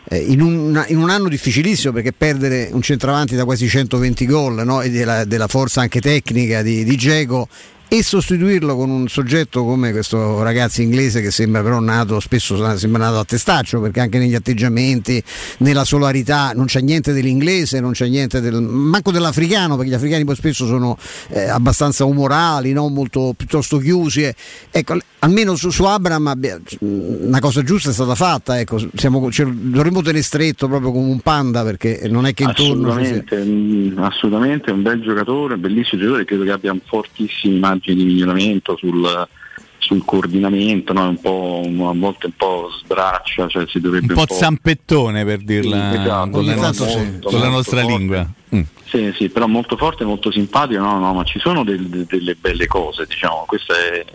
eh, 0.10 0.18
in, 0.18 0.42
un, 0.42 0.84
in, 0.88 0.98
un, 0.98 1.10
anno 1.10 1.30
difficilissimo 1.30 1.94
perché 1.94 2.14
perdere 2.14 2.70
un 2.72 2.82
centravanti 2.82 3.36
da 3.36 3.46
quasi 3.46 3.68
120 3.68 4.26
gol 4.26 4.66
no? 4.66 4.82
e 4.82 4.90
della, 4.90 5.24
della, 5.24 5.48
forza 5.48 5.82
anche 5.82 6.02
tecnica 6.02 6.62
di, 6.62 6.84
di 6.84 6.98
Geco 6.98 7.48
e 7.96 8.02
sostituirlo 8.02 8.76
con 8.76 8.90
un 8.90 9.08
soggetto 9.08 9.64
come 9.64 9.92
questo 9.92 10.42
ragazzo 10.42 10.82
inglese 10.82 11.22
che 11.22 11.30
sembra 11.30 11.62
però 11.62 11.80
nato, 11.80 12.20
spesso 12.20 12.76
sembra 12.76 13.04
nato 13.04 13.20
a 13.20 13.24
testaccio 13.24 13.80
perché 13.82 14.00
anche 14.00 14.18
negli 14.18 14.34
atteggiamenti, 14.34 15.22
nella 15.60 15.86
solarità 15.86 16.54
non 16.56 16.66
c'è 16.66 16.82
niente 16.82 17.14
dell'inglese, 17.14 17.80
non 17.80 17.92
c'è 17.92 18.08
niente 18.08 18.42
del, 18.42 18.60
manco 18.64 19.12
dell'africano 19.12 19.76
perché 19.76 19.92
gli 19.92 19.94
africani 19.94 20.26
poi 20.26 20.36
spesso 20.36 20.66
sono 20.66 20.98
eh, 21.30 21.48
abbastanza 21.48 22.04
umorali, 22.06 22.74
no? 22.74 22.88
Molto, 22.88 23.36
piuttosto 23.38 23.78
chiusi. 23.78 24.24
Eh. 24.24 24.36
Ecco, 24.72 24.98
almeno 25.20 25.56
su, 25.56 25.70
su 25.70 25.84
Abram 25.84 26.32
una 26.80 27.40
cosa 27.40 27.62
giusta 27.62 27.92
è 27.92 27.94
stata 27.94 28.16
fatta, 28.16 28.60
ecco, 28.60 28.82
siamo, 28.96 29.32
cioè, 29.32 29.46
dovremmo 29.46 30.02
tenere 30.02 30.24
stretto 30.24 30.68
proprio 30.68 30.92
come 30.92 31.10
un 31.10 31.20
panda 31.20 31.64
perché 31.64 32.08
non 32.10 32.26
è 32.26 32.34
che 32.34 32.42
intorno... 32.42 32.92
Assolutamente, 32.92 33.38
mh, 33.38 34.00
assolutamente, 34.00 34.72
è 34.72 34.74
un 34.74 34.82
bel 34.82 35.00
giocatore, 35.00 35.54
un 35.54 35.62
bellissimo 35.62 36.02
giocatore, 36.02 36.26
credo 36.26 36.44
che 36.44 36.52
abbia 36.52 36.76
fortissimi 36.84 37.60
immagini 37.84 37.96
di 37.96 38.04
miglioramento 38.06 38.78
sul, 38.78 39.28
sul 39.78 40.04
coordinamento, 40.06 40.94
no? 40.94 41.10
un 41.10 41.88
a 41.88 41.94
volte 41.94 42.28
un 42.28 42.34
po' 42.36 42.70
sbraccia, 42.80 43.48
cioè 43.48 43.66
si 43.68 43.80
dovrebbe 43.80 44.14
un, 44.14 44.20
un 44.20 44.26
po', 44.26 44.34
zampettone 44.34 45.26
per 45.26 45.40
dirla 45.40 45.92
sì, 45.92 46.00
esatto, 46.00 46.30
con, 46.30 46.46
la 46.46 46.56
nostra, 46.56 46.86
molto, 46.86 47.30
con 47.30 47.40
la 47.40 47.50
nostra 47.50 47.82
lingua. 47.82 48.30
Mm. 48.56 48.62
Sì, 48.86 49.12
sì, 49.16 49.30
però 49.30 49.48
molto 49.48 49.76
forte, 49.76 50.06
molto 50.06 50.32
simpatico, 50.32 50.82
no, 50.82 51.00
no, 51.00 51.14
ma 51.14 51.24
ci 51.24 51.40
sono 51.40 51.64
del, 51.64 51.88
delle 51.88 52.36
belle 52.36 52.68
cose, 52.68 53.06
diciamo, 53.08 53.44
questa 53.48 53.74
è 53.74 54.06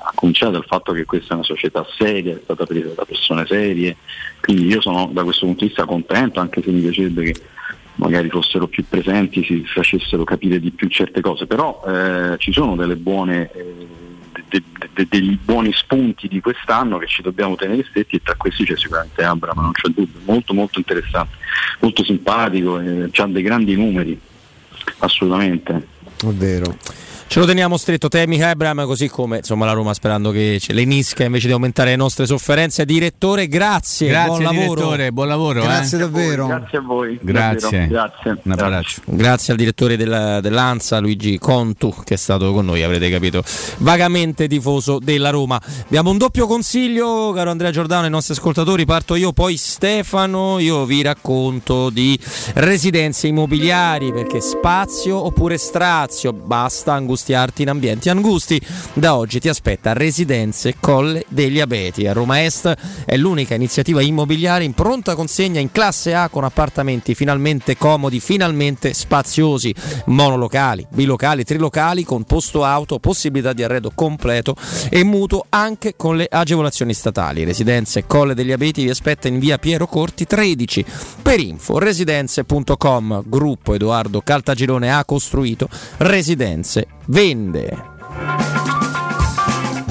a 0.00 0.12
cominciare 0.14 0.52
dal 0.52 0.64
fatto 0.64 0.92
che 0.92 1.04
questa 1.04 1.32
è 1.32 1.36
una 1.36 1.44
società 1.44 1.84
seria, 1.98 2.34
è 2.34 2.40
stata 2.42 2.64
presa 2.64 2.92
da 2.94 3.04
persone 3.04 3.44
serie, 3.46 3.96
quindi 4.40 4.66
io 4.66 4.80
sono 4.80 5.10
da 5.12 5.24
questo 5.24 5.44
punto 5.44 5.62
di 5.62 5.66
vista 5.66 5.84
contento, 5.84 6.40
anche 6.40 6.62
se 6.62 6.70
mi 6.70 6.80
piacerebbe 6.80 7.32
che 7.32 7.40
magari 7.98 8.28
fossero 8.28 8.66
più 8.66 8.84
presenti, 8.88 9.44
si 9.44 9.64
facessero 9.66 10.24
capire 10.24 10.60
di 10.60 10.70
più 10.70 10.88
certe 10.88 11.20
cose, 11.20 11.46
però 11.46 11.82
eh, 11.86 12.36
ci 12.38 12.52
sono 12.52 12.74
buone, 12.96 13.50
eh, 13.52 13.86
de, 14.48 14.62
de, 14.78 14.88
de, 14.92 15.06
degli 15.08 15.36
buoni 15.36 15.72
spunti 15.72 16.28
di 16.28 16.40
quest'anno 16.40 16.98
che 16.98 17.06
ci 17.06 17.22
dobbiamo 17.22 17.56
tenere 17.56 17.84
stretti 17.88 18.16
e 18.16 18.22
tra 18.22 18.34
questi 18.36 18.64
c'è 18.64 18.76
sicuramente 18.76 19.22
Abra, 19.22 19.52
ma 19.54 19.62
non 19.62 19.72
c'è 19.72 19.88
dubbio, 19.88 20.20
molto 20.24 20.54
molto 20.54 20.78
interessante, 20.78 21.36
molto 21.80 22.04
simpatico, 22.04 22.78
eh, 22.80 23.10
ha 23.12 23.26
dei 23.26 23.42
grandi 23.42 23.74
numeri, 23.74 24.18
assolutamente. 24.98 25.86
È 26.18 26.26
vero. 26.26 26.76
Ce 27.30 27.40
lo 27.40 27.44
teniamo 27.44 27.76
stretto 27.76 28.08
Temi 28.08 28.42
Abraham, 28.42 28.86
così 28.86 29.06
come 29.06 29.36
insomma 29.38 29.66
la 29.66 29.72
Roma 29.72 29.92
sperando 29.92 30.30
che 30.30 30.56
ce 30.58 30.72
le 30.72 30.80
inisca 30.80 31.24
invece 31.24 31.46
di 31.46 31.52
aumentare 31.52 31.90
le 31.90 31.96
nostre 31.96 32.24
sofferenze. 32.24 32.86
Direttore, 32.86 33.48
grazie, 33.48 34.08
Grazie, 34.08 34.28
buon 34.28 34.42
lavoro. 34.42 34.74
direttore, 34.74 35.12
buon 35.12 35.28
lavoro. 35.28 35.60
Grazie 35.62 35.98
eh. 35.98 36.00
davvero. 36.00 36.46
Grazie 36.46 36.78
a 36.78 36.80
voi. 36.80 37.18
Grazie. 37.20 37.60
davvero, 37.70 37.86
Grazie. 37.88 38.40
Un 38.42 38.52
abbraccio. 38.52 39.00
Grazie 39.04 39.52
al 39.52 39.58
direttore 39.58 39.96
della- 39.98 40.40
dell'ANSA 40.40 41.00
Luigi 41.00 41.38
Contu 41.38 41.94
che 42.02 42.14
è 42.14 42.16
stato 42.16 42.50
con 42.54 42.64
noi, 42.64 42.82
avrete 42.82 43.10
capito, 43.10 43.42
vagamente 43.78 44.48
tifoso 44.48 44.98
della 44.98 45.28
Roma. 45.28 45.60
Abbiamo 45.82 46.08
un 46.08 46.16
doppio 46.16 46.46
consiglio, 46.46 47.32
caro 47.34 47.50
Andrea 47.50 47.70
Giordano, 47.70 48.04
ai 48.04 48.10
nostri 48.10 48.32
ascoltatori, 48.32 48.86
parto 48.86 49.14
io, 49.16 49.32
poi 49.32 49.58
Stefano, 49.58 50.58
io 50.60 50.86
vi 50.86 51.02
racconto 51.02 51.90
di 51.90 52.18
residenze 52.54 53.26
immobiliari 53.26 54.14
perché 54.14 54.40
spazio 54.40 55.22
oppure 55.22 55.58
strazio, 55.58 56.32
basta 56.32 56.94
angustiarti 57.18 57.62
in 57.62 57.68
ambienti 57.68 58.08
angusti. 58.08 58.60
Da 58.92 59.16
oggi 59.16 59.40
ti 59.40 59.48
aspetta 59.48 59.92
Residenze 59.92 60.76
Colle 60.78 61.24
degli 61.28 61.58
Abeti 61.60 62.06
a 62.06 62.12
Roma 62.12 62.44
Est, 62.44 62.74
è 63.04 63.16
l'unica 63.16 63.54
iniziativa 63.54 64.00
immobiliare 64.00 64.64
in 64.64 64.72
pronta 64.72 65.14
consegna 65.14 65.58
in 65.58 65.72
classe 65.72 66.14
A 66.14 66.28
con 66.28 66.44
appartamenti 66.44 67.14
finalmente 67.14 67.76
comodi, 67.76 68.20
finalmente 68.20 68.94
spaziosi, 68.94 69.74
monolocali, 70.06 70.86
bilocali, 70.90 71.44
trilocali 71.44 72.04
con 72.04 72.24
posto 72.24 72.64
auto, 72.64 72.98
possibilità 72.98 73.52
di 73.52 73.64
arredo 73.64 73.90
completo 73.94 74.54
e 74.88 75.02
mutuo 75.02 75.46
anche 75.48 75.94
con 75.96 76.16
le 76.16 76.28
agevolazioni 76.30 76.94
statali. 76.94 77.44
Residenze 77.44 78.06
Colle 78.06 78.34
degli 78.34 78.52
Abeti 78.52 78.84
vi 78.84 78.90
aspetta 78.90 79.28
in 79.28 79.38
via 79.38 79.58
Piero 79.58 79.86
Corti 79.86 80.24
13. 80.24 80.84
Per 81.22 81.40
info 81.40 81.78
residenze.com, 81.78 83.24
gruppo 83.26 83.74
Edoardo 83.74 84.20
Caltagirone 84.20 84.92
ha 84.92 85.04
costruito 85.04 85.68
Residenze 85.98 86.86
vende. 87.08 87.97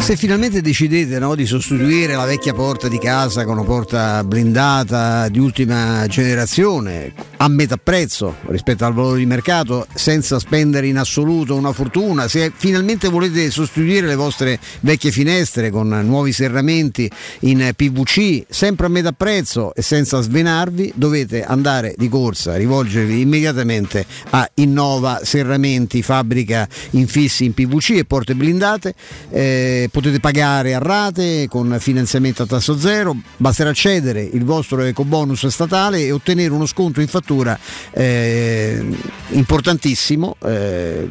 Se 0.08 0.16
finalmente 0.16 0.62
decidete 0.62 1.20
no, 1.20 1.36
di 1.36 1.46
sostituire 1.46 2.16
la 2.16 2.24
vecchia 2.24 2.54
porta 2.54 2.88
di 2.88 2.98
casa 2.98 3.44
con 3.44 3.58
una 3.58 3.68
porta 3.68 4.24
blindata 4.24 5.28
di 5.28 5.38
ultima 5.38 6.06
generazione 6.08 7.14
a 7.36 7.48
metà 7.50 7.78
prezzo 7.78 8.38
rispetto 8.48 8.86
al 8.86 8.94
valore 8.94 9.20
di 9.20 9.26
mercato, 9.26 9.86
senza 9.94 10.40
spendere 10.40 10.88
in 10.88 10.98
assoluto 10.98 11.56
una 11.56 11.74
fortuna, 11.74 12.30
se 12.30 12.52
finalmente 12.56 13.10
volete 13.10 13.52
sostituire 13.52 14.08
le 14.08 14.16
vostre 14.16 14.60
vecchie 14.80 15.12
finestre 15.12 15.70
con 15.70 15.90
nuovi 15.90 16.32
serramenti 16.32 17.12
in 17.42 17.74
PVC, 17.76 18.46
sempre 18.50 18.86
a 18.86 18.90
metà 18.90 19.12
prezzo 19.12 19.76
e 19.76 19.82
senza 19.82 20.22
svenarvi, 20.22 20.94
dovete 20.96 21.44
andare 21.44 21.94
di 21.98 22.08
corsa, 22.10 22.56
rivolgervi 22.56 23.20
immediatamente 23.20 24.06
a 24.30 24.50
Innova 24.56 25.20
Serramenti, 25.24 26.02
fabbrica 26.02 26.68
infissi 26.92 27.46
in 27.46 27.54
PVC 27.54 27.90
e 27.92 28.06
porte 28.06 28.36
blindate. 28.36 28.96
Eh, 29.30 29.90
potete 29.98 30.20
pagare 30.20 30.76
a 30.76 30.78
rate 30.78 31.48
con 31.50 31.76
finanziamento 31.80 32.44
a 32.44 32.46
tasso 32.46 32.78
zero, 32.78 33.16
basterà 33.38 33.74
cedere 33.74 34.22
il 34.22 34.44
vostro 34.44 34.84
ecobonus 34.84 35.48
statale 35.48 36.02
e 36.02 36.12
ottenere 36.12 36.54
uno 36.54 36.68
sconto 36.68 37.02
in 37.02 37.08
fattura 37.08 37.58
eh, 37.90 38.86
importantissimo, 39.30 40.36
eh, 40.44 41.08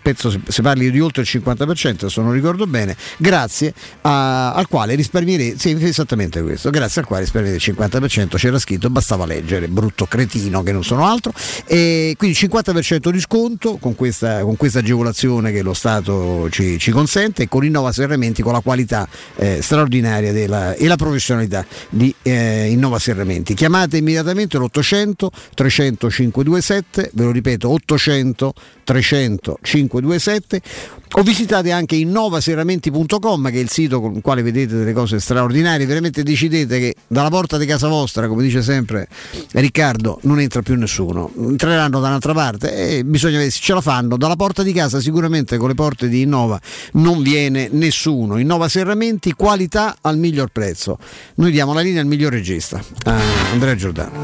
penso 0.00 0.30
se, 0.30 0.62
parli 0.62 0.90
di 0.90 1.00
oltre 1.00 1.20
il 1.20 1.28
50% 1.30 2.06
se 2.06 2.20
non 2.22 2.32
ricordo 2.32 2.66
bene, 2.66 2.96
grazie 3.18 3.74
a- 4.00 4.54
al 4.54 4.68
quale 4.68 4.94
risparmierete, 4.94 5.58
sì 5.58 5.76
esattamente 5.78 6.40
questo, 6.40 6.70
grazie 6.70 7.02
al 7.02 7.06
quale 7.06 7.24
risparmierete 7.24 7.70
il 7.70 7.76
50%, 7.76 8.36
c'era 8.38 8.58
scritto, 8.58 8.88
bastava 8.88 9.26
leggere, 9.26 9.68
brutto 9.68 10.06
cretino 10.06 10.62
che 10.62 10.72
non 10.72 10.82
sono 10.82 11.06
altro, 11.06 11.34
e 11.66 12.14
quindi 12.16 12.34
50% 12.38 13.10
di 13.10 13.20
sconto 13.20 13.76
con 13.76 13.94
questa, 13.94 14.40
con 14.40 14.56
questa 14.56 14.78
agevolazione 14.78 15.52
che 15.52 15.60
lo 15.60 15.74
Stato 15.74 16.48
ci, 16.48 16.78
ci 16.78 16.90
consente 16.90 17.42
e 17.42 17.48
con 17.48 17.66
Innova 17.66 17.92
Serramenti 17.92 18.28
con 18.42 18.52
la 18.52 18.60
qualità 18.60 19.08
eh, 19.36 19.60
straordinaria 19.62 20.32
della- 20.32 20.74
e 20.74 20.86
la 20.86 20.96
professionalità 20.96 21.64
di 21.88 22.14
eh, 22.22 22.68
Innova 22.70 22.98
Serramenti. 22.98 23.54
Chiamate 23.54 23.96
immediatamente 23.96 24.58
l'800 24.58 25.26
300 25.54 26.10
527, 26.10 27.10
ve 27.14 27.24
lo 27.24 27.30
ripeto 27.32 27.68
800 27.70 28.54
300 28.90 29.58
527 29.62 30.62
o 31.12 31.22
visitate 31.22 31.70
anche 31.70 31.94
innovaserramenti.com 31.94 33.50
che 33.50 33.56
è 33.56 33.60
il 33.60 33.70
sito 33.70 34.00
con 34.00 34.14
il 34.14 34.20
quale 34.20 34.42
vedete 34.42 34.76
delle 34.76 34.92
cose 34.92 35.20
straordinarie, 35.20 35.86
veramente 35.86 36.24
decidete 36.24 36.78
che 36.78 36.94
dalla 37.06 37.30
porta 37.30 37.56
di 37.56 37.66
casa 37.66 37.86
vostra, 37.86 38.26
come 38.26 38.42
dice 38.42 38.62
sempre 38.62 39.06
Riccardo, 39.52 40.18
non 40.22 40.40
entra 40.40 40.62
più 40.62 40.76
nessuno, 40.76 41.30
entreranno 41.36 42.00
da 42.00 42.08
un'altra 42.08 42.32
parte 42.32 42.98
e 42.98 43.04
bisogna 43.04 43.34
vedere 43.34 43.52
se 43.52 43.60
ce 43.60 43.74
la 43.74 43.80
fanno, 43.80 44.16
dalla 44.16 44.36
porta 44.36 44.64
di 44.64 44.72
casa 44.72 45.00
sicuramente 45.00 45.56
con 45.56 45.68
le 45.68 45.74
porte 45.74 46.08
di 46.08 46.22
Innova 46.22 46.60
non 46.94 47.22
viene 47.22 47.68
nessuno, 47.70 48.38
Innova 48.38 48.68
Serramenti, 48.68 49.32
qualità 49.34 49.98
al 50.00 50.18
miglior 50.18 50.48
prezzo, 50.50 50.98
noi 51.36 51.52
diamo 51.52 51.72
la 51.72 51.80
linea 51.80 52.00
al 52.00 52.08
miglior 52.08 52.32
regista, 52.32 52.82
a 53.04 53.16
Andrea 53.52 53.76
Giordano. 53.76 54.22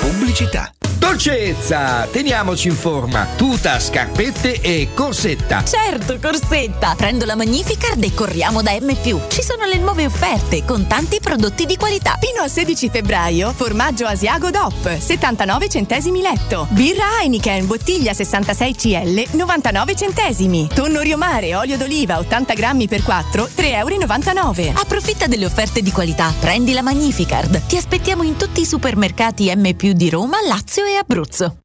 Pubblicità. 0.00 0.72
Dolcezza! 1.00 2.06
Teniamoci 2.12 2.68
in 2.68 2.74
forma. 2.74 3.26
Tuta, 3.34 3.80
scarpette 3.80 4.60
e 4.60 4.90
corsetta. 4.92 5.64
Certo, 5.64 6.18
Corsetta! 6.20 6.94
Prendo 6.94 7.24
la 7.24 7.36
Magnificard 7.36 8.04
e 8.04 8.12
corriamo 8.12 8.60
da 8.60 8.72
M. 8.78 8.94
Ci 9.28 9.42
sono 9.42 9.64
le 9.64 9.78
nuove 9.78 10.04
offerte 10.04 10.62
con 10.66 10.86
tanti 10.86 11.18
prodotti 11.18 11.64
di 11.64 11.78
qualità. 11.78 12.18
Fino 12.20 12.42
al 12.42 12.50
16 12.50 12.90
febbraio, 12.90 13.50
formaggio 13.52 14.04
Asiago 14.04 14.50
DOP, 14.50 14.98
79 14.98 15.70
centesimi 15.70 16.20
letto. 16.20 16.66
Birra 16.68 17.20
Heineken, 17.22 17.66
bottiglia 17.66 18.12
66 18.12 18.74
CL, 18.74 19.24
99 19.30 19.96
centesimi. 19.96 20.68
Tonno 20.72 21.00
Riomare, 21.00 21.54
olio 21.54 21.78
d'oliva, 21.78 22.18
80 22.18 22.52
grammi 22.52 22.88
per 22.88 23.02
4, 23.02 23.48
3,99 23.56 24.66
euro. 24.66 24.80
Approfitta 24.80 25.26
delle 25.26 25.46
offerte 25.46 25.80
di 25.80 25.92
qualità. 25.92 26.30
Prendi 26.38 26.74
la 26.74 26.82
Magnificard. 26.82 27.66
Ti 27.66 27.78
aspettiamo 27.78 28.22
in 28.22 28.36
tutti 28.36 28.60
i 28.60 28.66
supermercati 28.66 29.50
M. 29.56 29.72
di 29.72 30.10
Roma, 30.10 30.36
Lazio 30.46 30.84
e 30.84 30.89
Abruzzo. 30.96 31.64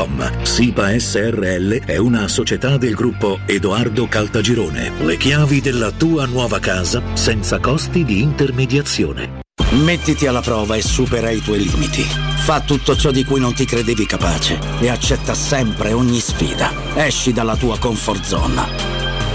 www.keicalt.com. 0.00 0.44
SIPA 0.44 0.98
SRL 0.98 1.84
è 1.84 1.96
una 1.96 2.28
società 2.28 2.76
del 2.76 2.94
gruppo 2.94 3.40
Edoardo 3.46 4.06
Caltagirone. 4.08 4.92
Le 5.00 5.16
chiavi 5.16 5.60
della 5.60 5.90
tua 5.90 6.26
nuova 6.26 6.58
casa 6.58 7.02
senza 7.14 7.58
costi 7.58 8.04
di 8.04 8.20
intermediazione. 8.22 9.38
Mettiti 9.72 10.26
alla 10.26 10.40
prova 10.40 10.76
e 10.76 10.82
supera 10.82 11.30
i 11.30 11.40
tuoi 11.40 11.68
limiti. 11.68 12.02
Fa 12.02 12.60
tutto 12.60 12.96
ciò 12.96 13.10
di 13.10 13.24
cui 13.24 13.38
non 13.38 13.54
ti 13.54 13.64
credevi 13.64 14.06
capace 14.06 14.58
e 14.80 14.88
accetta 14.88 15.34
sempre 15.34 15.92
ogni 15.92 16.18
sfida. 16.18 16.72
Esci 16.94 17.32
dalla 17.32 17.56
tua 17.56 17.78
comfort 17.78 18.24
zone. 18.24 18.66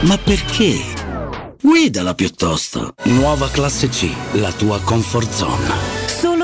Ma 0.02 0.18
perché? 0.18 0.82
Guidala 1.62 2.14
piuttosto. 2.14 2.94
Nuova 3.04 3.50
classe 3.50 3.88
C, 3.88 4.10
la 4.34 4.52
tua 4.52 4.80
comfort 4.82 5.32
zone. 5.32 6.04
Solo 6.08 6.35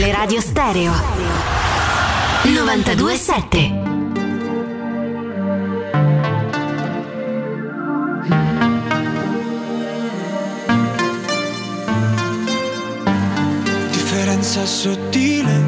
Teleradio 0.00 0.40
Stereo 0.40 0.92
927 2.44 3.82
Differenza 13.90 14.64
sottile 14.64 15.62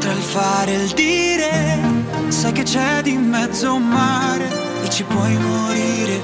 tra 0.00 0.12
il 0.12 0.20
fare 0.20 0.72
e 0.74 0.82
il 0.82 0.90
dire. 0.90 1.80
Sai 2.28 2.52
che 2.52 2.64
c'è 2.64 3.00
di 3.00 3.16
mezzo 3.16 3.72
un 3.72 3.88
mare 3.88 4.50
e 4.84 4.90
ci 4.90 5.02
puoi 5.04 5.34
morire. 5.38 6.20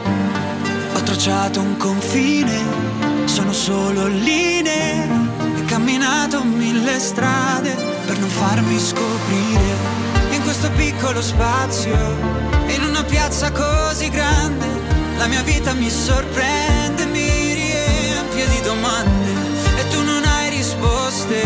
Ho 0.93 1.03
tracciato 1.03 1.61
un 1.61 1.79
confine, 1.79 2.61
sono 3.25 3.55
solo 3.55 4.07
linee. 4.07 5.48
Camminato 5.89 6.44
mille 6.44 6.98
strade 7.01 7.74
per 8.05 8.19
non 8.19 8.28
farmi 8.28 8.78
scoprire. 8.78 9.74
In 10.32 10.43
questo 10.43 10.70
piccolo 10.73 11.23
spazio, 11.23 11.97
in 12.66 12.85
una 12.86 13.02
piazza 13.05 13.51
così 13.51 14.10
grande, 14.10 14.66
la 15.16 15.27
mia 15.28 15.43
vita 15.43 15.73
mi 15.73 15.89
sorprende, 15.89 17.06
mi 17.06 17.55
riempie 17.55 18.48
di 18.48 18.60
domande 18.60 19.31
e 19.78 19.89
tu 19.89 20.02
non 20.02 20.23
hai 20.24 20.51
risposte, 20.51 21.43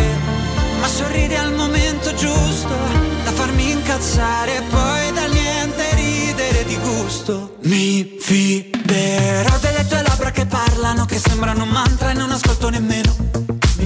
ma 0.81 0.89
sorridi 0.89 1.37
al 1.37 1.55
momento 1.55 2.13
giusto 2.13 2.75
da 3.23 3.31
farmi 3.31 3.71
incazzare 3.71 4.57
e 4.57 4.63
poi 4.63 5.13
da 5.13 5.27
niente 5.27 5.95
ridere 5.95 6.65
di 6.65 6.77
gusto. 6.79 7.59
Mi 7.61 8.19
fiderò 8.19 9.57
delle 9.61 9.87
tue 9.87 10.03
labbra 10.03 10.33
che 10.33 10.47
parlano, 10.47 11.05
che 11.05 11.21
sembrano 11.21 11.63
un 11.63 11.69
mantra 11.69 12.11
e 12.11 12.15
non 12.15 12.33
ascolto 12.33 12.71
nemmeno. 12.71 13.32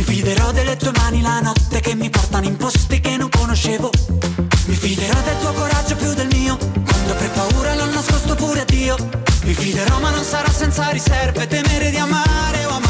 Fiderò 0.06 0.52
delle 0.52 0.76
tue 0.76 0.92
mani 0.92 1.20
la 1.20 1.40
notte 1.40 1.80
che 1.80 1.96
mi 1.96 2.08
portano 2.08 2.46
in 2.46 2.56
posti 2.56 3.00
che 3.00 3.16
non 3.16 3.28
conoscevo. 3.28 3.90
Mi 4.66 4.74
fiderò 4.76 5.20
del 5.22 5.38
tuo 5.40 5.52
coraggio 5.52 5.96
più 5.96 6.14
del 6.14 6.28
mio, 6.28 6.56
quando 6.56 7.12
avrei 7.12 7.28
paura 7.30 7.74
l'ho 7.74 7.86
nascosto 7.86 8.36
pure 8.36 8.60
a 8.60 8.64
Dio. 8.64 8.96
Mi 9.42 9.52
fiderò 9.52 9.98
ma 9.98 10.10
non 10.10 10.22
sarà 10.22 10.50
senza 10.50 10.90
riserve, 10.90 11.48
temere 11.48 11.90
di 11.90 11.96
amare 11.96 12.64
o 12.66 12.68
amare. 12.68 12.85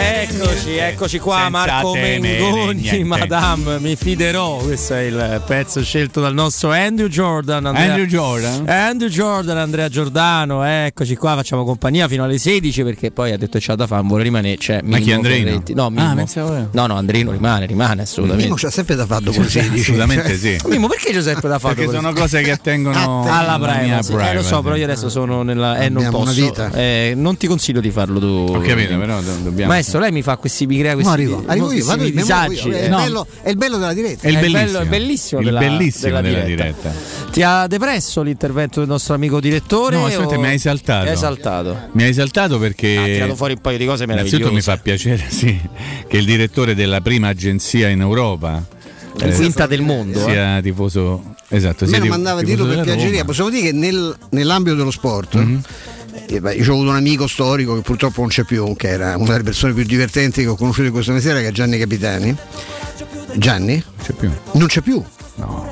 Eccoci, 0.00 0.76
eccoci 0.76 1.18
qua, 1.18 1.34
Senza 1.42 1.50
Marco 1.50 1.92
temere 1.92 2.18
Mengoni, 2.40 2.80
niente. 2.80 3.04
Madame, 3.04 3.78
mi 3.80 3.96
fiderò. 3.96 4.56
Questo 4.56 4.94
è 4.94 5.00
il 5.00 5.42
pezzo 5.46 5.82
scelto 5.82 6.20
dal 6.22 6.32
nostro 6.32 6.70
Andrew 6.70 7.08
Jordan. 7.08 7.66
Andrew 7.66 8.06
Jordan? 8.06 8.66
Andrew 8.66 9.08
Jordan, 9.10 9.58
Andrea 9.58 9.88
Giordano. 9.90 10.62
Eccoci 10.64 11.16
qua, 11.16 11.34
facciamo 11.34 11.64
compagnia 11.64 12.08
fino 12.08 12.24
alle 12.24 12.38
16 12.38 12.82
perché 12.82 13.10
poi 13.10 13.32
ha 13.32 13.36
detto 13.36 13.58
c'è 13.58 13.74
da 13.74 13.86
fare, 13.86 14.02
vuole 14.06 14.22
rimanere. 14.22 14.56
C'è 14.56 14.80
Ma 14.82 14.96
chi? 14.98 15.10
Ferretti. 15.20 15.74
No, 15.74 15.92
Ah, 15.96 16.14
no, 16.72 16.86
no, 16.86 16.94
Andrino 16.96 17.30
rimane, 17.30 17.66
rimane 17.66 18.02
assolutamente. 18.02 18.46
Mimmo 18.46 18.56
c'ha 18.58 18.70
sempre 18.70 18.94
da 18.94 19.04
fare 19.04 19.24
dopo 19.24 19.42
le 19.42 19.50
16. 19.50 19.80
Assolutamente 19.80 20.36
sì. 20.38 20.56
Mimmo, 20.68 20.86
perché 20.88 21.12
c'è 21.12 21.22
sempre 21.22 21.48
da 21.50 21.58
fare? 21.58 21.74
Perché 21.74 21.90
sono 21.92 22.12
cose 22.14 22.40
che 22.40 22.52
attengono 22.52 23.24
alla 23.28 23.58
mia 23.58 23.98
privacy. 24.00 24.12
Eh, 24.12 24.34
lo 24.34 24.42
so, 24.42 24.60
privacy. 24.60 24.62
però 24.62 24.76
io 24.76 24.84
adesso 24.84 25.08
sono 25.10 25.42
nella. 25.42 25.78
Eh, 25.78 25.88
non 25.90 26.08
posso. 26.10 26.32
vita. 26.32 26.70
Eh, 26.72 27.12
non 27.16 27.36
ti 27.36 27.46
consiglio 27.46 27.80
di 27.80 27.90
farlo 27.90 28.18
tu. 28.18 28.52
Ho 28.54 28.60
capito, 28.82 28.98
però 28.98 29.20
do- 29.20 29.34
dobbiamo. 29.42 29.72
Maestro, 29.72 30.00
lei 30.00 30.12
mi 30.12 30.22
fa 30.22 30.36
questi 30.36 30.66
mi 30.66 30.78
crea 30.78 30.92
questi 30.94 31.08
No, 31.08 31.14
arrivo, 31.14 31.42
arrivo 31.46 31.72
io, 31.72 31.84
vado 31.84 32.04
io, 32.04 32.10
disagi. 32.12 32.70
È, 32.70 32.74
Eh, 32.74 32.84
il 32.84 32.90
no. 32.90 32.96
bello, 32.96 33.26
è 33.42 33.48
il 33.50 33.56
bello 33.56 33.76
della 33.78 33.92
diretta. 33.92 34.26
È 34.26 34.30
il 34.30 34.36
È 34.36 34.40
bellissimo. 34.40 34.64
bello- 34.64 34.78
è 34.80 34.86
bellissimo 34.86 35.40
Il 35.40 35.46
della- 35.46 35.58
bellissimo 35.60 36.06
della 36.06 36.20
della 36.20 36.42
diretta. 36.44 36.88
diretta. 36.90 37.30
Ti 37.30 37.42
ha 37.42 37.66
depresso 37.66 38.22
l'intervento 38.22 38.80
del 38.80 38.88
nostro 38.88 39.14
amico 39.14 39.40
direttore? 39.40 39.96
No, 39.96 40.06
aspetta, 40.06 40.36
o- 40.36 40.40
mi 40.40 40.46
ha 40.46 40.52
esaltato. 40.52 41.10
Esaltato. 41.10 41.76
Mi 41.92 42.02
ha 42.02 42.06
esaltato 42.06 42.58
perché. 42.58 42.96
Ha 42.96 43.04
tirato 43.04 43.34
fuori 43.36 43.52
un 43.54 43.60
paio 43.60 43.78
di 43.78 43.86
cose 43.86 44.04
Innanzitutto 44.04 44.50
meravigliose. 44.50 44.54
mi 44.54 44.76
fa 44.76 44.82
piacere 44.82 45.24
sì, 45.30 45.58
che 46.08 46.16
il 46.16 46.24
direttore 46.24 46.74
della 46.74 47.00
prima 47.00 47.28
agenzia 47.28 47.88
in 47.88 48.00
Europa 48.00 48.64
La 49.14 49.28
quinta 49.34 49.66
del 49.66 49.82
mondo, 49.82 50.20
eh. 50.26 50.30
sia 50.30 50.60
tifoso 50.62 51.34
esatto, 51.48 51.84
A 51.84 51.86
sia 51.88 51.98
me 51.98 51.98
non 51.98 52.02
tif- 52.02 52.10
mandava 52.10 52.40
a 52.40 52.42
dirlo 52.44 52.66
per 52.66 52.80
piaceria. 52.82 53.24
Possiamo 53.24 53.50
dire 53.50 53.62
che 53.70 53.72
nel- 53.72 54.16
nell'ambito 54.30 54.76
dello 54.76 54.90
sport. 54.92 55.34
Mhm. 55.34 55.60
Eh, 56.26 56.36
io 56.36 56.70
ho 56.70 56.74
avuto 56.74 56.90
un 56.90 56.96
amico 56.96 57.26
storico 57.26 57.74
che 57.74 57.80
purtroppo 57.82 58.20
non 58.20 58.30
c'è 58.30 58.44
più, 58.44 58.74
che 58.76 58.88
era 58.88 59.16
una 59.16 59.32
delle 59.32 59.42
persone 59.44 59.72
più 59.72 59.84
divertenti 59.84 60.42
che 60.42 60.48
ho 60.48 60.56
conosciuto 60.56 60.86
in 60.88 60.92
questa 60.92 61.12
mestiere, 61.12 61.40
che 61.42 61.48
è 61.48 61.52
Gianni 61.52 61.78
Capitani. 61.78 62.36
Gianni? 63.36 63.82
C'è 64.02 64.12
più. 64.12 64.30
Non 64.52 64.66
c'è 64.66 64.80
più. 64.80 65.02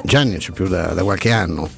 Gianni 0.05 0.31
non 0.31 0.39
c'è 0.39 0.53
più 0.53 0.69
da, 0.69 0.89
da 0.89 1.03
qualche 1.03 1.33
anno. 1.33 1.69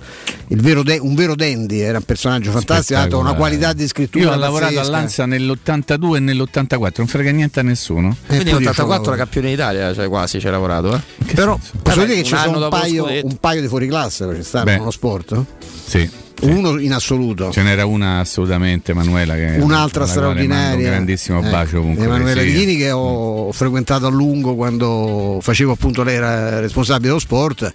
il 0.49 0.61
vero 0.61 0.83
de- 0.83 0.99
un 0.99 1.15
vero 1.15 1.35
dandy, 1.35 1.79
era 1.81 1.97
un 1.99 2.05
personaggio 2.05 2.51
fantastico, 2.51 2.99
ha 2.99 3.03
dato 3.05 3.19
una 3.19 3.33
qualità 3.35 3.73
di 3.73 3.87
scrittura. 3.87 4.25
Io 4.25 4.31
ho 4.33 4.37
lavorato 4.37 4.75
pazzesca. 4.75 4.95
all'Anza 4.97 5.27
nell'82 5.27 6.17
e 6.17 6.21
nell'84, 6.21 6.93
non 6.99 7.07
frega 7.07 7.31
niente 7.31 7.61
a 7.61 7.63
nessuno. 7.63 8.15
Quindi 8.27 8.53
nell'84 8.53 9.09
la 9.11 9.17
campione 9.17 9.49
d'Italia, 9.49 9.95
cioè 9.95 10.09
quasi 10.09 10.39
ci 10.41 10.47
hai 10.47 10.53
lavorato, 10.53 10.95
eh? 10.95 11.01
Però 11.35 11.57
posso 11.83 11.97
Vabbè, 11.97 12.09
dire 12.09 12.21
che 12.21 12.25
ci 12.25 12.35
un 12.35 12.41
sono 12.41 12.65
un 12.65 12.69
paio, 12.69 13.05
un 13.25 13.37
paio 13.41 13.61
di 13.63 13.69
fuoriclasse 13.69 14.29
che 14.35 14.43
stanno 14.43 14.65
Beh. 14.65 14.77
nello 14.77 14.91
sport. 14.91 15.45
Sì. 15.87 16.11
Uno 16.41 16.79
in 16.79 16.93
assoluto. 16.93 17.51
Ce 17.51 17.63
n'era 17.63 17.85
una 17.85 18.21
assolutamente, 18.21 18.93
Manuela, 18.95 19.35
che 19.35 19.57
Un'altra 19.61 20.07
straordinaria. 20.07 20.77
Un 20.77 20.83
grandissimo 20.95 21.43
Eh, 21.45 21.51
bacio 21.51 21.81
comunque. 21.81 22.05
Emanuele 22.05 22.43
che 22.45 22.51
sia. 22.51 22.59
Righini 22.59 22.77
che 22.77 22.91
ho 22.91 23.51
frequentato 23.53 24.07
a 24.07 24.11
lungo 24.11 24.55
quando 24.55 25.39
facevo 25.43 25.73
appunto 25.73 26.03
lei 26.03 26.15
era 26.17 26.61
responsabile 26.61 27.09
dello 27.09 27.19
sport. 27.19 27.73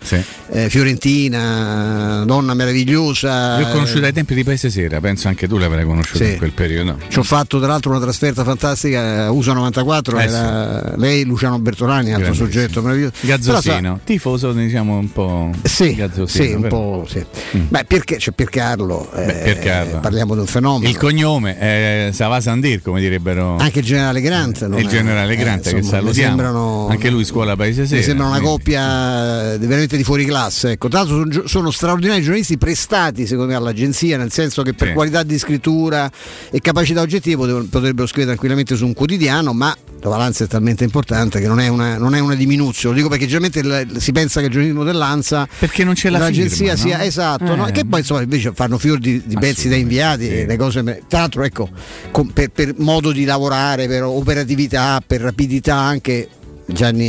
Eh, 0.51 0.69
Fiorentina, 0.69 2.23
donna 2.25 2.53
meravigliosa. 2.53 3.59
L'ho 3.59 3.67
conosciuta 3.69 4.05
ai 4.07 4.13
tempi 4.13 4.33
di 4.33 4.43
Paese 4.43 4.69
Sera, 4.69 4.99
penso 5.01 5.27
anche 5.27 5.47
tu 5.47 5.57
l'avrai 5.57 5.83
conosciuta 5.85 6.23
Sì. 6.23 6.31
in 6.31 6.37
quel 6.37 6.51
periodo. 6.51 6.97
Ci 7.09 7.19
ho 7.19 7.23
fatto 7.23 7.57
tra 7.59 7.67
l'altro 7.67 7.91
una 7.91 7.99
trasferta 7.99 8.43
fantastica 8.43 9.29
USA 9.31 9.53
94, 9.53 10.19
Eh, 10.19 10.23
era 10.23 10.93
lei 10.95 11.23
Luciano 11.25 11.59
Bertolani, 11.59 12.13
altro 12.13 12.33
soggetto 12.33 12.81
meraviglioso. 12.81 13.13
Gazzosino, 13.21 13.99
tifoso 14.03 14.51
diciamo 14.53 14.97
un 14.97 15.11
po'. 15.11 15.51
Sì, 15.63 15.95
gazzosino, 15.95 16.45
sì, 16.45 16.53
un 16.53 16.61
però. 16.61 16.75
po', 16.75 17.07
sì. 17.09 17.23
Beh, 17.51 17.83
perché 17.85 18.17
c'è 18.17 18.31
Piercarlo, 18.31 18.51
eh, 18.59 19.25
Beh, 19.25 19.33
Piercarlo. 19.43 19.99
parliamo 19.99 20.33
di 20.33 20.39
un 20.41 20.45
fenomeno. 20.47 20.89
Il 20.89 20.97
cognome 20.97 21.57
è 21.57 22.09
Sava 22.13 22.39
Sandir, 22.41 22.81
come 22.81 22.99
direbbero. 23.01 23.55
Anche 23.57 23.79
il 23.79 23.85
generale 23.85 24.21
Grant. 24.21 24.65
non 24.67 24.79
il 24.79 24.85
è- 24.87 24.89
generale 24.89 25.33
eh, 25.33 25.37
Grant 25.37 25.63
che 25.69 25.77
insomma, 25.77 25.97
salutiamo. 26.01 26.27
sembrano- 26.29 26.87
Anche 26.89 27.09
lui 27.09 27.25
scuola 27.25 27.55
Paese 27.55 27.85
Sera. 27.85 27.97
Mi 27.97 28.03
sembra 28.03 28.27
una 28.27 28.39
coppia 28.41 29.57
veramente 29.57 29.97
di 29.97 30.03
fuori 30.03 30.25
classe. 30.25 30.71
Ecco. 30.71 30.87
Tra 30.87 30.99
l'altro 31.03 31.25
sono, 31.31 31.47
sono 31.47 31.71
straordinari 31.71 32.21
giornalisti 32.21 32.57
prestati 32.57 33.25
secondo 33.25 33.51
me 33.51 33.55
all'agenzia, 33.57 34.17
nel 34.17 34.31
senso 34.31 34.61
che 34.63 34.73
per 34.73 34.89
Sì. 34.89 34.93
qualità 34.93 35.23
di 35.23 35.37
scrittura 35.37 36.09
e 36.51 36.59
capacità 36.59 37.01
oggettive 37.01 37.35
potev- 37.37 37.69
potrebbero 37.69 38.05
scrivere 38.07 38.27
tranquillamente 38.31 38.75
su 38.75 38.85
un 38.85 38.93
quotidiano, 38.93 39.53
ma 39.53 39.75
la 40.01 40.09
valanza 40.09 40.43
è 40.43 40.47
talmente 40.47 40.83
importante 40.83 41.39
che 41.39 41.47
non 41.47 41.59
è 41.61 41.69
una, 41.69 41.97
non 41.97 42.13
è 42.13 42.19
una 42.19 42.35
diminuzione. 42.35 42.95
Lo 42.95 43.01
dico 43.01 43.09
perché 43.09 43.25
generalmente 43.25 43.99
si 44.01 44.11
pensa 44.11 44.39
che 44.41 44.47
il 44.47 44.51
giornalismo 44.51 44.83
dell'Anza 44.83 45.47
Perché 45.59 45.83
non 45.85 45.93
c'è 45.93 46.09
la 46.09 46.17
l'agenzia 46.17 46.75
firma, 46.75 46.75
sia 46.75 46.97
no? 46.97 47.03
esatto, 47.03 47.55
no? 47.55 47.65
Eh. 47.65 47.69
E 47.69 47.71
che 47.71 47.85
poi 47.85 47.99
insomma 47.99 48.21
invece 48.21 48.42
fanno 48.53 48.77
fior 48.77 48.99
di, 48.99 49.21
di 49.25 49.37
pezzi 49.39 49.69
da 49.69 49.75
inviati, 49.75 50.45
le 50.45 50.57
cose. 50.57 50.83
Tra 51.07 51.19
l'altro, 51.19 51.43
ecco, 51.43 51.69
com- 52.11 52.31
per, 52.31 52.49
per 52.49 52.73
modo 52.77 53.11
di 53.11 53.23
lavorare, 53.25 53.87
per 53.87 54.03
operatività, 54.03 55.01
per 55.05 55.21
rapidità 55.21 55.75
anche. 55.75 56.27
Gianni, 56.65 57.03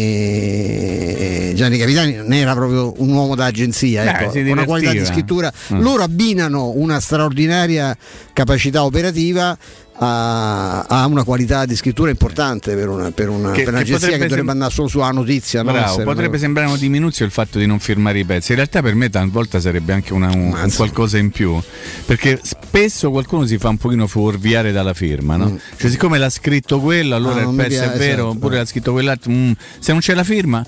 Gianni 1.54 1.78
Capitani 1.78 2.16
non 2.16 2.32
era 2.32 2.54
proprio 2.54 2.92
un 2.96 3.12
uomo 3.12 3.36
d'agenzia, 3.36 4.02
ecco, 4.02 4.32
con 4.32 4.46
una 4.48 4.64
qualità 4.64 4.90
di 4.90 5.04
scrittura. 5.04 5.52
Mm. 5.72 5.80
Loro 5.80 6.02
abbinano 6.02 6.70
una 6.70 6.98
straordinaria 6.98 7.96
capacità 8.32 8.84
operativa 8.84 9.56
a, 9.96 10.80
a 10.82 11.06
una 11.06 11.22
qualità 11.24 11.64
di 11.66 11.76
scrittura 11.76 12.10
importante 12.10 12.74
per, 12.74 12.88
una- 12.88 13.10
per 13.10 13.28
una- 13.28 13.50
Che- 13.52 13.62
per 13.62 13.64
che 13.64 13.70
un'agenzia 13.70 14.08
che, 14.08 14.12
dovrebbe 14.14 14.34
sem- 14.36 14.48
andare 14.48 14.72
solo 14.72 14.88
sulla 14.88 15.10
notizia. 15.10 15.62
no? 15.62 15.70
Bravo, 15.72 15.86
Essere- 15.88 16.04
potrebbe 16.04 16.38
sembrare 16.38 16.68
una 16.68 16.76
diminuzione 16.78 17.26
il 17.30 17.32
fatto 17.36 17.58
di 17.58 17.66
non 17.66 17.78
firmare 17.78 18.18
i 18.18 18.24
pezzi. 18.24 18.50
In 18.50 18.56
realtà 18.56 18.82
per 18.82 18.94
me 18.94 19.08
talvolta 19.10 19.60
sarebbe 19.60 19.92
anche 19.92 20.12
una- 20.12 20.28
un, 20.34 20.52
un 20.52 20.72
qualcosa 20.74 21.18
in 21.18 21.30
più. 21.30 21.60
Perché 22.06 22.40
spesso 22.42 23.10
qualcuno 23.10 23.46
si 23.46 23.58
fa 23.58 23.68
un 23.68 23.76
pochino 23.76 24.06
fuorviare 24.06 24.72
dalla 24.72 24.94
firma, 24.94 25.36
no? 25.36 25.58
Cioè, 25.76 25.90
siccome 25.90 26.18
l'ha 26.18 26.30
scritto 26.30 26.80
quello, 26.80 27.14
allora 27.14 27.42
Mm. 27.44 27.46
Ah, 27.46 27.50
il 27.50 27.56
pezzo 27.56 27.68
piace, 27.80 27.92
è 27.94 27.98
vero, 27.98 28.12
esatto. 28.22 28.28
oppure 28.28 28.56
l'ha 28.56 28.64
scritto 28.66 28.92
quell'altro. 28.92 29.30
mm, 29.30 29.52
se 29.78 29.92
non 29.92 30.00
c'è 30.00 30.14
la 30.14 30.24
firma, 30.24 30.64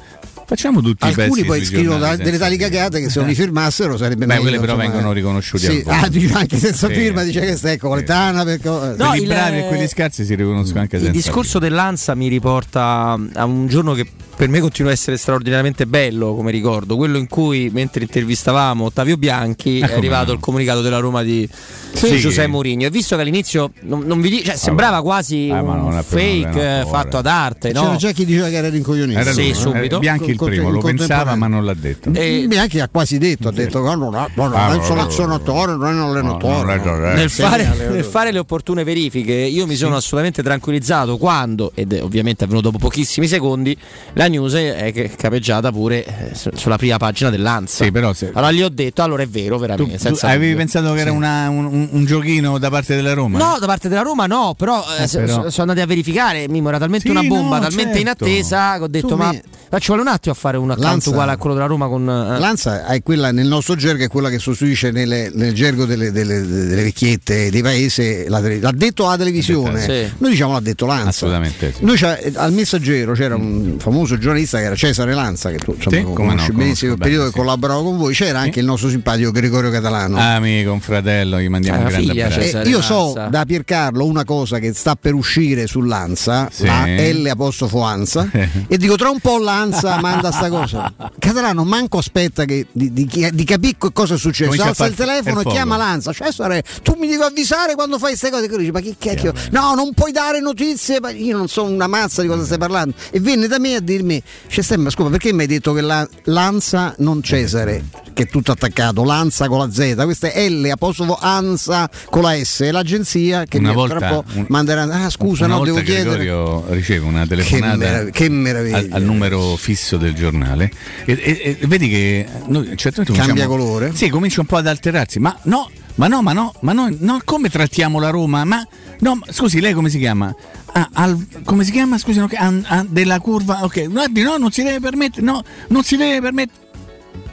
facciamo 0.47 0.81
tutti 0.81 1.05
i 1.05 1.09
Alcuni 1.09 1.28
pezzi. 1.28 1.44
poi 1.44 1.56
sui 1.59 1.66
scrivono 1.66 1.98
giornali 1.98 2.16
da- 2.18 2.24
delle 2.24 2.39
tali 2.39 2.56
cagate 2.56 3.01
che 3.01 3.10
se 3.10 3.18
non 3.18 3.28
li 3.28 3.35
firmassero 3.35 3.97
sarebbe 3.97 4.20
Beh, 4.20 4.27
meglio. 4.27 4.40
quelle 4.43 4.59
però 4.60 4.73
insomma, 4.74 4.90
vengono 4.93 5.12
riconosciute 5.12 5.66
Sì, 5.70 5.82
ah, 5.86 6.09
dice 6.09 6.32
anche 6.35 6.59
senza 6.59 6.86
Sì. 6.89 6.94
firma 6.94 7.23
dice 7.24 7.40
che 7.40 7.56
stai 7.56 7.73
ecco, 7.74 7.89
Coletana 7.89 8.44
perché 8.44 8.68
No, 8.68 8.78
quelli 8.97 9.23
il- 9.23 9.27
bravi 9.28 9.59
e 9.59 9.66
quelli 9.66 9.89
scarsi 9.89 10.24
si 10.24 10.35
riconoscono 10.35 10.81
anche 10.81 10.97
Il 10.97 11.02
senza 11.02 11.16
discorso 11.18 11.59
dell'Ansa 11.59 12.14
mi 12.14 12.28
riporta 12.28 13.18
a 13.35 13.44
un 13.44 13.66
giorno 13.66 13.93
che 13.94 14.06
per 14.36 14.48
me 14.51 14.60
continua 14.60 14.90
a 14.90 14.94
essere 14.94 15.16
straordinariamente 15.16 15.86
bello 15.86 16.35
come 16.35 16.51
ricordo, 16.51 16.97
quello 16.97 17.16
in 17.16 17.27
cui 17.27 17.70
mentre 17.73 18.02
intervistavamo 18.02 18.85
Ottavio 18.85 19.16
Bianchi 19.16 19.81
Ah, 19.81 19.86
è 19.86 19.89
come 19.89 19.98
arrivato 19.98 20.27
no. 20.27 20.32
il 20.35 20.40
comunicato 20.40 20.82
della 20.82 20.98
Roma 20.98 21.23
di 21.23 21.48
Sì. 21.94 22.10
di 22.10 22.18
Giuseppe 22.18 22.47
Mourinho 22.48 22.85
e 22.85 22.90
visto 22.90 23.16
che 23.16 23.23
all'inizio 23.23 23.73
non, 23.82 24.02
non 24.05 24.20
vi 24.20 24.28
di- 24.28 24.44
cioè, 24.44 24.56
sembrava 24.56 25.01
quasi 25.01 25.47
non 25.47 25.66
un 25.85 25.90
per 25.94 26.05
fake 26.05 26.85
fatto 26.86 27.16
ad 27.16 27.27
arte, 27.27 27.73
C'era 27.73 27.93
no? 27.93 27.97
già 27.97 28.10
chi 28.12 28.27
diceva 28.27 28.48
che 28.48 28.56
era 28.56 28.68
rincoglionito. 28.68 29.18
Era 29.18 29.32
Sì, 29.32 29.40
lui, 29.40 29.51
eh? 29.51 29.55
subito. 29.55 29.98
Bianchi 29.98 30.35
il 30.44 30.50
primo, 30.50 30.70
lo 30.70 30.88
in 30.88 30.96
pensava 30.96 31.34
ma 31.34 31.46
non 31.46 31.64
l'ha 31.64 31.74
detto. 31.74 32.10
E 32.12 32.44
Bianchi 32.48 32.80
ha 32.80 32.88
quasi 32.88 33.18
detto, 33.18 33.48
ha 33.48 33.52
detto 33.52 33.82
che 33.82 33.88
no, 33.94 34.10
no, 34.10 34.28
no, 34.34 34.46
no, 34.48 34.54
Ah, 34.54 34.68
non 34.74 34.82
sono 34.84 35.00
no, 35.00 35.06
azionatore, 35.06 35.72
non 35.76 35.86
è 35.88 35.92
un 35.92 36.00
allenatore. 36.00 36.76
no. 36.84 36.96
nel, 37.14 37.30
Sì, 37.30 37.42
fare, 37.42 37.64
allenatore. 37.66 37.94
nel 37.94 38.04
fare 38.04 38.32
le 38.32 38.38
opportune 38.38 38.84
verifiche 38.84 39.32
io 39.32 39.66
mi 39.66 39.74
sono 39.76 39.96
assolutamente 39.96 40.42
tranquillizzato 40.42 41.16
quando, 41.18 41.72
ed 41.74 41.92
è 41.92 42.02
ovviamente 42.02 42.44
avvenuto 42.44 42.70
dopo 42.70 42.78
pochissimi 42.86 43.26
secondi, 43.26 43.76
la 44.14 44.26
news 44.28 44.54
è 44.54 44.90
che 44.92 45.04
è 45.04 45.10
capeggiata 45.16 45.70
pure 45.72 46.04
eh, 46.04 46.34
su- 46.34 46.50
sulla 46.54 46.76
prima 46.76 46.96
pagina 46.98 47.30
dell'Anza. 47.30 47.84
Sì, 47.84 47.90
però 47.90 48.12
se- 48.12 48.30
Allora 48.34 48.52
gli 48.52 48.62
ho 48.62 48.68
detto, 48.68 49.02
allora 49.02 49.22
è 49.22 49.28
vero, 49.28 49.54
Tu, 49.56 49.60
veramente. 49.62 49.92
tu 49.96 49.98
senza 50.02 50.28
avevi 50.28 50.54
pensato 50.54 50.92
che 50.92 51.00
era 51.00 51.10
Sì. 51.10 51.16
una- 51.16 51.48
un, 51.48 51.88
un- 51.90 52.04
giochino 52.04 52.58
da 52.58 52.70
parte 52.70 52.94
della 52.94 53.12
Roma? 53.14 53.38
No, 53.38 53.56
da 53.58 53.66
parte 53.66 53.88
della 53.88 54.02
Roma 54.02 54.26
no, 54.26 54.54
però, 54.56 54.84
eh, 54.98 55.04
Eh, 55.04 55.08
però. 55.08 55.42
so- 55.44 55.50
sono 55.50 55.70
andati 55.70 55.80
a 55.80 55.86
verificare, 55.86 56.48
Mimo 56.48 56.68
era 56.68 56.78
talmente 56.78 57.06
Sì, 57.06 57.10
una 57.10 57.22
bomba, 57.22 57.56
no, 57.58 57.62
talmente 57.68 57.98
in 57.98 58.06
certo. 58.06 58.24
attesa 58.24 58.76
che 58.78 58.82
ho 58.82 58.88
detto 58.88 59.06
Tu 59.08 59.16
ma, 59.16 59.30
mi- 59.32 59.40
ma 59.70 59.78
ci 59.78 59.86
vuole 59.88 60.02
un 60.02 60.08
attimo 60.08 60.26
a 60.31 60.35
fare 60.35 60.57
un 60.57 60.70
account 60.70 60.89
Lanza- 60.89 61.11
uguale 61.11 61.32
a 61.32 61.36
quello 61.36 61.55
della 61.55 61.66
Roma 61.66 61.89
con... 61.89 62.09
eh, 62.09 62.39
Lanza 62.39 62.86
è 62.86 63.03
quella 63.03 63.32
nel 63.32 63.47
nostro 63.47 63.74
gergo 63.77 64.05
è 64.05 64.09
quella 64.09 64.28
che 64.31 64.39
sostituisce 64.39 64.90
nelle- 64.90 65.31
nel 65.35 65.53
gergo 65.55 65.85
delle, 65.85 66.11
delle- 66.12 66.47
delle 66.47 66.82
vecchiette 66.82 67.51
dei 67.51 67.62
paesi 67.62 68.24
la 68.28 68.40
l'ha 68.40 68.73
detto 68.73 69.09
la 69.09 69.16
televisione 69.16 69.81
Sì. 69.81 70.12
noi 70.19 70.31
diciamo 70.31 70.53
l'ha 70.53 70.61
detto 70.61 70.86
Lanza 70.86 71.09
Assolutamente 71.09 71.73
sì. 71.77 72.05
Al 72.36 72.53
messaggero 72.53 73.12
c'era 73.12 73.35
un 73.35 73.77
famoso 73.78 74.19
giornalista 74.19 74.59
che 74.59 74.65
era 74.65 74.74
Cesare 74.74 75.15
Lanza 75.15 75.51
che 75.51 75.59
tu 75.59 75.74
insomma, 75.77 75.97
Sì, 75.97 76.03
conosci 76.12 76.51
no, 76.53 76.59
benissimo 76.59 76.93
il 76.93 76.98
periodo 76.98 77.20
bene, 77.24 77.32
che 77.32 77.39
collaborava 77.39 77.82
con 77.82 77.97
voi 77.97 78.15
c'era 78.15 78.39
anche 78.40 78.61
il 78.61 78.66
nostro 78.66 78.89
simpatico 78.89 79.31
Gregorio 79.31 79.70
Catalano 79.70 80.19
Amico, 80.19 80.73
un 80.73 80.81
fratello, 80.81 81.40
gli 81.40 81.48
mandiamo 81.48 81.78
Eh, 81.78 81.82
un 81.82 81.89
grande 81.89 82.11
abbraccio. 82.12 82.40
Cesare. 82.40 82.65
E 82.65 82.69
io 82.69 82.81
so 82.82 83.12
Lanza. 83.15 83.28
da 83.28 83.44
Piercarlo 83.44 84.05
una 84.05 84.24
cosa 84.24 84.59
che 84.59 84.73
sta 84.74 84.97
per 84.97 85.15
uscire 85.15 85.66
sull'Ansa, 85.66 86.48
Sì. 86.53 86.65
la 86.66 86.86
L 86.86 87.27
apostrofo 87.31 87.81
Ansa, 87.82 88.28
e 88.69 88.77
dico 88.77 88.97
tra 88.97 89.11
un 89.11 89.19
po' 89.20 89.39
l'Ansa 89.39 89.98
manda 90.16 90.30
sta 90.32 90.48
cosa. 90.48 90.93
Catalano 91.18 91.64
manco 91.64 91.98
aspetta 91.98 92.44
che, 92.44 92.66
di, 92.72 92.93
di, 92.93 93.30
di 93.32 93.44
capire 93.44 93.76
che 93.78 93.93
cosa 93.93 94.14
è 94.14 94.18
successo, 94.18 94.62
alza 94.62 94.86
il 94.86 94.94
telefono 94.94 95.40
e 95.40 95.44
chiama 95.44 95.76
l'Ansa. 95.76 96.12
Cioè, 96.12 96.32
sare- 96.32 96.62
tu 96.82 96.94
mi 96.98 97.06
devi 97.09 97.22
avvisare 97.22 97.74
quando 97.74 97.98
fai 97.98 98.10
queste 98.10 98.30
cose. 98.30 98.44
E 98.47 98.59
dici, 98.59 98.70
ma 98.70 98.80
che 98.80 98.97
cacchio? 98.98 99.32
No, 99.51 99.74
non 99.74 99.93
puoi 99.94 100.12
dare 100.12 100.40
notizie, 100.40 101.01
ma 101.01 101.10
io 101.10 101.36
non 101.36 101.48
so 101.48 101.64
una 101.64 101.86
mazza 101.86 102.22
di 102.22 102.28
cosa 102.28 102.44
stai 102.44 102.59
parlando. 102.59 102.94
E 103.10 103.20
venne 103.20 103.47
da 103.48 103.59
me 103.59 103.74
a 103.76 103.80
dirmi, 103.80 104.22
c'è 104.48 104.62
sempre, 104.62 104.90
scusa, 104.90 105.09
perché 105.10 105.32
mi 105.32 105.43
hai 105.43 105.47
detto 105.47 105.72
che 105.72 105.80
la, 105.80 106.06
l'Ansa 106.24 106.94
non 106.98 107.22
Cesare, 107.22 107.84
che 108.12 108.24
è 108.24 108.26
tutto 108.28 108.52
attaccato, 108.52 109.05
l'Ansa 109.05 109.48
con 109.48 109.59
la 109.59 109.70
Z, 109.72 109.94
questa 110.05 110.30
è 110.30 110.48
L 110.48 110.68
apostrofo 110.70 111.18
Ansa 111.20 111.88
con 112.10 112.22
la 112.22 112.32
S, 112.43 112.62
è 112.62 112.70
l'agenzia 112.70 113.44
che 113.44 113.59
Una 113.59 113.68
mi 113.70 113.74
volta- 113.74 113.97
tra 113.97 114.10
un 114.10 114.22
po' 114.22 114.44
manderà. 114.48 114.82
Ah, 114.82 115.10
scusa, 115.10 115.44
Una 115.44 115.55
no, 115.55 115.59
volta 115.64 115.80
devo 115.80 115.84
chiedere. 115.84 116.16
Gregorio 116.24 116.64
riceve 116.68 117.05
una 117.06 117.22
Che, 117.22 117.28
telefonata 117.28 117.76
merav- 117.76 118.10
che 118.10 118.28
meraviglia. 118.28 118.76
al, 118.78 118.88
al 118.93 119.02
numero 119.02 119.56
fisso 119.56 119.97
del 119.97 120.06
giornale 120.15 120.70
e, 121.05 121.12
e- 121.12 121.57
e 121.61 121.66
vedi 121.66 121.89
che 121.89 122.27
noi 122.47 122.77
certamente 122.77 123.12
Cambia 123.19 123.47
cominciamo- 123.47 123.57
colore? 123.57 123.95
Sì, 123.95 124.09
comincia 124.09 124.41
un 124.41 124.47
po' 124.47 124.57
ad 124.57 124.66
alterarsi, 124.66 125.19
ma 125.19 125.37
no, 125.45 125.70
ma 125.97 126.09
no, 126.09 126.23
ma 126.23 126.33
no, 126.33 126.53
ma 126.61 126.73
no, 126.73 126.89
no, 126.99 127.20
come 127.24 127.49
trattiamo 127.49 127.99
la 127.99 128.11
Roma? 128.11 128.45
Ma 128.45 128.66
no, 129.01 129.15
ma- 129.16 129.27
scusi, 129.31 129.61
lei 129.61 129.73
come 129.73 129.89
si 129.89 129.99
chiama? 129.99 130.35
Ah, 130.73 130.89
al- 130.93 131.27
come 131.45 131.65
si 131.65 131.70
chiama? 131.70 131.97
Scusi, 131.99 132.19
no, 132.19 132.28
ah, 132.35 132.53
ah, 132.65 132.87
della 132.89 133.19
curva, 133.20 133.65
ok, 133.65 133.89
guardi, 133.89 134.23
no, 134.23 134.37
non 134.37 134.51
si 134.53 134.62
deve 134.62 134.81
permettere, 134.81 135.23
no, 135.24 135.43
non 135.69 135.83
si 135.83 135.97
deve 135.97 136.20
permettere. 136.20 136.65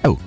Oh, 0.04 0.18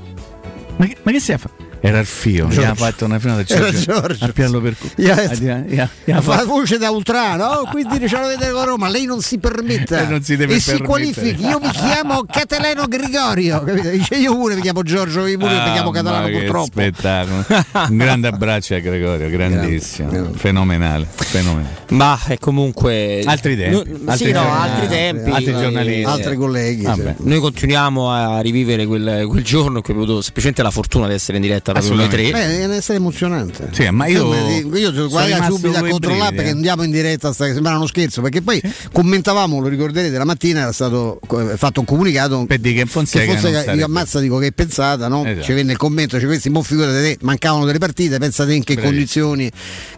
ma 0.77 0.87
che, 0.87 0.97
ma 1.03 1.11
che 1.13 1.33
a 1.33 1.39
fare? 1.39 1.56
Era 1.81 1.99
il 2.01 2.07
fio, 2.07 2.47
gli 2.49 2.53
ha 2.59 2.63
Giorgio. 2.63 2.75
fatto 2.75 3.05
una 3.05 3.19
finata 3.19 3.45
Era 3.55 3.71
Giorgio. 3.71 4.25
a 4.25 4.29
piarlo 4.33 4.61
per 4.61 4.75
Ah, 5.09 5.83
ha 5.83 5.89
La 6.05 6.21
fatto- 6.21 6.47
voce 6.47 6.79
da 6.79 6.91
ultrano, 6.91 7.45
oh, 7.45 7.65
quindi 7.71 8.09
ce 8.09 8.19
lo 8.19 8.27
vedete 8.27 8.51
con 8.51 8.65
Roma, 8.65 8.89
lei 8.89 9.05
non 9.05 9.21
si 9.21 9.39
permetta 9.39 10.01
Eh, 10.03 10.07
non 10.07 10.23
si 10.23 10.37
deve 10.37 10.55
e 10.55 10.61
si 10.61 10.79
qualifichi. 10.79 11.45
Io 11.47 11.59
mi 11.61 11.71
chiamo 11.71 12.25
Cataleno 12.29 12.87
Gregorio, 12.87 13.63
capito? 13.63 13.89
Dice 13.91 14.15
io 14.17 14.35
pure 14.35 14.55
mi 14.55 14.61
chiamo 14.63 14.83
Giorgio 14.83 15.23
Vipuri, 15.23 15.53
mi 15.55 15.73
chiamo 15.73 15.91
Ah, 15.91 15.93
Catalano 15.93 16.27
che 16.27 16.39
purtroppo. 16.41 16.67
spettacolo. 16.73 17.45
Un 17.91 17.97
grande 17.97 18.29
abbraccio 18.29 18.75
a 18.75 18.79
Gregorio, 18.79 19.29
grandissimo, 19.31 20.33
fenomenale, 20.35 21.07
fenomenale. 21.15 21.75
Ma 21.91 22.19
è 22.27 22.39
comunque. 22.39 23.23
Altri 23.25 23.57
tempi, 23.57 23.91
No, 23.93 24.11
altri 24.11 24.27
sì, 24.27 24.33
no, 24.33 24.41
giornali, 24.41 24.71
altri 24.71 24.89
tempi. 24.89 25.31
altri 25.31 25.51
eh, 25.55 25.59
giornalisti. 25.61 26.05
Altri 26.05 26.37
colleghi. 26.37 26.83
Vabbè. 26.83 27.15
Noi 27.19 27.39
continuiamo 27.41 28.11
a 28.11 28.41
rivivere 28.41 28.87
quel, 28.87 29.27
quel 29.29 29.45
giorno 29.45 29.81
cui 29.83 29.93
ho 29.95 29.97
avuto 29.97 30.21
semplicemente 30.21 30.63
la 30.63 30.71
fortuna 30.71 31.07
di 31.07 31.15
essere 31.15 31.37
in 31.37 31.43
diretta 31.43 31.66
diventata 31.73 31.81
per 31.81 31.91
noi 31.91 32.09
tre. 32.09 32.31
Beh, 32.31 32.59
deve 32.59 32.77
essere 32.77 32.99
emozionante. 32.99 33.69
Sì, 33.73 33.89
ma 33.91 34.07
io, 34.07 34.33
io 34.35 34.93
sono 34.93 35.09
guarda 35.09 35.45
subito 35.45 35.77
a 35.77 35.87
controllare 35.87 36.35
perché 36.35 36.51
eh. 36.51 36.55
andiamo 36.55 36.83
in 36.83 36.91
diretta, 36.91 37.33
sembrava 37.33 37.77
uno 37.77 37.87
scherzo, 37.87 38.21
perché 38.21 38.43
poi 38.43 38.63
commentavamo, 38.93 39.59
lo 39.59 39.69
ricorderete, 39.69 40.17
la 40.17 40.25
mattina 40.25 40.61
era 40.61 40.73
stato 40.73 41.21
eh, 41.39 41.57
fatto 41.57 41.81
un 41.81 41.87
comunicato 41.87 42.45
per 42.47 42.59
dire 42.59 42.83
che 42.83 42.87
Fonseca, 42.87 43.25
che 43.25 43.39
Fonseca 43.39 43.73
io 43.73 43.85
ammazza 43.85 44.21
dico 44.21 44.39
che 44.39 44.49
è 44.49 44.53
pensata, 44.53 45.09
no? 45.09 45.25
Esatto. 45.25 45.45
ci 45.45 45.53
venne 45.53 45.73
il 45.73 45.79
commento, 45.79 46.19
ci 46.19 46.27
questi 46.27 46.51
mo 46.51 46.63
figurate 46.63 47.01
te, 47.01 47.19
mancavano 47.23 47.65
delle 47.65 47.79
partite, 47.79 48.19
pensate 48.19 48.55
in 48.55 48.65
che 48.65 48.75
Bravissimo. 48.75 49.27
condizioni. 49.27 49.51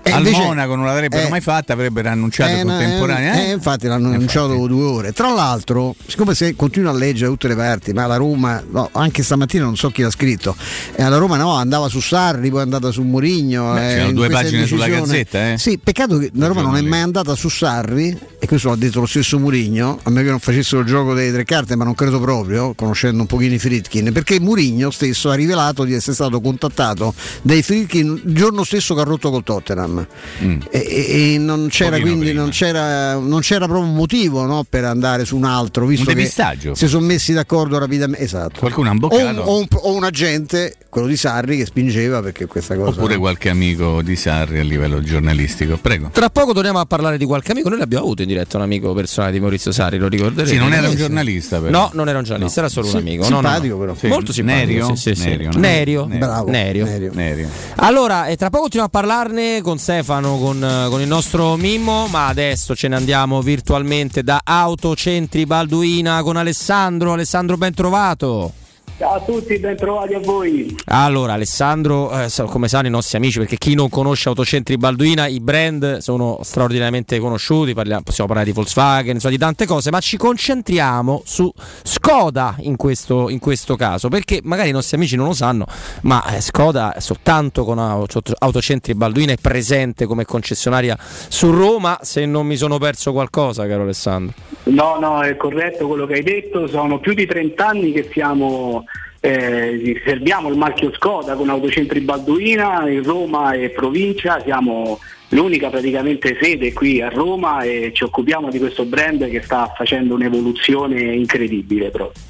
E 0.03 0.11
Al 0.11 0.19
invece- 0.19 0.43
Monaco 0.43 0.75
non 0.75 0.87
l'avrebbero 0.87 1.27
eh, 1.27 1.31
mai 1.31 1.41
fatta, 1.41 1.73
avrebbero 1.73 2.09
annunciato 2.09 2.53
eh, 2.53 2.63
contemporanea. 2.63 3.35
eh, 3.35 3.49
eh, 3.49 3.53
infatti 3.53 3.87
l'hanno 3.87 4.09
annunciato 4.09 4.49
dopo 4.49 4.67
due 4.67 4.85
ore. 4.85 5.13
Tra 5.13 5.33
l'altro, 5.33 5.95
siccome 6.07 6.35
se 6.35 6.55
continua 6.57 6.91
a 6.91 6.95
leggere 6.95 7.27
da 7.27 7.33
tutte 7.33 7.49
le 7.49 7.57
parti, 7.57 7.93
ma 7.93 8.07
la 8.07 8.17
Roma, 8.17 8.63
no, 8.71 8.89
anche 8.93 9.23
stamattina 9.23 9.65
non 9.65 9.77
so 9.77 9.91
chi 9.91 10.03
l'ha 10.03 10.11
scritto, 10.11 10.57
eh, 10.95 11.09
la 11.09 11.17
Roma 11.17 11.37
no, 11.37 11.53
andava 11.59 11.89
su 11.89 12.01
Sarri, 12.01 12.51
poi 12.51 12.61
è 12.61 12.63
andata 12.63 12.91
su 12.91 13.03
Murigno. 13.03 13.73
Beh, 13.75 13.81
c'erano 13.81 14.13
due 14.13 14.29
pagine 14.29 14.67
sulla 14.67 14.89
Gazzetta, 14.89 15.53
eh. 15.53 15.59
Sì, 15.59 15.79
peccato 15.83 16.19
che 16.19 16.31
la 16.35 16.47
Roma 16.47 16.63
non 16.63 16.77
è 16.77 16.81
mai 16.83 17.01
andata 17.01 17.35
su 17.35 17.49
Sarri, 17.49 18.17
e 18.39 18.47
questo 18.47 18.69
l'ha 18.71 18.77
detto 18.77 19.01
lo 19.01 19.07
stesso 19.07 19.39
Murigno, 19.39 19.99
a 20.03 20.11
meno 20.11 20.25
che 20.25 20.31
non 20.31 20.39
facessero 20.41 20.81
il 20.81 20.87
gioco 20.87 21.15
delle 21.15 21.33
tre 21.33 21.45
carte, 21.45 21.77
ma 21.77 21.85
non 21.85 21.95
credo 21.95 22.21
proprio, 22.21 22.75
conoscendo 22.75 23.21
un 23.23 23.27
pochino 23.27 23.55
i 23.55 23.59
Fritkin, 23.59 24.13
perché 24.13 24.41
Murigno 24.41 24.91
stesso 24.91 25.31
ha 25.31 25.35
rivelato 25.35 25.85
di 25.85 25.93
essere 25.95 26.15
stato 26.15 26.41
contattato 26.41 27.15
dai 27.43 27.63
Fritkin 27.63 28.23
il 28.25 28.35
giorno 28.35 28.65
stesso 28.65 28.95
che 28.95 29.01
ha 29.01 29.05
rotto 29.05 29.31
col 29.31 29.43
Tottenham. 29.45 30.07
Mm. 30.43 30.61
E, 30.71 31.33
e- 31.35 31.39
non 31.39 31.69
c'era 31.71 31.99
quindi 32.01 32.33
non 32.33 32.51
c'era, 32.51 33.15
non 33.15 33.41
c'era 33.41 33.67
proprio 33.67 33.91
motivo 33.91 34.45
no, 34.45 34.65
per 34.69 34.85
andare 34.85 35.25
su 35.25 35.37
un 35.37 35.45
altro, 35.45 35.87
visto 35.87 36.09
Un 36.11 36.17
che 36.17 36.31
si 36.75 36.87
sono 36.89 37.07
messi 37.07 37.33
d'accordo 37.33 37.79
rapidamente. 37.79 38.23
Esatto. 38.23 38.61
Qualcuno 38.61 38.89
ha 38.89 38.91
O 38.91 38.95
imboccato. 38.95 39.41
o 39.41 39.59
un- 39.59 39.67
o 39.71 39.95
un 39.95 40.05
agente, 40.05 40.77
quello 40.89 41.07
di 41.07 41.17
Sarri, 41.17 41.48
che 41.57 41.65
spingeva 41.67 42.21
perché 42.23 42.47
questa 42.47 42.75
cosa. 42.77 42.91
Oppure 42.91 43.17
qualche 43.17 43.49
amico 43.49 44.03
di 44.03 44.17
Sarri 44.17 44.59
a 44.59 44.63
livello 44.63 45.01
giornalistico. 45.01 45.77
Prego. 45.77 46.11
Tra 46.13 46.29
poco 46.31 46.53
torniamo 46.53 46.79
a 46.81 46.85
parlare 46.87 47.19
di 47.19 47.25
qualche 47.25 47.53
amico. 47.53 47.69
Noi 47.69 47.79
l'abbiamo 47.79 48.05
avuto 48.05 48.23
in 48.23 48.29
diretta 48.29 48.57
un 48.57 48.63
amico 48.65 48.93
personale 48.95 49.33
di 49.33 49.41
Maurizio 49.41 49.73
Sari, 49.73 49.99
lo 49.99 50.09
ricorderete? 50.09 50.53
Sì, 50.55 50.59
non 50.59 50.73
era 50.73 50.89
un 50.89 50.97
giornalista, 50.97 51.59
però. 51.61 51.71
No, 51.71 51.91
non 51.95 52.09
era 52.09 52.19
un 52.19 52.25
giornalista, 52.25 52.61
No. 52.61 52.67
era 52.67 52.75
solo 52.75 52.87
Sì, 52.89 52.95
un 52.97 53.01
amico. 53.03 53.23
No, 53.29 53.41
no, 53.41 53.49
simpatico, 53.49 53.79
però. 53.79 53.95
Sì. 53.95 54.07
Molto 54.09 54.33
simpatico. 54.33 54.67
Nerio? 54.67 54.95
Sì, 54.97 55.15
sì, 55.15 55.15
sì. 55.15 55.29
Nerio, 55.29 55.51
no? 55.53 55.59
Nerio. 55.61 56.05
Nerio. 56.07 56.27
Bravo. 56.27 56.51
Nerio. 56.51 56.85
Nerio. 56.85 57.11
Nerio. 57.15 57.49
Allora, 57.77 58.27
eh, 58.27 58.37
tra 58.37 58.51
poco 58.51 58.63
continuiamo 58.63 58.93
a 58.95 59.01
parlarne 59.01 59.61
con 59.63 59.79
Stefano, 59.79 60.37
con, 60.39 60.63
eh, 60.63 60.89
con 60.89 61.01
il 61.01 61.07
nostro 61.09 61.57
Mimmo, 61.57 62.07
ma 62.09 62.27
adesso 62.29 62.75
ce 62.75 62.89
ne 62.89 62.97
andiamo 62.97 63.41
virtualmente 63.43 64.23
da 64.23 64.41
Autocentri 64.45 65.47
Balduina 65.47 66.23
con 66.23 66.37
Alessandro. 66.37 67.13
Alessandro, 67.13 67.57
ben 67.57 67.75
trovato. 67.75 68.53
Ciao 68.99 69.13
a 69.13 69.21
tutti, 69.21 69.57
ben 69.61 69.77
trovati 69.77 70.15
a 70.15 70.19
voi. 70.19 70.75
Allora, 70.87 71.35
Alessandro, 71.35 72.11
eh, 72.11 72.29
come 72.49 72.67
sanno 72.67 72.89
i 72.89 72.91
nostri 72.91 73.17
amici, 73.17 73.39
perché 73.39 73.57
chi 73.57 73.75
non 73.75 73.89
conosce 73.89 74.29
Autocentri 74.29 74.77
Balduina, 74.77 75.29
i 75.29 75.39
brand 75.39 75.99
sono 75.99 76.41
straordinariamente 76.43 77.17
conosciuti, 77.21 77.75
parliamo- 77.75 78.03
possiamo 78.03 78.27
parlare 78.27 78.51
di 78.51 78.57
Volkswagen, 78.57 79.15
insomma, 79.15 79.33
di 79.33 79.39
tante 79.39 79.67
cose, 79.67 79.93
ma 79.93 80.01
ci 80.01 80.17
concentriamo 80.17 81.23
su 81.25 81.49
Skoda 81.85 82.57
in 82.63 82.75
questo, 82.75 83.29
in 83.29 83.39
questo 83.39 83.77
caso, 83.77 84.09
perché 84.09 84.41
magari 84.43 84.71
i 84.71 84.73
nostri 84.73 84.97
amici 84.97 85.15
non 85.15 85.27
lo 85.27 85.33
sanno, 85.33 85.67
ma 86.03 86.35
eh, 86.35 86.41
Skoda 86.41 86.97
soltanto 86.99 87.63
con 87.65 87.79
Auto- 87.79 88.21
Autocentri 88.37 88.97
Balduina 88.97 89.31
è 89.31 89.37
presente 89.41 90.07
come 90.07 90.25
concessionaria 90.25 90.99
su 90.99 91.53
Roma, 91.53 92.01
se 92.03 92.27
non 92.27 92.49
mi 92.49 92.57
sono 92.57 92.79
perso 92.79 93.13
qualcosa, 93.13 93.65
caro 93.69 93.83
Alessandro. 93.83 94.35
No, 94.65 94.99
no, 95.01 95.23
è 95.23 95.37
corretto 95.37 95.87
quello 95.87 96.05
che 96.05 96.15
hai 96.15 96.23
detto, 96.23 96.67
sono 96.67 96.99
più 96.99 97.15
di 97.15 97.27
30 97.27 97.67
anni 97.67 97.93
che 97.93 98.11
siamo, 98.13 98.85
eh, 99.21 100.01
serviamo 100.05 100.49
il 100.49 100.57
marchio 100.57 100.93
Skoda 100.93 101.35
con 101.35 101.49
Autocentri 101.49 102.01
Balduina 102.01 102.89
in 102.89 103.03
Roma 103.03 103.53
e 103.53 103.71
provincia, 103.71 104.41
siamo 104.43 105.01
l'unica 105.31 105.69
praticamente 105.69 106.39
sede 106.41 106.73
qui 106.73 107.01
a 107.03 107.09
Roma 107.09 107.63
e 107.63 107.91
ci 107.93 108.05
occupiamo 108.05 108.51
di 108.51 108.59
questo 108.59 108.85
brand 108.85 109.29
che 109.29 109.43
sta 109.43 109.73
facendo 109.77 110.15
un'evoluzione 110.15 111.01
incredibile 111.15 111.91
proprio. 111.91 112.23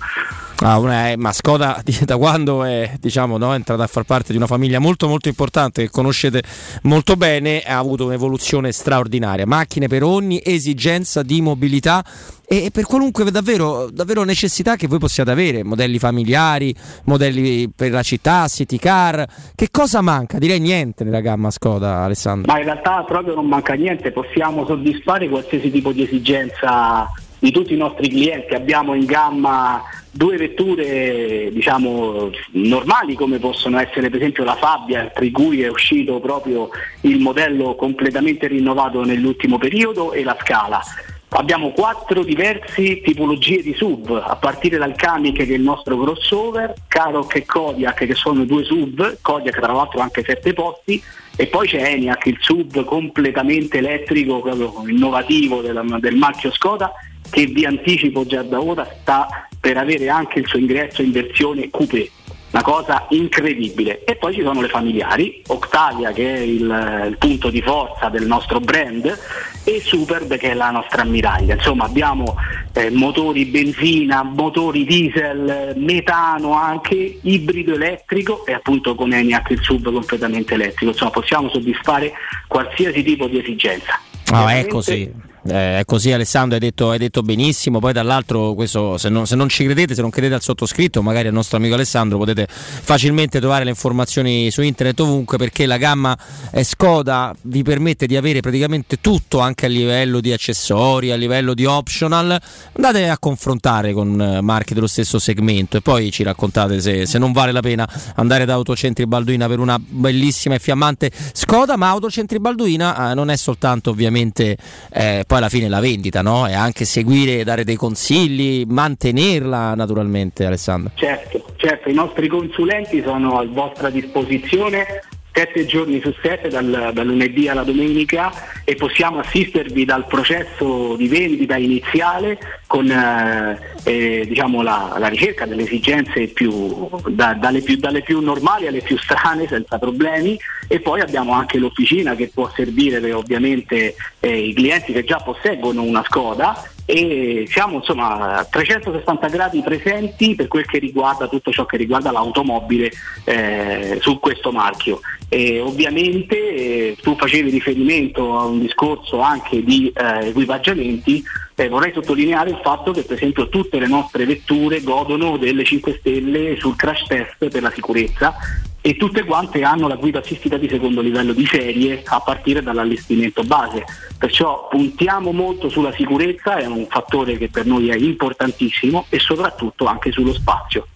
Ah, 0.60 0.78
una- 0.78 1.10
eh, 1.10 1.16
ma 1.16 1.32
Skoda 1.32 1.80
da 2.05 2.16
quando 2.16 2.64
è, 2.64 2.94
diciamo, 2.98 3.39
no, 3.39 3.52
è 3.52 3.55
entrata 3.55 3.85
a 3.85 3.86
far 3.86 4.02
parte 4.02 4.32
di 4.32 4.39
una 4.39 4.48
famiglia 4.48 4.80
molto 4.80 5.06
molto 5.06 5.28
importante 5.28 5.82
che 5.82 5.89
conoscete 5.89 6.43
molto 6.82 7.14
bene, 7.14 7.62
ha 7.62 7.78
avuto 7.78 8.06
un'evoluzione 8.06 8.72
straordinaria. 8.72 9.47
Macchine 9.47 9.86
per 9.86 10.02
ogni 10.02 10.40
esigenza 10.43 11.22
di 11.22 11.40
mobilità 11.40 12.05
e 12.44 12.70
per 12.72 12.86
qualunque 12.86 13.30
davvero, 13.30 13.89
davvero 13.93 14.24
necessità 14.24 14.74
che 14.74 14.89
voi 14.89 14.98
possiate 14.98 15.30
avere, 15.30 15.62
modelli 15.62 16.01
familiari, 16.01 16.74
modelli 17.05 17.70
per 17.70 17.93
la 17.93 18.02
città, 18.02 18.48
city 18.48 18.78
car. 18.78 19.24
Che 19.55 19.68
cosa 19.70 20.01
manca? 20.01 20.39
Direi 20.39 20.59
niente 20.59 21.05
nella 21.05 21.20
gamma 21.20 21.52
Skoda, 21.52 21.98
Alessandro. 22.02 22.51
Ma 22.52 22.59
in 22.59 22.64
realtà 22.64 23.05
proprio 23.06 23.35
non 23.36 23.47
manca 23.47 23.74
niente, 23.74 24.10
possiamo 24.10 24.66
soddisfare 24.66 25.28
qualsiasi 25.28 25.70
tipo 25.70 25.93
di 25.93 26.02
esigenza 26.02 27.06
di 27.39 27.52
tutti 27.52 27.74
i 27.74 27.76
nostri 27.76 28.09
clienti. 28.09 28.55
Abbiamo 28.55 28.94
in 28.94 29.05
gamma 29.05 29.80
due 30.19 30.36
vetture 30.36 31.49
diciamo 31.53 32.32
normali 32.55 33.15
come 33.15 33.39
possono 33.39 33.78
essere 33.78 34.11
per 34.11 34.19
esempio 34.19 34.43
la 34.43 34.57
Fabia, 34.57 35.07
tra 35.15 35.24
cui 35.31 35.62
è 35.62 35.69
uscito 35.69 36.19
proprio 36.19 36.70
il 37.03 37.20
modello 37.20 37.77
completamente 37.77 38.49
rinnovato 38.49 39.05
nell'ultimo 39.05 39.59
periodo 39.59 40.11
e 40.11 40.24
la 40.24 40.36
Scala. 40.40 40.82
Abbiamo 41.31 41.70
quattro 41.70 42.24
diverse 42.24 43.01
tipologie 43.01 43.62
di 43.62 43.74
SUV, 43.77 44.20
a 44.27 44.35
partire 44.35 44.77
dal 44.77 44.97
Kamiq 44.97 45.36
che 45.36 45.45
è 45.45 45.53
il 45.53 45.62
nostro 45.62 45.97
crossover, 45.97 46.74
Karoq 46.89 47.36
e 47.36 47.45
Kodiak 47.45 48.05
che 48.05 48.15
sono 48.15 48.45
due 48.45 48.65
SUV, 48.65 49.19
Kodiak 49.20 49.61
tra 49.61 49.73
l'altro 49.73 50.01
anche 50.01 50.24
sette 50.24 50.53
posti, 50.53 51.01
e 51.36 51.47
poi 51.47 51.69
c'è 51.69 51.93
Eniac, 51.93 52.27
il 52.27 52.39
SUV 52.40 52.85
completamente 52.85 53.78
elettrico, 53.78 54.43
innovativo 54.89 55.61
del, 55.61 55.97
del 56.01 56.16
marchio 56.16 56.51
Skoda, 56.51 56.93
che 57.31 57.45
vi 57.47 57.65
anticipo 57.66 58.27
già 58.27 58.43
da 58.43 58.61
ora 58.61 58.89
sta 59.01 59.47
per 59.60 59.76
avere 59.76 60.09
anche 60.09 60.39
il 60.39 60.47
suo 60.47 60.59
ingresso 60.59 61.02
in 61.02 61.12
versione 61.12 61.70
coupé. 61.70 62.10
Una 62.51 62.62
cosa 62.62 63.06
incredibile. 63.10 64.05
E 64.05 64.16
poi 64.16 64.32
ci 64.32 64.40
sono 64.43 64.62
le 64.62 64.68
familiari, 64.68 65.43
Octavia 65.48 66.12
che 66.12 66.35
è 66.35 66.39
il, 66.39 67.06
il 67.10 67.16
punto 67.18 67.51
di 67.51 67.60
forza 67.60 68.09
del 68.09 68.26
nostro 68.26 68.59
brand 68.59 69.18
e 69.64 69.80
Superb 69.85 70.35
che 70.39 70.52
è 70.52 70.55
la 70.55 70.70
nostra 70.70 71.02
ammiraglia. 71.02 71.55
Insomma 71.55 71.85
abbiamo 71.85 72.36
eh, 72.72 72.90
motori 72.90 73.44
benzina, 73.44 74.22
motori 74.22 74.86
diesel, 74.86 75.74
metano 75.76 76.55
anche, 76.55 77.18
ibrido 77.20 77.74
elettrico 77.74 78.47
e 78.47 78.55
appunto 78.55 78.94
con 78.94 79.12
Eniac 79.12 79.51
il 79.51 79.60
SUV 79.60 79.93
completamente 79.93 80.55
elettrico. 80.55 80.93
Insomma 80.93 81.10
possiamo 81.10 81.51
soddisfare 81.51 82.14
qualsiasi 82.47 83.02
tipo 83.02 83.26
di 83.26 83.39
esigenza. 83.39 84.01
Ah, 84.30 84.39
è 84.39 84.43
Ovviamente- 84.43 84.68
così. 84.70 85.12
Eh, 85.48 85.80
è 85.80 85.84
così 85.84 86.12
Alessandro, 86.12 86.54
hai 86.54 86.60
detto, 86.60 86.90
hai 86.90 86.98
detto 86.98 87.22
benissimo, 87.22 87.78
poi 87.78 87.92
dall'altro 87.92 88.54
questo, 88.54 88.98
se, 88.98 89.08
non, 89.08 89.26
se 89.26 89.34
non 89.34 89.48
ci 89.48 89.64
credete, 89.64 89.94
se 89.94 90.00
non 90.02 90.10
credete 90.10 90.34
al 90.34 90.42
sottoscritto, 90.42 91.02
magari 91.02 91.28
al 91.28 91.34
nostro 91.34 91.56
amico 91.56 91.74
Alessandro 91.74 92.18
potete 92.18 92.46
facilmente 92.48 93.38
trovare 93.38 93.64
le 93.64 93.70
informazioni 93.70 94.50
su 94.50 94.62
internet 94.62 95.00
ovunque 95.00 95.38
perché 95.38 95.66
la 95.66 95.76
gamma 95.76 96.16
Skoda 96.62 97.34
vi 97.42 97.62
permette 97.62 98.06
di 98.06 98.16
avere 98.16 98.40
praticamente 98.40 99.00
tutto 99.00 99.38
anche 99.38 99.66
a 99.66 99.68
livello 99.68 100.20
di 100.20 100.32
accessori, 100.32 101.10
a 101.10 101.16
livello 101.16 101.54
di 101.54 101.64
optional, 101.64 102.38
andate 102.72 103.08
a 103.08 103.18
confrontare 103.18 103.92
con 103.92 104.20
eh, 104.20 104.40
marche 104.40 104.74
dello 104.74 104.86
stesso 104.86 105.18
segmento 105.18 105.76
e 105.76 105.80
poi 105.80 106.10
ci 106.10 106.22
raccontate 106.22 106.80
se, 106.80 107.06
se 107.06 107.18
non 107.18 107.32
vale 107.32 107.52
la 107.52 107.60
pena 107.60 107.88
andare 108.16 108.44
da 108.44 108.54
Autocentri 108.54 109.06
Balduina 109.06 109.46
per 109.48 109.58
una 109.58 109.78
bellissima 109.78 110.56
e 110.56 110.58
fiammante 110.58 111.10
Skoda, 111.32 111.76
ma 111.76 111.88
Autocentri 111.88 112.38
Balduina 112.38 113.10
eh, 113.10 113.14
non 113.14 113.30
è 113.30 113.36
soltanto 113.36 113.90
ovviamente 113.90 114.56
eh, 114.90 115.24
poi 115.39 115.47
alla 115.47 115.48
fine 115.48 115.69
la 115.69 115.81
vendita, 115.81 116.23
no? 116.23 116.47
È 116.47 116.52
anche 116.52 116.85
seguire, 116.85 117.44
dare 117.44 117.65
dei 117.65 117.77
consigli, 117.77 118.65
mantenerla 118.66 119.74
naturalmente 119.74 120.44
Alessandro. 120.44 120.90
Certo, 120.94 121.44
certo, 121.56 121.89
i 121.89 121.94
nostri 121.94 122.28
consulenti 122.28 123.02
sono 123.02 123.39
a 123.39 123.47
vostra 123.47 123.89
disposizione 123.90 125.02
sette 125.31 125.66
giorni 125.66 126.01
su 126.01 126.12
sette, 126.20 126.48
dal, 126.48 126.90
dal 126.93 127.06
lunedì 127.06 127.48
alla 127.48 127.62
domenica 127.62 128.32
e 128.65 128.74
possiamo 128.74 129.20
assistervi 129.20 129.85
dal 129.85 130.05
processo 130.06 130.97
di 130.97 131.06
vendita 131.06 131.56
iniziale 131.56 132.39
con 132.69 132.89
eh, 132.89 133.59
eh, 133.85 134.27
diciamo 134.28 134.61
la, 134.62 134.95
la 134.99 135.09
ricerca 135.09 135.47
delle 135.47 135.62
esigenze 135.62 136.28
più, 136.28 136.89
da- 137.09 137.32
dalle 137.32 137.62
più, 137.62 137.78
dalle 137.78 138.03
più 138.03 138.20
normali 138.20 138.66
alle 138.66 138.82
più 138.82 138.97
strane 138.99 139.49
senza 139.49 139.78
problemi 139.78 140.39
e 140.69 140.78
poi 140.81 141.01
abbiamo 141.01 141.32
anche 141.32 141.59
l'officina 141.59 142.15
che 142.15 142.31
può 142.32 142.51
servire 142.55 143.01
per, 143.01 143.15
ovviamente 143.15 143.97
eh, 144.20 144.39
i 144.39 144.53
clienti 144.53 144.93
che 144.93 145.03
già 145.03 145.16
posseggono 145.16 145.82
una 145.82 146.05
Skoda 146.05 146.62
e 146.85 147.47
siamo 147.49 147.77
insomma 147.77 148.36
a 148.36 148.45
360 148.45 149.28
gradi 149.28 149.61
presenti 149.61 150.35
per 150.35 150.49
quel 150.49 150.66
che 150.66 150.78
riguarda 150.78 151.28
tutto 151.28 151.51
ciò 151.51 151.65
che 151.66 151.77
riguarda 151.77 152.11
l'automobile 152.11 152.90
eh, 153.24 153.99
su 154.01 154.19
questo 154.19 154.53
marchio. 154.53 155.01
E 155.28 155.61
ovviamente 155.61 156.36
eh, 156.36 156.97
tu 157.03 157.15
facevi 157.15 157.51
riferimento 157.51 158.39
a 158.39 158.45
un 158.47 158.61
discorso 158.61 159.20
anche 159.20 159.62
di 159.62 159.93
eh, 159.95 160.28
equipaggiamenti, 160.28 161.23
eh, 161.60 161.68
vorrei 161.68 161.93
sottolineare 161.93 162.51
il 162.51 162.60
fatto 162.62 162.93
che 162.93 163.02
per 163.02 163.16
esempio 163.16 163.48
tutte 163.48 163.80
le 163.80 163.89
nostre 163.89 164.24
vetture 164.24 164.80
godono 164.80 165.36
delle 165.36 165.64
5 165.64 165.97
stelle 165.98 166.56
sul 166.56 166.76
crash 166.76 167.05
test 167.06 167.48
per 167.48 167.62
la 167.62 167.72
sicurezza 167.72 168.36
e 168.80 168.97
tutte 168.97 169.24
quante 169.24 169.62
hanno 169.64 169.89
la 169.89 169.97
guida 169.97 170.20
assistita 170.20 170.56
di 170.56 170.68
secondo 170.68 171.01
livello 171.01 171.32
di 171.32 171.44
serie 171.47 172.02
a 172.05 172.20
partire 172.20 172.62
dall'allestimento 172.62 173.43
base. 173.43 173.85
Perciò 174.16 174.68
puntiamo 174.70 175.32
molto 175.32 175.68
sulla 175.68 175.93
sicurezza, 175.93 176.59
è 176.59 176.66
un 176.66 176.86
fattore 176.89 177.36
che 177.36 177.48
per 177.48 177.66
noi 177.66 177.89
è 177.89 177.97
importantissimo 177.97 179.06
e 179.09 179.18
soprattutto 179.18 179.86
anche 179.86 180.12
sullo 180.12 180.32
spazio. 180.32 180.86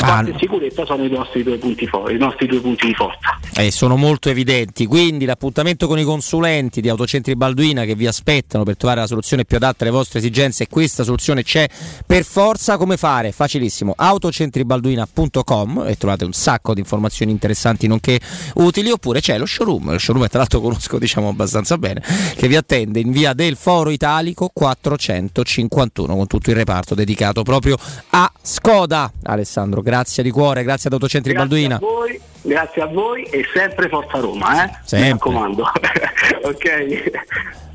Parte 0.00 0.30
ah, 0.30 0.38
sicurezza 0.38 0.86
sono 0.86 1.04
i 1.04 1.10
nostri, 1.10 1.44
for- 1.86 2.10
i 2.10 2.16
nostri, 2.16 2.46
due 2.46 2.60
punti 2.60 2.86
di 2.86 2.94
forza. 2.94 3.38
Eh, 3.54 3.70
sono 3.70 3.96
molto 3.96 4.30
evidenti, 4.30 4.86
quindi 4.86 5.26
l'appuntamento 5.26 5.86
con 5.86 5.98
i 5.98 6.04
consulenti 6.04 6.80
di 6.80 6.88
Autocentri 6.88 7.36
Balduina 7.36 7.84
che 7.84 7.94
vi 7.94 8.06
aspettano 8.06 8.64
per 8.64 8.78
trovare 8.78 9.00
la 9.00 9.06
soluzione 9.06 9.44
più 9.44 9.58
adatta 9.58 9.84
alle 9.84 9.92
vostre 9.92 10.20
esigenze 10.20 10.62
e 10.62 10.68
questa 10.68 11.04
soluzione 11.04 11.42
c'è 11.42 11.68
per 12.06 12.24
forza. 12.24 12.78
Come 12.78 12.96
fare? 12.96 13.30
Facilissimo, 13.30 13.92
autocentribalduina.com 13.94 15.84
e 15.86 15.96
trovate 15.96 16.24
un 16.24 16.32
sacco 16.32 16.72
di 16.72 16.80
informazioni 16.80 17.30
interessanti 17.30 17.86
nonché 17.86 18.18
utili 18.54 18.90
oppure 18.90 19.20
c'è 19.20 19.36
lo 19.36 19.44
showroom, 19.44 19.90
lo 19.90 19.98
showroom 19.98 20.28
tra 20.28 20.38
l'altro 20.38 20.60
conosco 20.60 20.98
diciamo 20.98 21.28
abbastanza 21.28 21.76
bene, 21.76 22.02
che 22.36 22.48
vi 22.48 22.56
attende 22.56 23.00
in 23.00 23.10
via 23.10 23.34
del 23.34 23.56
Foro 23.56 23.90
Italico 23.90 24.50
451 24.50 26.16
con 26.16 26.26
tutto 26.26 26.48
il 26.48 26.56
reparto 26.56 26.94
dedicato 26.94 27.42
proprio 27.42 27.76
a 28.10 28.32
Skoda. 28.40 29.12
Alessandro 29.24 29.82
Grazie 29.90 30.22
di 30.22 30.30
cuore, 30.30 30.62
grazie 30.62 30.86
ad 30.86 30.92
Autocentri 30.92 31.32
grazie 31.32 31.48
Balduina. 31.48 31.74
A 31.74 31.78
voi, 31.80 32.20
grazie 32.42 32.82
a 32.82 32.86
voi 32.86 33.24
e 33.24 33.44
sempre 33.52 33.88
Forza 33.88 34.20
Roma, 34.20 34.64
eh? 34.64 34.70
Sempre. 34.84 35.06
Mi 35.06 35.12
raccomando. 35.14 35.64
ok. 36.44 37.10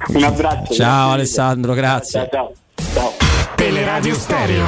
Un 0.08 0.24
abbraccio. 0.24 0.74
Ciao 0.74 0.94
grazie 0.94 1.12
Alessandro, 1.12 1.74
grazie. 1.74 2.30
Ciao, 2.32 2.54
ciao, 2.74 2.94
ciao. 2.94 3.12
Teleradio 3.56 4.16
Stereo 4.16 4.66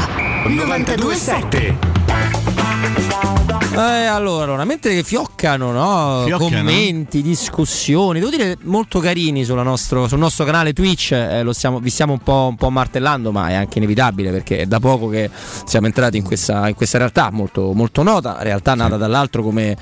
927. 0.48 3.37
Eh, 3.78 4.06
allora, 4.06 4.66
mentre 4.66 5.04
fioccano, 5.04 5.72
no? 5.72 6.24
Fiocca, 6.26 6.44
commenti, 6.44 7.22
discussioni, 7.22 8.20
devo 8.20 8.32
dire 8.32 8.58
molto 8.64 9.00
carini 9.00 9.46
nostro, 9.46 10.08
sul 10.08 10.18
nostro 10.18 10.46
canale 10.46 10.74
Twitch, 10.74 11.12
eh, 11.12 11.46
stiamo, 11.52 11.80
vi 11.80 11.92
stiamo 11.92 12.14
un 12.14 12.20
po', 12.20 12.48
un 12.50 12.56
po', 12.56 12.72
martellando, 12.72 13.32
ma 13.32 13.50
è 13.50 13.54
anche 13.54 13.78
inevitabile 13.78 14.32
perché 14.32 14.60
è 14.60 14.66
da 14.66 14.80
poco 14.80 15.10
che 15.10 15.30
siamo 15.66 15.86
entrati 15.86 16.18
in 16.18 16.24
questa, 16.24 16.68
in 16.68 16.74
questa 16.74 16.98
realtà 16.98 17.30
molto, 17.32 17.72
molto, 17.74 18.02
nota, 18.02 18.38
realtà 18.42 18.74
nata 18.74 18.94
sì. 18.94 19.00
dall'altro 19.00 19.44
come 19.44 19.78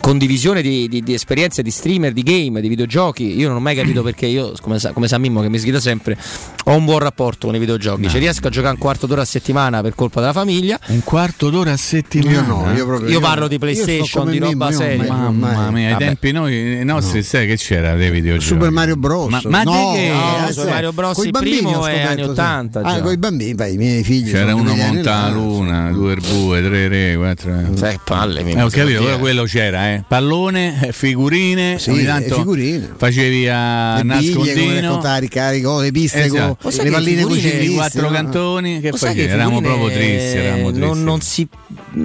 condivisione 0.00 0.62
di, 0.62 0.86
di, 0.88 1.02
di, 1.02 1.14
esperienze 1.14 1.62
di 1.62 1.70
streamer, 1.70 2.12
di 2.12 2.22
game, 2.22 2.60
di 2.60 2.68
videogiochi. 2.68 3.38
Io 3.38 3.48
non 3.48 3.56
ho 3.56 3.60
mai 3.60 3.74
capito 3.74 4.02
perché 4.02 4.26
io, 4.26 4.52
come 4.60 4.78
sa, 4.78 4.92
come 4.92 5.08
sa 5.08 5.16
Mimmo 5.18 5.40
che 5.40 5.48
mi 5.48 5.58
sgrida 5.58 5.80
sempre, 5.80 6.18
ho 6.64 6.74
un 6.74 6.84
buon 6.84 6.98
rapporto 6.98 7.46
con 7.46 7.56
i 7.56 7.58
videogiochi. 7.58 8.02
No. 8.02 8.08
Cioè, 8.08 8.20
riesco 8.20 8.46
a 8.46 8.50
giocare 8.50 8.74
un 8.74 8.80
quarto 8.80 9.06
d'ora 9.06 9.22
a 9.22 9.24
settimana 9.24 9.80
per 9.80 9.94
colpa 9.94 10.20
della 10.20 10.32
famiglia. 10.32 10.78
Un 10.88 11.02
quarto 11.02 11.50
d'ora 11.50 11.72
a 11.72 11.76
settimana? 11.76 12.32
Io 12.32 12.46
no, 12.46 12.72
io 12.74 12.86
proprio. 12.86 13.08
Io, 13.08 13.14
io 13.14 13.20
parlo 13.20 13.37
parlo 13.38 13.48
di 13.48 13.58
PlayStation, 13.58 14.30
di 14.30 14.38
roba 14.38 14.72
seria. 14.72 15.12
Mamma 15.12 15.70
mia, 15.70 15.90
ai 15.90 15.96
tempi 15.96 16.32
noi, 16.32 16.80
nostri, 16.84 17.22
sai 17.22 17.46
che 17.46 17.56
c'era 17.56 17.94
dei 17.94 18.10
videogiochi? 18.10 18.44
Super 18.44 18.70
Mario 18.70 18.96
Bros. 18.96 19.28
Ma, 19.30 19.40
ma 19.44 19.62
no, 19.62 19.92
che? 19.92 20.06
Eh, 20.06 20.40
no, 20.40 20.50
Super 20.50 20.70
Mario 20.70 20.92
Bros. 20.92 21.24
il 21.24 21.30
primo 21.30 21.86
è 21.86 22.02
anni 22.02 22.22
80. 22.22 22.80
Ah, 22.80 23.00
con 23.00 23.12
i 23.12 23.16
bambini, 23.16 23.50
i 23.50 23.76
miei 23.76 24.02
figli. 24.02 24.30
C'era 24.30 24.54
uno 24.54 24.74
monta 24.74 25.28
luna, 25.30 25.90
due 25.92 26.12
erbue, 26.12 26.62
tre 26.62 26.88
re, 26.88 27.16
quattro. 27.16 27.50
Eh. 27.50 27.76
Sai, 27.76 27.98
palle. 28.04 28.42
Mi 28.42 28.52
eh, 28.52 28.62
ho 28.62 28.68
capito, 28.68 29.02
però 29.02 29.18
quello 29.18 29.44
c'era, 29.44 29.92
eh. 29.92 30.04
Pallone, 30.06 30.90
figurine, 30.92 31.78
ogni 31.86 32.04
tanto 32.04 32.34
figurine. 32.36 32.90
facevi 32.96 33.48
a 33.48 34.02
nascondino. 34.02 35.00
Ricarico, 35.18 35.70
cose, 35.70 35.90
piste, 35.90 36.24
esatto. 36.24 36.58
con 36.60 36.72
le 36.72 36.90
palline 36.90 37.22
cucinate. 37.22 37.58
I 37.58 37.74
quattro 37.74 38.08
cantoni, 38.10 38.80
che 38.80 38.92
facevi? 38.92 39.22
Eravamo 39.22 39.60
proprio 39.60 39.88
tristi, 39.88 40.36
eravamo 40.36 40.70
tristi. 40.70 41.02
Non 41.02 41.20
si 41.20 41.48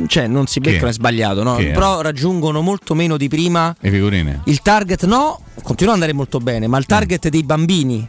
cioè 0.08 0.28
non 0.28 0.48
si 0.48 0.60
beccano, 0.60 0.90
è 0.90 0.94
sbagliato, 0.94 1.44
no? 1.44 1.56
però 1.56 2.02
raggiungono 2.02 2.62
molto 2.62 2.94
meno 2.94 3.18
di 3.18 3.28
prima 3.28 3.76
le 3.80 3.90
figurine. 3.90 4.42
Il 4.46 4.62
target 4.62 5.06
no, 5.06 5.42
continua 5.62 5.94
ad 5.94 6.00
andare 6.00 6.14
molto 6.14 6.40
bene, 6.40 6.68
ma 6.68 6.78
il 6.78 6.84
eh. 6.84 6.88
target 6.88 7.28
mm. 7.28 7.30
dei 7.30 7.44
bambini 7.44 8.08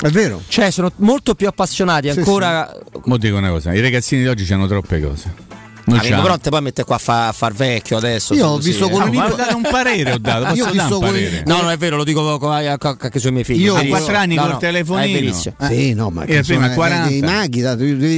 è 0.00 0.10
vero. 0.10 0.42
Cioè, 0.46 0.70
sono 0.70 0.92
molto 0.96 1.34
più 1.34 1.46
appassionati 1.46 2.10
sì, 2.10 2.18
ancora. 2.18 2.70
Sì. 2.92 3.00
Mo 3.04 3.16
dico 3.16 3.36
una 3.36 3.50
cosa: 3.50 3.72
i 3.72 3.80
ragazzini 3.80 4.22
di 4.22 4.28
oggi 4.28 4.50
hanno 4.52 4.66
troppe 4.66 5.00
cose. 5.00 5.52
Non 5.86 5.98
Amico, 5.98 6.22
però 6.22 6.38
te 6.38 6.50
poi 6.50 6.62
mette 6.62 6.84
qua 6.84 6.96
a, 6.96 6.98
fa, 6.98 7.32
far 7.32 7.52
vecchio 7.52 7.96
adesso. 7.96 8.34
Io 8.34 8.46
ho 8.46 8.58
visto 8.58 8.86
eh. 8.86 8.90
con 8.90 9.02
ah, 9.02 9.04
un 9.04 9.10
libro. 9.10 9.34
dare 9.34 9.54
un 9.54 9.62
parere, 9.62 10.12
ho 10.12 10.18
dato. 10.18 10.54
Io 10.56 10.66
ho 10.66 10.70
visto 10.70 10.98
con 10.98 11.14
un 11.14 11.42
No, 11.44 11.62
non 11.62 11.70
è 11.70 11.76
vero, 11.76 11.96
lo 11.96 12.04
dico 12.04 12.58
eh, 12.58 12.66
anche 12.66 13.18
sui 13.18 13.32
miei 13.32 13.44
figli. 13.44 13.62
Io 13.62 13.76
ho 13.76 13.84
4 13.84 14.16
anni 14.16 14.36
col 14.36 14.58
telefonino. 14.58 15.30
Eh. 15.58 15.66
Sì, 15.68 15.94
no, 15.94 16.10
ma 16.10 16.24
dei 16.24 17.20
maghi, 17.20 17.62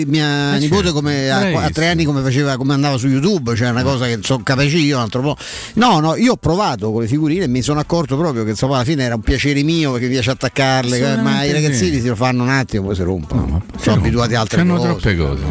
mia 0.06 0.50
certo. 0.50 0.58
nipote 0.58 0.92
come 0.92 1.30
a 1.30 1.70
tre 1.70 1.88
anni 1.88 2.04
come 2.04 2.22
faceva 2.22 2.56
come 2.56 2.72
andava 2.72 2.96
su 2.96 3.08
YouTube, 3.08 3.54
cioè 3.56 3.70
una 3.70 3.82
cosa 3.82 4.06
che 4.06 4.18
sono 4.22 4.42
capace 4.42 4.76
io, 4.76 4.96
un 4.96 5.02
altro 5.02 5.22
po'. 5.22 5.36
No, 5.74 6.00
no, 6.00 6.16
io 6.16 6.32
ho 6.32 6.36
provato 6.36 6.92
con 6.92 7.02
le 7.02 7.08
figurine 7.08 7.44
e 7.44 7.48
mi 7.48 7.62
sono 7.62 7.80
accorto 7.80 8.16
proprio 8.16 8.44
che 8.44 8.50
insomma 8.50 8.76
alla 8.76 8.84
fine 8.84 9.04
era 9.04 9.14
un 9.14 9.20
piacere 9.20 9.62
mio 9.62 9.92
perché 9.92 10.06
mi 10.06 10.12
piace 10.12 10.30
attaccarle, 10.30 11.16
ma 11.16 11.44
i 11.44 11.52
ragazzini 11.52 12.00
si 12.00 12.08
lo 12.08 12.16
fanno 12.16 12.42
un 12.42 12.50
attimo 12.50 12.86
poi 12.86 12.94
si 12.94 13.02
rompono. 13.02 13.62
sono 13.78 13.96
abituati 13.96 14.34
a 14.34 14.40
altre 14.40 14.64
cose. 14.64 14.80
Sono 14.80 14.94
troppe 14.94 15.16
cose, 15.16 15.42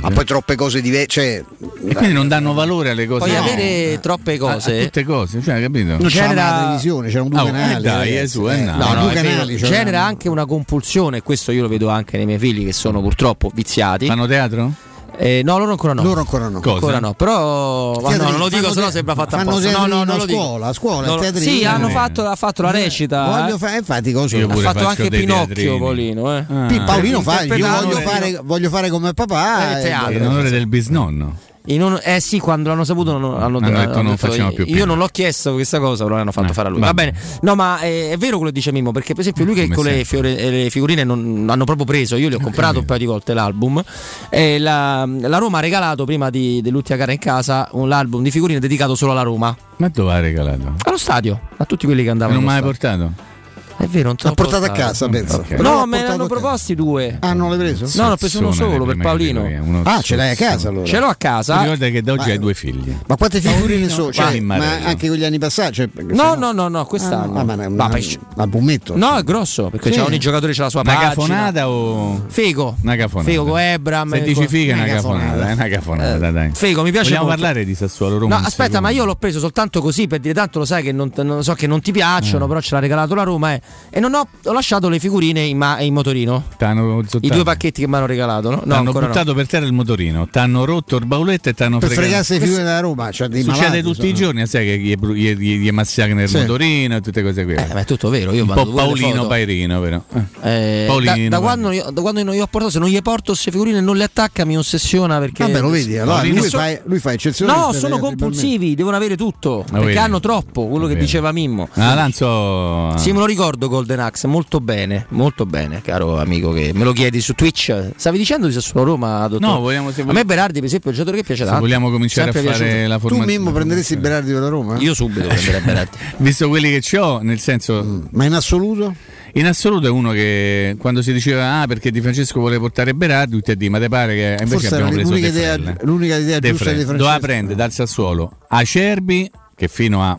ma 0.00 0.10
poi 0.10 0.24
troppe 0.24 0.54
cose 0.54 0.80
diverse, 0.80 1.06
cioè, 1.08 1.35
e 1.38 1.94
quindi 1.94 2.12
non 2.12 2.28
danno 2.28 2.52
valore 2.52 2.90
alle 2.90 3.06
cose. 3.06 3.24
Puoi 3.24 3.32
no. 3.32 3.42
avere 3.42 3.62
eh, 3.62 3.92
eh, 3.92 4.00
troppe 4.00 4.38
cose. 4.38 4.78
A, 4.78 4.80
a 4.80 4.84
tutte 4.84 5.04
cose, 5.04 5.42
cioè, 5.42 5.60
capito? 5.60 5.96
Non 5.96 6.08
c'era, 6.08 6.28
c'era 6.28 6.32
una 6.32 6.58
televisione, 6.58 7.08
c'erano 7.08 7.28
due 7.28 7.38
ah, 7.38 7.42
oh, 7.42 7.46
canali. 7.46 7.74
Eh, 7.74 7.80
dai, 7.80 8.16
eh, 8.16 8.22
eh, 8.22 8.60
no, 8.62 8.94
no, 8.94 9.02
due 9.02 9.12
canali 9.12 9.56
c'era, 9.56 9.84
c'era 9.84 10.02
anche 10.04 10.28
una 10.28 10.46
compulsione, 10.46 11.22
questo 11.22 11.52
io 11.52 11.62
lo 11.62 11.68
vedo 11.68 11.88
anche 11.88 12.16
nei 12.16 12.26
miei 12.26 12.38
figli 12.38 12.64
che 12.64 12.72
sono 12.72 13.00
purtroppo 13.00 13.50
viziati. 13.54 14.06
Fanno 14.06 14.26
teatro? 14.26 14.72
Eh, 15.18 15.42
no, 15.44 15.58
loro 15.58 15.70
ancora 15.70 15.92
no. 15.94 16.02
Loro 16.02 16.20
ancora 16.20 16.48
no. 16.48 16.60
Ancora 16.62 16.98
no. 17.00 17.14
Però 17.14 17.98
no, 18.00 18.16
non 18.16 18.38
lo 18.38 18.48
dico, 18.48 18.72
sennò 18.72 18.90
sembra 18.90 19.14
fatta 19.14 19.38
apposta. 19.38 19.70
No, 19.70 19.86
no, 19.86 20.04
no, 20.04 20.14
a 20.14 20.20
scuola, 20.20 20.66
a 20.68 20.72
scuola, 20.72 21.06
no, 21.06 21.16
teatrino. 21.16 21.50
Sì, 21.50 21.64
hanno 21.64 21.88
fatto, 21.88 22.26
ha 22.26 22.36
fatto 22.36 22.62
la 22.62 22.70
eh, 22.70 22.84
recita. 22.84 23.48
Eh. 23.48 23.58
Fa- 23.58 23.74
eh, 23.74 23.78
infatti 23.78 24.12
così. 24.12 24.40
Ha 24.40 24.48
fatto 24.48 24.86
anche 24.86 25.08
Pinocchio 25.08 25.46
teatrini. 25.46 25.76
Eh. 25.76 25.78
Paolino, 25.78 26.36
eh. 26.36 26.44
Ah. 26.48 26.84
Paolino 26.84 27.22
fa, 27.22 27.42
io 27.42 27.66
voglio 27.66 28.00
fare, 28.00 28.40
voglio 28.42 28.68
fare, 28.70 28.90
come 28.90 29.14
papà. 29.14 29.78
Eh, 29.78 29.82
teatro. 29.82 30.12
In 30.12 30.26
onore 30.26 30.50
del 30.50 30.66
bisnonno. 30.66 31.36
Un, 31.66 32.00
eh 32.02 32.20
sì, 32.20 32.38
quando 32.38 32.68
l'hanno 32.68 32.84
saputo 32.84 33.18
non, 33.18 33.34
hanno, 33.34 33.58
hanno, 33.58 33.60
detto, 33.60 33.98
hanno 33.98 34.10
detto 34.10 34.26
non 34.28 34.52
io, 34.52 34.64
io 34.64 34.84
non 34.84 34.98
l'ho 34.98 35.08
chiesto 35.08 35.54
questa 35.54 35.80
cosa, 35.80 36.04
però 36.04 36.16
l'hanno 36.16 36.32
fatto 36.32 36.50
eh, 36.50 36.54
fare 36.54 36.68
a 36.68 36.70
lui. 36.70 36.80
Va, 36.80 36.86
va 36.86 36.94
bene. 36.94 37.12
bene. 37.12 37.38
No, 37.42 37.54
ma 37.54 37.80
è, 37.80 38.10
è, 38.10 38.16
vero 38.16 38.36
quello 38.36 38.52
che 38.52 38.56
dice 38.56 38.70
Mimmo, 38.70 38.92
perché 38.92 39.12
per 39.12 39.22
esempio 39.22 39.44
lui 39.44 39.54
che 39.54 39.68
con 39.68 39.84
le, 39.84 40.04
fiore, 40.04 40.36
eh, 40.36 40.50
le, 40.50 40.70
figurine 40.70 41.02
non 41.02 41.46
hanno 41.50 41.64
proprio 41.64 41.84
preso, 41.84 42.16
io 42.16 42.28
le 42.28 42.36
ho 42.36 42.38
ah, 42.38 42.42
comprato 42.42 42.78
un 42.78 42.84
paio 42.84 42.98
di 43.00 43.06
volte 43.06 43.34
l'album. 43.34 43.82
Eh, 44.28 44.58
la, 44.58 45.06
la, 45.06 45.38
Roma 45.38 45.58
ha 45.58 45.60
regalato 45.60 46.04
prima 46.04 46.30
di, 46.30 46.60
dell'ultima 46.62 46.98
gara 46.98 47.12
in 47.12 47.18
casa 47.18 47.68
un 47.72 47.90
album 47.90 48.22
di 48.22 48.30
figurine 48.30 48.60
dedicato 48.60 48.94
solo 48.94 49.12
alla 49.12 49.22
Roma. 49.22 49.56
Ma 49.78 49.88
dove 49.88 50.12
ha 50.12 50.20
regalato? 50.20 50.74
Allo 50.84 50.98
stadio, 50.98 51.40
a 51.56 51.64
tutti 51.64 51.86
quelli 51.86 52.02
che 52.02 52.10
andavano. 52.10 52.38
E 52.38 52.42
non 52.42 52.52
mai 52.52 52.62
portato? 52.62 53.34
È 53.78 53.86
vero, 53.86 54.08
non 54.08 54.16
te 54.16 54.28
l'ho 54.28 54.34
portato 54.34 54.66
portato. 54.66 54.80
a 54.80 54.84
casa, 54.86 55.08
penso. 55.08 55.36
Okay. 55.36 55.60
No, 55.60 55.84
me 55.86 56.00
ne 56.00 56.06
hanno 56.06 56.26
proposti 56.26 56.74
due. 56.74 57.18
Ah, 57.20 57.34
non 57.34 57.50
l'hai 57.50 57.58
preso? 57.58 57.88
No, 57.94 58.06
ne 58.06 58.12
ho 58.12 58.16
preso 58.16 58.38
uno 58.38 58.52
solo 58.52 58.84
per 58.84 58.96
Paolino. 58.96 59.82
Ah, 59.84 60.00
ce 60.00 60.16
l'hai 60.16 60.30
a 60.30 60.34
casa 60.34 60.68
allora? 60.68 60.86
Ce 60.86 60.98
l'ho 60.98 61.06
a 61.06 61.14
casa. 61.14 61.56
Mi 61.56 61.62
Ricorda 61.62 61.88
che 61.88 62.02
da 62.02 62.12
oggi 62.12 62.30
hai 62.30 62.38
due 62.38 62.54
figli. 62.54 62.96
Ma 63.06 63.16
quante 63.16 63.40
figurine 63.40 63.88
sono? 63.88 64.12
Cioè, 64.12 64.40
ma 64.40 64.56
anche 64.84 65.08
con 65.08 65.16
gli 65.16 65.24
anni 65.24 65.38
passati? 65.38 65.74
Cioè, 65.74 65.88
no, 66.12 66.34
no, 66.34 66.52
no, 66.52 66.68
no, 66.68 66.84
quest'anno. 66.86 67.38
Ah, 67.38 67.44
ma 67.44 67.54
una, 67.54 67.66
una, 67.68 67.98
una 68.34 68.46
bummetto. 68.46 68.96
No, 68.96 69.16
è 69.16 69.22
grosso, 69.22 69.68
perché 69.70 69.92
sì. 69.92 69.98
ogni 70.00 70.18
giocatore 70.18 70.52
c'ha 70.52 70.64
la 70.64 70.70
sua 70.70 70.80
una 70.80 70.94
pagina. 70.94 71.48
Una 71.48 71.68
o... 71.68 72.24
Fego. 72.28 72.76
Una. 72.82 72.94
Fego 73.08 73.44
con 73.44 73.58
Ebram. 73.58 74.10
Se 74.12 74.22
dici 74.22 74.46
figa 74.46 74.74
è 74.74 74.78
una 74.78 75.68
cafonata, 75.68 76.12
è 76.12 76.16
una 76.16 76.30
dai. 76.30 76.50
Fego, 76.52 76.82
mi 76.82 76.90
piace 76.90 77.10
Vogliamo 77.10 77.28
parlare 77.28 77.64
di 77.64 77.74
Sassuolo 77.74 78.18
Roma? 78.18 78.38
No, 78.38 78.46
aspetta, 78.46 78.80
ma 78.80 78.90
io 78.90 79.04
l'ho 79.04 79.16
preso 79.16 79.38
soltanto 79.38 79.80
così 79.80 80.06
per 80.06 80.20
dire 80.20 80.34
tanto 80.34 80.58
lo 80.60 80.64
sai 80.64 80.82
che 80.82 80.92
non 80.92 81.10
che 81.10 81.66
non 81.66 81.80
ti 81.80 81.92
piacciono, 81.92 82.44
eh. 82.44 82.48
però 82.48 82.60
ce 82.60 82.74
l'ha 82.74 82.80
regalato 82.80 83.14
la 83.14 83.22
Roma, 83.22 83.52
eh 83.52 83.60
e 83.96 84.00
non 84.00 84.12
ho, 84.12 84.28
ho 84.44 84.52
lasciato 84.52 84.90
le 84.90 84.98
figurine 84.98 85.40
in, 85.40 85.56
ma- 85.56 85.80
in 85.80 85.94
motorino. 85.94 86.44
T'hanno, 86.58 87.02
I 87.20 87.28
due 87.28 87.44
pacchetti 87.44 87.80
che 87.80 87.88
mi 87.88 87.94
hanno 87.94 88.04
regalato. 88.04 88.50
No, 88.50 88.60
no 88.62 88.74
hanno 88.74 88.92
buttato 88.92 89.30
no. 89.30 89.34
per 89.34 89.46
terra 89.46 89.64
il 89.64 89.72
motorino, 89.72 90.28
ti 90.30 90.38
hanno 90.38 90.66
rotto 90.66 90.96
il 90.96 91.06
bauletto 91.06 91.48
e 91.48 91.54
ti 91.54 91.62
hanno 91.62 91.80
fregato. 91.80 92.00
fregasse 92.02 92.34
le 92.34 92.40
figurine 92.40 92.64
della 92.64 92.80
Roma. 92.80 93.10
Cioè 93.10 93.28
Succede 93.28 93.46
malati, 93.46 93.82
tutti 93.82 93.94
sono. 93.94 94.08
i 94.08 94.14
giorni, 94.14 94.46
sai 94.46 94.66
che 94.66 94.78
gli, 94.78 94.96
gli, 94.96 95.34
gli, 95.34 95.56
gli 95.60 95.70
massacrano 95.70 96.20
il 96.20 96.28
sì. 96.28 96.36
motorino 96.36 96.96
e 96.96 97.00
tutte 97.00 97.22
cose 97.22 97.44
qui. 97.44 97.54
Eh, 97.54 97.68
ma 97.72 97.80
è 97.80 97.84
tutto 97.86 98.10
vero. 98.10 98.32
Io 98.32 98.42
Un 98.42 98.52
po' 98.52 98.66
Paolino 98.66 99.26
Pairino, 99.26 99.80
però. 99.80 100.02
Eh, 100.42 100.82
eh 100.82 100.84
Paolino, 100.86 101.14
da, 101.30 101.36
da, 101.36 101.40
quando 101.40 101.70
io, 101.70 101.90
da, 101.90 102.00
quando 102.02 102.20
io, 102.20 102.26
non 102.26 102.34
gli 102.34 102.40
ho 102.40 102.46
portato, 102.46 102.72
se 102.72 102.78
non 102.78 102.88
gli 102.88 103.00
porto 103.00 103.32
queste 103.32 103.50
figurine 103.50 103.80
non 103.80 103.96
le 103.96 104.04
attacca, 104.04 104.44
mi 104.44 104.58
ossessiona 104.58 105.18
perché. 105.18 105.42
Vabbè, 105.42 105.60
lo 105.60 105.70
vedi, 105.70 105.96
allora, 105.96 106.22
lui, 106.22 106.42
so, 106.42 106.58
fa, 106.58 106.78
lui 106.84 106.98
fa 106.98 107.12
eccezione. 107.14 107.50
No, 107.50 107.72
sono 107.72 107.98
compulsivi, 107.98 108.74
devono 108.74 108.96
avere 108.96 109.16
tutto. 109.16 109.64
Perché 109.70 109.98
hanno 109.98 110.20
troppo, 110.20 110.66
quello 110.66 110.86
che 110.86 110.96
diceva 110.96 111.32
Mimmo. 111.32 111.66
Ah, 111.72 111.94
Lanzo. 111.94 112.94
Sì, 112.98 113.12
me 113.12 113.20
lo 113.20 113.26
ricordo 113.26 113.55
ricordo 113.56 113.68
Golden 113.68 114.00
Axe 114.00 114.26
molto 114.26 114.60
bene, 114.60 115.06
molto 115.10 115.46
bene, 115.46 115.80
caro 115.80 116.20
amico 116.20 116.52
che 116.52 116.72
me 116.74 116.84
lo 116.84 116.92
chiedi 116.92 117.20
su 117.20 117.32
Twitch. 117.32 117.92
Stavi 117.96 118.18
dicendo 118.18 118.46
di 118.46 118.52
Sassuolo 118.52 118.84
Roma, 118.84 119.26
dottore? 119.26 119.52
No, 119.52 119.60
vogliamo 119.60 119.90
se 119.90 120.02
A 120.02 120.12
me 120.12 120.24
Berardi, 120.24 120.58
per 120.58 120.64
esempio, 120.64 120.90
è 120.90 120.92
un 120.92 120.98
giocatore 120.98 121.22
che 121.22 121.26
piace 121.26 121.44
tanto. 121.44 121.60
Vogliamo 121.60 121.90
cominciare 121.90 122.32
Sempre 122.32 122.50
a 122.50 122.52
fare 122.52 122.64
piaciuto. 122.64 122.88
la 122.88 122.98
formazione. 122.98 123.32
Tu 123.32 123.38
Mimmo 123.38 123.52
prenderesti 123.52 123.96
Berardi 123.96 124.32
per 124.32 124.40
la 124.42 124.48
Roma? 124.48 124.76
Io 124.78 124.94
subito 124.94 125.26
prenderei 125.26 125.60
Berardi. 125.62 125.96
Visto 126.18 126.48
quelli 126.48 126.78
che 126.78 126.98
ho, 126.98 127.20
nel 127.20 127.40
senso 127.40 127.82
mm. 127.82 128.04
Ma 128.10 128.24
in 128.24 128.34
assoluto? 128.34 128.94
In 129.32 129.46
assoluto 129.46 129.86
è 129.86 129.90
uno 129.90 130.12
che 130.12 130.76
quando 130.78 131.02
si 131.02 131.12
diceva 131.12 131.60
ah 131.60 131.66
perché 131.66 131.90
Di 131.90 132.00
Francesco 132.00 132.40
vuole 132.40 132.58
portare 132.58 132.94
Berardi, 132.94 133.32
tutti 133.36 133.50
a 133.50 133.54
dire 133.54 133.70
ma 133.70 133.78
te 133.78 133.88
pare 133.88 134.14
che 134.14 134.36
invece 134.40 134.46
Forse 134.46 134.74
abbiamo 134.74 134.90
preso 134.92 135.10
l'unica 135.10 135.28
idea, 135.28 135.56
l'unica 135.82 136.16
idea 136.16 136.38
giusta 136.38 136.70
di 136.70 136.76
Francesco. 136.76 136.92
Doveva 136.92 137.18
prendere 137.18 137.54
dal 137.54 137.72
Sassuolo 137.72 138.38
Acerbi 138.48 139.30
che 139.54 139.68
fino 139.68 140.02
a 140.02 140.18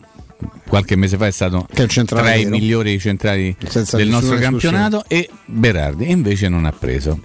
qualche 0.68 0.96
mese 0.96 1.16
fa 1.16 1.26
è 1.26 1.30
stato 1.30 1.66
centrale 1.86 2.22
tra 2.26 2.34
i 2.34 2.44
vero. 2.44 2.56
migliori 2.56 2.98
centrali 2.98 3.56
Senza 3.66 3.96
del 3.96 4.08
nostro 4.08 4.36
campionato 4.36 5.04
e 5.08 5.28
Berardi 5.46 6.10
invece 6.10 6.48
non 6.48 6.64
ha 6.64 6.72
preso 6.72 7.18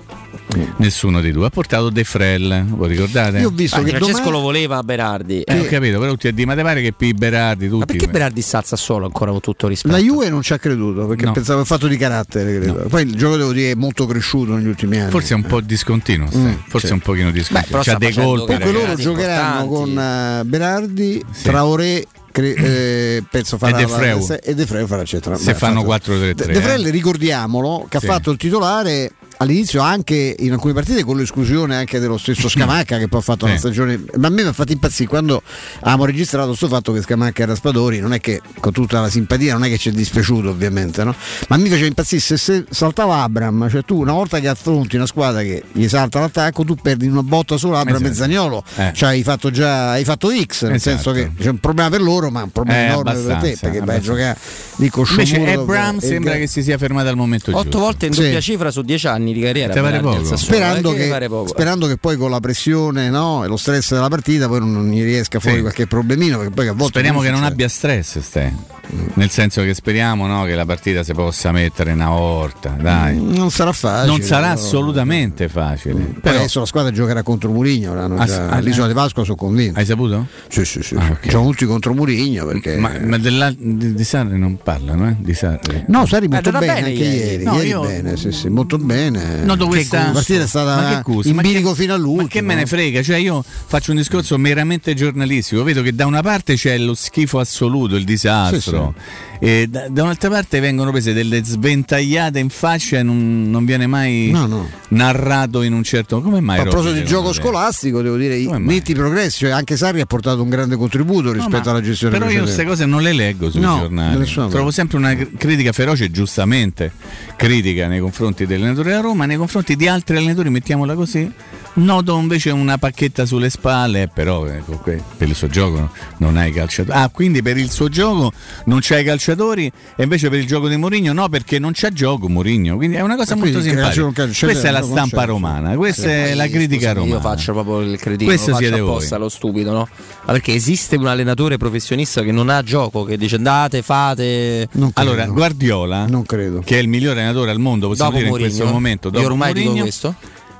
nessuno 0.77 1.19
dei 1.21 1.31
due 1.31 1.47
ha 1.47 1.49
portato 1.49 1.89
De 1.89 2.03
Frel 2.03 2.65
voi 2.67 2.89
ricordate? 2.89 3.39
Io 3.39 3.47
ho 3.47 3.51
visto 3.51 3.77
Ah, 3.77 3.83
che 3.83 3.89
Francesco 3.89 4.17
domani- 4.17 4.31
lo 4.31 4.39
voleva 4.39 4.83
Berardi. 4.83 5.41
Eh, 5.41 5.59
ho 5.59 5.65
capito 5.65 5.99
però 5.99 6.11
tutti 6.11 6.27
a 6.27 6.31
dire 6.33 6.45
ma 6.47 6.55
te 6.55 6.61
pare 6.61 6.81
che 6.81 6.91
P. 6.93 7.13
Berardi 7.13 7.65
tutti 7.67 7.79
Ma 7.79 7.85
perché 7.85 8.07
Berardi 8.07 8.41
sta 8.41 8.57
al 8.59 8.65
Sassuolo 8.65 9.05
ancora 9.05 9.31
con 9.31 9.39
tutto 9.41 9.67
rispetto? 9.67 9.95
La 9.95 10.01
Juve 10.01 10.29
non 10.29 10.41
ci 10.41 10.53
ha 10.53 10.59
creduto 10.59 11.07
perché 11.07 11.25
No. 11.25 11.31
pensavo 11.31 11.59
al 11.61 11.65
fatto 11.65 11.87
di 11.87 11.97
carattere. 11.97 12.59
credo. 12.59 12.85
Poi 12.87 13.03
il 13.03 13.15
gioco 13.15 13.37
devo 13.37 13.51
dire 13.51 13.71
è 13.71 13.75
molto 13.75 14.05
cresciuto 14.05 14.55
negli 14.55 14.67
ultimi 14.67 14.99
anni. 14.99 15.11
forse 15.11 15.33
è 15.33 15.35
un 15.37 15.43
po' 15.43 15.61
discontinuo. 15.61 16.27
Mm, 16.35 16.51
forse 16.67 16.87
sì. 16.87 16.93
un 16.93 16.99
pochino 16.99 17.27
Beh, 17.31 17.37
discontinuo 17.37 17.81
però 17.81 17.83
c'ha 17.83 17.97
dei 17.97 18.13
colpi 18.13 18.45
Comunque 18.57 18.71
loro 18.71 18.95
giocheranno 18.95 19.67
con 19.67 19.97
eh, 19.97 20.41
Berardi, 20.45 21.23
Traoré, 21.41 22.05
cre- 22.33 22.55
eh, 22.55 23.23
penso 23.29 23.57
farà 23.57 23.77
De 23.77 23.83
la- 23.83 23.87
Freu. 23.87 24.25
la- 24.27 24.39
e 24.41 24.53
De 24.55 24.65
Freu 24.65 24.85
farà 24.87 25.05
centrale. 25.05 25.37
Se 25.39 25.53
fanno 25.53 25.79
ha 25.79 25.85
fatto- 25.85 26.11
4-3-3, 26.11 26.47
De, 26.47 26.53
De 26.53 26.61
Frel, 26.61 26.85
eh. 26.87 26.89
ricordiamolo 26.89 27.85
che 27.87 27.99
Sì. 27.99 28.05
ha 28.05 28.11
fatto 28.11 28.31
il 28.31 28.37
titolare 28.37 29.11
all'inizio 29.43 29.81
anche 29.81 30.35
in 30.39 30.51
alcune 30.51 30.73
partite 30.73 31.03
con 31.03 31.17
l'esclusione 31.17 31.75
anche 31.75 31.99
dello 31.99 32.17
stesso 32.17 32.49
Scamacca 32.49 32.97
che 32.97 33.07
poi 33.07 33.19
ha 33.19 33.23
fatto 33.23 33.45
una 33.45 33.53
Sì. 33.53 33.59
stagione 33.59 34.03
ma 34.17 34.27
a 34.27 34.29
me 34.29 34.41
mi 34.43 34.47
ha 34.49 34.53
fatto 34.53 34.71
impazzire 34.71 35.07
quando 35.09 35.41
abbiamo 35.81 36.05
registrato 36.05 36.47
questo 36.47 36.67
fatto 36.67 36.91
che 36.91 37.01
Scamacca 37.01 37.43
era 37.43 37.55
Spadori 37.55 37.99
non 37.99 38.13
è 38.13 38.19
che 38.19 38.41
con 38.59 38.71
tutta 38.71 38.99
la 39.01 39.09
simpatia 39.09 39.53
non 39.53 39.63
è 39.65 39.69
che 39.69 39.77
ci 39.77 39.89
è 39.89 39.91
dispiaciuto 39.91 40.49
ovviamente 40.49 41.03
no? 41.03 41.15
ma 41.49 41.57
mi 41.57 41.69
faceva 41.69 41.87
impazzire 41.87 42.21
se, 42.21 42.37
se 42.37 42.65
saltava 42.69 43.21
Abram 43.21 43.69
cioè 43.69 43.83
tu 43.83 43.99
una 43.99 44.13
volta 44.13 44.39
che 44.39 44.47
affronti 44.47 44.95
una 44.95 45.05
squadra 45.05 45.41
che 45.41 45.63
gli 45.71 45.87
salta 45.87 46.19
l'attacco 46.19 46.63
tu 46.63 46.75
perdi 46.75 47.07
una 47.07 47.23
botta 47.23 47.57
solo 47.57 47.77
Abram 47.77 47.95
Esatto. 48.03 48.11
e 48.11 48.15
Zagnolo 48.15 48.63
Eh. 48.77 48.91
cioè 48.93 49.09
hai 49.09 49.23
fatto 49.23 49.51
già 49.51 49.91
hai 49.91 50.03
fatto 50.03 50.29
X 50.29 50.63
nel 50.63 50.75
Esatto. 50.75 50.77
senso 50.79 51.11
che 51.11 51.31
c'è 51.37 51.49
un 51.49 51.57
problema 51.59 51.89
per 51.89 52.01
loro 52.01 52.29
ma 52.29 52.43
un 52.43 52.51
problema 52.51 52.79
Eh, 52.79 52.85
enorme 52.85 53.13
per 53.13 53.37
te 53.37 53.57
perché 53.59 53.79
vai 53.81 53.97
a 53.97 53.99
giocare 53.99 54.37
lì 54.77 54.89
con 54.89 55.05
invece 55.09 55.35
e- 55.43 55.99
sembra 55.99 56.35
che 56.35 56.47
si 56.47 56.63
sia 56.63 56.77
fermato 56.77 57.07
al 57.09 57.15
momento 57.15 57.51
Otto 57.51 57.63
giusto 57.63 57.79
volte 57.79 58.05
in 58.07 58.13
Sì. 58.13 58.21
doppia 58.23 58.39
cifra 58.41 58.71
su 58.71 58.81
dieci 58.81 59.07
anni 59.07 59.32
di 59.33 59.41
carriera. 59.41 59.73
Sassuolo, 59.73 60.37
Sperando 60.37 60.93
eh, 60.93 60.95
che, 60.95 61.07
pare 61.07 61.27
poco, 61.27 61.45
eh. 61.45 61.49
sperando 61.49 61.87
che 61.87 61.97
poi 61.97 62.17
con 62.17 62.29
la 62.29 62.39
pressione 62.39 63.09
no, 63.09 63.43
e 63.43 63.47
lo 63.47 63.57
stress 63.57 63.93
della 63.93 64.07
partita 64.09 64.47
poi 64.47 64.59
non, 64.59 64.71
non 64.71 64.89
gli 64.89 65.03
riesca 65.03 65.39
fuori 65.39 65.57
Sì. 65.57 65.61
qualche 65.63 65.87
problemino 65.87 66.37
perché 66.37 66.53
poi 66.53 66.67
a 66.67 66.73
volte 66.73 66.87
Speriamo 66.93 67.17
così 67.19 67.29
che 67.29 67.35
non 67.35 67.43
abbia 67.43 67.67
stress, 67.67 68.19
Ste. 68.19 68.71
Nel 69.13 69.29
senso 69.29 69.61
che 69.63 69.73
speriamo 69.73 70.27
no, 70.27 70.43
che 70.43 70.55
la 70.55 70.65
partita 70.65 71.03
si 71.03 71.13
possa 71.13 71.51
mettere 71.53 71.93
una 71.93 72.09
volta. 72.09 72.75
Dai. 72.79 73.17
non 73.19 73.49
sarà 73.49 73.71
facile 73.71 74.07
non 74.07 74.21
sarà 74.21 74.49
però- 74.49 74.59
assolutamente 74.61 75.47
facile. 75.47 75.93
Poi 75.93 76.19
Però, 76.21 76.37
adesso 76.37 76.59
la 76.59 76.65
squadra 76.65 76.91
giocherà 76.91 77.23
contro 77.23 77.49
Murigno 77.49 77.93
l'hanno 77.95 78.15
Ah, 78.17 78.25
già- 78.25 78.33
sì, 78.33 78.39
ah, 78.39 78.49
all'isola 78.49 78.85
eh. 78.85 78.87
di 78.89 78.93
Pasqua 78.93 79.23
sono 79.23 79.37
convinto 79.37 79.79
hai 79.79 79.85
saputo? 79.85 80.27
sì 80.49 80.65
sì 80.65 80.83
sì, 80.83 80.95
Ah, 80.95 81.05
sì. 81.05 81.11
ok. 81.11 81.27
Gioco 81.27 81.49
tutti 81.51 81.65
contro 81.65 81.93
Murigno 81.93 82.45
perché 82.45 82.75
Ma, 82.75 82.91
ma 83.01 83.17
della- 83.17 83.53
di, 83.57 83.93
di 83.93 84.03
Sarri 84.03 84.37
non 84.37 84.57
parlano, 84.61 85.07
eh? 85.09 85.15
Di 85.17 85.33
Sarri. 85.33 85.85
No, 85.87 86.05
Sari 86.05 86.27
molto 86.27 86.49
andata 86.49 86.65
bene, 86.65 86.81
bene 86.81 86.87
anche 86.93 87.03
ieri. 87.03 87.29
ieri, 87.31 87.43
No, 87.45 87.53
ieri 87.55 87.67
io- 87.69 87.81
bene, 87.81 88.17
sì, 88.17 88.31
sì, 88.33 88.49
molto 88.49 88.77
bene. 88.77 89.22
Noto 89.43 89.65
Che 89.65 89.69
questa- 89.71 89.97
gusto. 89.97 90.07
La 90.07 90.13
partita 90.13 90.37
è 90.37 90.41
Ma 90.41 90.47
stata 90.47 91.03
in 91.29 91.35
bilico 91.37 91.73
fino 91.73 91.93
all'ultimo. 91.93 92.21
Ma 92.23 92.27
che 92.27 92.41
me 92.41 92.55
ne 92.55 92.65
frega? 92.65 93.01
Cioè, 93.01 93.17
io 93.17 93.43
faccio 93.43 93.91
un 93.91 93.97
discorso 93.97 94.37
meramente 94.37 94.93
giornalistico. 94.93 95.63
Vedo 95.63 95.81
che 95.81 95.93
da 95.93 96.05
una 96.05 96.21
parte 96.21 96.55
c'è 96.55 96.77
lo 96.77 96.93
schifo 96.93 97.39
assoluto, 97.39 97.95
il 97.95 98.03
disastro, 98.05 98.93
e 99.39 99.67
da, 99.69 99.87
da 99.89 100.03
un'altra 100.03 100.29
parte 100.29 100.59
vengono 100.59 100.91
prese 100.91 101.13
delle 101.13 101.43
sventagliate 101.43 102.39
in 102.39 102.49
faccia 102.49 102.99
e 102.99 103.03
non, 103.03 103.49
non 103.49 103.65
viene 103.65 103.87
mai 103.87 104.29
No, 104.31 104.45
no. 104.45 104.69
narrato 104.89 105.61
in 105.63 105.73
un 105.73 105.83
certo. 105.83 106.21
Come 106.21 106.39
mai? 106.39 106.59
A 106.59 106.63
proposito 106.63 106.93
di 106.93 107.03
gioco 107.05 107.33
scolastico, 107.33 108.01
devo 108.01 108.15
dire, 108.17 108.37
mai? 108.47 108.61
netti 108.61 108.93
progressi, 108.93 109.39
cioè 109.39 109.51
anche 109.51 109.75
Sarri 109.77 110.01
ha 110.01 110.05
portato 110.05 110.41
un 110.41 110.49
grande 110.49 110.75
contributo 110.75 111.27
No, 111.27 111.33
rispetto 111.33 111.65
ma- 111.65 111.71
alla 111.71 111.81
gestione 111.81 112.13
Però 112.17 112.25
io 112.29 112.43
precedente. 112.43 112.63
queste 112.63 112.83
cose 112.83 112.85
non 112.89 113.01
le 113.01 113.13
leggo 113.13 113.49
sui 113.49 113.59
No, 113.61 113.79
giornali. 113.79 114.25
Trovo 114.49 114.71
sempre 114.71 114.97
una 114.97 115.15
cr- 115.15 115.35
critica 115.37 115.71
feroce, 115.71 116.09
giustamente 116.11 116.91
critica 117.35 117.87
nei 117.87 117.99
confronti 117.99 118.45
dell'allenatore 118.45 118.89
della 118.91 119.01
Roma, 119.03 119.25
nei 119.25 119.35
confronti 119.35 119.75
di 119.75 119.85
altri 119.85 120.15
allenatori, 120.15 120.49
mettiamola 120.49 120.95
così. 120.95 121.29
Noto 121.75 122.15
invece 122.19 122.51
una 122.51 122.77
pacchetta 122.77 123.25
sulle 123.25 123.49
spalle, 123.49 124.07
però 124.13 124.45
ecco, 124.45 124.79
per 125.17 125.27
il 125.27 125.33
suo 125.33 125.47
gioco 125.47 125.79
no- 125.79 125.91
non 126.17 126.37
hai 126.37 126.51
calciatori. 126.51 126.95
Ah, 126.95 127.09
quindi 127.09 127.41
per 127.41 127.57
il 127.57 127.71
suo 127.71 127.89
gioco 127.89 128.31
non 128.65 128.77
c'hai 128.81 129.01
i 129.01 129.03
calciatori 129.03 129.71
e 129.95 130.03
invece 130.03 130.29
per 130.29 130.37
il 130.37 130.45
gioco 130.45 130.67
di 130.67 130.77
Mourinho 130.77 131.13
no, 131.13 131.27
perché 131.29 131.57
non 131.57 131.71
c'ha 131.73 131.89
gioco 131.89 132.29
Mourinho. 132.29 132.75
Quindi 132.75 132.97
è 132.97 133.01
una 133.01 133.15
cosa 133.15 133.33
E 133.33 133.37
molto 133.37 133.59
simpatica. 133.59 134.11
Questa 134.45 134.67
è 134.67 134.71
la 134.71 134.83
stampa 134.83 135.21
c'è. 135.21 135.25
romana, 135.25 135.75
questa 135.75 136.03
Sì, 136.03 136.07
è 136.09 136.33
la 136.35 136.47
critica 136.47 136.91
scusami, 136.91 137.09
romana. 137.09 137.15
Io 137.15 137.21
faccio 137.21 137.53
proprio 137.53 137.79
il 137.81 137.97
cretino, 137.97 138.29
Questo 138.29 138.49
lo 138.51 138.55
faccio 138.57 138.67
siete 138.67 138.81
apposta, 138.81 139.15
voi. 139.15 139.23
lo 139.23 139.29
stupido, 139.29 139.71
no? 139.71 139.87
Ma 140.25 140.31
perché 140.31 140.53
esiste 140.53 140.95
un 140.95 141.07
allenatore 141.07 141.57
professionista 141.57 142.21
che 142.21 142.31
non 142.31 142.49
ha 142.49 142.61
gioco, 142.61 143.03
che 143.03 143.17
dice 143.17 143.37
andate, 143.37 143.81
fate. 143.81 144.67
Non 144.73 144.93
credo. 144.93 145.09
Allora, 145.09 145.25
Guardiola, 145.25 146.05
non 146.05 146.23
credo. 146.23 146.61
che 146.63 146.77
è 146.77 146.81
il 146.81 146.87
migliore 146.87 147.19
allenatore 147.21 147.49
al 147.49 147.59
mondo, 147.59 147.87
possiamo 147.87 148.11
Dopo 148.11 148.23
dire 148.23 148.29
in 148.29 148.37
Mourinho, 148.41 148.57
questo 148.57 148.73
momento, 148.73 149.07
io 149.07 149.13
dopo 149.15 149.25
ormai 149.25 149.53
dico 149.53 149.65
Mourinho, 149.65 149.83
questo. 149.85 150.15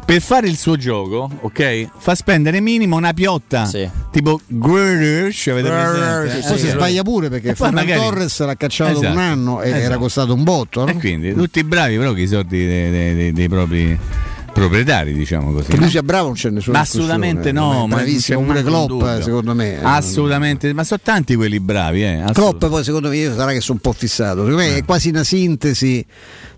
Per 0.06 0.22
fare 0.22 0.48
il 0.48 0.58
suo 0.58 0.76
gioco, 0.76 1.30
ok? 1.42 1.88
Fa 1.98 2.14
spendere 2.16 2.60
minimo 2.60 2.96
una 2.98 3.14
piotta. 3.14 3.66
Sì. 3.66 3.90
Tipo 4.12 4.40
Grealish, 4.48 5.48
avete 5.48 5.70
presente? 5.70 6.30
Sì, 6.32 6.38
Eh, 6.38 6.48
Poi 6.50 6.58
si 6.60 6.66
sì. 6.66 6.72
sbaglia 6.72 7.04
pure 7.04 7.30
perché 7.30 7.56
Ferran 7.56 7.74
magari- 7.74 8.00
Torres 8.00 8.40
l'ha 8.46 8.56
cacciato 8.56 8.92
Esatto, 9.00 9.12
un 9.14 9.18
anno 9.20 9.62
e 9.62 9.70
era 9.70 9.78
esatto. 9.80 10.00
costato 10.00 10.34
un 10.34 10.44
botto. 10.44 10.84
no? 10.86 10.92
E 10.92 10.96
quindi 10.96 11.34
tutti 11.34 11.64
bravi, 11.64 11.98
però 11.98 12.12
che 12.14 12.22
i 12.22 12.28
soldi 12.28 12.66
dei, 12.66 12.92
dei- 12.92 13.16
dei- 13.16 13.32
dei 13.32 13.50
propri 13.50 13.98
proprietari, 14.54 15.14
diciamo 15.14 15.52
così. 15.52 15.72
Che 15.72 15.78
lui 15.78 15.90
sia 15.90 16.04
bravo 16.04 16.26
non 16.28 16.34
c'è 16.36 16.50
discussione. 16.50 16.78
assolutamente 16.78 17.52
no, 17.52 17.88
ma 17.88 18.04
c'è 18.04 18.36
pure 18.36 18.60
un 18.60 18.64
Klopp 18.66 18.88
dubbio. 18.88 19.22
secondo 19.24 19.56
me. 19.56 19.80
Assolutamente, 19.82 20.72
ma 20.74 20.84
sono 20.84 21.00
tanti 21.04 21.34
quelli 21.36 21.60
bravi, 21.60 22.04
eh. 22.04 22.24
Klopp 22.34 22.64
poi 22.68 22.84
secondo 22.84 23.10
me 23.10 23.18
io 23.18 23.34
sarà 23.34 23.52
che 23.52 23.62
sono 23.62 23.80
un 23.84 23.92
po' 23.92 23.98
fissato 23.98 24.42
secondo 24.46 24.58
me 24.58 24.76
è 24.76 24.86
quasi 24.86 25.10
una 25.10 25.24
sintesi 25.24 26.06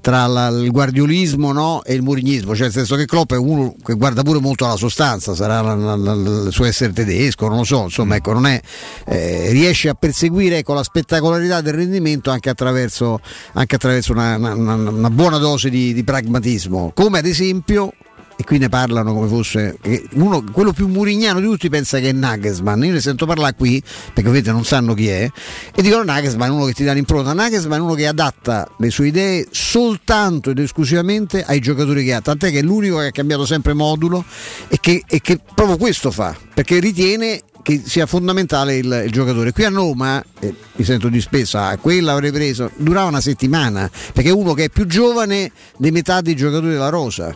tra 0.05 0.27
la- 0.27 0.49
il 0.49 0.69
guardiolismo 0.69 1.51
no, 1.51 1.81
e 1.83 1.95
il 1.95 2.03
murignismo 2.03 2.53
cioè 2.53 2.65
nel 2.65 2.71
senso 2.73 2.95
che 2.95 3.05
Klopp 3.07 3.33
è 3.33 3.37
uno 3.37 3.73
che 3.83 3.95
guarda 3.95 4.21
pure 4.21 4.39
molto 4.39 4.63
alla 4.65 4.75
sostanza 4.75 5.33
sarà 5.33 5.61
la- 5.61 5.95
la- 5.95 6.13
il 6.13 6.49
suo 6.51 6.65
essere 6.65 6.93
tedesco 6.93 7.47
non 7.47 7.57
lo 7.57 7.63
so 7.63 7.85
insomma 7.85 8.15
ecco 8.15 8.31
non 8.31 8.45
è 8.45 8.61
eh, 9.07 9.49
riesce 9.49 9.89
a 9.89 9.95
perseguire 9.95 10.59
ecco, 10.59 10.75
la 10.75 10.83
spettacolarità 10.83 11.61
del 11.61 11.73
rendimento 11.73 12.29
anche 12.29 12.51
attraverso, 12.51 13.19
anche 13.53 13.73
attraverso 13.75 14.11
una, 14.11 14.35
una- 14.35 14.53
una- 14.53 14.75
una 14.91 15.09
buona 15.09 15.39
dose 15.39 15.71
di, 15.71 15.91
di 15.91 16.03
pragmatismo. 16.03 16.91
Come 16.93 17.17
ad 17.17 17.25
esempio 17.25 17.91
e 18.37 18.43
qui 18.43 18.57
ne 18.57 18.69
parlano 18.69 19.13
come 19.13 19.27
fosse 19.27 19.77
uno, 20.13 20.43
quello 20.51 20.73
più 20.73 20.87
murignano 20.87 21.39
di 21.39 21.45
tutti 21.45 21.69
pensa 21.69 21.99
che 21.99 22.09
è 22.09 22.11
Nagelsmann 22.11 22.83
io 22.83 22.91
ne 22.91 23.01
sento 23.01 23.25
parlare 23.25 23.55
qui 23.55 23.81
perché 23.81 24.21
ovviamente 24.21 24.51
non 24.51 24.65
sanno 24.65 24.93
chi 24.93 25.07
è 25.07 25.29
e 25.73 25.81
dicono 25.81 26.03
Nagelsmann 26.03 26.49
è 26.49 26.51
uno 26.51 26.65
che 26.65 26.73
ti 26.73 26.83
dà 26.83 26.93
l'impronta 26.93 27.33
Nagelsmann 27.33 27.79
è 27.79 27.81
uno 27.81 27.93
che 27.93 28.07
adatta 28.07 28.69
le 28.77 28.89
sue 28.89 29.07
idee 29.07 29.47
soltanto 29.51 30.49
ed 30.49 30.59
esclusivamente 30.59 31.43
ai 31.43 31.59
giocatori 31.59 32.03
che 32.03 32.13
ha 32.13 32.21
tant'è 32.21 32.51
che 32.51 32.59
è 32.59 32.61
l'unico 32.61 32.97
che 32.99 33.07
ha 33.07 33.11
cambiato 33.11 33.45
sempre 33.45 33.73
modulo 33.73 34.23
e 34.67 34.77
che, 34.79 35.03
e 35.07 35.21
che 35.21 35.39
proprio 35.53 35.77
questo 35.77 36.11
fa 36.11 36.35
perché 36.53 36.79
ritiene 36.79 37.41
che 37.65 37.81
sia 37.83 38.05
fondamentale 38.05 38.77
il, 38.77 39.03
il 39.05 39.11
giocatore. 39.11 39.51
Qui 39.51 39.63
a 39.63 39.69
Roma, 39.69 40.23
eh, 40.39 40.53
mi 40.75 40.83
sento 40.83 41.09
di 41.09 41.19
spesso, 41.19 41.57
ah, 41.57 41.75
quella 41.77 42.11
avrei 42.11 42.31
preso, 42.31 42.69
durava 42.75 43.07
una 43.07 43.21
settimana, 43.21 43.89
perché 44.13 44.29
è 44.29 44.33
uno 44.33 44.53
che 44.53 44.65
è 44.65 44.69
più 44.69 44.85
giovane 44.85 45.51
di 45.75 45.89
metà 45.89 46.21
dei 46.21 46.35
giocatori 46.35 46.73
della 46.73 46.89
Rosa. 46.89 47.33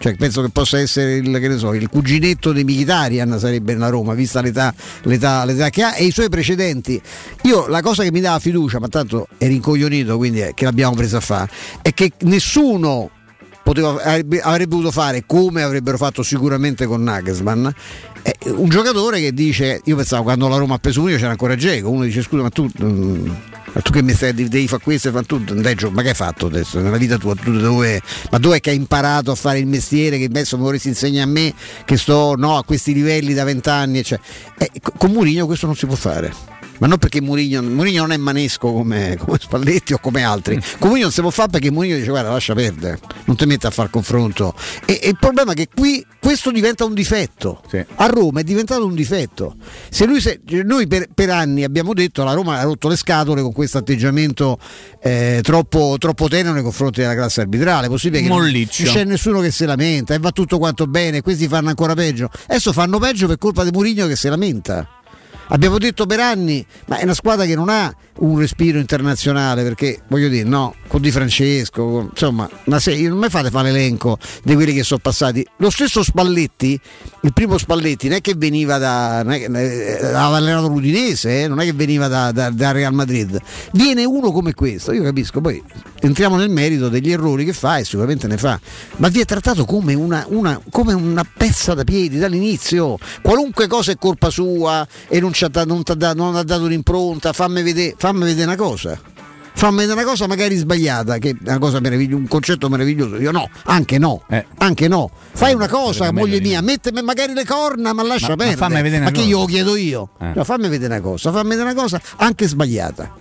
Cioè, 0.00 0.14
penso 0.16 0.40
che 0.40 0.48
possa 0.48 0.78
essere 0.78 1.16
il, 1.16 1.38
che 1.38 1.58
so, 1.58 1.74
il 1.74 1.90
cuginetto 1.90 2.52
di 2.52 2.64
Mkhitaryan 2.64 3.38
sarebbe 3.38 3.74
nella 3.74 3.90
Roma, 3.90 4.14
vista 4.14 4.40
l'età, 4.40 4.72
l'età- 5.02 5.44
l'età 5.44 5.68
che 5.68 5.82
ha 5.82 5.94
e 5.94 6.04
i 6.04 6.10
suoi 6.10 6.30
precedenti. 6.30 6.98
Io 7.42 7.66
la 7.66 7.82
cosa 7.82 8.02
che 8.02 8.10
mi 8.10 8.20
dava 8.20 8.38
fiducia, 8.38 8.80
ma 8.80 8.88
tanto 8.88 9.28
è 9.36 9.46
rincoglionito, 9.46 10.16
quindi 10.16 10.40
è 10.40 10.54
che 10.54 10.64
l'abbiamo 10.64 10.94
presa 10.94 11.18
a 11.18 11.20
fare, 11.20 11.50
è 11.82 11.92
che 11.92 12.12
nessuno 12.20 13.10
poteva- 13.62 14.02
avrebbe, 14.02 14.40
avrebbe 14.40 14.70
dovuto 14.70 14.90
fare 14.90 15.24
come 15.26 15.62
avrebbero 15.62 15.98
fatto 15.98 16.22
sicuramente 16.22 16.86
con 16.86 17.02
Nagelsmann 17.02 17.68
è 18.22 18.32
un 18.46 18.68
giocatore 18.68 19.20
che 19.20 19.32
dice 19.32 19.80
io 19.84 19.96
pensavo 19.96 20.24
quando 20.24 20.48
la 20.48 20.56
Roma 20.56 20.74
ha 20.74 20.78
preso 20.78 21.00
Mourinho 21.00 21.20
c'era 21.20 21.32
ancora 21.32 21.56
Geco 21.56 21.90
uno 21.90 22.04
dice 22.04 22.22
scusa 22.22 22.42
ma 22.42 22.50
tu 22.50 22.68
mm, 22.82 23.28
tu 23.82 23.92
che 23.92 24.02
mi 24.02 24.12
stai 24.12 24.34
devi 24.34 24.66
fare 24.66 24.82
questo 24.82 25.12
ma 25.12 25.22
tu 25.22 25.42
non 25.46 25.62
dai 25.62 25.74
gio- 25.74 25.90
ma 25.90 26.02
che 26.02 26.08
hai 26.08 26.14
fatto 26.14 26.46
adesso? 26.46 26.80
Nella 26.80 26.96
vita 26.96 27.18
tua 27.18 27.34
tu 27.34 27.56
dove, 27.56 28.00
ma 28.30 28.38
dove 28.38 28.60
che 28.60 28.70
hai 28.70 28.76
imparato 28.76 29.30
a 29.30 29.34
fare 29.34 29.58
il 29.58 29.66
mestiere 29.66 30.18
che 30.18 30.24
adesso 30.24 30.56
mi 30.56 30.64
vorresti 30.64 30.88
insegnare 30.88 31.28
a 31.28 31.32
me 31.32 31.54
che 31.84 31.96
sto 31.96 32.34
no, 32.36 32.56
a 32.56 32.64
questi 32.64 32.92
livelli 32.92 33.34
da 33.34 33.44
vent'anni 33.44 34.02
cioè, 34.02 34.18
eh, 34.58 34.70
con 34.80 35.10
Mourinho 35.10 35.46
questo 35.46 35.66
non 35.66 35.76
si 35.76 35.86
può 35.86 35.96
fare 35.96 36.59
ma 36.80 36.86
non 36.86 36.98
perché 36.98 37.20
Mourinho, 37.20 37.62
Mourinho 37.62 38.00
non 38.00 38.12
è 38.12 38.16
manesco 38.16 38.72
come, 38.72 39.16
come 39.18 39.38
Spalletti 39.38 39.92
o 39.92 39.98
come 39.98 40.24
altri. 40.24 40.56
Con 40.78 40.88
Mourinho 40.88 41.04
non 41.04 41.12
si 41.12 41.20
può 41.20 41.30
fare 41.30 41.50
perché 41.50 41.70
Mourinho 41.70 41.96
dice 41.96 42.08
guarda 42.08 42.30
lascia 42.30 42.54
perdere, 42.54 42.98
non 43.24 43.36
ti 43.36 43.44
metti 43.46 43.66
a 43.66 43.70
fare 43.70 43.90
confronto. 43.90 44.54
E, 44.86 44.98
e 45.02 45.08
il 45.10 45.16
problema 45.20 45.52
è 45.52 45.54
che 45.54 45.68
qui 45.74 46.04
questo 46.18 46.50
diventa 46.50 46.84
un 46.84 46.94
difetto. 46.94 47.62
A 47.96 48.06
Roma 48.06 48.40
è 48.40 48.44
diventato 48.44 48.84
un 48.86 48.94
difetto. 48.94 49.56
Se 49.90 50.06
lui 50.06 50.20
se- 50.20 50.40
noi 50.64 50.86
per, 50.86 51.08
per 51.14 51.30
anni 51.30 51.64
abbiamo 51.64 51.92
detto 51.94 52.24
la 52.24 52.32
Roma 52.32 52.58
ha 52.58 52.62
rotto 52.62 52.88
le 52.88 52.96
scatole 52.96 53.42
con 53.42 53.52
questo 53.52 53.78
atteggiamento 53.78 54.58
eh, 55.02 55.40
troppo, 55.42 55.96
troppo 55.98 56.28
tenero 56.28 56.54
nei 56.54 56.62
confronti 56.62 57.00
della 57.00 57.14
classe 57.14 57.42
arbitrale. 57.42 57.88
Possibile 57.88 58.22
che 58.22 58.28
non, 58.28 58.38
non 58.38 58.46
Molliccio. 58.46 58.84
c'è 58.84 59.04
nessuno 59.04 59.40
che 59.40 59.50
si 59.50 59.64
lamenta 59.64 60.14
e 60.14 60.18
va 60.18 60.30
tutto 60.30 60.58
quanto 60.58 60.86
bene, 60.86 61.20
questi 61.20 61.46
fanno 61.46 61.68
ancora 61.68 61.94
peggio. 61.94 62.30
Adesso 62.48 62.72
fanno 62.72 62.98
peggio 62.98 63.26
per 63.26 63.38
colpa 63.38 63.64
di 63.64 63.70
Mourinho 63.70 64.06
che 64.06 64.16
si 64.16 64.28
lamenta. 64.28 64.99
Abbiamo 65.52 65.78
detto 65.78 66.06
per 66.06 66.20
anni, 66.20 66.64
ma 66.86 66.98
è 66.98 67.02
una 67.04 67.14
squadra 67.14 67.44
che 67.44 67.56
non 67.56 67.68
ha 67.68 67.92
un 68.18 68.38
respiro 68.38 68.78
internazionale 68.78 69.62
perché 69.62 70.02
voglio 70.08 70.28
dire, 70.28 70.46
no, 70.46 70.74
con 70.88 71.00
Di 71.00 71.10
Francesco, 71.10 71.88
con- 71.88 72.08
insomma, 72.10 72.48
una 72.64 72.78
serie, 72.78 73.08
non 73.08 73.18
mi 73.18 73.28
fate 73.28 73.50
fare 73.50 73.70
l'elenco 73.70 74.18
di 74.42 74.54
quelli 74.54 74.74
che 74.74 74.82
sono 74.82 75.00
passati. 75.02 75.46
Lo 75.58 75.70
stesso 75.70 76.02
Spalletti, 76.02 76.78
il 77.22 77.32
primo 77.32 77.56
Spalletti, 77.56 78.08
non 78.08 78.18
è 78.18 78.20
che 78.20 78.34
veniva 78.36 78.78
da 78.78 79.22
è 79.22 79.38
che, 79.38 79.44
eh, 79.44 80.06
aveva 80.06 80.36
allenato 80.36 80.68
l'Udinese, 80.68 81.42
eh, 81.44 81.48
non 81.48 81.60
è 81.60 81.64
che 81.64 81.72
veniva 81.72 82.08
da, 82.08 82.32
da- 82.32 82.50
da 82.50 82.72
Real 82.72 82.92
Madrid. 82.92 83.40
Viene 83.72 84.04
uno 84.04 84.32
come 84.32 84.52
questo, 84.54 84.92
io 84.92 85.02
capisco, 85.02 85.40
poi 85.40 85.62
entriamo 86.00 86.36
nel 86.36 86.50
merito 86.50 86.88
degli 86.88 87.10
errori 87.10 87.44
che 87.44 87.52
fa 87.52 87.78
e 87.78 87.84
sicuramente 87.84 88.26
ne 88.26 88.36
fa, 88.36 88.58
ma 88.96 89.08
vi 89.08 89.20
è 89.20 89.24
trattato 89.24 89.64
come 89.64 89.94
una, 89.94 90.24
una- 90.28 90.60
come 90.70 90.92
una 90.92 91.24
pezza 91.24 91.74
da 91.74 91.84
piedi 91.84 92.18
dall'inizio. 92.18 92.98
Qualunque 93.22 93.66
cosa 93.66 93.92
è 93.92 93.96
colpa 93.96 94.30
sua 94.30 94.86
e 95.08 95.20
non, 95.20 95.32
ha 95.38 96.12
non 96.12 96.36
ha 96.36 96.42
dato 96.42 96.64
un'impronta, 96.64 97.32
fammi 97.32 97.62
vedere, 97.62 97.94
fammi 98.00 98.20
vedere 98.24 98.44
una 98.46 98.56
cosa. 98.56 98.98
Fammi 99.52 99.76
vedere 99.78 99.92
una 100.00 100.04
cosa 100.10 100.26
magari 100.26 100.56
sbagliata, 100.56 101.18
che 101.18 101.30
è 101.30 101.36
una 101.48 101.58
cosa 101.58 101.80
meravigliosa, 101.80 102.16
un 102.22 102.28
concetto 102.28 102.70
meraviglioso. 102.70 103.20
Io 103.20 103.30
no, 103.30 103.46
anche 103.64 103.98
no, 103.98 104.22
Eh. 104.30 104.46
anche 104.58 104.88
no. 104.88 105.10
Fai 105.32 105.52
una 105.52 105.68
cosa, 105.68 106.10
moglie 106.12 106.40
mia, 106.40 106.62
mettemi 106.62 107.02
magari 107.02 107.34
le 107.34 107.44
corna, 107.44 107.92
ma 107.92 108.02
lascia 108.02 108.28
Ma- 108.28 108.36
ma 108.36 108.36
perdere. 108.44 108.56
fammi 108.56 108.74
vedere 108.82 108.96
una 109.02 109.04
Ma 109.06 109.10
che 109.10 109.16
cosa. 109.18 109.28
io 109.28 109.38
lo 109.40 109.44
chiedo 109.44 109.76
io? 109.76 110.10
Eh. 110.18 110.32
No, 110.34 110.44
fammi 110.44 110.68
vedere 110.68 110.94
una 110.94 111.02
cosa, 111.02 111.30
fammi 111.30 111.50
vedere 111.50 111.70
una 111.72 111.74
cosa 111.82 112.00
anche 112.16 112.48
sbagliata. 112.48 113.12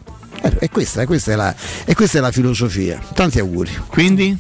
Eh, 0.42 0.56
E 0.60 0.70
questa, 0.70 1.02
e 1.02 1.06
questa 1.06 1.34
è 1.34 1.36
la, 1.36 1.54
e 1.84 1.94
questa 1.94 2.20
è 2.20 2.22
la 2.22 2.32
filosofia. 2.32 3.02
Tanti 3.14 3.40
auguri. 3.40 3.72
Quindi? 3.88 4.38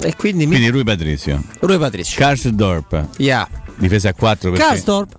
E 0.00 0.16
quindi, 0.16 0.46
Quindi 0.46 0.68
Rui 0.70 0.82
Patrizio. 0.82 1.40
Rui 1.60 1.78
Patrizio. 1.78 2.16
Karsdorp. 2.18 3.08
Yeah. 3.18 3.46
Difesa 3.76 4.08
a 4.08 4.14
4 4.14 4.50
perché 4.50 4.66
Karsdorp. 4.66 5.16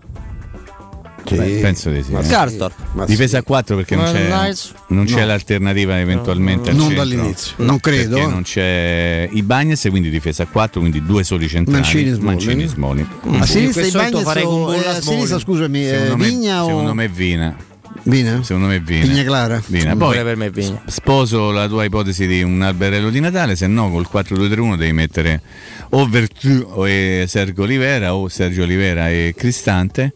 Beh, 1.33 1.59
penso 1.61 1.89
di 1.89 2.03
sì. 2.03 2.11
Ma 2.11 2.19
eh. 2.21 2.27
Karsdorp. 2.27 3.05
Difesa 3.05 3.39
a 3.39 3.43
4 3.43 3.75
perché 3.75 3.95
non 3.95 4.05
Ma 4.05 4.11
c'è, 4.11 4.53
non 4.87 5.05
c'è 5.05 5.19
No. 5.21 5.25
l'alternativa 5.25 5.99
eventualmente 5.99 6.69
al 6.69 6.75
Non 6.75 6.87
centro. 6.89 7.03
dall'inizio. 7.05 7.53
Non 7.57 7.79
credo. 7.79 8.15
Perché 8.17 8.31
non 8.31 8.41
c'è 8.43 9.29
i 9.31 9.41
Bagnes, 9.41 9.87
quindi 9.89 10.09
difesa 10.09 10.43
a 10.43 10.47
4, 10.47 10.79
quindi 10.79 11.03
due 11.03 11.23
soli 11.23 11.47
centrali. 11.47 11.79
Mancini, 11.81 12.09
Smalling. 12.11 12.23
Mancini, 12.25 12.67
Smalling. 12.67 13.07
A 13.39 13.45
sinistra 13.45 13.81
questo 13.81 13.97
i 13.97 14.01
Bagnets 14.01 14.23
farei 14.23 14.43
con 14.43 14.73
eh, 14.73 14.77
a 14.77 14.79
Smalling. 14.81 15.01
sinistra 15.03 15.39
scusami, 15.39 15.85
eh, 15.87 15.89
Secondo 15.89 16.17
me, 16.17 16.27
Vigna 16.29 16.63
o 16.63 16.67
secondo 16.67 16.93
me 16.93 17.07
Vina. 17.07 17.55
Vina? 18.07 18.43
Secondo 18.43 18.67
me 18.67 18.79
Vina. 18.79 19.05
Vigna 19.05 19.23
Clara? 19.23 19.61
Vina. 19.65 19.93
Pure 19.93 20.05
Poi 20.15 20.23
per 20.23 20.35
me 20.35 20.45
è 20.45 20.49
Vigna. 20.51 20.79
sposo 20.85 21.49
la 21.49 21.67
tua 21.67 21.85
ipotesi 21.85 22.27
di 22.27 22.43
un 22.43 22.61
alberello 22.61 23.09
di 23.09 23.19
Natale, 23.19 23.55
se 23.55 23.65
no 23.65 23.89
col 23.89 24.07
4-2-3-1 24.11 24.75
devi 24.77 24.91
mettere 24.93 25.41
o 25.89 26.07
Vertu 26.07 26.67
o 26.69 26.87
eh, 26.87 27.25
Sergio 27.27 27.63
Olivera 27.63 28.13
o 28.13 28.27
Sergio 28.29 28.61
Olivera 28.63 29.09
e 29.09 29.33
Cristante. 29.35 30.13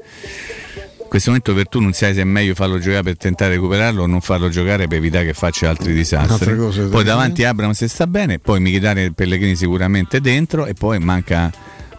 In 1.10 1.16
questo 1.16 1.32
momento 1.32 1.56
Vertu 1.56 1.80
non 1.80 1.94
sai 1.94 2.14
se 2.14 2.22
è 2.22 2.24
meglio 2.24 2.54
farlo 2.54 2.78
giocare 2.78 3.02
per 3.02 3.18
tentare 3.18 3.50
di 3.50 3.56
recuperarlo 3.56 4.04
o 4.04 4.06
non 4.06 4.22
farlo 4.22 4.48
giocare 4.50 4.88
per 4.88 5.00
evitare 5.00 5.26
che 5.26 5.34
faccia 5.34 5.68
altri 5.68 5.92
disastri. 5.92 6.54
Poi 6.88 7.04
davanti 7.04 7.44
Abram 7.46 7.72
se 7.72 7.88
sta 7.88 8.06
bene, 8.06 8.38
poi 8.38 8.60
Michitare 8.60 9.06
e 9.06 9.12
Pellegrini 9.12 9.56
sicuramente 9.56 10.22
dentro 10.22 10.68
e 10.68 10.76
poi 10.76 11.00
manca, 11.00 11.52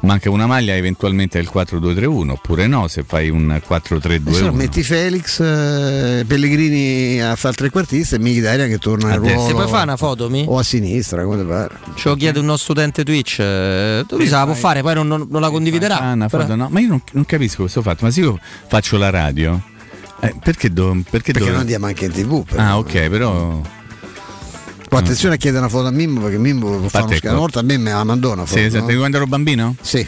manca 0.03 0.31
una 0.31 0.47
maglia 0.47 0.75
eventualmente 0.77 1.39
del 1.39 1.51
4-2-3-1 1.53 2.31
oppure 2.31 2.67
no 2.67 2.89
se 2.89 3.05
fai 3.07 3.29
un 3.29 3.51
E 3.51 3.61
se 3.67 3.67
no 3.71 3.77
4-3-2-1. 3.77 4.53
metti 4.55 4.83
Felix, 4.83 5.41
eh, 5.41 6.25
Pellegrini 6.27 7.21
a 7.23 7.37
fare 7.37 7.51
il 7.51 7.57
trequartista 7.57 8.17
e 8.17 8.19
Mkhitaryan 8.19 8.69
che 8.69 8.79
torna 8.79 9.11
A 9.11 9.13
al 9.15 9.21
destra. 9.21 9.35
ruolo 9.37 9.49
Se 9.49 9.55
puoi 9.55 9.69
fare 9.69 9.83
una 9.85 9.97
foto, 9.97 10.31
mi? 10.31 10.45
o 10.49 10.59
a 10.59 10.63
sinistra, 10.63 11.23
come 11.25 11.43
pare. 11.45 11.75
Ce 11.97 12.09
lo 12.09 12.15
chiede 12.17 12.39
un 12.39 12.47
nostro 12.47 12.73
utente 12.73 13.05
Twitch. 13.05 13.39
eh, 13.41 14.05
Lui 14.09 14.25
se 14.27 14.31
la 14.35 14.45
può 14.45 14.55
fare, 14.55 14.81
poi 14.83 14.95
non, 14.95 15.07
non- 15.07 15.27
non 15.31 15.41
la 15.41 15.51
condividerà. 15.51 16.01
Ah, 16.01 16.13
una 16.13 16.29
foto, 16.29 16.55
no. 16.57 16.69
Ma 16.71 16.81
io 16.81 16.89
non, 16.89 17.03
non 17.13 17.25
capisco 17.27 17.63
questo 17.63 17.83
fatto. 17.83 18.05
Ma 18.05 18.11
se 18.11 18.21
io 18.21 18.39
faccio 18.69 18.97
la 18.97 19.11
radio, 19.11 19.61
eh, 20.21 20.35
perché, 20.43 20.73
do, 20.73 20.97
perché, 21.11 21.33
Perché 21.33 21.47
do- 21.47 21.53
non 21.53 21.61
andiamo 21.61 21.87
anche 21.87 22.07
in 22.07 22.13
tv. 22.13 22.45
però. 22.45 22.63
Ah, 22.63 22.79
ok, 22.79 23.09
però. 23.09 23.61
Poi 24.91 24.99
attenzione 24.99 25.35
a 25.37 25.39
chiedere 25.39 25.63
una 25.63 25.71
foto 25.73 25.87
a 25.87 25.91
Mimmo 25.93 26.21
perché 26.21 26.37
Mimmo 26.39 26.89
fare 26.89 27.05
uno 27.05 27.15
scalo. 27.17 27.31
Una 27.31 27.41
volta 27.41 27.61
a 27.61 27.63
me 27.63 27.79
me 27.79 27.93
la 27.93 28.03
mandò 28.03 28.33
una 28.33 28.45
foto. 28.45 28.59
Sì, 28.59 28.65
esatto, 28.67 28.91
no? 28.91 28.99
quando 28.99 29.17
ero 29.19 29.27
bambino? 29.29 29.77
Sì. 29.81 30.05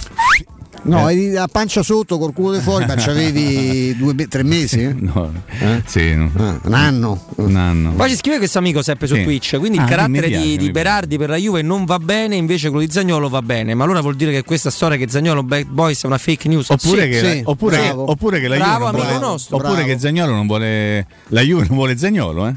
No, 0.84 1.09
Eh. 1.09 1.12
eri 1.12 1.36
a 1.36 1.46
pancia 1.46 1.84
sotto 1.84 2.18
col 2.18 2.32
culo 2.32 2.56
di 2.56 2.60
fuori, 2.60 2.84
ma 2.86 2.96
c'avevi 2.96 3.94
due, 3.96 4.14
me- 4.14 4.26
tre 4.26 4.42
mesi? 4.42 4.82
No. 4.98 5.32
Eh? 5.60 5.82
Sì, 5.86 6.16
no. 6.16 6.28
Ah, 6.36 6.59
un 6.64 6.72
anno. 6.74 7.24
Un 7.36 7.54
anno. 7.54 7.92
Poi 7.92 8.09
ci 8.10 8.16
scrive 8.16 8.38
questo 8.38 8.59
amico 8.59 8.82
sempre 8.82 9.06
su 9.06 9.14
Sì. 9.14 9.22
Twitch, 9.22 9.56
quindi 9.60 9.78
Ah, 9.78 9.82
il 9.82 9.88
carattere 9.88 10.26
piace, 10.26 10.44
di, 10.44 10.56
di. 10.56 10.70
Berardi 10.72 11.16
per 11.18 11.28
la 11.28 11.36
Juve 11.36 11.62
non 11.62 11.84
va 11.84 12.00
bene, 12.00 12.34
invece 12.34 12.68
quello 12.70 12.84
di 12.84 12.90
Zagnolo 12.90 13.28
va 13.28 13.42
bene. 13.42 13.74
Ma 13.74 13.84
allora 13.84 14.00
vuol 14.00 14.16
dire 14.16 14.32
che 14.32 14.42
questa 14.42 14.70
storia 14.70 14.96
che 14.96 15.09
Zagnolo 15.09 15.44
Bad 15.44 15.66
Boys 15.68 16.02
è 16.02 16.06
una 16.06 16.18
fake 16.18 16.48
news? 16.48 16.68
Oppure, 16.70 17.02
Sì, 17.04 17.09
che, 17.10 17.18
sì. 17.18 17.42
la, 17.44 17.48
oppure, 17.50 17.76
che, 17.76 17.82
bravo. 17.84 18.10
oppure 18.10 18.40
che 18.40 18.48
la 18.48 18.56
Bravo, 18.56 18.72
Juve 18.72 18.84
non 18.90 18.94
amico 19.00 19.06
vuole, 19.18 19.26
nostro, 19.32 19.56
oppure 19.59 19.72
bravo. 19.74 19.86
che 19.88 19.98
Zagnolo 20.00 20.32
non 20.34 20.46
vuole 20.48 21.06
la 21.28 21.40
Juve 21.42 21.64
non 21.68 21.76
vuole 21.76 21.96
Zagnolo, 21.96 22.46
eh? 22.48 22.54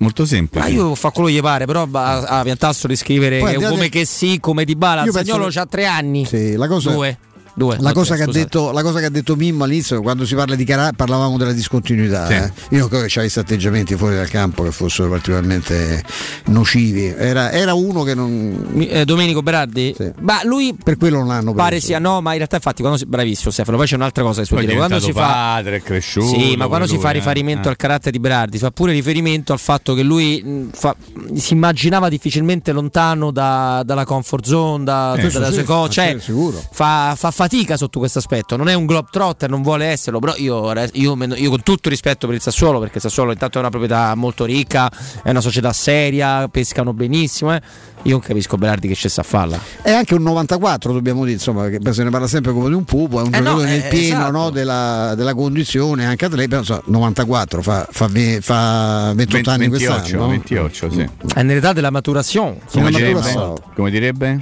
Molto 0.00 0.24
semplice. 0.24 0.66
Ma 0.66 0.72
io 0.72 0.94
fa 0.94 1.10
quello 1.10 1.28
che 1.28 1.34
gli 1.34 1.40
pare, 1.40 1.66
però 1.66 1.86
va 1.86 2.20
a 2.22 2.42
Piantasso 2.42 2.86
di 2.86 2.96
scrivere 2.96 3.38
Poi 3.38 3.54
come 3.56 3.90
che 3.90 4.06
sì, 4.06 4.40
come 4.40 4.64
di 4.64 4.74
Bala. 4.74 5.04
Zagnolo 5.10 5.46
che- 5.46 5.52
c'ha 5.52 5.66
tre 5.66 5.84
anni. 5.86 6.24
Sì, 6.24 6.56
la 6.56 6.66
cosa, 6.68 6.90
Due. 6.90 7.18
Due. 7.60 7.76
la 7.78 7.92
cosa 7.92 8.14
tre, 8.14 8.16
che 8.16 8.22
ha 8.22 8.26
scusate. 8.26 8.44
detto, 8.44 8.72
la 8.72 8.82
cosa 8.82 9.00
che 9.00 9.04
ha 9.04 9.10
detto 9.10 9.36
Mimmo 9.36 9.64
all'inizio, 9.64 10.00
quando 10.00 10.24
si 10.24 10.34
parla 10.34 10.54
di 10.54 10.64
carattere, 10.64 10.96
parlavamo 10.96 11.36
della 11.36 11.52
discontinuità. 11.52 12.26
Sì. 12.26 12.32
eh. 12.32 12.52
Io 12.70 12.78
non 12.78 12.88
credo 12.88 13.04
che 13.04 13.10
c'avesse 13.10 13.40
atteggiamenti 13.40 13.94
fuori 13.96 14.14
dal 14.16 14.28
campo 14.30 14.62
che 14.62 14.70
fossero 14.70 15.10
particolarmente 15.10 16.02
nocivi. 16.46 17.04
Era, 17.06 17.50
era 17.50 17.74
uno 17.74 18.02
che 18.02 18.14
non. 18.14 18.68
Mi- 18.72 18.88
eh, 18.88 19.04
Domenico 19.04 19.42
Berardi? 19.42 19.94
Sì. 19.96 20.10
Ma 20.20 20.40
lui 20.44 20.74
Per 20.82 20.96
quello 20.96 21.18
non 21.18 21.26
l'hanno 21.28 21.52
preso. 21.52 21.56
pare 21.56 21.80
sia 21.80 21.98
no, 21.98 22.20
ma 22.22 22.30
in 22.30 22.36
realtà 22.36 22.56
infatti 22.56 22.80
quando 22.80 22.98
si, 22.98 23.04
bravissimo 23.06 23.50
Stefano, 23.50 23.76
poi 23.76 23.86
c'è 23.86 23.94
un'altra 23.96 24.22
cosa 24.22 24.40
che 24.40 24.46
si 24.46 24.52
può 24.54 24.62
dire. 24.62 24.74
Quando 24.74 24.98
si 24.98 25.06
diventato 25.08 25.28
fa 25.28 25.34
padre, 25.34 25.76
è 25.76 25.82
cresciuto. 25.82 26.26
Sì, 26.28 26.56
ma 26.56 26.66
quando 26.66 26.86
poi 26.86 26.96
si 26.96 27.00
fa 27.00 27.08
lui, 27.08 27.16
eh. 27.16 27.20
riferimento 27.20 27.68
Eh. 27.68 27.70
al 27.72 27.76
carattere 27.76 28.10
di 28.12 28.18
Berardi, 28.20 28.56
si 28.56 28.64
fa 28.64 28.70
pure 28.70 28.92
riferimento 28.92 29.52
al 29.52 29.58
fatto 29.58 29.92
che 29.94 30.02
lui 30.02 30.42
mh, 30.42 30.70
fa- 30.72 30.96
si 31.34 31.52
immaginava 31.52 32.08
difficilmente 32.08 32.72
lontano 32.72 33.30
da- 33.30 33.82
dalla 33.84 34.04
comfort 34.04 34.46
zone, 34.46 34.84
da, 34.84 35.14
Eh, 35.14 35.28
dalle 35.30 35.46
sì, 35.46 35.52
sue 35.52 35.60
sì, 35.60 35.64
cose. 35.64 35.92
Cioè, 35.92 36.16
sicuro. 36.20 36.62
fa, 36.72 37.14
fa 37.16 37.30
fatica 37.30 37.48
sotto 37.76 37.98
questo 37.98 38.18
aspetto. 38.18 38.56
Non 38.56 38.68
è 38.68 38.74
un 38.74 38.86
globetrotter, 38.86 39.48
non 39.50 39.62
vuole 39.62 39.86
esserlo. 39.86 40.18
Però 40.18 40.34
io, 40.36 40.72
io, 40.92 41.16
io 41.34 41.50
con 41.50 41.62
tutto 41.62 41.88
rispetto 41.88 42.26
per 42.26 42.36
il 42.36 42.42
Sassuolo, 42.42 42.78
perché 42.78 42.96
il 42.96 43.02
Sassuolo 43.02 43.32
intanto 43.32 43.56
è 43.58 43.60
una 43.60 43.70
proprietà 43.70 44.14
molto 44.14 44.44
ricca, 44.44 44.90
è 45.22 45.30
una 45.30 45.40
società 45.40 45.72
seria, 45.72 46.48
pescano 46.48 46.92
benissimo. 46.92 47.54
eh. 47.54 47.60
Io 48.04 48.12
non 48.12 48.20
capisco 48.20 48.56
Berardi 48.56 48.88
che 48.88 48.94
c'è 48.94 49.08
a 49.16 49.22
farla. 49.22 49.58
È 49.82 49.90
anche 49.92 50.14
un 50.14 50.22
94, 50.22 50.92
dobbiamo 50.92 51.22
dire, 51.24 51.34
insomma, 51.34 51.68
poi 51.68 51.92
se 51.92 52.02
ne 52.02 52.08
parla 52.10 52.26
sempre 52.26 52.52
come 52.52 52.68
di 52.68 52.74
un 52.74 52.84
pupo, 52.84 53.18
è 53.20 53.22
un 53.22 53.34
Eh 53.34 53.38
no, 53.40 53.44
giocatore 53.44 53.68
nel 53.68 53.84
eh, 53.84 53.88
pieno 53.88 54.18
esatto. 54.20 54.30
no, 54.30 54.50
della, 54.50 55.12
della 55.16 55.34
condizione, 55.34 56.06
anche 56.06 56.24
atleta, 56.24 56.48
però, 56.48 56.60
insomma, 56.60 56.82
94, 56.86 57.60
fa, 57.62 57.86
fa, 57.90 58.08
fa 58.40 59.12
28 59.14 59.50
anni 59.50 59.68
28, 59.68 59.92
quest'anno. 59.92 60.22
no? 60.22 60.28
28, 60.30 60.90
sì. 60.90 61.08
È 61.34 61.42
nell'età 61.42 61.74
della 61.74 61.90
maturazione. 61.90 62.60
Come 62.70 62.84
Come 62.84 62.90
direbbe? 62.90 63.20
direbbe? 63.20 63.62
Come 63.74 63.90
direbbe? 63.90 64.40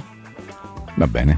Va 0.95 1.07
bene. 1.07 1.37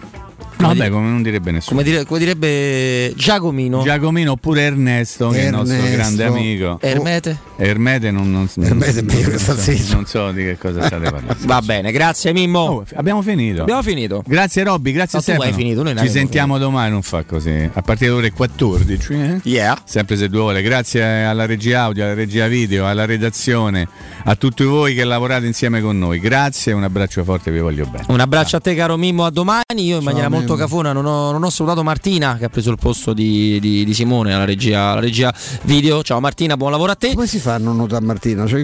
No, 0.61 0.67
Come 0.67 0.79
vabbè, 0.79 0.89
dire- 0.89 0.89
come 0.89 1.09
non 1.09 1.21
direbbe 1.23 1.51
nessuno. 1.51 1.79
Come, 1.79 1.89
dire- 1.91 2.05
come 2.05 2.19
direbbe 2.19 3.13
Giacomino. 3.15 3.81
Giacomino 3.83 4.31
oppure 4.33 4.61
Ernesto, 4.61 5.29
che 5.29 5.41
è 5.41 5.45
il 5.45 5.49
nostro 5.51 5.75
Ernesto. 5.75 5.95
grande 5.97 6.23
amico. 6.25 6.77
Ermete. 6.81 7.37
Ermete 7.57 8.11
non, 8.11 8.31
non, 8.31 8.49
Ermete 8.59 9.01
non, 9.01 9.37
sta 9.37 9.55
so, 9.55 9.93
non 9.93 10.05
so 10.05 10.31
di 10.31 10.43
che 10.43 10.57
cosa 10.57 10.81
state 10.85 11.03
parlando. 11.09 11.35
Va 11.45 11.61
bene, 11.61 11.91
grazie 11.91 12.33
Mimmo. 12.33 12.59
Oh, 12.59 12.85
abbiamo 12.95 13.21
finito. 13.21 13.61
Abbiamo 13.61 13.81
finito. 13.83 14.23
Grazie 14.25 14.63
Robby, 14.63 14.91
grazie 14.91 15.19
No, 15.19 15.23
tu 15.25 15.31
Stefano. 15.31 15.49
hai 15.49 15.53
finito, 15.55 15.83
noi 15.83 15.93
non 15.93 16.03
Ci 16.05 16.09
sentiamo 16.11 16.57
domani, 16.57 16.91
non 16.91 17.01
fa 17.01 17.23
così. 17.23 17.69
A 17.73 17.81
partire 17.81 18.09
dalle 18.09 18.21
ore 18.21 18.31
14. 18.31 19.13
eh? 19.13 19.39
Yeah. 19.43 19.77
Sempre 19.83 20.15
se 20.17 20.29
due 20.29 20.41
ore. 20.41 20.61
Grazie 20.61 21.23
alla 21.23 21.45
regia 21.45 21.83
audio, 21.83 22.03
alla 22.03 22.13
regia 22.13 22.47
video, 22.47 22.87
alla 22.87 23.05
redazione, 23.05 23.87
a 24.23 24.35
tutti 24.35 24.63
voi 24.63 24.93
che 24.95 25.03
lavorate 25.03 25.45
insieme 25.45 25.81
con 25.81 25.97
noi. 25.97 26.19
Grazie, 26.19 26.73
un 26.73 26.83
abbraccio 26.83 27.23
forte, 27.23 27.51
vi 27.51 27.59
voglio 27.59 27.85
bene. 27.85 28.05
Un 28.07 28.19
abbraccio 28.19 28.55
a 28.57 28.59
te 28.59 28.73
caro 28.75 28.97
Mimmo, 28.97 29.25
a 29.25 29.29
domani. 29.31 29.59
Io 29.77 29.97
in 29.97 30.03
maniera 30.03 30.29
molto 30.29 30.50
Mimmo. 30.55 30.67
cafona 30.67 30.93
non 30.93 31.05
ho, 31.05 31.31
non 31.31 31.43
ho 31.43 31.49
salutato 31.49 31.83
Martina 31.83 32.37
che 32.37 32.45
ha 32.45 32.49
preso 32.49 32.71
il 32.71 32.77
posto 32.79 33.13
di, 33.13 33.59
di- 33.59 33.83
di 33.85 33.93
Simone 33.93 34.33
alla 34.33 34.45
regia, 34.45 34.91
alla 34.91 35.01
regia 35.01 35.33
video. 35.63 36.03
Ciao 36.03 36.19
Martina, 36.19 36.57
buon 36.57 36.71
lavoro 36.71 36.91
a 36.91 36.95
te. 36.95 37.13
Come 37.13 37.27
si 37.27 37.39
fa 37.39 37.55
a 37.55 37.57
non 37.57 37.75
notare 37.77 38.03
Martino? 38.05 38.47
Cioè, 38.47 38.63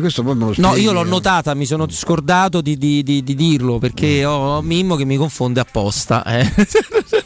No, 0.58 0.76
io 0.76 0.92
l'ho 0.92 1.04
notata, 1.04 1.54
mi 1.54 1.66
sono 1.66 1.86
scordato 1.90 2.62
di, 2.62 2.78
di- 2.78 3.04
di- 3.04 3.24
di 3.24 3.36
dirlo 3.36 3.78
perché 3.80 4.26
ho 4.26 4.62
Mimmo 4.62 4.96
che 4.96 5.06
mi 5.06 5.18
confonde 5.18 5.60
apposta. 5.60 6.24
eh. 6.26 6.46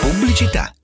Pubblicità 0.00 0.72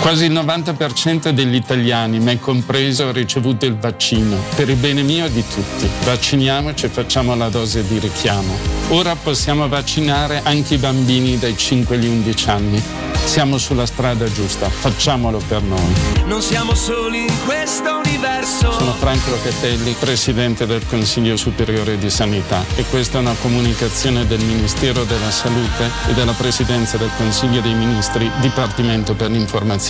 Quasi 0.00 0.24
il 0.24 0.32
90% 0.32 1.28
degli 1.28 1.54
italiani, 1.54 2.20
me 2.20 2.40
compreso, 2.40 3.08
ha 3.08 3.12
ricevuto 3.12 3.66
il 3.66 3.76
vaccino. 3.76 4.38
Per 4.56 4.70
il 4.70 4.76
bene 4.76 5.02
mio 5.02 5.26
e 5.26 5.30
di 5.30 5.44
tutti. 5.46 5.88
Vacciniamoci 6.04 6.86
e 6.86 6.88
facciamo 6.88 7.34
la 7.34 7.50
dose 7.50 7.86
di 7.86 7.98
richiamo. 7.98 8.56
Ora 8.88 9.14
possiamo 9.14 9.68
vaccinare 9.68 10.40
anche 10.42 10.74
i 10.74 10.78
bambini 10.78 11.38
dai 11.38 11.56
5 11.56 11.96
agli 11.96 12.06
11 12.06 12.48
anni. 12.48 12.82
Siamo 13.22 13.58
sulla 13.58 13.86
strada 13.86 14.24
giusta, 14.32 14.68
facciamolo 14.70 15.40
per 15.46 15.62
noi. 15.62 15.92
Non 16.24 16.40
siamo 16.40 16.74
soli 16.74 17.20
in 17.20 17.44
questo 17.44 18.00
universo. 18.04 18.72
Sono 18.72 18.92
Franco 18.94 19.30
Locatelli, 19.30 19.94
Presidente 20.00 20.66
del 20.66 20.84
Consiglio 20.88 21.36
Superiore 21.36 21.98
di 21.98 22.10
Sanità 22.10 22.64
e 22.74 22.84
questa 22.84 23.18
è 23.18 23.20
una 23.20 23.34
comunicazione 23.40 24.26
del 24.26 24.40
Ministero 24.40 25.04
della 25.04 25.30
Salute 25.30 25.90
e 26.08 26.14
della 26.14 26.32
Presidenza 26.32 26.96
del 26.96 27.10
Consiglio 27.16 27.60
dei 27.60 27.74
Ministri, 27.74 28.28
Dipartimento 28.40 29.14
per 29.14 29.30
l'informazione 29.30 29.89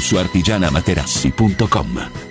su 0.01 0.19
artigianamaterassi 0.19 1.31
www.materassi.com 1.37 2.30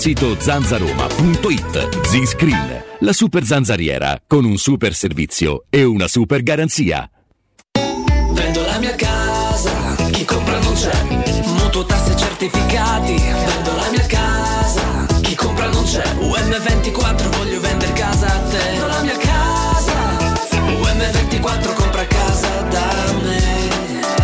sito 0.00 0.34
zanzaroma.it. 0.40 2.06
Z-Screen, 2.06 2.84
la 3.00 3.12
super 3.12 3.44
zanzariera, 3.44 4.18
con 4.26 4.46
un 4.46 4.56
super 4.56 4.94
servizio 4.94 5.64
e 5.68 5.84
una 5.84 6.08
super 6.08 6.42
garanzia. 6.42 7.06
Vendo 8.32 8.64
la 8.64 8.78
mia 8.78 8.94
casa, 8.94 9.70
chi 10.10 10.24
compra 10.24 10.58
non 10.60 10.72
c'è. 10.72 11.02
Mutuo 11.44 11.84
tasse 11.84 12.16
certificati, 12.16 13.14
vendo 13.14 13.76
la 13.76 13.90
mia 13.90 14.06
casa, 14.06 15.06
chi 15.20 15.34
compra 15.34 15.68
non 15.68 15.84
c'è. 15.84 16.02
UM24 16.18 17.36
voglio 17.36 17.60
vendere 17.60 17.92
casa 17.92 18.26
a 18.26 18.38
te. 18.48 18.56
Vendo 18.56 18.86
la 18.86 19.02
mia 19.02 19.18
casa, 19.18 20.28
UM24 20.64 21.79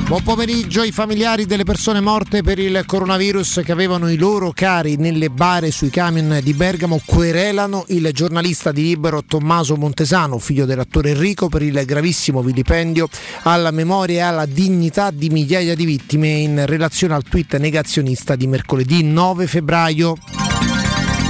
Buon 0.06 0.22
pomeriggio 0.22 0.82
ai 0.82 0.92
familiari 0.92 1.46
delle 1.46 1.64
persone 1.64 2.00
morte 2.00 2.42
per 2.42 2.58
il 2.58 2.82
coronavirus 2.84 3.62
che 3.64 3.72
avevano 3.72 4.10
i 4.10 4.18
loro 4.18 4.52
cari 4.54 4.96
nelle 4.96 5.30
bare 5.30 5.70
sui 5.70 5.88
camion 5.88 6.40
di 6.42 6.52
Bergamo 6.52 7.00
querelano 7.02 7.86
il 7.88 8.10
giornalista 8.12 8.70
di 8.70 8.82
Libero 8.82 9.24
Tommaso 9.24 9.76
Montesano, 9.76 10.38
figlio 10.38 10.66
dell'attore 10.66 11.12
Enrico, 11.12 11.48
per 11.48 11.62
il 11.62 11.82
gravissimo 11.86 12.42
vilipendio 12.42 13.08
alla 13.44 13.70
memoria 13.70 14.16
e 14.16 14.20
alla 14.20 14.46
dignità 14.46 15.10
di 15.10 15.30
migliaia 15.30 15.74
di 15.74 15.86
vittime 15.86 16.28
in 16.28 16.66
relazione 16.66 17.14
al 17.14 17.22
tweet 17.22 17.56
negazionista 17.56 18.36
di 18.36 18.46
mercoledì 18.46 19.02
9 19.02 19.46
febbraio. 19.46 20.43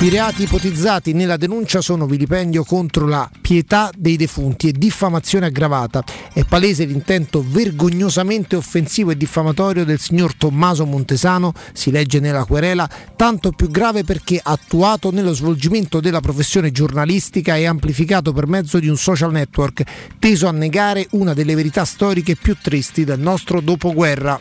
I 0.05 0.10
reati 0.10 0.43
ipotizzati 0.43 1.14
nella 1.14 1.39
denuncia 1.39 1.81
sono 1.81 2.05
vilipendio 2.05 2.62
contro 2.62 3.06
la 3.06 3.26
pietà 3.40 3.90
dei 3.97 4.18
defunti 4.18 4.68
e 4.68 4.72
diffamazione 4.72 5.47
aggravata. 5.47 6.05
È 6.31 6.44
palese 6.44 6.85
l'intento 6.85 7.43
vergognosamente 7.43 8.55
offensivo 8.55 9.12
e 9.12 9.16
diffamatorio 9.16 9.82
del 9.86 9.98
signor 9.98 10.35
Tommaso 10.35 10.85
Montesano, 10.85 11.55
si 11.72 11.90
legge 11.90 12.20
nella 12.20 12.44
querela, 12.44 12.86
tanto 13.16 13.52
più 13.52 13.70
grave 13.70 14.05
perché 14.05 14.39
attuato 14.43 15.10
nello 15.10 15.32
svolgimento 15.32 16.01
della 16.01 16.20
professione 16.20 16.70
giornalistica 16.70 17.56
e 17.56 17.64
amplificato 17.64 18.35
per 18.35 18.47
mezzo 18.47 18.78
di 18.78 18.89
un 18.89 18.98
social 18.98 19.32
network 19.32 19.85
teso 20.18 20.47
a 20.47 20.52
negare 20.52 21.06
una 21.12 21.32
delle 21.32 21.55
verità 21.55 21.86
storiche 21.86 22.36
più 22.36 22.55
tristi 22.60 23.05
del 23.05 23.20
nostro 23.20 23.62
dopoguerra. 23.62 24.39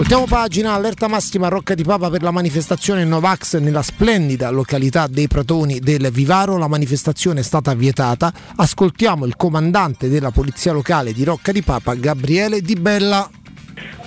Ultima 0.00 0.24
pagina, 0.24 0.72
allerta 0.72 1.08
massima 1.08 1.48
Rocca 1.48 1.74
di 1.74 1.84
Papa 1.84 2.08
per 2.08 2.22
la 2.22 2.30
manifestazione 2.30 3.04
Novax 3.04 3.58
nella 3.58 3.82
splendida 3.82 4.48
località 4.48 5.06
dei 5.06 5.28
Pratoni 5.28 5.78
del 5.78 6.10
Vivaro. 6.10 6.56
La 6.56 6.68
manifestazione 6.68 7.40
è 7.40 7.42
stata 7.42 7.74
vietata. 7.74 8.32
Ascoltiamo 8.56 9.26
il 9.26 9.36
comandante 9.36 10.08
della 10.08 10.30
polizia 10.30 10.72
locale 10.72 11.12
di 11.12 11.22
Rocca 11.22 11.52
di 11.52 11.60
Papa, 11.60 11.92
Gabriele 11.92 12.62
Di 12.62 12.76
Bella. 12.76 13.28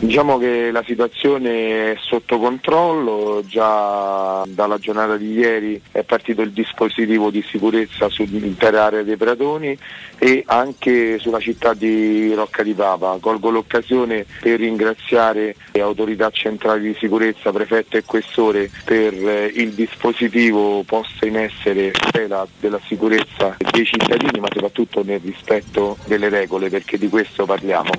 Diciamo 0.04 0.38
che 0.38 0.70
la 0.70 0.84
situazione 0.86 1.94
è 1.94 1.96
sotto 1.98 2.38
controllo, 2.38 3.42
già 3.48 4.44
dalla 4.46 4.78
giornata 4.78 5.16
di 5.16 5.32
ieri 5.32 5.82
è 5.94 6.04
partito 6.04 6.42
il 6.42 6.52
dispositivo 6.52 7.30
di 7.30 7.42
sicurezza 7.42 8.10
sull'intera 8.10 8.84
area 8.84 9.04
dei 9.04 9.16
Pratoni 9.16 9.78
e 10.18 10.44
anche 10.46 11.20
sulla 11.20 11.40
città 11.40 11.74
di 11.74 12.34
Rocca 12.34 12.64
di 12.64 12.74
Papa. 12.74 13.18
Colgo 13.22 13.50
l'occasione 13.50 14.26
per 14.42 14.60
ringraziare 14.60 15.56
le 15.72 15.82
autorità 15.82 16.30
centrali 16.32 16.92
di 16.92 16.98
sicurezza, 17.00 17.54
prefetto 17.54 17.96
e 17.96 18.04
questore 18.04 18.70
per 18.84 19.14
eh, 19.14 19.52
il 19.56 19.72
dispositivo 19.72 20.84
posto 20.84 21.26
in 21.26 21.38
essere 21.38 21.94
della 22.12 22.46
sicurezza 22.86 23.56
dei 23.72 23.86
cittadini 23.86 24.42
ma 24.42 24.48
soprattutto 24.52 25.02
nel 25.02 25.22
rispetto 25.22 25.98
delle 26.06 26.28
regole 26.28 26.70
perché 26.70 26.98
di 26.98 27.08
questo 27.08 27.46
parliamo. 27.46 27.92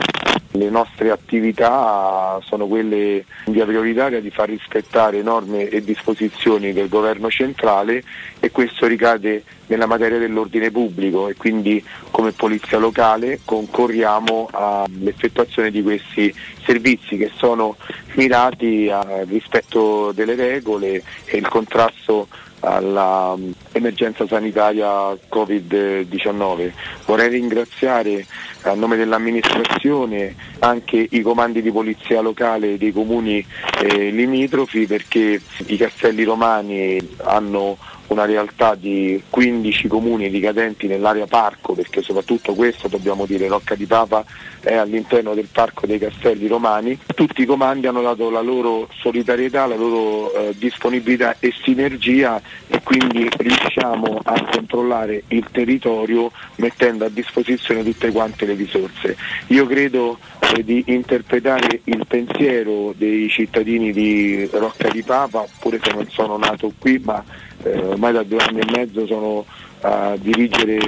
Le 0.57 0.71
nostre 0.71 1.11
attività 1.11 1.94
sono 2.43 2.67
quelle 2.67 3.25
in 3.47 3.53
via 3.53 3.65
prioritaria 3.65 4.21
di 4.21 4.31
far 4.31 4.49
rispettare 4.49 5.23
norme 5.23 5.69
e 5.69 5.83
disposizioni 5.83 6.73
del 6.73 6.89
governo 6.89 7.31
centrale 7.31 8.03
e 8.41 8.51
questo 8.51 8.87
ricade 8.87 9.45
nella 9.67 9.87
materia 9.87 10.19
dell'ordine 10.19 10.71
pubblico 10.71 11.29
e 11.29 11.35
quindi 11.35 11.83
come 12.11 12.33
polizia 12.33 12.79
locale 12.79 13.41
concorriamo 13.45 14.49
all'effettuazione 14.53 15.71
di 15.71 15.83
questi 15.83 16.35
servizi 16.65 17.17
che 17.17 17.31
sono 17.37 17.77
mirati 18.15 18.89
al 18.91 19.25
rispetto 19.27 20.13
delle 20.13 20.35
regole 20.35 21.03
e 21.25 21.37
il 21.37 21.49
contrasto 21.49 22.29
all'emergenza 22.65 24.27
sanitaria 24.27 25.13
Covid-19. 25.31 26.71
Vorrei 27.05 27.29
ringraziare 27.29 28.27
a 28.63 28.75
nome 28.75 28.97
dell'amministrazione 28.97 30.35
anche 30.61 31.07
i 31.11 31.21
comandi 31.21 31.61
di 31.61 31.71
polizia 31.71 32.21
locale 32.21 32.79
dei 32.79 32.93
comuni 32.93 33.45
eh, 33.83 34.11
limitrofi 34.11 34.87
perché 34.87 35.41
i 35.67 35.77
castelli 35.77 36.25
romani 36.25 36.99
hanno 37.23 37.77
una 38.09 38.25
realtà 38.25 38.75
di 38.75 39.23
15 39.29 39.89
comuni 39.89 40.29
ricadenti 40.29 40.87
nell'area 40.87 41.27
parco, 41.27 41.75
perché 41.75 42.03
soprattutto 42.03 42.55
questo 42.55 42.89
dobbiamo 42.89 43.27
dire 43.27 43.49
Rocca 43.49 43.75
di 43.75 43.87
Papa 43.87 44.25
è 44.61 44.75
all'interno 44.75 45.35
del 45.35 45.49
Parco 45.51 45.87
dei 45.87 45.99
Castelli 45.99 46.47
Romani. 46.47 46.99
Tutti 47.15 47.43
i 47.43 47.47
comandi 47.47 47.87
hanno 47.87 48.03
dato 48.03 48.31
la 48.31 48.41
loro 48.41 48.89
solidarietà, 49.01 49.67
la 49.67 49.77
loro 49.77 50.33
eh, 50.35 50.55
disponibilità 50.57 51.37
e 51.39 51.53
sinergia 51.63 52.41
e 52.67 52.81
quindi 52.83 53.29
riusciamo 53.37 54.21
a 54.25 54.45
controllare 54.51 55.25
il 55.29 55.47
territorio 55.51 56.31
mettendo 56.57 57.05
a 57.05 57.09
disposizione 57.09 57.83
tutte 57.83 58.11
quante 58.11 58.47
le 58.47 58.55
risorse. 58.55 59.17
Io 59.49 59.67
credo 59.67 60.19
eh, 60.53 60.65
di 60.65 60.85
interpretare 60.87 61.81
il 61.85 62.05
pensiero 62.07 62.93
dei 62.97 63.29
cittadini 63.29 63.93
di 63.93 64.49
Rocca 64.53 64.89
di 64.89 65.03
Papa, 65.03 65.47
pure 65.59 65.81
se 65.83 65.93
non 65.93 66.09
sono 66.09 66.37
nato 66.37 66.73
qui, 66.79 67.01
ma 67.03 67.23
eh, 67.63 67.79
ormai 67.79 68.13
da 68.13 68.23
due 68.23 68.39
anni 68.39 68.61
e 68.61 68.71
mezzo 68.71 69.07
sono 69.07 69.45
a 69.81 70.17
dirigere 70.19 70.79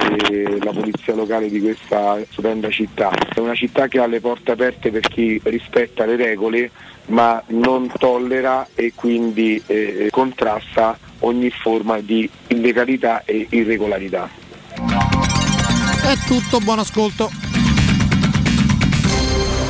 la 0.59 0.71
polizia 0.71 1.13
locale 1.13 1.49
di 1.49 1.61
questa 1.61 2.17
stupenda 2.31 2.69
città. 2.71 3.11
È 3.11 3.39
una 3.39 3.53
città 3.53 3.87
che 3.87 3.99
ha 3.99 4.07
le 4.07 4.19
porte 4.19 4.51
aperte 4.51 4.89
per 4.89 5.01
chi 5.01 5.39
rispetta 5.43 6.05
le 6.05 6.15
regole 6.15 6.71
ma 7.07 7.41
non 7.47 7.91
tollera 7.97 8.67
e 8.73 8.93
quindi 8.95 9.61
eh, 9.67 10.07
contrasta 10.11 10.97
ogni 11.19 11.49
forma 11.49 11.99
di 11.99 12.29
illegalità 12.47 13.23
e 13.23 13.47
irregolarità. 13.49 14.29
È 16.03 16.15
tutto, 16.25 16.59
buon 16.59 16.79
ascolto. 16.79 17.46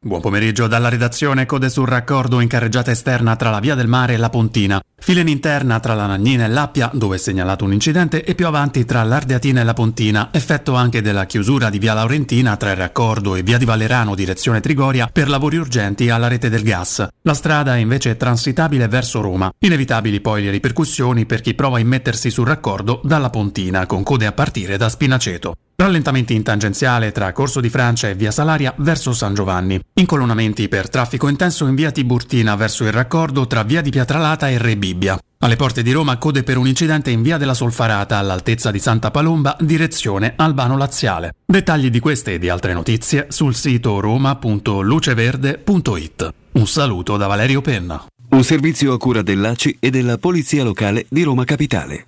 Buon 0.00 0.20
pomeriggio 0.20 0.68
dalla 0.68 0.88
redazione 0.88 1.44
Code 1.44 1.68
sul 1.68 1.88
raccordo 1.88 2.38
in 2.38 2.46
carreggiata 2.46 2.92
esterna 2.92 3.34
tra 3.34 3.50
la 3.50 3.58
Via 3.58 3.74
del 3.74 3.88
Mare 3.88 4.14
e 4.14 4.16
la 4.16 4.30
Pontina. 4.30 4.80
Fila 4.96 5.22
in 5.22 5.26
interna 5.26 5.80
tra 5.80 5.94
la 5.94 6.06
Nagnina 6.06 6.44
e 6.44 6.48
l'Appia, 6.48 6.88
dove 6.94 7.16
è 7.16 7.18
segnalato 7.18 7.64
un 7.64 7.72
incidente, 7.72 8.22
e 8.22 8.36
più 8.36 8.46
avanti 8.46 8.84
tra 8.84 9.02
l'Ardeatina 9.02 9.60
e 9.60 9.64
la 9.64 9.74
Pontina. 9.74 10.28
Effetto 10.30 10.74
anche 10.74 11.02
della 11.02 11.26
chiusura 11.26 11.68
di 11.68 11.80
Via 11.80 11.94
Laurentina 11.94 12.56
tra 12.56 12.70
il 12.70 12.76
raccordo 12.76 13.34
e 13.34 13.42
Via 13.42 13.58
di 13.58 13.64
Valerano 13.64 14.14
direzione 14.14 14.60
Trigoria 14.60 15.10
per 15.12 15.28
lavori 15.28 15.56
urgenti 15.56 16.08
alla 16.10 16.28
rete 16.28 16.48
del 16.48 16.62
gas. 16.62 17.04
La 17.22 17.34
strada 17.34 17.74
è 17.74 17.78
invece 17.80 18.16
transitabile 18.16 18.86
verso 18.86 19.20
Roma. 19.20 19.50
Inevitabili 19.58 20.20
poi 20.20 20.44
le 20.44 20.52
ripercussioni 20.52 21.26
per 21.26 21.40
chi 21.40 21.54
prova 21.54 21.78
a 21.78 21.80
immettersi 21.80 22.30
sul 22.30 22.46
raccordo 22.46 23.00
dalla 23.02 23.30
Pontina, 23.30 23.84
con 23.86 24.04
code 24.04 24.26
a 24.26 24.32
partire 24.32 24.76
da 24.76 24.88
Spinaceto. 24.88 25.56
Rallentamenti 25.80 26.34
in 26.34 26.42
tangenziale 26.42 27.12
tra 27.12 27.32
Corso 27.32 27.60
di 27.60 27.70
Francia 27.70 28.08
e 28.08 28.16
Via 28.16 28.32
Salaria 28.32 28.74
verso 28.78 29.12
San 29.12 29.32
Giovanni. 29.32 29.80
Incolonnamenti 29.92 30.66
per 30.66 30.88
traffico 30.88 31.28
intenso 31.28 31.68
in 31.68 31.76
Via 31.76 31.92
Tiburtina 31.92 32.56
verso 32.56 32.82
il 32.82 32.90
raccordo 32.90 33.46
tra 33.46 33.62
Via 33.62 33.80
di 33.80 33.90
Pietralata 33.90 34.48
e 34.48 34.58
Re 34.58 34.76
Bibbia. 34.76 35.16
Alle 35.38 35.54
porte 35.54 35.84
di 35.84 35.92
Roma 35.92 36.16
code 36.16 36.42
per 36.42 36.56
un 36.56 36.66
incidente 36.66 37.12
in 37.12 37.22
Via 37.22 37.36
della 37.36 37.54
Solfarata 37.54 38.18
all'altezza 38.18 38.72
di 38.72 38.80
Santa 38.80 39.12
Palomba, 39.12 39.56
direzione 39.60 40.32
Albano 40.34 40.76
Laziale. 40.76 41.36
Dettagli 41.46 41.90
di 41.90 42.00
queste 42.00 42.34
e 42.34 42.40
di 42.40 42.48
altre 42.48 42.72
notizie 42.72 43.26
sul 43.28 43.54
sito 43.54 44.00
roma.luceverde.it. 44.00 46.34
Un 46.54 46.66
saluto 46.66 47.16
da 47.16 47.28
Valerio 47.28 47.60
Penna. 47.60 48.04
Un 48.30 48.42
servizio 48.42 48.94
a 48.94 48.98
cura 48.98 49.22
dell'ACI 49.22 49.76
e 49.78 49.90
della 49.90 50.18
Polizia 50.18 50.64
Locale 50.64 51.06
di 51.08 51.22
Roma 51.22 51.44
Capitale. 51.44 52.07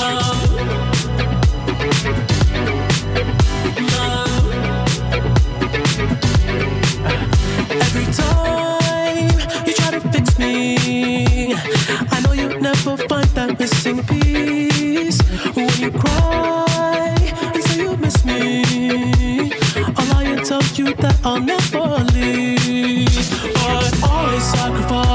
Every 7.93 8.13
time 8.13 9.67
you 9.67 9.73
try 9.73 9.91
to 9.91 9.99
fix 10.13 10.39
me, 10.39 11.53
I 11.53 12.21
know 12.21 12.31
you'll 12.31 12.61
never 12.61 12.95
find 12.95 13.27
that 13.35 13.59
missing 13.59 14.01
piece. 14.03 15.19
When 15.55 15.69
you 15.77 15.91
cry 15.91 17.17
and 17.53 17.63
say 17.65 17.81
you 17.81 17.97
miss 17.97 18.23
me, 18.23 19.51
I'll 19.97 20.07
lie 20.13 20.23
and 20.23 20.45
tell 20.45 20.63
you 20.75 20.93
that 20.95 21.19
I'll 21.25 21.41
never 21.41 22.05
leave. 22.13 23.09
But 23.55 24.09
I 24.09 24.39
sacrificed 24.39 25.10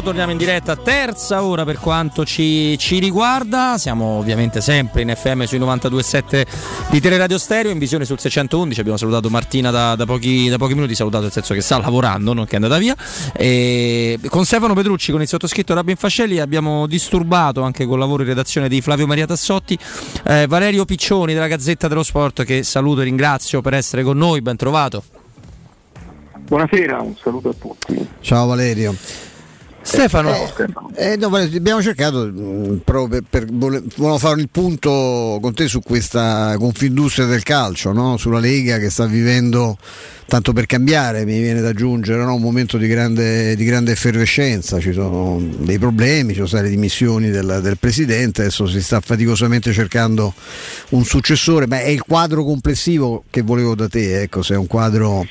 Torniamo, 0.00 0.02
torniamo 0.02 0.30
in 0.32 0.38
diretta, 0.38 0.76
terza 0.76 1.42
ora 1.42 1.64
per 1.64 1.78
quanto 1.78 2.24
ci, 2.24 2.76
ci 2.78 2.98
riguarda. 2.98 3.76
Siamo 3.76 4.18
ovviamente 4.18 4.60
sempre 4.60 5.02
in 5.02 5.12
FM 5.14 5.44
sui 5.44 5.58
92.7 5.58 6.46
di 6.90 7.00
Teleradio 7.00 7.38
Stereo, 7.38 7.70
in 7.70 7.78
visione 7.78 8.04
sul 8.04 8.18
611. 8.18 8.80
Abbiamo 8.80 8.98
salutato 8.98 9.28
Martina 9.28 9.70
da, 9.70 9.94
da 9.96 10.06
pochi, 10.06 10.48
da 10.48 10.56
pochi 10.56 10.74
minuti, 10.74 10.94
salutato 10.94 11.24
nel 11.24 11.32
senso 11.32 11.54
che 11.54 11.60
sta 11.60 11.78
lavorando, 11.78 12.32
non 12.32 12.44
che 12.46 12.52
è 12.52 12.54
andata 12.56 12.78
via. 12.78 12.96
E 13.34 14.18
con 14.28 14.44
Stefano 14.44 14.74
Petrucci, 14.74 15.12
con 15.12 15.20
il 15.20 15.28
sottoscritto 15.28 15.74
Rabin 15.74 15.96
Fascelli, 15.96 16.40
abbiamo 16.40 16.86
disturbato 16.86 17.62
anche 17.62 17.84
col 17.84 17.98
lavoro 17.98 18.22
in 18.22 18.28
redazione 18.28 18.68
di 18.68 18.80
Flavio 18.80 19.06
Maria 19.06 19.26
Tassotti. 19.26 19.78
eh, 20.24 20.46
Valerio 20.46 20.84
Piccioni 20.84 21.34
della 21.34 21.48
Gazzetta 21.48 21.88
dello 21.88 22.02
Sport, 22.02 22.44
che 22.44 22.62
saluto 22.62 23.02
e 23.02 23.04
ringrazio 23.04 23.60
per 23.60 23.74
essere 23.74 24.02
con 24.02 24.16
noi. 24.16 24.40
Ben 24.40 24.56
trovato. 24.56 25.02
Buonasera, 26.46 27.00
un 27.00 27.14
saluto 27.22 27.50
a 27.50 27.54
tutti. 27.58 28.08
Ciao 28.20 28.46
Valerio. 28.46 29.28
Stefano, 29.82 30.30
Eh, 30.94 31.16
no, 31.16 31.28
Valerio, 31.30 31.58
abbiamo 31.58 31.82
cercato 31.82 32.26
mh, 32.26 32.82
proprio 32.84 33.22
per, 33.22 33.44
per 33.46 33.52
vole- 33.52 33.82
volevo 33.96 34.18
fare 34.18 34.40
il 34.40 34.48
punto 34.50 35.38
con 35.40 35.54
te 35.54 35.68
su 35.68 35.80
questa 35.80 36.54
confindustria 36.58 37.26
del 37.26 37.42
calcio, 37.42 37.92
no? 37.92 38.16
sulla 38.16 38.38
Lega 38.40 38.78
che 38.78 38.90
sta 38.90 39.06
vivendo 39.06 39.78
tanto 40.30 40.52
per 40.52 40.66
cambiare, 40.66 41.24
mi 41.24 41.40
viene 41.40 41.60
da 41.60 41.70
aggiungere 41.70 42.22
no? 42.22 42.34
un 42.34 42.40
momento 42.40 42.78
di 42.78 42.86
grande, 42.86 43.56
di 43.56 43.64
grande 43.64 43.90
effervescenza, 43.90 44.78
ci 44.78 44.92
sono 44.92 45.42
dei 45.58 45.76
problemi, 45.76 46.28
ci 46.28 46.36
sono 46.36 46.46
state 46.46 46.68
dimissioni 46.68 47.30
del, 47.30 47.58
del 47.60 47.78
presidente, 47.78 48.42
adesso 48.42 48.68
si 48.68 48.80
sta 48.80 49.00
faticosamente 49.00 49.72
cercando 49.72 50.32
un 50.90 51.04
successore, 51.04 51.66
ma 51.66 51.80
è 51.80 51.88
il 51.88 52.02
quadro 52.02 52.44
complessivo 52.44 53.24
che 53.28 53.42
volevo 53.42 53.74
da 53.74 53.88
te, 53.88 54.22
ecco, 54.22 54.42
se 54.42 54.54
è 54.54 54.56
un 54.56 54.68
quadro 54.68 55.26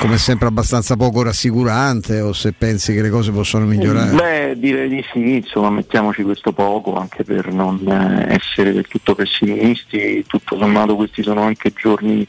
come 0.00 0.18
sempre 0.18 0.48
abbastanza 0.48 0.96
poco 0.96 1.22
rassicurante 1.22 2.20
o 2.20 2.32
se 2.32 2.52
pensi 2.52 2.92
che 2.94 3.00
le 3.02 3.10
cose 3.10 3.30
possono 3.30 3.64
migliorare. 3.64 3.81
Beh, 4.14 4.58
direi 4.58 4.88
di 4.88 5.04
sì, 5.12 5.36
insomma, 5.36 5.70
mettiamoci 5.70 6.22
questo 6.22 6.52
poco 6.52 6.96
anche 6.96 7.24
per 7.24 7.52
non 7.52 7.80
eh, 7.86 8.34
essere 8.34 8.72
del 8.72 8.86
tutto 8.86 9.14
pessimisti, 9.14 10.24
tutto 10.26 10.56
sommato 10.56 10.96
questi 10.96 11.22
sono 11.22 11.42
anche 11.42 11.72
giorni 11.74 12.26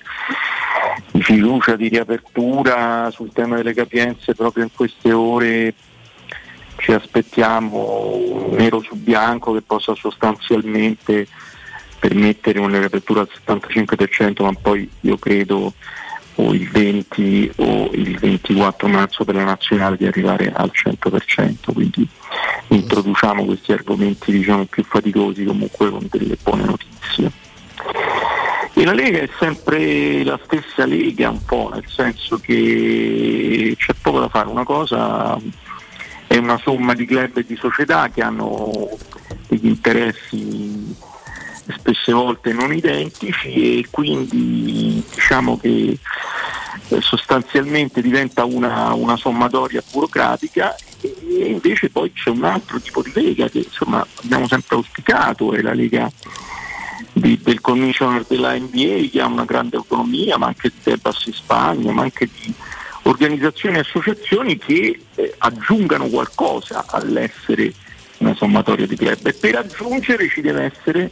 di 1.11 1.21
fiducia, 1.21 1.75
di 1.75 1.87
riapertura 1.87 3.09
sul 3.11 3.31
tema 3.31 3.55
delle 3.57 3.73
capienze 3.73 4.33
proprio 4.35 4.63
in 4.63 4.69
queste 4.73 5.11
ore. 5.11 5.73
Ci 6.75 6.91
aspettiamo 6.91 8.49
nero 8.57 8.81
su 8.81 8.95
bianco 8.95 9.53
che 9.53 9.61
possa 9.61 9.93
sostanzialmente 9.95 11.27
permettere 11.99 12.59
una 12.59 12.79
riapertura 12.79 13.21
al 13.21 13.29
75%, 13.45 14.43
ma 14.43 14.51
poi 14.59 14.89
io 15.01 15.17
credo 15.17 15.73
o 16.35 16.53
il 16.53 16.69
20 16.69 17.51
o 17.57 17.89
il 17.93 18.17
24 18.17 18.87
marzo 18.87 19.23
per 19.23 19.35
la 19.35 19.43
nazionale 19.43 19.97
di 19.97 20.05
arrivare 20.05 20.51
al 20.53 20.71
100%, 20.73 21.73
quindi 21.73 22.07
introduciamo 22.67 23.45
questi 23.45 23.71
argomenti 23.71 24.31
diciamo 24.31 24.65
più 24.65 24.83
faticosi 24.83 25.43
comunque 25.43 25.89
con 25.89 26.07
delle 26.09 26.37
buone 26.41 26.63
notizie. 26.63 27.31
E 28.75 28.85
la 28.85 28.93
Lega 28.93 29.19
è 29.19 29.29
sempre 29.37 30.23
la 30.23 30.39
stessa 30.43 30.85
Lega 30.85 31.29
un 31.29 31.43
po', 31.45 31.69
nel 31.73 31.85
senso 31.87 32.39
che 32.39 33.75
c'è 33.77 33.93
poco 34.01 34.19
da 34.19 34.29
fare, 34.29 34.49
una 34.49 34.63
cosa 34.63 35.39
è 36.25 36.37
una 36.37 36.57
somma 36.57 36.95
di 36.95 37.05
club 37.05 37.37
e 37.37 37.45
di 37.45 37.55
società 37.55 38.09
che 38.09 38.23
hanno 38.23 38.89
degli 39.47 39.67
interessi 39.67 40.95
spesse 41.69 42.11
volte 42.11 42.53
non 42.53 42.73
identici 42.73 43.79
e 43.79 43.87
quindi 43.89 45.03
diciamo 45.13 45.57
che 45.57 45.97
eh, 46.89 47.01
sostanzialmente 47.01 48.01
diventa 48.01 48.43
una, 48.43 48.93
una 48.93 49.17
sommatoria 49.17 49.83
burocratica 49.91 50.75
e 51.01 51.45
invece 51.45 51.89
poi 51.89 52.11
c'è 52.13 52.29
un 52.29 52.43
altro 52.43 52.79
tipo 52.79 53.01
di 53.01 53.11
lega 53.13 53.49
che 53.49 53.59
insomma 53.59 54.05
abbiamo 54.23 54.47
sempre 54.47 54.75
auspicato, 54.75 55.53
è 55.53 55.61
la 55.61 55.73
lega 55.73 56.11
di- 57.11 57.39
del 57.41 57.61
commissioner 57.61 58.25
della 58.27 58.55
NBA 58.55 59.09
che 59.11 59.21
ha 59.21 59.25
una 59.25 59.45
grande 59.45 59.77
autonomia, 59.77 60.37
ma 60.37 60.47
anche 60.47 60.69
di 60.69 60.81
Tebas 60.81 61.25
in 61.25 61.33
Spagna, 61.33 61.91
ma 61.91 62.03
anche 62.03 62.27
di 62.27 62.53
organizzazioni 63.03 63.77
e 63.77 63.81
associazioni 63.81 64.57
che 64.57 64.99
eh, 65.15 65.35
aggiungano 65.37 66.07
qualcosa 66.07 66.85
all'essere 66.87 67.73
una 68.17 68.33
sommatoria 68.35 68.87
di 68.87 68.95
club. 68.95 69.27
E 69.27 69.33
per 69.33 69.55
aggiungere 69.55 70.29
ci 70.29 70.41
deve 70.41 70.73
essere 70.73 71.11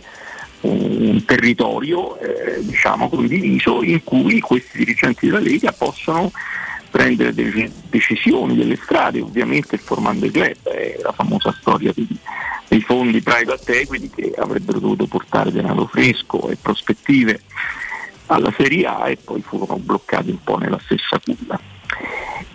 un 0.62 1.24
territorio 1.26 2.18
eh, 2.20 2.60
diciamo 2.62 3.10
condiviso 3.10 3.82
in 3.84 4.04
cui 4.04 4.40
questi 4.40 4.78
dirigenti 4.78 5.26
della 5.28 5.40
Lega 5.40 5.72
possono 5.72 6.32
prendere 6.90 7.34
delle 7.34 7.72
decisioni, 7.90 8.56
delle 8.56 8.76
strade, 8.76 9.22
ovviamente 9.22 9.78
formando 9.78 10.26
i 10.26 10.32
club, 10.32 10.64
è 10.64 11.00
la 11.02 11.14
famosa 11.14 11.56
storia 11.60 11.92
di- 11.96 12.08
dei 12.68 12.82
fondi 12.82 13.22
private 13.22 13.82
equity 13.82 14.10
che 14.10 14.34
avrebbero 14.38 14.80
dovuto 14.80 15.06
portare 15.06 15.52
denaro 15.52 15.88
fresco 15.88 16.50
e 16.50 16.58
prospettive 16.62 17.42
alla 18.28 18.54
Serie 18.56 18.86
A 18.86 19.10
e 19.10 19.18
poi 19.18 19.42
furono 19.42 19.78
bloccati 19.78 20.30
un 20.32 20.44
po' 20.44 20.58
nella 20.58 20.80
stessa 20.84 21.20
culla. 21.20 21.60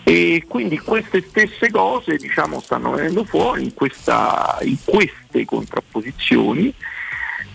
E 0.04 0.44
quindi 0.46 0.78
queste 0.78 1.22
stesse 1.28 1.70
cose 1.70 2.16
diciamo, 2.16 2.60
stanno 2.60 2.92
venendo 2.92 3.24
fuori 3.24 3.64
in, 3.64 3.74
questa- 3.74 4.58
in 4.62 4.76
queste 4.84 5.44
contrapposizioni, 5.44 6.72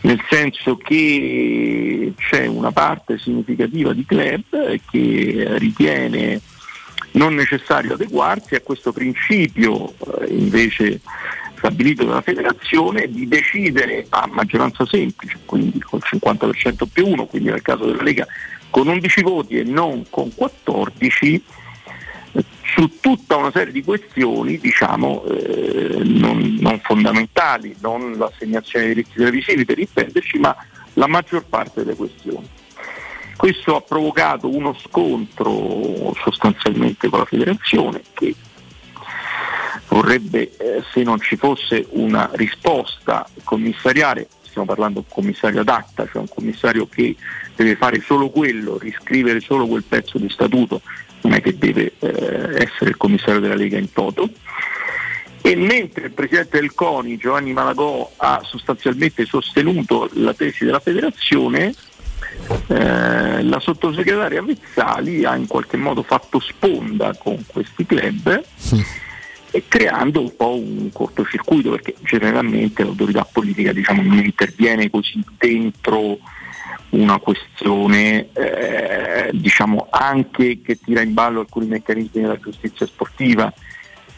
nel 0.01 0.21
senso 0.29 0.77
che 0.77 2.13
c'è 2.17 2.47
una 2.47 2.71
parte 2.71 3.17
significativa 3.19 3.93
di 3.93 4.05
club 4.05 4.79
che 4.89 5.45
ritiene 5.57 6.41
non 7.13 7.35
necessario 7.35 7.93
adeguarsi 7.93 8.55
a 8.55 8.61
questo 8.61 8.91
principio 8.91 9.93
eh, 10.19 10.27
invece 10.29 11.01
stabilito 11.55 12.05
dalla 12.05 12.21
federazione 12.21 13.07
di 13.07 13.27
decidere 13.27 14.07
a 14.09 14.27
maggioranza 14.31 14.85
semplice, 14.85 15.37
quindi 15.45 15.79
col 15.79 16.01
50% 16.03 16.85
più 16.91 17.07
1, 17.07 17.25
quindi 17.25 17.49
nel 17.49 17.61
caso 17.61 17.85
della 17.85 18.01
Lega 18.01 18.25
con 18.71 18.87
11 18.87 19.21
voti 19.21 19.59
e 19.59 19.63
non 19.63 20.05
con 20.09 20.33
14, 20.33 21.35
eh, 21.35 21.41
su 22.73 22.99
tutta 22.99 23.35
una 23.35 23.51
serie 23.51 23.73
di 23.73 23.83
questioni 23.83 24.57
diciamo, 24.57 25.23
eh, 25.25 26.01
non, 26.03 26.57
non 26.59 26.79
fondamentali, 26.79 27.75
non 27.81 28.13
l'assegnazione 28.13 28.85
dei 28.85 28.93
diritti 28.95 29.17
televisivi 29.17 29.65
per 29.65 29.79
intenderci, 29.79 30.39
ma 30.39 30.55
la 30.93 31.07
maggior 31.07 31.45
parte 31.45 31.83
delle 31.83 31.95
questioni. 31.95 32.47
Questo 33.35 33.75
ha 33.75 33.81
provocato 33.81 34.47
uno 34.47 34.73
scontro 34.75 36.13
sostanzialmente 36.23 37.09
con 37.09 37.19
la 37.19 37.25
federazione 37.25 38.01
che 38.13 38.35
vorrebbe, 39.87 40.55
eh, 40.57 40.83
se 40.93 41.03
non 41.03 41.19
ci 41.19 41.35
fosse 41.35 41.87
una 41.91 42.29
risposta 42.33 43.27
commissariale, 43.43 44.27
stiamo 44.43 44.67
parlando 44.67 44.99
di 44.99 45.05
un 45.07 45.13
commissario 45.13 45.61
ad 45.61 45.69
acta, 45.69 46.05
cioè 46.05 46.21
un 46.21 46.29
commissario 46.29 46.87
che 46.87 47.15
deve 47.55 47.75
fare 47.75 47.99
solo 48.01 48.29
quello, 48.29 48.77
riscrivere 48.77 49.39
solo 49.39 49.65
quel 49.65 49.83
pezzo 49.83 50.17
di 50.17 50.29
statuto, 50.29 50.81
non 51.21 51.33
è 51.33 51.41
che 51.41 51.57
deve 51.57 51.93
eh, 51.99 52.63
essere 52.63 52.89
il 52.89 52.97
commissario 52.97 53.39
della 53.39 53.55
Lega 53.55 53.77
in 53.77 53.91
toto. 53.91 54.29
E 55.43 55.55
mentre 55.55 56.05
il 56.05 56.11
presidente 56.11 56.59
del 56.59 56.73
CONI, 56.73 57.17
Giovanni 57.17 57.51
Malagò, 57.51 58.11
ha 58.17 58.41
sostanzialmente 58.43 59.25
sostenuto 59.25 60.07
la 60.13 60.33
tesi 60.33 60.65
della 60.65 60.79
federazione, 60.79 61.73
eh, 62.67 63.43
la 63.43 63.59
sottosegretaria 63.59 64.43
Vezzali 64.43 65.25
ha 65.25 65.35
in 65.35 65.47
qualche 65.47 65.77
modo 65.77 66.03
fatto 66.03 66.39
sponda 66.39 67.15
con 67.17 67.43
questi 67.47 67.85
club 67.85 68.43
e 69.51 69.63
creando 69.67 70.21
un 70.21 70.35
po' 70.35 70.55
un 70.55 70.89
cortocircuito 70.93 71.71
perché 71.71 71.95
generalmente 72.01 72.83
l'autorità 72.83 73.27
politica 73.29 73.73
diciamo, 73.73 74.01
non 74.01 74.19
interviene 74.19 74.89
così 74.89 75.21
dentro 75.37 76.19
una 76.91 77.19
questione 77.19 78.29
eh, 78.33 79.29
diciamo 79.33 79.87
anche 79.89 80.61
che 80.61 80.79
tira 80.79 81.01
in 81.01 81.13
ballo 81.13 81.39
alcuni 81.41 81.67
meccanismi 81.67 82.21
della 82.21 82.37
giustizia 82.39 82.85
sportiva 82.85 83.51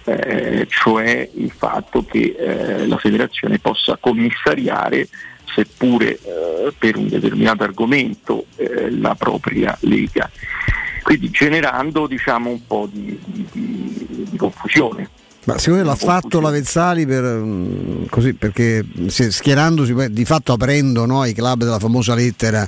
eh, 0.05 0.65
cioè 0.69 1.29
il 1.35 1.51
fatto 1.51 2.03
che 2.05 2.35
eh, 2.37 2.87
la 2.87 2.97
federazione 2.97 3.59
possa 3.59 3.97
commissariare 3.99 5.07
seppure 5.53 6.17
eh, 6.19 6.73
per 6.77 6.97
un 6.97 7.07
determinato 7.07 7.63
argomento 7.63 8.45
eh, 8.55 8.89
la 8.89 9.13
propria 9.15 9.77
lega. 9.81 10.29
Quindi 11.03 11.29
generando 11.29 12.07
diciamo 12.07 12.49
un 12.49 12.65
po' 12.65 12.89
di, 12.91 13.17
di- 13.23 13.47
di- 13.51 14.25
di 14.29 14.37
confusione 14.37 15.09
Ma 15.45 15.57
secondo 15.57 15.83
me 15.83 15.89
l'ha 15.89 15.95
fatto 15.95 16.39
la 16.39 16.49
Vezzali 16.49 17.05
per, 17.05 17.23
mm, 17.23 18.05
così, 18.09 18.33
perché 18.33 18.85
schierandosi 19.07 19.93
di 20.11 20.23
fatto 20.23 20.53
aprendo 20.53 21.05
no, 21.05 21.25
i 21.25 21.33
club 21.33 21.63
della 21.63 21.79
famosa 21.79 22.15
lettera 22.15 22.67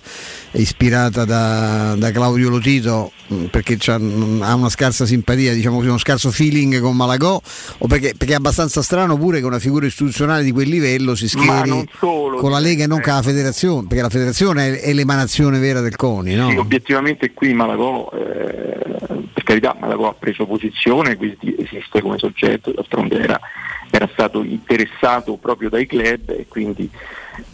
ispirata 0.51 1.23
da, 1.23 1.95
da 1.97 2.11
Claudio 2.11 2.49
Lotito 2.49 3.11
mm, 3.33 3.45
perché 3.45 3.77
mm, 3.97 4.41
ha 4.41 4.53
una 4.55 4.69
scarsa 4.69 5.05
simpatia, 5.05 5.53
diciamo 5.53 5.77
così, 5.77 5.87
uno 5.87 5.97
scarso 5.97 6.31
feeling 6.31 6.81
con 6.81 6.95
Malagò 6.97 7.41
o 7.77 7.87
perché, 7.87 8.13
perché 8.17 8.33
è 8.33 8.37
abbastanza 8.37 8.81
strano 8.81 9.17
pure 9.17 9.39
che 9.39 9.45
una 9.45 9.59
figura 9.59 9.85
istituzionale 9.85 10.43
di 10.43 10.51
quel 10.51 10.67
livello 10.67 11.15
si 11.15 11.29
schieri 11.29 11.87
solo, 11.97 12.37
con 12.37 12.51
la 12.51 12.59
Lega 12.59 12.83
e 12.83 12.87
non 12.87 12.99
con 12.99 13.13
la 13.13 13.21
federazione, 13.21 13.87
perché 13.87 14.03
la 14.03 14.09
federazione 14.09 14.79
è, 14.79 14.81
è 14.81 14.93
l'emanazione 14.93 15.59
vera 15.59 15.79
del 15.79 15.95
CONI, 15.95 16.35
no? 16.35 16.49
Sì, 16.49 16.57
obiettivamente 16.57 17.31
qui 17.31 17.53
Malagò, 17.53 18.11
eh, 18.13 19.23
per 19.33 19.43
carità, 19.43 19.75
Malagò 19.79 20.09
ha 20.09 20.15
preso 20.17 20.45
posizione, 20.45 21.15
quindi 21.15 21.55
esiste 21.57 22.01
come 22.01 22.17
soggetto, 22.17 22.64
d'altronde 22.71 23.19
era, 23.19 23.39
era 23.89 24.09
stato 24.11 24.43
interessato 24.43 25.35
proprio 25.37 25.69
dai 25.69 25.85
club 25.85 26.29
e 26.29 26.45
quindi 26.47 26.89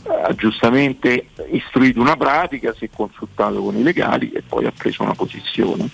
eh, 0.03 0.21
ha 0.23 0.33
giustamente 0.35 1.27
istruito 1.51 1.99
una 1.99 2.15
pratica, 2.15 2.73
si 2.73 2.85
è 2.85 2.89
consultato 2.93 3.61
con 3.61 3.75
i 3.75 3.83
legali 3.83 4.31
e 4.31 4.41
poi 4.41 4.65
ha 4.65 4.73
preso 4.75 5.03
una 5.03 5.13
posizione, 5.13 5.87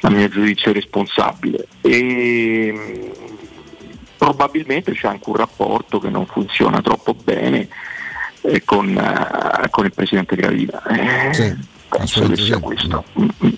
a 0.00 0.10
mio 0.10 0.28
giudizio 0.28 0.72
responsabile. 0.72 1.66
E, 1.80 2.72
mh, 2.72 3.36
probabilmente 4.18 4.92
c'è 4.92 5.08
anche 5.08 5.30
un 5.30 5.36
rapporto 5.36 5.98
che 6.00 6.08
non 6.08 6.26
funziona 6.26 6.82
troppo 6.82 7.14
bene 7.14 7.68
eh, 8.42 8.64
con, 8.64 8.88
eh, 8.96 9.70
con 9.70 9.84
il 9.84 9.92
presidente 9.92 10.36
Gravina. 10.36 10.82
Eh, 10.86 11.56
penso 11.88 12.26
che 12.28 12.36
sia 12.36 12.58
questo. 12.58 13.04
Mm, 13.18 13.28
mm. 13.44 13.48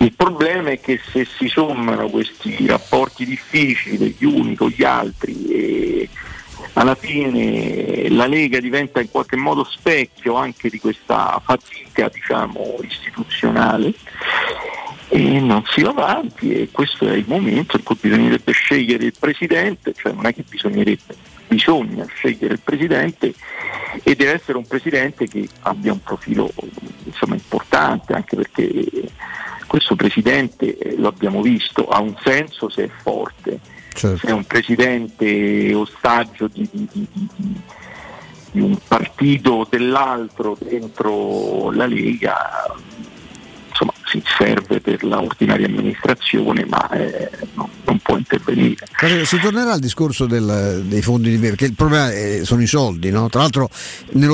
Il 0.00 0.12
problema 0.14 0.70
è 0.70 0.80
che 0.80 1.00
se 1.10 1.24
si 1.24 1.48
sommano 1.48 2.08
questi 2.08 2.66
rapporti 2.66 3.24
difficili 3.24 3.98
degli 3.98 4.24
uni 4.24 4.54
con 4.54 4.68
gli 4.68 4.84
altri 4.84 6.08
alla 6.74 6.94
fine 6.94 8.08
la 8.08 8.26
Lega 8.26 8.60
diventa 8.60 9.00
in 9.00 9.10
qualche 9.10 9.36
modo 9.36 9.64
specchio 9.64 10.34
anche 10.34 10.68
di 10.68 10.78
questa 10.78 11.40
fatica 11.44 12.08
diciamo, 12.08 12.76
istituzionale 12.82 13.92
e 15.08 15.40
non 15.40 15.64
si 15.66 15.82
va 15.82 15.90
avanti 15.90 16.52
e 16.52 16.68
questo 16.70 17.08
è 17.08 17.14
il 17.14 17.24
momento 17.26 17.76
in 17.76 17.82
cui 17.82 17.96
bisognerebbe 18.00 18.52
scegliere 18.52 19.06
il 19.06 19.14
presidente, 19.18 19.94
cioè 19.96 20.12
non 20.12 20.26
è 20.26 20.34
che 20.34 20.44
bisognerebbe, 20.48 21.16
bisogna 21.48 22.04
scegliere 22.06 22.54
il 22.54 22.60
presidente 22.60 23.34
e 24.02 24.14
deve 24.14 24.32
essere 24.34 24.58
un 24.58 24.66
presidente 24.66 25.26
che 25.26 25.48
abbia 25.62 25.92
un 25.92 26.02
profilo 26.02 26.50
insomma, 27.04 27.34
importante 27.34 28.12
anche 28.12 28.36
perché 28.36 29.10
questo 29.66 29.96
presidente, 29.96 30.76
eh, 30.78 30.96
lo 30.96 31.08
abbiamo 31.08 31.42
visto, 31.42 31.88
ha 31.88 32.00
un 32.00 32.16
senso 32.24 32.68
se 32.70 32.84
è 32.84 32.88
forte, 32.88 33.60
Certo. 33.92 34.16
se 34.18 34.26
è 34.28 34.32
un 34.32 34.44
presidente 34.44 35.74
ostaggio 35.74 36.46
di, 36.48 36.66
di- 36.72 36.88
di- 36.92 37.08
di- 37.12 38.60
un 38.60 38.76
partito 38.88 39.52
o 39.52 39.66
dell'altro 39.68 40.56
dentro 40.58 41.70
la 41.70 41.86
Lega, 41.86 42.74
si 44.10 44.22
serve 44.38 44.80
per 44.80 45.04
la 45.04 45.20
ordinaria 45.20 45.66
amministrazione 45.66 46.64
ma 46.64 46.88
eh, 46.90 47.30
non, 47.54 47.68
non 47.84 47.98
può 47.98 48.16
intervenire. 48.16 48.86
Si 49.24 49.38
tornerà 49.38 49.72
al 49.72 49.80
discorso 49.80 50.26
del- 50.26 50.84
dei 50.86 51.02
fondi 51.02 51.30
di 51.30 51.38
perché 51.38 51.66
il 51.66 51.74
problema 51.74 52.12
eh, 52.12 52.40
sono 52.44 52.62
i 52.62 52.66
soldi, 52.66 53.10
no? 53.10 53.28
Tra 53.28 53.40
l'altro 53.40 53.68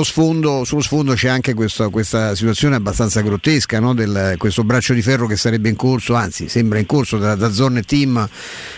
sfondo, 0.03 0.63
sullo 0.63 0.81
sfondo 0.81 1.13
c'è 1.13 1.27
anche 1.27 1.53
questa, 1.53 1.89
questa 1.89 2.35
situazione 2.35 2.75
abbastanza 2.75 3.21
grottesca, 3.21 3.79
no? 3.79 3.93
Del- 3.93 4.35
questo 4.37 4.63
braccio 4.63 4.93
di 4.93 5.01
ferro 5.01 5.27
che 5.27 5.35
sarebbe 5.35 5.69
in 5.69 5.75
corso, 5.75 6.13
anzi 6.13 6.47
sembra 6.47 6.79
in 6.79 6.85
corso 6.85 7.17
da, 7.17 7.35
da 7.35 7.51
Zone 7.51 7.79
e 7.79 7.83
Team, 7.83 8.27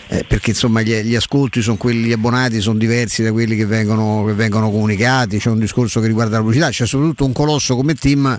eh, 0.08 0.24
perché 0.27 0.51
insomma 0.51 0.82
gli, 0.82 0.93
gli 1.01 1.16
ascolti 1.16 1.61
sono 1.61 1.77
quelli, 1.77 2.11
abbonati 2.11 2.59
sono 2.61 2.77
diversi 2.77 3.24
da 3.24 3.32
quelli 3.32 3.56
che 3.56 3.66
vengono, 3.66 4.24
che 4.26 4.34
vengono 4.34 4.72
comunicati, 4.72 5.38
c'è 5.38 5.50
un 5.50 5.59
discorso 5.59 6.00
che 6.00 6.08
riguarda 6.08 6.38
la 6.38 6.42
pubblicità, 6.42 6.69
c'è 6.69 6.85
soprattutto 6.85 7.26
un 7.26 7.34
colosso 7.34 7.76
come 7.76 7.93
Team 7.93 8.38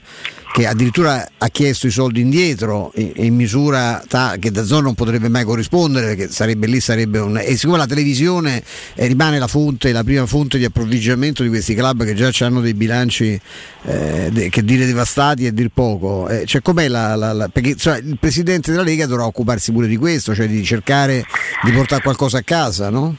che 0.59 0.67
addirittura 0.67 1.25
ha 1.39 1.49
chiesto 1.51 1.87
i 1.87 1.91
soldi 1.93 2.21
indietro 2.21 2.91
in, 2.97 3.33
misura 3.33 4.03
ta- 4.09 4.35
che 4.41 4.51
da 4.51 4.65
zona 4.65 4.83
non 4.83 4.95
potrebbe 4.95 5.29
mai 5.29 5.45
corrispondere 5.45 6.17
perché 6.17 6.33
sarebbe 6.33 6.67
lì 6.67 6.81
sarebbe 6.81 7.21
un 7.21 7.39
e 7.39 7.57
siccome 7.57 7.79
la 7.79 7.87
televisione 7.87 8.61
eh, 8.97 9.07
rimane 9.07 9.39
la 9.39 9.47
fonte 9.47 9.93
la 9.93 10.03
prima 10.03 10.27
fonte 10.27 10.59
di 10.59 10.65
approvvigionamento 10.65 11.45
di 11.45 11.49
questi 11.49 11.75
club 11.77 12.03
che 12.05 12.15
già 12.15 12.33
hanno 12.45 12.61
dei 12.61 12.75
bilanci 12.75 13.41
eh, 13.85 14.49
che 14.51 14.65
dire 14.65 14.85
devastati 14.85 15.47
e 15.47 15.55
dir 15.55 15.69
poco 15.73 16.29
eh, 16.29 16.45
cioè 16.45 16.61
com'è 16.61 16.89
la, 16.89 17.15
la- 17.15 17.33
la- 17.33 17.49
perché 17.49 17.77
cioè, 17.77 17.99
il 17.99 18.17
presidente 18.19 18.73
della 18.73 18.83
Lega 18.83 19.07
dovrà 19.07 19.27
occuparsi 19.27 19.71
pure 19.71 19.87
di 19.87 19.97
questo 19.97 20.35
cioè 20.35 20.49
di 20.49 20.65
cercare 20.65 21.25
di 21.63 21.71
portare 21.71 22.03
qualcosa 22.03 22.39
a 22.39 22.43
casa 22.43 22.91
no? 22.91 23.15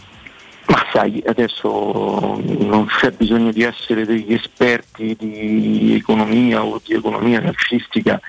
Ma 0.70 0.86
sai, 0.92 1.22
adesso 1.26 2.40
non 2.44 2.86
c'è 2.86 3.12
bisogno 3.12 3.52
di 3.52 3.64
essere 3.64 4.06
degli 4.06 4.34
esperti 4.34 5.16
di 5.18 5.96
economia 5.96 6.64
o 6.64 6.80
di 6.84 6.94
economia 6.94 7.42
calcistica 7.42 8.22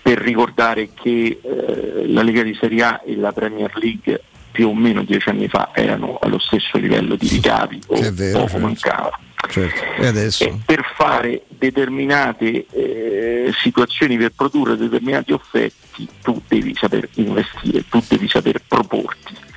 per 0.00 0.18
ricordare 0.18 0.90
che 0.94 1.40
eh, 1.42 2.06
la 2.06 2.22
Lega 2.22 2.42
di 2.42 2.56
Serie 2.58 2.82
A 2.82 3.02
e 3.04 3.16
la 3.16 3.32
Premier 3.32 3.70
League 3.76 4.22
più 4.52 4.68
o 4.68 4.74
meno 4.74 5.02
dieci 5.02 5.28
anni 5.28 5.48
fa 5.48 5.70
erano 5.72 6.18
allo 6.20 6.38
stesso 6.38 6.76
livello 6.78 7.16
di 7.16 7.26
ricavi 7.26 7.80
o 7.86 8.12
vero, 8.12 8.38
poco 8.38 8.50
certo. 8.50 8.66
mancava. 8.66 9.20
Certo. 9.48 9.82
E 10.00 10.06
adesso? 10.06 10.44
E 10.44 10.58
per 10.64 10.84
fare 10.94 11.42
determinate 11.48 12.66
eh, 12.70 13.52
situazioni, 13.60 14.16
per 14.16 14.32
produrre 14.36 14.76
determinati 14.76 15.32
effetti, 15.32 16.08
tu 16.22 16.40
devi 16.46 16.74
saper 16.76 17.08
investire, 17.14 17.84
tu 17.88 18.02
devi 18.06 18.28
saper 18.28 18.62
proporti. 18.66 19.50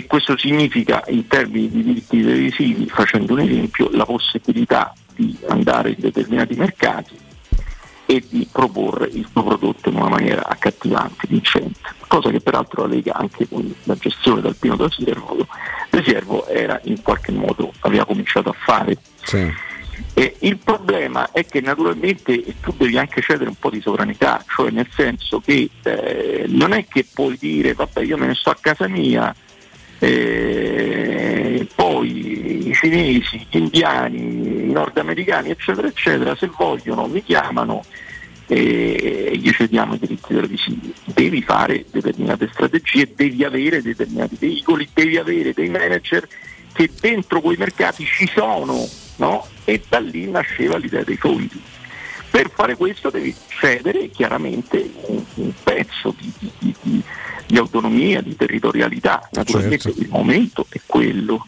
E 0.00 0.06
questo 0.06 0.34
significa 0.38 1.04
in 1.08 1.26
termini 1.26 1.68
di 1.68 1.82
diritti 1.82 2.22
televisivi, 2.22 2.88
facendo 2.88 3.34
un 3.34 3.40
esempio, 3.40 3.90
la 3.92 4.06
possibilità 4.06 4.94
di 5.14 5.36
andare 5.48 5.90
in 5.90 5.96
determinati 5.98 6.54
mercati 6.54 7.18
e 8.06 8.24
di 8.26 8.48
proporre 8.50 9.10
il 9.12 9.28
tuo 9.30 9.44
prodotto 9.44 9.90
in 9.90 9.96
una 9.96 10.08
maniera 10.08 10.46
accattivante, 10.46 11.26
vincente, 11.28 11.80
cosa 12.08 12.30
che 12.30 12.40
peraltro 12.40 12.86
la 12.86 12.94
Lega 12.94 13.12
anche 13.12 13.46
con 13.46 13.70
la 13.82 13.94
gestione 13.96 14.40
dal 14.40 14.56
Pino 14.56 14.76
da 14.76 14.88
Siervo, 14.88 15.46
De 15.90 16.02
Siervo 16.02 16.46
era 16.46 16.80
in 16.84 17.02
qualche 17.02 17.32
modo 17.32 17.70
aveva 17.80 18.06
cominciato 18.06 18.48
a 18.48 18.54
fare. 18.54 18.96
E 20.14 20.36
il 20.38 20.56
problema 20.56 21.30
è 21.30 21.44
che 21.44 21.60
naturalmente 21.60 22.42
tu 22.62 22.72
devi 22.74 22.96
anche 22.96 23.20
cedere 23.20 23.50
un 23.50 23.56
po' 23.58 23.68
di 23.68 23.82
sovranità, 23.82 24.42
cioè 24.48 24.70
nel 24.70 24.88
senso 24.94 25.40
che 25.40 25.68
eh, 25.82 26.46
non 26.48 26.72
è 26.72 26.86
che 26.86 27.04
puoi 27.12 27.36
dire 27.38 27.74
vabbè 27.74 28.00
io 28.00 28.16
me 28.16 28.28
ne 28.28 28.34
sto 28.34 28.48
a 28.48 28.56
casa 28.58 28.88
mia, 28.88 29.34
eh, 30.00 31.66
poi 31.74 32.68
i 32.68 32.74
cinesi, 32.74 33.46
gli 33.48 33.58
indiani, 33.58 34.18
i 34.18 34.72
nordamericani 34.72 35.50
eccetera 35.50 35.86
eccetera 35.86 36.34
se 36.34 36.50
vogliono 36.56 37.06
mi 37.06 37.22
chiamano 37.22 37.84
e 38.46 39.30
gli 39.36 39.50
cediamo 39.52 39.94
i 39.94 39.98
diritti 39.98 40.34
televisivi. 40.34 40.92
Devi 41.04 41.40
fare 41.42 41.84
determinate 41.88 42.48
strategie, 42.52 43.12
devi 43.14 43.44
avere 43.44 43.80
determinati 43.80 44.36
veicoli, 44.40 44.88
devi 44.92 45.16
avere 45.18 45.52
dei 45.52 45.68
manager 45.68 46.26
che 46.72 46.90
dentro 47.00 47.40
quei 47.40 47.56
mercati 47.56 48.04
ci 48.04 48.28
sono, 48.34 48.88
no? 49.16 49.46
E 49.64 49.82
da 49.88 50.00
lì 50.00 50.28
nasceva 50.28 50.78
l'idea 50.78 51.04
dei 51.04 51.16
fondi. 51.16 51.62
Per 52.28 52.50
fare 52.50 52.76
questo 52.76 53.10
devi 53.10 53.32
cedere 53.46 54.08
chiaramente 54.08 54.90
un, 55.06 55.22
un 55.34 55.52
pezzo 55.62 56.12
di, 56.18 56.32
di- 56.58 56.74
di- 56.80 57.02
di- 57.50 57.58
autonomia, 57.58 58.20
di 58.20 58.36
territorialità, 58.36 59.28
naturalmente 59.32 59.92
il 59.96 60.08
momento 60.08 60.66
è 60.68 60.80
quello. 60.86 61.46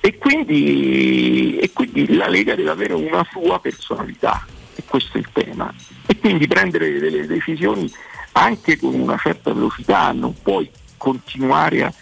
E 0.00 0.16
quindi, 0.16 1.58
e 1.58 1.70
quindi 1.72 2.14
la 2.14 2.28
Lega 2.28 2.54
deve 2.54 2.70
avere 2.70 2.94
una 2.94 3.26
sua 3.30 3.60
personalità, 3.60 4.46
e 4.74 4.82
questo 4.86 5.18
è 5.18 5.20
il 5.20 5.28
tema. 5.32 5.72
E 6.06 6.16
quindi 6.18 6.46
prendere 6.46 6.98
delle 6.98 7.26
decisioni 7.26 7.92
anche 8.32 8.78
con 8.78 8.94
una 8.94 9.18
certa 9.18 9.52
velocità, 9.52 10.12
non 10.12 10.34
puoi 10.40 10.70
continuare 10.96 11.84
a, 11.84 11.92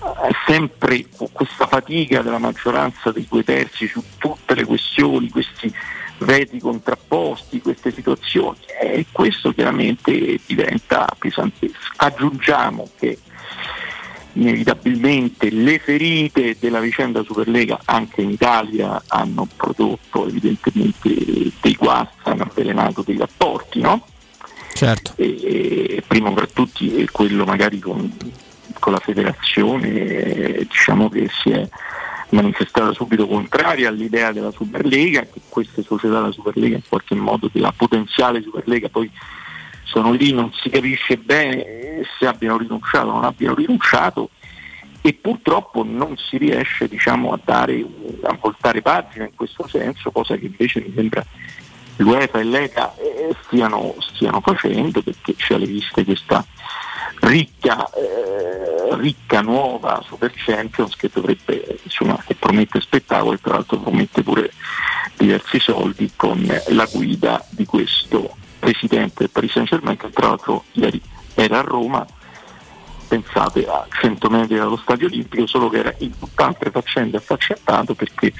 a 0.00 0.28
sempre 0.46 1.06
con 1.16 1.28
questa 1.32 1.66
fatica 1.66 2.22
della 2.22 2.38
maggioranza 2.38 3.10
dei 3.10 3.26
due 3.28 3.44
terzi 3.44 3.86
su 3.86 4.02
tutte 4.18 4.54
le 4.54 4.64
questioni, 4.64 5.30
questi 5.30 5.72
veti 6.18 6.58
contrapposti, 6.58 7.60
queste 7.60 7.92
situazioni. 7.92 8.58
E 8.80 9.06
questo 9.10 9.52
chiaramente 9.52 10.40
diventa 10.46 11.06
pesantesco. 11.18 11.78
Aggiungiamo 11.96 12.88
che 12.98 13.18
inevitabilmente 14.34 15.50
le 15.50 15.78
ferite 15.78 16.56
della 16.58 16.80
vicenda 16.80 17.22
Superlega 17.22 17.80
anche 17.84 18.22
in 18.22 18.30
Italia 18.30 19.02
hanno 19.06 19.48
prodotto 19.56 20.26
evidentemente 20.26 21.14
dei 21.60 21.74
guasti, 21.74 22.16
hanno 22.24 22.42
avvelenato 22.42 23.02
dei 23.02 23.16
rapporti, 23.16 23.80
no? 23.80 24.06
Certo. 24.72 25.12
E, 25.16 26.02
primo 26.06 26.34
tra 26.34 26.46
tutti 26.52 27.02
è 27.02 27.04
quello 27.10 27.44
magari 27.44 27.78
con, 27.78 28.12
con 28.80 28.92
la 28.92 28.98
federazione, 28.98 29.88
eh, 29.88 30.66
diciamo 30.68 31.08
che 31.08 31.28
si 31.42 31.50
è 31.50 31.68
manifestata 32.30 32.92
subito 32.92 33.26
contraria 33.26 33.88
all'idea 33.88 34.32
della 34.32 34.50
Superlega, 34.50 35.22
che 35.22 35.40
queste 35.48 35.82
società 35.82 36.20
della 36.20 36.32
Superlega 36.32 36.76
in 36.76 36.82
qualche 36.88 37.14
modo 37.14 37.50
della 37.52 37.72
potenziale 37.76 38.42
Superlega 38.42 38.88
poi 38.88 39.10
sono 39.84 40.12
lì, 40.12 40.32
non 40.32 40.50
si 40.52 40.70
capisce 40.70 41.16
bene 41.16 42.02
se 42.18 42.26
abbiano 42.26 42.58
rinunciato 42.58 43.08
o 43.08 43.12
non 43.12 43.24
abbiano 43.24 43.54
rinunciato 43.54 44.30
e 45.00 45.12
purtroppo 45.12 45.84
non 45.84 46.16
si 46.16 46.38
riesce 46.38 46.88
diciamo, 46.88 47.32
a, 47.32 47.40
dare, 47.44 47.84
a 48.22 48.38
voltare 48.40 48.80
pagina 48.80 49.24
in 49.24 49.34
questo 49.34 49.68
senso, 49.68 50.10
cosa 50.10 50.36
che 50.36 50.46
invece 50.46 50.80
mi 50.80 50.92
sembra 50.94 51.22
l'UEFA 51.96 52.40
e 52.40 52.44
l'ECA 52.44 52.94
eh, 52.96 53.34
stiano, 53.44 53.94
stiano 54.00 54.40
facendo 54.40 55.02
perché 55.02 55.34
c'è 55.34 55.54
alle 55.54 55.66
viste 55.66 56.04
questa 56.04 56.44
ricca, 57.20 57.88
eh, 57.92 58.96
ricca 58.96 59.40
nuova 59.40 60.02
Super 60.06 60.32
Champions 60.34 60.96
che 60.96 61.10
dovrebbe, 61.12 61.78
insomma, 61.82 62.22
che 62.26 62.34
promette 62.34 62.80
spettacolo 62.80 63.34
e 63.34 63.40
tra 63.40 63.54
l'altro 63.54 63.78
promette 63.78 64.22
pure 64.22 64.50
diversi 65.16 65.58
soldi 65.60 66.10
con 66.16 66.44
la 66.68 66.88
guida 66.92 67.44
di 67.50 67.64
questo 67.64 68.36
presidente 68.58 69.14
del 69.18 69.30
Paris 69.30 69.52
Saint 69.52 69.68
Germain 69.68 69.96
che 69.96 70.10
tra 70.10 70.28
l'altro 70.28 70.64
ieri 70.72 71.00
era 71.34 71.58
a 71.58 71.62
Roma. 71.62 72.06
Pensate 73.06 73.66
a 73.66 73.86
100 74.00 74.30
metri 74.30 74.56
dallo 74.56 74.78
stadio 74.78 75.06
olimpico 75.06 75.46
solo 75.46 75.68
che 75.68 75.78
era 75.78 75.94
in 75.98 76.18
tutt'altre 76.18 76.70
faccende 76.70 77.18
affaccettato 77.18 77.94
perché 77.94 78.32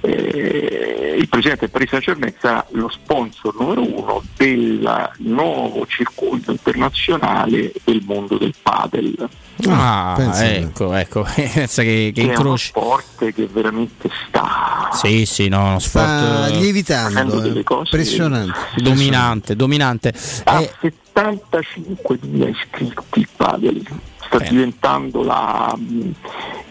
eh, 0.00 1.16
il 1.18 1.28
presidente 1.28 1.68
Paris 1.68 1.88
Saint 1.90 2.04
Germain 2.04 2.34
sarà 2.38 2.64
lo 2.70 2.88
sponsor 2.88 3.54
numero 3.58 3.82
uno 3.82 4.22
del 4.36 5.10
nuovo 5.18 5.86
circuito 5.86 6.50
internazionale 6.52 7.72
del 7.84 8.02
mondo 8.04 8.38
del 8.38 8.54
padel. 8.62 9.28
Ah, 9.66 10.14
pensa 10.16 10.54
ecco, 10.54 10.94
ecco, 10.94 11.26
pensa 11.34 11.82
che, 11.82 12.12
che 12.12 12.12
che 12.14 12.20
è 12.20 12.24
uno 12.24 12.32
incroci. 12.34 12.66
sport 12.68 13.32
che 13.32 13.48
veramente 13.50 14.08
sta 14.28 14.88
Sì, 14.92 15.26
sì, 15.26 15.48
no, 15.48 15.64
uno 15.66 15.78
sport 15.80 16.06
Sta 16.06 16.46
eh, 16.46 16.50
lievitando, 16.52 17.42
eh. 17.42 17.64
impressionante. 17.66 18.58
dominante, 18.76 19.56
dominante. 19.56 20.14
ha 20.44 20.60
Eh, 20.60 20.70
75.000 21.12 22.48
iscritti 22.48 23.18
il 23.18 23.28
padel 23.34 23.82
sta 24.24 24.38
diventando 24.38 25.22
la 25.24 25.74
in 25.76 26.14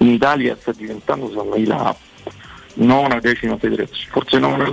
Italia 0.08 0.56
sta 0.60 0.72
diventando 0.72 1.28
secondo 1.30 1.58
me 1.58 1.66
la 1.66 1.96
nona 2.78 3.20
decima 3.20 3.58
federazione 3.58 4.08
forse 4.10 4.40
nona 4.40 4.70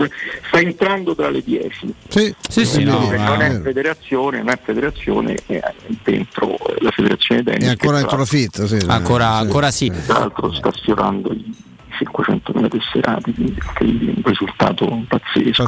sta 0.46 0.60
entrando 0.60 1.14
tra 1.14 1.30
le 1.30 1.42
dieci. 1.42 1.92
Sì, 2.08 2.34
sì, 2.48 2.64
Quindi 2.64 2.90
no, 2.90 3.08
non 3.18 3.40
è 3.40 3.60
federazione 3.60 4.38
non 4.38 4.50
è 4.50 4.58
federazione 4.62 5.36
è 5.46 5.60
dentro 6.02 6.56
la 6.78 6.90
federazione 6.90 7.42
tennis 7.42 7.66
E 7.66 7.70
ancora 7.70 7.98
tra- 8.00 8.08
profitto, 8.08 8.66
sì. 8.66 8.78
Ancora, 8.86 9.28
ancora 9.30 9.70
sì. 9.70 9.90
tra 10.06 10.20
l'altro 10.20 10.52
sta 10.52 10.70
sfiorando 10.72 11.34
500.000 11.98 12.68
tesserati 12.68 13.34
quindi 13.74 14.12
un 14.16 14.22
risultato 14.24 15.04
pazzesco, 15.08 15.64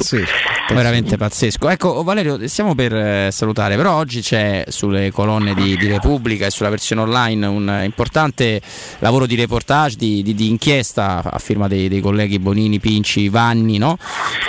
Veramente 0.70 1.16
pazzesco. 1.16 1.68
Ecco, 1.68 2.02
Valerio, 2.02 2.46
stiamo 2.48 2.74
per 2.74 2.94
eh, 2.94 3.28
salutare, 3.30 3.76
però 3.76 3.94
oggi 3.94 4.20
c'è 4.20 4.64
sulle 4.68 5.10
colonne 5.10 5.54
di, 5.54 5.76
di 5.76 5.86
Repubblica 5.86 6.46
e 6.46 6.50
sulla 6.50 6.68
versione 6.68 7.02
online 7.02 7.46
un 7.46 7.80
importante 7.84 8.60
lavoro 8.98 9.26
di 9.26 9.34
reportage, 9.34 9.96
di, 9.96 10.22
di- 10.22 10.34
di 10.34 10.48
inchiesta 10.48 11.22
a 11.24 11.38
firma 11.38 11.68
dei, 11.68 11.88
dei 11.88 12.00
colleghi 12.00 12.38
Bonini, 12.38 12.78
Pinci, 12.80 13.28
Vanni, 13.28 13.78
no? 13.78 13.96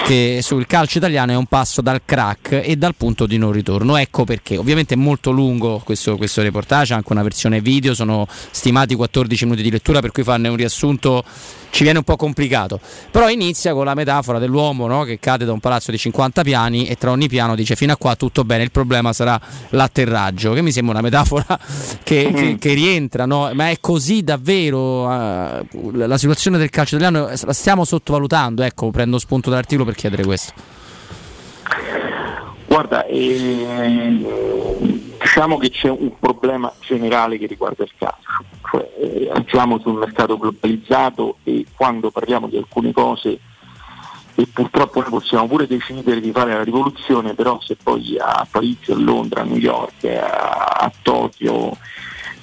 che 0.06 0.40
sul 0.42 0.66
calcio 0.66 0.98
italiano 0.98 1.32
è 1.32 1.36
un 1.36 1.46
passo 1.46 1.82
dal 1.82 2.02
crack 2.06 2.62
e 2.64 2.76
dal 2.76 2.96
punto 2.96 3.26
di 3.26 3.38
non 3.38 3.52
ritorno. 3.52 3.98
Ecco 3.98 4.24
perché, 4.24 4.58
ovviamente 4.58 4.94
è 4.94 4.98
molto 4.98 5.32
lungo 5.32 5.82
questo, 5.84 6.18
questo 6.18 6.42
reportage, 6.42 6.94
anche 6.94 7.12
una 7.12 7.24
versione 7.24 7.62
video, 7.62 7.94
sono 7.94 8.28
stimati 8.30 8.96
14 8.96 9.46
minuti 9.46 9.64
di 9.64 9.72
lettura, 9.72 10.00
per 10.00 10.12
cui 10.12 10.24
farne 10.24 10.48
un 10.48 10.56
riassunto 10.56 11.24
ci 11.70 11.84
viene 11.84 12.00
un 12.00 12.04
po' 12.04 12.16
complicato. 12.16 12.80
Però 13.12 13.30
inizia 13.30 13.74
con 13.74 13.86
la 13.86 13.94
metafora 13.94 14.40
dell'uomo 14.40 14.88
no? 14.88 15.04
che 15.04 15.20
cade 15.20 15.46
da 15.46 15.52
un 15.54 15.60
palazzo 15.60 15.92
di 15.92 15.98
50 15.98 16.44
piani 16.44 16.88
e 16.88 16.96
tra 16.96 17.12
ogni 17.12 17.28
piano 17.28 17.56
dice 17.56 17.76
fino 17.76 17.94
a 17.94 17.98
qua 17.98 18.16
tutto 18.16 18.44
bene, 18.44 18.64
il 18.64 18.72
problema 18.72 19.14
sarà 19.14 19.40
l'atterraggio, 19.70 20.54
che 20.54 20.62
mi 20.62 20.72
sembra 20.72 20.94
una 20.94 21.04
metafora 21.04 21.60
che, 22.04 22.32
che- 22.34 22.58
che 22.60 22.74
rientra, 22.74 23.26
no? 23.26 23.50
ma 23.54 23.70
è 23.70 23.78
così 23.80 24.24
davvero 24.24 25.12
eh, 25.12 25.66
la 25.94 26.18
situazione 26.18 26.58
del 26.58 26.70
calcio 26.70 26.96
italiano 26.96 27.30
la 27.30 27.54
stiamo 27.54 27.86
sottovalutando, 27.86 28.64
ecco 28.64 28.90
prendo 28.92 29.20
spunto 29.20 29.50
dall'articolo 29.50 29.86
per 29.86 29.96
chiedere 29.96 30.24
questo. 30.24 30.54
Guarda, 32.68 33.06
eh, 33.06 34.97
diciamo 35.38 35.58
che 35.60 35.70
c'è 35.70 35.90
un 35.92 36.18
problema 36.18 36.74
generale 36.80 37.38
che 37.38 37.46
riguarda 37.46 37.84
il 37.84 37.92
calcio, 37.96 38.44
cioè 38.72 38.90
eh, 39.00 39.30
agiamo 39.32 39.78
sul 39.78 40.00
mercato 40.00 40.36
globalizzato 40.36 41.38
e 41.44 41.64
quando 41.76 42.10
parliamo 42.10 42.48
di 42.48 42.58
alcune 42.58 42.92
cose 42.92 43.38
e 44.34 44.48
purtroppo 44.52 45.00
noi 45.00 45.12
possiamo 45.12 45.46
pure 45.48 45.68
decidere 45.68 46.22
di 46.22 46.32
fare 46.32 46.54
la 46.54 46.64
rivoluzione, 46.64 47.36
però 47.36 47.62
se 47.62 47.76
poi 47.76 48.18
a 48.18 48.48
Parigi, 48.50 48.92
a 48.92 48.96
Londra, 48.96 49.42
a 49.42 49.44
New 49.44 49.58
York, 49.58 50.06
a, 50.06 50.78
a 50.80 50.92
Tokyo 51.04 51.78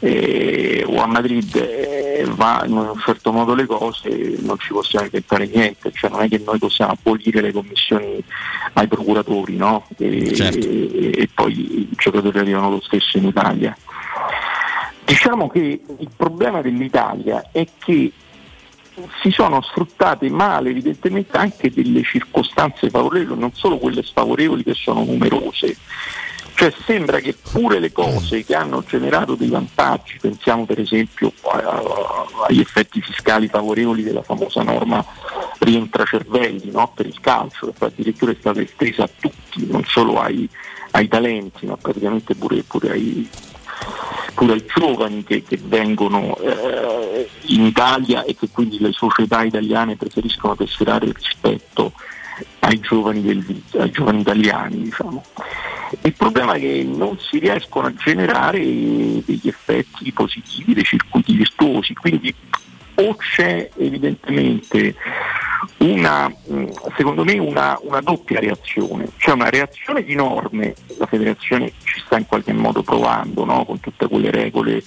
eh, 0.05 0.84
o 0.86 1.00
a 1.00 1.07
Madrid 1.07 1.55
eh, 1.57 2.24
vanno 2.28 2.83
in 2.83 2.89
un 2.91 3.00
certo 3.00 3.33
modo 3.33 3.55
le 3.55 3.66
cose 3.66 4.36
non 4.41 4.58
ci 4.58 4.73
possiamo 4.73 5.07
inventare 5.07 5.47
niente, 5.47 5.91
cioè 5.92 6.10
non 6.10 6.23
è 6.23 6.28
che 6.28 6.42
noi 6.44 6.58
possiamo 6.58 6.92
abolire 6.92 7.41
le 7.41 7.52
commissioni 7.52 8.23
ai 8.74 8.86
procuratori 8.86 9.57
no? 9.57 9.86
e, 9.97 10.34
Certo. 10.34 10.66
e- 10.66 11.12
e 11.15 11.28
poi 11.33 11.81
i 11.81 11.89
giocatori 11.97 12.39
arrivano 12.39 12.70
lo 12.70 12.81
stesso 12.83 13.16
in 13.18 13.24
Italia. 13.26 13.76
Diciamo 15.05 15.49
che 15.49 15.81
il 15.99 16.10
problema 16.16 16.60
dell'Italia 16.60 17.49
è 17.52 17.66
che 17.78 18.12
si 19.20 19.31
sono 19.31 19.60
sfruttate 19.60 20.28
male 20.31 20.70
evidentemente 20.70 21.36
anche 21.36 21.70
delle 21.70 22.02
circostanze 22.02 22.91
favorevoli, 22.91 23.41
non 23.41 23.52
solo 23.52 23.78
quelle 23.78 24.02
sfavorevoli 24.02 24.62
che 24.62 24.74
sono 24.74 25.05
numerose. 25.05 25.76
Cioè 26.57 26.73
sembra 26.84 27.18
che 27.18 27.34
pure 27.34 27.81
le 27.81 27.91
cose 27.91 28.44
che 28.44 28.55
hanno 28.55 28.84
generato 28.86 29.34
dei 29.34 29.49
vantaggi, 29.49 30.18
pensiamo 30.20 30.65
per 30.66 30.78
esempio 30.78 31.33
a- 31.50 31.57
a- 31.58 32.26
agli 32.47 32.60
effetti 32.60 33.00
fiscali 33.00 33.49
favorevoli 33.49 34.02
della 34.05 34.23
famosa 34.23 34.62
norma 34.62 35.05
rientra 35.58 36.05
cervelli 36.05 36.70
no? 36.70 36.92
per 36.94 37.07
il 37.07 37.18
calcio, 37.20 37.73
che 37.76 37.84
addirittura 37.84 38.31
è 38.31 38.36
stata 38.39 38.60
estesa 38.60 39.02
a 39.02 39.10
tutti, 39.18 39.66
non 39.66 39.83
solo 39.84 40.20
ai, 40.20 40.49
ai 40.92 41.08
talenti, 41.08 41.66
ma 41.66 41.76
praticamente 41.76 42.34
pure, 42.36 42.62
pure 42.62 42.91
ai, 42.92 43.28
pure 44.34 44.52
ai 44.52 44.65
giovani 44.66 45.24
che, 45.24 45.42
che 45.42 45.58
vengono 45.60 46.36
eh, 46.39 47.28
in 47.47 47.65
Italia 47.65 48.23
e 48.24 48.36
che 48.36 48.49
quindi 48.52 48.78
le 48.78 48.92
società 48.92 49.42
italiane 49.42 49.97
preferiscono 49.97 50.55
tesserare 50.55 51.10
rispetto 51.12 51.92
ai 52.60 52.80
giovani, 52.80 53.22
del- 53.22 53.62
ai 53.78 53.90
giovani 53.90 54.20
italiani. 54.20 54.82
Diciamo. 54.82 55.22
Il 56.02 56.14
problema 56.14 56.54
è 56.54 56.60
che 56.60 56.84
non 56.84 57.18
si 57.18 57.38
riescono 57.38 57.86
a 57.86 57.94
generare 57.94 58.58
degli 58.58 59.46
effetti 59.48 60.10
positivi, 60.12 60.74
dei 60.74 60.84
circuiti 60.84 61.34
virtuosi, 61.34 61.94
quindi 61.94 62.34
o 62.96 63.16
c'è 63.16 63.68
evidentemente 63.76 64.94
una, 65.78 66.32
secondo 66.96 67.24
me 67.24 67.38
una, 67.38 67.78
una 67.82 68.00
doppia 68.00 68.40
reazione, 68.40 69.08
c'è 69.16 69.32
una 69.32 69.50
reazione 69.50 70.04
di 70.04 70.14
norme, 70.14 70.74
la 70.98 71.06
federazione 71.06 71.72
ci 71.82 72.00
sta 72.04 72.18
in 72.18 72.26
qualche 72.26 72.52
modo 72.52 72.82
provando 72.82 73.44
no? 73.44 73.64
con 73.64 73.80
tutte 73.80 74.06
quelle 74.06 74.30
regole 74.30 74.82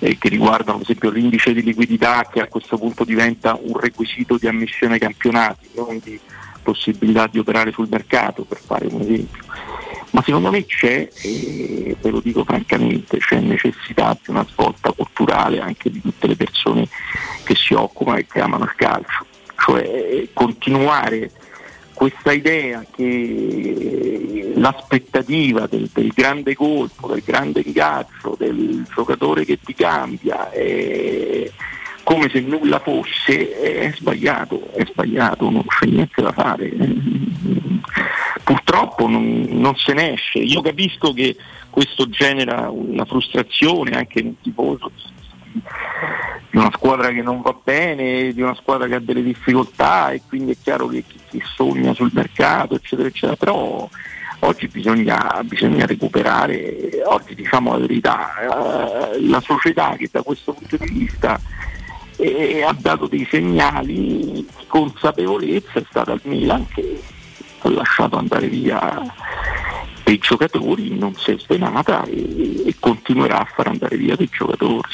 eh, 0.00 0.18
che 0.18 0.28
riguardano 0.28 0.78
per 0.78 0.86
esempio 0.86 1.10
l'indice 1.10 1.52
di 1.52 1.62
liquidità 1.62 2.26
che 2.30 2.40
a 2.40 2.46
questo 2.46 2.76
punto 2.78 3.04
diventa 3.04 3.58
un 3.60 3.78
requisito 3.78 4.36
di 4.36 4.48
ammissione 4.48 4.94
ai 4.94 5.00
campionati, 5.00 5.68
non 5.74 6.00
di 6.02 6.18
possibilità 6.68 7.26
di 7.26 7.38
operare 7.38 7.72
sul 7.72 7.88
mercato 7.90 8.44
per 8.44 8.58
fare 8.58 8.86
un 8.86 9.00
esempio. 9.00 9.42
Ma 10.10 10.22
secondo 10.22 10.50
me 10.50 10.64
c'è, 10.64 11.08
e 11.22 11.96
ve 12.00 12.10
lo 12.10 12.20
dico 12.20 12.44
francamente, 12.44 13.18
c'è 13.18 13.40
necessità 13.40 14.16
di 14.22 14.30
una 14.30 14.46
svolta 14.46 14.92
culturale 14.92 15.60
anche 15.60 15.90
di 15.90 16.00
tutte 16.00 16.26
le 16.26 16.36
persone 16.36 16.88
che 17.44 17.54
si 17.54 17.74
occupano 17.74 18.18
e 18.18 18.26
che 18.26 18.40
amano 18.40 18.64
il 18.64 18.74
calcio, 18.74 19.26
cioè 19.58 19.82
eh, 19.82 20.28
continuare 20.32 21.30
questa 21.92 22.32
idea 22.32 22.84
che 22.94 24.52
l'aspettativa 24.54 25.66
del, 25.66 25.90
del 25.92 26.12
grande 26.14 26.54
colpo, 26.54 27.08
del 27.08 27.22
grande 27.24 27.62
ingaggio, 27.64 28.36
del 28.38 28.86
giocatore 28.94 29.44
che 29.44 29.58
ti 29.60 29.74
cambia 29.74 30.50
è 30.50 31.50
come 32.08 32.30
se 32.30 32.40
nulla 32.40 32.78
fosse, 32.78 33.60
è 33.60 33.92
sbagliato, 33.94 34.72
è 34.72 34.82
sbagliato, 34.86 35.50
non 35.50 35.62
c'è 35.66 35.84
niente 35.84 36.22
da 36.22 36.32
fare. 36.32 36.72
Purtroppo 38.42 39.06
non, 39.06 39.46
non 39.50 39.76
se 39.76 39.92
ne 39.92 40.14
esce. 40.14 40.38
Io 40.38 40.62
capisco 40.62 41.12
che 41.12 41.36
questo 41.68 42.08
genera 42.08 42.70
una 42.70 43.04
frustrazione 43.04 43.90
anche 43.90 44.22
un 44.22 44.40
tifoso 44.40 44.90
di- 44.94 45.60
una 46.52 46.70
squadra 46.72 47.10
che 47.10 47.20
non 47.20 47.42
va 47.42 47.54
bene, 47.62 48.32
di 48.32 48.40
una 48.40 48.54
squadra 48.54 48.86
che 48.86 48.94
ha 48.94 49.00
delle 49.00 49.22
difficoltà 49.22 50.12
e 50.12 50.22
quindi 50.26 50.52
è 50.52 50.56
chiaro 50.62 50.86
che 50.86 51.04
chi, 51.06 51.18
chi 51.28 51.42
sogna 51.44 51.92
sul 51.92 52.10
mercato, 52.14 52.76
eccetera, 52.76 53.08
eccetera, 53.08 53.36
però 53.36 53.86
oggi 54.38 54.66
bisogna, 54.68 55.42
bisogna 55.44 55.84
recuperare, 55.84 57.02
oggi 57.04 57.34
diciamo 57.34 57.72
la 57.72 57.78
verità, 57.78 59.10
eh, 59.12 59.20
la 59.28 59.42
società 59.42 59.94
che 59.98 60.08
da 60.10 60.22
questo 60.22 60.54
punto 60.54 60.78
di 60.78 60.88
vista 60.90 61.38
eh, 62.18 62.62
ha 62.62 62.74
dato 62.78 63.06
dei 63.06 63.26
segnali 63.30 63.94
di 64.32 64.46
consapevolezza 64.66 65.78
è 65.78 65.84
stata 65.88 66.12
il 66.12 66.20
Milan 66.24 66.66
che 66.68 67.00
ha 67.60 67.68
lasciato 67.70 68.16
andare 68.16 68.46
via 68.48 69.00
dei 70.04 70.18
giocatori, 70.18 70.96
non 70.96 71.14
si 71.16 71.32
è 71.32 71.38
svenata 71.38 72.02
e, 72.04 72.62
e 72.66 72.74
continuerà 72.80 73.40
a 73.40 73.44
far 73.44 73.66
andare 73.66 73.96
via 73.98 74.16
dei 74.16 74.28
giocatori. 74.32 74.88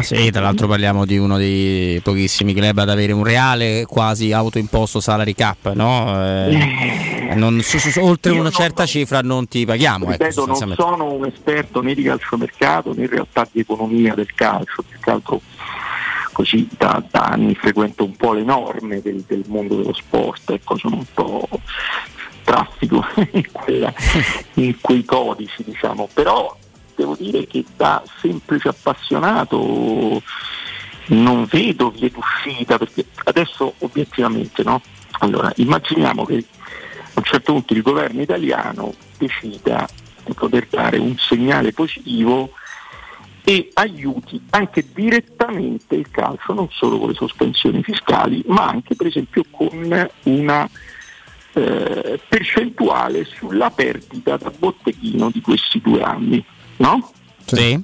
Sì, 0.00 0.30
tra 0.32 0.40
l'altro 0.42 0.66
parliamo 0.66 1.04
di 1.06 1.16
uno 1.16 1.36
dei 1.36 2.00
pochissimi 2.00 2.52
club 2.52 2.76
ad 2.78 2.88
avere 2.90 3.12
un 3.12 3.22
reale 3.22 3.84
quasi 3.86 4.32
autoimposto 4.32 4.98
salary 4.98 5.32
cap, 5.34 5.72
no? 5.74 6.12
Eh, 6.24 7.34
non- 7.36 7.60
su- 7.60 7.78
su- 7.78 8.00
oltre 8.00 8.32
Io 8.32 8.40
una 8.40 8.48
non- 8.50 8.58
certa 8.58 8.84
cifra 8.84 9.20
non 9.20 9.46
ti 9.46 9.64
paghiamo. 9.64 10.06
Ecco, 10.06 10.24
Ripeto, 10.24 10.44
non 10.46 10.56
sostanzialmente. 10.56 10.82
sono 10.82 11.12
un 11.12 11.26
esperto 11.26 11.80
né 11.82 11.94
di 11.94 12.02
calciomercato 12.02 12.92
né 12.94 13.02
in 13.04 13.08
realtà 13.10 13.46
di 13.52 13.60
economia 13.60 14.14
del 14.14 14.34
calcio, 14.34 14.82
più 14.88 14.98
che 14.98 15.10
altro 15.10 15.40
così 16.36 16.68
da, 16.76 17.02
da 17.10 17.22
anni 17.22 17.54
frequento 17.54 18.04
un 18.04 18.14
po' 18.14 18.34
le 18.34 18.42
norme 18.42 19.00
del, 19.00 19.24
del 19.26 19.44
mondo 19.46 19.76
dello 19.76 19.94
sport, 19.94 20.50
ecco, 20.50 20.76
sono 20.76 20.96
un 20.96 21.06
po' 21.14 21.48
traffico 22.44 23.02
in, 23.32 23.50
quella- 23.50 23.94
in 24.54 24.78
quei 24.78 25.02
codici, 25.06 25.64
diciamo, 25.64 26.10
però 26.12 26.54
devo 26.94 27.16
dire 27.18 27.46
che 27.46 27.64
da 27.74 28.02
semplice 28.20 28.68
appassionato 28.68 30.20
non 31.06 31.46
vedo 31.46 31.88
vie 31.88 32.10
d'uscita, 32.10 32.76
perché 32.76 33.06
adesso 33.24 33.72
obiettivamente 33.78 34.62
no? 34.62 34.82
Allora, 35.20 35.50
immaginiamo 35.56 36.26
che 36.26 36.34
a 36.34 37.12
un 37.14 37.24
certo 37.24 37.52
punto 37.52 37.72
il 37.72 37.80
governo 37.80 38.20
italiano 38.20 38.92
decida 39.16 39.88
di 40.22 40.34
poter 40.34 40.66
dare 40.68 40.98
un 40.98 41.16
segnale 41.16 41.72
positivo 41.72 42.50
e 43.48 43.70
aiuti 43.74 44.42
anche 44.50 44.84
direttamente 44.92 45.94
il 45.94 46.10
calcio, 46.10 46.52
non 46.52 46.66
solo 46.68 46.98
con 46.98 47.10
le 47.10 47.14
sospensioni 47.14 47.80
fiscali, 47.80 48.42
ma 48.48 48.66
anche 48.66 48.96
per 48.96 49.06
esempio 49.06 49.44
con 49.52 50.08
una 50.24 50.68
eh, 51.52 52.20
percentuale 52.26 53.24
sulla 53.24 53.70
perdita 53.70 54.36
da 54.36 54.50
botteghino 54.50 55.30
di 55.30 55.40
questi 55.40 55.80
due 55.80 56.02
anni. 56.02 56.44
No? 56.78 57.12
Sì. 57.44 57.80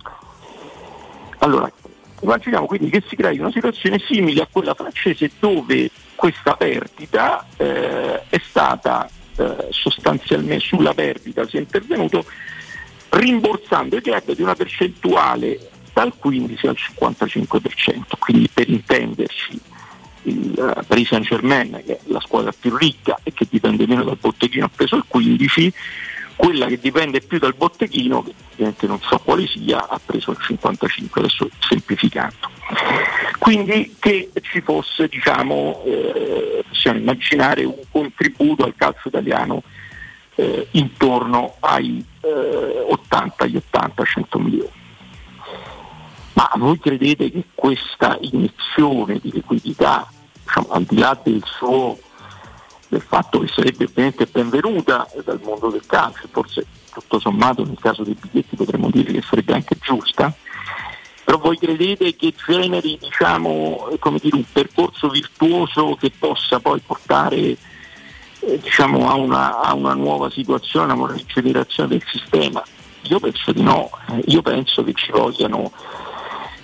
Allora, 1.38 1.70
immaginiamo 2.20 2.66
quindi 2.66 2.90
che 2.90 3.04
si 3.06 3.14
crei 3.14 3.38
una 3.38 3.52
situazione 3.52 4.00
simile 4.04 4.42
a 4.42 4.48
quella 4.50 4.74
francese 4.74 5.30
dove 5.38 5.92
questa 6.16 6.56
perdita 6.56 7.46
eh, 7.56 8.28
è 8.28 8.40
stata 8.48 9.08
eh, 9.36 9.68
sostanzialmente 9.70 10.64
sulla 10.64 10.92
perdita 10.92 11.46
si 11.46 11.56
è 11.56 11.60
intervenuto 11.60 12.24
rimborsando 13.12 13.96
i 13.96 14.00
club 14.00 14.32
di 14.32 14.42
una 14.42 14.54
percentuale 14.54 15.70
dal 15.92 16.12
15 16.16 16.66
al 16.66 16.76
55%, 16.96 18.02
quindi 18.18 18.48
per 18.52 18.68
intenderci 18.68 19.60
il 20.24 20.54
eh, 20.56 20.82
Paris 20.84 21.08
Saint 21.08 21.26
Germain 21.26 21.82
che 21.84 21.96
è 21.96 22.00
la 22.04 22.20
squadra 22.20 22.52
più 22.58 22.74
ricca 22.76 23.18
e 23.22 23.32
che 23.32 23.46
dipende 23.50 23.86
meno 23.86 24.04
dal 24.04 24.16
botteghino 24.18 24.66
ha 24.66 24.70
preso 24.74 24.96
il 24.96 25.04
15, 25.06 25.72
quella 26.36 26.66
che 26.66 26.78
dipende 26.80 27.20
più 27.20 27.38
dal 27.38 27.54
botteghino, 27.54 28.22
che 28.22 28.32
ovviamente 28.52 28.86
non 28.86 29.00
so 29.00 29.18
quale 29.18 29.46
sia, 29.46 29.88
ha 29.88 30.00
preso 30.04 30.30
il 30.30 30.38
55, 30.40 31.20
adesso 31.20 31.48
semplificando. 31.60 32.50
Quindi 33.38 33.96
che 33.98 34.30
ci 34.40 34.60
fosse, 34.60 35.08
diciamo, 35.08 35.82
eh, 35.84 36.64
possiamo 36.66 36.98
immaginare 36.98 37.64
un 37.64 37.80
contributo 37.90 38.64
al 38.64 38.74
calcio 38.76 39.08
italiano 39.08 39.62
eh, 40.34 40.68
intorno 40.72 41.56
ai 41.60 42.04
eh, 42.20 42.86
80, 42.88 43.44
agli 43.44 43.60
80-100 43.72 44.40
milioni. 44.40 44.70
Ma 46.34 46.50
voi 46.56 46.78
credete 46.78 47.30
che 47.30 47.44
questa 47.54 48.16
iniezione 48.20 49.18
di 49.20 49.30
liquidità, 49.30 50.10
diciamo, 50.42 50.68
al 50.70 50.84
di 50.84 50.98
là 50.98 51.18
del 51.22 51.42
suo 51.44 51.98
del 52.88 53.00
fatto 53.00 53.38
che 53.38 53.48
sarebbe 53.48 53.84
ovviamente 53.84 54.26
benvenuta 54.26 55.08
dal 55.24 55.40
mondo 55.42 55.70
del 55.70 55.86
calcio, 55.86 56.28
forse 56.30 56.66
tutto 56.92 57.18
sommato 57.18 57.64
nel 57.64 57.78
caso 57.80 58.02
dei 58.02 58.14
biglietti 58.20 58.54
potremmo 58.54 58.90
dire 58.90 59.12
che 59.12 59.22
sarebbe 59.22 59.54
anche 59.54 59.78
giusta, 59.80 60.30
però 61.24 61.38
voi 61.38 61.56
credete 61.56 62.14
che 62.14 62.34
generi 62.46 62.98
diciamo, 63.00 63.88
dire, 64.20 64.36
un 64.36 64.44
percorso 64.52 65.08
virtuoso 65.08 65.96
che 65.98 66.10
possa 66.10 66.60
poi 66.60 66.80
portare 66.80 67.56
eh, 68.42 68.58
diciamo, 68.60 69.08
a, 69.08 69.14
una, 69.14 69.60
a 69.60 69.74
una 69.74 69.94
nuova 69.94 70.30
situazione, 70.30 70.92
a 70.92 70.96
una 70.96 71.12
rigenerazione 71.12 71.88
del 71.90 72.04
sistema? 72.06 72.62
Io 73.02 73.18
penso 73.18 73.52
di 73.52 73.62
no, 73.62 73.90
Eh, 74.10 74.22
io 74.26 74.42
penso 74.42 74.84
che 74.84 74.92
ci 74.94 75.10
vogliano 75.10 75.72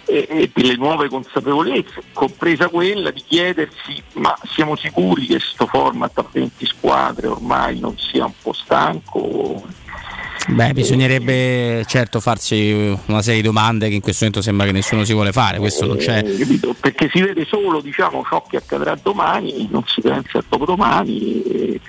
eh, 0.08 0.26
eh, 0.28 0.50
delle 0.52 0.76
nuove 0.76 1.08
consapevolezze, 1.08 2.02
compresa 2.12 2.68
quella 2.68 3.10
di 3.10 3.22
chiedersi 3.26 4.02
ma 4.14 4.36
siamo 4.44 4.76
sicuri 4.76 5.26
che 5.26 5.36
questo 5.36 5.66
format 5.66 6.16
a 6.18 6.26
20 6.30 6.66
squadre 6.66 7.26
ormai 7.26 7.78
non 7.78 7.96
sia 7.98 8.24
un 8.24 8.32
po' 8.40 8.52
stanco? 8.52 9.66
Beh, 10.48 10.72
bisognerebbe 10.72 11.84
certo 11.86 12.20
farsi 12.20 12.96
una 13.06 13.20
serie 13.20 13.42
di 13.42 13.46
domande 13.46 13.88
che 13.88 13.96
in 13.96 14.00
questo 14.00 14.24
momento 14.24 14.42
sembra 14.42 14.64
che 14.64 14.72
nessuno 14.72 15.04
si 15.04 15.12
vuole 15.12 15.30
fare, 15.30 15.58
questo 15.58 15.84
non 15.84 15.98
c'è. 15.98 16.24
Eh? 16.24 16.60
Perché 16.80 17.10
si 17.12 17.20
vede 17.20 17.44
solo 17.44 17.80
diciamo, 17.82 18.24
ciò 18.26 18.42
che 18.48 18.56
accadrà 18.56 18.98
domani, 19.00 19.68
non 19.70 19.84
si 19.86 20.00
pensa 20.00 20.38
a 20.38 20.44
dopodomani. 20.48 21.42
eh, 21.42 21.80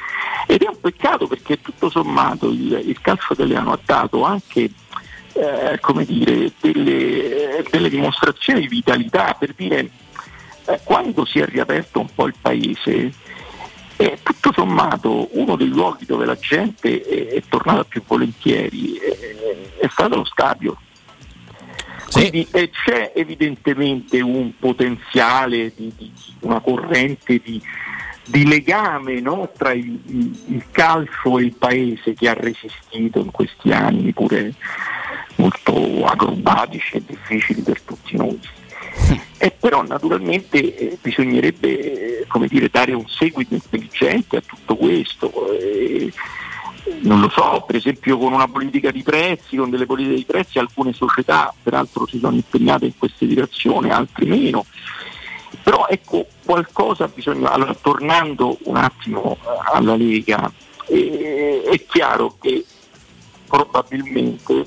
ed 0.52 0.64
è 0.64 0.68
un 0.68 0.80
peccato 0.82 1.28
perché 1.28 1.62
tutto 1.62 1.92
sommato 1.92 2.50
il, 2.50 2.82
il 2.84 3.00
calcio 3.02 3.34
italiano 3.34 3.72
ha 3.72 3.80
dato 3.86 4.24
anche 4.24 4.72
eh, 5.34 5.80
come 5.80 6.06
dire, 6.06 6.52
delle, 6.60 7.64
delle 7.70 7.90
dimostrazioni 7.90 8.62
di 8.62 8.68
vitalità 8.68 9.36
per 9.38 9.54
dire 9.56 9.90
eh, 10.66 10.80
quando 10.84 11.26
si 11.26 11.40
è 11.40 11.46
riaperto 11.46 12.00
un 12.00 12.08
po' 12.14 12.28
il 12.28 12.36
paese 12.40 13.14
eh, 13.98 14.18
tutto 14.24 14.54
sommato 14.54 15.28
uno 15.32 15.56
dei 15.56 15.68
luoghi 15.68 16.06
dove 16.06 16.26
la 16.26 16.38
gente 16.38 17.02
è, 17.02 17.36
è 17.36 17.44
tornata 17.50 17.84
più 17.84 18.02
volentieri 18.06 18.98
è 19.80 19.88
stato 19.90 20.18
lo 20.18 20.26
stadio. 20.26 20.78
Quindi 22.12 22.48
eh, 22.52 22.70
c'è 22.72 23.12
evidentemente 23.16 24.20
un 24.20 24.52
potenziale 24.58 25.72
di, 25.76 25.94
di 25.96 26.12
una 26.42 26.60
corrente 26.60 27.40
di, 27.44 27.62
di 28.30 28.46
legame 28.46 29.20
no, 29.20 29.50
tra 29.58 29.74
il, 29.74 30.00
il- 30.06 30.64
calcio 30.72 31.40
e 31.40 31.44
il 31.44 31.56
paese 31.56 32.14
che 32.14 32.30
ha 32.30 32.34
resistito 32.34 33.20
in 33.20 33.32
questi 33.32 33.72
anni 33.72 34.14
pure 34.14 34.54
molto 35.38 36.06
acrobatici 36.06 36.98
e 36.98 37.04
difficili 37.06 37.62
per 37.62 37.82
tutti 37.82 38.16
noi. 38.16 38.40
E 39.38 39.52
però 39.58 39.82
naturalmente 39.84 40.76
eh, 40.76 40.98
bisognerebbe 41.02 42.22
eh, 42.22 42.48
dire, 42.48 42.70
dare 42.70 42.94
un 42.94 43.08
seguito 43.08 43.54
intelligente 43.54 44.38
a 44.38 44.42
tutto 44.42 44.76
questo. 44.76 45.52
eh, 45.54 46.12
non 47.02 47.20
lo 47.22 47.30
so, 47.30 47.64
per 47.66 47.76
esempio 47.76 48.18
con 48.18 48.34
una 48.34 48.48
politica 48.48 48.92
di 48.92 49.04
prezzi, 49.04 49.56
con 49.56 49.70
delle 49.70 49.86
politiche 49.86 50.16
di 50.16 50.26
prezzi, 50.26 50.60
alcune 50.60 50.92
società 50.94 51.54
peraltro 51.62 52.06
si 52.08 52.20
sono 52.20 52.36
impegnate 52.36 52.86
in 52.86 52.98
queste 52.98 53.26
direzioni, 53.28 53.90
altre 53.90 54.26
meno. 54.26 54.66
Però 55.70 55.86
ecco, 55.88 56.26
qualcosa 56.44 57.08
bisogna. 57.08 57.52
Allora, 57.52 57.76
tornando 57.76 58.58
un 58.64 58.76
attimo 58.76 59.38
eh, 59.40 59.72
alla 59.72 59.96
Lega, 59.96 60.52
eh, 60.88 61.62
è 61.64 61.86
chiaro 61.86 62.36
che 62.42 62.66
probabilmente 63.46 64.66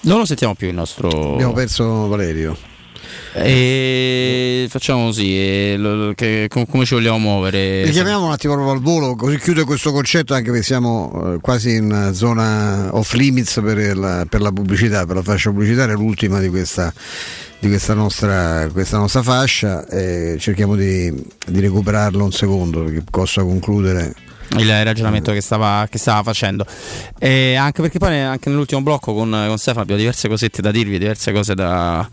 Non 0.00 0.18
lo 0.18 0.24
sentiamo 0.24 0.54
più 0.54 0.68
il 0.68 0.74
nostro. 0.74 1.08
Abbiamo 1.08 1.52
perso 1.52 2.08
Valerio. 2.08 2.56
E 3.36 4.66
facciamo 4.68 5.06
così, 5.06 5.36
e 5.36 5.74
lo- 5.76 6.12
che- 6.14 6.46
com- 6.48 6.66
come 6.66 6.84
ci 6.84 6.94
vogliamo 6.94 7.18
muovere? 7.18 7.84
Richiamiamo 7.84 8.26
un 8.26 8.32
attimo 8.32 8.54
proprio 8.54 8.74
al 8.74 8.80
volo, 8.80 9.16
così 9.16 9.38
chiude 9.38 9.64
questo 9.64 9.92
concetto 9.92 10.34
anche 10.34 10.50
perché 10.50 10.64
siamo 10.64 11.34
eh, 11.34 11.40
quasi 11.40 11.74
in 11.74 12.10
zona 12.12 12.88
off 12.92 13.12
limits 13.14 13.60
per, 13.62 13.78
il- 13.78 14.26
per 14.28 14.40
la 14.40 14.52
pubblicità, 14.52 15.04
per 15.04 15.16
la 15.16 15.22
fascia 15.22 15.50
pubblicitaria, 15.50 15.94
l'ultima 15.94 16.38
di 16.40 16.48
questa, 16.48 16.92
di 17.58 17.68
questa, 17.68 17.94
nostra, 17.94 18.68
questa 18.72 18.98
nostra 18.98 19.22
fascia. 19.22 19.86
e 19.88 20.36
cerchiamo 20.38 20.76
di, 20.76 21.12
di 21.46 21.60
recuperarlo 21.60 22.22
un 22.24 22.32
secondo 22.32 22.84
perché 22.84 23.02
possa 23.10 23.42
concludere. 23.42 24.14
il 24.58 24.84
ragionamento 24.84 25.32
che 25.32 25.40
stava, 25.40 25.86
che 25.90 25.98
stava 25.98 26.22
facendo. 26.22 26.64
E 27.18 27.56
anche 27.56 27.82
perché 27.82 27.98
poi 27.98 28.16
anche 28.20 28.48
nell'ultimo 28.48 28.80
blocco 28.82 29.12
con, 29.12 29.30
con 29.30 29.58
Stefano 29.58 29.82
abbiamo 29.82 30.00
diverse 30.00 30.28
cosette 30.28 30.62
da 30.62 30.70
dirvi, 30.70 30.98
diverse 30.98 31.32
cose 31.32 31.54
da, 31.54 32.08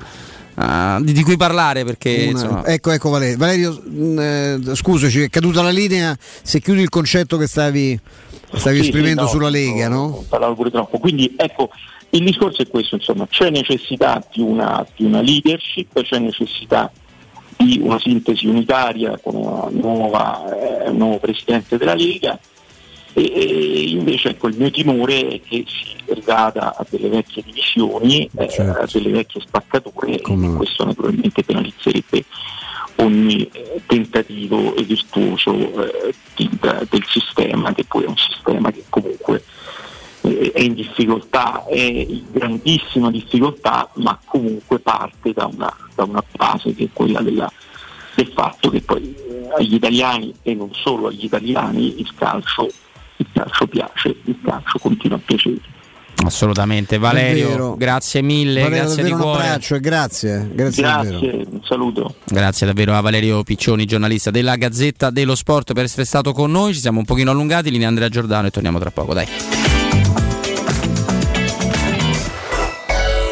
ah, 0.55 0.99
di, 1.01 1.13
di 1.13 1.23
cui 1.23 1.37
parlare 1.37 1.83
perché 1.83 2.31
Una- 2.33 2.65
ecco, 2.65 2.91
ecco 2.91 3.09
Valerio, 3.09 3.37
Valerio 3.37 3.81
mh, 3.83 4.19
eh, 4.19 4.75
scusaci, 4.75 5.21
è 5.21 5.29
caduta 5.29 5.61
la 5.61 5.69
linea, 5.69 6.17
se 6.19 6.59
chiudi 6.59 6.81
il 6.81 6.89
concetto 6.89 7.37
che 7.37 7.47
stavi, 7.47 7.99
stavi 8.53 8.77
Sì, 8.77 8.83
sì, 8.83 8.89
esprimendo 8.89 9.23
no, 9.23 9.27
sulla 9.27 9.45
no, 9.45 9.51
Lega, 9.51 9.87
no? 9.87 10.03
ho 10.03 10.25
parlato 10.27 10.53
pure 10.53 10.71
troppo. 10.71 10.97
Quindi 10.99 11.33
ecco, 11.37 11.69
il 12.11 12.23
discorso 12.23 12.61
è 12.61 12.67
questo, 12.67 12.95
insomma, 12.95 13.27
c'è 13.27 13.49
necessità 13.49 14.23
di 14.33 14.41
una, 14.41 14.85
di 14.95 15.05
una 15.05 15.21
leadership, 15.21 16.01
c'è 16.01 16.19
necessità 16.19 16.91
di 17.57 17.79
una 17.81 17.99
sintesi 17.99 18.47
unitaria 18.47 19.19
con 19.21 19.35
una 19.35 19.67
nuova, 19.69 20.83
eh, 20.85 20.89
un 20.89 20.97
nuovo 20.97 21.19
presidente 21.19 21.77
della 21.77 21.93
Lega 21.93 22.39
e, 23.13 23.31
e 23.33 23.89
invece 23.89 24.29
ecco, 24.29 24.47
il 24.47 24.57
mio 24.57 24.71
timore 24.71 25.27
è 25.27 25.41
che 25.41 25.63
si 25.67 26.13
rivada 26.13 26.75
a 26.75 26.85
delle 26.89 27.09
vecchie 27.09 27.43
divisioni, 27.43 28.29
eh, 28.37 28.61
a 28.61 28.87
delle 28.91 29.11
vecchie 29.11 29.41
spaccature 29.41 30.13
e 30.13 30.21
questo 30.57 30.85
naturalmente 30.85 31.43
penalizzerebbe 31.43 32.23
ogni 32.97 33.49
eh, 33.51 33.81
tentativo 33.85 34.73
virtuoso 34.73 35.53
eh, 35.83 36.13
di- 36.35 36.49
da- 36.59 36.83
del 36.89 37.03
sistema, 37.07 37.73
che 37.73 37.85
poi 37.85 38.03
è 38.03 38.07
un 38.07 38.17
sistema 38.17 38.71
che 38.71 38.83
comunque 38.89 39.43
eh, 40.21 40.51
è 40.53 40.61
in 40.61 40.73
difficoltà, 40.75 41.65
è 41.65 41.79
in 41.79 42.23
grandissima 42.31 43.09
difficoltà, 43.09 43.89
ma 43.95 44.19
comunque 44.25 44.79
parte 44.79 45.33
da 45.33 45.49
una, 45.51 45.73
da 45.95 46.03
una 46.03 46.23
base 46.35 46.73
che 46.75 46.83
è 46.85 46.89
quella 46.93 47.21
della- 47.21 47.51
del 48.13 48.27
fatto 48.35 48.69
che 48.69 48.81
poi 48.81 49.15
eh, 49.15 49.47
agli 49.57 49.73
italiani 49.75 50.33
e 50.43 50.53
non 50.53 50.69
solo 50.73 51.07
agli 51.07 51.23
italiani 51.23 51.99
il 52.01 52.13
calcio, 52.13 52.69
il 53.21 53.27
calcio 53.33 53.67
piace, 53.67 54.15
il 54.25 54.37
calcio 54.43 54.79
continua 54.79 55.17
a 55.17 55.21
piacere. 55.23 55.59
assolutamente. 56.25 56.97
Valerio, 56.97 57.75
grazie 57.75 58.21
mille, 58.21 58.61
Valerio, 58.61 58.83
grazie 58.83 59.03
di 59.03 59.09
davvero 59.09 59.15
un 59.27 59.31
cuore. 59.31 59.47
abbraccio 59.47 59.75
e 59.75 59.79
grazie, 59.79 60.49
grazie, 60.53 60.83
davvero. 60.83 61.19
Grazie, 61.19 61.45
un 61.49 61.63
saluto. 61.63 62.15
Grazie 62.25 62.67
davvero 62.67 62.95
a 62.95 63.01
Valerio 63.01 63.43
Piccioni, 63.43 63.85
giornalista 63.85 64.31
della 64.31 64.55
Gazzetta 64.55 65.09
dello 65.09 65.35
Sport, 65.35 65.73
per 65.73 65.83
essere 65.83 66.05
stato 66.05 66.33
con 66.33 66.51
noi. 66.51 66.73
Ci 66.73 66.79
siamo 66.79 66.99
un 66.99 67.05
pochino 67.05 67.31
allungati, 67.31 67.69
linea 67.71 67.87
Andrea 67.87 68.09
Giordano 68.09 68.47
e 68.47 68.51
torniamo 68.51 68.79
tra 68.79 68.91
poco, 68.91 69.13
dai. 69.13 69.27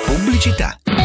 Pubblicità. 0.06 0.78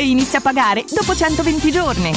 e 0.00 0.08
inizia 0.08 0.38
a 0.38 0.42
pagare 0.42 0.84
dopo 0.90 1.14
120 1.14 1.70
giorni. 1.70 2.12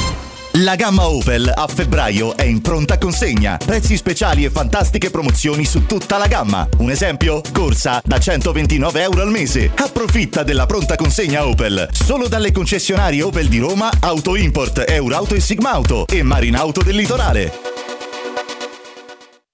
La 0.57 0.75
gamma 0.75 1.07
Opel 1.07 1.51
a 1.53 1.67
febbraio 1.67 2.37
è 2.37 2.43
in 2.43 2.61
pronta 2.61 2.97
consegna. 2.97 3.57
Prezzi 3.57 3.97
speciali 3.97 4.45
e 4.45 4.51
fantastiche 4.51 5.09
promozioni 5.09 5.65
su 5.65 5.85
tutta 5.85 6.17
la 6.17 6.27
gamma. 6.27 6.67
Un 6.77 6.91
esempio? 6.91 7.41
Corsa 7.51 8.01
da 8.05 8.19
129 8.19 9.01
euro 9.01 9.21
al 9.21 9.31
mese. 9.31 9.71
Approfitta 9.75 10.43
della 10.43 10.65
pronta 10.65 10.95
consegna 10.95 11.45
Opel. 11.45 11.89
Solo 11.91 12.27
dalle 12.27 12.51
concessionarie 12.51 13.23
Opel 13.23 13.47
di 13.49 13.57
Roma, 13.57 13.91
Auto 13.99 14.35
Import, 14.35 14.85
Eurauto 14.87 15.35
e 15.35 15.39
Sigmauto 15.39 16.05
e 16.07 16.23
Marinauto 16.23 16.83
del 16.83 16.95
Litorale. 16.95 17.51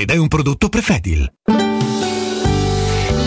ed 0.00 0.10
è 0.10 0.16
un 0.16 0.28
prodotto 0.28 0.70
Prefedil. 0.70 1.30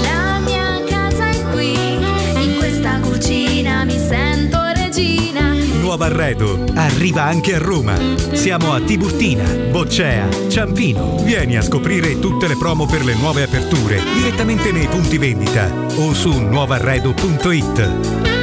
La 0.02 0.40
mia 0.40 0.82
casa 0.88 1.30
è 1.30 1.52
qui, 1.52 1.74
in 1.74 2.56
questa 2.58 3.00
cucina 3.00 3.84
mi 3.84 3.95
sento 3.95 4.58
regina. 4.74 5.53
Nuovo 5.80 6.03
arredo 6.03 6.66
arriva 6.74 7.26
anche 7.26 7.53
a 7.53 7.60
Roma. 7.60 7.95
Siamo 8.32 8.74
a 8.74 8.82
Tiburtina, 8.82 9.43
Boccea, 9.69 10.27
Ciampino. 10.50 11.18
Vieni 11.24 11.58
a 11.58 11.61
scoprire 11.61 12.18
tutte 12.18 12.48
le 12.48 12.58
promo 12.58 12.88
per 12.88 13.06
le 13.06 13.14
nuove 13.14 13.43
aperture 13.43 14.02
direttamente 14.16 14.72
nei 14.72 14.88
punti 14.88 15.19
vendita 15.19 15.72
o 15.98 16.11
su 16.16 16.40
nuovarredo.it. 16.40 18.43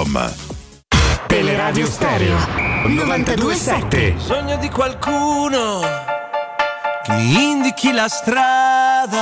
showroomdelmaterasso.com 0.05 0.49
Teleradio 1.27 1.85
Stereo 1.85 2.37
927. 2.87 4.15
Sogno 4.17 4.57
di 4.57 4.69
qualcuno 4.69 5.79
che 7.03 7.11
mi 7.13 7.51
indichi 7.51 7.91
la 7.91 8.07
strada. 8.07 9.19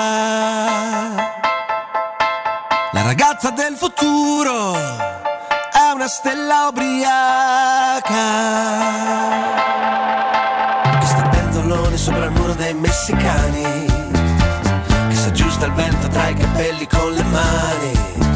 La 2.91 3.01
ragazza 3.03 3.51
del 3.51 3.75
futuro 3.75 4.74
è 4.74 5.91
una 5.93 6.08
stella 6.08 6.67
ubriaca. 6.69 8.08
Che 10.99 11.06
sta 11.06 11.27
penzolone 11.30 11.98
sopra 11.98 12.25
il 12.25 12.32
muro 12.32 12.53
dei 12.53 12.74
messicani. 12.74 13.85
Che 15.09 15.16
si 15.16 15.27
aggiusta 15.27 15.67
il 15.67 15.74
vento 15.74 16.08
tra 16.08 16.27
i 16.27 16.33
capelli 16.33 16.88
con 16.88 17.11
le 17.11 17.24
mani. 17.24 18.28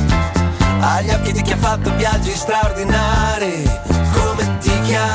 Ha 0.86 1.02
gli 1.02 1.12
occhi 1.12 1.32
di 1.32 1.42
chi 1.42 1.54
ha 1.54 1.58
fatto 1.58 1.96
viaggi 1.96 2.32
straordinari. 2.32 3.64
Come 4.12 4.58
ti 4.58 4.82
chiami? 4.82 5.08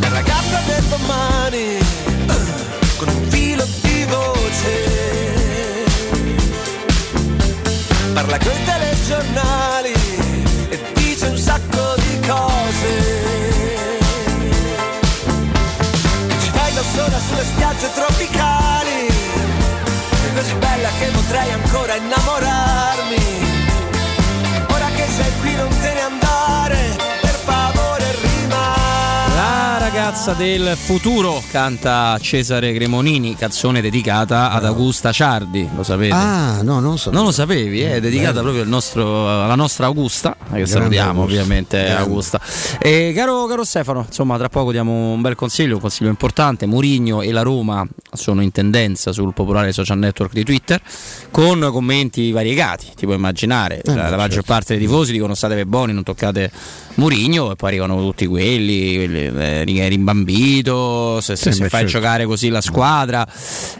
La 0.00 0.08
ragazza 0.08 0.62
del 0.66 0.82
domani, 0.86 1.78
con 2.96 3.06
un 3.06 3.30
filo 3.30 3.64
di 3.82 4.04
voce. 4.06 5.84
Parla 8.14 8.36
coi 8.36 8.64
telegiornali 8.64 9.92
e 10.68 10.80
dice 10.94 11.26
un 11.26 11.38
sacco 11.38 11.94
di 11.98 12.18
cose. 12.26 13.14
Ci 16.40 16.50
fai 16.50 16.72
da 16.74 16.82
sola 16.82 17.18
sulle 17.20 17.44
spiagge 17.44 17.92
tropicali. 17.94 18.65
Così 20.36 20.54
bella 20.56 20.90
che 20.98 21.10
potrei 21.12 21.50
ancora 21.50 21.94
innamorarmi. 21.96 23.45
Ragazza 30.16 30.32
del 30.42 30.76
futuro 30.78 31.42
canta 31.50 32.16
Cesare 32.18 32.72
Cremonini, 32.72 33.36
canzone 33.36 33.82
dedicata 33.82 34.50
ad 34.50 34.64
Augusta 34.64 35.12
Ciardi, 35.12 35.68
lo 35.76 35.82
sapete? 35.82 36.14
Ah, 36.14 36.62
no, 36.62 36.80
non 36.80 36.96
so. 36.96 37.10
Non 37.10 37.24
lo 37.24 37.32
sapevi, 37.32 37.82
è 37.82 38.00
dedicata 38.00 38.40
proprio 38.40 38.62
al 38.62 38.66
nostro- 38.68 39.28
alla 39.44 39.54
nostra 39.56 39.84
Augusta, 39.84 40.34
che 40.54 40.64
salutiamo 40.64 41.20
Augusta. 41.20 41.38
ovviamente 41.40 41.76
Grande. 41.82 42.00
Augusta. 42.00 42.40
E 42.78 43.12
caro, 43.14 43.44
caro 43.44 43.62
Stefano, 43.62 44.04
insomma 44.08 44.38
tra 44.38 44.48
poco 44.48 44.72
diamo 44.72 45.12
un 45.12 45.20
bel 45.20 45.34
consiglio, 45.34 45.74
un 45.74 45.80
consiglio 45.82 46.08
importante, 46.08 46.64
Murigno 46.64 47.20
e 47.20 47.30
la 47.30 47.42
Roma 47.42 47.86
sono 48.14 48.40
in 48.40 48.50
tendenza 48.52 49.12
sul 49.12 49.34
popolare 49.34 49.70
social 49.72 49.98
network 49.98 50.32
di 50.32 50.44
Twitter 50.44 50.80
con 51.30 51.60
commenti 51.70 52.32
variegati, 52.32 52.86
ti 52.96 53.04
puoi 53.04 53.16
immaginare, 53.16 53.82
Eh, 53.82 53.94
la, 53.94 54.08
la 54.08 54.16
maggior 54.16 54.36
certo. 54.36 54.52
parte 54.52 54.76
dei 54.78 54.86
tifosi 54.86 55.12
dicono 55.12 55.34
state 55.34 55.54
per 55.56 55.66
buoni, 55.66 55.92
non 55.92 56.04
toccate 56.04 56.50
Murigno 56.96 57.52
e 57.52 57.56
poi 57.56 57.68
arrivano 57.70 57.96
tutti 58.00 58.26
quelli, 58.26 58.94
quelli 58.96 59.24
eh, 59.26 59.64
eri 59.84 59.94
imbambito, 59.94 61.20
se, 61.20 61.36
se- 61.36 61.52
Sì, 61.52 61.58
se 61.62 61.68
fai 61.68 61.80
certo. 61.82 61.98
giocare 61.98 62.24
così 62.24 62.48
la 62.48 62.60
squadra. 62.60 63.26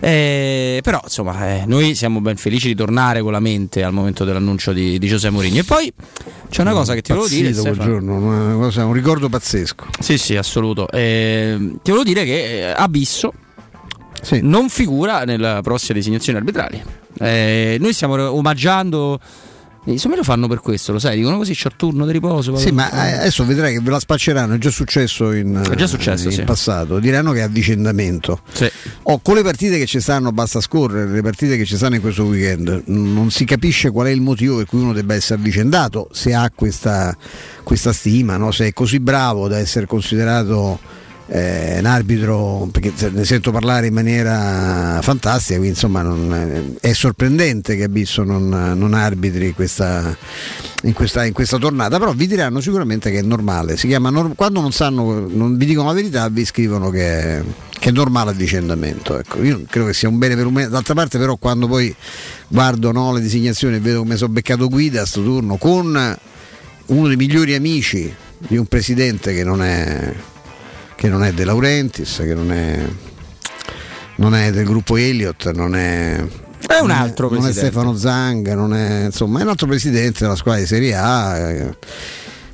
Eh, 0.01 0.81
però 0.83 1.01
insomma 1.03 1.49
eh, 1.55 1.65
noi 1.67 1.95
siamo 1.95 2.20
ben 2.20 2.36
felici 2.36 2.69
di 2.69 2.75
tornare 2.75 3.23
con 3.23 3.33
la 3.33 3.41
mente 3.41 3.83
al 3.83 3.93
momento 3.93 4.25
dell'annuncio 4.25 4.73
di, 4.73 4.99
di 4.99 5.07
Giuseppe 5.09 5.33
Mourinho. 5.33 5.61
E 5.61 5.65
poi 5.65 5.93
c'è 6.51 6.61
una 6.61 6.73
cosa 6.73 6.95
che 6.95 7.03
ti 7.03 7.12
volevo 7.12 7.28
dire. 7.28 7.51
Quel 7.53 7.55
Stefano. 7.75 7.85
giorno, 7.91 8.59
cosa- 8.59 8.85
un 8.85 8.93
ricordo 8.93 9.28
pazzesco. 9.28 9.86
Sì, 9.99 10.19
sì, 10.19 10.36
assoluto. 10.36 10.89
Eh, 10.91 11.57
ti 11.83 11.91
volevo 11.91 12.03
dire 12.05 12.25
che 12.25 12.69
eh, 12.69 12.75
Abisso 12.77 13.33
non 14.43 14.69
figura 14.69 15.25
nella 15.25 15.61
prossima 15.62 15.97
designazione 15.99 16.39
arbitrali. 16.39 16.83
Eh, 17.19 17.77
noi 17.81 17.93
stiamo 17.93 18.31
omaggiando. 18.31 19.19
Insomma, 19.86 20.16
lo 20.16 20.23
fanno 20.23 20.48
per 20.48 20.60
questo, 20.60 20.92
lo 20.92 20.98
sai? 20.98 21.16
Dicono 21.16 21.36
così: 21.36 21.55
c'è 21.55 21.68
il 21.68 21.76
turno 21.76 22.06
di 22.06 22.12
riposo. 22.12 22.52
vado- 22.52 22.65
Sì, 22.65 22.73
ma 22.73 22.90
eh, 22.90 23.18
adesso 23.18 23.44
vedrai 23.44 23.74
che 23.74 23.81
ve 23.81 23.90
la 23.90 24.00
spacceranno, 24.00 24.55
è 24.55 24.58
già 24.58 24.70
successo 24.70 25.32
in, 25.32 25.74
già 25.76 25.86
successo, 25.86 26.26
in 26.26 26.34
sì. 26.34 26.42
passato, 26.42 26.98
diranno 26.98 27.32
che 27.32 27.39
è 27.39 27.42
avvicendamento. 27.42 28.40
Oh, 29.02 29.20
con 29.20 29.36
le 29.36 29.42
partite 29.42 29.78
che 29.78 29.86
ci 29.86 30.00
stanno 30.00 30.32
basta 30.32 30.60
scorrere, 30.60 31.10
le 31.10 31.23
partite 31.23 31.56
che 31.56 31.65
ci 31.65 31.76
stanno 31.76 31.97
in 31.97 32.00
questo 32.00 32.24
weekend, 32.24 32.82
non 32.86 33.31
si 33.31 33.44
capisce 33.44 33.90
qual 33.90 34.08
è 34.08 34.10
il 34.10 34.20
motivo 34.20 34.56
per 34.56 34.66
cui 34.66 34.81
uno 34.81 34.92
debba 34.92 35.15
essere 35.15 35.39
avvicendato, 35.39 36.08
se 36.12 36.34
ha 36.34 36.50
questa, 36.55 37.16
questa 37.62 37.92
stima, 37.92 38.36
no? 38.36 38.50
se 38.50 38.66
è 38.66 38.73
così 38.73 38.98
bravo 38.98 39.47
da 39.48 39.58
essere 39.58 39.86
considerato 39.86 41.05
eh, 41.28 41.76
un 41.78 41.86
arbitro, 41.86 42.68
perché 42.70 42.92
ne 43.10 43.24
sento 43.24 43.50
parlare 43.50 43.88
in 43.88 43.94
maniera 43.94 45.00
fantastica, 45.02 45.58
quindi 45.58 45.74
insomma 45.74 46.02
non- 46.02 46.76
è 46.80 46.92
sorprendente 46.92 47.76
che 47.76 47.84
Abisso 47.84 48.22
non, 48.22 48.48
non 48.48 48.94
arbitri 48.94 49.52
questa, 49.52 50.16
in, 50.82 50.92
questa, 50.92 51.24
in 51.24 51.32
questa 51.32 51.58
tornata, 51.58 51.98
però 51.98 52.12
vi 52.12 52.26
diranno 52.26 52.60
sicuramente 52.60 53.10
che 53.10 53.18
è 53.18 53.22
normale, 53.22 53.76
si 53.76 53.88
chiama 53.88 54.12
quando 54.34 54.60
non 54.60 54.72
sanno, 54.72 55.26
non 55.28 55.56
vi 55.56 55.66
dicono 55.66 55.88
la 55.88 55.94
verità, 55.94 56.28
vi 56.28 56.44
scrivono 56.44 56.90
che 56.90 57.08
è, 57.08 57.42
che 57.78 57.88
è 57.88 57.92
normale 57.92 58.30
avvicendamento. 58.30 59.18
Ecco, 59.18 59.42
io 59.42 59.62
credo 59.68 59.86
che 59.86 59.94
sia 59.94 60.08
un 60.08 60.18
bene 60.18 60.36
per 60.36 60.46
un. 60.46 60.66
D'altra 60.70 60.94
parte 60.94 61.18
però 61.18 61.36
quando 61.36 61.66
poi 61.66 61.94
guardo 62.48 62.92
no, 62.92 63.12
le 63.12 63.20
designazioni 63.20 63.76
e 63.76 63.80
vedo 63.80 63.98
come 63.98 64.16
sono 64.16 64.32
beccato 64.32 64.68
guida 64.68 65.02
a 65.02 65.06
sto 65.06 65.22
turno 65.22 65.56
con 65.56 66.18
uno 66.86 67.06
dei 67.08 67.16
migliori 67.16 67.55
amici 67.55 68.12
di 68.38 68.56
un 68.56 68.66
presidente 68.66 69.34
che 69.34 69.44
non 69.44 69.62
è 69.62 70.14
che 70.97 71.08
non 71.08 71.23
è 71.23 71.33
De 71.33 71.44
Laurentiis, 71.44 72.16
che 72.16 72.34
non 72.34 72.50
è, 72.50 72.84
non 74.16 74.34
è 74.34 74.50
del 74.50 74.65
gruppo 74.65 74.97
Elliott, 74.97 75.50
non 75.52 75.76
è. 75.76 76.25
È 76.66 76.78
un 76.81 76.91
altro 76.91 77.28
non 77.28 77.39
è, 77.39 77.41
non 77.42 77.50
è. 77.50 77.52
Stefano 77.52 77.97
Zang, 77.97 78.52
non 78.55 78.75
è, 78.75 79.05
insomma, 79.05 79.41
è 79.41 79.42
un 79.42 79.49
altro 79.50 79.66
presidente 79.66 80.20
della 80.20 80.34
squadra 80.34 80.60
di 80.60 80.66
Serie 80.66 80.94
A 80.97 81.36
eh, 81.36 81.76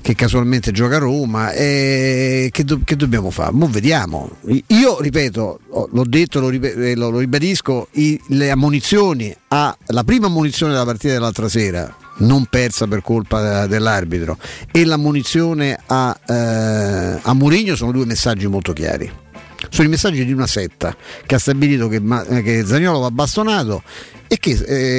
che 0.02 0.14
casualmente 0.14 0.70
gioca 0.72 0.96
a 0.96 0.98
Roma. 0.98 1.52
E 1.52 2.48
che, 2.52 2.64
do- 2.64 2.80
che 2.84 2.96
dobbiamo 2.96 3.30
fare? 3.30 3.52
Mo 3.52 3.68
vediamo. 3.68 4.36
Io 4.66 5.00
ripeto, 5.00 5.60
ho- 5.70 5.88
l'ho 5.92 6.04
detto, 6.06 6.40
lo, 6.40 6.50
eh, 6.50 6.94
lo- 6.96 7.10
lo 7.10 7.18
ribadisco, 7.18 7.88
i- 7.92 8.20
le 8.28 8.50
ammonizioni 8.50 9.34
a, 9.48 9.74
la 9.86 10.04
prima 10.04 10.26
ammonizione 10.26 10.72
della 10.72 10.84
partita 10.84 11.12
dell'altra 11.14 11.48
sera 11.48 11.96
non 12.18 12.46
persa 12.46 12.86
per 12.86 13.02
colpa 13.02 13.66
dell'arbitro. 13.66 14.38
E 14.70 14.84
l'ammonizione 14.84 15.78
a, 15.86 16.16
eh, 16.26 17.18
a 17.22 17.32
Mourinho 17.34 17.76
sono 17.76 17.92
due 17.92 18.06
messaggi 18.06 18.46
molto 18.46 18.72
chiari 18.72 19.30
sono 19.72 19.88
i 19.88 19.90
messaggi 19.90 20.24
di 20.26 20.32
una 20.32 20.46
setta 20.46 20.94
che 21.24 21.34
ha 21.34 21.38
stabilito 21.38 21.88
che, 21.88 22.02
eh, 22.28 22.42
che 22.42 22.62
Zaniolo 22.66 22.98
va 23.00 23.10
bastonato 23.10 23.82
e 24.28 24.38
che 24.38 24.52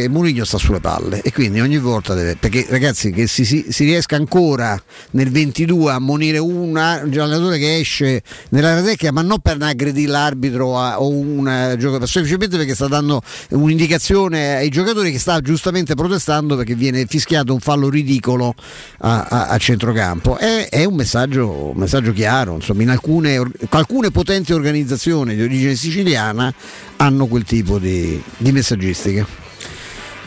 eh, 0.03 0.07
Mourinho 0.09 0.45
sta 0.45 0.57
sulle 0.59 0.79
palle. 0.79 1.21
E 1.21 1.31
quindi 1.31 1.59
ogni 1.59 1.77
volta 1.79 2.13
deve 2.13 2.35
perché 2.35 2.65
ragazzi 2.69 3.11
che 3.11 3.25
si, 3.25 3.45
si- 3.45 3.65
si 3.69 3.83
riesca 3.83 4.15
ancora 4.15 4.79
nel 5.11 5.31
22 5.31 5.91
a 5.91 5.95
ammonire 5.95 6.37
un 6.37 6.77
allenatore 6.77 7.57
che 7.57 7.77
esce 7.77 8.21
nell'area 8.49 8.83
tecnica 8.83 9.11
ma 9.11 9.21
non 9.23 9.39
per 9.39 9.57
aggredire 9.59 10.11
l'arbitro 10.11 10.77
a- 10.77 11.01
o 11.01 11.09
un 11.09 11.47
eh, 11.47 11.77
giocatore 11.77 12.05
semplicemente 12.07 12.57
perché 12.57 12.75
sta 12.75 12.87
dando 12.87 13.21
un'indicazione 13.51 14.55
ai 14.57 14.69
giocatori 14.69 15.11
che 15.11 15.17
sta 15.19 15.39
giustamente 15.39 15.95
protestando 15.95 16.55
perché 16.55 16.75
viene 16.75 17.05
fischiato 17.07 17.53
un 17.53 17.59
fallo 17.59 17.89
ridicolo 17.89 18.53
a, 18.99 19.25
a- 19.27 19.47
a 19.47 19.57
centrocampo. 19.57 20.37
È, 20.37 20.69
è 20.69 20.83
un, 20.83 20.93
messaggio, 20.93 21.71
un 21.71 21.77
messaggio 21.77 22.11
chiaro 22.13 22.53
insomma 22.55 22.83
in 22.83 22.89
alcune, 22.89 23.41
alcune 23.69 24.11
potenti 24.11 24.53
organizzazioni 24.53 24.62
di 24.71 25.41
origine 25.41 25.75
siciliana 25.75 26.53
hanno 26.97 27.27
quel 27.27 27.43
tipo 27.43 27.79
di, 27.79 28.21
di 28.37 28.51
messaggistica 28.51 29.41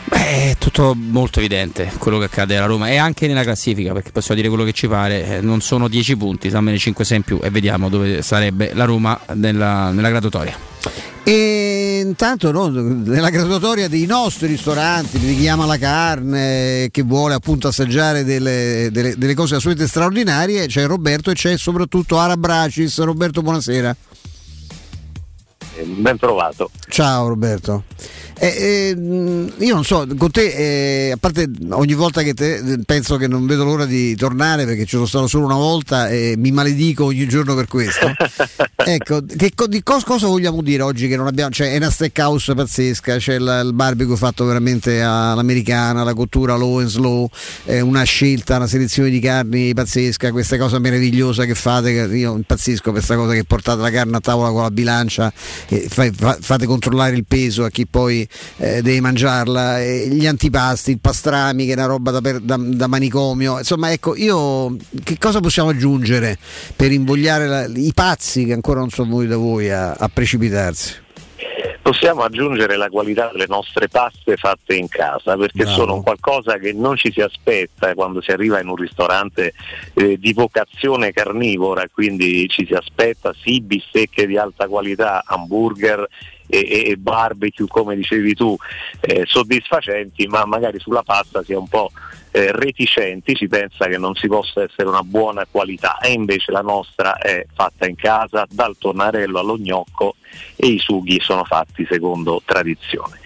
Beh, 0.09 0.51
è 0.51 0.55
tutto 0.57 0.95
molto 0.97 1.39
evidente 1.39 1.91
quello 1.97 2.17
che 2.17 2.25
accade 2.25 2.55
alla 2.55 2.65
Roma 2.65 2.89
e 2.89 2.95
anche 2.95 3.27
nella 3.27 3.43
classifica, 3.43 3.91
perché 3.91 4.11
possiamo 4.11 4.39
dire 4.39 4.47
quello 4.47 4.63
che 4.63 4.71
ci 4.71 4.87
pare, 4.87 5.37
eh, 5.37 5.41
non 5.41 5.59
sono 5.59 5.89
10 5.89 6.15
punti, 6.15 6.49
sammene 6.49 6.77
5-6 6.77 7.13
in 7.15 7.21
più 7.23 7.39
e 7.43 7.49
vediamo 7.49 7.89
dove 7.89 8.21
sarebbe 8.21 8.71
la 8.73 8.85
Roma 8.85 9.19
nella, 9.33 9.91
nella 9.91 10.07
graduatoria. 10.07 10.55
E 11.25 12.01
intanto 12.05 12.53
no, 12.53 12.69
nella 12.69 13.29
graduatoria 13.29 13.89
dei 13.89 14.05
nostri 14.05 14.47
ristoranti, 14.47 15.19
di 15.19 15.35
chi 15.35 15.49
ama 15.49 15.65
la 15.65 15.77
carne, 15.77 16.87
che 16.89 17.01
vuole 17.01 17.33
appunto 17.33 17.67
assaggiare 17.67 18.23
delle, 18.23 18.87
delle- 18.93 19.17
delle 19.17 19.33
cose 19.33 19.55
assolutamente 19.55 19.91
straordinarie, 19.91 20.67
c'è 20.67 20.85
Roberto 20.85 21.31
e 21.31 21.33
c'è 21.33 21.57
soprattutto 21.57 22.17
Ara 22.17 22.37
Bracis. 22.37 22.97
Roberto, 22.99 23.41
buonasera. 23.41 23.93
Ben 25.85 26.17
trovato. 26.17 26.71
Ciao 26.87 27.27
Roberto. 27.27 27.83
Eh, 28.39 28.93
eh, 28.95 29.53
io 29.57 29.73
non 29.73 29.83
so, 29.83 30.05
con 30.15 30.29
te, 30.29 31.07
eh, 31.07 31.11
a 31.11 31.17
parte 31.17 31.49
ogni 31.69 31.95
volta 31.95 32.21
che 32.21 32.35
te, 32.35 32.57
eh, 32.57 32.79
penso 32.85 33.17
che 33.17 33.27
non 33.27 33.47
vedo 33.47 33.63
l'ora 33.63 33.85
di 33.85 34.15
tornare 34.15 34.65
perché 34.65 34.83
ci 34.85 34.91
sono 34.95 35.07
stato 35.07 35.25
solo 35.25 35.45
una 35.45 35.55
volta 35.55 36.07
e 36.07 36.35
mi 36.37 36.51
maledico 36.51 37.05
ogni 37.05 37.27
giorno 37.27 37.55
per 37.55 37.67
questo. 37.67 38.11
ecco, 38.75 39.21
che 39.25 39.51
di 39.67 39.81
cos- 39.81 40.03
cosa 40.03 40.27
vogliamo 40.27 40.61
dire 40.61 40.83
oggi 40.83 41.07
che 41.07 41.17
non 41.17 41.25
abbiamo? 41.25 41.49
Cioè, 41.49 41.71
è 41.71 41.77
una 41.77 41.89
steakhouse 41.89 42.53
pazzesca, 42.53 43.17
c'è 43.17 43.35
il, 43.35 43.61
il 43.65 43.73
barbecue 43.73 44.15
fatto 44.15 44.45
veramente 44.45 45.01
all'americana, 45.01 46.03
la 46.03 46.13
cottura 46.13 46.55
low 46.55 46.77
and 46.77 46.89
slow, 46.89 47.27
una 47.65 48.03
scelta, 48.03 48.57
una 48.57 48.67
selezione 48.67 49.09
di 49.09 49.19
carni 49.19 49.73
pazzesca, 49.73 50.31
questa 50.31 50.57
cosa 50.59 50.77
meravigliosa 50.77 51.45
che 51.45 51.55
fate, 51.55 51.91
che 51.91 52.15
io 52.15 52.35
impazzisco 52.35 52.91
per 52.91 52.93
questa 52.93 53.15
cosa 53.15 53.33
che 53.33 53.45
portate 53.45 53.81
la 53.81 53.89
carne 53.89 54.17
a 54.17 54.19
tavola 54.19 54.51
con 54.51 54.61
la 54.61 54.71
bilancia 54.71 55.33
fate 55.75 56.65
controllare 56.65 57.15
il 57.15 57.25
peso 57.25 57.63
a 57.63 57.69
chi 57.69 57.85
poi 57.85 58.27
eh, 58.57 58.81
deve 58.81 58.99
mangiarla, 59.01 59.81
gli 59.81 60.25
antipasti, 60.25 60.91
il 60.91 60.99
pastrami 60.99 61.65
che 61.65 61.71
è 61.71 61.75
una 61.75 61.85
roba 61.85 62.11
da, 62.11 62.21
per- 62.21 62.39
da- 62.39 62.57
da 62.57 62.87
manicomio, 62.87 63.57
insomma 63.59 63.91
ecco 63.91 64.15
io 64.15 64.75
che 65.03 65.17
cosa 65.17 65.39
possiamo 65.39 65.69
aggiungere 65.69 66.37
per 66.75 66.91
invogliare 66.91 67.47
la- 67.47 67.65
i 67.65 67.91
pazzi 67.93 68.45
che 68.45 68.53
ancora 68.53 68.79
non 68.79 68.89
sono 68.89 69.09
venuti 69.09 69.27
da 69.27 69.37
voi 69.37 69.69
a, 69.69 69.93
a 69.93 70.09
precipitarsi? 70.09 71.05
Possiamo 71.87 72.23
aggiungere 72.23 72.75
la 72.75 72.89
qualità 72.89 73.29
delle 73.31 73.45
nostre 73.47 73.87
paste 73.87 74.35
fatte 74.35 74.75
in 74.75 74.89
casa 74.89 75.37
perché 75.37 75.63
Bravo. 75.63 75.77
sono 75.77 76.01
qualcosa 76.01 76.57
che 76.57 76.73
non 76.73 76.97
ci 76.97 77.13
si 77.13 77.21
aspetta 77.21 77.93
quando 77.93 78.19
si 78.19 78.31
arriva 78.31 78.59
in 78.59 78.67
un 78.67 78.75
ristorante 78.75 79.53
eh, 79.93 80.19
di 80.19 80.33
vocazione 80.33 81.13
carnivora, 81.13 81.87
quindi 81.87 82.45
ci 82.49 82.65
si 82.65 82.73
aspetta 82.73 83.33
sì 83.41 83.61
bistecche 83.61 84.27
di 84.27 84.37
alta 84.37 84.67
qualità, 84.67 85.23
hamburger 85.25 86.05
e, 86.47 86.89
e- 86.89 86.97
barbecue 86.97 87.67
come 87.67 87.95
dicevi 87.95 88.33
tu 88.33 88.55
eh, 89.01 89.23
soddisfacenti 89.25 90.27
ma 90.27 90.45
magari 90.45 90.79
sulla 90.79 91.03
pasta 91.03 91.43
si 91.43 91.53
è 91.53 91.55
un 91.55 91.67
po' 91.67 91.91
eh, 92.31 92.51
reticenti, 92.51 93.35
si 93.35 93.47
pensa 93.47 93.87
che 93.87 93.97
non 93.97 94.13
si 94.13 94.27
possa 94.27 94.61
essere 94.61 94.87
una 94.87 95.01
buona 95.01 95.47
qualità 95.49 95.97
e 95.99 96.11
invece 96.11 96.51
la 96.51 96.61
nostra 96.61 97.17
è 97.17 97.45
fatta 97.53 97.87
in 97.87 97.95
casa 97.95 98.45
dal 98.49 98.77
tornarello 98.77 99.39
allo 99.39 99.57
gnocco 99.57 100.15
e 100.55 100.67
i 100.67 100.79
sughi 100.79 101.19
sono 101.19 101.43
fatti 101.43 101.85
secondo 101.89 102.41
tradizione. 102.45 103.19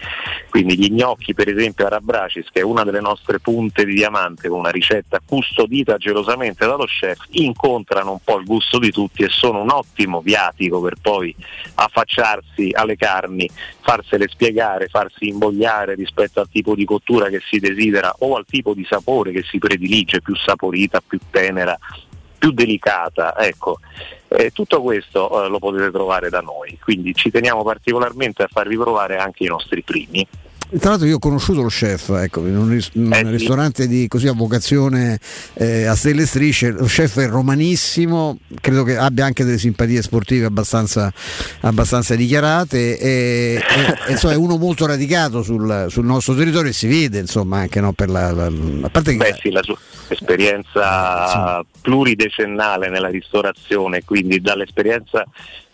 Quindi 0.48 0.78
gli 0.78 0.90
gnocchi 0.90 1.34
per 1.34 1.48
esempio 1.48 1.86
a 1.86 1.90
Rabracis 1.90 2.48
che 2.50 2.60
è 2.60 2.62
una 2.62 2.84
delle 2.84 3.00
nostre 3.00 3.40
punte 3.40 3.84
di 3.84 3.94
diamante 3.94 4.48
con 4.48 4.58
una 4.58 4.70
ricetta 4.70 5.20
custodita 5.24 5.96
gelosamente 5.96 6.66
dallo 6.66 6.84
chef 6.84 7.18
incontrano 7.30 8.12
un 8.12 8.20
po' 8.22 8.38
il 8.38 8.44
gusto 8.44 8.78
di 8.78 8.90
tutti 8.90 9.22
e 9.22 9.28
sono 9.28 9.62
un 9.62 9.70
ottimo 9.70 10.20
viatico 10.20 10.80
per 10.80 10.94
poi 11.00 11.34
affacciarsi 11.74 12.70
alle 12.72 12.96
carni, 12.96 13.48
farsele 13.80 14.28
spiegare, 14.28 14.88
farsi 14.88 15.28
invogliare 15.28 15.94
rispetto 15.94 16.40
al 16.40 16.48
tipo 16.50 16.74
di 16.74 16.84
cottura 16.84 17.28
che 17.28 17.40
si 17.48 17.58
desidera 17.58 18.14
o 18.18 18.36
al 18.36 18.44
tipo 18.46 18.74
di 18.74 18.84
sapore 18.88 19.32
che 19.32 19.42
si 19.42 19.58
predilige, 19.58 20.20
più 20.20 20.34
saporita, 20.36 21.02
più 21.06 21.18
tenera, 21.30 21.78
più 22.38 22.52
delicata. 22.52 23.36
Ecco. 23.38 23.78
Eh, 24.34 24.50
tutto 24.50 24.80
questo 24.80 25.44
eh, 25.44 25.48
lo 25.48 25.58
potete 25.58 25.90
trovare 25.90 26.30
da 26.30 26.40
noi, 26.40 26.78
quindi 26.82 27.14
ci 27.14 27.30
teniamo 27.30 27.62
particolarmente 27.62 28.42
a 28.42 28.48
farvi 28.50 28.76
provare 28.76 29.16
anche 29.16 29.44
i 29.44 29.48
nostri 29.48 29.82
primi. 29.82 30.26
Tra 30.78 30.90
l'altro 30.90 31.06
io 31.06 31.16
ho 31.16 31.18
conosciuto 31.18 31.60
lo 31.60 31.68
chef, 31.68 32.08
ecco, 32.10 32.46
in 32.46 32.56
un, 32.56 32.68
ris- 32.70 32.90
in 32.94 33.06
un 33.06 33.12
Eh, 33.12 33.16
sì. 33.24 33.30
ristorante 33.30 33.86
di 33.86 34.08
così 34.08 34.26
a 34.26 34.32
vocazione 34.32 35.18
eh, 35.54 35.84
a 35.84 35.94
stelle 35.94 36.22
e 36.22 36.26
strisce, 36.26 36.70
lo 36.70 36.86
chef 36.86 37.18
è 37.18 37.28
romanissimo, 37.28 38.38
credo 38.60 38.82
che 38.82 38.96
abbia 38.96 39.26
anche 39.26 39.44
delle 39.44 39.58
simpatie 39.58 40.00
sportive 40.00 40.46
abbastanza, 40.46 41.12
abbastanza 41.60 42.14
dichiarate 42.14 42.98
e, 42.98 43.62
e- 44.06 44.10
insomma, 44.12 44.32
è 44.32 44.36
uno 44.36 44.56
molto 44.56 44.86
radicato 44.86 45.42
sul, 45.42 45.86
sul 45.90 46.06
nostro 46.06 46.34
territorio 46.34 46.70
e 46.70 46.72
si 46.74 46.86
vede 46.88 47.18
insomma 47.18 47.58
anche 47.58 47.78
no, 47.80 47.92
per 47.92 48.08
la, 48.08 48.32
la- 48.32 48.46
a 48.46 48.88
parte 48.88 49.12
che 49.12 49.16
Beh 49.18 49.36
sì, 49.42 49.50
la 49.50 49.62
sua 49.62 49.76
esperienza 50.08 51.62
pluridecennale 51.82 52.88
nella 52.88 53.08
ristorazione, 53.08 54.04
quindi 54.04 54.40
dall'esperienza 54.40 55.24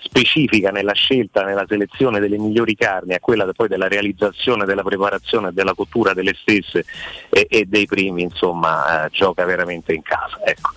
specifica 0.00 0.70
nella 0.70 0.92
scelta, 0.92 1.44
nella 1.44 1.64
selezione 1.68 2.20
delle 2.20 2.38
migliori 2.38 2.74
carni 2.76 3.14
a 3.14 3.20
quella 3.20 3.46
poi 3.54 3.68
della 3.68 3.88
realizzazione, 3.88 4.64
della 4.64 4.82
preparazione 4.82 5.48
e 5.48 5.52
della 5.52 5.74
cottura 5.74 6.14
delle 6.14 6.34
stesse 6.40 6.84
e, 7.28 7.46
e 7.48 7.64
dei 7.66 7.86
primi, 7.86 8.22
insomma, 8.22 9.04
eh, 9.06 9.10
gioca 9.10 9.44
veramente 9.44 9.92
in 9.92 10.02
casa. 10.02 10.38
Ecco. 10.44 10.70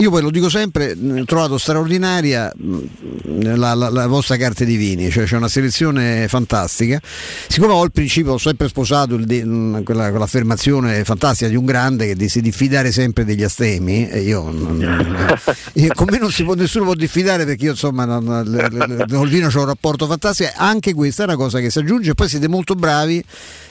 Io 0.00 0.10
poi 0.10 0.22
lo 0.22 0.30
dico 0.30 0.48
sempre, 0.48 0.94
mh, 0.94 1.18
ho 1.20 1.24
trovato 1.24 1.58
straordinaria 1.58 2.52
mh, 2.56 3.56
la, 3.56 3.74
la- 3.74 3.90
la 3.90 4.06
vostra 4.06 4.36
carta 4.36 4.62
di 4.64 4.76
vini, 4.76 5.10
cioè 5.10 5.24
c'è 5.24 5.36
una 5.36 5.48
selezione 5.48 6.28
fantastica. 6.28 7.00
Siccome 7.02 7.72
ho 7.72 7.82
il 7.84 7.90
principio, 7.90 8.32
ho 8.34 8.38
sempre 8.38 8.68
sposato 8.68 9.16
de- 9.16 9.44
mh, 9.44 9.82
quella, 9.82 10.10
quell'affermazione 10.10 11.02
fantastica 11.04 11.50
di 11.50 11.56
un 11.56 11.64
grande 11.64 12.06
che 12.06 12.14
di, 12.14 12.28
si 12.28 12.40
diffidare 12.40 12.92
sempre 12.92 13.24
degli 13.24 13.42
astemi, 13.42 14.08
io, 14.22 14.42
non- 14.50 14.80
io- 15.74 15.92
con 15.94 16.06
me 16.10 16.18
non 16.18 16.30
si 16.30 16.44
può, 16.44 16.54
nessuno 16.54 16.84
può 16.84 16.94
diffidare 16.94 17.44
perché 17.44 17.64
io 17.64 17.72
insomma 17.72 18.04
non, 18.04 18.37
insomma, 18.40 18.68
l- 18.68 18.76
l- 18.76 19.04
l- 19.08 19.14
col 19.14 19.28
vino 19.28 19.48
c'è 19.48 19.58
un 19.58 19.66
rapporto 19.66 20.06
fantastico. 20.06 20.50
Anche 20.56 20.94
questa 20.94 21.22
è 21.22 21.26
una 21.26 21.36
cosa 21.36 21.60
che 21.60 21.70
si 21.70 21.78
aggiunge. 21.78 22.14
Poi 22.14 22.28
siete 22.28 22.48
molto 22.48 22.74
bravi 22.74 23.24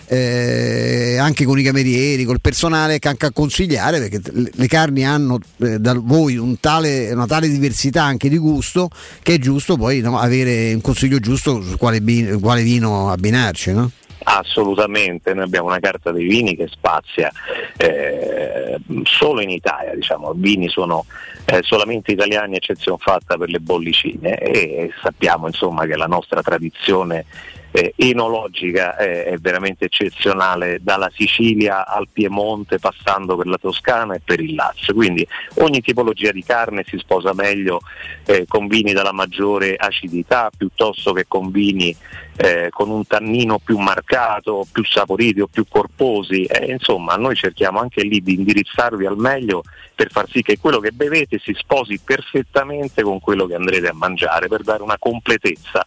eh, 0.08 1.18
anche 1.20 1.46
con 1.46 1.60
i 1.60 1.64
camerieri, 1.64 2.24
col 2.24 2.40
personale 2.40 3.00
che 3.00 3.08
anche 3.08 3.26
a 3.26 3.32
consigliare, 3.32 4.00
perché 4.00 4.22
le, 4.32 4.68
carni 4.68 5.06
hanno 5.06 5.40
eh, 5.58 5.80
da 5.80 5.94
voi 5.94 6.38
un 6.38 6.60
tale- 6.60 7.12
una 7.12 7.26
tale 7.26 7.50
diversità 7.50 8.04
anche 8.04 8.30
di 8.30 8.38
gusto 8.38 8.90
che 9.22 9.36
è 9.36 9.40
giusto 9.40 9.76
poi 9.76 10.00
no, 10.00 10.18
avere 10.18 10.74
un 10.74 10.82
consiglio 10.82 11.20
giusto 11.20 11.62
su 11.62 11.78
quale, 11.78 12.02
quale 12.40 12.64
vino 12.64 13.12
abbinarci. 13.12 13.74
No? 13.74 13.92
Assolutamente, 14.24 15.34
noi 15.34 15.46
abbiamo 15.46 15.68
una 15.68 15.80
carta 15.80 16.12
dei 16.12 16.26
vini 16.26 16.56
che 16.56 16.68
spazia 16.68 17.32
eh, 17.78 18.78
solo 19.04 19.42
in 19.42 19.50
Italia, 19.50 19.94
diciamo, 19.96 20.32
i 20.32 20.38
vini 20.38 20.68
sono 20.68 21.06
eh, 21.46 21.62
solamente 21.62 22.12
italiani, 22.12 22.58
eccezione 22.58 22.98
fatta 23.00 23.38
per 23.38 23.50
le 23.50 23.60
bollicine 23.60 24.38
e 24.38 24.92
sappiamo 25.02 25.48
insomma 25.48 25.86
che 25.86 25.96
la 25.96 26.08
nostra 26.08 26.42
tradizione 26.42 27.26
eh, 27.72 27.94
enologica 27.96 28.96
è, 28.96 29.26
è 29.26 29.38
veramente 29.38 29.86
eccezionale 29.86 30.80
dalla 30.82 31.12
Sicilia 31.14 31.86
al 31.86 32.08
Piemonte 32.12 32.80
passando 32.80 33.36
per 33.36 33.48
la 33.48 33.58
Toscana 33.58 34.16
e 34.16 34.22
per 34.24 34.40
il 34.40 34.56
Lazio, 34.56 34.94
quindi 34.94 35.28
ogni 35.56 35.82
tipologia 35.82 36.32
di 36.32 36.44
carne 36.44 36.84
si 36.88 36.98
sposa 36.98 37.34
meglio 37.34 37.82
eh, 38.26 38.46
con 38.48 38.68
vini 38.68 38.94
dalla 38.94 39.12
maggiore 39.12 39.76
acidità 39.76 40.50
piuttosto 40.56 41.14
che 41.14 41.26
con 41.28 41.52
vini 41.52 41.96
eh, 42.38 42.70
con 42.70 42.90
un 42.90 43.06
tannino 43.06 43.58
più 43.58 43.78
marcato, 43.78 44.66
più 44.72 44.84
saporiti 44.86 45.42
o 45.42 45.48
più 45.48 45.66
corposi, 45.68 46.44
Eh, 46.44 46.72
insomma 46.72 47.16
noi 47.16 47.36
cerchiamo 47.36 47.80
anche 47.80 48.04
lì 48.04 48.22
di 48.22 48.36
indirizzarvi 48.36 49.06
al 49.06 49.18
meglio 49.18 49.64
per 49.94 50.12
far 50.12 50.30
sì 50.30 50.42
che 50.42 50.60
quello 50.60 50.80
che 50.80 50.92
bevete 50.92 51.40
si 51.40 51.54
sposi 51.58 52.00
perfettamente 52.04 53.02
con 53.02 53.20
quello 53.20 53.46
che 53.48 53.56
andrete 53.56 53.88
a 53.88 53.94
mangiare, 53.94 54.48
per 54.48 54.62
dare 54.62 54.84
una 54.84 54.98
completezza 55.00 55.86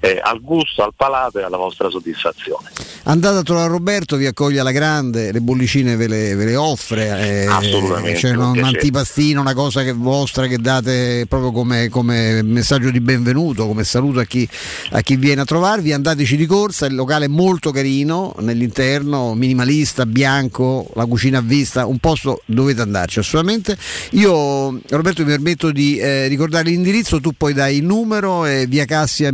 eh, 0.00 0.18
al 0.22 0.40
gusto, 0.40 0.82
al 0.82 0.92
palato 0.96 1.38
e 1.38 1.42
alla 1.42 1.56
vostra 1.56 1.88
soddisfazione. 1.90 2.70
Andate 3.04 3.38
a 3.38 3.42
trovare 3.42 3.68
Roberto, 3.68 4.16
vi 4.16 4.26
accoglie 4.26 4.60
alla 4.60 4.72
grande, 4.72 5.32
le 5.32 5.40
bollicine 5.40 5.96
ve 5.96 6.06
le, 6.06 6.34
ve 6.34 6.44
le 6.46 6.56
offre, 6.56 7.44
eh, 7.44 7.46
Assolutamente, 7.46 8.18
c'è 8.18 8.30
un 8.30 8.38
un 8.40 8.52
piacere. 8.52 8.76
antipastino, 8.76 9.40
una 9.40 9.54
cosa 9.54 9.82
che 9.82 9.92
vostra 9.92 10.46
che 10.46 10.58
date 10.58 11.26
proprio 11.28 11.52
come, 11.52 11.88
come 11.88 12.42
messaggio 12.42 12.90
di 12.90 13.00
benvenuto, 13.00 13.66
come 13.66 13.84
saluto 13.84 14.20
a 14.20 14.24
chi, 14.24 14.48
a 14.90 15.00
chi 15.00 15.16
viene 15.16 15.42
a 15.42 15.44
trovarvi, 15.44 15.92
andateci 15.92 16.36
di 16.36 16.46
corsa, 16.46 16.86
il 16.86 16.94
locale 16.94 17.26
è 17.26 17.28
molto 17.28 17.70
carino 17.70 18.34
nell'interno, 18.40 19.34
minimalista, 19.34 20.06
bianco, 20.06 20.88
la 20.94 21.06
cucina 21.06 21.38
a 21.38 21.42
vista, 21.42 21.86
un 21.86 21.98
posto 21.98 22.42
dovete 22.46 22.80
andarci 22.80 23.18
assolutamente. 23.18 23.76
Io 24.10 24.78
Roberto 24.88 25.22
mi 25.22 25.30
permetto 25.30 25.70
di 25.70 25.98
eh, 25.98 26.26
ricordare 26.26 26.68
l'indirizzo, 26.70 27.20
tu 27.20 27.32
poi 27.36 27.52
dai 27.52 27.76
il 27.76 27.84
numero, 27.84 28.44
è 28.44 28.66
via 28.66 28.84
Cassia 28.84 29.30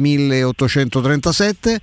1837. 0.56 1.80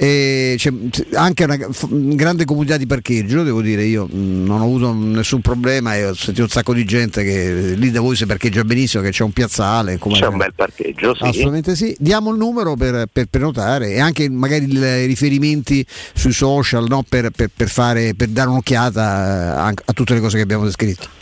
E 0.00 0.54
c'è 0.56 0.72
anche 1.14 1.42
una 1.42 1.58
grande 1.80 2.44
comunità 2.44 2.76
di 2.76 2.86
parcheggio, 2.86 3.42
devo 3.42 3.60
dire, 3.60 3.82
io 3.82 4.06
non 4.08 4.60
ho 4.60 4.62
avuto 4.62 4.92
nessun 4.92 5.40
problema 5.40 5.96
e 5.96 6.06
ho 6.06 6.14
sentito 6.14 6.42
un 6.42 6.48
sacco 6.48 6.72
di 6.72 6.84
gente 6.84 7.24
che 7.24 7.74
lì 7.76 7.90
da 7.90 8.00
voi 8.00 8.14
si 8.14 8.24
parcheggia 8.24 8.62
benissimo, 8.62 9.02
che 9.02 9.10
c'è 9.10 9.24
un 9.24 9.32
piazzale. 9.32 9.98
C'è 9.98 10.26
un 10.26 10.36
bel 10.36 10.54
parcheggio, 10.54 11.16
sì. 11.16 11.24
Assolutamente 11.24 11.74
sì. 11.74 11.96
Diamo 11.98 12.30
il 12.30 12.38
numero 12.38 12.76
per, 12.76 13.06
per 13.12 13.26
prenotare 13.26 13.90
e 13.90 13.98
anche 13.98 14.30
magari 14.30 14.72
i 14.72 15.06
riferimenti 15.06 15.84
sui 16.14 16.32
social 16.32 16.86
no? 16.86 17.02
per, 17.08 17.30
per- 17.30 17.50
per 17.52 17.68
fare, 17.68 18.14
per 18.14 18.28
dare 18.28 18.50
un'occhiata 18.50 19.56
eh, 19.56 19.60
anche 19.60 19.82
a 19.84 19.92
tutte 19.92 20.14
le 20.14 20.20
cose 20.20 20.36
che 20.36 20.44
abbiamo 20.44 20.62
descritto. 20.62 21.17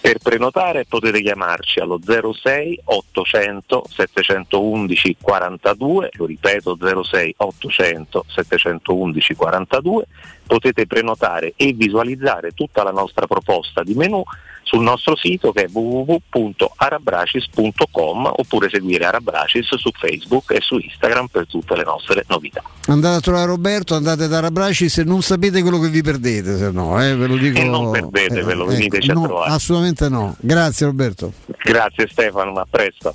Per 0.00 0.16
prenotare 0.18 0.86
potete 0.88 1.20
chiamarci 1.20 1.78
allo 1.78 2.00
06 2.02 2.80
800 2.84 3.84
711 3.86 5.16
42, 5.20 6.10
lo 6.14 6.24
ripeto 6.24 6.78
06 7.02 7.34
800 7.36 8.24
711 8.26 9.34
42, 9.34 10.06
potete 10.46 10.86
prenotare 10.86 11.52
e 11.54 11.72
visualizzare 11.74 12.52
tutta 12.52 12.82
la 12.82 12.92
nostra 12.92 13.26
proposta 13.26 13.82
di 13.82 13.92
menù 13.92 14.22
sul 14.70 14.82
nostro 14.82 15.16
sito 15.16 15.50
che 15.50 15.64
è 15.64 15.68
www.arabracis.com 15.68 18.32
oppure 18.36 18.68
seguire 18.70 19.04
Arabracis 19.04 19.74
su 19.74 19.90
Facebook 19.92 20.52
e 20.52 20.60
su 20.60 20.78
Instagram 20.78 21.26
per 21.26 21.48
tutte 21.48 21.74
le 21.74 21.82
nostre 21.82 22.24
novità. 22.28 22.62
Andate 22.86 23.16
a 23.16 23.20
trovare 23.20 23.46
Roberto, 23.46 23.96
andate 23.96 24.28
da 24.28 24.38
Arabracis 24.38 24.98
e 24.98 25.04
non 25.04 25.22
sapete 25.22 25.60
quello 25.62 25.80
che 25.80 25.88
vi 25.88 26.02
perdete, 26.02 26.56
se 26.56 26.70
no, 26.70 27.02
eh, 27.02 27.16
ve 27.16 27.26
lo 27.26 27.36
dico. 27.36 27.58
E 27.58 27.64
non 27.64 27.90
perdetevelo, 27.90 28.66
veniteci 28.66 29.10
a 29.10 29.14
no, 29.14 29.24
trovare. 29.24 29.50
Assolutamente 29.50 30.08
no. 30.08 30.36
Grazie 30.38 30.86
Roberto. 30.86 31.32
Grazie 31.64 32.06
Stefano, 32.06 32.52
a 32.52 32.64
presto. 32.70 33.12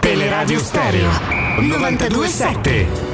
Teleradio 0.00 0.58
Stereo 0.58 1.08
927. 1.60 3.09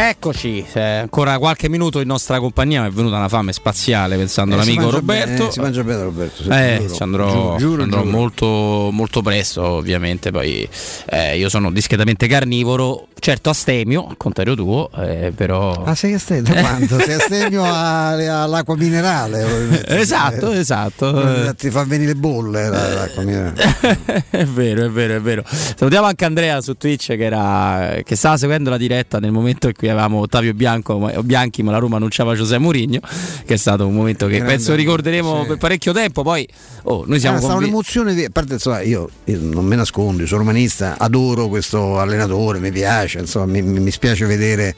Eccoci, 0.00 0.64
eh, 0.74 0.80
ancora 0.80 1.38
qualche 1.38 1.68
minuto 1.68 1.98
in 1.98 2.06
nostra 2.06 2.38
compagnia, 2.38 2.82
mi 2.82 2.86
è 2.86 2.90
venuta 2.92 3.16
una 3.16 3.28
fame 3.28 3.52
spaziale 3.52 4.16
pensando 4.16 4.54
Eh, 4.54 4.58
all'amico 4.60 4.90
Roberto. 4.90 5.32
bene, 5.38 5.50
si 5.50 5.58
mangia 5.58 5.82
bene 5.82 6.02
Roberto. 6.04 6.42
Eh, 6.52 6.76
giuro. 6.82 6.94
ci 6.94 7.02
andrò, 7.02 7.26
Giuro, 7.32 7.56
giuro, 7.58 7.82
andrò. 7.82 8.04
Molto, 8.04 8.90
molto 8.92 9.22
presto, 9.22 9.60
ovviamente. 9.64 10.30
Poi 10.30 10.68
eh, 11.06 11.36
io 11.36 11.48
sono 11.48 11.72
discretamente 11.72 12.28
carnivoro, 12.28 13.08
certo 13.18 13.50
astemio, 13.50 14.06
al 14.06 14.16
contrario 14.16 14.54
tuo, 14.54 14.88
eh, 14.98 15.32
però. 15.34 15.82
Ah, 15.82 15.96
sei 15.96 16.14
astemio? 16.14 16.54
Da 16.54 16.60
quando? 16.60 17.00
sei 17.00 17.14
astemio 17.14 17.64
all'acqua 17.64 18.76
minerale? 18.76 19.84
Esatto, 19.98 20.52
esatto. 20.52 21.48
Eh, 21.48 21.54
Ti 21.56 21.70
fa 21.70 21.82
venire 21.82 22.12
le 22.12 22.18
bolle 22.20 22.68
la- 22.68 22.88
l'acqua 22.94 23.24
minerale. 23.24 23.56
è 24.30 24.44
vero, 24.44 24.84
è 24.84 24.90
vero, 24.90 25.16
è 25.16 25.20
vero. 25.20 25.42
Salutiamo 25.44 26.06
anche 26.06 26.24
Andrea 26.24 26.60
su 26.60 26.74
Twitch 26.76 27.16
che, 27.16 27.24
era, 27.24 27.96
che 28.04 28.14
stava 28.14 28.36
seguendo 28.36 28.70
la 28.70 28.76
diretta 28.76 29.18
nel 29.18 29.32
momento 29.32 29.66
in 29.66 29.72
cui 29.74 29.86
avevamo 29.90 30.18
Ottavio 30.20 30.54
Bianco, 30.54 31.10
Bianchi, 31.22 31.62
ma 31.62 31.70
la 31.72 31.78
Roma 31.78 31.96
annunciava 31.96 32.34
Giuseppe 32.34 32.60
Mourinho, 32.60 33.00
che 33.44 33.54
è 33.54 33.56
stato 33.56 33.86
un 33.86 33.94
momento 33.94 34.26
che 34.26 34.36
Grande, 34.36 34.54
penso 34.54 34.74
ricorderemo 34.74 35.42
sì. 35.42 35.46
per 35.48 35.56
parecchio 35.58 35.92
tempo. 35.92 36.22
Poi 36.22 36.46
oh, 36.84 37.04
noi 37.06 37.18
siamo 37.20 37.36
Era 37.36 37.44
stata 37.44 37.54
convi- 37.54 37.64
un'emozione, 37.70 38.14
di- 38.14 38.24
a 38.24 38.30
parte 38.30 38.54
insomma, 38.54 38.80
io, 38.82 39.08
io 39.24 39.38
non 39.40 39.64
me 39.64 39.76
nascondo, 39.76 40.26
sono 40.26 40.40
romanista, 40.40 40.96
adoro 40.98 41.48
questo 41.48 41.98
allenatore, 41.98 42.58
mi 42.58 42.70
piace, 42.70 43.18
insomma, 43.18 43.46
mi, 43.46 43.62
mi- 43.62 43.90
spiace 43.90 44.26
vedere 44.26 44.74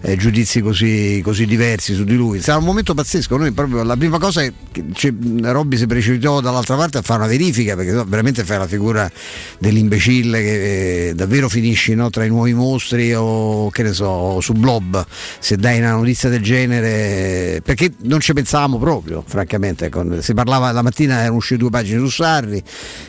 eh, 0.00 0.16
giudizi 0.16 0.60
così, 0.60 1.20
così 1.22 1.46
diversi 1.46 1.94
su 1.94 2.04
di 2.04 2.14
lui. 2.14 2.40
Sarà 2.40 2.58
un 2.58 2.64
momento 2.64 2.94
pazzesco, 2.94 3.36
noi 3.36 3.52
proprio 3.52 3.82
la 3.82 3.96
prima 3.96 4.18
cosa 4.18 4.42
è 4.42 4.52
che 4.70 4.84
c'è- 4.92 5.12
Robby 5.42 5.76
si 5.76 5.86
precipitò 5.86 6.40
dall'altra 6.40 6.76
parte 6.76 6.98
a 6.98 7.02
fare 7.02 7.20
una 7.20 7.28
verifica, 7.28 7.74
perché 7.76 7.92
no, 7.92 8.04
veramente 8.04 8.44
fai 8.44 8.58
la 8.58 8.66
figura 8.66 9.10
dell'imbecille 9.58 10.40
che 10.40 11.08
eh, 11.08 11.14
davvero 11.14 11.48
finisci 11.48 11.94
no, 11.94 12.10
tra 12.10 12.24
i 12.24 12.28
nuovi 12.28 12.54
mostri 12.54 13.12
o 13.14 13.70
che 13.70 13.82
ne 13.82 13.92
so, 13.92 14.40
su 14.52 14.58
Blob, 14.60 15.04
se 15.38 15.56
dai 15.56 15.78
una 15.78 15.92
notizia 15.92 16.28
del 16.28 16.42
genere, 16.42 17.60
perché 17.64 17.92
non 18.02 18.20
ci 18.20 18.32
pensavamo 18.32 18.78
proprio, 18.78 19.22
francamente. 19.26 19.86
ecco. 19.86 20.20
Si 20.20 20.34
parlava 20.34 20.70
la 20.72 20.82
mattina, 20.82 21.20
erano 21.20 21.36
uscite 21.36 21.58
due 21.60 21.70
pagine 21.70 21.98
su 21.98 22.08
Sarri, 22.08 22.62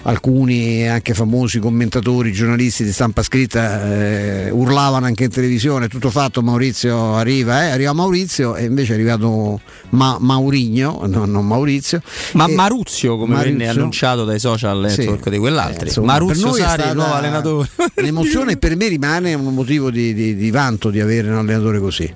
alcuni 0.04 0.88
anche 0.88 1.14
famosi 1.14 1.60
commentatori, 1.60 2.32
giornalisti 2.32 2.84
di 2.84 2.92
stampa 2.92 3.24
scritta 3.24 3.84
eh, 3.94 4.50
urlavano 4.52 5.06
anche 5.06 5.26
in 5.26 5.30
televisione, 5.30 5.88
tutto 5.88 6.10
fatto, 6.10 6.42
Maurizio 6.42 7.16
arriva, 7.16 7.64
eh, 7.66 7.70
arriva 7.70 7.94
Maurizio 7.94 8.56
e 8.56 8.66
invece 8.66 8.92
è 8.92 8.96
arrivato 8.96 9.60
Ma- 9.90 10.18
Maurigno, 10.20 11.02
no, 11.08 11.26
non 11.26 11.46
Maurizio. 11.46 12.02
Ma 12.34 12.46
E- 12.48 12.54
Maruzio, 12.54 13.18
come 13.18 13.36
Maruzio. 13.36 13.52
venne 13.58 13.68
annunciato 13.70 14.26
dai 14.26 14.40
social 14.40 14.80
network 14.80 15.24
Sì. 15.24 15.30
di 15.30 15.38
quell'altro. 15.38 15.84
Eh, 15.84 15.88
insomma, 15.88 16.14
Maruzio 16.14 16.54
stata 16.54 16.94
nuovo 16.94 17.14
allenatore. 17.14 17.70
L'emozione 17.96 18.58
per 18.58 18.76
me 18.76 18.88
rimane 18.88 19.34
un 19.34 19.54
motivo 19.54 19.90
di, 19.92 20.14
di- 20.14 20.36
di 20.36 20.52
vanto 20.52 20.90
di 20.90 21.00
avere 21.00 21.30
un 21.34 21.40
allenatore 21.40 21.80
così. 21.80 22.14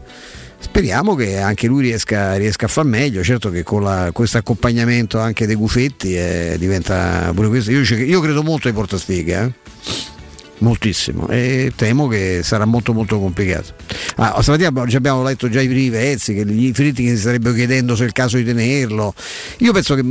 Speriamo 0.59 1.13
che 1.15 1.37
anche 1.37 1.67
lui 1.67 1.83
riesca, 1.83 2.35
riesca 2.35 2.65
a 2.65 2.69
far 2.69 2.85
meglio, 2.85 3.23
certo 3.23 3.51
che 3.51 3.63
con 3.63 4.09
questo 4.11 4.37
accompagnamento 4.37 5.19
anche 5.19 5.45
dei 5.45 5.55
gufetti 5.55 6.17
eh, 6.17 6.55
diventa 6.57 7.31
pure 7.33 7.47
questo. 7.47 7.71
Io, 7.71 7.81
io 7.81 8.19
credo 8.21 8.41
molto 8.41 8.67
ai 8.67 8.73
portasfighe, 8.73 9.39
eh. 9.39 10.15
Moltissimo 10.59 11.27
e 11.29 11.71
temo 11.75 12.07
che 12.07 12.41
sarà 12.43 12.65
molto 12.65 12.93
molto 12.93 13.19
complicato. 13.19 13.73
Ah, 14.15 14.41
stamattina 14.41 14.69
abbiamo- 14.69 14.89
ci 14.89 14.95
abbiamo 14.95 15.23
letto 15.23 15.49
già 15.49 15.61
i 15.61 15.67
primi 15.67 15.89
pezzi, 15.89 16.33
che 16.33 16.45
gli 16.45 16.71
Fritti 16.73 17.03
che 17.03 17.09
si 17.11 17.17
starebbero 17.17 17.53
chiedendo 17.55 17.95
se 17.95 18.03
è 18.03 18.07
il 18.07 18.11
caso 18.13 18.37
di 18.37 18.43
tenerlo. 18.43 19.13
Io 19.59 19.71
penso 19.73 19.95
che 19.95 20.03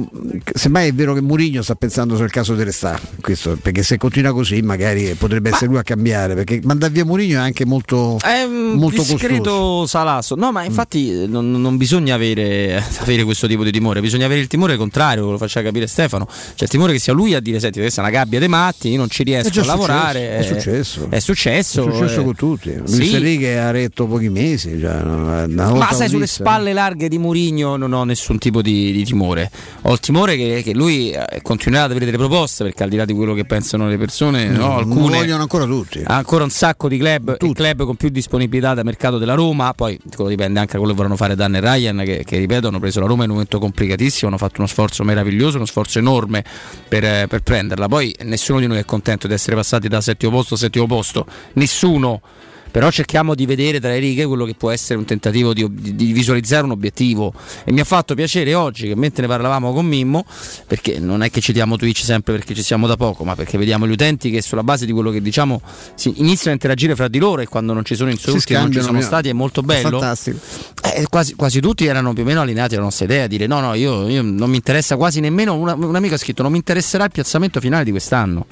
semmai 0.55 0.89
è 0.89 0.93
vero 0.93 1.15
che 1.15 1.21
Murigno 1.21 1.63
sta 1.63 1.75
pensando 1.75 2.17
se 2.17 2.23
è 2.23 2.25
il 2.25 2.31
caso 2.31 2.55
di 2.55 2.63
restare, 2.63 3.01
questo, 3.21 3.57
perché 3.61 3.83
se 3.83 3.97
continua 3.99 4.33
così 4.33 4.61
magari 4.63 5.15
potrebbe 5.19 5.51
essere 5.51 5.67
lui 5.67 5.79
a 5.79 5.83
cambiare, 5.83 6.35
perché 6.35 6.61
mandare 6.63 6.93
via 6.93 7.05
Murigno 7.05 7.39
è 7.39 7.43
anche 7.43 7.65
molto, 7.65 8.19
È 8.23 8.47
molto 8.47 9.03
discreto 9.03 9.51
costoso. 9.51 9.87
salasso. 9.87 10.35
No, 10.37 10.53
ma 10.53 10.65
infatti 10.65 11.11
eh, 11.23 11.27
non, 11.27 11.51
non 11.51 11.77
bisogna 11.77 12.15
avere, 12.15 12.83
avere 13.01 13.25
questo 13.25 13.47
tipo 13.47 13.65
di 13.65 13.71
timore, 13.73 14.01
bisogna 14.01 14.27
avere 14.27 14.41
il 14.41 14.47
timore 14.47 14.77
contrario, 14.77 15.31
lo 15.31 15.39
faceva 15.39 15.67
capire 15.67 15.87
Stefano. 15.87 16.27
Cioè 16.29 16.63
il 16.65 16.69
timore 16.69 16.93
che 16.93 16.99
sia 16.99 17.13
lui 17.13 17.35
a 17.35 17.41
dire: 17.41 17.59
Senti, 17.61 17.81
questa 17.81 18.01
è 18.03 18.05
una 18.05 18.13
gabbia 18.13 18.39
dei 18.39 18.49
matti, 18.49 18.89
io 18.91 18.99
non 18.99 19.09
ci 19.11 19.23
riesco 19.23 19.61
a 19.61 19.65
lavorare. 19.65 20.36
È 20.39 20.43
successo. 20.43 21.07
È 21.09 21.19
successo. 21.19 21.89
È 21.89 21.93
successo 21.93 22.21
eh, 22.21 22.25
con 22.25 22.35
tutti. 22.35 22.75
Luis 22.75 22.95
sì. 22.95 23.15
Enrique 23.15 23.59
ha 23.59 23.71
retto 23.71 24.07
pochi 24.07 24.29
mesi. 24.29 24.79
Cioè, 24.81 25.47
Ma 25.47 25.93
sai, 25.93 26.09
sulle 26.09 26.27
spalle 26.27 26.73
larghe 26.73 27.09
di 27.09 27.19
Murigno 27.19 27.77
non 27.77 27.93
ho 27.93 28.05
nessun 28.05 28.39
tipo 28.39 28.63
di, 28.63 28.93
di 28.93 29.05
timore. 29.05 29.51
Ho 29.83 29.93
il 29.93 30.01
timore 30.01 30.37
che, 30.37 30.63
che 30.63 30.75
lui 30.75 31.11
eh, 31.11 31.41
continuerà 31.43 31.85
ad 31.85 31.91
avere 31.91 32.05
delle 32.05 32.19
proposte, 32.19 32.65
perché 32.65 32.83
al 32.83 32.89
di 32.89 32.97
là 32.97 33.05
di 33.05 33.15
quello 33.15 33.35
che 33.35 33.45
pensano 33.45 33.89
le 33.89 33.97
persone, 33.99 34.49
no, 34.49 34.67
Mm, 34.67 34.69
lo 34.69 34.77
alcune 34.77 35.17
vogliono 35.19 35.43
ancora 35.43 35.65
tutti. 35.65 36.03
ha 36.05 36.17
ancora 36.17 36.45
un 36.45 36.51
sacco 36.51 36.89
di 36.89 36.99
club, 36.99 37.37
club 37.53 37.85
con 37.85 37.97
più 37.97 38.09
disponibilità 38.09 38.75
da 38.75 38.83
mercato 38.83 39.19
della 39.19 39.35
Roma, 39.35 39.73
poi 39.75 39.99
dipende 40.05 40.59
anche 40.59 40.73
da 40.73 40.79
quello 40.79 40.89
che 40.89 40.95
vorranno 40.95 41.17
fare 41.17 41.35
Dan 41.35 41.55
e 41.57 41.61
Ryan, 41.61 42.03
che, 42.05 42.25
che, 42.25 42.39
ripeto 42.39 42.69
hanno 42.69 42.81
preso 42.81 43.01
la 43.01 43.07
Roma 43.07 43.23
in 43.23 43.31
un 43.31 43.37
momento 43.37 43.59
complicatissimo, 43.59 44.29
hanno 44.29 44.39
fatto 44.39 44.55
uno 44.59 44.67
sforzo 44.67 45.05
meraviglioso, 45.05 45.57
uno 45.57 45.67
sforzo 45.67 45.99
enorme 45.99 46.45
per, 46.89 47.05
eh, 47.05 47.27
per 47.29 47.43
prenderla. 47.43 47.89
Poi 47.89 48.15
nessuno 48.23 48.61
di 48.61 48.67
noi 48.67 48.79
è 48.79 48.85
contento 48.85 49.27
di 49.27 49.35
essere 49.35 49.57
passati 49.57 49.89
da 49.89 50.01
settimo 50.27 50.31
posto 50.31 50.57
settimo 50.57 50.87
posto, 50.87 51.27
nessuno. 51.55 52.21
Però 52.69 52.91
cerchiamo 52.91 53.35
di 53.35 53.47
vedere 53.47 53.81
tra 53.81 53.89
le 53.89 53.99
righe 53.99 54.27
quello 54.27 54.45
che 54.45 54.53
può 54.55 54.71
essere 54.71 54.99
un 54.99 55.07
tentativo 55.07 55.55
di, 55.55 55.67
di- 55.71 56.13
visualizzare 56.13 56.65
un 56.65 56.73
obiettivo. 56.73 57.33
E 57.65 57.73
mi 57.73 57.81
ha 57.81 57.85
fatto 57.85 58.15
piacere 58.15 58.53
oggi 58.53 58.87
che 58.89 58.95
mentre 58.95 59.23
ne 59.23 59.29
parlavamo 59.29 59.73
con 59.73 59.87
Mimmo, 59.87 60.27
perché 60.67 60.99
non 60.99 61.23
è 61.23 61.31
che 61.31 61.41
citiamo 61.41 61.77
Twitch 61.79 62.01
sempre 62.05 62.35
perché 62.35 62.55
ci 62.55 62.63
siamo 62.63 62.87
da 62.87 62.97
poco, 62.97 63.25
ma 63.25 63.35
perché 63.35 63.57
vediamo 63.57 63.87
gli 63.87 63.93
utenti 63.93 64.31
che 64.31 64.43
sulla 64.43 64.63
base 64.63 64.85
di 64.85 64.93
quello 64.93 65.11
che 65.11 65.23
diciamo 65.23 65.63
si 65.95 66.13
iniziano 66.17 66.51
a 66.51 66.53
interagire 66.53 66.95
fra 66.95 67.09
di 67.09 67.19
loro 67.19 67.41
e 67.41 67.47
quando 67.47 67.73
non 67.73 67.83
ci 67.83 67.95
sono 67.95 68.11
insulti, 68.11 68.53
non 68.53 68.71
ci 68.71 68.83
sono 68.83 68.99
mi- 68.99 69.03
stati, 69.05 69.31
è 69.31 69.33
molto 69.33 69.63
bello. 69.63 69.99
Fantastico. 69.99 70.39
Eh, 70.83 71.07
quasi, 71.09 71.35
quasi 71.35 71.61
tutti 71.61 71.87
erano 71.87 72.13
più 72.13 72.25
o 72.25 72.27
meno 72.27 72.43
allineati 72.43 72.75
alla 72.75 72.85
nostra 72.85 73.07
idea, 73.07 73.25
a 73.25 73.27
dire 73.27 73.47
no, 73.47 73.61
no, 73.61 73.73
io, 73.73 74.07
io 74.07 74.21
non 74.21 74.51
mi 74.51 74.57
interessa 74.57 74.97
quasi 74.97 75.21
nemmeno, 75.21 75.55
una- 75.55 75.73
un 75.75 75.95
amico 75.97 76.17
ha 76.17 76.19
scritto 76.19 76.43
non 76.43 76.51
mi 76.51 76.59
interesserà 76.59 77.05
il 77.05 77.11
piazzamento 77.11 77.59
finale 77.59 77.85
di 77.85 77.91
quest'anno. 77.91 78.45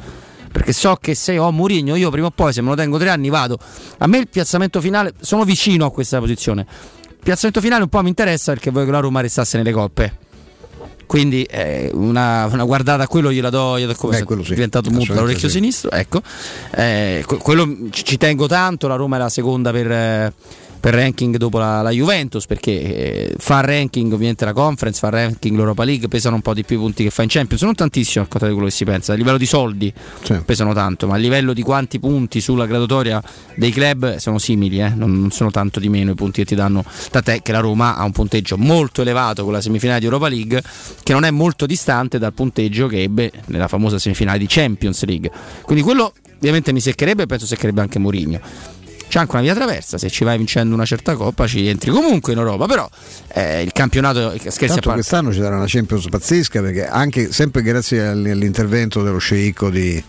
Perché 0.55 0.73
so 0.73 0.97
che 1.01 1.17
se 1.17 1.37
ho 1.37 1.51
Murigno, 1.51 1.97
io 1.97 2.11
prima 2.11 2.29
o 2.29 2.31
poi, 2.31 2.53
se 2.53 2.63
me 2.63 2.69
lo 2.69 2.77
tengo 2.77 2.97
tre 2.97 3.09
anni, 3.09 3.29
vado. 3.29 3.59
A 3.99 4.07
me 4.07 4.19
il 4.19 4.29
piazzamento 4.29 4.81
finale, 4.81 5.13
sono 5.19 5.43
vicino 5.43 5.85
a 5.85 5.91
questa 5.91 6.21
posizione. 6.21 6.65
Il 7.09 7.17
piazzamento 7.25 7.61
finale 7.61 7.83
un 7.83 7.89
po' 7.89 8.01
mi 8.03 8.09
interessa 8.09 8.53
perché 8.53 8.71
voglio 8.71 8.87
che 8.87 8.93
la 8.93 9.01
Roma 9.01 9.21
restasse 9.21 9.57
nelle 9.57 9.73
coppe. 9.73 10.19
Quindi 11.07 11.43
eh, 11.43 11.91
una, 11.93 12.47
una 12.47 12.63
guardata 12.63 13.03
a 13.03 13.09
quello 13.09 13.33
gliela 13.33 13.51
do, 13.51 13.81
gliela 13.81 13.95
do 13.95 13.99
come 13.99 14.23
Beh, 14.23 14.45
sì, 14.45 14.55
diventato 14.55 14.91
muto 14.93 15.13
dall'orecchio 15.13 15.49
sì. 15.49 15.55
sinistro. 15.55 15.91
Ecco. 15.91 16.23
Eh, 16.71 17.25
que- 17.27 17.39
quello 17.39 17.77
ci, 17.91 18.05
ci 18.05 18.17
tengo 18.17 18.47
tanto. 18.47 18.87
La 18.87 18.95
Roma 18.95 19.17
è 19.17 19.19
la 19.19 19.29
seconda 19.29 19.73
per, 19.73 19.91
eh, 19.91 20.33
per 20.85 20.93
ranking 20.93 21.39
dopo 21.39 21.57
la, 21.57 21.81
la 21.81 21.89
Juventus 21.89 22.45
perché 22.45 22.73
eh, 22.73 23.35
fa 23.39 23.63
ranking 23.63 24.13
ovviamente 24.13 24.45
la 24.45 24.53
conference, 24.53 24.99
fa 24.99 25.09
ranking 25.09 25.57
l'Europa 25.57 25.83
League, 25.83 26.09
pesano 26.09 26.35
un 26.35 26.43
po' 26.43 26.53
di 26.53 26.63
più 26.63 26.77
i 26.77 26.79
punti 26.79 27.05
che 27.05 27.09
fa 27.09 27.23
in 27.23 27.31
Champions, 27.31 27.63
non 27.63 27.75
tantissimo 27.75 28.23
al 28.23 28.29
contrario 28.29 28.55
di 28.55 28.61
quello 28.61 28.71
che 28.71 28.77
si 28.77 28.85
pensa, 28.85 29.15
a 29.15 29.17
livello 29.17 29.39
di 29.39 29.47
soldi 29.47 29.91
pesano 30.45 30.75
tanto, 30.75 31.07
ma 31.07 31.15
a 31.15 31.17
livello 31.17 31.55
di 31.55 31.63
quanti 31.63 31.99
punti 31.99 32.43
sulla 32.43 32.67
graduatoria 32.67 33.23
dei 33.55 33.71
club 33.71 34.17
sono 34.17 34.37
simili, 34.37 34.79
eh, 34.79 34.91
non, 34.91 35.19
non 35.19 35.31
sono 35.31 35.51
tanto 35.51 35.81
di 35.81 35.89
meno 35.89 36.11
i 36.11 36.15
punti 36.15 36.43
che 36.43 36.49
ti 36.49 36.55
danno, 36.55 36.85
tant'è 37.11 37.41
che 37.41 37.53
la 37.53 37.61
Roma 37.61 37.97
ha 37.97 38.05
un 38.05 38.13
punteggio 38.13 38.59
molto 38.59 39.01
elevato 39.01 39.43
con 39.43 39.55
la 39.55 39.63
semifinale 39.63 40.01
di 40.01 40.05
Europa 40.05 40.29
League 40.29 40.63
che 41.03 41.15
non 41.15 41.25
è 41.25 41.31
molto 41.31 41.65
distante 41.65 42.19
dal 42.19 42.35
punteggio 42.35 42.89
che 42.89 43.01
ebbe 43.01 43.33
nella 43.47 43.69
famosa 43.69 43.99
semifinale 43.99 44.37
di 44.37 44.47
Champions 44.47 45.03
League. 45.07 45.31
Quindi 45.63 45.83
quello 45.83 46.13
ovviamente 46.35 46.75
mi 46.75 46.81
seccherebbe 46.81 47.23
e 47.23 47.27
penso 47.27 47.47
seccherebbe 47.47 47.81
anche 47.81 47.99
Mourinho. 47.99 48.74
C'è 49.15 49.21
anche 49.21 49.37
una 49.37 49.45
via 49.45 49.55
traversa, 49.55 49.97
se 49.97 50.11
ci 50.11 50.25
vai 50.25 50.37
vincendo 50.37 50.75
una 50.75 50.85
certa 50.85 51.15
coppa 51.15 51.47
ci 51.47 51.69
entri 51.69 51.93
comunque 51.93 52.33
in 52.33 52.39
Europa, 52.41 52.67
però 52.67 52.91
eh, 53.29 53.63
il 53.63 53.71
campionato, 53.71 54.33
scherzi 54.37 54.65
a 54.65 54.67
Tanto 54.67 54.81
parte, 54.81 54.95
quest'anno 54.95 55.33
ci 55.33 55.39
sarà 55.39 55.55
una 55.55 55.67
Champions 55.69 56.09
pazzesca 56.09 56.61
perché 56.61 56.85
anche 56.85 57.31
sempre 57.31 57.63
grazie 57.63 58.05
all- 58.09 58.27
all'intervento 58.27 59.05
dello 59.05 59.19
sceicco 59.19 59.71
di, 59.71 60.03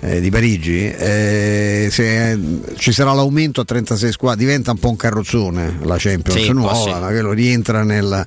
eh, 0.00 0.20
di 0.20 0.30
Parigi 0.30 0.86
eh, 0.90 1.88
se, 1.90 2.30
eh, 2.32 2.38
ci 2.76 2.92
sarà 2.92 3.12
l'aumento 3.12 3.60
a 3.60 3.64
36 3.64 4.12
squadre, 4.12 4.38
diventa 4.44 4.70
un 4.70 4.78
po' 4.78 4.88
un 4.90 4.96
carrozzone 4.96 5.78
la 5.82 5.96
Champions 5.98 6.40
Sì, 6.40 6.52
nuova, 6.52 6.74
sì. 6.74 6.90
quello 7.12 7.32
rientra 7.32 7.82
nel- 7.82 8.26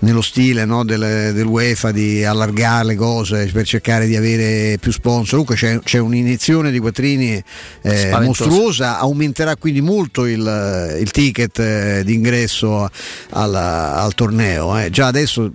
nello 0.00 0.20
stile 0.22 0.64
no, 0.64 0.84
del, 0.84 1.32
dell'UEFA 1.32 1.92
di 1.92 2.24
allargare 2.24 2.86
le 2.86 2.94
cose 2.96 3.48
per 3.52 3.64
cercare 3.64 4.06
di 4.06 4.16
avere 4.16 4.78
più 4.80 4.90
sponsor. 4.92 5.30
Comunque 5.30 5.54
c'è, 5.56 5.78
c'è 5.82 5.98
un'iniezione 5.98 6.70
di 6.70 6.78
quattrini 6.80 7.42
eh, 7.82 8.18
mostruosa, 8.20 8.98
aumenterà 8.98 9.56
quindi 9.56 9.80
molto 9.80 10.26
il, 10.26 10.96
il 11.00 11.10
ticket 11.10 11.58
eh, 11.58 12.02
d'ingresso 12.04 12.88
alla- 13.30 13.94
al 14.02 14.14
torneo. 14.14 14.76
eh. 14.78 14.90
Già 14.90 15.06
adesso 15.06 15.50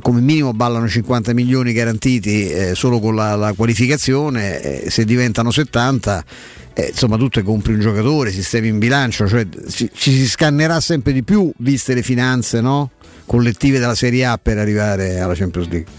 come 0.00 0.20
minimo 0.20 0.52
ballano 0.52 0.88
50 0.88 1.32
milioni 1.32 1.72
garantiti 1.72 2.50
solo 2.74 2.98
con 3.00 3.14
la, 3.14 3.34
la 3.36 3.52
qualificazione, 3.52 4.88
se 4.88 5.04
diventano 5.12 5.50
70 5.50 6.24
eh, 6.74 6.88
insomma 6.88 7.16
tu 7.16 7.28
te 7.28 7.42
compri 7.42 7.74
un 7.74 7.80
giocatore, 7.80 8.30
sistemi 8.30 8.68
in 8.68 8.78
bilancio, 8.78 9.28
cioè 9.28 9.46
ci, 9.68 9.90
ci 9.92 10.12
si 10.12 10.26
scannerà 10.26 10.80
sempre 10.80 11.12
di 11.12 11.22
più 11.22 11.52
viste 11.58 11.92
le 11.92 12.02
finanze 12.02 12.60
no? 12.60 12.90
collettive 13.26 13.78
della 13.78 13.94
Serie 13.94 14.24
A 14.24 14.38
per 14.38 14.58
arrivare 14.58 15.20
alla 15.20 15.34
Champions 15.34 15.68
League. 15.68 15.90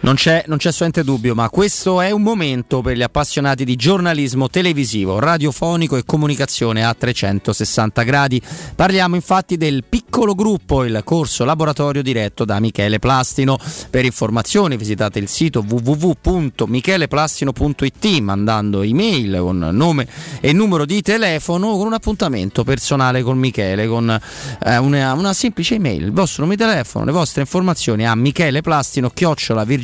Non 0.00 0.14
c'è, 0.14 0.44
non 0.46 0.58
c'è 0.58 0.68
assolutamente 0.68 1.02
dubbio, 1.02 1.34
ma 1.34 1.50
questo 1.50 2.00
è 2.00 2.12
un 2.12 2.22
momento 2.22 2.82
per 2.82 2.96
gli 2.96 3.02
appassionati 3.02 3.64
di 3.64 3.74
giornalismo 3.74 4.48
televisivo, 4.48 5.18
radiofonico 5.18 5.96
e 5.96 6.04
comunicazione 6.04 6.84
a 6.84 6.94
360 6.94 8.04
gradi. 8.04 8.40
Parliamo 8.76 9.16
infatti 9.16 9.56
del 9.56 9.82
piccolo 9.88 10.36
gruppo, 10.36 10.84
il 10.84 11.00
corso 11.04 11.44
laboratorio 11.44 12.02
diretto 12.02 12.44
da 12.44 12.60
Michele 12.60 13.00
Plastino. 13.00 13.58
Per 13.90 14.04
informazioni 14.04 14.76
visitate 14.76 15.18
il 15.18 15.26
sito 15.26 15.64
www.micheleplastino.it 15.68 18.20
mandando 18.20 18.82
email 18.82 19.38
con 19.40 19.68
nome 19.72 20.06
e 20.40 20.52
numero 20.52 20.84
di 20.84 21.02
telefono 21.02 21.76
con 21.76 21.86
un 21.86 21.94
appuntamento 21.94 22.62
personale 22.62 23.22
con 23.22 23.36
Michele, 23.36 23.88
con 23.88 24.16
eh, 24.64 24.76
una, 24.76 25.14
una 25.14 25.32
semplice 25.32 25.74
email, 25.74 26.04
il 26.04 26.12
vostro 26.12 26.44
nome 26.44 26.54
di 26.54 26.62
telefono, 26.62 27.04
le 27.04 27.12
vostre 27.12 27.40
informazioni 27.40 28.06
a 28.06 28.14
micheleplastino 28.14 29.10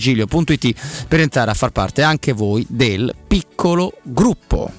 chiocciolavirgilio.it 0.04 1.06
per 1.08 1.20
entrare 1.20 1.50
a 1.50 1.54
far 1.54 1.70
parte 1.70 2.02
anche 2.02 2.32
voi 2.32 2.66
del 2.68 3.14
piccolo 3.26 3.92
gruppo. 4.02 4.70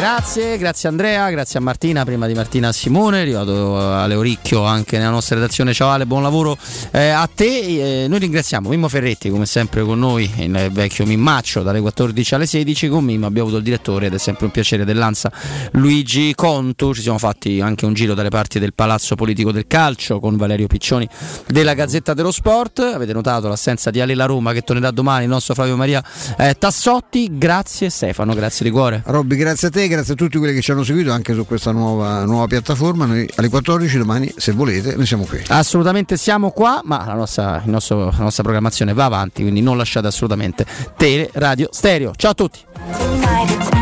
Grazie, 0.00 0.56
grazie 0.56 0.88
Andrea, 0.88 1.28
grazie 1.28 1.58
a 1.58 1.62
Martina, 1.62 2.06
prima 2.06 2.26
di 2.26 2.32
Martina 2.32 2.68
a 2.68 2.72
Simone, 2.72 3.18
è 3.18 3.20
arrivato 3.20 3.76
Ale 3.78 4.14
Oricchio 4.14 4.64
anche 4.64 4.96
nella 4.96 5.10
nostra 5.10 5.34
redazione, 5.34 5.74
ciao 5.74 5.90
Ale, 5.90 6.06
buon 6.06 6.22
lavoro 6.22 6.56
eh, 6.90 7.08
a 7.08 7.28
te, 7.32 8.04
Eh, 8.04 8.08
noi 8.08 8.18
ringraziamo 8.18 8.70
Mimmo 8.70 8.88
Ferretti 8.88 9.28
come 9.28 9.44
sempre 9.44 9.82
con 9.82 9.98
noi, 9.98 10.30
il 10.38 10.70
vecchio 10.72 11.04
Mimmaccio 11.04 11.62
dalle 11.62 11.82
14 11.82 12.34
alle 12.34 12.46
16, 12.46 12.88
con 12.88 13.04
Mimmo 13.04 13.26
abbiamo 13.26 13.48
avuto 13.48 13.58
il 13.58 13.64
direttore 13.68 14.06
ed 14.06 14.14
è 14.14 14.18
sempre 14.18 14.46
un 14.46 14.52
piacere 14.52 14.86
dell'Ansa 14.86 15.30
Luigi 15.72 16.32
Contu, 16.34 16.94
ci 16.94 17.02
siamo 17.02 17.18
fatti 17.18 17.60
anche 17.60 17.84
un 17.84 17.92
giro 17.92 18.14
dalle 18.14 18.30
parti 18.30 18.58
del 18.58 18.72
Palazzo 18.72 19.16
Politico 19.16 19.52
del 19.52 19.66
Calcio 19.66 20.18
con 20.18 20.34
Valerio 20.38 20.66
Piccioni 20.66 21.06
della 21.46 21.74
Gazzetta 21.74 22.14
dello 22.14 22.32
Sport, 22.32 22.78
avete 22.78 23.12
notato 23.12 23.48
l'assenza 23.48 23.90
di 23.90 24.00
Ale 24.00 24.14
La 24.14 24.24
Roma 24.24 24.54
che 24.54 24.62
tornerà 24.62 24.92
domani, 24.92 25.24
il 25.24 25.30
nostro 25.30 25.52
Flavio 25.52 25.76
Maria 25.76 26.02
eh, 26.38 26.56
Tassotti, 26.58 27.36
grazie 27.36 27.90
Stefano, 27.90 28.32
grazie 28.32 28.64
di 28.64 28.70
cuore. 28.70 29.02
Robby, 29.04 29.36
grazie 29.36 29.68
a 29.68 29.70
te, 29.70 29.88
grazie 29.90 30.12
a 30.12 30.16
tutti 30.16 30.38
quelli 30.38 30.54
che 30.54 30.60
ci 30.62 30.70
hanno 30.70 30.84
seguito 30.84 31.10
anche 31.10 31.34
su 31.34 31.44
questa 31.44 31.72
nuova, 31.72 32.24
nuova 32.24 32.46
piattaforma. 32.46 33.04
Noi 33.06 33.28
alle 33.34 33.48
14 33.48 33.98
domani, 33.98 34.32
se 34.36 34.52
volete, 34.52 34.94
noi 34.94 35.04
siamo 35.04 35.24
qui. 35.24 35.42
Assolutamente 35.48 36.16
siamo 36.16 36.50
qua, 36.50 36.80
ma 36.84 37.04
la 37.04 37.14
nostra, 37.14 37.60
il 37.64 37.70
nostro- 37.70 38.10
la 38.10 38.22
nostra 38.22 38.42
programmazione 38.42 38.94
va 38.94 39.04
avanti, 39.06 39.42
quindi 39.42 39.60
non 39.60 39.76
lasciate 39.76 40.06
assolutamente 40.06 40.64
Tele 40.96 41.28
Radio 41.32 41.68
Stereo. 41.72 42.12
Ciao 42.16 42.30
a 42.30 42.34
tutti! 42.34 43.79